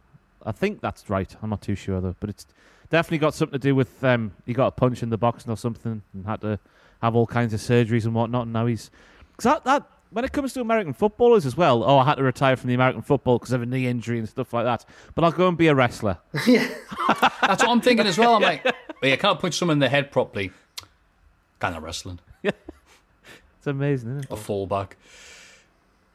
I 0.45 0.53
think 0.53 0.81
that's 0.81 1.09
right. 1.11 1.35
I'm 1.43 1.51
not 1.51 1.63
too 1.63 1.75
sure 1.75 2.01
though, 2.01 2.17
but 2.21 2.31
it's 2.31 2.47
definitely 2.91 3.19
got 3.19 3.35
something 3.35 3.59
to 3.59 3.63
do 3.63 3.75
with 3.75 4.03
um, 4.05 4.33
he 4.45 4.53
got 4.53 4.69
a 4.69 4.71
punch 4.73 5.03
in 5.03 5.11
the 5.11 5.17
boxing 5.19 5.51
or 5.51 5.57
something 5.57 6.03
and 6.15 6.27
had 6.27 6.41
to 6.43 6.59
have 7.03 7.15
all 7.17 7.27
kinds 7.27 7.53
of 7.55 7.61
surgeries 7.61 8.05
and 8.05 8.15
whatnot. 8.15 8.43
And 8.43 8.53
now 8.53 8.67
he's 8.67 8.91
because 9.33 9.45
that, 9.45 9.65
that 9.65 9.89
when 10.11 10.25
it 10.25 10.33
comes 10.33 10.53
to 10.55 10.61
American 10.61 10.93
footballers 10.93 11.47
as 11.47 11.57
well. 11.57 11.85
Oh, 11.85 11.99
I 11.99 12.05
had 12.05 12.17
to 12.17 12.23
retire 12.23 12.57
from 12.57 12.69
the 12.69 12.75
American 12.75 13.03
football 13.03 13.39
because 13.39 13.53
of 13.53 13.63
a 13.63 13.67
knee 13.67 13.87
injury 13.87 14.19
and 14.19 14.29
stuff 14.29 14.53
like 14.53 14.65
that. 14.65 14.85
But 15.15 15.25
I'll 15.25 15.33
go 15.33 15.49
and 15.49 15.57
be 15.59 15.69
a 15.69 15.75
wrestler. 15.75 16.19
yeah, 16.47 16.69
That's 17.43 17.63
what 17.63 17.69
I'm 17.71 17.81
thinking 17.81 18.07
as 18.07 18.19
well. 18.19 18.37
I'm 18.37 18.43
like, 18.43 18.65
well, 18.65 19.11
you 19.11 19.17
can't 19.19 19.41
punch 19.41 19.59
someone 19.59 19.77
in 19.77 19.79
the 19.81 19.89
head 19.89 20.11
properly. 20.11 20.53
Kind 21.59 21.77
of 21.77 21.83
wrestling. 21.83 22.21
It's 23.67 23.73
amazing, 23.73 24.11
isn't 24.11 24.25
it? 24.27 24.31
A 24.31 24.37
fallback. 24.37 24.93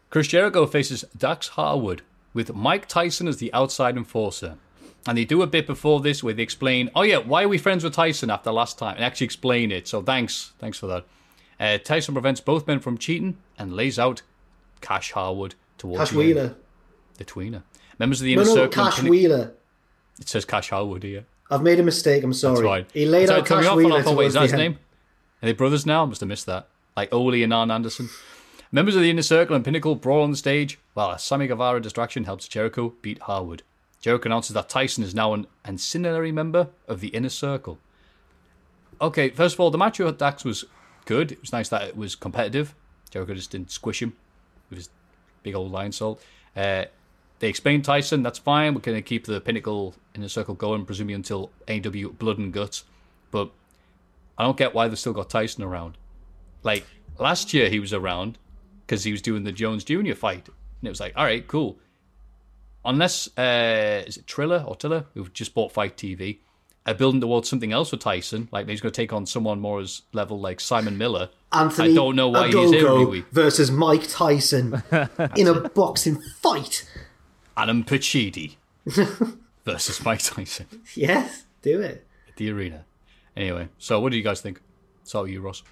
Chris 0.10 0.28
Jericho 0.28 0.66
faces 0.66 1.04
Dax 1.18 1.50
Harwood 1.50 2.02
with 2.34 2.54
Mike 2.54 2.88
Tyson 2.88 3.28
as 3.28 3.38
the 3.38 3.52
outside 3.54 3.98
enforcer. 3.98 4.56
And 5.06 5.18
they 5.18 5.26
do 5.26 5.42
a 5.42 5.48
bit 5.48 5.68
before 5.68 6.00
this 6.00 6.24
where 6.24 6.34
they 6.34 6.44
explain, 6.44 6.90
oh 6.96 7.02
yeah, 7.02 7.18
why 7.18 7.44
are 7.44 7.50
we 7.50 7.58
friends 7.58 7.84
with 7.84 7.94
Tyson 7.94 8.30
after 8.30 8.54
last 8.54 8.78
time? 8.78 8.96
And 8.96 9.04
actually 9.04 9.26
explain 9.26 9.70
it. 9.70 9.86
So 9.86 10.02
thanks. 10.02 10.54
Thanks 10.60 10.78
for 10.78 10.88
that. 10.88 11.06
Uh, 11.62 11.78
Tyson 11.78 12.16
prevents 12.16 12.42
both 12.42 12.66
men 12.66 12.80
from 12.80 12.98
cheating 12.98 13.38
and 13.58 13.76
lays 13.76 14.00
out 14.00 14.24
Cash 14.82 15.12
Harwood 15.12 15.54
towards 15.78 16.10
Cash 16.10 16.10
the 16.10 16.40
end. 16.40 16.56
The 17.18 17.26
tweener. 17.26 17.62
Members 18.00 18.20
of 18.20 18.26
the 18.26 18.36
No, 18.36 18.42
inner 18.42 18.50
no, 18.50 18.56
circle. 18.56 18.84
Cash 18.84 19.00
and- 19.00 19.10
Wheeler. 19.10 19.54
It 20.20 20.28
says 20.28 20.44
Cash 20.44 20.72
Harwood 20.72 21.04
here. 21.04 21.26
I've 21.52 21.62
made 21.62 21.80
a 21.80 21.84
mistake. 21.84 22.24
I'm 22.24 22.34
sorry. 22.34 22.56
That's 22.56 22.66
right. 22.66 22.90
He 22.94 23.06
laid 23.06 23.28
so 23.28 23.36
out 23.36 23.40
it 23.42 23.48
threw 23.48 23.58
me 23.58 23.64
Cash 23.64 23.72
off 23.72 23.78
Wheeler 23.78 24.00
I 24.00 24.02
thought, 24.02 24.18
wait, 24.18 24.26
is 24.28 24.34
that 24.34 24.44
his 24.44 24.54
name? 24.54 24.80
Are 25.44 25.46
they 25.46 25.54
brothers 25.54 25.86
now? 25.86 26.04
I 26.04 26.06
must 26.06 26.22
have 26.22 26.30
missed 26.30 26.48
that. 26.48 26.68
Like 26.98 27.14
Ole 27.14 27.44
and 27.44 27.54
Arn 27.54 27.70
Anderson. 27.70 28.10
Members 28.72 28.96
of 28.96 29.02
the 29.02 29.10
Inner 29.10 29.22
Circle 29.22 29.56
and 29.56 29.64
Pinnacle 29.66 29.96
brawl 29.96 30.24
on 30.24 30.32
the 30.32 30.38
stage, 30.38 30.80
while 30.94 31.12
a 31.12 31.20
Sammy 31.20 31.46
Guevara 31.46 31.82
distraction 31.82 32.24
helps 32.24 32.48
Jericho 32.48 32.94
beat 33.02 33.20
Harwood. 33.20 33.64
Jericho 34.02 34.30
announces 34.30 34.54
that 34.54 34.70
Tyson 34.70 35.04
is 35.04 35.14
now 35.14 35.34
an 35.34 35.46
ancillary 35.66 36.32
member 36.32 36.70
of 36.88 37.02
the 37.02 37.10
Inner 37.10 37.30
Circle. 37.30 37.78
Okay, 39.02 39.30
first 39.30 39.56
of 39.56 39.60
all, 39.60 39.72
the 39.72 39.78
match 39.78 40.00
with 40.00 40.18
Dax 40.18 40.46
was 40.46 40.66
good. 41.12 41.34
It 41.34 41.42
was 41.42 41.52
nice 41.52 41.68
that 41.68 41.82
it 41.90 41.98
was 41.98 42.16
competitive. 42.16 42.74
Jericho 43.10 43.34
just 43.34 43.52
didn't 43.52 43.70
squish 43.70 44.02
him 44.02 44.14
with 44.70 44.78
his 44.78 44.90
big 45.44 45.56
old 45.56 45.70
Lionsault. 45.70 46.20
Uh, 46.56 46.86
they 47.40 47.50
explained 47.50 47.84
Tyson, 47.84 48.24
that's 48.24 48.40
fine. 48.40 48.74
We're 48.74 48.80
going 48.80 48.98
to 48.98 49.02
keep 49.02 49.26
the 49.26 49.42
Pinnacle 49.42 49.94
in 50.16 50.22
the 50.22 50.30
Circle 50.30 50.56
going, 50.56 50.86
presumably 50.86 51.16
until 51.16 51.52
AW 51.68 52.10
Blood 52.18 52.38
and 52.38 52.54
Guts. 52.54 52.86
But 53.30 53.52
I 54.38 54.44
don't 54.44 54.56
get 54.56 54.74
why 54.74 54.88
they've 54.88 54.98
still 54.98 55.12
got 55.12 55.30
Tyson 55.30 55.64
around. 55.64 55.98
Like, 56.64 56.86
last 57.20 57.54
year 57.54 57.70
he 57.70 57.82
was 57.82 57.92
around 57.92 58.38
because 58.88 59.04
he 59.04 59.12
was 59.12 59.22
doing 59.22 59.44
the 59.44 59.52
Jones 59.52 59.84
Jr. 59.84 60.14
fight. 60.14 60.48
And 60.48 60.88
it 60.88 60.90
was 60.90 61.02
like, 61.02 61.12
all 61.18 61.26
right, 61.26 61.46
cool. 61.46 61.78
Unless, 62.86 63.38
uh, 63.38 64.04
is 64.08 64.16
it 64.16 64.28
Triller 64.28 64.64
or 64.66 64.78
Tiller, 64.78 65.08
who've 65.14 65.34
just 65.34 65.54
bought 65.54 65.74
FITE 65.74 65.98
TV, 65.98 66.38
are 66.88 66.94
building 66.94 67.22
towards 67.22 67.48
something 67.50 67.72
else 67.72 67.90
for 67.92 67.98
Tyson. 67.98 68.48
Like, 68.52 68.68
he's 68.68 68.82
going 68.82 68.92
to 68.92 68.96
take 69.02 69.14
on 69.14 69.26
someone 69.26 69.60
more 69.60 69.80
as 69.80 70.02
level 70.14 70.40
like 70.40 70.60
Simon 70.60 70.98
Miller. 70.98 71.30
Anthony 71.54 71.92
I 71.92 71.96
don't 71.96 72.16
know 72.16 72.30
why 72.30 72.48
he's 72.48 72.56
here 72.56 72.88
every 72.88 73.06
Ogogo 73.06 73.10
week. 73.12 73.26
versus 73.32 73.70
Mike 73.70 74.08
Tyson 74.08 74.82
in 75.38 75.48
a 75.48 75.70
boxing 75.70 76.22
fight. 76.42 76.90
Adam 77.58 77.84
Pacitti 77.84 78.56
versus 79.66 80.04
Mike 80.04 80.22
Tyson 80.24 80.66
Yes, 80.96 81.46
do 81.62 81.82
it. 81.82 82.06
at 82.28 82.36
the 82.38 82.50
arena. 82.52 82.86
Anyway, 83.36 83.68
so 83.78 84.00
what 84.00 84.12
do 84.12 84.18
you 84.18 84.24
guys 84.24 84.42
think? 84.42 84.62
So 85.04 85.26
you, 85.26 85.42
Ross. 85.42 85.64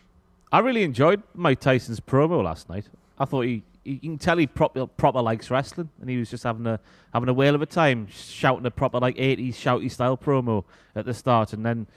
I 0.52 0.60
really 0.60 0.84
enjoyed 0.84 1.22
Mike 1.34 1.60
Tyson's 1.60 2.00
promo 2.00 2.44
last 2.44 2.70
night. 2.70 2.86
I 3.18 3.26
thought 3.26 3.42
he, 3.42 3.64
he 3.69 3.69
you 3.84 4.00
can 4.00 4.18
tell 4.18 4.38
he 4.38 4.48
proper 4.48 4.86
proper 4.88 5.22
likes 5.22 5.50
wrestling, 5.50 5.90
and 6.02 6.10
he 6.10 6.18
was 6.18 6.30
just 6.30 6.44
having 6.44 6.66
a 6.68 6.80
having 7.14 7.30
a 7.30 7.34
whale 7.34 7.56
of 7.56 7.62
a 7.62 7.66
time 7.66 8.08
shouting 8.12 8.66
a 8.66 8.72
proper 8.72 9.00
like 9.00 9.16
eighties 9.18 9.58
shouty 9.58 9.90
style 9.92 10.18
promo 10.18 10.64
at 10.96 11.06
the 11.06 11.14
start, 11.14 11.54
and 11.54 11.66
then 11.66 11.88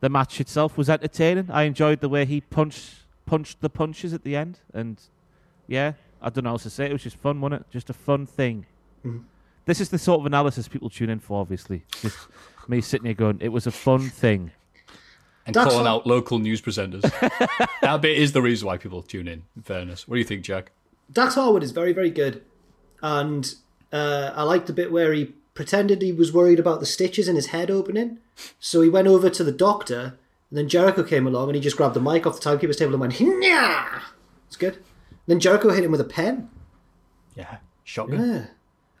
the 0.00 0.08
match 0.08 0.40
itself 0.40 0.76
was 0.76 0.88
entertaining. 0.90 1.50
I 1.50 1.62
enjoyed 1.62 2.00
the 2.00 2.08
way 2.08 2.24
he 2.24 2.40
punched 2.40 2.96
punched 3.26 3.60
the 3.60 3.70
punches 3.70 4.12
at 4.12 4.24
the 4.24 4.36
end, 4.36 4.60
and 4.72 5.00
yeah, 5.66 5.92
I 6.22 6.30
don't 6.30 6.44
know 6.44 6.50
how 6.50 6.54
else 6.54 6.62
to 6.64 6.70
say. 6.70 6.84
It, 6.86 6.90
it 6.90 6.92
was 6.94 7.02
just 7.02 7.16
fun, 7.16 7.40
wasn't 7.40 7.62
it? 7.62 7.70
Just 7.70 7.90
a 7.90 7.94
fun 7.94 8.26
thing. 8.26 8.66
Mhm. 9.04 9.24
This 9.64 9.80
is 9.80 9.90
the 9.90 9.98
sort 9.98 10.20
of 10.20 10.26
analysis 10.26 10.66
people 10.66 10.88
tune 10.90 11.10
in 11.10 11.18
for. 11.18 11.40
Obviously, 11.40 11.82
just 12.00 12.16
me 12.68 12.80
sitting 12.80 13.04
here 13.06 13.14
going, 13.14 13.38
"It 13.40 13.48
was 13.50 13.66
a 13.66 13.70
fun 13.70 14.00
thing." 14.08 14.50
And 15.46 15.54
That's 15.54 15.70
calling 15.70 15.84
what- 15.84 15.90
out 15.90 16.06
local 16.06 16.38
news 16.38 16.60
presenters. 16.60 17.02
that 17.80 18.02
bit 18.02 18.18
is 18.18 18.32
the 18.32 18.42
reason 18.42 18.66
why 18.66 18.76
people 18.76 19.00
tune 19.02 19.26
in, 19.28 19.44
in 19.56 19.62
fairness. 19.62 20.06
What 20.06 20.16
do 20.16 20.18
you 20.18 20.24
think, 20.24 20.42
Jack? 20.42 20.72
Dax 21.12 21.34
Harwood 21.34 21.62
is 21.62 21.72
very, 21.72 21.92
very 21.92 22.10
good. 22.10 22.42
And 23.02 23.54
uh, 23.92 24.32
I 24.34 24.42
liked 24.42 24.66
the 24.66 24.72
bit 24.72 24.92
where 24.92 25.12
he 25.12 25.34
pretended 25.54 26.02
he 26.02 26.12
was 26.12 26.32
worried 26.32 26.58
about 26.58 26.80
the 26.80 26.86
stitches 26.86 27.28
in 27.28 27.36
his 27.36 27.46
head 27.46 27.70
opening. 27.70 28.18
So 28.60 28.82
he 28.82 28.88
went 28.88 29.08
over 29.08 29.28
to 29.30 29.42
the 29.44 29.52
doctor, 29.52 30.18
and 30.50 30.58
then 30.58 30.68
Jericho 30.68 31.02
came 31.02 31.26
along 31.26 31.48
and 31.48 31.56
he 31.56 31.60
just 31.60 31.76
grabbed 31.76 31.94
the 31.94 32.00
mic 32.00 32.26
off 32.26 32.36
the 32.36 32.40
timekeeper's 32.40 32.76
table 32.76 32.92
and 32.94 33.00
went, 33.00 33.14
Nya! 33.14 34.00
It's 34.46 34.56
good. 34.56 34.78
then 35.26 35.40
Jericho 35.40 35.70
hit 35.70 35.84
him 35.84 35.90
with 35.90 36.00
a 36.00 36.04
pen. 36.04 36.48
Yeah, 37.34 37.58
shotgun. 37.84 38.28
Yeah. 38.28 38.46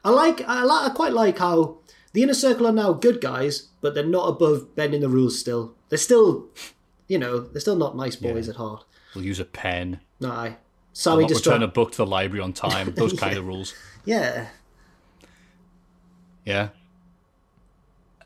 I 0.04 0.10
like, 0.10 0.42
I 0.46 0.62
like, 0.62 0.90
I 0.90 0.94
quite 0.94 1.12
like 1.12 1.38
how 1.38 1.78
the 2.12 2.22
inner 2.22 2.34
circle 2.34 2.66
are 2.66 2.72
now 2.72 2.92
good 2.92 3.20
guys, 3.20 3.68
but 3.80 3.94
they're 3.94 4.04
not 4.04 4.28
above 4.28 4.74
bending 4.76 5.00
the 5.00 5.08
rules 5.08 5.38
still. 5.38 5.74
They're 5.88 5.98
still, 5.98 6.46
you 7.08 7.18
know, 7.18 7.40
they're 7.40 7.60
still 7.60 7.76
not 7.76 7.96
nice 7.96 8.16
boys 8.16 8.48
at 8.48 8.56
heart. 8.56 8.84
We'll 9.14 9.24
use 9.24 9.40
a 9.40 9.44
pen. 9.44 10.00
No, 10.20 10.54
We'll 10.98 11.14
Sammy 11.14 11.22
not 11.22 11.30
return 11.30 11.62
a 11.62 11.68
book 11.68 11.92
to 11.92 11.98
the 11.98 12.06
library 12.06 12.42
on 12.42 12.52
time. 12.52 12.92
Those 12.96 13.12
kind 13.12 13.36
of 13.36 13.46
rules. 13.46 13.72
Yeah. 14.04 14.48
Yeah. 16.44 16.70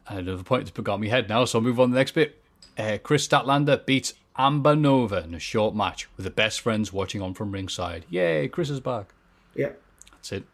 Another 0.07 0.43
point 0.43 0.65
that's 0.65 0.79
got 0.81 0.99
me 0.99 1.09
head 1.09 1.29
now, 1.29 1.45
so 1.45 1.59
I'll 1.59 1.63
move 1.63 1.79
on 1.79 1.89
to 1.89 1.93
the 1.93 2.01
next 2.01 2.13
bit. 2.13 2.43
Uh, 2.79 2.97
Kris 3.03 3.29
Statlander 3.29 3.85
beats 3.85 4.15
Amber 4.39 4.75
Nova 4.75 5.23
in 5.23 5.35
a 5.35 5.39
short 5.39 5.75
match 5.75 6.09
with 6.17 6.25
the 6.25 6.31
best 6.31 6.63
friends 6.63 6.95
watching 6.95 7.21
on 7.21 7.35
from 7.35 7.53
ringside. 7.53 8.07
Yay, 8.09 8.49
Chris 8.49 8.71
is 8.71 8.81
back. 8.81 9.13
Yeah. 9.55 9.73
That's 10.11 10.33
it. 10.33 10.45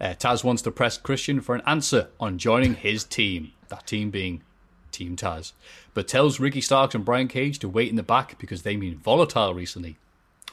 Uh, 0.00 0.14
Taz 0.14 0.42
wants 0.42 0.62
to 0.62 0.70
press 0.70 0.96
Christian 0.96 1.42
for 1.42 1.54
an 1.54 1.62
answer 1.66 2.08
on 2.18 2.38
joining 2.38 2.76
his 2.76 3.04
team. 3.04 3.52
That 3.68 3.86
team 3.86 4.10
being 4.10 4.42
Team 4.90 5.16
Taz. 5.16 5.52
But 5.92 6.08
tells 6.08 6.40
Ricky 6.40 6.62
Starks 6.62 6.94
and 6.94 7.04
Brian 7.04 7.28
Cage 7.28 7.58
to 7.58 7.68
wait 7.68 7.90
in 7.90 7.96
the 7.96 8.02
back 8.02 8.38
because 8.38 8.62
they've 8.62 8.80
been 8.80 8.96
volatile 8.96 9.52
recently. 9.52 9.98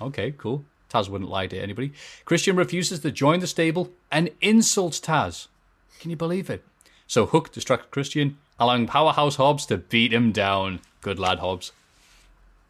Okay, 0.02 0.34
cool. 0.38 0.66
Taz 0.96 1.10
wouldn't 1.10 1.30
lie 1.30 1.48
to 1.48 1.62
anybody. 1.62 1.92
Christian 2.24 2.56
refuses 2.56 3.00
to 3.00 3.12
join 3.12 3.40
the 3.40 3.48
stable 3.48 3.92
and 4.12 4.30
insults 4.42 5.00
Taz. 5.00 5.48
Can 6.00 6.10
you 6.10 6.16
believe 6.16 6.50
it? 6.50 6.64
So 7.08 7.26
Hook 7.26 7.52
distracts 7.52 7.88
Christian, 7.92 8.38
allowing 8.60 8.88
Powerhouse 8.88 9.36
Hobbs 9.36 9.66
to 9.68 9.78
beat 9.78 10.14
him 10.14 10.32
down. 10.32 10.80
Good 11.02 11.20
lad, 11.20 11.40
Hobbs. 11.40 11.72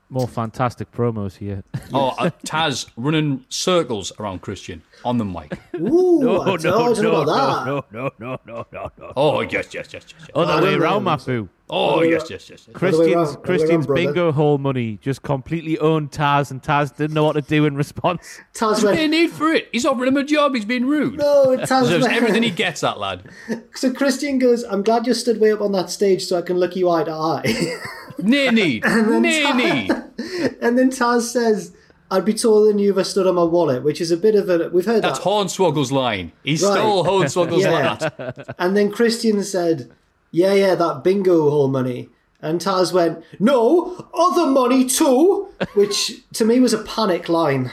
More 0.09 0.27
fantastic 0.27 0.91
promos 0.91 1.37
here. 1.37 1.63
Oh, 1.91 2.09
uh, 2.19 2.29
Taz 2.45 2.87
running 2.95 3.43
circles 3.49 4.11
around 4.19 4.41
Christian 4.43 4.83
on 5.03 5.17
the 5.17 5.25
mic. 5.25 5.57
Ooh, 5.75 6.41
I 6.41 6.57
told 6.57 6.97
you 6.99 7.09
about 7.09 7.25
that. 7.25 7.65
no, 7.65 7.85
no, 7.91 8.11
no, 8.19 8.39
no, 8.45 8.65
no, 8.71 8.91
no. 8.99 9.13
Oh, 9.17 9.41
yes, 9.41 9.73
yes, 9.73 9.91
yes, 9.91 9.93
yes, 9.93 10.03
yes. 10.19 10.29
Other 10.35 10.53
I 10.53 10.61
way 10.61 10.71
don't 10.71 10.81
around, 10.83 11.03
know. 11.05 11.09
Mafu. 11.17 11.49
Oh, 11.67 12.03
yes, 12.03 12.29
yes, 12.29 12.47
yes, 12.47 12.65
yes. 12.67 12.75
Christian's, 12.77 13.15
round, 13.31 13.43
Christian's 13.43 13.87
round, 13.87 13.95
bingo 13.95 14.31
hall 14.31 14.59
money 14.59 14.99
just 15.01 15.23
completely 15.23 15.79
owned 15.79 16.11
Taz, 16.11 16.51
and 16.51 16.61
Taz 16.61 16.95
didn't 16.95 17.15
know 17.15 17.23
what 17.23 17.33
to 17.33 17.41
do 17.41 17.65
in 17.65 17.75
response. 17.75 18.39
Taz 18.53 18.83
No 18.83 18.93
need 19.07 19.31
for 19.31 19.51
it. 19.51 19.69
He's 19.71 19.83
offering 19.87 20.09
him 20.09 20.17
a 20.17 20.23
job. 20.23 20.53
He's 20.53 20.65
being 20.65 20.85
rude. 20.85 21.17
no, 21.17 21.57
Taz 21.57 21.81
Deserves 21.81 22.03
went. 22.03 22.15
everything 22.15 22.43
he 22.43 22.51
gets, 22.51 22.81
that 22.81 22.99
lad. 22.99 23.23
So 23.73 23.91
Christian 23.91 24.37
goes, 24.37 24.63
I'm 24.63 24.83
glad 24.83 25.07
you 25.07 25.13
stood 25.15 25.39
way 25.41 25.51
up 25.51 25.59
on 25.61 25.71
that 25.71 25.89
stage 25.89 26.23
so 26.25 26.37
I 26.37 26.43
can 26.43 26.57
look 26.57 26.75
you 26.75 26.89
eye 26.89 27.03
to 27.03 27.11
eye. 27.11 27.77
Near 28.19 28.51
need. 28.53 28.83
then 28.83 29.21
Near 29.21 29.47
Taz- 29.47 29.57
need. 29.57 30.55
and 30.61 30.77
then 30.77 30.89
Taz 30.89 31.21
says, 31.21 31.75
I'd 32.11 32.25
be 32.25 32.33
taller 32.33 32.67
than 32.67 32.79
you 32.79 32.91
if 32.91 32.97
I 32.97 33.01
stood 33.03 33.27
on 33.27 33.35
my 33.35 33.43
wallet, 33.43 33.83
which 33.83 33.99
is 33.99 34.11
a 34.11 34.17
bit 34.17 34.35
of 34.35 34.49
a. 34.49 34.69
We've 34.69 34.85
heard 34.85 34.97
that. 34.97 35.01
That's 35.01 35.19
that. 35.19 35.25
Hornswoggle's 35.25 35.91
line. 35.91 36.31
He 36.43 36.51
Right. 36.51 36.59
stole 36.59 37.03
Hornswoggle's 37.03 37.63
Yeah. 37.63 37.97
line. 38.17 38.33
And 38.59 38.77
then 38.77 38.91
Christian 38.91 39.43
said, 39.43 39.91
Yeah, 40.31 40.53
yeah, 40.53 40.75
that 40.75 41.03
bingo 41.03 41.49
hall 41.49 41.67
money. 41.67 42.09
And 42.41 42.61
Taz 42.61 42.93
went, 42.93 43.23
No, 43.39 44.07
other 44.13 44.45
money 44.45 44.85
too! 44.85 45.47
Which 45.73 46.11
to 46.33 46.45
me 46.45 46.59
was 46.59 46.73
a 46.73 46.83
panic 46.83 47.27
line. 47.27 47.71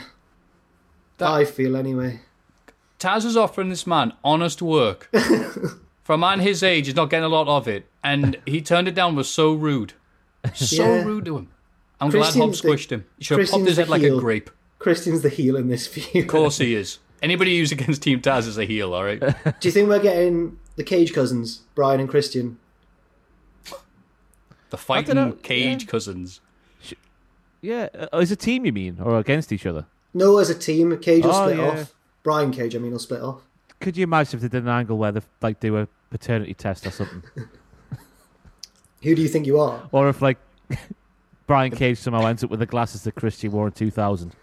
That, 1.19 1.29
I 1.29 1.45
feel 1.45 1.75
anyway. 1.75 2.21
Taz 2.99 3.25
is 3.25 3.37
offering 3.37 3.69
this 3.69 3.85
man 3.85 4.13
honest 4.23 4.61
work. 4.61 5.09
For 6.03 6.13
a 6.13 6.17
man 6.17 6.39
his 6.39 6.63
age, 6.63 6.87
he's 6.87 6.95
not 6.95 7.09
getting 7.09 7.23
a 7.25 7.29
lot 7.29 7.47
of 7.47 7.67
it. 7.67 7.85
And 8.03 8.37
he 8.45 8.61
turned 8.61 8.87
it 8.87 8.95
down, 8.95 9.15
was 9.15 9.29
so 9.29 9.53
rude. 9.53 9.93
So 10.53 10.83
Yeah. 10.83 11.03
rude 11.03 11.25
to 11.25 11.37
him. 11.37 11.47
I'm 12.01 12.09
glad 12.09 12.33
Hobbs 12.33 12.61
the- 12.61 12.67
squished 12.67 12.89
him. 12.91 13.05
He 13.17 13.23
should 13.23 13.39
have 13.39 13.49
popped 13.49 13.65
his 13.67 13.77
head 13.77 13.87
the 13.87 13.91
like 13.91 14.03
a 14.03 14.17
grape. 14.19 14.49
Christian's 14.79 15.21
the 15.21 15.29
heel 15.29 15.55
in 15.55 15.69
this 15.69 15.87
feud. 15.87 16.23
Of 16.25 16.27
course 16.29 16.57
he 16.57 16.75
is. 16.75 16.99
Anybody 17.21 17.57
who's 17.57 17.71
against 17.71 18.01
Team 18.01 18.19
Taz 18.21 18.47
is 18.47 18.57
a 18.57 18.65
heel, 18.65 18.93
all 18.93 19.05
right? 19.05 19.19
Do 19.61 19.67
you 19.67 19.71
think 19.71 19.87
we're 19.87 19.99
getting 20.01 20.57
the 20.75 20.83
Cage 20.83 21.13
cousins, 21.13 21.61
Brian 21.75 22.01
and 22.01 22.09
Christian? 22.09 22.57
The 24.69 24.77
fighting 24.77 25.33
cage 25.43 25.83
yeah. 25.83 25.87
cousins. 25.89 26.41
Yeah, 27.61 27.87
uh, 27.97 28.07
as 28.19 28.31
a 28.31 28.35
team, 28.35 28.65
you 28.65 28.73
mean, 28.73 28.97
or 29.01 29.17
against 29.19 29.51
each 29.53 29.65
other? 29.65 29.85
No, 30.13 30.37
as 30.39 30.49
a 30.49 30.55
team, 30.55 30.97
Cage 30.97 31.23
will 31.23 31.31
Oh, 31.33 31.47
split 31.47 31.57
yeah. 31.57 31.81
off. 31.81 31.93
Brian 32.23 32.51
Cage, 32.51 32.75
I 32.75 32.79
mean, 32.79 32.91
will 32.91 32.99
split 32.99 33.21
off. 33.21 33.41
Could 33.79 33.95
you 33.95 34.03
imagine 34.03 34.37
if 34.37 34.41
they 34.41 34.47
did 34.49 34.63
an 34.63 34.69
angle 34.69 34.97
where 34.97 35.11
they 35.13 35.21
like 35.41 35.59
do 35.59 35.77
a 35.77 35.87
paternity 36.09 36.53
test 36.55 36.85
or 36.87 36.91
something, 36.91 37.23
Who 39.03 39.15
do 39.15 39.21
you 39.21 39.27
think 39.27 39.45
you 39.45 39.59
are? 39.59 39.87
or 39.91 40.09
if 40.09 40.21
like 40.21 40.37
Brian 41.47 41.71
Cage 41.71 41.97
somehow 41.97 42.25
ends 42.25 42.43
up 42.43 42.49
with 42.49 42.59
the 42.59 42.65
glasses 42.65 43.03
that 43.03 43.15
Christian 43.15 43.51
wore 43.51 43.67
in 43.67 43.73
2000, 43.73 44.33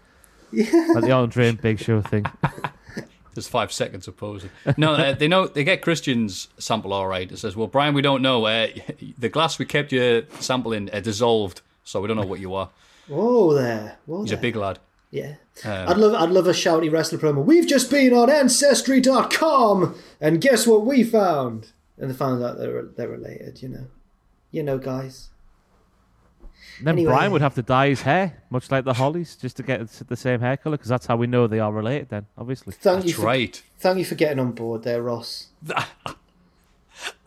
Yeah. 0.51 0.65
like 0.93 1.03
the 1.03 1.11
Andre 1.11 1.49
and 1.49 1.61
Big 1.61 1.79
Show 1.79 2.01
thing. 2.01 2.25
There's 3.33 3.47
five 3.47 3.71
seconds 3.71 4.07
of 4.09 4.17
posing. 4.17 4.49
No, 4.77 4.91
uh, 4.93 5.13
they 5.13 5.27
know 5.29 5.47
they 5.47 5.63
get 5.63 5.81
Christian's 5.81 6.49
sample 6.57 6.91
all 6.91 7.07
right. 7.07 7.31
It 7.31 7.37
says, 7.37 7.55
"Well, 7.55 7.67
Brian, 7.67 7.93
we 7.93 8.01
don't 8.01 8.21
know. 8.21 8.45
Uh, 8.45 8.67
the 9.17 9.29
glass 9.29 9.57
we 9.57 9.63
kept 9.65 9.91
your 9.93 10.23
sample 10.41 10.73
in 10.73 10.89
uh, 10.91 10.99
dissolved, 10.99 11.61
so 11.85 12.01
we 12.01 12.07
don't 12.09 12.17
know 12.17 12.25
what 12.25 12.41
you 12.41 12.53
are." 12.53 12.69
Whoa 13.07 13.53
there. 13.53 13.97
Whoa 14.05 14.21
He's 14.23 14.31
there. 14.31 14.39
a 14.39 14.41
big 14.41 14.57
lad. 14.57 14.79
Yeah. 15.11 15.35
Um, 15.63 15.71
I'd 15.89 15.97
love 15.97 16.13
I'd 16.13 16.29
love 16.29 16.45
a 16.47 16.51
shouty 16.51 16.91
wrestler 16.91 17.19
promo. 17.19 17.43
We've 17.43 17.65
just 17.67 17.89
been 17.89 18.13
on 18.13 18.29
ancestry.com 18.29 19.95
and 20.19 20.41
guess 20.41 20.67
what 20.67 20.85
we 20.85 21.03
found? 21.03 21.71
And 21.97 22.09
they 22.09 22.13
found 22.13 22.43
out 22.43 22.57
they're 22.57 22.83
they're 22.83 23.07
related, 23.09 23.61
you 23.61 23.69
know. 23.69 23.87
You 24.51 24.63
know, 24.63 24.77
guys. 24.77 25.29
And 26.77 26.87
then 26.87 26.95
Anyway. 26.95 27.11
Brian 27.11 27.31
would 27.31 27.41
have 27.41 27.55
to 27.55 27.61
dye 27.61 27.89
his 27.89 28.01
hair, 28.01 28.41
much 28.49 28.71
like 28.71 28.85
the 28.85 28.93
Hollys, 28.93 29.39
just 29.39 29.57
to 29.57 29.63
get 29.63 29.87
the 29.87 30.15
same 30.15 30.39
hair 30.39 30.57
color, 30.57 30.77
because 30.77 30.89
that's 30.89 31.05
how 31.05 31.15
we 31.15 31.27
know 31.27 31.47
they 31.47 31.59
are 31.59 31.71
related. 31.71 32.09
Then, 32.09 32.25
obviously. 32.37 32.73
Thank 32.73 33.03
you 33.03 33.11
That's 33.11 33.19
for, 33.19 33.25
right. 33.25 33.63
Thank 33.79 33.99
you 33.99 34.05
for 34.05 34.15
getting 34.15 34.39
on 34.39 34.53
board 34.53 34.83
there, 34.83 35.01
Ross. 35.01 35.47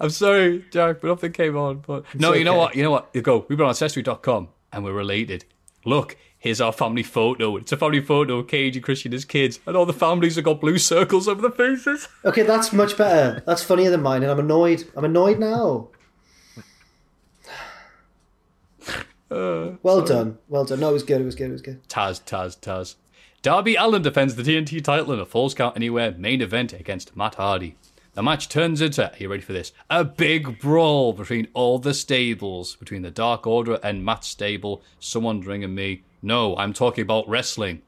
I'm 0.00 0.10
sorry, 0.10 0.64
Jack, 0.70 1.00
but 1.00 1.08
nothing 1.08 1.32
came 1.32 1.56
on. 1.56 1.84
But 1.86 2.04
no, 2.14 2.32
you 2.32 2.44
know 2.44 2.56
what? 2.56 2.74
You 2.74 2.82
know 2.82 2.90
what? 2.90 3.10
You 3.12 3.22
go. 3.22 3.46
We've 3.48 3.56
been 3.56 3.64
on 3.64 3.70
ancestry.com 3.70 4.48
and 4.72 4.84
we're 4.84 4.92
related. 4.92 5.44
Look, 5.84 6.16
here's 6.38 6.60
our 6.60 6.72
family 6.72 7.02
photo. 7.02 7.56
It's 7.56 7.72
a 7.72 7.76
family 7.76 8.00
photo 8.00 8.38
of 8.38 8.48
Cage 8.48 8.76
and 8.76 8.84
Christian 8.84 9.12
as 9.14 9.24
kids, 9.24 9.60
and 9.66 9.76
all 9.76 9.86
the 9.86 9.92
families 9.92 10.36
have 10.36 10.44
got 10.44 10.60
blue 10.60 10.78
circles 10.78 11.28
over 11.28 11.42
their 11.42 11.50
faces. 11.50 12.08
Okay, 12.24 12.42
that's 12.42 12.72
much 12.72 12.96
better. 12.96 13.42
That's 13.46 13.62
funnier 13.62 13.90
than 13.90 14.02
mine, 14.02 14.22
and 14.22 14.32
I'm 14.32 14.40
annoyed. 14.40 14.84
I'm 14.96 15.04
annoyed 15.04 15.38
now. 15.38 15.88
Uh, 19.34 19.76
well 19.82 20.02
done. 20.02 20.38
Well 20.48 20.64
done. 20.64 20.80
No, 20.80 20.90
it 20.90 20.92
was 20.92 21.02
good. 21.02 21.20
It 21.20 21.24
was 21.24 21.34
good. 21.34 21.48
It 21.48 21.52
was 21.52 21.62
good. 21.62 21.88
Taz, 21.88 22.22
Taz, 22.22 22.58
Taz. 22.58 22.94
Darby 23.42 23.74
Allin 23.74 24.02
defends 24.02 24.36
the 24.36 24.42
TNT 24.42 24.82
title 24.82 25.12
in 25.12 25.20
a 25.20 25.26
Falls 25.26 25.54
Count 25.54 25.76
Anywhere 25.76 26.12
main 26.12 26.40
event 26.40 26.72
against 26.72 27.16
Matt 27.16 27.34
Hardy. 27.34 27.76
The 28.14 28.22
match 28.22 28.48
turns 28.48 28.80
into, 28.80 29.10
are 29.10 29.16
you 29.18 29.28
ready 29.28 29.42
for 29.42 29.52
this? 29.52 29.72
A 29.90 30.04
big 30.04 30.60
brawl 30.60 31.12
between 31.12 31.48
all 31.52 31.80
the 31.80 31.94
stables, 31.94 32.76
between 32.76 33.02
the 33.02 33.10
Dark 33.10 33.44
Order 33.44 33.80
and 33.82 34.04
Matt's 34.04 34.28
stable. 34.28 34.82
Someone's 35.00 35.46
ringing 35.46 35.74
me. 35.74 36.04
No, 36.22 36.56
I'm 36.56 36.72
talking 36.72 37.02
about 37.02 37.28
wrestling. 37.28 37.82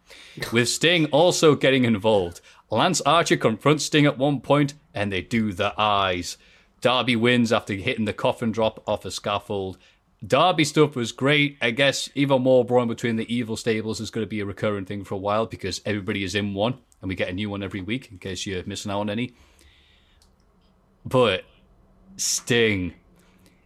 With 0.52 0.68
Sting 0.68 1.06
also 1.06 1.54
getting 1.54 1.84
involved. 1.84 2.40
Lance 2.70 3.00
Archer 3.02 3.36
confronts 3.36 3.84
Sting 3.84 4.04
at 4.04 4.18
one 4.18 4.40
point, 4.40 4.74
and 4.92 5.12
they 5.12 5.22
do 5.22 5.52
the 5.52 5.72
eyes. 5.80 6.36
Darby 6.80 7.14
wins 7.16 7.52
after 7.52 7.74
hitting 7.74 8.04
the 8.04 8.12
coffin 8.12 8.50
drop 8.50 8.82
off 8.86 9.04
a 9.04 9.12
scaffold. 9.12 9.78
Darby 10.24 10.64
stuff 10.64 10.96
was 10.96 11.12
great. 11.12 11.58
I 11.60 11.70
guess 11.70 12.08
even 12.14 12.42
more 12.42 12.64
brawn 12.64 12.88
between 12.88 13.16
the 13.16 13.32
evil 13.34 13.56
stables 13.56 14.00
is 14.00 14.10
going 14.10 14.24
to 14.24 14.28
be 14.28 14.40
a 14.40 14.46
recurring 14.46 14.84
thing 14.84 15.04
for 15.04 15.14
a 15.14 15.18
while 15.18 15.46
because 15.46 15.80
everybody 15.84 16.24
is 16.24 16.34
in 16.34 16.54
one 16.54 16.78
and 17.00 17.08
we 17.08 17.14
get 17.14 17.28
a 17.28 17.32
new 17.32 17.50
one 17.50 17.62
every 17.62 17.80
week 17.82 18.10
in 18.10 18.18
case 18.18 18.46
you're 18.46 18.64
missing 18.64 18.90
out 18.90 19.00
on 19.00 19.10
any. 19.10 19.34
But 21.04 21.44
Sting. 22.16 22.94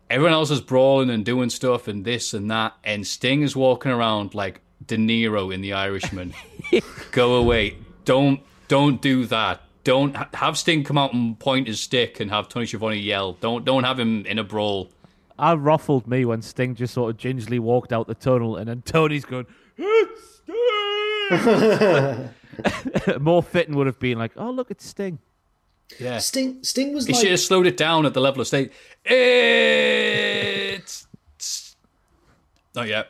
Everyone 0.08 0.32
else 0.32 0.50
is 0.50 0.60
brawling 0.60 1.08
and 1.08 1.24
doing 1.24 1.50
stuff 1.50 1.86
and 1.86 2.04
this 2.04 2.34
and 2.34 2.50
that, 2.50 2.74
and 2.82 3.06
Sting 3.06 3.42
is 3.42 3.54
walking 3.54 3.92
around 3.92 4.34
like 4.34 4.60
De 4.84 4.96
Niro 4.96 5.54
in 5.54 5.60
The 5.60 5.72
Irishman. 5.72 6.34
Go 7.12 7.36
away. 7.36 7.76
Don't 8.04 8.40
don't 8.66 9.00
do 9.00 9.24
that. 9.26 9.62
Don't 9.84 10.16
ha- 10.16 10.28
have 10.34 10.58
Sting 10.58 10.84
come 10.84 10.98
out 10.98 11.12
and 11.14 11.38
point 11.38 11.68
his 11.68 11.80
stick 11.80 12.20
and 12.20 12.30
have 12.30 12.48
Tony 12.48 12.66
Schiavone 12.66 12.98
yell. 12.98 13.34
Don't 13.34 13.64
don't 13.64 13.84
have 13.84 13.98
him 13.98 14.26
in 14.26 14.38
a 14.38 14.44
brawl. 14.44 14.90
I 15.40 15.54
ruffled 15.54 16.06
me 16.06 16.24
when 16.24 16.42
Sting 16.42 16.74
just 16.74 16.94
sort 16.94 17.10
of 17.10 17.16
gingerly 17.16 17.58
walked 17.58 17.92
out 17.92 18.06
the 18.06 18.14
tunnel, 18.14 18.56
and 18.56 18.68
then 18.68 18.82
Tony's 18.82 19.24
going, 19.24 19.46
"It's 19.76 20.42
Sting." 21.32 22.30
More 23.20 23.42
fitting 23.42 23.74
would 23.76 23.86
have 23.86 23.98
been 23.98 24.18
like, 24.18 24.32
"Oh, 24.36 24.50
look, 24.50 24.70
it's 24.70 24.86
Sting." 24.86 25.18
Yeah. 25.98 26.18
Sting. 26.18 26.62
Sting 26.62 26.94
was 26.94 27.06
He 27.06 27.12
like. 27.14 27.22
should 27.22 27.30
have 27.30 27.40
slowed 27.40 27.66
it 27.66 27.76
down 27.76 28.06
at 28.06 28.14
the 28.14 28.20
level 28.20 28.40
of 28.40 28.46
state. 28.46 28.72
It's 29.04 31.06
not 32.74 32.86
yet. 32.86 33.08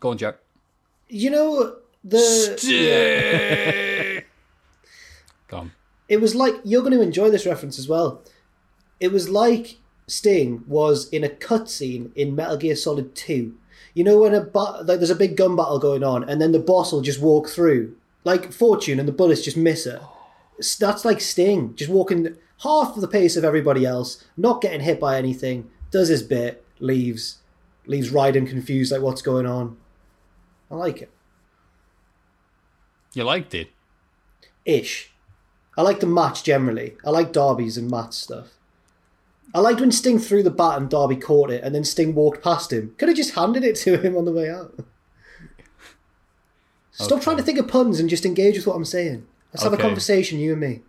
Go 0.00 0.10
on, 0.10 0.18
Jack. 0.18 0.36
You 1.08 1.30
know 1.30 1.76
the. 2.04 2.18
Sting. 2.58 4.24
Go 5.48 5.56
on. 5.58 5.72
It 6.08 6.20
was 6.20 6.34
like 6.34 6.54
you're 6.64 6.82
going 6.82 6.92
to 6.92 7.00
enjoy 7.00 7.30
this 7.30 7.46
reference 7.46 7.78
as 7.78 7.88
well. 7.88 8.22
It 9.00 9.12
was 9.12 9.28
like 9.28 9.76
Sting 10.06 10.64
was 10.66 11.08
in 11.10 11.24
a 11.24 11.28
cutscene 11.28 12.14
in 12.14 12.36
Metal 12.36 12.56
Gear 12.56 12.76
Solid 12.76 13.14
Two. 13.14 13.56
You 13.94 14.04
know 14.04 14.20
when 14.20 14.34
a 14.34 14.40
ba- 14.42 14.82
like 14.84 14.98
there's 14.98 15.10
a 15.10 15.16
big 15.16 15.36
gun 15.36 15.56
battle 15.56 15.78
going 15.78 16.04
on, 16.04 16.28
and 16.28 16.40
then 16.40 16.52
the 16.52 16.58
boss 16.58 16.92
will 16.92 17.00
just 17.00 17.20
walk 17.20 17.48
through, 17.48 17.96
like 18.24 18.52
Fortune, 18.52 18.98
and 18.98 19.08
the 19.08 19.12
bullets 19.12 19.42
just 19.42 19.56
miss 19.56 19.84
her. 19.84 20.06
That's 20.78 21.04
like 21.04 21.20
Sting, 21.20 21.74
just 21.74 21.90
walking 21.90 22.36
half 22.62 22.94
the 22.94 23.08
pace 23.08 23.36
of 23.36 23.44
everybody 23.44 23.84
else, 23.84 24.24
not 24.36 24.62
getting 24.62 24.80
hit 24.80 25.00
by 25.00 25.18
anything, 25.18 25.70
does 25.90 26.08
his 26.08 26.22
bit, 26.22 26.64
leaves, 26.78 27.38
leaves 27.86 28.10
Raiden 28.10 28.48
confused, 28.48 28.92
like 28.92 29.02
what's 29.02 29.22
going 29.22 29.46
on. 29.46 29.76
I 30.70 30.74
like 30.76 31.02
it. 31.02 31.10
You 33.14 33.24
liked 33.24 33.54
it. 33.54 33.68
ish. 34.64 35.12
I 35.76 35.82
like 35.82 36.00
the 36.00 36.06
match 36.06 36.42
generally. 36.42 36.96
I 37.04 37.10
like 37.10 37.32
Darby's 37.32 37.76
and 37.76 37.90
Matt's 37.90 38.16
stuff. 38.16 38.55
I 39.56 39.60
liked 39.60 39.80
when 39.80 39.90
Sting 39.90 40.18
threw 40.18 40.42
the 40.42 40.50
bat 40.50 40.76
and 40.76 40.90
Darby 40.90 41.16
caught 41.16 41.50
it, 41.50 41.64
and 41.64 41.74
then 41.74 41.82
Sting 41.82 42.14
walked 42.14 42.44
past 42.44 42.70
him. 42.70 42.94
Could 42.98 43.08
have 43.08 43.16
just 43.16 43.34
handed 43.36 43.64
it 43.64 43.74
to 43.76 43.96
him 43.96 44.14
on 44.14 44.26
the 44.26 44.30
way 44.32 44.50
out. 44.50 44.78
Stop 46.92 47.22
trying 47.22 47.38
to 47.38 47.42
think 47.42 47.58
of 47.58 47.66
puns 47.66 47.98
and 47.98 48.10
just 48.10 48.26
engage 48.26 48.56
with 48.56 48.66
what 48.66 48.76
I'm 48.76 48.84
saying. 48.84 49.26
Let's 49.54 49.62
have 49.62 49.72
a 49.72 49.78
conversation, 49.78 50.38
you 50.38 50.52
and 50.52 50.60
me. 50.60 50.82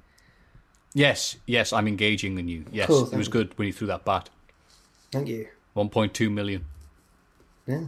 Yes, 0.94 1.38
yes, 1.46 1.72
I'm 1.72 1.88
engaging 1.88 2.38
in 2.38 2.50
you. 2.50 2.66
Yes, 2.70 2.88
Cool, 2.88 3.10
it 3.10 3.16
was 3.16 3.30
good 3.30 3.58
when 3.58 3.68
you 3.68 3.74
threw 3.74 3.88
that 3.88 4.04
bat. 4.04 4.30
Thank 5.14 5.30
you. 5.30 5.48
1.2 5.78 6.30
million. 6.30 6.66
Yeah, 7.68 7.84
it 7.84 7.88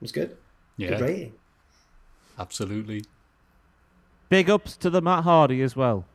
was 0.00 0.10
good. 0.10 0.36
Yeah, 0.76 0.88
Good 0.90 1.00
rating. 1.00 1.32
absolutely. 2.40 3.04
Big 4.30 4.50
ups 4.50 4.76
to 4.78 4.90
the 4.90 5.00
Matt 5.00 5.22
Hardy 5.22 5.62
as 5.62 5.76
well. 5.76 6.06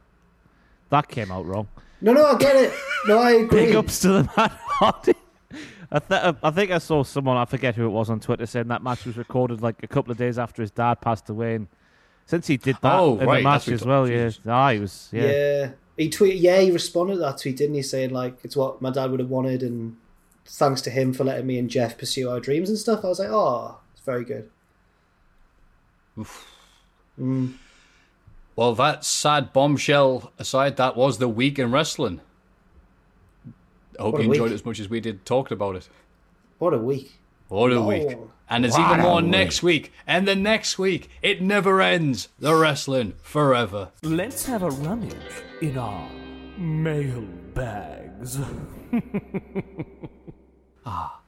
That 0.90 1.08
came 1.08 1.32
out 1.32 1.46
wrong. 1.46 1.70
No, 2.02 2.14
no, 2.14 2.26
I 2.26 2.38
get 2.38 2.56
it. 2.56 2.74
No, 3.08 3.20
I 3.20 3.32
agree. 3.44 3.66
Big 3.68 3.76
ups 3.76 4.00
to 4.02 4.08
the 4.10 4.24
Matt 4.38 4.52
Hardy. 4.66 5.14
I, 5.92 6.00
th- 6.00 6.36
I 6.42 6.52
think 6.52 6.72
I 6.72 6.78
saw 6.78 7.04
someone, 7.04 7.36
I 7.38 7.46
forget 7.46 7.76
who 7.76 7.86
it 7.86 7.90
was 7.90 8.10
on 8.10 8.20
Twitter, 8.22 8.46
saying 8.46 8.70
that 8.70 8.82
match 8.82 9.06
was 9.06 9.18
recorded 9.18 9.62
like 9.62 9.84
a 9.84 9.88
couple 9.88 10.12
of 10.12 10.18
days 10.18 10.40
after 10.40 10.62
his 10.62 10.72
dad 10.72 11.02
passed 11.02 11.30
away. 11.30 11.56
And 11.56 11.68
since 12.26 12.48
he 12.48 12.56
did 12.58 12.78
that 12.82 12.94
Oh, 12.94 13.20
in 13.20 13.28
right, 13.28 13.38
the 13.40 13.44
match 13.44 13.68
as 13.68 13.84
well, 13.86 14.10
yeah. 14.10 14.28
Jesus. 14.30 14.42
Ah, 14.48 14.72
he 14.72 14.80
was, 14.80 15.10
yeah. 15.12 15.24
Yeah. 15.32 15.70
He 15.98 16.10
tweeted. 16.10 16.40
Yeah, 16.42 16.60
he 16.62 16.72
responded 16.72 17.16
to 17.16 17.20
that 17.20 17.38
tweet, 17.40 17.58
didn't 17.58 17.76
he? 17.76 17.82
Saying 17.82 18.12
like 18.12 18.38
it's 18.44 18.56
what 18.56 18.82
my 18.82 18.90
dad 18.90 19.12
would 19.12 19.20
have 19.20 19.30
wanted, 19.30 19.62
and 19.62 19.98
thanks 20.46 20.82
to 20.84 20.90
him 20.90 21.12
for 21.14 21.26
letting 21.26 21.46
me 21.46 21.60
and 21.60 21.70
Jeff 21.70 21.98
pursue 21.98 22.30
our 22.30 22.40
dreams 22.40 22.70
and 22.70 22.78
stuff. 22.78 23.04
I 23.04 23.10
was 23.10 23.20
like, 23.20 23.30
oh, 23.30 23.78
it's 23.94 24.02
very 24.02 24.24
good. 24.24 24.50
Mm. 27.20 27.54
Well, 28.56 28.76
that 28.76 29.04
sad 29.06 29.54
bombshell 29.54 30.32
aside, 30.38 30.78
that 30.78 30.96
was 30.98 31.18
the 31.18 31.28
week 31.30 31.58
in 31.58 31.72
wrestling. 31.72 32.22
I 34.00 34.04
hope 34.04 34.14
What 34.14 34.24
you 34.24 34.30
enjoyed 34.32 34.44
week. 34.46 34.52
it 34.52 34.56
as 34.56 34.66
much 34.66 34.80
as 34.80 34.90
we 34.90 35.00
did 35.00 35.26
talking 35.26 35.56
about 35.56 35.76
it. 35.76 35.90
What 36.60 36.74
a 36.74 36.78
week! 36.78 37.14
What 37.48 37.72
a 37.72 37.80
Long. 37.80 37.88
week. 37.88 38.18
And 38.50 38.64
there's 38.64 38.78
What 38.78 38.92
even 38.92 39.02
more 39.02 39.22
week. 39.22 39.26
next 39.32 39.64
week. 39.64 39.92
And 40.08 40.28
the 40.28 40.36
next 40.36 40.78
week. 40.80 41.10
It 41.22 41.42
never 41.42 41.82
ends. 41.82 42.30
The 42.40 42.56
wrestling 42.56 43.14
forever. 43.22 43.90
Let's 44.04 44.46
have 44.46 44.64
a 44.64 44.70
rummage 44.70 45.16
in 45.62 45.78
our 45.78 46.10
mail 46.58 47.22
bags. 47.54 48.40
ah, 50.86 51.20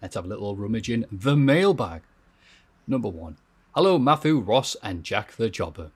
Let's 0.00 0.14
have 0.14 0.24
a 0.24 0.28
little 0.28 0.56
rummage 0.56 0.88
in 0.90 1.04
the 1.12 1.36
mailbag. 1.36 2.02
Number 2.86 3.08
one. 3.08 3.36
Hello, 3.74 3.98
Matthew, 3.98 4.38
Ross, 4.38 4.76
and 4.82 5.04
Jack 5.04 5.32
the 5.32 5.50
Jobber. 5.50 5.90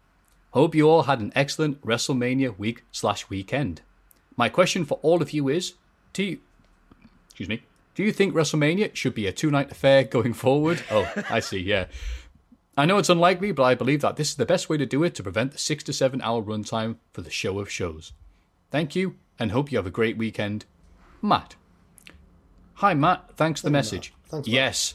Hope 0.55 0.75
you 0.77 0.89
all 0.89 1.03
had 1.03 1.19
an 1.21 1.33
excellent 1.35 1.85
WrestleMania 1.85 2.57
week 2.57 2.85
slash 2.93 3.29
weekend. 3.29 3.83
My 4.37 4.49
question 4.49 4.85
for 4.85 5.01
all 5.03 5.21
of 5.21 5.33
you 5.33 5.49
is: 5.49 5.75
Do 6.13 6.23
you, 6.23 6.39
excuse 7.27 7.49
me, 7.49 7.63
do 7.97 8.05
you 8.05 8.13
think 8.13 8.35
WrestleMania 8.35 8.95
should 8.95 9.15
be 9.17 9.27
a 9.27 9.33
two-night 9.33 9.73
affair 9.73 10.05
going 10.05 10.33
forward? 10.33 10.83
Oh, 10.93 11.11
I 11.29 11.41
see. 11.41 11.59
Yeah, 11.59 11.87
I 12.77 12.87
know 12.87 12.99
it's 12.99 13.09
unlikely, 13.09 13.51
but 13.51 13.65
I 13.65 13.75
believe 13.75 14.01
that 14.03 14.15
this 14.15 14.29
is 14.31 14.37
the 14.37 14.47
best 14.47 14.69
way 14.69 14.77
to 14.77 14.87
do 14.87 15.03
it 15.03 15.17
to 15.17 15.25
prevent 15.25 15.51
the 15.53 15.59
six 15.59 15.83
to 15.85 15.93
seven 15.93 16.23
hour 16.23 16.41
runtime 16.41 16.97
for 17.13 17.21
the 17.23 17.31
show 17.31 17.59
of 17.59 17.69
shows. 17.69 18.13
Thank 18.71 18.95
you, 18.95 19.17
and 19.41 19.51
hope 19.51 19.73
you 19.73 19.79
have 19.79 19.87
a 19.87 19.91
great 19.91 20.17
weekend, 20.17 20.67
Matt. 21.21 21.57
Hi, 22.75 22.95
Matt. 22.95 23.37
Thanks 23.37 23.61
for 23.61 23.67
the 23.67 23.73
message. 23.73 24.15
Thanks, 24.29 24.47
Matt. 24.47 24.55
yes, 24.55 24.95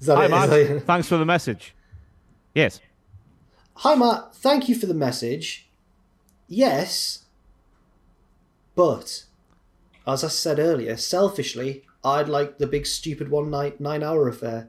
Is 0.00 0.06
that 0.06 0.16
Hi, 0.16 0.24
it? 0.24 0.26
Is 0.26 0.30
Matt. 0.32 0.50
that- 0.50 0.84
Thanks 0.86 1.08
for 1.08 1.16
the 1.16 1.24
message. 1.26 1.74
Yes. 2.54 2.78
Hi, 3.82 3.96
Matt. 3.96 4.32
Thank 4.36 4.68
you 4.68 4.76
for 4.76 4.86
the 4.86 4.94
message. 4.94 5.66
Yes, 6.46 7.24
but 8.76 9.24
as 10.06 10.22
I 10.22 10.28
said 10.28 10.60
earlier, 10.60 10.96
selfishly, 10.96 11.82
I'd 12.04 12.28
like 12.28 12.58
the 12.58 12.68
big 12.68 12.86
stupid 12.86 13.28
one 13.28 13.50
night 13.50 13.80
nine 13.80 14.04
hour 14.04 14.28
affair. 14.28 14.68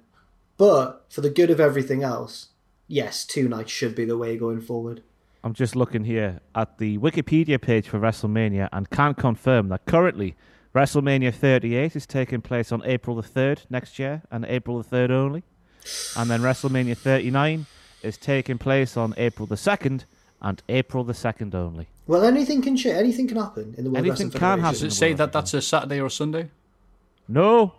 But 0.58 1.06
for 1.10 1.22
the 1.22 1.30
good 1.30 1.52
of 1.52 1.60
everything 1.60 2.02
else, 2.02 2.48
yes, 2.88 3.24
two 3.24 3.48
nights 3.48 3.72
should 3.72 3.94
be 3.94 4.04
the 4.04 4.18
way 4.18 4.36
going 4.36 4.62
forward. 4.62 5.04
I'm 5.44 5.54
just 5.54 5.76
looking 5.76 6.06
here 6.06 6.40
at 6.56 6.80
the 6.80 6.98
Wikipedia 6.98 7.62
page 7.62 7.88
for 7.88 8.00
WrestleMania 8.00 8.68
and 8.72 8.90
can 8.90 9.14
confirm 9.14 9.70
that 9.70 9.86
currently 9.86 10.36
WrestleMania 10.74 11.36
38 11.36 11.96
is 11.96 12.08
taking 12.08 12.42
place 12.42 12.72
on 12.72 12.82
April 12.84 13.16
the 13.16 13.22
3rd 13.22 13.66
next 13.70 14.00
year 14.00 14.24
and 14.32 14.44
April 14.46 14.82
the 14.82 14.90
3rd 14.90 15.12
only. 15.12 15.44
And 16.18 16.32
then 16.32 16.42
WrestleMania 16.42 16.98
39 16.98 17.68
is 18.04 18.18
taking 18.18 18.58
place 18.58 18.96
on 18.98 19.14
April 19.18 19.46
the 19.48 19.56
2nd 19.56 20.04
and 20.42 20.62
April 20.70 21.04
the 21.04 21.14
2nd 21.14 21.56
only. 21.56 21.88
Well, 22.06 22.24
anything 22.24 22.62
can 22.62 22.76
sh- 22.76 22.88
anything 22.88 23.28
can 23.28 23.38
happen 23.38 23.74
in 23.78 23.86
the 23.86 23.90
World 23.90 23.98
Anything 24.06 24.28
Wrestling 24.28 24.32
can 24.32 24.40
Federation. 24.60 24.72
does 24.72 24.84
it 24.84 24.92
say 24.98 25.14
that 25.14 25.32
that's 25.32 25.54
a 25.54 25.62
Saturday 25.62 26.00
or 26.00 26.08
a 26.08 26.12
Sunday? 26.12 26.50
No. 27.30 27.74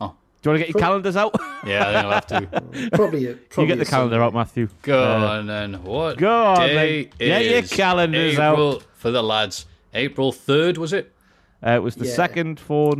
Oh, 0.00 0.14
Do 0.42 0.50
you 0.50 0.50
want 0.50 0.60
to 0.60 0.66
get 0.66 0.68
your 0.74 0.80
calendars 0.80 1.16
out? 1.16 1.34
Yeah, 1.66 1.88
I 1.88 1.92
think 1.92 2.04
I'll 2.04 2.10
have 2.12 2.26
to. 2.26 2.90
Probably, 2.96 3.20
you 3.22 3.38
probably 3.48 3.66
get 3.68 3.76
the 3.76 3.82
a 3.82 3.84
calendar 3.86 4.14
Sunday. 4.16 4.24
out, 4.26 4.34
Matthew. 4.34 4.68
Go 4.82 5.02
Uh, 5.04 5.26
on 5.38 5.46
then. 5.46 5.74
What 5.84 6.18
go 6.18 6.44
on 6.46 6.58
day 6.68 7.04
then. 7.18 7.28
Get 7.28 7.44
your 7.46 7.58
is 7.60 7.70
calendars 7.72 8.34
April 8.38 8.74
out. 8.76 8.82
for 8.96 9.10
the 9.10 9.22
lads. 9.22 9.66
April 9.94 10.32
third 10.32 10.76
was 10.78 10.92
it? 10.92 11.12
Uh, 11.66 11.70
it 11.72 11.82
was 11.82 11.96
the 11.96 12.06
Yeah. 12.06 12.14
second 12.14 12.60
for 12.60 12.94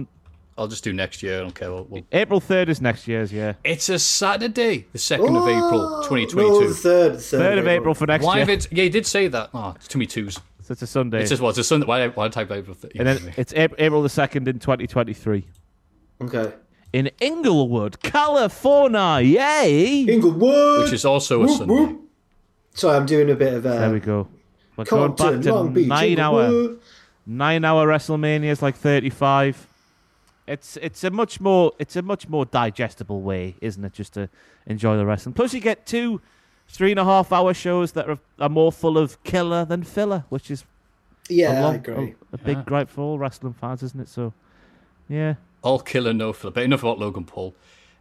I'll 0.59 0.69
just 0.69 0.85
do 0.85 0.93
next 0.93 1.23
year. 1.23 1.39
I 1.39 1.41
don't 1.41 1.55
care. 1.55 1.71
We'll, 1.73 1.85
we'll- 1.85 2.07
April 2.13 2.39
third 2.41 2.69
is 2.69 2.81
next 2.81 3.09
year's. 3.09 3.33
Yeah, 3.33 3.55
It's 3.65 3.89
a 3.89 3.99
Saturday, 3.99 4.87
the 4.93 4.99
second 4.99 5.35
of 5.37 5.49
April, 5.49 6.03
2022. 6.05 6.37
No, 6.37 6.49
twenty 6.49 6.67
two. 6.67 6.75
third, 6.75 7.13
third, 7.21 7.21
third 7.41 7.59
of 7.59 7.67
April 7.67 7.95
for 7.95 8.07
next 8.07 8.25
Why 8.25 8.37
year. 8.37 8.41
have 8.47 8.51
it? 8.51 8.69
Yeah, 8.71 8.85
you 8.85 8.91
did 8.91 9.07
say 9.07 9.29
that. 9.29 9.51
Oh, 9.55 9.73
it's 9.77 9.89
too 9.89 9.99
many 9.99 10.07
twos. 10.07 10.35
So 10.63 10.73
it's 10.73 10.83
a 10.83 10.87
Sunday. 10.87 11.21
It's 11.23 11.31
just 11.31 11.41
what? 11.43 11.51
It's 11.51 11.59
a 11.59 11.65
Sunday. 11.65 11.87
Why? 11.87 12.09
Why 12.09 12.29
type 12.29 12.51
April? 12.51 12.75
Th- 12.77 12.93
and 12.97 13.07
then 13.09 13.35
it's 13.37 13.53
April, 13.55 13.77
April 13.81 14.03
the 14.03 14.09
second 14.09 14.47
in 14.49 14.59
2023 14.59 15.45
Okay. 16.23 16.53
in 16.93 17.11
Inglewood, 17.21 18.01
California. 18.03 19.21
Yay! 19.21 20.03
Inglewood. 20.05 20.85
which 20.85 20.93
is 20.93 21.05
also 21.05 21.43
a 21.43 21.47
Whoop, 21.47 21.59
Sunday. 21.59 21.75
whoop. 21.75 22.01
Sorry, 22.75 22.97
I'm 22.97 23.07
doing 23.07 23.31
a 23.31 23.35
bit 23.35 23.55
of. 23.55 23.67
Uh, 23.67 23.79
There 23.79 23.93
we 23.93 24.01
go. 24.01 24.29
We're 24.77 24.85
going 24.85 25.13
back 25.15 25.41
to 25.41 25.55
Long 25.55 25.73
Beach, 25.73 25.87
nine 25.89 26.19
hour, 26.19 26.45
Inglewood. 26.45 26.81
nine 27.27 27.65
hour 27.65 27.87
WrestleManias, 27.87 28.63
like 28.63 28.77
35. 28.77 29.67
It's 30.51 30.77
it's 30.79 31.05
a 31.05 31.11
much 31.11 31.41
more 31.41 31.73
it's 31.79 31.95
a 31.97 32.03
much 32.03 32.29
more 32.29 32.45
digestible 32.45 33.21
way, 33.23 33.55
isn't 33.61 33.85
it? 33.85 33.93
Just 33.93 34.15
to 34.15 34.29
enjoy 34.67 34.97
the 34.97 35.07
wrestling. 35.07 35.33
Plus, 35.35 35.55
you 35.55 35.61
get 35.61 35.87
two 35.87 36.21
three 36.69 36.91
and 36.91 37.01
a 37.01 37.05
half 37.05 37.33
hour 37.33 37.55
shows 37.55 37.93
that 37.93 38.09
are, 38.09 38.19
are 38.39 38.49
more 38.49 38.73
full 38.73 38.99
of 38.99 39.23
killer 39.25 39.65
than 39.65 39.83
filler, 39.83 40.25
which 40.29 40.51
is 40.51 40.65
Yeah, 41.29 41.53
a, 41.53 41.57
I 41.57 41.61
long- 41.63 41.75
agree. 41.77 42.15
a, 42.33 42.35
a 42.35 42.39
big 42.39 42.57
Yeah. 42.59 42.63
gripe 42.65 42.91
for 42.91 43.01
all 43.03 43.19
wrestling 43.19 43.53
fans, 43.55 43.83
isn't 43.83 44.01
it? 44.01 44.09
So, 44.09 44.33
yeah. 45.09 45.35
All 45.63 45.79
killer, 45.81 46.13
no 46.13 46.33
filler. 46.33 46.53
But 46.53 46.63
enough 46.65 46.81
about 46.83 46.99
Logan 46.99 47.25
Paul. 47.25 47.55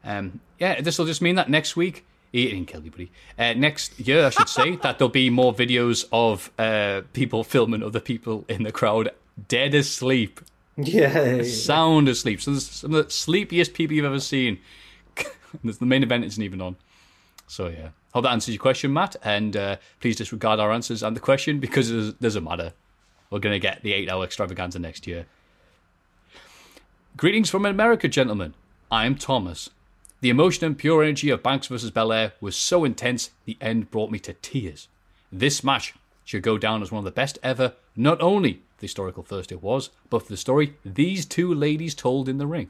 Um, 0.04 0.40
yeah, 0.60 0.82
this 0.82 0.98
will 1.00 1.06
just 1.08 1.22
mean 1.22 1.36
that 1.36 1.50
next 1.50 1.76
week, 1.76 2.06
he 2.32 2.46
didn't 2.46 2.66
kill 2.68 2.80
anybody. 2.82 3.12
Uh, 3.38 3.54
next 3.54 4.00
year, 4.00 4.28
I 4.28 4.30
should 4.30 4.48
say, 4.50 4.76
that 4.84 4.98
there'll 5.00 5.10
be 5.10 5.30
more 5.30 5.54
videos 5.54 6.06
of 6.12 6.52
uh, 6.60 7.02
people 7.14 7.44
filming 7.44 7.82
other 7.84 8.00
people 8.00 8.46
in 8.48 8.64
the 8.64 8.72
crowd 8.72 9.10
dead 9.48 9.74
asleep, 9.74 10.40
Yeah. 10.86 11.44
sound 11.44 12.08
asleep. 12.08 12.42
So, 12.42 12.56
some 12.56 12.94
of 12.94 13.06
the 13.06 13.12
sleepiest 13.12 13.74
people 13.74 13.96
you've 13.96 14.06
ever 14.06 14.20
seen. 14.20 14.60
the 15.64 15.86
main 15.86 16.04
event 16.04 16.26
isn't 16.26 16.42
even 16.42 16.62
on. 16.62 16.76
So, 17.48 17.68
yeah. 17.68 17.90
Hope 18.14 18.24
that 18.24 18.32
answers 18.32 18.56
your 18.56 18.62
question, 18.62 18.94
Matt. 18.94 19.16
And 19.24 19.56
uh, 19.56 19.78
please 20.00 20.16
disregard 20.16 20.60
our 20.60 20.72
answers 20.72 21.04
and 21.04 21.16
the 21.16 21.20
question 21.20 21.60
because 21.60 21.92
it 21.92 22.20
doesn't 22.22 22.44
matter. 22.44 22.74
We're 23.30 23.40
going 23.40 23.54
to 23.54 23.60
get 23.60 23.84
the 23.84 23.94
eight 23.94 24.10
hour 24.10 24.24
extravaganza 24.24 24.80
next 24.80 25.06
year. 25.06 25.26
Greetings 27.18 27.50
from 27.50 27.66
America, 27.66 28.08
gentlemen. 28.08 28.54
I'm 28.92 29.16
Thomas. 29.16 29.70
The 30.22 30.30
emotion 30.30 30.66
and 30.66 30.78
pure 30.78 31.04
energy 31.04 31.30
of 31.30 31.44
Banks 31.44 31.68
vs. 31.68 31.92
Belair 31.92 32.34
was 32.42 32.56
so 32.56 32.84
intense, 32.84 33.30
the 33.46 33.58
end 33.62 33.92
brought 33.92 34.12
me 34.12 34.20
to 34.20 34.34
tears. 34.34 34.88
This 35.32 35.64
match 35.64 35.94
should 36.26 36.44
go 36.44 36.58
down 36.58 36.82
as 36.82 36.92
one 36.92 37.00
of 37.00 37.06
the 37.06 37.12
best 37.12 37.38
ever, 37.44 37.74
not 38.00 38.22
only 38.22 38.62
the 38.78 38.84
historical 38.84 39.24
first 39.24 39.52
it 39.52 39.62
was, 39.62 39.90
but 40.10 40.24
for 40.24 40.30
the 40.30 40.38
story 40.38 40.76
these 40.86 41.26
two 41.26 41.54
ladies 41.54 41.94
told 41.94 42.30
in 42.30 42.38
the 42.38 42.48
ring. 42.48 42.70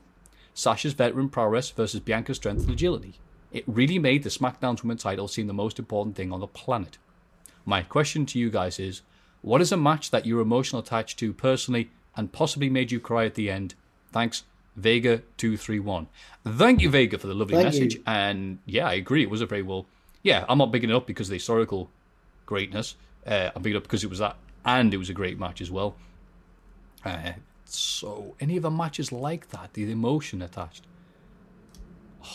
Sasha's 0.55 0.93
veteran 0.93 1.29
prowess 1.29 1.69
versus 1.69 1.99
Bianca's 1.99 2.37
strength 2.37 2.63
and 2.63 2.71
agility. 2.71 3.13
It 3.51 3.63
really 3.67 3.99
made 3.99 4.23
the 4.23 4.29
SmackDown's 4.31 4.83
women's 4.83 5.03
title 5.03 5.27
seem 5.27 5.45
the 5.45 5.53
most 5.53 5.77
important 5.77 6.15
thing 6.15 6.31
on 6.31 6.39
the 6.39 6.47
planet. 6.47 6.97
My 7.63 7.83
question 7.83 8.25
to 8.25 8.39
you 8.39 8.49
guys 8.49 8.79
is 8.79 9.03
what 9.41 9.61
is 9.61 9.71
a 9.71 9.77
match 9.77 10.09
that 10.09 10.25
you're 10.25 10.41
emotionally 10.41 10.83
attached 10.83 11.19
to 11.19 11.31
personally 11.31 11.91
and 12.15 12.31
possibly 12.31 12.69
made 12.69 12.91
you 12.91 12.99
cry 12.99 13.25
at 13.25 13.35
the 13.35 13.51
end? 13.51 13.75
Thanks, 14.11 14.43
Vega231. 14.79 16.07
Thank 16.45 16.81
you, 16.81 16.89
Vega, 16.89 17.19
for 17.19 17.27
the 17.27 17.35
lovely 17.35 17.55
Thank 17.55 17.65
message. 17.65 17.95
you. 17.95 18.03
And 18.07 18.59
yeah, 18.65 18.87
I 18.87 18.93
agree. 18.93 19.21
It 19.21 19.29
was 19.29 19.41
a 19.41 19.45
very 19.45 19.61
well. 19.61 19.85
Yeah, 20.23 20.45
I'm 20.49 20.57
not 20.57 20.71
bigging 20.71 20.89
it 20.89 20.95
up 20.95 21.05
because 21.05 21.27
of 21.27 21.31
the 21.31 21.35
historical 21.35 21.89
greatness. 22.47 22.95
Uh, 23.25 23.51
I'm 23.55 23.61
bigging 23.61 23.75
it 23.75 23.77
up 23.77 23.83
because 23.83 24.03
it 24.03 24.09
was 24.09 24.19
that, 24.19 24.35
and 24.65 24.93
it 24.93 24.97
was 24.97 25.09
a 25.09 25.13
great 25.13 25.39
match 25.39 25.61
as 25.61 25.71
well. 25.71 25.95
Uh, 27.05 27.31
so, 27.65 28.35
any 28.39 28.57
other 28.57 28.71
matches 28.71 29.11
like 29.11 29.49
that, 29.49 29.73
the 29.73 29.91
emotion 29.91 30.41
attached? 30.41 30.85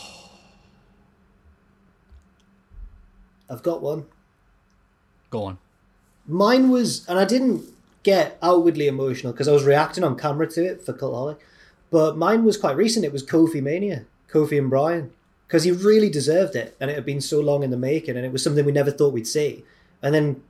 I've 3.49 3.63
got 3.63 3.81
one. 3.81 4.05
Go 5.29 5.43
on. 5.43 5.57
Mine 6.27 6.69
was, 6.69 7.07
and 7.07 7.19
I 7.19 7.25
didn't 7.25 7.63
get 8.03 8.37
outwardly 8.41 8.87
emotional 8.87 9.33
because 9.33 9.47
I 9.47 9.51
was 9.51 9.63
reacting 9.63 10.03
on 10.03 10.17
camera 10.17 10.47
to 10.47 10.63
it 10.63 10.81
for 10.81 10.93
Cultaholic, 10.93 11.37
but 11.91 12.17
mine 12.17 12.43
was 12.43 12.57
quite 12.57 12.75
recent. 12.75 13.05
It 13.05 13.11
was 13.11 13.23
Kofi 13.25 13.61
Mania, 13.61 14.05
Kofi 14.29 14.57
and 14.57 14.69
Bryan, 14.69 15.11
because 15.47 15.63
he 15.63 15.71
really 15.71 16.09
deserved 16.09 16.55
it, 16.55 16.75
and 16.79 16.89
it 16.89 16.95
had 16.95 17.05
been 17.05 17.21
so 17.21 17.39
long 17.39 17.63
in 17.63 17.69
the 17.69 17.77
making, 17.77 18.15
and 18.15 18.25
it 18.25 18.31
was 18.31 18.43
something 18.43 18.65
we 18.65 18.71
never 18.71 18.91
thought 18.91 19.13
we'd 19.13 19.27
see. 19.27 19.63
And 20.01 20.13
then, 20.13 20.41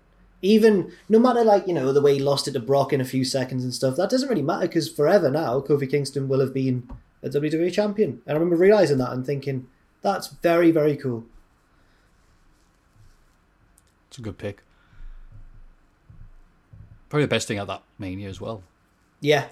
even 0.42 0.92
no 1.10 1.20
matter 1.20 1.44
like 1.44 1.68
you 1.68 1.74
know 1.74 1.92
the 1.94 2.02
way 2.02 2.14
he 2.16 2.20
lost 2.20 2.48
it 2.48 2.52
to 2.54 2.60
Brock 2.60 2.94
in 2.94 3.02
a 3.02 3.06
few 3.06 3.24
seconds 3.26 3.64
and 3.64 3.74
stuff, 3.74 3.96
that 3.96 4.10
doesn't 4.10 4.30
really 4.30 4.42
matter 4.42 4.68
because 4.68 4.90
forever 4.90 5.30
now 5.32 5.60
Kofi 5.62 5.90
Kingston 5.90 6.28
will 6.28 6.40
have 6.40 6.54
been 6.54 6.88
a 7.24 7.30
WWE 7.30 7.72
champion. 7.74 8.22
And 8.26 8.32
I 8.32 8.34
remember 8.34 8.56
realizing 8.56 8.98
that 9.00 9.12
and 9.12 9.26
thinking 9.26 9.68
that's 10.02 10.28
very 10.28 10.72
very 10.72 10.96
cool. 10.98 11.26
It's 14.10 14.18
a 14.18 14.22
good 14.22 14.38
pick. 14.38 14.62
Probably 17.10 17.26
the 17.26 17.30
best 17.30 17.48
thing 17.48 17.58
at 17.58 17.68
that 17.68 17.84
Mania 18.00 18.30
as 18.30 18.40
well. 18.42 18.64
Yeah, 19.22 19.46
I 19.46 19.50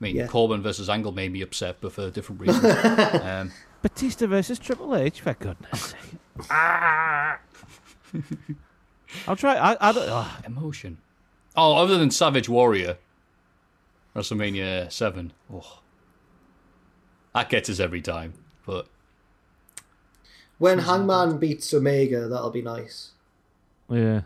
mean, 0.00 0.16
Yeah. 0.16 0.26
Corbin 0.26 0.62
versus 0.62 0.88
Angle 0.88 1.12
made 1.12 1.32
me 1.32 1.40
upset, 1.42 1.76
but 1.80 1.92
for 1.92 2.10
different 2.10 2.40
reasons. 2.40 2.64
um, 3.22 3.52
Batista 3.82 4.26
versus 4.26 4.58
Triple 4.58 4.94
H, 4.96 5.20
for 5.20 5.34
goodness 5.34 5.94
sake. 5.94 6.18
I'll 9.28 9.36
try. 9.36 9.54
I, 9.56 9.76
I 9.88 9.92
don't, 9.92 10.28
emotion. 10.46 10.98
Oh, 11.56 11.76
other 11.76 11.98
than 11.98 12.10
Savage 12.10 12.48
Warrior, 12.48 12.98
WrestleMania 14.16 14.90
7. 14.90 15.32
Oh. 15.52 15.80
That 17.34 17.48
gets 17.48 17.68
us 17.68 17.80
every 17.80 18.00
time. 18.00 18.34
But 18.66 18.86
when 20.58 20.78
Hangman 20.78 21.38
beats 21.38 21.72
Omega, 21.74 22.28
that'll 22.28 22.50
be 22.50 22.62
nice. 22.62 23.10
yeah. 23.88 24.22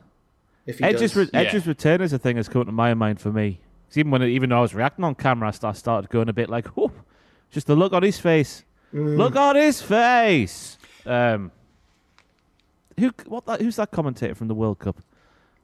If 0.66 0.78
he 0.78 0.84
Edge's, 0.84 1.12
does. 1.12 1.16
re- 1.16 1.30
Yeah. 1.32 1.40
Edge's 1.40 1.66
return 1.66 2.02
is 2.02 2.12
a 2.12 2.18
thing 2.18 2.36
that's 2.36 2.48
come 2.48 2.66
to 2.66 2.72
my 2.72 2.92
mind 2.94 3.20
for 3.20 3.32
me. 3.32 3.60
'Cause 3.88 3.96
even 3.96 4.10
when 4.10 4.22
even 4.24 4.50
though 4.50 4.58
I 4.58 4.60
was 4.60 4.74
reacting 4.74 5.02
on 5.02 5.14
camera, 5.14 5.48
I 5.62 5.72
started 5.72 6.10
going 6.10 6.28
a 6.28 6.32
bit 6.34 6.50
like, 6.50 6.66
"Oh, 6.76 6.92
just 7.50 7.66
the 7.66 7.74
look 7.74 7.94
on 7.94 8.02
his 8.02 8.18
face. 8.18 8.64
Mm. 8.92 9.16
Look 9.16 9.34
on 9.34 9.56
his 9.56 9.80
face." 9.80 10.76
Um, 11.06 11.50
who? 12.98 13.12
What? 13.26 13.46
That, 13.46 13.60
who's 13.60 13.76
that 13.76 13.90
commentator 13.90 14.34
from 14.34 14.48
the 14.48 14.54
World 14.54 14.78
Cup? 14.78 15.00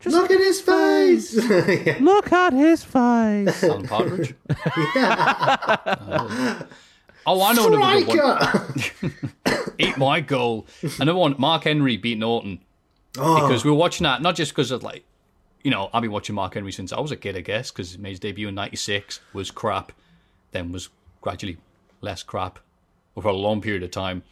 Just 0.00 0.16
Look 0.16 0.30
at 0.30 0.38
his 0.38 0.60
face. 0.60 1.34
Yeah. 1.86 1.96
look 2.00 2.32
at 2.32 2.52
his 2.52 2.84
face. 2.84 3.64
Alan 3.64 3.86
Partridge? 3.86 4.34
oh, 7.26 7.42
I 7.42 7.52
know 7.54 7.72
another 7.72 8.04
good 8.04 8.16
one. 8.18 8.78
Striker. 8.78 9.72
Eat 9.78 9.96
my 9.96 10.20
goal. 10.20 10.66
Another 11.00 11.18
one, 11.18 11.36
Mark 11.38 11.64
Henry 11.64 11.96
beat 11.96 12.22
Orton. 12.22 12.60
Oh. 13.16 13.46
Because 13.46 13.64
we 13.64 13.70
were 13.70 13.76
watching 13.76 14.04
that, 14.04 14.20
not 14.20 14.34
just 14.34 14.52
because 14.52 14.70
of 14.70 14.82
like, 14.82 15.04
you 15.62 15.70
know, 15.70 15.88
I've 15.92 16.02
been 16.02 16.12
watching 16.12 16.34
Mark 16.34 16.54
Henry 16.54 16.72
since 16.72 16.92
I 16.92 17.00
was 17.00 17.10
a 17.10 17.16
kid, 17.16 17.36
I 17.36 17.40
guess, 17.40 17.70
because 17.70 17.92
he 17.92 17.98
made 17.98 18.10
his 18.10 18.20
debut 18.20 18.48
in 18.48 18.54
96, 18.54 19.20
was 19.32 19.50
crap, 19.50 19.92
then 20.50 20.72
was 20.72 20.90
gradually 21.20 21.58
less 22.00 22.22
crap 22.22 22.58
over 23.16 23.28
a 23.28 23.32
long 23.32 23.60
period 23.62 23.82
of 23.82 23.90
time. 23.90 24.22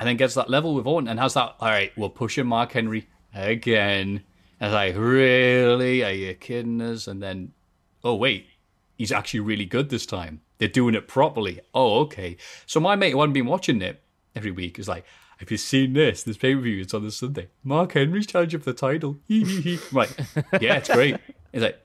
And 0.00 0.08
then 0.08 0.16
gets 0.16 0.34
that 0.34 0.48
level 0.48 0.74
with 0.74 0.86
Orton 0.86 1.08
and 1.08 1.20
has 1.20 1.34
that, 1.34 1.56
all 1.60 1.68
right, 1.68 1.92
we're 1.96 2.08
pushing 2.08 2.46
Mark 2.46 2.72
Henry 2.72 3.06
again. 3.34 4.22
And 4.58 4.66
it's 4.68 4.72
like, 4.72 4.96
really? 4.96 6.02
Are 6.02 6.10
you 6.10 6.34
kidding 6.34 6.80
us? 6.80 7.06
And 7.06 7.22
then, 7.22 7.52
oh, 8.02 8.14
wait, 8.14 8.46
he's 8.96 9.12
actually 9.12 9.40
really 9.40 9.66
good 9.66 9.90
this 9.90 10.06
time. 10.06 10.40
They're 10.56 10.68
doing 10.68 10.94
it 10.94 11.06
properly. 11.06 11.60
Oh, 11.74 12.00
okay. 12.00 12.38
So 12.64 12.80
my 12.80 12.96
mate 12.96 13.12
who 13.12 13.20
hadn't 13.20 13.34
been 13.34 13.44
watching 13.44 13.82
it 13.82 14.02
every 14.34 14.50
week 14.50 14.78
is 14.78 14.88
like, 14.88 15.04
have 15.36 15.50
you 15.50 15.58
seen 15.58 15.92
this? 15.92 16.22
This 16.22 16.36
pay 16.36 16.54
per 16.54 16.60
view, 16.60 16.80
it's 16.80 16.94
on 16.94 17.04
this 17.04 17.16
Sunday. 17.16 17.48
Mark 17.62 17.92
Henry's 17.92 18.26
challenging 18.26 18.60
for 18.60 18.72
the 18.72 18.78
title. 18.78 19.18
I'm 19.30 19.78
like, 19.92 20.10
yeah, 20.60 20.76
it's 20.76 20.90
great. 20.90 21.16
He's 21.52 21.62
like, 21.62 21.78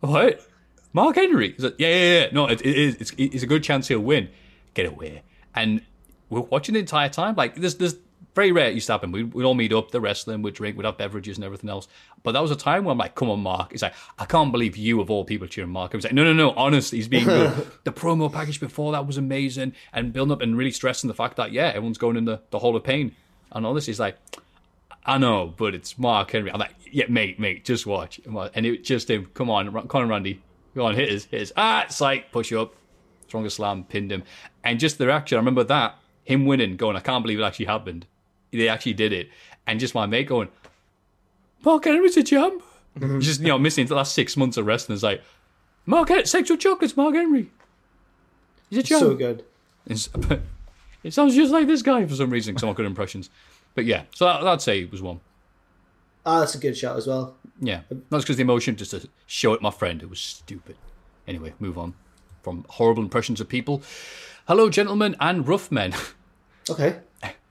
what? 0.00 0.46
Mark 0.92 1.16
Henry? 1.16 1.52
He's 1.52 1.64
like, 1.64 1.76
yeah, 1.78 1.88
yeah, 1.88 2.20
yeah. 2.20 2.28
No, 2.32 2.46
it. 2.46 2.60
It's, 2.64 3.12
it's 3.18 3.42
a 3.42 3.46
good 3.46 3.62
chance 3.62 3.88
he'll 3.88 4.00
win. 4.00 4.28
Get 4.74 4.86
away. 4.86 5.22
And 5.54 5.82
we're 6.30 6.40
watching 6.40 6.74
the 6.74 6.80
entire 6.80 7.08
time. 7.08 7.34
Like, 7.34 7.54
there's, 7.54 7.76
there's 7.76 7.96
very 8.34 8.52
rare 8.52 8.68
it 8.68 8.74
used 8.74 8.86
to 8.86 8.92
happen. 8.92 9.10
We'd, 9.10 9.34
we'd 9.34 9.44
all 9.44 9.54
meet 9.54 9.72
up, 9.72 9.90
the 9.90 10.00
wrestling, 10.00 10.42
we'd 10.42 10.54
drink, 10.54 10.76
we'd 10.76 10.86
have 10.86 10.96
beverages 10.96 11.38
and 11.38 11.44
everything 11.44 11.68
else. 11.68 11.88
But 12.22 12.32
that 12.32 12.40
was 12.40 12.50
a 12.50 12.56
time 12.56 12.84
where 12.84 12.92
I'm 12.92 12.98
like, 12.98 13.14
come 13.14 13.30
on, 13.30 13.40
Mark. 13.40 13.72
He's 13.72 13.82
like, 13.82 13.94
I 14.18 14.26
can't 14.26 14.52
believe 14.52 14.76
you, 14.76 15.00
of 15.00 15.10
all 15.10 15.24
people, 15.24 15.48
cheering 15.48 15.70
Mark. 15.70 15.92
I 15.94 15.96
was 15.96 16.04
like, 16.04 16.12
no, 16.12 16.24
no, 16.24 16.32
no, 16.32 16.52
honestly, 16.52 16.98
he's 16.98 17.08
being 17.08 17.24
good. 17.24 17.52
the 17.84 17.92
promo 17.92 18.32
package 18.32 18.60
before 18.60 18.92
that 18.92 19.06
was 19.06 19.16
amazing 19.16 19.72
and 19.92 20.12
building 20.12 20.32
up 20.32 20.40
and 20.40 20.56
really 20.56 20.70
stressing 20.70 21.08
the 21.08 21.14
fact 21.14 21.36
that, 21.36 21.52
yeah, 21.52 21.66
everyone's 21.66 21.98
going 21.98 22.16
in 22.16 22.26
the, 22.26 22.40
the 22.50 22.60
Hall 22.60 22.76
of 22.76 22.84
Pain. 22.84 23.16
And 23.50 23.66
all 23.66 23.74
this, 23.74 23.86
he's 23.86 23.98
like, 23.98 24.16
I 25.04 25.18
know, 25.18 25.52
but 25.56 25.74
it's 25.74 25.98
Mark 25.98 26.30
Henry. 26.30 26.52
I'm 26.52 26.60
like, 26.60 26.74
yeah, 26.92 27.06
mate, 27.08 27.40
mate, 27.40 27.64
just 27.64 27.86
watch. 27.86 28.20
And 28.54 28.66
it 28.66 28.84
just 28.84 29.10
him, 29.10 29.30
come 29.34 29.50
on, 29.50 29.72
Ra- 29.72 29.82
Conor 29.82 30.06
Randy, 30.06 30.42
go 30.76 30.84
on, 30.84 30.94
hit 30.94 31.10
his, 31.10 31.24
hit 31.24 31.40
his. 31.40 31.52
Ah, 31.56 31.84
it's 31.84 32.00
like, 32.00 32.30
push 32.30 32.50
you 32.50 32.60
up, 32.60 32.74
strongest 33.26 33.56
slam, 33.56 33.84
pinned 33.84 34.12
him. 34.12 34.22
And 34.62 34.78
just 34.78 34.98
the 34.98 35.06
reaction, 35.06 35.36
I 35.36 35.40
remember 35.40 35.64
that 35.64 35.96
him 36.28 36.44
winning, 36.44 36.76
going, 36.76 36.94
I 36.94 37.00
can't 37.00 37.24
believe 37.24 37.40
it 37.40 37.42
actually 37.42 37.64
happened. 37.64 38.04
They 38.52 38.68
actually 38.68 38.92
did 38.92 39.14
it. 39.14 39.30
And 39.66 39.80
just 39.80 39.94
my 39.94 40.04
mate 40.04 40.28
going, 40.28 40.48
Mark 41.64 41.84
Henry's 41.84 42.18
a 42.18 42.22
champ. 42.22 42.62
Just, 43.18 43.40
you 43.40 43.48
know, 43.48 43.58
missing 43.58 43.86
the 43.86 43.94
last 43.94 44.14
six 44.14 44.36
months 44.36 44.58
of 44.58 44.66
wrestling. 44.66 44.94
It's 44.94 45.02
like, 45.02 45.22
Mark 45.86 46.10
Henry, 46.10 46.26
sexual 46.26 46.58
chocolates, 46.58 46.98
Mark 46.98 47.14
Henry. 47.14 47.48
He's 48.68 48.80
a 48.80 48.82
champ. 48.82 49.00
So 49.00 49.14
good. 49.14 49.42
It's, 49.86 50.10
it 51.02 51.14
sounds 51.14 51.34
just 51.34 51.50
like 51.50 51.66
this 51.66 51.80
guy 51.80 52.04
for 52.04 52.14
some 52.14 52.28
reason, 52.28 52.54
because 52.54 52.68
I'm 52.68 52.74
good 52.74 52.84
impressions. 52.84 53.30
But 53.74 53.86
yeah, 53.86 54.02
so 54.14 54.26
that, 54.26 54.46
I'd 54.46 54.60
say 54.60 54.82
it 54.82 54.92
was 54.92 55.00
one. 55.00 55.20
Ah, 56.26 56.40
that's 56.40 56.54
a 56.54 56.58
good 56.58 56.76
shot 56.76 56.98
as 56.98 57.06
well. 57.06 57.36
Yeah, 57.58 57.80
not 58.10 58.20
because 58.20 58.36
the 58.36 58.42
emotion, 58.42 58.76
just 58.76 58.90
to 58.90 59.08
show 59.26 59.54
it 59.54 59.62
my 59.62 59.70
friend. 59.70 60.02
It 60.02 60.10
was 60.10 60.20
stupid. 60.20 60.76
Anyway, 61.26 61.54
move 61.58 61.78
on 61.78 61.94
from 62.42 62.66
horrible 62.68 63.02
impressions 63.02 63.40
of 63.40 63.48
people. 63.48 63.82
Hello, 64.46 64.68
gentlemen 64.68 65.16
and 65.20 65.48
rough 65.48 65.72
men. 65.72 65.94
Okay. 66.70 66.96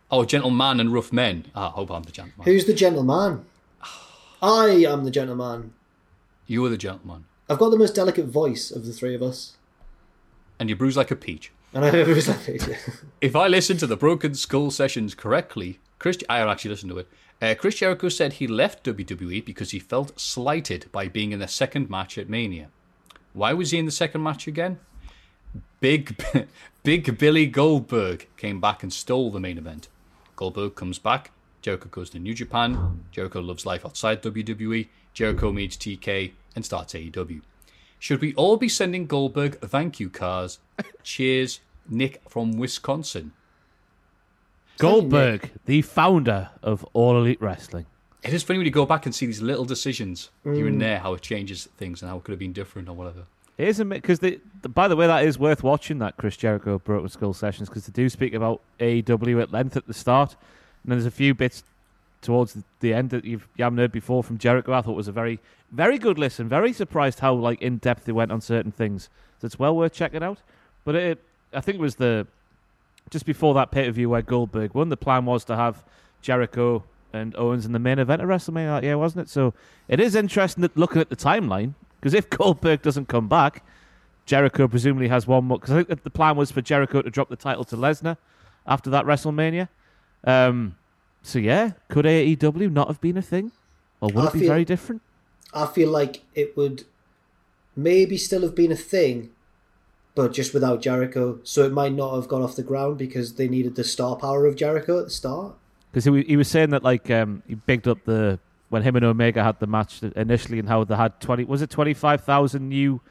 Oh, 0.10 0.24
gentleman 0.24 0.80
and 0.80 0.94
rough 0.94 1.12
men. 1.12 1.46
Ah, 1.54 1.68
I 1.68 1.72
hope 1.72 1.92
I'm 1.92 2.04
the 2.04 2.12
gentleman. 2.12 2.46
Who's 2.46 2.66
the 2.66 2.74
gentleman? 2.74 3.46
I 4.42 4.86
am 4.88 5.04
the 5.04 5.12
gentleman. 5.12 5.74
You 6.46 6.64
are 6.66 6.70
the 6.70 6.78
gentleman. 6.78 7.26
I've 7.50 7.58
got 7.60 7.70
the 7.70 7.78
most 7.78 7.96
delicate 7.96 8.28
voice 8.28 8.72
of 8.72 8.86
the 8.86 8.94
three 8.94 9.16
of 9.16 9.22
us. 9.22 9.58
And 10.60 10.70
you 10.70 10.76
bruise 10.76 10.96
like 10.96 11.12
a 11.12 11.16
peach. 11.16 11.52
And 11.74 11.84
I 11.84 12.04
was 12.08 12.28
like, 12.28 12.48
a 12.48 12.52
peach. 12.52 12.70
If 13.20 13.36
I 13.36 13.48
listened 13.48 13.80
to 13.82 13.88
the 13.88 13.98
Broken 13.98 14.34
Skull 14.34 14.72
sessions 14.72 15.14
correctly, 15.14 15.80
Chris, 16.00 16.20
I 16.30 16.40
actually 16.40 16.72
listened 16.72 16.92
to 16.92 17.00
it. 17.00 17.08
Uh, 17.42 17.56
Chris 17.58 17.76
Jericho 17.76 18.10
said 18.10 18.34
he 18.34 18.48
left 18.48 18.84
WWE 18.86 19.44
because 19.46 19.72
he 19.72 19.80
felt 19.80 20.20
slighted 20.20 20.88
by 20.92 21.08
being 21.08 21.32
in 21.32 21.40
the 21.40 21.48
second 21.48 21.90
match 21.90 22.18
at 22.18 22.30
Mania. 22.30 22.70
Why 23.34 23.54
was 23.54 23.72
he 23.72 23.78
in 23.78 23.86
the 23.86 23.92
second 23.92 24.24
match 24.24 24.48
again? 24.48 24.80
Big, 25.80 26.24
Big 26.84 27.18
Billy 27.18 27.46
Goldberg 27.46 28.28
came 28.38 28.60
back 28.60 28.84
and 28.84 28.92
stole 28.92 29.32
the 29.32 29.40
main 29.40 29.58
event. 29.58 29.88
Goldberg 30.36 30.76
comes 30.76 31.00
back. 31.00 31.32
Jericho 31.62 31.90
goes 31.90 32.10
to 32.12 32.20
New 32.20 32.34
Japan. 32.34 33.04
Jericho 33.12 33.42
loves 33.42 33.66
life 33.66 33.86
outside 33.86 34.22
WWE. 34.24 34.88
Jericho 35.14 35.52
meets 35.52 35.76
TK 35.76 36.32
and 36.56 36.64
starts 36.64 36.94
AEW. 36.94 37.42
Should 38.00 38.22
we 38.22 38.34
all 38.36 38.58
be 38.58 38.70
sending 38.70 39.08
Goldberg 39.08 39.60
thank 39.60 40.00
you 40.00 40.10
cards? 40.10 40.60
Cheers, 41.04 41.60
Nick 41.90 42.22
from 42.28 42.58
Wisconsin. 42.58 43.34
Goldberg, 44.78 45.52
the 45.66 45.82
founder 45.82 46.52
of 46.62 46.86
All 46.94 47.18
Elite 47.18 47.42
Wrestling. 47.42 47.88
It 48.24 48.34
is 48.34 48.44
funny 48.44 48.60
when 48.60 48.66
you 48.66 48.72
go 48.72 48.86
back 48.86 49.06
and 49.06 49.16
see 49.16 49.26
these 49.26 49.42
little 49.42 49.66
decisions 49.66 50.30
here 50.44 50.68
and 50.68 50.78
mm. 50.78 50.80
there, 50.80 51.00
how 51.00 51.14
it 51.14 51.22
changes 51.22 51.68
things 51.78 52.02
and 52.02 52.10
how 52.10 52.18
it 52.18 52.24
could 52.24 52.32
have 52.32 52.40
been 52.40 52.54
different 52.54 52.88
or 52.88 52.94
whatever. 52.94 53.24
It 53.58 53.68
is 53.68 53.84
because 53.84 54.19
the, 54.19 54.40
by 54.61 54.88
the 54.88 54.95
way 54.95 55.08
that 55.08 55.26
is 55.26 55.40
worth 55.40 55.64
watching 55.64 55.98
that 56.00 56.18
Chris 56.18 56.38
Jericho 56.38 56.77
Broken 56.77 57.10
Skull 57.10 57.34
sessions 57.34 57.69
because 57.69 57.88
they 57.88 57.92
do 57.92 58.08
speak 58.08 58.34
about 58.34 58.61
AEW 58.80 59.42
at 59.42 59.52
length 59.52 59.76
at 59.76 59.88
the 59.88 59.94
start, 59.95 60.36
and 60.84 60.92
there's 60.92 61.08
a 61.08 61.11
few 61.11 61.34
bits 61.34 61.64
towards 62.22 62.58
the, 62.82 62.94
end 62.94 63.10
that 63.11 63.26
you've 63.26 63.48
you 63.56 63.64
haven't 63.64 63.80
heard 63.80 63.92
before 63.92 64.24
from 64.24 64.38
Jericho. 64.38 64.74
I 64.74 64.82
thought 64.82 64.95
was 64.95 65.08
a 65.08 65.11
very 65.11 65.40
very 65.72 65.98
good 65.98 66.19
listen. 66.19 66.48
Very 66.48 66.72
surprised 66.72 67.19
how 67.19 67.34
like 67.34 67.61
in 67.61 67.77
depth 67.77 68.06
they 68.06 68.11
went 68.11 68.32
on 68.32 68.42
certain 68.42 68.72
things. 68.72 69.10
So 69.42 69.48
it's 69.48 69.58
well 69.58 69.76
worth 69.76 69.94
checking 69.94 70.24
out. 70.24 70.40
But 70.86 70.95
it, 70.95 71.24
I 71.52 71.61
think 71.61 71.76
it 71.76 71.82
was 71.82 71.95
the 71.95 72.27
just 73.10 73.26
before 73.26 73.56
that 73.56 73.72
pay 73.72 73.86
per 73.86 73.92
view 73.92 74.10
where 74.10 74.22
Goldberg 74.22 74.76
won. 74.76 74.90
The 74.90 74.98
plan 74.98 75.26
was 75.26 75.44
to 75.45 75.56
have 75.56 75.84
Jericho 76.22 76.84
and 77.11 77.36
Owens 77.36 77.66
in 77.66 77.72
the 77.72 77.80
main 77.80 77.98
event 77.98 78.22
of 78.22 78.30
WrestleMania 78.30 78.84
year, 78.84 78.98
wasn't 78.98 79.27
it? 79.27 79.30
So 79.30 79.53
it 79.88 80.00
is 80.00 80.14
interesting 80.14 80.61
that 80.61 80.77
looking 80.77 81.02
at 81.02 81.10
the 81.10 81.16
timeline 81.16 81.74
because 82.00 82.14
if 82.14 82.30
Goldberg 82.30 82.82
doesn't 82.82 83.08
come 83.08 83.27
back, 83.27 83.64
Jericho 84.26 84.67
presumably 84.67 85.08
has 85.08 85.26
one 85.26 85.45
more. 85.45 85.59
Because 85.59 85.74
I 85.74 85.84
think 85.84 86.03
the 86.03 86.09
plan 86.09 86.35
was 86.35 86.51
for 86.51 86.61
Jericho 86.61 87.01
to 87.01 87.09
drop 87.09 87.30
the 87.30 87.35
title 87.35 87.64
to 87.66 87.76
Lesnar 87.77 88.17
after 88.66 88.90
that 88.90 89.06
WrestleMania. 89.06 89.69
Um, 90.24 90.76
so 91.24 91.40
yeah, 91.40 91.72
could 91.90 92.06
AEW 92.06 92.72
not 92.72 92.88
have 92.88 93.01
been 93.01 93.17
a 93.17 93.22
thing, 93.22 93.51
or 94.01 94.09
would 94.09 94.26
I 94.26 94.27
it 94.27 94.34
be 94.34 94.40
feel- 94.40 94.50
very 94.50 94.66
different? 94.66 95.01
I 95.53 95.66
feel 95.66 95.90
like 95.90 96.24
it 96.35 96.58
would 96.58 96.84
maybe 97.76 98.17
still 98.17 98.42
have 98.42 98.53
been 98.53 98.72
a 98.72 98.76
thing, 98.76 99.32
but 100.14 100.34
just 100.34 100.53
without 100.53 100.82
Jericho. 100.82 101.40
So 101.43 101.64
it 101.64 101.72
might 101.72 101.93
not 101.93 102.16
have 102.16 102.27
gone 102.27 102.42
off 102.42 102.56
the 102.56 102.64
ground 102.64 102.98
because 102.98 103.35
they 103.35 103.48
needed 103.48 103.76
the 103.76 103.84
star 103.84 104.17
power 104.17 104.45
of 104.45 104.56
Jericho 104.56 105.00
at 105.00 105.06
the 105.06 105.11
start. 105.11 105.56
Because 105.92 106.03
he, 106.03 106.24
he 106.24 106.35
was 106.35 106.50
saying 106.50 106.72
that 106.72 106.84
like 106.84 107.09
um, 107.09 107.43
he 107.48 107.56
bigged 107.56 107.88
up 107.88 108.03
the 108.03 108.40
when 108.70 108.84
him 108.84 108.96
and 108.96 109.06
Omega 109.06 109.44
had 109.44 109.60
the 109.60 109.68
match 109.68 110.02
initially 110.16 110.60
and 110.60 110.68
how 110.68 110.84
they 110.84 110.96
had 110.96 111.20
twenty 111.20 111.44
was 111.46 111.62
it 111.62 111.70
twenty 111.70 111.94
five 111.94 112.24
thousand 112.24 112.68
new 112.70 113.02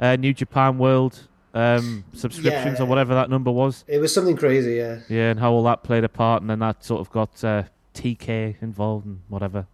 uh, 0.00 0.16
New 0.16 0.32
Japan 0.34 0.78
World 0.78 1.28
um, 1.54 2.04
subscriptions 2.14 2.78
Yeah. 2.78 2.84
or 2.84 2.88
whatever 2.88 3.14
that 3.14 3.30
number 3.30 3.50
was. 3.50 3.84
It 3.86 3.98
was 3.98 4.12
something 4.12 4.36
crazy, 4.36 4.74
yeah. 4.74 5.00
Yeah, 5.08 5.30
and 5.30 5.38
how 5.38 5.52
all 5.52 5.62
that 5.64 5.84
played 5.84 6.02
a 6.04 6.08
part, 6.08 6.40
and 6.42 6.50
then 6.50 6.58
that 6.58 6.82
sort 6.84 7.00
of 7.00 7.10
got 7.12 7.44
uh, 7.44 7.64
TK 7.94 8.56
involved 8.60 9.06
and 9.06 9.20
whatever. 9.28 9.66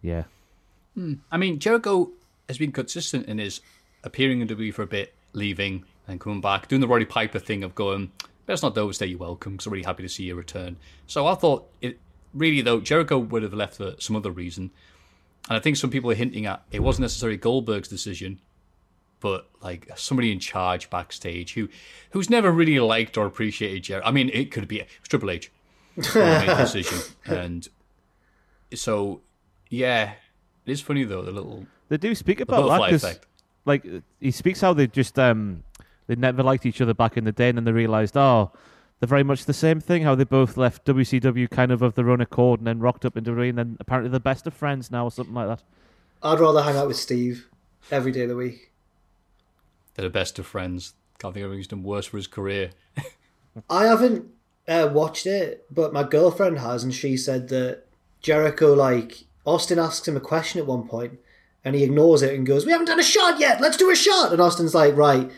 Yeah, 0.00 0.24
I 1.30 1.36
mean, 1.36 1.58
Jericho 1.60 2.10
has 2.48 2.58
been 2.58 2.72
consistent 2.72 3.26
in 3.26 3.38
his 3.38 3.60
appearing 4.02 4.40
in 4.40 4.48
WWE 4.48 4.74
for 4.74 4.82
a 4.82 4.86
bit, 4.86 5.14
leaving 5.32 5.84
and 6.08 6.20
coming 6.20 6.40
back, 6.40 6.66
doing 6.68 6.80
the 6.80 6.88
Roddy 6.88 7.04
Piper 7.04 7.38
thing 7.38 7.62
of 7.62 7.74
going, 7.76 8.10
let's 8.48 8.62
not 8.62 8.76
overstay 8.76 9.06
your 9.06 9.18
welcome 9.20 9.52
because 9.52 9.66
I'm 9.66 9.72
really 9.72 9.84
happy 9.84 10.02
to 10.02 10.08
see 10.08 10.24
your 10.24 10.36
return. 10.36 10.76
So 11.06 11.26
I 11.28 11.34
thought, 11.36 11.68
it 11.80 11.98
really 12.34 12.62
though, 12.62 12.80
Jericho 12.80 13.18
would 13.18 13.42
have 13.42 13.54
left 13.54 13.76
for 13.76 13.94
some 13.98 14.16
other 14.16 14.30
reason. 14.30 14.70
And 15.48 15.56
I 15.56 15.60
think 15.60 15.76
some 15.76 15.90
people 15.90 16.10
are 16.10 16.14
hinting 16.14 16.46
at 16.46 16.62
it 16.70 16.80
wasn't 16.80 17.02
necessarily 17.02 17.36
Goldberg's 17.36 17.88
decision, 17.88 18.40
but 19.20 19.48
like 19.60 19.90
somebody 19.96 20.30
in 20.30 20.38
charge 20.38 20.88
backstage 20.90 21.54
who 21.54 21.68
who's 22.10 22.30
never 22.30 22.50
really 22.50 22.78
liked 22.78 23.16
or 23.16 23.26
appreciated 23.26 23.82
Jericho. 23.82 24.06
I 24.06 24.12
mean, 24.12 24.30
it 24.32 24.50
could 24.50 24.68
be 24.68 24.80
it 24.80 24.88
was 25.00 25.08
Triple 25.08 25.30
H 25.30 25.50
made 25.96 26.04
the 26.04 26.54
decision, 26.58 26.98
and 27.26 27.68
so 28.74 29.20
yeah, 29.68 30.12
it 30.64 30.72
is 30.72 30.80
funny 30.80 31.04
though 31.04 31.22
the 31.22 31.32
little 31.32 31.66
they 31.88 31.96
do 31.96 32.14
speak 32.14 32.40
about 32.40 32.62
that 32.62 32.68
butterfly 32.68 32.90
'cause, 32.90 33.04
effect. 33.04 33.26
like 33.64 33.86
he 34.20 34.30
speaks 34.30 34.60
how 34.60 34.72
they 34.72 34.86
just 34.86 35.18
um 35.18 35.64
they 36.06 36.14
never 36.14 36.42
liked 36.42 36.66
each 36.66 36.80
other 36.80 36.94
back 36.94 37.16
in 37.16 37.24
the 37.24 37.32
day, 37.32 37.48
and 37.48 37.58
then 37.58 37.64
they 37.64 37.72
realised 37.72 38.16
oh. 38.16 38.52
They're 39.02 39.08
very 39.08 39.24
much 39.24 39.46
the 39.46 39.52
same 39.52 39.80
thing. 39.80 40.04
How 40.04 40.14
they 40.14 40.22
both 40.22 40.56
left 40.56 40.84
WCW 40.84 41.50
kind 41.50 41.72
of 41.72 41.82
of 41.82 41.96
their 41.96 42.08
own 42.08 42.20
accord, 42.20 42.60
and 42.60 42.68
then 42.68 42.78
rocked 42.78 43.04
up 43.04 43.16
into 43.16 43.32
WWE, 43.32 43.48
and 43.48 43.58
then 43.58 43.76
apparently 43.80 44.08
they're 44.12 44.20
best 44.20 44.46
of 44.46 44.54
friends 44.54 44.92
now, 44.92 45.06
or 45.06 45.10
something 45.10 45.34
like 45.34 45.48
that. 45.48 45.64
I'd 46.22 46.38
rather 46.38 46.62
hang 46.62 46.76
out 46.76 46.86
with 46.86 46.96
Steve 46.96 47.48
every 47.90 48.12
day 48.12 48.22
of 48.22 48.28
the 48.28 48.36
week. 48.36 48.70
They're 49.94 50.04
the 50.04 50.10
best 50.10 50.38
of 50.38 50.46
friends. 50.46 50.94
Can't 51.18 51.34
think 51.34 51.44
of 51.44 51.50
anything 51.50 51.78
done 51.78 51.82
worse 51.82 52.06
for 52.06 52.16
his 52.16 52.28
career. 52.28 52.70
I 53.68 53.86
haven't 53.86 54.26
uh, 54.68 54.88
watched 54.92 55.26
it, 55.26 55.66
but 55.68 55.92
my 55.92 56.04
girlfriend 56.04 56.60
has, 56.60 56.84
and 56.84 56.94
she 56.94 57.16
said 57.16 57.48
that 57.48 57.82
Jericho, 58.20 58.72
like, 58.72 59.24
Austin 59.44 59.80
asks 59.80 60.06
him 60.06 60.16
a 60.16 60.20
question 60.20 60.60
at 60.60 60.68
one 60.68 60.86
point, 60.86 61.18
and 61.64 61.74
he 61.74 61.82
ignores 61.82 62.22
it 62.22 62.36
and 62.36 62.46
goes, 62.46 62.64
We 62.64 62.70
haven't 62.70 62.86
done 62.86 63.00
a 63.00 63.02
shot 63.02 63.40
yet, 63.40 63.60
let's 63.60 63.76
do 63.76 63.90
a 63.90 63.96
shot. 63.96 64.30
And 64.30 64.40
Austin's 64.40 64.76
like, 64.76 64.94
Right, 64.94 65.28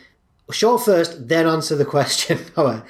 shot 0.51 0.85
first, 0.85 1.27
then 1.29 1.47
answer 1.47 1.75
the 1.75 1.83
question. 1.83 2.37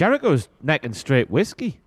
Alright. 0.00 0.48
neck 0.62 0.84
and 0.84 0.96
straight 0.96 1.30
whiskey. 1.30 1.80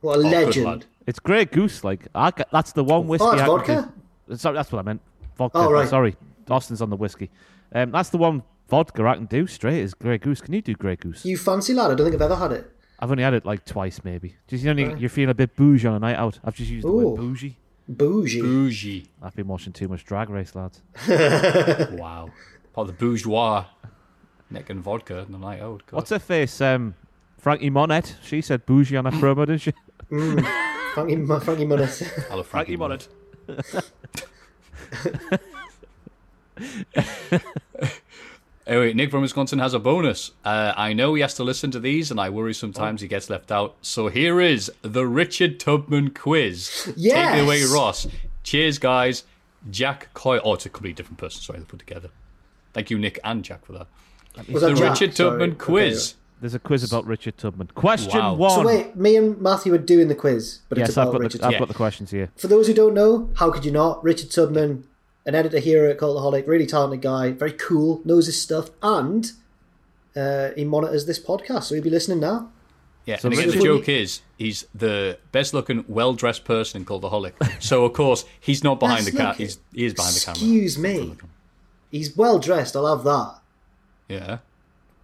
what 0.00 0.18
a 0.18 0.22
good 0.22 0.32
legend. 0.32 0.86
It's 1.06 1.18
Grey 1.20 1.44
Goose. 1.44 1.84
Like 1.84 2.08
I, 2.14 2.30
ca- 2.32 2.44
that's 2.52 2.72
the 2.72 2.82
one 2.84 3.06
whiskey. 3.06 3.26
Oh, 3.26 3.32
it's 3.32 3.42
I 3.42 3.46
vodka? 3.46 3.92
do- 4.28 4.36
Sorry, 4.36 4.56
that's 4.56 4.72
what 4.72 4.80
I 4.80 4.82
meant. 4.82 5.00
Vodka. 5.36 5.58
Oh, 5.58 5.70
right. 5.70 5.88
Sorry, 5.88 6.16
Austin's 6.50 6.82
on 6.82 6.90
the 6.90 6.96
whiskey. 6.96 7.30
Um, 7.72 7.90
that's 7.92 8.08
the 8.10 8.18
one 8.18 8.42
vodka 8.68 9.06
I 9.06 9.14
can 9.14 9.26
do 9.26 9.46
straight 9.46 9.78
is 9.82 9.94
Grey 9.94 10.18
Goose. 10.18 10.40
Can 10.40 10.52
you 10.54 10.62
do 10.62 10.74
Grey 10.74 10.96
Goose? 10.96 11.24
You 11.24 11.36
fancy 11.36 11.74
lad? 11.74 11.92
I 11.92 11.94
don't 11.94 12.06
think 12.10 12.14
I've 12.16 12.22
ever 12.30 12.36
had 12.36 12.52
it. 12.52 12.72
I've 12.98 13.10
only 13.10 13.22
had 13.22 13.34
it 13.34 13.44
like 13.44 13.64
twice, 13.64 14.00
maybe. 14.02 14.36
Just 14.48 14.64
you 14.64 14.72
know, 14.74 14.96
you're 14.96 15.10
feeling 15.10 15.30
a 15.30 15.34
bit 15.34 15.54
bougie 15.54 15.86
on 15.86 15.94
a 15.94 15.98
night 15.98 16.16
out. 16.16 16.38
I've 16.42 16.54
just 16.56 16.70
used 16.70 16.86
the 16.86 16.90
word 16.90 17.16
bougie. 17.16 17.56
Bougie. 17.88 18.40
Bougie. 18.40 19.06
I've 19.22 19.36
been 19.36 19.46
watching 19.46 19.72
too 19.72 19.86
much 19.86 20.04
Drag 20.04 20.28
Race, 20.30 20.54
lads. 20.56 20.82
Wow. 21.92 22.30
Part 22.72 22.88
of 22.88 22.98
the 22.98 23.04
bourgeois. 23.06 23.66
Neck 24.50 24.70
and 24.70 24.80
vodka 24.82 25.18
and 25.20 25.32
the 25.34 25.38
night 25.38 25.60
out. 25.60 25.82
God. 25.86 25.96
What's 25.96 26.10
her 26.10 26.18
face? 26.18 26.60
Um, 26.60 26.94
Franky 27.46 27.70
Monet. 27.70 28.02
She 28.24 28.40
said 28.40 28.66
bougie 28.66 28.96
on 28.96 29.04
her 29.04 29.12
promo, 29.12 29.46
didn't 29.46 29.60
she? 29.60 29.72
Frankie, 30.94 31.24
Frankie 31.44 31.64
Munnis. 31.64 32.02
I 32.28 32.34
love 32.34 32.44
Frankie 32.48 32.76
Mullet. 32.76 33.06
Anyway, 38.66 38.92
Nick 38.94 39.12
from 39.12 39.22
Wisconsin 39.22 39.60
has 39.60 39.74
a 39.74 39.78
bonus. 39.78 40.32
Uh, 40.44 40.72
I 40.76 40.92
know 40.92 41.14
he 41.14 41.22
has 41.22 41.34
to 41.34 41.44
listen 41.44 41.70
to 41.70 41.78
these, 41.78 42.10
and 42.10 42.18
I 42.20 42.30
worry 42.30 42.52
sometimes 42.52 43.00
he 43.00 43.06
gets 43.06 43.30
left 43.30 43.52
out. 43.52 43.76
So 43.80 44.08
here 44.08 44.40
is 44.40 44.72
the 44.82 45.06
Richard 45.06 45.60
Tubman 45.60 46.10
quiz. 46.10 46.92
Yes. 46.96 47.14
Take 47.32 47.38
it 47.38 47.44
away, 47.44 47.62
Ross. 47.72 48.08
Cheers, 48.42 48.78
guys. 48.80 49.22
Jack 49.70 50.08
Coyle. 50.14 50.40
Oh, 50.42 50.54
it's 50.54 50.66
a 50.66 50.68
completely 50.68 50.94
different 50.94 51.18
person. 51.18 51.42
Sorry, 51.42 51.60
they 51.60 51.64
put 51.64 51.78
together. 51.78 52.08
Thank 52.72 52.90
you, 52.90 52.98
Nick 52.98 53.20
and 53.22 53.44
Jack, 53.44 53.64
for 53.64 53.72
that. 53.74 53.86
Was 54.52 54.62
The 54.62 54.70
that 54.70 54.76
Jack? 54.78 54.90
Richard 54.94 55.14
Sorry. 55.16 55.30
Tubman 55.30 55.50
Okay. 55.50 55.58
quiz. 55.58 56.14
There's 56.40 56.54
a 56.54 56.58
quiz 56.58 56.84
about 56.84 57.06
Richard 57.06 57.38
Tubman. 57.38 57.68
Question 57.74 58.18
Wow. 58.20 58.34
one. 58.34 58.50
So 58.50 58.66
wait, 58.66 58.94
me 58.96 59.16
and 59.16 59.40
Matthew 59.40 59.72
were 59.72 59.78
doing 59.78 60.08
the 60.08 60.14
quiz, 60.14 60.60
but 60.68 60.78
it's 60.78 60.88
yes, 60.90 60.98
I've 60.98 61.08
about 61.08 61.12
got 61.12 61.20
Richard 61.22 61.40
the, 61.40 61.46
I've 61.46 61.58
got 61.58 61.68
the 61.68 61.74
questions 61.74 62.10
here. 62.10 62.30
For 62.36 62.46
those 62.48 62.66
who 62.66 62.74
don't 62.74 62.94
know, 62.94 63.30
how 63.36 63.50
could 63.50 63.64
you 63.64 63.72
not? 63.72 64.04
Richard 64.04 64.30
Tubman, 64.30 64.86
an 65.24 65.34
editor 65.34 65.58
here 65.58 65.86
at 65.86 65.98
Cultaholic, 65.98 66.46
really 66.46 66.66
talented 66.66 67.00
guy, 67.00 67.30
very 67.32 67.52
cool, 67.52 68.02
knows 68.04 68.26
his 68.26 68.40
stuff, 68.40 68.70
and 68.82 69.32
uh, 70.14 70.50
he 70.56 70.64
monitors 70.64 71.06
this 71.06 71.18
podcast, 71.18 71.64
so 71.64 71.74
he'll 71.74 71.84
be 71.84 71.90
listening 71.90 72.20
now. 72.20 72.50
Yeah, 73.06 73.18
So 73.18 73.28
and 73.28 73.38
again, 73.38 73.56
the 73.56 73.62
joke 73.64 73.88
is 73.88 74.20
he's 74.36 74.66
the 74.74 75.18
best 75.30 75.54
looking, 75.54 75.84
well 75.88 76.12
dressed 76.14 76.44
person 76.44 76.82
in 76.82 76.86
Cultaholic. 76.86 77.32
So, 77.62 77.84
of 77.84 77.92
course, 77.92 78.24
he's 78.40 78.62
not 78.64 78.80
behind 78.80 79.06
the 79.06 79.12
camera. 79.12 79.34
He's 79.34 79.58
He 79.72 79.84
is 79.86 79.94
behind 79.94 80.16
the 80.16 80.20
camera. 80.20 80.34
Excuse 80.38 80.76
me. 80.76 81.14
He's 81.90 82.16
well 82.16 82.38
dressed. 82.40 82.74
I 82.76 82.80
love 82.80 83.04
that. 83.04 83.38
Yeah. 84.08 84.38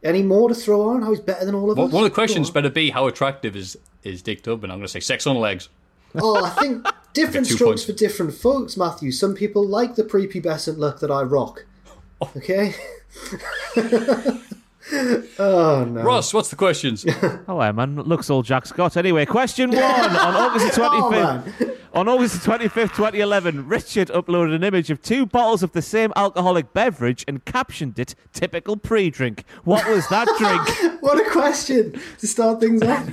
Any 0.05 0.23
more 0.23 0.49
to 0.49 0.55
throw 0.55 0.89
on? 0.91 1.03
How 1.03 1.11
he's 1.11 1.21
better 1.21 1.45
than 1.45 1.55
all 1.55 1.71
of 1.71 1.79
One 1.79 1.87
us? 1.89 1.93
one 1.93 2.05
of 2.05 2.11
the 2.11 2.15
questions 2.15 2.51
better 2.51 2.71
be 2.71 2.91
how 2.91 3.07
attractive 3.07 3.55
is, 3.55 3.79
is 4.03 4.23
Dick 4.23 4.43
Tubman? 4.43 4.71
I'm 4.71 4.79
going 4.79 4.87
to 4.87 4.93
say 4.93 5.01
sex 5.01 5.27
on 5.27 5.37
legs. 5.37 5.69
Oh, 6.21 6.45
I 6.45 6.51
think 6.51 6.87
different 7.15 7.47
strokes 7.47 7.63
points. 7.63 7.85
for 7.85 7.93
different 7.93 8.35
folks, 8.35 8.77
Matthew. 8.77 9.13
Some 9.13 9.35
people 9.35 9.67
like 9.67 9.95
the 9.95 10.03
prepubescent 10.05 10.79
look 10.79 11.01
that 11.01 11.11
I 11.11 11.23
rock. 11.23 11.65
Oh. 12.21 12.31
Okay. 12.37 12.75
oh 14.93 15.87
no. 15.89 16.03
Ross, 16.03 16.35
what's 16.35 16.49
the 16.51 16.57
questions? 16.57 17.05
Oh, 17.49 17.61
yeah, 17.61 17.73
man. 17.73 17.97
Looks 17.97 18.31
all 18.31 18.43
Jack 18.43 18.67
Scott. 18.67 18.97
Anyway, 18.97 19.27
question 19.27 19.71
one. 19.71 19.81
on 19.83 20.35
August 20.35 20.75
the 20.75 20.83
Oh, 20.83 21.11
25th, 21.11 21.79
on 21.93 22.09
August 22.09 22.37
25th, 22.41 22.95
2011, 22.95 23.69
Richard 23.69 24.09
uploaded 24.09 24.55
an 24.55 24.65
image 24.65 24.91
of 24.91 25.03
two 25.03 25.27
bottles 25.27 25.63
of 25.63 25.73
the 25.73 25.83
same 25.83 26.13
alcoholic 26.17 26.73
beverage 26.73 27.25
and 27.29 27.45
captioned 27.45 27.99
it 27.99 28.15
typical 28.33 28.77
pre 28.77 29.11
drink. 29.11 29.45
What 29.65 29.87
was 29.89 30.09
that 30.09 30.29
drink? 30.39 30.93
What 31.03 31.21
a 31.25 31.29
question 31.31 32.01
to 32.19 32.27
start 32.29 32.61
things 32.61 32.81
off. 32.83 33.11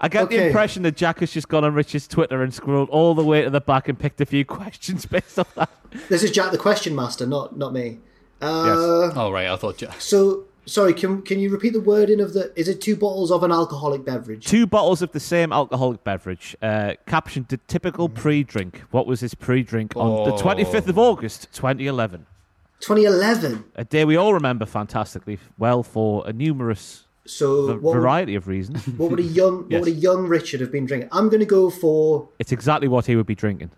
I 0.00 0.08
get 0.08 0.28
the 0.28 0.46
impression 0.46 0.82
that 0.82 0.96
Jack 0.96 1.20
has 1.20 1.30
just 1.30 1.48
gone 1.48 1.64
on 1.64 1.72
Richard's 1.72 2.08
Twitter 2.08 2.42
and 2.42 2.52
scrolled 2.52 2.90
all 2.90 3.14
the 3.14 3.24
way 3.24 3.42
to 3.42 3.50
the 3.50 3.60
back 3.60 3.88
and 3.88 3.96
picked 3.98 4.20
a 4.20 4.26
few 4.26 4.44
questions 4.44 5.06
based 5.06 5.38
on 5.38 5.46
that. 5.54 5.70
This 6.08 6.24
is 6.24 6.32
Jack 6.32 6.50
the 6.50 6.58
Question 6.58 6.94
Master, 6.96 7.26
not 7.26 7.56
not 7.56 7.72
me. 7.72 7.98
Uh, 8.44 9.12
oh, 9.16 9.30
right. 9.32 9.46
I 9.48 9.56
thought. 9.56 9.82
So 9.98 10.44
sorry, 10.66 10.94
can 10.94 11.22
can 11.22 11.38
you 11.38 11.50
repeat 11.50 11.72
the 11.72 11.80
wording 11.80 12.20
of 12.20 12.32
the? 12.32 12.52
Is 12.58 12.68
it 12.68 12.80
two 12.80 12.96
bottles 12.96 13.30
of 13.30 13.42
an 13.42 13.50
alcoholic 13.52 14.04
beverage? 14.04 14.46
Two 14.46 14.66
bottles 14.66 15.02
of 15.02 15.12
the 15.12 15.20
same 15.20 15.52
alcoholic 15.52 16.04
beverage, 16.04 16.56
uh, 16.62 16.94
captioned 17.06 17.48
the 17.48 17.58
typical 17.68 18.08
pre 18.08 18.42
drink. 18.44 18.82
What 18.90 19.06
was 19.06 19.20
his 19.20 19.34
pre 19.34 19.62
drink 19.62 19.94
on 19.96 20.24
the 20.28 20.34
Oh. 20.34 20.38
25th 20.38 20.88
of 20.88 20.98
August, 20.98 21.48
2011? 21.52 22.26
2011. 22.80 23.64
A 23.76 23.84
day 23.84 24.04
we 24.04 24.16
all 24.16 24.34
remember 24.34 24.66
fantastically 24.66 25.38
well 25.58 25.82
for 25.82 26.22
a 26.26 26.32
numerous 26.32 27.04
So 27.24 27.66
v- 27.66 27.72
what 27.74 27.82
would, 27.94 28.00
variety 28.00 28.34
of 28.34 28.46
reasons. 28.46 28.84
what 28.98 29.10
would 29.10 29.20
a 29.20 29.22
young 29.22 29.66
Yes. 29.70 29.80
what 29.80 29.88
would 29.88 29.96
a 29.96 30.00
young 30.00 30.26
Richard 30.26 30.60
have 30.60 30.70
been 30.72 30.84
drinking? 30.84 31.08
I'm 31.12 31.28
going 31.28 31.40
to 31.40 31.46
go 31.46 31.70
for. 31.70 32.28
it's 32.38 32.52
exactly 32.52 32.88
what 32.88 33.06
he 33.06 33.16
would 33.16 33.26
be 33.26 33.34
drinking. 33.34 33.70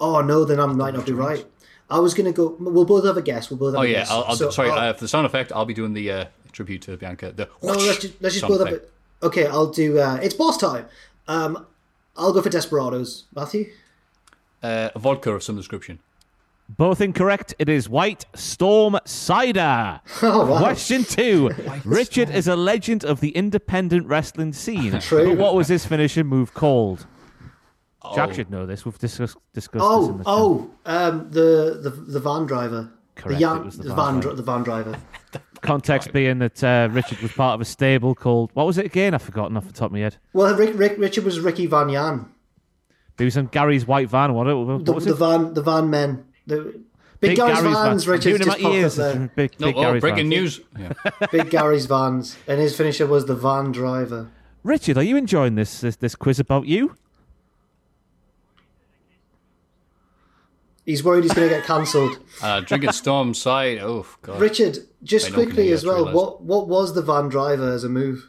Oh 0.00 0.20
no, 0.22 0.44
then 0.44 0.58
I 0.60 0.66
might 0.66 0.94
not 0.94 1.04
be 1.06 1.12
right. 1.12 1.44
I 1.90 1.98
was 1.98 2.14
going 2.14 2.26
to 2.26 2.32
go. 2.32 2.56
We'll 2.58 2.84
both 2.84 3.04
have 3.04 3.16
a 3.16 3.22
guess. 3.22 3.50
We'll 3.50 3.58
both 3.58 3.74
have 3.74 3.80
Oh, 3.80 3.84
a 3.84 3.86
yeah. 3.88 3.98
guess. 4.00 4.10
I'll, 4.10 4.24
I'll, 4.24 4.36
So, 4.36 4.50
sorry, 4.50 4.70
I'll- 4.70 4.90
uh, 4.90 4.92
for 4.94 5.00
the 5.00 5.08
sound 5.08 5.26
effect, 5.26 5.52
I'll 5.52 5.66
be 5.66 5.74
doing 5.74 5.92
the 5.92 6.10
uh, 6.10 6.24
tribute 6.52 6.82
to 6.82 6.96
Bianca. 6.96 7.32
The 7.32 7.48
no, 7.62 7.72
let's 7.72 7.98
just, 8.00 8.22
let's 8.22 8.34
just 8.34 8.40
sound 8.40 8.52
both 8.58 8.64
have 8.66 8.74
it. 8.74 8.90
Okay, 9.22 9.46
I'll 9.46 9.66
do. 9.70 9.98
Uh, 9.98 10.18
it's 10.22 10.34
boss 10.34 10.56
time. 10.56 10.86
Um, 11.28 11.66
I'll 12.16 12.32
go 12.32 12.40
for 12.42 12.50
Desperados. 12.50 13.24
Matthew. 13.34 13.70
Uh, 14.62 14.90
a 14.94 14.98
vodka 14.98 15.30
of 15.32 15.42
some 15.42 15.56
description. 15.56 15.98
Both 16.66 17.02
incorrect. 17.02 17.54
It 17.58 17.68
is 17.68 17.90
White 17.90 18.24
Storm 18.34 18.98
Cider. 19.04 20.00
Oh, 20.22 20.46
wow. 20.46 20.58
Question 20.58 21.04
two. 21.04 21.50
Richard 21.84 22.30
is 22.30 22.48
a 22.48 22.56
legend 22.56 23.04
of 23.04 23.20
the 23.20 23.30
independent 23.30 24.06
wrestling 24.06 24.54
scene. 24.54 24.98
True. 25.00 25.30
But 25.30 25.38
what 25.38 25.54
was 25.54 25.68
his 25.68 25.84
finishing 25.84 26.26
move 26.26 26.54
called? 26.54 27.06
Jack 28.14 28.30
Oh. 28.30 28.32
should 28.32 28.50
know 28.50 28.66
this. 28.66 28.84
We've 28.84 28.98
discussed, 28.98 29.36
discussed 29.52 29.82
this 29.84 30.08
in 30.08 30.14
Oh, 30.16 30.18
the 30.18 30.22
oh, 30.26 30.70
um, 30.86 31.28
the 31.30 31.78
the 31.82 31.90
the 31.90 32.20
van 32.20 32.46
driver. 32.46 32.90
Correct, 33.16 33.36
The, 33.38 33.40
yan- 33.40 33.56
it 33.58 33.64
was 33.64 33.76
the 33.76 33.84
the 33.84 33.94
van 33.94 33.96
van, 33.96 34.20
driver. 34.20 34.28
dri- 34.28 34.36
the 34.36 34.42
van 34.42 34.62
driver. 34.62 34.96
context 35.62 36.12
being 36.12 36.38
that 36.40 36.62
uh, 36.64 36.88
Richard 36.92 37.20
was 37.20 37.32
part 37.32 37.54
of 37.54 37.60
a 37.60 37.64
stable 37.64 38.14
called 38.14 38.50
what 38.54 38.66
was 38.66 38.76
it 38.78 38.86
again? 38.86 39.14
I've 39.14 39.22
forgotten 39.22 39.56
off 39.56 39.66
the 39.66 39.72
top 39.72 39.86
of 39.86 39.92
my 39.92 40.00
head. 40.00 40.16
Well, 40.32 40.54
Rick, 40.56 40.72
Rick, 40.76 40.96
Richard 40.98 41.24
was 41.24 41.40
Ricky 41.40 41.66
Van 41.66 41.88
Yan. 41.88 42.28
He 43.16 43.24
was 43.24 43.36
in 43.36 43.46
Gary's 43.46 43.86
white 43.86 44.08
van. 44.10 44.34
What, 44.34 44.46
what 44.46 44.84
The, 44.84 44.92
was 44.92 45.04
the 45.04 45.12
it? 45.12 45.16
van, 45.16 45.54
the 45.54 45.62
van 45.62 45.88
men. 45.88 46.24
The 46.46 46.82
big, 47.20 47.36
Gary's, 47.36 47.60
vans. 47.60 47.74
van. 47.74 47.76
I'm 47.76 47.96
Richard's 47.96 48.24
doing 48.24 48.38
just 48.42 48.60
my 48.60 48.70
ears. 48.70 48.98
up 48.98 49.14
there. 49.14 49.30
Big, 49.36 49.60
No, 49.60 49.66
big 49.68 49.76
oh, 49.76 49.80
Gary's 49.82 50.00
breaking 50.00 50.16
van. 50.18 50.28
news. 50.28 50.60
Yeah. 50.78 50.92
Big 51.32 51.48
Gary's 51.50 51.86
vans, 51.86 52.36
and 52.48 52.60
his 52.60 52.76
finisher 52.76 53.06
was 53.06 53.24
the 53.26 53.36
van 53.36 53.70
driver. 53.72 54.28
Richard, 54.64 54.98
are 54.98 55.02
you 55.04 55.16
enjoying 55.16 55.54
this 55.54 55.80
this, 55.80 55.94
this 55.96 56.14
quiz 56.16 56.40
about 56.40 56.66
you? 56.66 56.96
He's 60.84 61.02
worried 61.02 61.24
he's 61.24 61.32
going 61.32 61.48
to 61.48 61.54
get 61.54 61.64
cancelled. 61.64 62.18
Uh, 62.42 62.60
drinking 62.60 62.92
Storm 62.92 63.32
Side. 63.34 63.78
Oh, 63.80 64.06
God. 64.22 64.38
Richard, 64.40 64.78
just 65.02 65.28
I 65.28 65.30
quickly 65.30 65.72
as 65.72 65.84
well, 65.84 65.96
realise? 66.04 66.14
what 66.14 66.42
what 66.42 66.68
was 66.68 66.94
the 66.94 67.00
van 67.02 67.28
driver 67.28 67.72
as 67.72 67.84
a 67.84 67.88
move? 67.88 68.28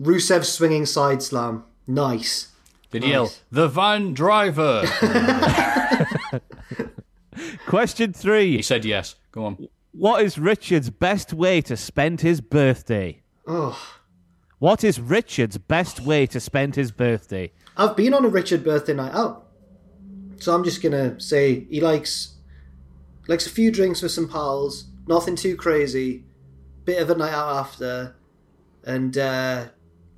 Rusev 0.00 0.44
swinging 0.44 0.86
side 0.86 1.22
slam. 1.22 1.64
Nice. 1.86 2.48
Did 2.90 3.04
he 3.04 3.10
yell, 3.10 3.32
the 3.50 3.68
van 3.68 4.12
driver? 4.14 4.84
Question 7.66 8.12
three. 8.12 8.56
he 8.56 8.62
said 8.62 8.84
yes. 8.84 9.16
Go 9.32 9.44
on. 9.46 9.68
What 9.92 10.22
is 10.22 10.38
Richard's 10.38 10.90
best 10.90 11.32
way 11.32 11.60
to 11.62 11.76
spend 11.76 12.20
his 12.20 12.40
birthday? 12.40 13.22
Oh, 13.46 13.78
What 14.58 14.82
is 14.84 15.00
Richard's 15.00 15.58
best 15.58 16.00
way 16.00 16.26
to 16.26 16.40
spend 16.40 16.74
his 16.76 16.90
birthday? 16.92 17.52
I've 17.76 17.96
been 17.96 18.14
on 18.14 18.24
a 18.24 18.28
Richard 18.28 18.62
birthday 18.62 18.94
night 18.94 19.14
out, 19.14 19.46
so 20.38 20.54
I'm 20.54 20.64
just 20.64 20.82
gonna 20.82 21.20
say 21.20 21.66
he 21.70 21.80
likes 21.80 22.34
likes 23.26 23.46
a 23.46 23.50
few 23.50 23.70
drinks 23.70 24.02
with 24.02 24.12
some 24.12 24.28
pals, 24.28 24.86
nothing 25.06 25.36
too 25.36 25.56
crazy, 25.56 26.24
bit 26.84 27.00
of 27.00 27.10
a 27.10 27.14
night 27.14 27.32
out 27.32 27.56
after, 27.56 28.14
and 28.84 29.16
uh, 29.16 29.66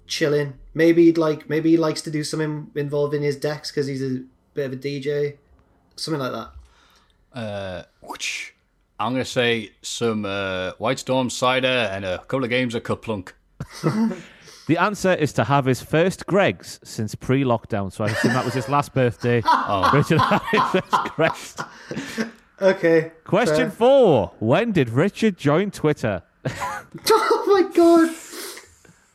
chilling. 0.07 0.55
Maybe 0.75 1.07
he'd 1.07 1.19
like 1.19 1.49
maybe 1.49 1.71
he 1.71 1.77
likes 1.77 2.03
to 2.03 2.11
do 2.11 2.25
something 2.25 2.71
involving 2.75 3.23
his 3.23 3.37
decks 3.37 3.71
because 3.71 3.87
he's 3.87 4.03
a 4.03 4.25
bit 4.55 4.67
of 4.67 4.73
a 4.73 4.77
DJ, 4.77 5.39
something 5.97 6.21
like 6.21 6.33
that. 6.33 7.39
Uh, 7.39 7.83
whoosh. 8.03 8.53
I'm 8.99 9.13
going 9.13 9.25
to 9.25 9.31
say 9.31 9.73
some 9.83 10.25
uh, 10.25 10.73
White 10.79 10.99
Storm 10.99 11.29
cider 11.29 11.67
and 11.67 12.05
a 12.05 12.19
couple 12.19 12.45
of 12.45 12.51
games 12.51 12.75
of 12.75 12.83
KerPlunk. 12.83 13.33
The 14.67 14.79
answer 14.79 15.15
is 15.15 15.33
to 15.35 15.45
have 15.45 15.65
his 15.65 15.81
first 15.81 16.27
Greggs 16.27 16.81
since 16.83 17.15
pre-lockdown. 17.15 17.93
So 17.93 18.05
I 18.05 18.09
assume 18.09 18.33
that 18.33 18.45
was 18.45 18.55
his 18.55 18.69
last 18.69 18.95
birthday. 18.95 19.43
Oh. 19.69 19.91
Richard 19.95 20.19
had 20.21 20.43
his 20.51 20.63
first 20.83 21.15
Greggs. 21.15 21.57
Okay. 22.61 23.13
Question 23.25 23.69
fair. 23.69 23.71
four: 23.71 24.33
When 24.39 24.73
did 24.73 24.91
Richard 24.91 25.37
join 25.37 25.71
Twitter? 25.71 26.23
Oh 27.49 27.63
my 27.63 27.75
god. 27.75 28.11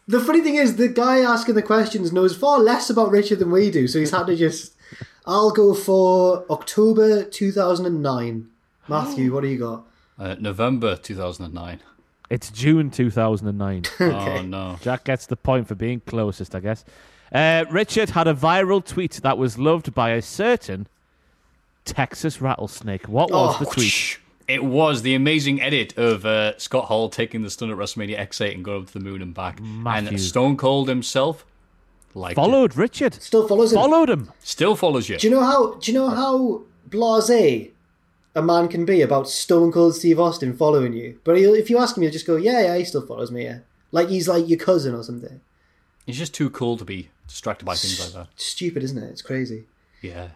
The 0.07 0.19
funny 0.19 0.41
thing 0.41 0.55
is, 0.55 0.77
the 0.77 0.87
guy 0.87 1.19
asking 1.19 1.55
the 1.55 1.61
questions 1.61 2.11
knows 2.11 2.35
far 2.35 2.59
less 2.59 2.89
about 2.89 3.11
Richard 3.11 3.39
than 3.39 3.51
we 3.51 3.69
do, 3.69 3.87
so 3.87 3.99
he's 3.99 4.11
had 4.11 4.27
to 4.27 4.35
just. 4.35 4.73
I'll 5.25 5.51
go 5.51 5.73
for 5.75 6.45
October 6.49 7.23
2009. 7.23 8.49
Matthew, 8.87 9.33
what 9.33 9.41
do 9.41 9.47
you 9.49 9.59
got? 9.59 9.85
Uh, 10.17 10.35
November 10.39 10.95
2009. 10.95 11.79
It's 12.31 12.49
June 12.49 12.89
2009. 12.89 13.83
Oh, 13.99 14.41
no. 14.41 14.77
Jack 14.81 15.03
gets 15.03 15.25
the 15.25 15.35
point 15.35 15.67
for 15.67 15.75
being 15.75 15.99
closest, 15.99 16.55
I 16.55 16.61
guess. 16.61 16.85
Uh, 17.31 17.65
Richard 17.69 18.11
had 18.11 18.25
a 18.27 18.33
viral 18.33 18.83
tweet 18.85 19.13
that 19.23 19.37
was 19.37 19.57
loved 19.59 19.93
by 19.93 20.11
a 20.11 20.21
certain 20.21 20.87
Texas 21.85 22.41
rattlesnake. 22.41 23.07
What 23.09 23.31
was 23.31 23.55
Oh, 23.59 23.63
the 23.65 23.69
tweet? 23.69 24.17
It 24.47 24.63
was 24.63 25.01
the 25.01 25.13
amazing 25.13 25.61
edit 25.61 25.97
of 25.97 26.25
uh, 26.25 26.57
Scott 26.57 26.85
Hall 26.85 27.09
taking 27.09 27.41
the 27.41 27.49
stun 27.49 27.69
at 27.69 27.77
WrestleMania 27.77 28.17
X8 28.19 28.55
and 28.55 28.63
going 28.65 28.81
up 28.83 28.87
to 28.87 28.93
the 28.93 28.99
moon 28.99 29.21
and 29.21 29.33
back. 29.33 29.61
Matthew. 29.61 30.09
And 30.09 30.19
Stone 30.21 30.57
Cold 30.57 30.89
himself 30.89 31.45
liked 32.13 32.33
it. 32.33 32.35
Followed 32.35 32.75
Richard. 32.75 33.13
Still 33.15 33.47
follows 33.47 33.71
him. 33.73 33.77
Followed 33.77 34.09
him. 34.09 34.31
Still 34.39 34.75
follows 34.75 35.07
you. 35.09 35.17
Do 35.17 35.27
you 35.27 35.33
know 35.33 35.43
how? 35.43 35.73
Do 35.75 35.91
you 35.91 35.97
know 35.97 36.09
how 36.09 36.61
blasé 36.89 37.71
a 38.35 38.41
man 38.41 38.67
can 38.67 38.85
be 38.85 39.01
about 39.01 39.29
Stone 39.29 39.71
Cold 39.71 39.95
Steve 39.95 40.19
Austin 40.19 40.55
following 40.55 40.93
you? 40.93 41.19
But 41.23 41.37
he'll, 41.37 41.53
if 41.53 41.69
you 41.69 41.77
ask 41.77 41.95
him, 41.97 42.03
he'll 42.03 42.11
just 42.11 42.27
go, 42.27 42.35
"Yeah, 42.37 42.61
yeah, 42.61 42.77
he 42.77 42.85
still 42.85 43.05
follows 43.05 43.31
me." 43.31 43.43
Yeah, 43.43 43.59
like 43.91 44.09
he's 44.09 44.27
like 44.27 44.47
your 44.47 44.59
cousin 44.59 44.95
or 44.95 45.03
something. 45.03 45.41
He's 46.05 46.17
just 46.17 46.33
too 46.33 46.49
cool 46.49 46.77
to 46.77 46.85
be 46.85 47.09
distracted 47.27 47.65
by 47.65 47.75
things 47.75 47.99
like 47.99 48.13
that. 48.13 48.33
Stupid, 48.39 48.83
isn't 48.83 48.97
it? 48.97 49.09
It's 49.09 49.21
crazy. 49.21 49.65
Yeah. 50.01 50.29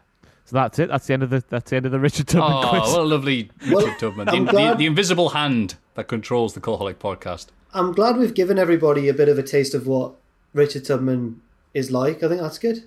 So 0.45 0.57
that's 0.57 0.77
it. 0.77 0.90
That's 0.90 1.07
the 1.07 1.14
end 1.14 1.24
of 1.24 1.30
the. 1.32 1.43
That's 1.49 1.69
the 1.72 1.75
end 1.77 1.85
of 1.88 1.91
the 1.91 1.99
Richard 1.99 2.27
Tubman 2.27 2.51
Oh, 2.64 2.69
quiz. 2.69 2.82
what 2.91 2.99
a 2.99 3.03
lovely 3.03 3.49
Richard 3.61 3.74
Well, 3.74 3.95
Tubman. 3.98 4.30
I'm 4.30 4.45
The, 4.45 4.51
the, 4.51 4.75
the 4.75 4.85
invisible 4.85 5.30
hand 5.30 5.75
that 5.95 6.07
controls 6.07 6.53
the 6.53 6.61
Cultaholic 6.61 6.95
podcast. 6.95 7.48
I'm 7.74 7.93
glad 7.93 8.17
we've 8.17 8.33
given 8.33 8.59
everybody 8.59 9.09
a 9.09 9.14
bit 9.14 9.27
of 9.27 9.40
a 9.40 9.43
taste 9.43 9.74
of 9.74 9.88
what 9.88 10.14
Richard 10.53 10.85
Tubman 10.85 11.41
is 11.74 11.90
like. 11.91 12.22
I 12.24 12.27
think 12.30 12.41
that's 12.41 12.59
good. 12.59 12.83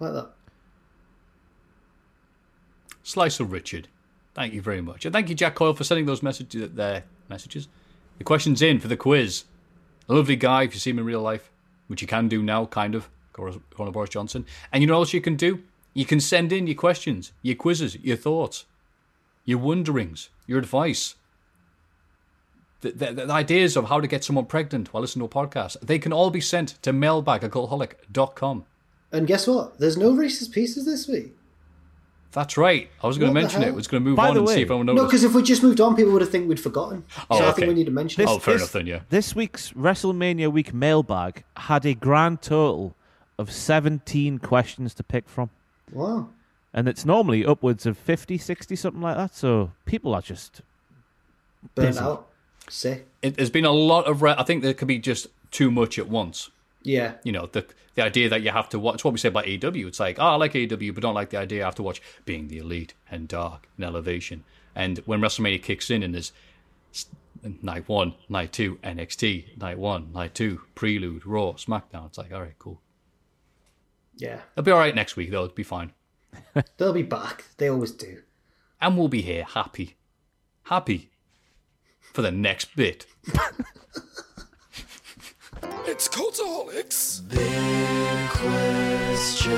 I 0.00 0.04
like 0.04 0.12
that. 0.14 0.30
Slice 3.02 3.40
of 3.40 3.52
Richard. 3.52 3.88
Thank 4.38 4.54
you 4.54 4.62
very 4.62 4.80
much. 4.80 5.04
And 5.04 5.12
thank 5.12 5.28
you, 5.28 5.34
Jack 5.34 5.56
Coyle, 5.56 5.74
for 5.74 5.82
sending 5.82 6.06
those 6.06 6.22
messages. 6.22 6.62
Uh, 6.62 6.68
their 6.72 7.04
messages. 7.28 7.66
The 8.18 8.24
questions 8.24 8.62
in 8.62 8.78
for 8.78 8.86
the 8.86 8.96
quiz. 8.96 9.42
A 10.08 10.14
lovely 10.14 10.36
guy 10.36 10.62
if 10.62 10.74
you 10.74 10.78
see 10.78 10.90
him 10.90 11.00
in 11.00 11.04
real 11.04 11.22
life, 11.22 11.50
which 11.88 12.02
you 12.02 12.06
can 12.06 12.28
do 12.28 12.40
now, 12.40 12.64
kind 12.66 12.94
of. 12.94 13.08
Go 13.32 13.50
Boris 13.90 14.10
Johnson. 14.10 14.46
And 14.72 14.80
you 14.80 14.86
know 14.86 14.94
what 14.94 15.00
else 15.00 15.12
you 15.12 15.20
can 15.20 15.34
do? 15.34 15.64
You 15.92 16.06
can 16.06 16.20
send 16.20 16.52
in 16.52 16.68
your 16.68 16.76
questions, 16.76 17.32
your 17.42 17.56
quizzes, 17.56 17.96
your 17.96 18.16
thoughts, 18.16 18.64
your 19.44 19.58
wonderings, 19.58 20.30
your 20.46 20.60
advice. 20.60 21.16
the, 22.82 22.92
the, 22.92 23.12
the 23.12 23.32
ideas 23.32 23.76
of 23.76 23.88
how 23.88 24.00
to 24.00 24.06
get 24.06 24.22
someone 24.22 24.46
pregnant 24.46 24.94
while 24.94 25.00
listening 25.00 25.28
to 25.28 25.36
a 25.36 25.44
podcast, 25.46 25.80
they 25.80 25.98
can 25.98 26.12
all 26.12 26.30
be 26.30 26.40
sent 26.40 26.80
to 26.82 26.92
mailbag 26.92 27.42
And 29.10 29.26
guess 29.26 29.48
what? 29.48 29.80
There's 29.80 29.96
no 29.96 30.12
racist 30.12 30.52
Pieces 30.52 30.84
this 30.84 31.08
week. 31.08 31.37
That's 32.32 32.56
right. 32.58 32.90
I 33.02 33.06
was 33.06 33.16
going 33.16 33.32
to 33.32 33.32
What 33.32 33.40
the 33.40 33.42
mention 33.42 33.62
it. 33.62 33.64
hell? 33.66 33.72
I 33.74 33.76
was 33.76 33.88
going 33.88 34.02
to 34.02 34.08
move 34.10 34.16
By 34.16 34.28
on 34.28 34.34
the 34.34 34.40
and 34.40 34.48
see 34.50 34.56
way- 34.56 34.62
if 34.62 34.70
anyone 34.70 34.86
No, 34.86 34.92
noticed. 34.92 35.10
because 35.10 35.24
if 35.24 35.34
we 35.34 35.42
just 35.42 35.62
moved 35.62 35.80
on, 35.80 35.96
people 35.96 36.12
would 36.12 36.20
have 36.22 36.30
think 36.30 36.48
we'd 36.48 36.60
forgotten. 36.60 37.04
Oh, 37.30 37.38
so 37.38 37.48
I 37.48 37.52
think 37.52 37.68
we 37.68 37.74
need 37.74 37.86
to 37.86 37.90
mention 37.90 38.22
This- 38.22 38.30
it. 38.30 38.34
oh, 38.34 38.38
fair 38.38 38.54
this- 38.54 38.62
enough 38.62 38.72
then, 38.72 38.86
yeah. 38.86 39.00
This 39.08 39.34
week's 39.34 39.72
WrestleMania 39.72 40.52
week 40.52 40.74
mailbag 40.74 41.42
had 41.56 41.86
a 41.86 41.94
grand 41.94 42.42
total 42.42 42.94
of 43.38 43.50
17 43.50 44.38
questions 44.40 44.92
to 44.94 45.02
pick 45.02 45.28
from. 45.28 45.48
Wow. 45.92 46.28
And 46.74 46.86
it's 46.86 47.06
normally 47.06 47.46
upwards 47.46 47.86
of 47.86 47.96
50, 47.96 48.36
60, 48.36 48.76
something 48.76 49.00
like 49.00 49.16
that. 49.16 49.34
So 49.34 49.72
people 49.86 50.14
are 50.14 50.20
just. 50.22 50.60
Burnt 51.74 51.88
Busy. 51.88 52.00
out. 52.00 52.26
Sick. 52.68 53.08
It, 53.22 53.36
there's 53.36 53.50
been 53.50 53.64
a 53.64 53.72
lot 53.72 54.06
of. 54.06 54.20
Re- 54.22 54.34
I 54.36 54.42
think 54.42 54.62
there 54.62 54.74
could 54.74 54.86
be 54.88 54.98
just 54.98 55.28
too 55.50 55.70
much 55.70 55.98
at 55.98 56.08
once. 56.08 56.50
Yeah. 56.88 57.14
You 57.22 57.32
know, 57.32 57.46
the 57.46 57.66
the 57.96 58.02
idea 58.02 58.30
that 58.30 58.40
you 58.40 58.50
have 58.50 58.70
to 58.70 58.78
watch. 58.78 58.94
It's 58.94 59.04
what 59.04 59.12
we 59.12 59.18
say 59.18 59.28
about 59.28 59.44
AW. 59.44 59.86
It's 59.86 60.00
like, 60.00 60.18
oh, 60.18 60.22
I 60.22 60.34
like 60.36 60.56
AW, 60.56 60.92
but 60.92 61.00
don't 61.00 61.14
like 61.14 61.28
the 61.28 61.36
idea 61.36 61.62
I 61.62 61.66
have 61.66 61.74
to 61.74 61.82
watch 61.82 62.00
Being 62.24 62.48
the 62.48 62.58
Elite 62.58 62.94
and 63.10 63.28
Dark 63.28 63.68
and 63.76 63.84
Elevation. 63.84 64.44
And 64.74 64.98
when 65.00 65.20
WrestleMania 65.20 65.62
kicks 65.62 65.90
in 65.90 66.02
and 66.02 66.14
there's 66.14 66.32
night 67.60 67.86
one, 67.88 68.14
night 68.30 68.54
two, 68.54 68.76
NXT, 68.76 69.58
night 69.58 69.78
one, 69.78 70.12
night 70.14 70.34
two, 70.34 70.62
Prelude, 70.74 71.26
Raw, 71.26 71.52
SmackDown. 71.52 72.06
It's 72.06 72.16
like, 72.16 72.32
all 72.32 72.40
right, 72.40 72.58
cool. 72.58 72.80
Yeah. 74.16 74.40
It'll 74.52 74.64
be 74.64 74.70
all 74.70 74.78
right 74.78 74.94
next 74.94 75.16
week, 75.16 75.30
though. 75.30 75.44
It'll 75.44 75.54
be 75.54 75.62
fine. 75.62 75.92
They'll 76.78 76.94
be 76.94 77.02
back. 77.02 77.44
They 77.58 77.68
always 77.68 77.90
do. 77.92 78.22
And 78.80 78.96
we'll 78.96 79.08
be 79.08 79.22
here 79.22 79.44
happy. 79.44 79.96
Happy 80.64 81.10
for 82.14 82.22
the 82.22 82.32
next 82.32 82.74
bit. 82.74 83.04
It's 85.90 86.06
Cultaholics. 86.06 87.26
Big 87.30 88.28
question. 88.28 89.56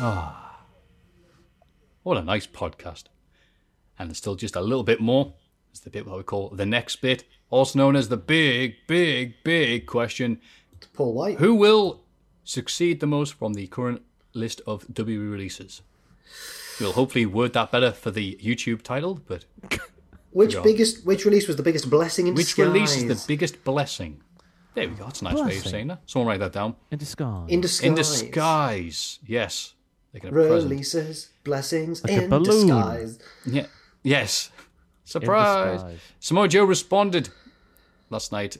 Ah, 0.00 0.64
what 2.02 2.16
a 2.16 2.22
nice 2.22 2.46
podcast. 2.46 3.04
And 3.98 4.08
there's 4.08 4.16
still 4.16 4.36
just 4.36 4.56
a 4.56 4.62
little 4.62 4.82
bit 4.82 5.02
more. 5.02 5.34
It's 5.70 5.80
the 5.80 5.90
bit 5.90 6.06
what 6.06 6.16
we 6.16 6.22
call 6.22 6.48
the 6.48 6.64
next 6.64 6.96
bit, 7.02 7.24
also 7.50 7.78
known 7.78 7.94
as 7.94 8.08
the 8.08 8.16
big, 8.16 8.76
big, 8.88 9.34
big 9.44 9.84
question. 9.84 10.40
Paul 10.94 11.12
White. 11.12 11.38
Who 11.38 11.54
will 11.54 12.04
succeed 12.44 13.00
the 13.00 13.06
most 13.06 13.34
from 13.34 13.52
the 13.52 13.66
current 13.66 14.00
list 14.32 14.62
of 14.66 14.86
WWE 14.86 15.30
releases? 15.30 15.82
We'll 16.80 16.92
hopefully 16.92 17.26
word 17.26 17.52
that 17.52 17.70
better 17.70 17.92
for 17.92 18.10
the 18.10 18.34
YouTube 18.42 18.80
title, 18.80 19.20
but 19.28 19.44
Which 20.32 20.54
Yeah. 20.54 20.62
biggest? 20.62 21.04
Which 21.06 21.24
release 21.24 21.46
was 21.46 21.56
the 21.56 21.62
biggest 21.62 21.88
blessing 21.90 22.26
in 22.26 22.34
which 22.34 22.46
disguise? 22.46 22.66
release 22.68 22.96
is 22.96 23.04
the 23.04 23.24
biggest 23.26 23.62
blessing? 23.64 24.22
There 24.74 24.88
we 24.88 24.94
go. 24.94 25.04
That's 25.04 25.20
a 25.20 25.24
nice 25.24 25.34
way 25.34 25.56
of 25.58 25.66
saying 25.66 25.88
that. 25.88 26.00
Someone 26.06 26.28
write 26.28 26.40
that 26.40 26.52
down. 26.52 26.76
In 26.90 26.98
disguise. 26.98 27.50
in 27.50 27.60
disguise? 27.60 27.86
In 27.88 27.94
disguise. 27.94 29.18
Yes. 29.26 29.74
Like 30.14 30.24
in 30.24 30.28
a 30.30 30.32
present. 30.32 30.70
Releases, 30.70 31.28
blessings 31.44 32.02
Like 32.04 32.12
a 32.12 32.24
in 32.24 32.30
balloon. 32.30 32.44
disguise. 32.66 33.18
Yeah. 33.46 33.66
Yes. 34.02 34.50
Surprise. 35.04 35.74
disguise. 35.82 35.98
Samoa 36.20 36.48
Joe 36.48 36.64
responded 36.64 37.28
last 38.10 38.32
night 38.32 38.56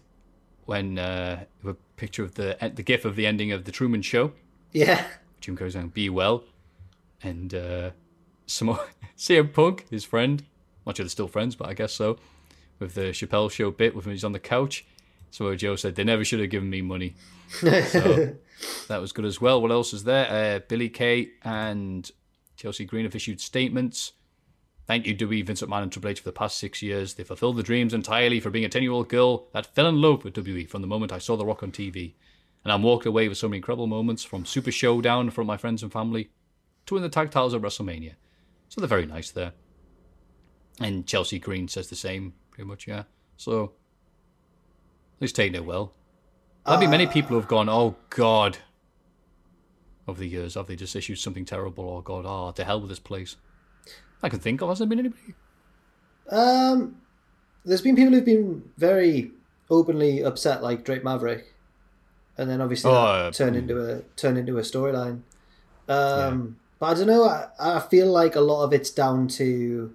when 0.67 0.99
uh, 0.99 1.45
a 1.67 1.75
picture 1.97 2.23
of 2.25 2.35
the 2.35 2.57
the 2.75 2.83
gif 2.83 3.05
of 3.05 3.17
the 3.17 3.27
ending 3.27 3.51
of 3.53 3.65
the 3.65 3.73
Truman 3.73 4.03
Show. 4.03 4.33
Yeah. 4.73 5.07
Jim 5.41 5.57
Carrey's 5.57 5.73
saying 5.75 5.89
"Be 5.89 6.09
well," 6.11 6.45
and 7.23 7.55
uh, 7.55 7.91
Samoa 8.47 8.87
CM 9.17 9.53
Punk, 9.53 9.87
his 9.91 10.05
friend, 10.05 10.45
not 10.87 10.97
sure 10.97 11.05
they're 11.05 11.11
still 11.11 11.29
friends, 11.29 11.57
but 11.57 11.69
I 11.69 11.75
guess 11.75 11.93
so. 11.93 12.19
With 12.79 12.95
the 12.95 13.11
Chappelle 13.11 13.51
Show 13.51 13.71
bit, 13.71 13.95
with 13.95 14.07
him 14.07 14.13
he's 14.13 14.25
on 14.25 14.33
the 14.33 14.39
couch. 14.39 14.85
So 15.31 15.55
Joe 15.55 15.77
said 15.77 15.95
they 15.95 16.05
never 16.05 16.25
should 16.25 16.41
have 16.41 16.51
given 16.51 16.69
me 16.69 16.83
money. 16.83 17.15
So 17.49 18.35
that 18.89 19.01
was 19.01 19.13
good 19.13 19.25
as 19.25 19.41
well. 19.41 19.63
What 19.63 19.71
else 19.71 19.93
is 19.93 20.05
there? 20.05 20.27
Uh, 20.31 20.61
Billie 20.69 20.91
Kay 20.91 21.31
and 21.43 22.11
Chelsea 22.57 22.85
Green 22.85 23.05
have 23.05 23.15
issued 23.15 23.41
statements. 23.41 24.13
Thank 24.87 25.07
you, 25.07 25.15
WWE, 25.15 25.47
Vince 25.47 25.63
McMahon, 25.63 25.85
and 25.85 25.93
Triple 25.93 26.11
H 26.11 26.21
for 26.21 26.29
the 26.29 26.33
past 26.33 26.59
six 26.59 26.83
years. 26.83 27.15
They 27.15 27.25
fulfilled 27.25 27.57
the 27.57 27.63
dreams 27.63 27.95
entirely 27.95 28.41
for 28.41 28.51
being 28.51 28.65
a 28.65 28.69
10 28.69 28.83
year 28.83 28.93
old 28.93 29.09
girl 29.09 29.47
that 29.53 29.75
fell 29.75 29.87
in 29.87 30.03
love 30.03 30.25
with 30.25 30.35
WWE 30.35 30.69
from 30.69 30.83
the 30.83 30.89
moment 30.89 31.13
I 31.13 31.19
saw 31.19 31.37
The 31.37 31.47
Rock 31.47 31.63
on 31.63 31.73
TV. 31.73 32.15
And 32.65 32.73
I'm 32.73 32.83
walked 32.83 33.07
away 33.07 33.29
with 33.29 33.39
so 33.39 33.49
many 33.49 33.59
incredible 33.59 33.87
moments 33.87 34.23
from 34.23 34.45
Super 34.45 34.71
Showdown 34.71 35.31
from 35.31 35.47
my 35.47 35.57
friends 35.57 35.83
and 35.83 35.93
family 35.93 36.31
to 36.87 36.95
win 36.95 37.03
the 37.03 37.09
tag 37.09 37.31
titles 37.31 37.55
at 37.55 37.63
WrestleMania. 37.63 38.15
So 38.69 38.81
they're 38.81 38.89
very 38.89 39.07
nice 39.07 39.31
there. 39.31 39.53
And 40.81 41.07
Chelsea 41.07 41.39
Green 41.39 41.69
says 41.69 41.89
the 41.89 41.97
same, 41.97 42.33
pretty 42.51 42.69
much, 42.69 42.87
yeah. 42.87 43.05
So, 43.37 43.73
he's 45.21 45.33
taking 45.33 45.55
it 45.55 45.65
well. 45.65 45.93
There'll 46.65 46.81
be 46.81 46.87
many 46.87 47.07
people 47.07 47.31
who 47.31 47.37
have 47.37 47.49
gone, 47.49 47.69
oh 47.69 47.97
God, 48.11 48.59
over 50.07 50.21
the 50.21 50.29
years. 50.29 50.55
Have 50.55 50.69
they 50.69 50.77
just 50.77 50.95
issued 50.95 51.19
something 51.19 51.45
terrible? 51.45 51.89
Oh 51.91 52.01
God, 52.01 52.25
oh, 52.27 52.53
to 52.53 52.65
hell 52.65 52.81
with 52.81 52.89
this 52.89 53.01
place. 53.01 53.37
I 54.23 54.29
can 54.29 54.39
think 54.39 54.63
of. 54.63 54.69
Has 54.69 54.79
there 54.79 54.87
been 54.87 55.01
anybody? 55.01 55.35
Um, 56.31 57.01
there's 57.65 57.83
been 57.83 57.97
people 57.97 58.13
who've 58.13 58.25
been 58.25 58.63
very 58.77 59.33
openly 59.71 60.23
upset, 60.23 60.63
like 60.63 60.85
Drake 60.85 61.03
Maverick, 61.03 61.53
and 62.39 62.49
then 62.49 62.61
obviously 62.61 62.91
Oh, 62.91 62.95
that 62.95 63.27
uh, 63.27 63.31
turned 63.33 63.57
into 63.57 63.85
a 63.85 64.03
turned 64.17 64.39
into 64.39 64.59
a 64.59 64.63
storyline. 64.63 65.23
Um, 65.89 66.59
but 66.79 66.87
I 66.87 66.95
don't 66.95 67.07
know. 67.09 67.25
I, 67.25 67.49
I 67.59 67.81
feel 67.81 68.07
like 68.07 68.37
a 68.37 68.41
lot 68.41 68.65
of 68.65 68.73
it's 68.73 68.91
down 68.91 69.27
to 69.29 69.95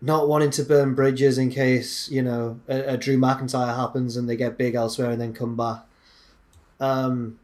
not 0.00 0.28
wanting 0.28 0.50
to 0.50 0.62
burn 0.62 0.94
bridges 0.94 1.38
in 1.38 1.50
case 1.50 2.10
you 2.10 2.22
know 2.22 2.60
a, 2.68 2.94
a 2.94 2.96
Drew 2.96 3.18
McIntyre 3.18 3.76
happens 3.76 4.16
and 4.16 4.28
they 4.28 4.36
get 4.36 4.58
big 4.58 4.74
elsewhere 4.74 5.10
and 5.10 5.20
then 5.20 5.32
come 5.32 5.56
back. 5.56 5.80
Um, 6.78 7.38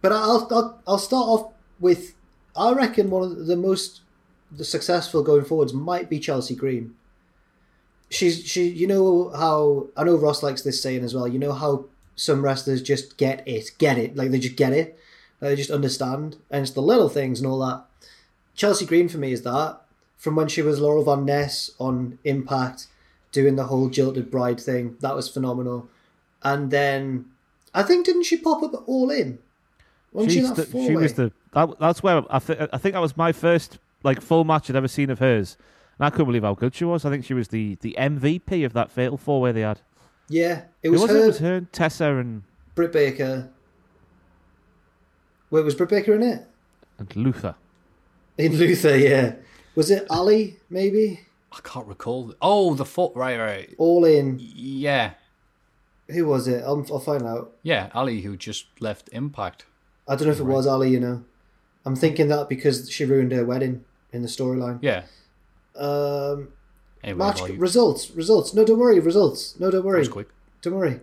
but 0.00 0.12
I'll, 0.12 0.46
I'll 0.50 0.82
I'll 0.86 0.98
start 0.98 1.26
off 1.26 1.52
with 1.80 2.14
I 2.54 2.72
reckon 2.72 3.10
one 3.10 3.22
of 3.22 3.46
the 3.46 3.56
most 3.56 4.02
the 4.50 4.64
successful 4.64 5.22
going 5.22 5.44
forwards 5.44 5.72
might 5.72 6.10
be 6.10 6.18
Chelsea 6.18 6.54
Green. 6.54 6.94
She's 8.10 8.44
she 8.46 8.68
you 8.68 8.86
know 8.86 9.30
how 9.30 9.88
I 9.96 10.04
know 10.04 10.16
Ross 10.16 10.42
likes 10.42 10.62
this 10.62 10.82
saying 10.82 11.04
as 11.04 11.14
well. 11.14 11.26
You 11.26 11.38
know 11.38 11.52
how 11.52 11.86
some 12.14 12.44
wrestlers 12.44 12.82
just 12.82 13.16
get 13.16 13.46
it, 13.48 13.70
get 13.78 13.96
it, 13.96 14.16
like 14.16 14.30
they 14.30 14.38
just 14.38 14.56
get 14.56 14.74
it, 14.74 14.98
they 15.40 15.56
just 15.56 15.70
understand, 15.70 16.36
and 16.50 16.62
it's 16.62 16.72
the 16.72 16.82
little 16.82 17.08
things 17.08 17.40
and 17.40 17.48
all 17.48 17.58
that. 17.60 17.84
Chelsea 18.54 18.84
Green 18.84 19.08
for 19.08 19.16
me 19.16 19.32
is 19.32 19.42
that 19.42 19.81
from 20.22 20.36
when 20.36 20.46
she 20.46 20.62
was 20.62 20.78
Laurel 20.78 21.02
Van 21.04 21.24
Ness 21.24 21.72
on 21.80 22.16
Impact, 22.22 22.86
doing 23.32 23.56
the 23.56 23.64
whole 23.64 23.88
jilted 23.88 24.30
bride 24.30 24.60
thing. 24.60 24.96
That 25.00 25.16
was 25.16 25.28
phenomenal, 25.28 25.88
and 26.44 26.70
then 26.70 27.24
I 27.74 27.82
think 27.82 28.06
didn't 28.06 28.22
she 28.22 28.36
pop 28.36 28.62
up 28.62 28.72
at 28.72 28.80
All 28.86 29.10
In? 29.10 29.40
Wasn't 30.12 30.30
she 30.32 30.38
She's 30.40 30.52
the- 30.52 30.66
she 30.86 30.94
was 30.94 31.14
the 31.14 31.32
that, 31.54 31.68
that's 31.80 32.02
where 32.04 32.22
I, 32.30 32.38
th- 32.38 32.68
I 32.72 32.78
think 32.78 32.92
that 32.92 33.00
was 33.00 33.16
my 33.16 33.32
first 33.32 33.78
like 34.04 34.20
full 34.20 34.44
match 34.44 34.70
I'd 34.70 34.76
ever 34.76 34.86
seen 34.86 35.10
of 35.10 35.18
hers, 35.18 35.56
and 35.98 36.06
I 36.06 36.10
couldn't 36.10 36.26
believe 36.26 36.44
how 36.44 36.54
good 36.54 36.74
she 36.74 36.84
was. 36.84 37.04
I 37.04 37.10
think 37.10 37.24
she 37.24 37.34
was 37.34 37.48
the, 37.48 37.76
the 37.80 37.96
MVP 37.98 38.64
of 38.64 38.74
that 38.74 38.92
fatal 38.92 39.16
four 39.16 39.40
way 39.40 39.50
they 39.52 39.62
had. 39.62 39.80
yeah, 40.28 40.62
it 40.84 40.90
was 40.90 41.02
was 41.02 41.10
her, 41.10 41.16
it? 41.16 41.22
It 41.22 41.26
was 41.26 41.38
her, 41.40 41.54
and 41.56 41.72
Tessa, 41.72 42.14
and 42.14 42.44
Britt 42.76 42.92
Baker. 42.92 43.48
Wait, 45.50 45.64
was 45.64 45.74
Britt 45.74 45.90
Baker 45.90 46.14
in 46.14 46.22
it? 46.22 46.46
and 46.98 47.16
Luther. 47.16 47.54
In 48.38 48.54
Luther, 48.56 48.96
yeah. 48.96 49.34
Was 49.74 49.90
it 49.90 50.06
Allie, 50.10 50.58
maybe? 50.70 51.20
I 51.52 51.58
can't 51.62 51.86
recall. 51.86 52.34
Oh, 52.42 52.74
the 52.74 52.84
foot. 52.84 53.12
Right, 53.14 53.38
right. 53.38 53.74
All 53.78 54.04
in. 54.04 54.38
Yeah, 54.40 55.12
Who 56.10 56.26
was 56.26 56.46
it? 56.48 56.62
I'll, 56.64 56.84
I'll 56.90 56.98
find 57.00 57.22
out. 57.22 57.52
yeah. 57.62 57.90
Allie, 57.94 58.20
who 58.22 58.36
just 58.36 58.66
left 58.80 59.08
Impact. 59.12 59.64
I 60.08 60.16
don't 60.16 60.26
know 60.26 60.32
if 60.32 60.40
it 60.40 60.44
was 60.44 60.66
Allie, 60.66 60.90
you 60.90 61.00
know. 61.00 61.24
I'm 61.84 61.96
thinking 61.96 62.28
that 62.28 62.48
because 62.48 62.90
she 62.90 63.04
ruined 63.04 63.32
her 63.32 63.44
wedding 63.44 63.84
in 64.12 64.22
the 64.22 64.28
storyline. 64.28 64.78
Yeah. 64.82 65.04
Um, 65.76 66.48
Anyway, 67.04 67.18
match 67.18 67.40
you- 67.48 67.56
results, 67.56 68.10
results. 68.12 68.54
No, 68.54 68.64
don't 68.64 68.78
worry, 68.78 69.00
results. 69.00 69.58
No, 69.58 69.70
don't 69.70 69.84
worry. 69.84 70.06
quick. 70.06 70.28
Don't 70.60 70.74
worry. 70.74 71.00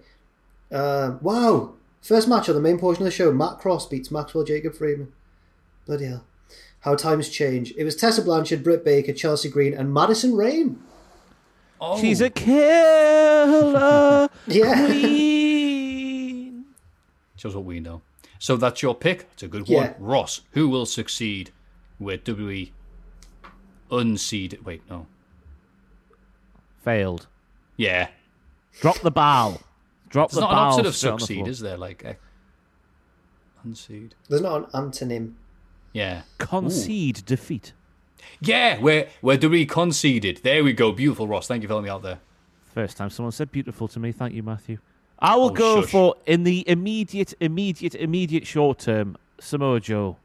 Uh, 0.72 1.17
wow. 1.22 1.73
First 2.01 2.27
match 2.30 2.48
on 2.48 2.56
the 2.56 2.61
main 2.61 2.77
portion 2.80 3.01
of 3.03 3.06
the 3.06 3.11
show. 3.11 3.33
Matt 3.33 3.59
Cross 3.59 3.88
beats 3.89 4.09
Maxwell 4.09 4.45
Jacob 4.45 4.73
Friedman. 4.75 5.11
Bloody 5.85 6.06
hell. 6.06 6.23
How 6.82 6.95
times 6.95 7.30
change. 7.30 7.74
It 7.77 7.83
was 7.83 7.95
Tessa 7.95 8.22
Blanchard, 8.22 8.64
Britt 8.64 8.85
Baker, 8.85 9.14
Chelsea 9.14 9.49
Green, 9.49 9.74
and 9.74 9.93
Madison 9.93 10.35
Rayne. 10.35 10.82
Oh, 11.82 11.99
She's 11.99 12.22
a 12.22 12.30
killer 12.30 14.30
Yeah. 14.48 14.85
queen. 14.88 16.66
shows 17.38 17.56
what 17.56 17.66
we 17.66 17.80
know. 17.80 18.01
So 18.38 18.56
that's 18.58 18.82
your 18.82 18.95
pick. 18.95 19.27
It's 19.33 19.43
a 19.43 19.48
good 19.48 19.67
Yeah. 19.67 19.93
one. 19.93 19.95
Ross, 19.99 20.41
who 20.51 20.69
will 20.69 20.85
succeed 20.85 21.51
with 21.99 22.24
WWE 22.24 22.72
unseeded? 23.91 24.64
Wait, 24.64 24.82
no. 24.90 25.08
Failed. 26.83 27.27
Yeah. 27.77 28.09
Drop 28.82 28.99
the 28.99 29.11
ball. 29.11 29.61
Drop 30.09 30.32
There's 30.32 30.35
the 30.35 30.41
not 30.41 30.49
an 30.51 30.56
ball. 30.56 30.66
opposite 30.67 30.85
of 30.85 30.95
straight 30.95 31.11
the 31.11 31.19
succeed, 31.19 31.48
is 31.48 31.59
there? 31.59 31.77
Like, 31.77 32.03
eh, 32.06 32.14
unseed. 33.64 34.16
There's 34.30 34.41
not 34.41 34.74
an 34.74 34.91
antonym. 34.91 35.33
Yeah. 35.93 36.22
Concede 36.38 37.24
defeat. 37.26 37.74
Yeah, 38.42 38.80
where 38.80 39.08
where 39.22 39.38
WWE 39.38 39.68
conceded. 39.68 40.42
There 40.43 40.64
we 40.64 40.74
go. 40.74 40.92
Beautiful, 40.92 41.27
Ross. 41.27 41.48
Thank 41.48 41.61
you 41.64 41.68
for 41.68 41.74
helping 41.74 41.85
me 41.85 41.90
out 41.90 42.03
there. 42.03 42.19
First 42.74 42.98
time 42.98 43.09
someone 43.09 43.32
said 43.32 43.51
beautiful 43.51 43.88
to 43.90 44.00
me. 44.00 44.11
Thank 44.11 44.34
you, 44.34 44.43
Matthew. 44.43 44.77
I 45.18 45.35
will 45.35 45.45
Oh, 45.45 45.50
go 45.50 45.82
shush. 45.82 45.92
for 45.92 46.16
in 46.26 46.43
the 46.43 46.64
immediate, 46.69 47.34
immediate, 47.42 47.95
immediate 47.95 48.45
short 48.48 48.80
term, 48.80 49.18
Samoa 49.40 49.80
Joe. 49.82 50.18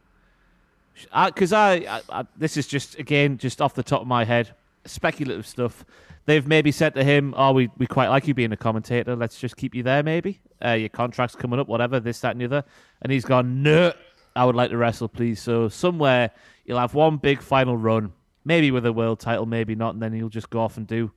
Because 1.27 1.53
I, 1.53 1.75
I, 1.75 2.03
I, 2.11 2.25
this 2.37 2.57
is 2.57 2.67
just 2.69 2.99
again 2.99 3.39
just 3.39 3.61
off 3.61 3.75
the 3.75 3.83
top 3.83 4.03
of 4.03 4.07
my 4.07 4.25
head, 4.25 4.51
speculative 4.85 5.47
stuff. 5.47 5.85
They've 6.27 6.47
maybe 6.47 6.71
said 6.71 6.95
to 6.95 7.03
him, 7.05 7.35
"Oh, 7.37 7.53
we, 7.53 7.69
we 7.79 7.87
quite 7.87 8.09
like 8.09 8.29
you 8.29 8.35
being 8.35 8.53
a 8.53 8.57
commentator. 8.57 9.17
Let's 9.17 9.39
just 9.39 9.57
keep 9.57 9.75
you 9.75 9.83
there. 9.83 10.03
Maybe 10.03 10.39
uh, 10.65 10.71
your 10.73 10.89
contract's 10.91 11.35
coming 11.35 11.59
up, 11.59 11.67
whatever. 11.69 11.99
This, 11.99 12.21
that, 12.21 12.33
and 12.33 12.41
the 12.41 12.45
other." 12.45 12.65
And 13.03 13.11
he's 13.11 13.25
gone, 13.25 13.63
"No, 13.63 13.93
I 14.37 14.45
would 14.45 14.55
like 14.55 14.71
to 14.71 14.77
wrestle, 14.77 15.09
please." 15.09 15.41
So 15.41 15.69
somewhere 15.69 16.31
you'll 16.65 16.79
have 16.79 16.95
one 16.95 17.17
big 17.17 17.43
final 17.43 17.77
run, 17.77 18.13
maybe 18.45 18.71
with 18.71 18.87
a 18.87 18.93
world 18.93 19.21
title, 19.21 19.47
maybe 19.47 19.75
not, 19.75 19.95
and 19.95 20.03
then 20.03 20.13
he'll 20.13 20.29
just 20.29 20.51
go 20.51 20.61
off 20.61 20.77
and 20.77 20.87
do 20.87 21.13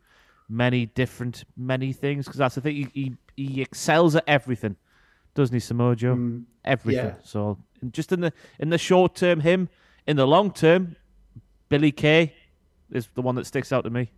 many 0.50 0.86
different 0.86 1.44
many 1.56 1.92
things 1.94 2.26
because 2.26 2.38
that's 2.38 2.56
the 2.56 2.62
thing. 2.62 2.76
He, 2.76 3.16
he 3.36 3.46
he 3.46 3.62
excels 3.62 4.16
at 4.16 4.24
everything, 4.28 4.76
doesn't 5.36 5.54
he, 5.54 5.60
Samoa 5.60 5.96
Joe? 5.96 6.16
Mm, 6.16 6.44
everything. 6.66 7.06
yeah. 7.06 7.16
So 7.24 7.58
just 7.92 8.12
in 8.12 8.22
the 8.22 8.34
in 8.60 8.70
the 8.70 8.78
short 8.78 9.16
term, 9.16 9.42
him. 9.42 9.70
In 10.06 10.16
the 10.16 10.26
long 10.26 10.52
term, 10.52 10.96
Billie 11.68 11.92
Kay 11.92 12.34
is 12.92 13.10
the 13.14 13.22
one 13.22 13.36
that 13.36 13.46
sticks 13.46 13.74
out 13.74 13.84
to 13.84 13.90
me 13.90 14.10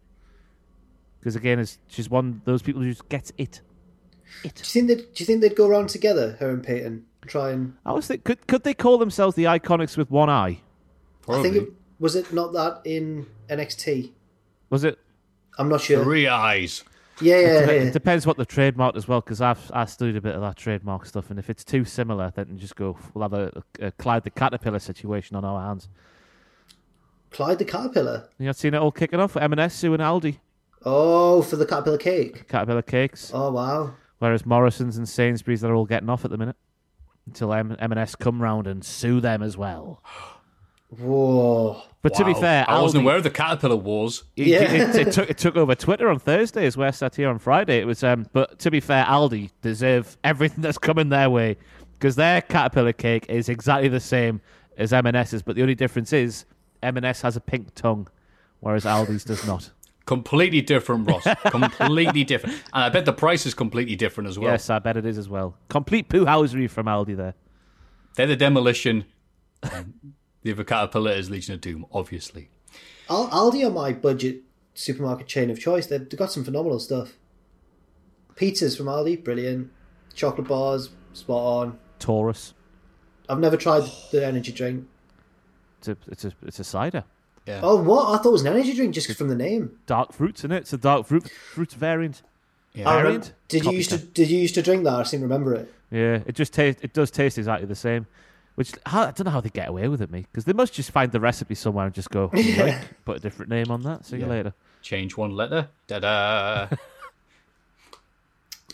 because 1.20 1.36
again, 1.36 1.60
is 1.60 1.78
she's 1.88 2.10
one 2.10 2.28
of 2.30 2.46
those 2.46 2.62
people 2.62 2.82
who 2.82 2.90
just 2.90 3.10
gets 3.10 3.32
it. 3.38 3.62
Do 4.44 4.50
you 4.50 4.52
think 4.52 4.88
that? 4.88 5.16
Do 5.16 5.22
you 5.22 5.26
think 5.26 5.42
they'd 5.42 5.56
go 5.56 5.68
around 5.68 5.90
together, 5.90 6.38
her 6.40 6.50
and 6.50 6.64
Peyton, 6.64 7.06
try 7.28 7.52
and? 7.52 7.76
I 7.86 7.92
was 7.92 8.08
think 8.08 8.24
could 8.24 8.46
could 8.48 8.64
they 8.64 8.74
call 8.74 8.98
themselves 8.98 9.36
the 9.36 9.46
Iconics 9.46 9.98
with 9.98 10.10
one 10.12 10.30
eye? 10.30 10.62
I 11.28 11.42
think 11.42 11.56
it, 11.56 11.70
was 12.00 12.16
it 12.16 12.34
not 12.34 12.54
that 12.54 12.82
in 12.86 13.28
NXT? 13.50 14.12
Was 14.70 14.84
it? 14.84 14.98
I'm 15.58 15.70
not 15.70 15.82
sure. 15.82 16.04
Three 16.04 16.28
eyes. 16.28 16.84
Yeah, 17.22 17.40
yeah, 17.40 17.60
Dep- 17.60 17.68
yeah. 17.68 17.74
It 17.82 17.94
depends 17.94 18.26
what 18.26 18.38
the 18.38 18.46
trademark 18.46 18.96
as 18.96 19.08
well, 19.08 19.20
because 19.22 19.42
I've 19.42 19.70
I 19.74 19.86
studied 19.86 20.16
a 20.16 20.22
bit 20.22 20.36
of 20.36 20.42
that 20.42 20.56
trademark 20.56 21.06
stuff, 21.06 21.30
and 21.30 21.38
if 21.38 21.50
it's 21.50 21.64
too 21.64 21.84
similar, 21.86 22.32
then 22.36 22.58
just 22.58 22.76
go. 22.76 22.98
We'll 23.14 23.24
have 23.30 23.34
a, 23.34 23.64
a 23.80 23.92
Clyde 23.92 24.24
the 24.24 24.30
Caterpillar 24.30 24.80
situation 24.80 25.36
on 25.36 25.44
our 25.44 25.60
hands. 25.62 25.90
Clyde 27.32 27.60
the 27.60 27.66
Caterpillar. 27.66 28.30
You 28.40 28.48
not 28.48 28.56
seen 28.56 28.74
it 28.74 28.78
all 28.78 28.92
kicking 28.92 29.20
off? 29.20 29.36
M&S 29.38 29.76
Sue 29.76 29.94
and 29.94 30.02
Aldi, 30.02 30.40
Oh, 30.86 31.42
for 31.42 31.58
the 31.58 31.66
Caterpillar 31.66 31.98
cake. 31.98 32.48
Caterpillar 32.48 32.82
cakes. 32.82 33.32
Oh 33.34 33.52
wow. 33.52 33.94
Whereas 34.20 34.46
Morrison's 34.46 34.98
and 34.98 35.08
Sainsbury's 35.08 35.62
they're 35.62 35.76
all 35.76 35.86
getting 35.86 36.10
off 36.10 36.26
at 36.26 36.32
the 36.32 36.38
minute 36.38 36.56
until 37.28 37.54
M- 37.54 37.76
M&S 37.80 38.16
come 38.16 38.42
round 38.42 38.68
and 38.68 38.84
sue 38.84 39.20
them 39.22 39.42
as 39.44 39.56
well. 39.58 40.04
Whoa. 40.90 41.84
But 42.02 42.16
to 42.16 42.26
be 42.26 42.34
fair, 42.34 42.66
I 42.68 42.82
wasn't 42.82 43.02
Aldi- 43.02 43.06
aware 43.06 43.18
of 43.18 43.24
the 43.24 43.30
Caterpillar 43.30 43.76
Wars. 43.76 44.24
It, 44.36 44.48
Yeah. 44.48 44.62
it, 44.72 44.96
it 45.08 45.12
took 45.14 45.30
it 45.30 45.38
took 45.38 45.56
over 45.56 45.76
Twitter 45.76 46.10
on 46.10 46.18
Thursday 46.18 46.66
as 46.66 46.76
well. 46.78 46.92
Sat 46.92 47.16
here 47.16 47.30
on 47.30 47.38
Friday. 47.38 47.78
It 47.80 47.86
was, 47.86 48.04
um, 48.04 48.26
but 48.34 48.58
to 48.60 48.72
be 48.72 48.80
fair, 48.80 49.06
Aldi 49.06 49.52
deserve 49.62 50.18
everything 50.24 50.62
that's 50.64 50.78
coming 50.80 51.10
their 51.10 51.30
way 51.30 51.58
because 51.94 52.16
their 52.16 52.42
caterpillar 52.42 52.94
cake 52.94 53.26
is 53.30 53.50
exactly 53.50 53.90
the 53.90 54.00
same 54.00 54.42
as 54.78 54.92
M&S's, 54.94 55.44
but 55.44 55.56
the 55.58 55.62
only 55.62 55.76
difference 55.76 56.12
is 56.14 56.46
M&S 56.82 57.22
has 57.22 57.36
a 57.36 57.42
pink 57.42 57.76
tongue, 57.76 58.08
whereas 58.62 58.86
Aldi's 58.86 59.26
does 59.26 59.46
not. 59.46 59.70
Completely 60.10 60.62
different, 60.62 61.08
Ross. 61.08 61.24
completely 61.52 62.24
different. 62.24 62.56
And 62.74 62.86
I 62.86 62.90
bet 62.90 63.06
the 63.06 63.14
price 63.14 63.46
is 63.46 63.54
completely 63.54 63.96
different 63.96 64.28
as 64.28 64.40
well. 64.40 64.50
yes, 64.50 64.68
I 64.68 64.80
bet 64.80 64.98
it 64.98 65.06
is 65.06 65.20
as 65.20 65.30
well. 65.30 65.56
Complete 65.68 66.10
poo-housery 66.10 66.68
from 66.68 66.88
Aldi 66.88 67.16
there. 67.16 67.36
They're 68.16 68.26
the 68.26 68.36
demolition. 68.36 69.06
the 69.62 70.52
other 70.52 70.64
Caterpillar 70.64 71.12
is 71.12 71.30
Legion 71.30 71.54
of 71.54 71.62
Doom, 71.62 71.86
obviously. 71.92 72.50
Aldi 73.08 73.64
are 73.64 73.70
my 73.70 73.94
budget 73.94 74.42
supermarket 74.74 75.28
chain 75.28 75.52
of 75.52 75.60
choice. 75.60 75.86
They've, 75.86 76.10
they've 76.10 76.18
got 76.18 76.32
some 76.32 76.44
phenomenal 76.44 76.80
stuff. 76.80 77.14
Pizzas 78.34 78.76
from 78.76 78.88
Aldi, 78.88 79.24
brilliant. 79.24 79.70
Chocolate 80.16 80.48
bars, 80.48 80.90
spot 81.14 81.68
on. 81.68 81.80
Taurus. 82.00 82.56
I've 83.30 83.38
never 83.38 83.58
tried 83.58 83.84
the 84.12 84.26
energy 84.26 84.54
drink. 84.54 84.88
It's 85.78 85.88
a 85.88 85.98
it's 86.08 86.26
a 86.26 86.34
it's 86.48 86.60
a 86.60 86.64
cider. 86.64 87.04
Yeah. 87.50 87.62
Oh, 87.64 87.78
what? 87.82 88.08
I 88.14 88.18
thought 88.22 88.30
it 88.30 88.34
was 88.34 88.42
an 88.44 88.54
energy 88.54 88.74
drink 88.76 88.94
just 88.94 89.12
from 89.18 89.28
the 89.28 89.36
name. 89.36 89.78
Dark 89.88 90.14
fruits 90.14 90.44
in 90.44 90.52
it. 90.52 90.58
It's 90.58 90.74
a 90.74 90.78
dark 90.78 91.08
fruit 91.08 91.28
fruit 91.30 91.72
variant. 91.72 92.22
Yeah. 92.74 92.88
I 92.88 92.94
remem- 92.98 93.02
Variant. 93.04 93.34
Did 93.48 93.66
you 93.66 93.72
used 93.72 93.90
to? 93.90 93.98
Did 93.98 94.30
you 94.30 94.38
used 94.40 94.54
to 94.56 94.62
drink 94.62 94.84
that? 94.84 94.94
I 94.94 95.04
seem 95.04 95.22
to 95.22 95.26
remember 95.26 95.56
it. 95.56 95.74
Yeah, 95.90 96.20
it 96.28 96.36
just 96.36 96.54
tastes. 96.54 96.82
It 96.84 96.94
does 96.94 97.10
taste 97.10 97.38
exactly 97.40 97.66
the 97.68 97.76
same. 97.76 98.06
Which 98.54 98.74
how, 98.86 99.02
I 99.04 99.12
don't 99.12 99.24
know 99.26 99.32
how 99.32 99.42
they 99.42 99.50
get 99.50 99.70
away 99.70 99.88
with 99.88 100.02
it, 100.02 100.12
me, 100.12 100.28
because 100.32 100.44
they 100.46 100.54
must 100.54 100.74
just 100.74 100.92
find 100.92 101.12
the 101.12 101.20
recipe 101.20 101.56
somewhere 101.56 101.86
and 101.86 101.96
just 101.96 102.10
go 102.12 102.30
Yeah. 102.36 102.84
Put 103.06 103.18
a 103.18 103.20
different 103.20 103.50
name 103.50 103.72
on 103.72 103.82
that. 103.84 104.06
See 104.06 104.18
you 104.18 104.24
Yeah. 104.24 104.30
later. 104.30 104.54
Change 104.82 105.18
one 105.18 105.32
letter. 105.32 105.70
Da 105.88 106.00
da. 106.00 106.68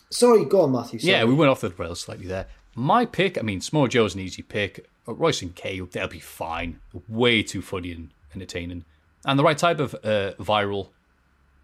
Sorry, 0.09 0.45
go 0.45 0.61
on, 0.61 0.71
Matthew. 0.71 0.99
Sorry. 0.99 1.11
yeah, 1.11 1.23
we 1.23 1.33
went 1.33 1.49
off 1.51 1.61
the 1.61 1.69
rails 1.69 2.01
slightly 2.01 2.27
there. 2.27 2.47
My 2.75 3.05
pick, 3.05 3.37
I 3.37 3.41
mean, 3.41 3.61
Samoa 3.61 3.87
Joe's 3.89 4.13
an 4.15 4.21
easy 4.21 4.41
pick. 4.41 4.87
Uh, 5.07 5.13
Royce 5.13 5.41
and 5.41 5.55
Kay, 5.55 5.79
they'll 5.79 6.07
be 6.07 6.19
fine. 6.19 6.79
Way 7.07 7.43
too 7.43 7.61
funny 7.61 7.91
and 7.91 8.09
entertaining. 8.35 8.85
And 9.25 9.39
the 9.39 9.43
right 9.43 9.57
type 9.57 9.79
of 9.79 9.95
uh, 9.95 10.33
viral 10.39 10.89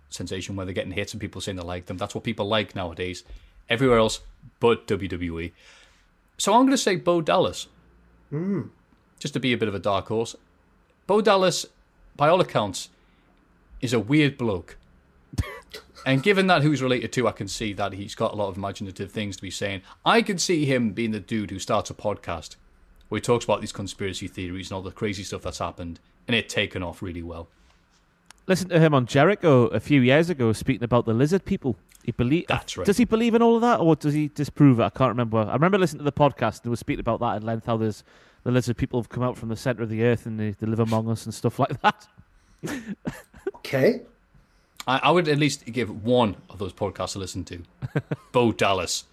sensation 0.09 0.55
where 0.55 0.65
they're 0.65 0.73
getting 0.73 0.91
hits 0.91 1.13
and 1.13 1.21
people 1.21 1.41
saying 1.41 1.57
they 1.57 1.63
like 1.63 1.85
them. 1.85 1.97
That's 1.97 2.15
what 2.15 2.23
people 2.23 2.47
like 2.47 2.75
nowadays. 2.75 3.23
Everywhere 3.69 3.99
else 3.99 4.21
but 4.59 4.87
WWE. 4.87 5.51
So 6.37 6.53
I'm 6.53 6.61
going 6.61 6.71
to 6.71 6.77
say 6.77 6.95
Bo 6.95 7.21
Dallas. 7.21 7.67
Just 9.19 9.33
to 9.33 9.39
be 9.39 9.53
a 9.53 9.57
bit 9.57 9.67
of 9.67 9.75
a 9.75 9.79
dark 9.79 10.07
horse. 10.07 10.35
Bo 11.07 11.21
Dallas, 11.21 11.65
by 12.15 12.27
all 12.29 12.41
accounts, 12.41 12.89
is 13.79 13.93
a 13.93 13.99
weird 13.99 14.37
bloke. 14.37 14.77
And 16.05 16.23
given 16.23 16.47
that 16.47 16.63
who's 16.63 16.81
related 16.81 17.11
to, 17.13 17.27
I 17.27 17.31
can 17.31 17.47
see 17.47 17.73
that 17.73 17.93
he's 17.93 18.15
got 18.15 18.33
a 18.33 18.35
lot 18.35 18.49
of 18.49 18.57
imaginative 18.57 19.11
things 19.11 19.35
to 19.35 19.41
be 19.41 19.51
saying. 19.51 19.81
I 20.03 20.21
can 20.21 20.39
see 20.39 20.65
him 20.65 20.93
being 20.93 21.11
the 21.11 21.19
dude 21.19 21.51
who 21.51 21.59
starts 21.59 21.89
a 21.89 21.93
podcast 21.93 22.55
where 23.09 23.17
he 23.17 23.21
talks 23.21 23.45
about 23.45 23.61
these 23.61 23.71
conspiracy 23.71 24.27
theories 24.27 24.69
and 24.69 24.75
all 24.75 24.81
the 24.81 24.91
crazy 24.91 25.23
stuff 25.23 25.43
that's 25.43 25.59
happened, 25.59 25.99
and 26.31 26.39
it 26.39 26.47
taken 26.47 26.81
off 26.81 27.01
really 27.01 27.21
well. 27.21 27.49
Listen 28.47 28.69
to 28.69 28.79
him 28.79 28.93
on 28.93 29.05
Jericho 29.05 29.67
a 29.67 29.81
few 29.81 29.99
years 29.99 30.29
ago 30.29 30.53
speaking 30.53 30.83
about 30.83 31.05
the 31.05 31.13
lizard 31.13 31.43
people. 31.43 31.75
He 32.03 32.13
believe 32.13 32.47
That's 32.47 32.77
right. 32.77 32.85
Does 32.85 32.97
he 32.97 33.03
believe 33.03 33.35
in 33.35 33.41
all 33.41 33.55
of 33.55 33.61
that, 33.61 33.81
or 33.81 33.95
does 33.97 34.13
he 34.13 34.29
disprove 34.29 34.79
it? 34.79 34.83
I 34.83 34.89
can't 34.89 35.09
remember. 35.09 35.39
I 35.39 35.53
remember 35.53 35.77
listening 35.77 35.99
to 35.99 36.05
the 36.05 36.11
podcast 36.11 36.57
and 36.57 36.61
they 36.63 36.69
were 36.69 36.77
speaking 36.77 37.01
about 37.01 37.19
that 37.19 37.35
at 37.35 37.43
length. 37.43 37.65
How 37.65 37.75
there's 37.75 38.05
the 38.43 38.51
lizard 38.51 38.77
people 38.77 38.99
have 38.99 39.09
come 39.09 39.23
out 39.23 39.37
from 39.37 39.49
the 39.49 39.57
center 39.57 39.83
of 39.83 39.89
the 39.89 40.03
earth 40.03 40.25
and 40.25 40.39
they, 40.39 40.51
they 40.51 40.65
live 40.65 40.79
among 40.79 41.09
us 41.09 41.25
and 41.25 41.33
stuff 41.33 41.59
like 41.59 41.81
that. 41.81 42.07
Okay. 43.57 44.01
I, 44.87 44.99
I 45.03 45.11
would 45.11 45.27
at 45.27 45.37
least 45.37 45.65
give 45.65 46.03
one 46.03 46.37
of 46.49 46.57
those 46.57 46.73
podcasts 46.73 47.13
to 47.13 47.19
listen 47.19 47.43
to. 47.45 47.61
Bo 48.31 48.51
Dallas 48.51 49.03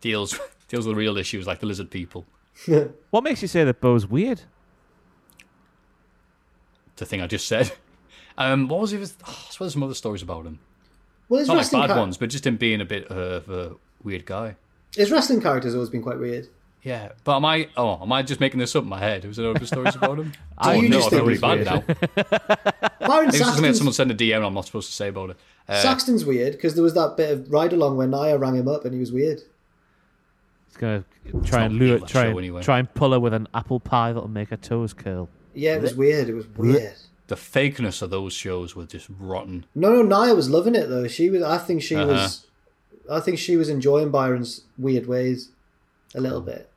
deals 0.00 0.38
deals 0.68 0.86
with 0.86 0.96
real 0.96 1.16
issues 1.16 1.46
like 1.46 1.60
the 1.60 1.66
lizard 1.66 1.90
people. 1.90 2.26
What 3.10 3.24
makes 3.24 3.42
you 3.42 3.48
say 3.48 3.64
that 3.64 3.80
Bo's 3.80 4.06
weird? 4.06 4.42
The 6.96 7.06
thing 7.06 7.20
I 7.20 7.26
just 7.26 7.46
said. 7.48 7.72
Um, 8.38 8.66
what 8.68 8.80
was 8.80 8.92
it? 8.94 8.98
Oh, 9.26 9.28
I 9.28 9.50
suppose 9.50 9.56
there's 9.58 9.72
some 9.74 9.82
other 9.82 9.94
stories 9.94 10.22
about 10.22 10.46
him. 10.46 10.58
Well, 11.28 11.38
his 11.40 11.48
Not 11.48 11.58
like 11.58 11.70
bad 11.70 11.86
char- 11.88 11.98
ones, 11.98 12.16
but 12.16 12.30
just 12.30 12.46
him 12.46 12.56
being 12.56 12.80
a 12.80 12.84
bit 12.84 13.06
of 13.08 13.48
a 13.50 13.76
weird 14.02 14.24
guy. 14.24 14.56
his 14.96 15.10
wrestling 15.10 15.40
character's 15.42 15.74
always 15.74 15.90
been 15.90 16.02
quite 16.02 16.18
weird. 16.18 16.48
Yeah, 16.82 17.12
but 17.24 17.36
am 17.36 17.44
I? 17.44 17.68
Oh, 17.76 18.02
am 18.02 18.10
I 18.12 18.22
just 18.22 18.40
making 18.40 18.58
this 18.58 18.74
up 18.74 18.82
in 18.84 18.88
my 18.88 18.98
head? 18.98 19.24
Was 19.24 19.36
there 19.36 19.48
other 19.50 19.64
stories 19.66 19.94
about 19.94 20.18
him? 20.18 20.32
I 20.58 20.76
oh 20.76 20.80
you 20.80 20.88
no, 20.88 20.96
just 20.96 21.08
I 21.08 21.10
feel 21.10 21.26
think 21.26 21.42
really 21.42 21.64
bad 21.64 21.86
weird? 21.86 21.98
now. 22.18 22.82
Byron 23.06 23.26
Maybe 23.26 23.36
it's 23.36 23.38
something 23.46 23.62
that 23.62 23.76
someone 23.76 23.92
sent 23.92 24.10
a 24.10 24.14
DM 24.14 24.44
I'm 24.44 24.54
not 24.54 24.64
supposed 24.66 24.88
to 24.88 24.94
say 24.94 25.08
about 25.08 25.30
it. 25.30 25.36
Uh, 25.68 25.80
Saxton's 25.80 26.24
weird 26.24 26.52
because 26.54 26.74
there 26.74 26.82
was 26.82 26.94
that 26.94 27.16
bit 27.16 27.30
of 27.30 27.52
ride 27.52 27.72
along 27.72 27.96
where 27.98 28.08
Nia 28.08 28.36
rang 28.36 28.56
him 28.56 28.66
up 28.66 28.84
and 28.84 28.92
he 28.92 28.98
was 29.00 29.12
weird. 29.12 29.42
He's 30.68 30.76
gonna 30.78 31.04
try 31.44 31.60
not 31.60 31.66
and 31.70 31.74
lure, 31.78 31.96
real, 31.98 32.06
try 32.06 32.24
and 32.26 32.38
anyway. 32.38 32.62
try 32.62 32.78
and 32.78 32.92
pull 32.94 33.12
her 33.12 33.20
with 33.20 33.32
an 33.34 33.46
apple 33.54 33.78
pie 33.78 34.12
that'll 34.12 34.28
make 34.28 34.48
her 34.48 34.56
toes 34.56 34.92
curl. 34.92 35.28
Yeah, 35.54 35.74
it 35.76 35.82
was 35.82 35.94
weird. 35.94 36.28
It 36.28 36.34
was 36.34 36.46
weird. 36.56 36.94
the 37.28 37.34
fakeness 37.36 38.02
of 38.02 38.10
those 38.10 38.32
shows 38.32 38.74
were 38.76 38.84
just 38.86 39.06
rotten. 39.18 39.64
No, 39.74 40.02
no, 40.02 40.02
Nia 40.24 40.34
was 40.34 40.50
loving 40.50 40.74
it 40.74 40.88
though. 40.88 41.08
She 41.08 41.30
was. 41.30 41.42
I 41.42 41.58
think 41.58 41.82
she 41.82 41.94
Uh-huh. 41.96 42.06
was. 42.12 42.46
I 43.10 43.20
think 43.20 43.38
she 43.38 43.56
was 43.56 43.68
enjoying 43.68 44.10
Byron's 44.10 44.62
weird 44.78 45.06
ways 45.06 45.50
a 46.14 46.20
little 46.20 46.40
bit. 46.40 46.70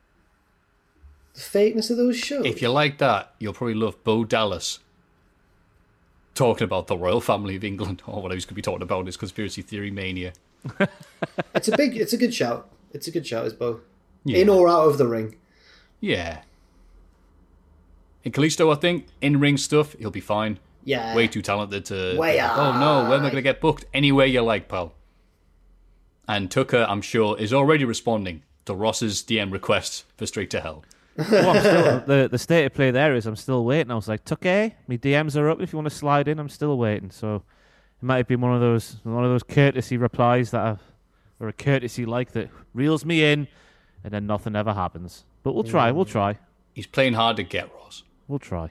The 1.34 1.40
fakeness 1.40 1.90
of 1.90 1.96
those 1.98 2.16
shows. 2.16 2.44
If 2.46 2.62
you 2.62 2.68
like 2.70 2.98
that, 2.98 3.34
you'll 3.38 3.52
probably 3.52 3.74
love 3.74 4.02
Bo 4.04 4.24
Dallas 4.24 4.78
talking 6.34 6.64
about 6.64 6.86
the 6.86 6.96
royal 6.96 7.20
family 7.20 7.56
of 7.56 7.64
England, 7.64 8.02
or 8.06 8.22
what 8.22 8.32
I 8.32 8.34
was 8.34 8.44
going 8.44 8.50
to 8.50 8.54
be 8.54 8.62
talking 8.62 8.82
about 8.82 9.08
is 9.08 9.16
conspiracy 9.16 9.62
theory 9.62 9.90
mania. 9.90 10.32
It's 11.54 11.68
a 11.68 11.76
big. 11.76 11.96
It's 11.96 12.12
a 12.12 12.16
good 12.16 12.34
shout. 12.34 12.68
It's 12.92 13.06
a 13.06 13.10
good 13.10 13.26
shout, 13.26 13.46
is 13.46 13.52
Bo. 13.52 13.80
Yeah. 14.28 14.38
in 14.38 14.48
or 14.48 14.66
out 14.68 14.88
of 14.88 14.98
the 14.98 15.06
ring. 15.06 15.36
Yeah. 16.00 16.40
In 18.26 18.32
Kalisto, 18.32 18.72
I 18.72 18.74
think 18.74 19.06
in 19.20 19.38
ring 19.38 19.56
stuff, 19.56 19.92
he'll 20.00 20.10
be 20.10 20.20
fine. 20.20 20.58
Yeah. 20.82 21.14
Way 21.14 21.28
too 21.28 21.42
talented 21.42 21.84
to. 21.86 22.16
Way 22.18 22.40
oh 22.40 22.76
no, 22.76 23.08
where 23.08 23.18
am 23.18 23.24
I 23.24 23.30
going 23.30 23.36
to 23.36 23.42
get 23.42 23.60
booked? 23.60 23.84
Anywhere 23.94 24.26
you 24.26 24.42
like, 24.42 24.66
pal. 24.66 24.94
And 26.26 26.50
Tucker, 26.50 26.84
I'm 26.88 27.02
sure, 27.02 27.38
is 27.38 27.52
already 27.52 27.84
responding 27.84 28.42
to 28.64 28.74
Ross's 28.74 29.22
DM 29.22 29.52
requests 29.52 30.04
for 30.16 30.26
Straight 30.26 30.50
to 30.50 30.60
Hell. 30.60 30.84
well, 31.16 31.28
oh, 31.30 31.50
I'm 31.50 31.60
still, 31.60 32.00
the 32.00 32.28
the 32.28 32.38
state 32.38 32.64
of 32.64 32.74
play 32.74 32.90
there 32.90 33.14
is 33.14 33.26
I'm 33.26 33.36
still 33.36 33.64
waiting. 33.64 33.92
I 33.92 33.94
was 33.94 34.08
like, 34.08 34.24
Tucker, 34.24 34.72
my 34.88 34.96
DMs 34.96 35.40
are 35.40 35.48
up. 35.48 35.60
If 35.60 35.72
you 35.72 35.76
want 35.76 35.88
to 35.88 35.94
slide 35.94 36.26
in, 36.26 36.40
I'm 36.40 36.48
still 36.48 36.76
waiting. 36.76 37.12
So 37.12 37.36
it 37.36 37.42
might 38.02 38.16
have 38.16 38.26
been 38.26 38.40
one 38.40 38.54
of 38.54 38.60
those 38.60 38.96
one 39.04 39.22
of 39.22 39.30
those 39.30 39.44
courtesy 39.44 39.98
replies 39.98 40.50
that 40.50 40.62
I've, 40.62 40.82
or 41.38 41.46
a 41.46 41.52
courtesy 41.52 42.04
like 42.04 42.32
that 42.32 42.50
reels 42.74 43.04
me 43.04 43.22
in, 43.22 43.46
and 44.02 44.12
then 44.12 44.26
nothing 44.26 44.56
ever 44.56 44.74
happens. 44.74 45.24
But 45.44 45.52
we'll 45.52 45.62
try. 45.62 45.92
We'll 45.92 46.06
mm. 46.06 46.10
try. 46.10 46.38
He's 46.74 46.88
playing 46.88 47.14
hard 47.14 47.36
to 47.36 47.44
get, 47.44 47.72
Ross. 47.72 48.02
We'll 48.28 48.38
try. 48.38 48.70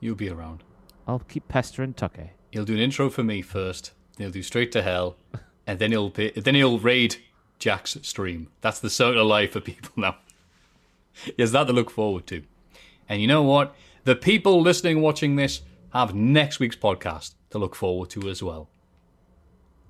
You'll 0.00 0.14
be 0.14 0.28
around. 0.28 0.62
I'll 1.06 1.20
keep 1.20 1.48
pestering 1.48 1.94
Tucker. 1.94 2.30
He'll 2.50 2.64
do 2.64 2.74
an 2.74 2.80
intro 2.80 3.10
for 3.10 3.22
me 3.22 3.42
first. 3.42 3.92
He'll 4.18 4.30
do 4.30 4.42
straight 4.42 4.72
to 4.72 4.82
hell, 4.82 5.16
and 5.66 5.78
then 5.78 5.90
he'll 5.92 6.10
be, 6.10 6.30
then 6.30 6.54
he'll 6.54 6.78
raid 6.78 7.16
Jack's 7.58 7.98
stream. 8.02 8.48
That's 8.60 8.80
the 8.80 8.90
circle 8.90 9.22
of 9.22 9.26
life 9.26 9.52
for 9.52 9.60
people 9.60 9.90
now. 9.96 10.16
Is 11.38 11.52
that 11.52 11.64
to 11.64 11.72
look 11.72 11.90
forward 11.90 12.26
to. 12.28 12.42
And 13.08 13.20
you 13.20 13.28
know 13.28 13.42
what? 13.42 13.74
The 14.04 14.16
people 14.16 14.60
listening, 14.60 15.00
watching 15.00 15.36
this, 15.36 15.62
have 15.92 16.14
next 16.14 16.60
week's 16.60 16.76
podcast 16.76 17.34
to 17.50 17.58
look 17.58 17.74
forward 17.74 18.10
to 18.10 18.28
as 18.28 18.42
well. 18.42 18.68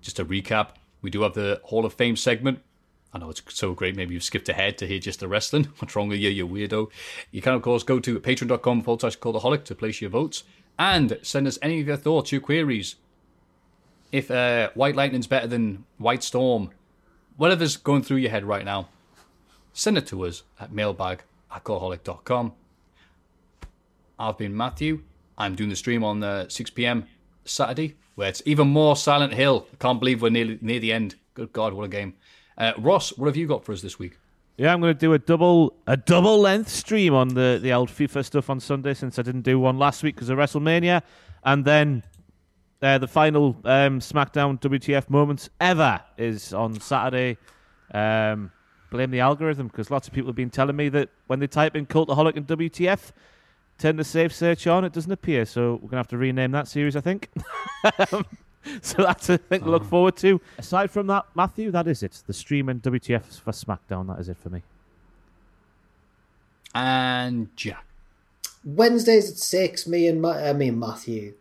Just 0.01 0.17
to 0.17 0.25
recap, 0.25 0.71
we 1.03 1.11
do 1.11 1.23
have 1.23 1.35
the 1.35 1.61
Hall 1.65 1.85
of 1.85 1.95
Fame 1.95 2.17
segment. 2.17 2.61
I 3.13 3.19
know 3.19 3.31
it's 3.31 3.43
so 3.49 3.73
great, 3.73 3.97
maybe 3.97 4.15
you've 4.15 4.23
skipped 4.23 4.49
ahead 4.49 4.77
to 4.79 4.87
hear 4.87 4.99
just 4.99 5.21
the 5.21 5.29
wrestling. 5.29 5.65
What's 5.79 5.97
wrong 5.97 6.09
with 6.09 6.19
you, 6.19 6.29
you 6.29 6.47
weirdo? 6.47 6.91
You 7.31 7.41
can, 7.41 7.55
of 7.55 7.63
course, 7.63 7.83
go 7.83 7.99
to 8.01 8.21
patreon.com 8.21 8.83
forward 8.83 9.01
slash 9.01 9.19
cultaholic 9.19 9.65
to 9.65 9.75
place 9.75 10.01
your 10.01 10.11
votes 10.11 10.45
and 10.79 11.19
send 11.23 11.47
us 11.47 11.59
any 11.63 11.81
of 11.81 11.87
your 11.87 11.97
thoughts, 11.97 12.33
your 12.33 12.41
queries. 12.41 12.97
If 14.13 14.31
uh, 14.31 14.71
White 14.75 14.97
Lightning's 14.97 15.27
better 15.27 15.47
than 15.47 15.85
White 15.99 16.23
Storm, 16.23 16.71
whatever's 17.37 17.77
going 17.77 18.03
through 18.03 18.19
your 18.19 18.31
head 18.31 18.45
right 18.45 18.65
now, 18.65 18.89
send 19.73 19.99
it 19.99 20.07
to 20.09 20.25
us 20.27 20.43
at 20.61 20.73
mailbag. 20.73 21.23
I've 24.19 24.39
been 24.39 24.57
Matthew. 24.57 25.03
I'm 25.39 25.55
doing 25.55 25.71
the 25.71 25.77
stream 25.77 26.03
on 26.05 26.23
uh, 26.23 26.49
6 26.49 26.71
p.m. 26.71 27.07
Saturday, 27.45 27.97
where 28.15 28.29
it's 28.29 28.43
even 28.47 28.69
more 28.69 28.97
Silent 28.97 29.35
Hill. 29.35 29.67
I 29.73 29.77
can't 29.77 30.01
believe 30.01 30.23
we're 30.23 30.31
nearly 30.31 30.59
near 30.61 30.81
the 30.81 30.93
end. 30.93 31.17
Good 31.35 31.53
God, 31.53 31.75
what 31.75 31.85
a 31.85 31.89
game. 31.89 32.15
Uh, 32.59 32.73
Ross, 32.79 33.17
what 33.17 33.27
have 33.27 33.37
you 33.37 33.47
got 33.47 33.65
for 33.65 33.73
us 33.73 33.83
this 33.83 33.99
week? 33.99 34.19
Yeah, 34.57 34.73
I'm 34.73 34.81
going 34.81 34.95
to 34.95 34.99
do 34.99 35.13
a 35.13 35.19
double 35.19 35.75
a 35.87 35.97
double 35.99 36.39
length 36.41 36.71
stream 36.71 37.13
on 37.15 37.29
the 37.29 37.59
the 37.63 37.73
old 37.75 37.91
FIFA 37.91 38.25
stuff 38.25 38.49
on 38.49 38.59
Sunday 38.59 38.95
since 38.95 39.19
I 39.19 39.23
didn't 39.23 39.43
do 39.43 39.59
one 39.59 39.79
last 39.79 40.03
week 40.03 40.15
because 40.15 40.31
of 40.31 40.39
WrestleMania, 40.39 41.03
and 41.45 41.65
then 41.65 42.03
uh, 42.81 42.97
the 42.97 43.07
final 43.07 43.57
um, 43.65 44.01
SmackDown 44.01 44.59
WTF 44.61 45.11
moments 45.11 45.51
ever 45.61 46.01
is 46.17 46.55
on 46.55 46.81
Saturday. 46.81 47.37
Um, 47.93 48.51
blame 48.91 49.11
the 49.11 49.21
algorithm 49.21 49.67
because 49.67 49.91
lots 49.91 50.09
of 50.09 50.15
people 50.15 50.29
have 50.29 50.37
been 50.37 50.51
telling 50.51 50.77
me 50.77 50.89
that 50.89 51.11
when 51.27 51.39
they 51.39 51.47
type 51.47 51.77
in 51.77 51.85
Cultaholic 51.85 52.37
and 52.37 52.47
WTF, 52.47 53.13
turn 53.79 53.97
the 53.97 54.05
safe 54.05 54.35
search 54.35 54.67
on, 54.67 54.85
it 54.85 54.93
doesn't 54.95 55.13
appear. 55.13 55.45
So 55.45 55.75
we're 55.83 55.91
gonna 55.91 55.99
have 55.99 56.09
to 56.09 56.19
rename 56.19 56.53
that 56.53 56.67
series, 56.67 56.97
I 56.97 57.03
think. 57.03 57.29
so 58.83 59.03
that's 59.03 59.29
a 59.29 59.39
thing 59.39 59.63
to 59.63 59.71
look 59.71 59.85
forward 59.85 60.17
to. 60.19 60.41
Aside 60.59 60.91
from 60.91 61.07
that, 61.09 61.27
Matthew, 61.35 61.71
that 61.71 61.87
is 61.87 62.03
it. 62.03 62.23
The 62.27 62.33
stream 62.33 62.69
and 62.69 62.83
WTF 62.83 63.41
for 63.41 63.53
SmackDown. 63.53 64.07
That 64.09 64.21
is 64.21 64.29
it 64.29 64.37
for 64.39 64.51
me. 64.51 64.63
And 66.75 67.55
Jack. 67.57 67.85
Wednesdays 68.65 69.31
at 69.31 69.39
six. 69.39 69.87
Me 69.87 70.07
and 70.09 70.21
Ma- 70.21 70.51
uh, 70.51 70.55
me 70.55 70.69
and 70.69 70.81
Matthew. 70.81 71.35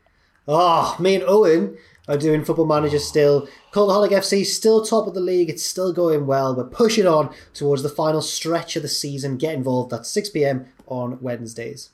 Oh, 0.48 0.96
me 1.00 1.16
and 1.16 1.24
Owen 1.24 1.78
are 2.08 2.18
doing 2.18 2.46
Football 2.46 2.68
Manager 2.68 3.00
still. 3.00 3.48
Cultaholic 3.72 4.12
FC 4.12 4.46
still 4.46 4.86
top 4.86 5.08
of 5.08 5.14
the 5.14 5.20
league. 5.20 5.50
It's 5.50 5.64
still 5.64 5.92
going 5.92 6.28
well. 6.28 6.56
We're 6.56 6.66
pushing 6.66 7.08
on 7.08 7.34
towards 7.54 7.84
the 7.84 7.90
final 7.90 8.22
stretch 8.22 8.76
of 8.76 8.84
the 8.84 8.88
season. 8.88 9.38
Get 9.38 9.56
involved. 9.56 9.92
That's 9.92 10.10
six 10.10 10.30
pm 10.30 10.68
on 10.88 11.20
Wednesdays. 11.22 11.90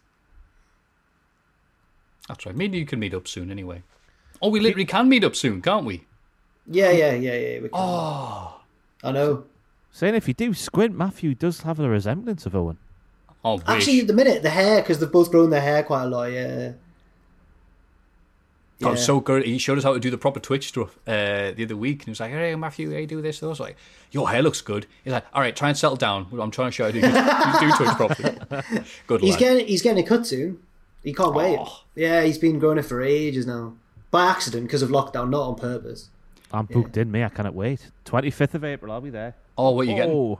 That's 2.27 2.45
right. 2.45 2.56
Maybe 2.56 2.77
you 2.77 2.85
can 2.85 3.00
meet 3.00 3.14
up 3.14 3.27
soon 3.27 3.50
anyway. 3.50 3.84
Oh, 4.42 4.50
we 4.50 4.60
literally 4.60 4.86
can 4.86 5.08
meet 5.10 5.24
up 5.24 5.36
soon, 5.36 5.61
can't 5.61 5.86
we? 5.86 6.03
Yeah, 6.68 6.92
yeah, 6.92 7.14
yeah, 7.14 7.36
yeah. 7.36 7.53
We 7.60 7.70
can. 7.70 7.72
Oh, 7.74 8.60
I 9.03 9.11
know. 9.11 9.44
Saying 9.92 10.16
if 10.16 10.28
you 10.28 10.34
do 10.34 10.53
squint, 10.53 10.95
Matthew 10.98 11.36
does 11.36 11.61
have 11.61 11.80
a 11.80 11.90
resemblance 11.90 12.45
of 12.45 12.56
Owen. 12.56 12.78
oh, 13.44 13.56
wish. 13.56 13.64
Actually, 13.68 14.00
at 14.02 14.08
the 14.08 14.14
minute, 14.14 14.42
the 14.42 14.50
hair 14.50 14.82
because 14.82 15.00
they've 15.00 15.11
both 15.11 15.30
grown 15.32 15.50
their 15.50 15.61
hair 15.61 15.84
quite 15.84 16.03
a 16.03 16.08
lot. 16.08 16.32
Yeah. 16.32 16.74
That 18.80 18.92
was 18.92 19.06
so 19.06 19.20
good. 19.20 19.45
He 19.45 19.60
showed 19.60 19.78
us 19.78 19.84
how 19.84 19.94
to 19.94 20.00
do 20.00 20.10
the 20.10 20.18
proper 20.18 20.40
Twitch 20.40 20.70
stuff 20.70 20.98
uh, 21.08 21.52
the 21.52 21.66
other 21.66 21.76
week. 21.78 22.00
And 22.00 22.06
he 22.06 22.11
was 22.11 22.20
like, 22.20 22.32
hey, 22.32 22.56
Matthew, 22.56 22.90
you 22.98 23.06
do 23.06 23.22
this. 23.22 23.40
And 23.40 23.48
I 23.48 23.50
was 23.50 23.60
like, 23.60 23.78
your 24.10 24.28
hair 24.28 24.42
looks 24.42 24.61
good. 24.61 24.88
He's 25.03 25.14
like, 25.14 25.24
all 25.34 25.42
right, 25.42 25.56
try 25.56 25.70
and 25.70 25.78
settle 25.78 25.98
down. 25.98 26.26
I'm 26.40 26.50
trying 26.50 26.70
to 26.70 26.72
show 26.72 26.88
you 26.88 27.02
how 27.08 27.60
to 27.60 27.60
do, 27.60 27.70
do 27.70 27.78
Twitch 27.78 27.90
properly. 27.95 28.84
Good 29.06 29.22
He's 29.22 29.34
lad. 29.34 29.40
getting 29.40 29.68
he's 29.68 29.84
getting 29.84 30.03
a 30.03 30.08
cut 30.08 30.26
soon. 30.26 30.64
He 31.03 31.14
can't 31.14 31.36
wait. 31.36 31.60
Yeah, 31.94 32.24
he's 32.24 32.40
been 32.40 32.58
growing 32.58 32.80
it 32.80 32.86
for 32.86 33.03
ages 33.03 33.45
now. 33.45 33.74
By 34.11 34.27
accident 34.27 34.67
because 34.67 34.81
of 34.81 34.90
lockdown, 34.90 35.30
not 35.30 35.48
on 35.48 35.56
purpose. 35.56 36.09
I'm 36.53 36.65
booked 36.65 36.98
in, 36.98 37.09
me. 37.09 37.23
I 37.23 37.30
cannot 37.30 37.53
wait. 37.56 37.91
25th 38.06 38.56
of 38.56 38.65
April, 38.65 38.91
I'll 38.91 39.01
be 39.01 39.09
there. 39.09 39.35
Oh, 39.57 39.72
what 39.72 39.88
are 39.88 39.90
you 39.90 39.95
getting? 39.95 40.14
Oh, 40.14 40.40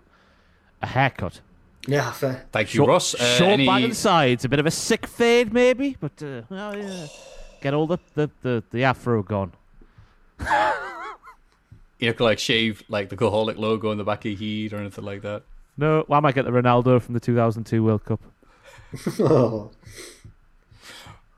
a 0.82 0.88
haircut. 0.88 1.40
Yeah, 1.88 2.11
fair. 2.11 2.45
Thank 2.51 2.74
you, 2.74 2.80
Short, 2.80 2.90
Ross. 2.90 3.16
Uh, 3.16 3.38
short 3.38 3.51
any- 3.51 3.66
back 3.66 3.83
and 3.83 3.95
sides, 3.95 4.45
a 4.45 4.50
bit 4.50 4.59
of 4.59 4.66
a 4.66 4.72
sick 4.72 5.08
fade, 5.08 5.53
maybe, 5.53 5.98
but 6.00 6.22
uh, 6.22 6.41
well, 6.50 6.77
yeah. 6.77 7.08
get 7.61 7.74
all 7.74 7.88
the, 7.88 7.98
the, 8.14 8.30
the, 8.41 8.64
the 8.72 8.83
afro 8.83 9.24
gone. 9.24 9.53
You 12.00 12.09
know, 12.09 12.25
like 12.25 12.40
shave 12.40 12.83
like 12.90 13.09
the 13.09 13.16
Cultaholic 13.16 13.58
logo 13.58 13.91
on 13.91 13.98
the 13.98 14.03
back 14.03 14.25
of 14.25 14.32
your 14.32 14.40
heat 14.40 14.74
or 14.74 14.77
anything 14.77 15.06
like 15.06 15.22
that. 15.22 15.43
No, 15.77 16.00
why 16.00 16.06
well, 16.08 16.17
I 16.17 16.19
might 16.22 16.35
get 16.35 16.45
the 16.45 16.51
Ronaldo 16.51 17.00
from 17.01 17.14
the 17.14 17.19
2002 17.19 17.83
World 17.83 18.03
Cup. 18.06 18.19
Oh. 19.19 19.72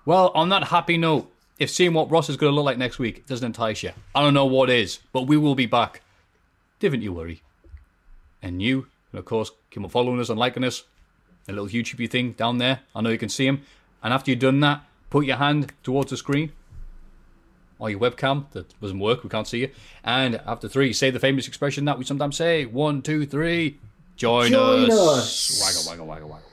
Well, 0.05 0.31
on 0.35 0.49
that 0.49 0.65
happy 0.65 0.97
note, 0.97 1.32
if 1.59 1.69
seeing 1.69 1.93
what 1.93 2.09
Ross 2.11 2.29
is 2.29 2.37
going 2.37 2.51
to 2.51 2.55
look 2.55 2.65
like 2.65 2.77
next 2.77 2.99
week 2.99 3.25
doesn't 3.25 3.45
entice 3.45 3.83
you, 3.83 3.91
I 4.13 4.21
don't 4.21 4.33
know 4.33 4.45
what 4.45 4.69
is, 4.69 4.99
but 5.11 5.23
we 5.23 5.37
will 5.37 5.55
be 5.55 5.65
back. 5.65 6.01
Don't 6.79 7.01
you 7.01 7.13
worry. 7.13 7.41
And 8.41 8.61
you, 8.61 8.87
and 9.11 9.19
of 9.19 9.25
course, 9.25 9.51
keep 9.71 9.83
on 9.83 9.89
following 9.89 10.19
us 10.19 10.29
and 10.29 10.39
liking 10.39 10.63
us. 10.63 10.83
A 11.47 11.51
little 11.51 11.67
YouTube 11.67 12.09
thing 12.09 12.33
down 12.33 12.57
there. 12.57 12.81
I 12.95 13.01
know 13.01 13.09
you 13.09 13.17
can 13.17 13.29
see 13.29 13.45
him. 13.45 13.63
And 14.01 14.13
after 14.13 14.31
you've 14.31 14.39
done 14.39 14.61
that, 14.61 14.83
put 15.09 15.25
your 15.25 15.37
hand 15.37 15.71
towards 15.83 16.09
the 16.09 16.17
screen 16.17 16.51
or 17.79 17.89
your 17.89 17.99
webcam 17.99 18.49
that 18.51 18.79
doesn't 18.79 18.99
work. 18.99 19.23
We 19.23 19.29
can't 19.29 19.47
see 19.47 19.59
you. 19.59 19.69
And 20.03 20.41
after 20.45 20.69
three, 20.69 20.93
say 20.93 21.11
the 21.11 21.19
famous 21.19 21.47
expression 21.47 21.85
that 21.85 21.97
we 21.97 22.05
sometimes 22.05 22.37
say: 22.37 22.65
one, 22.65 23.01
two, 23.01 23.25
three. 23.25 23.77
Join, 24.15 24.53
us. 24.53 24.87
Join 24.87 24.91
us. 24.91 24.91
us. 24.91 25.61
Waggle, 25.61 25.89
waggle, 25.89 26.07
waggle, 26.07 26.29
waggle. 26.29 26.52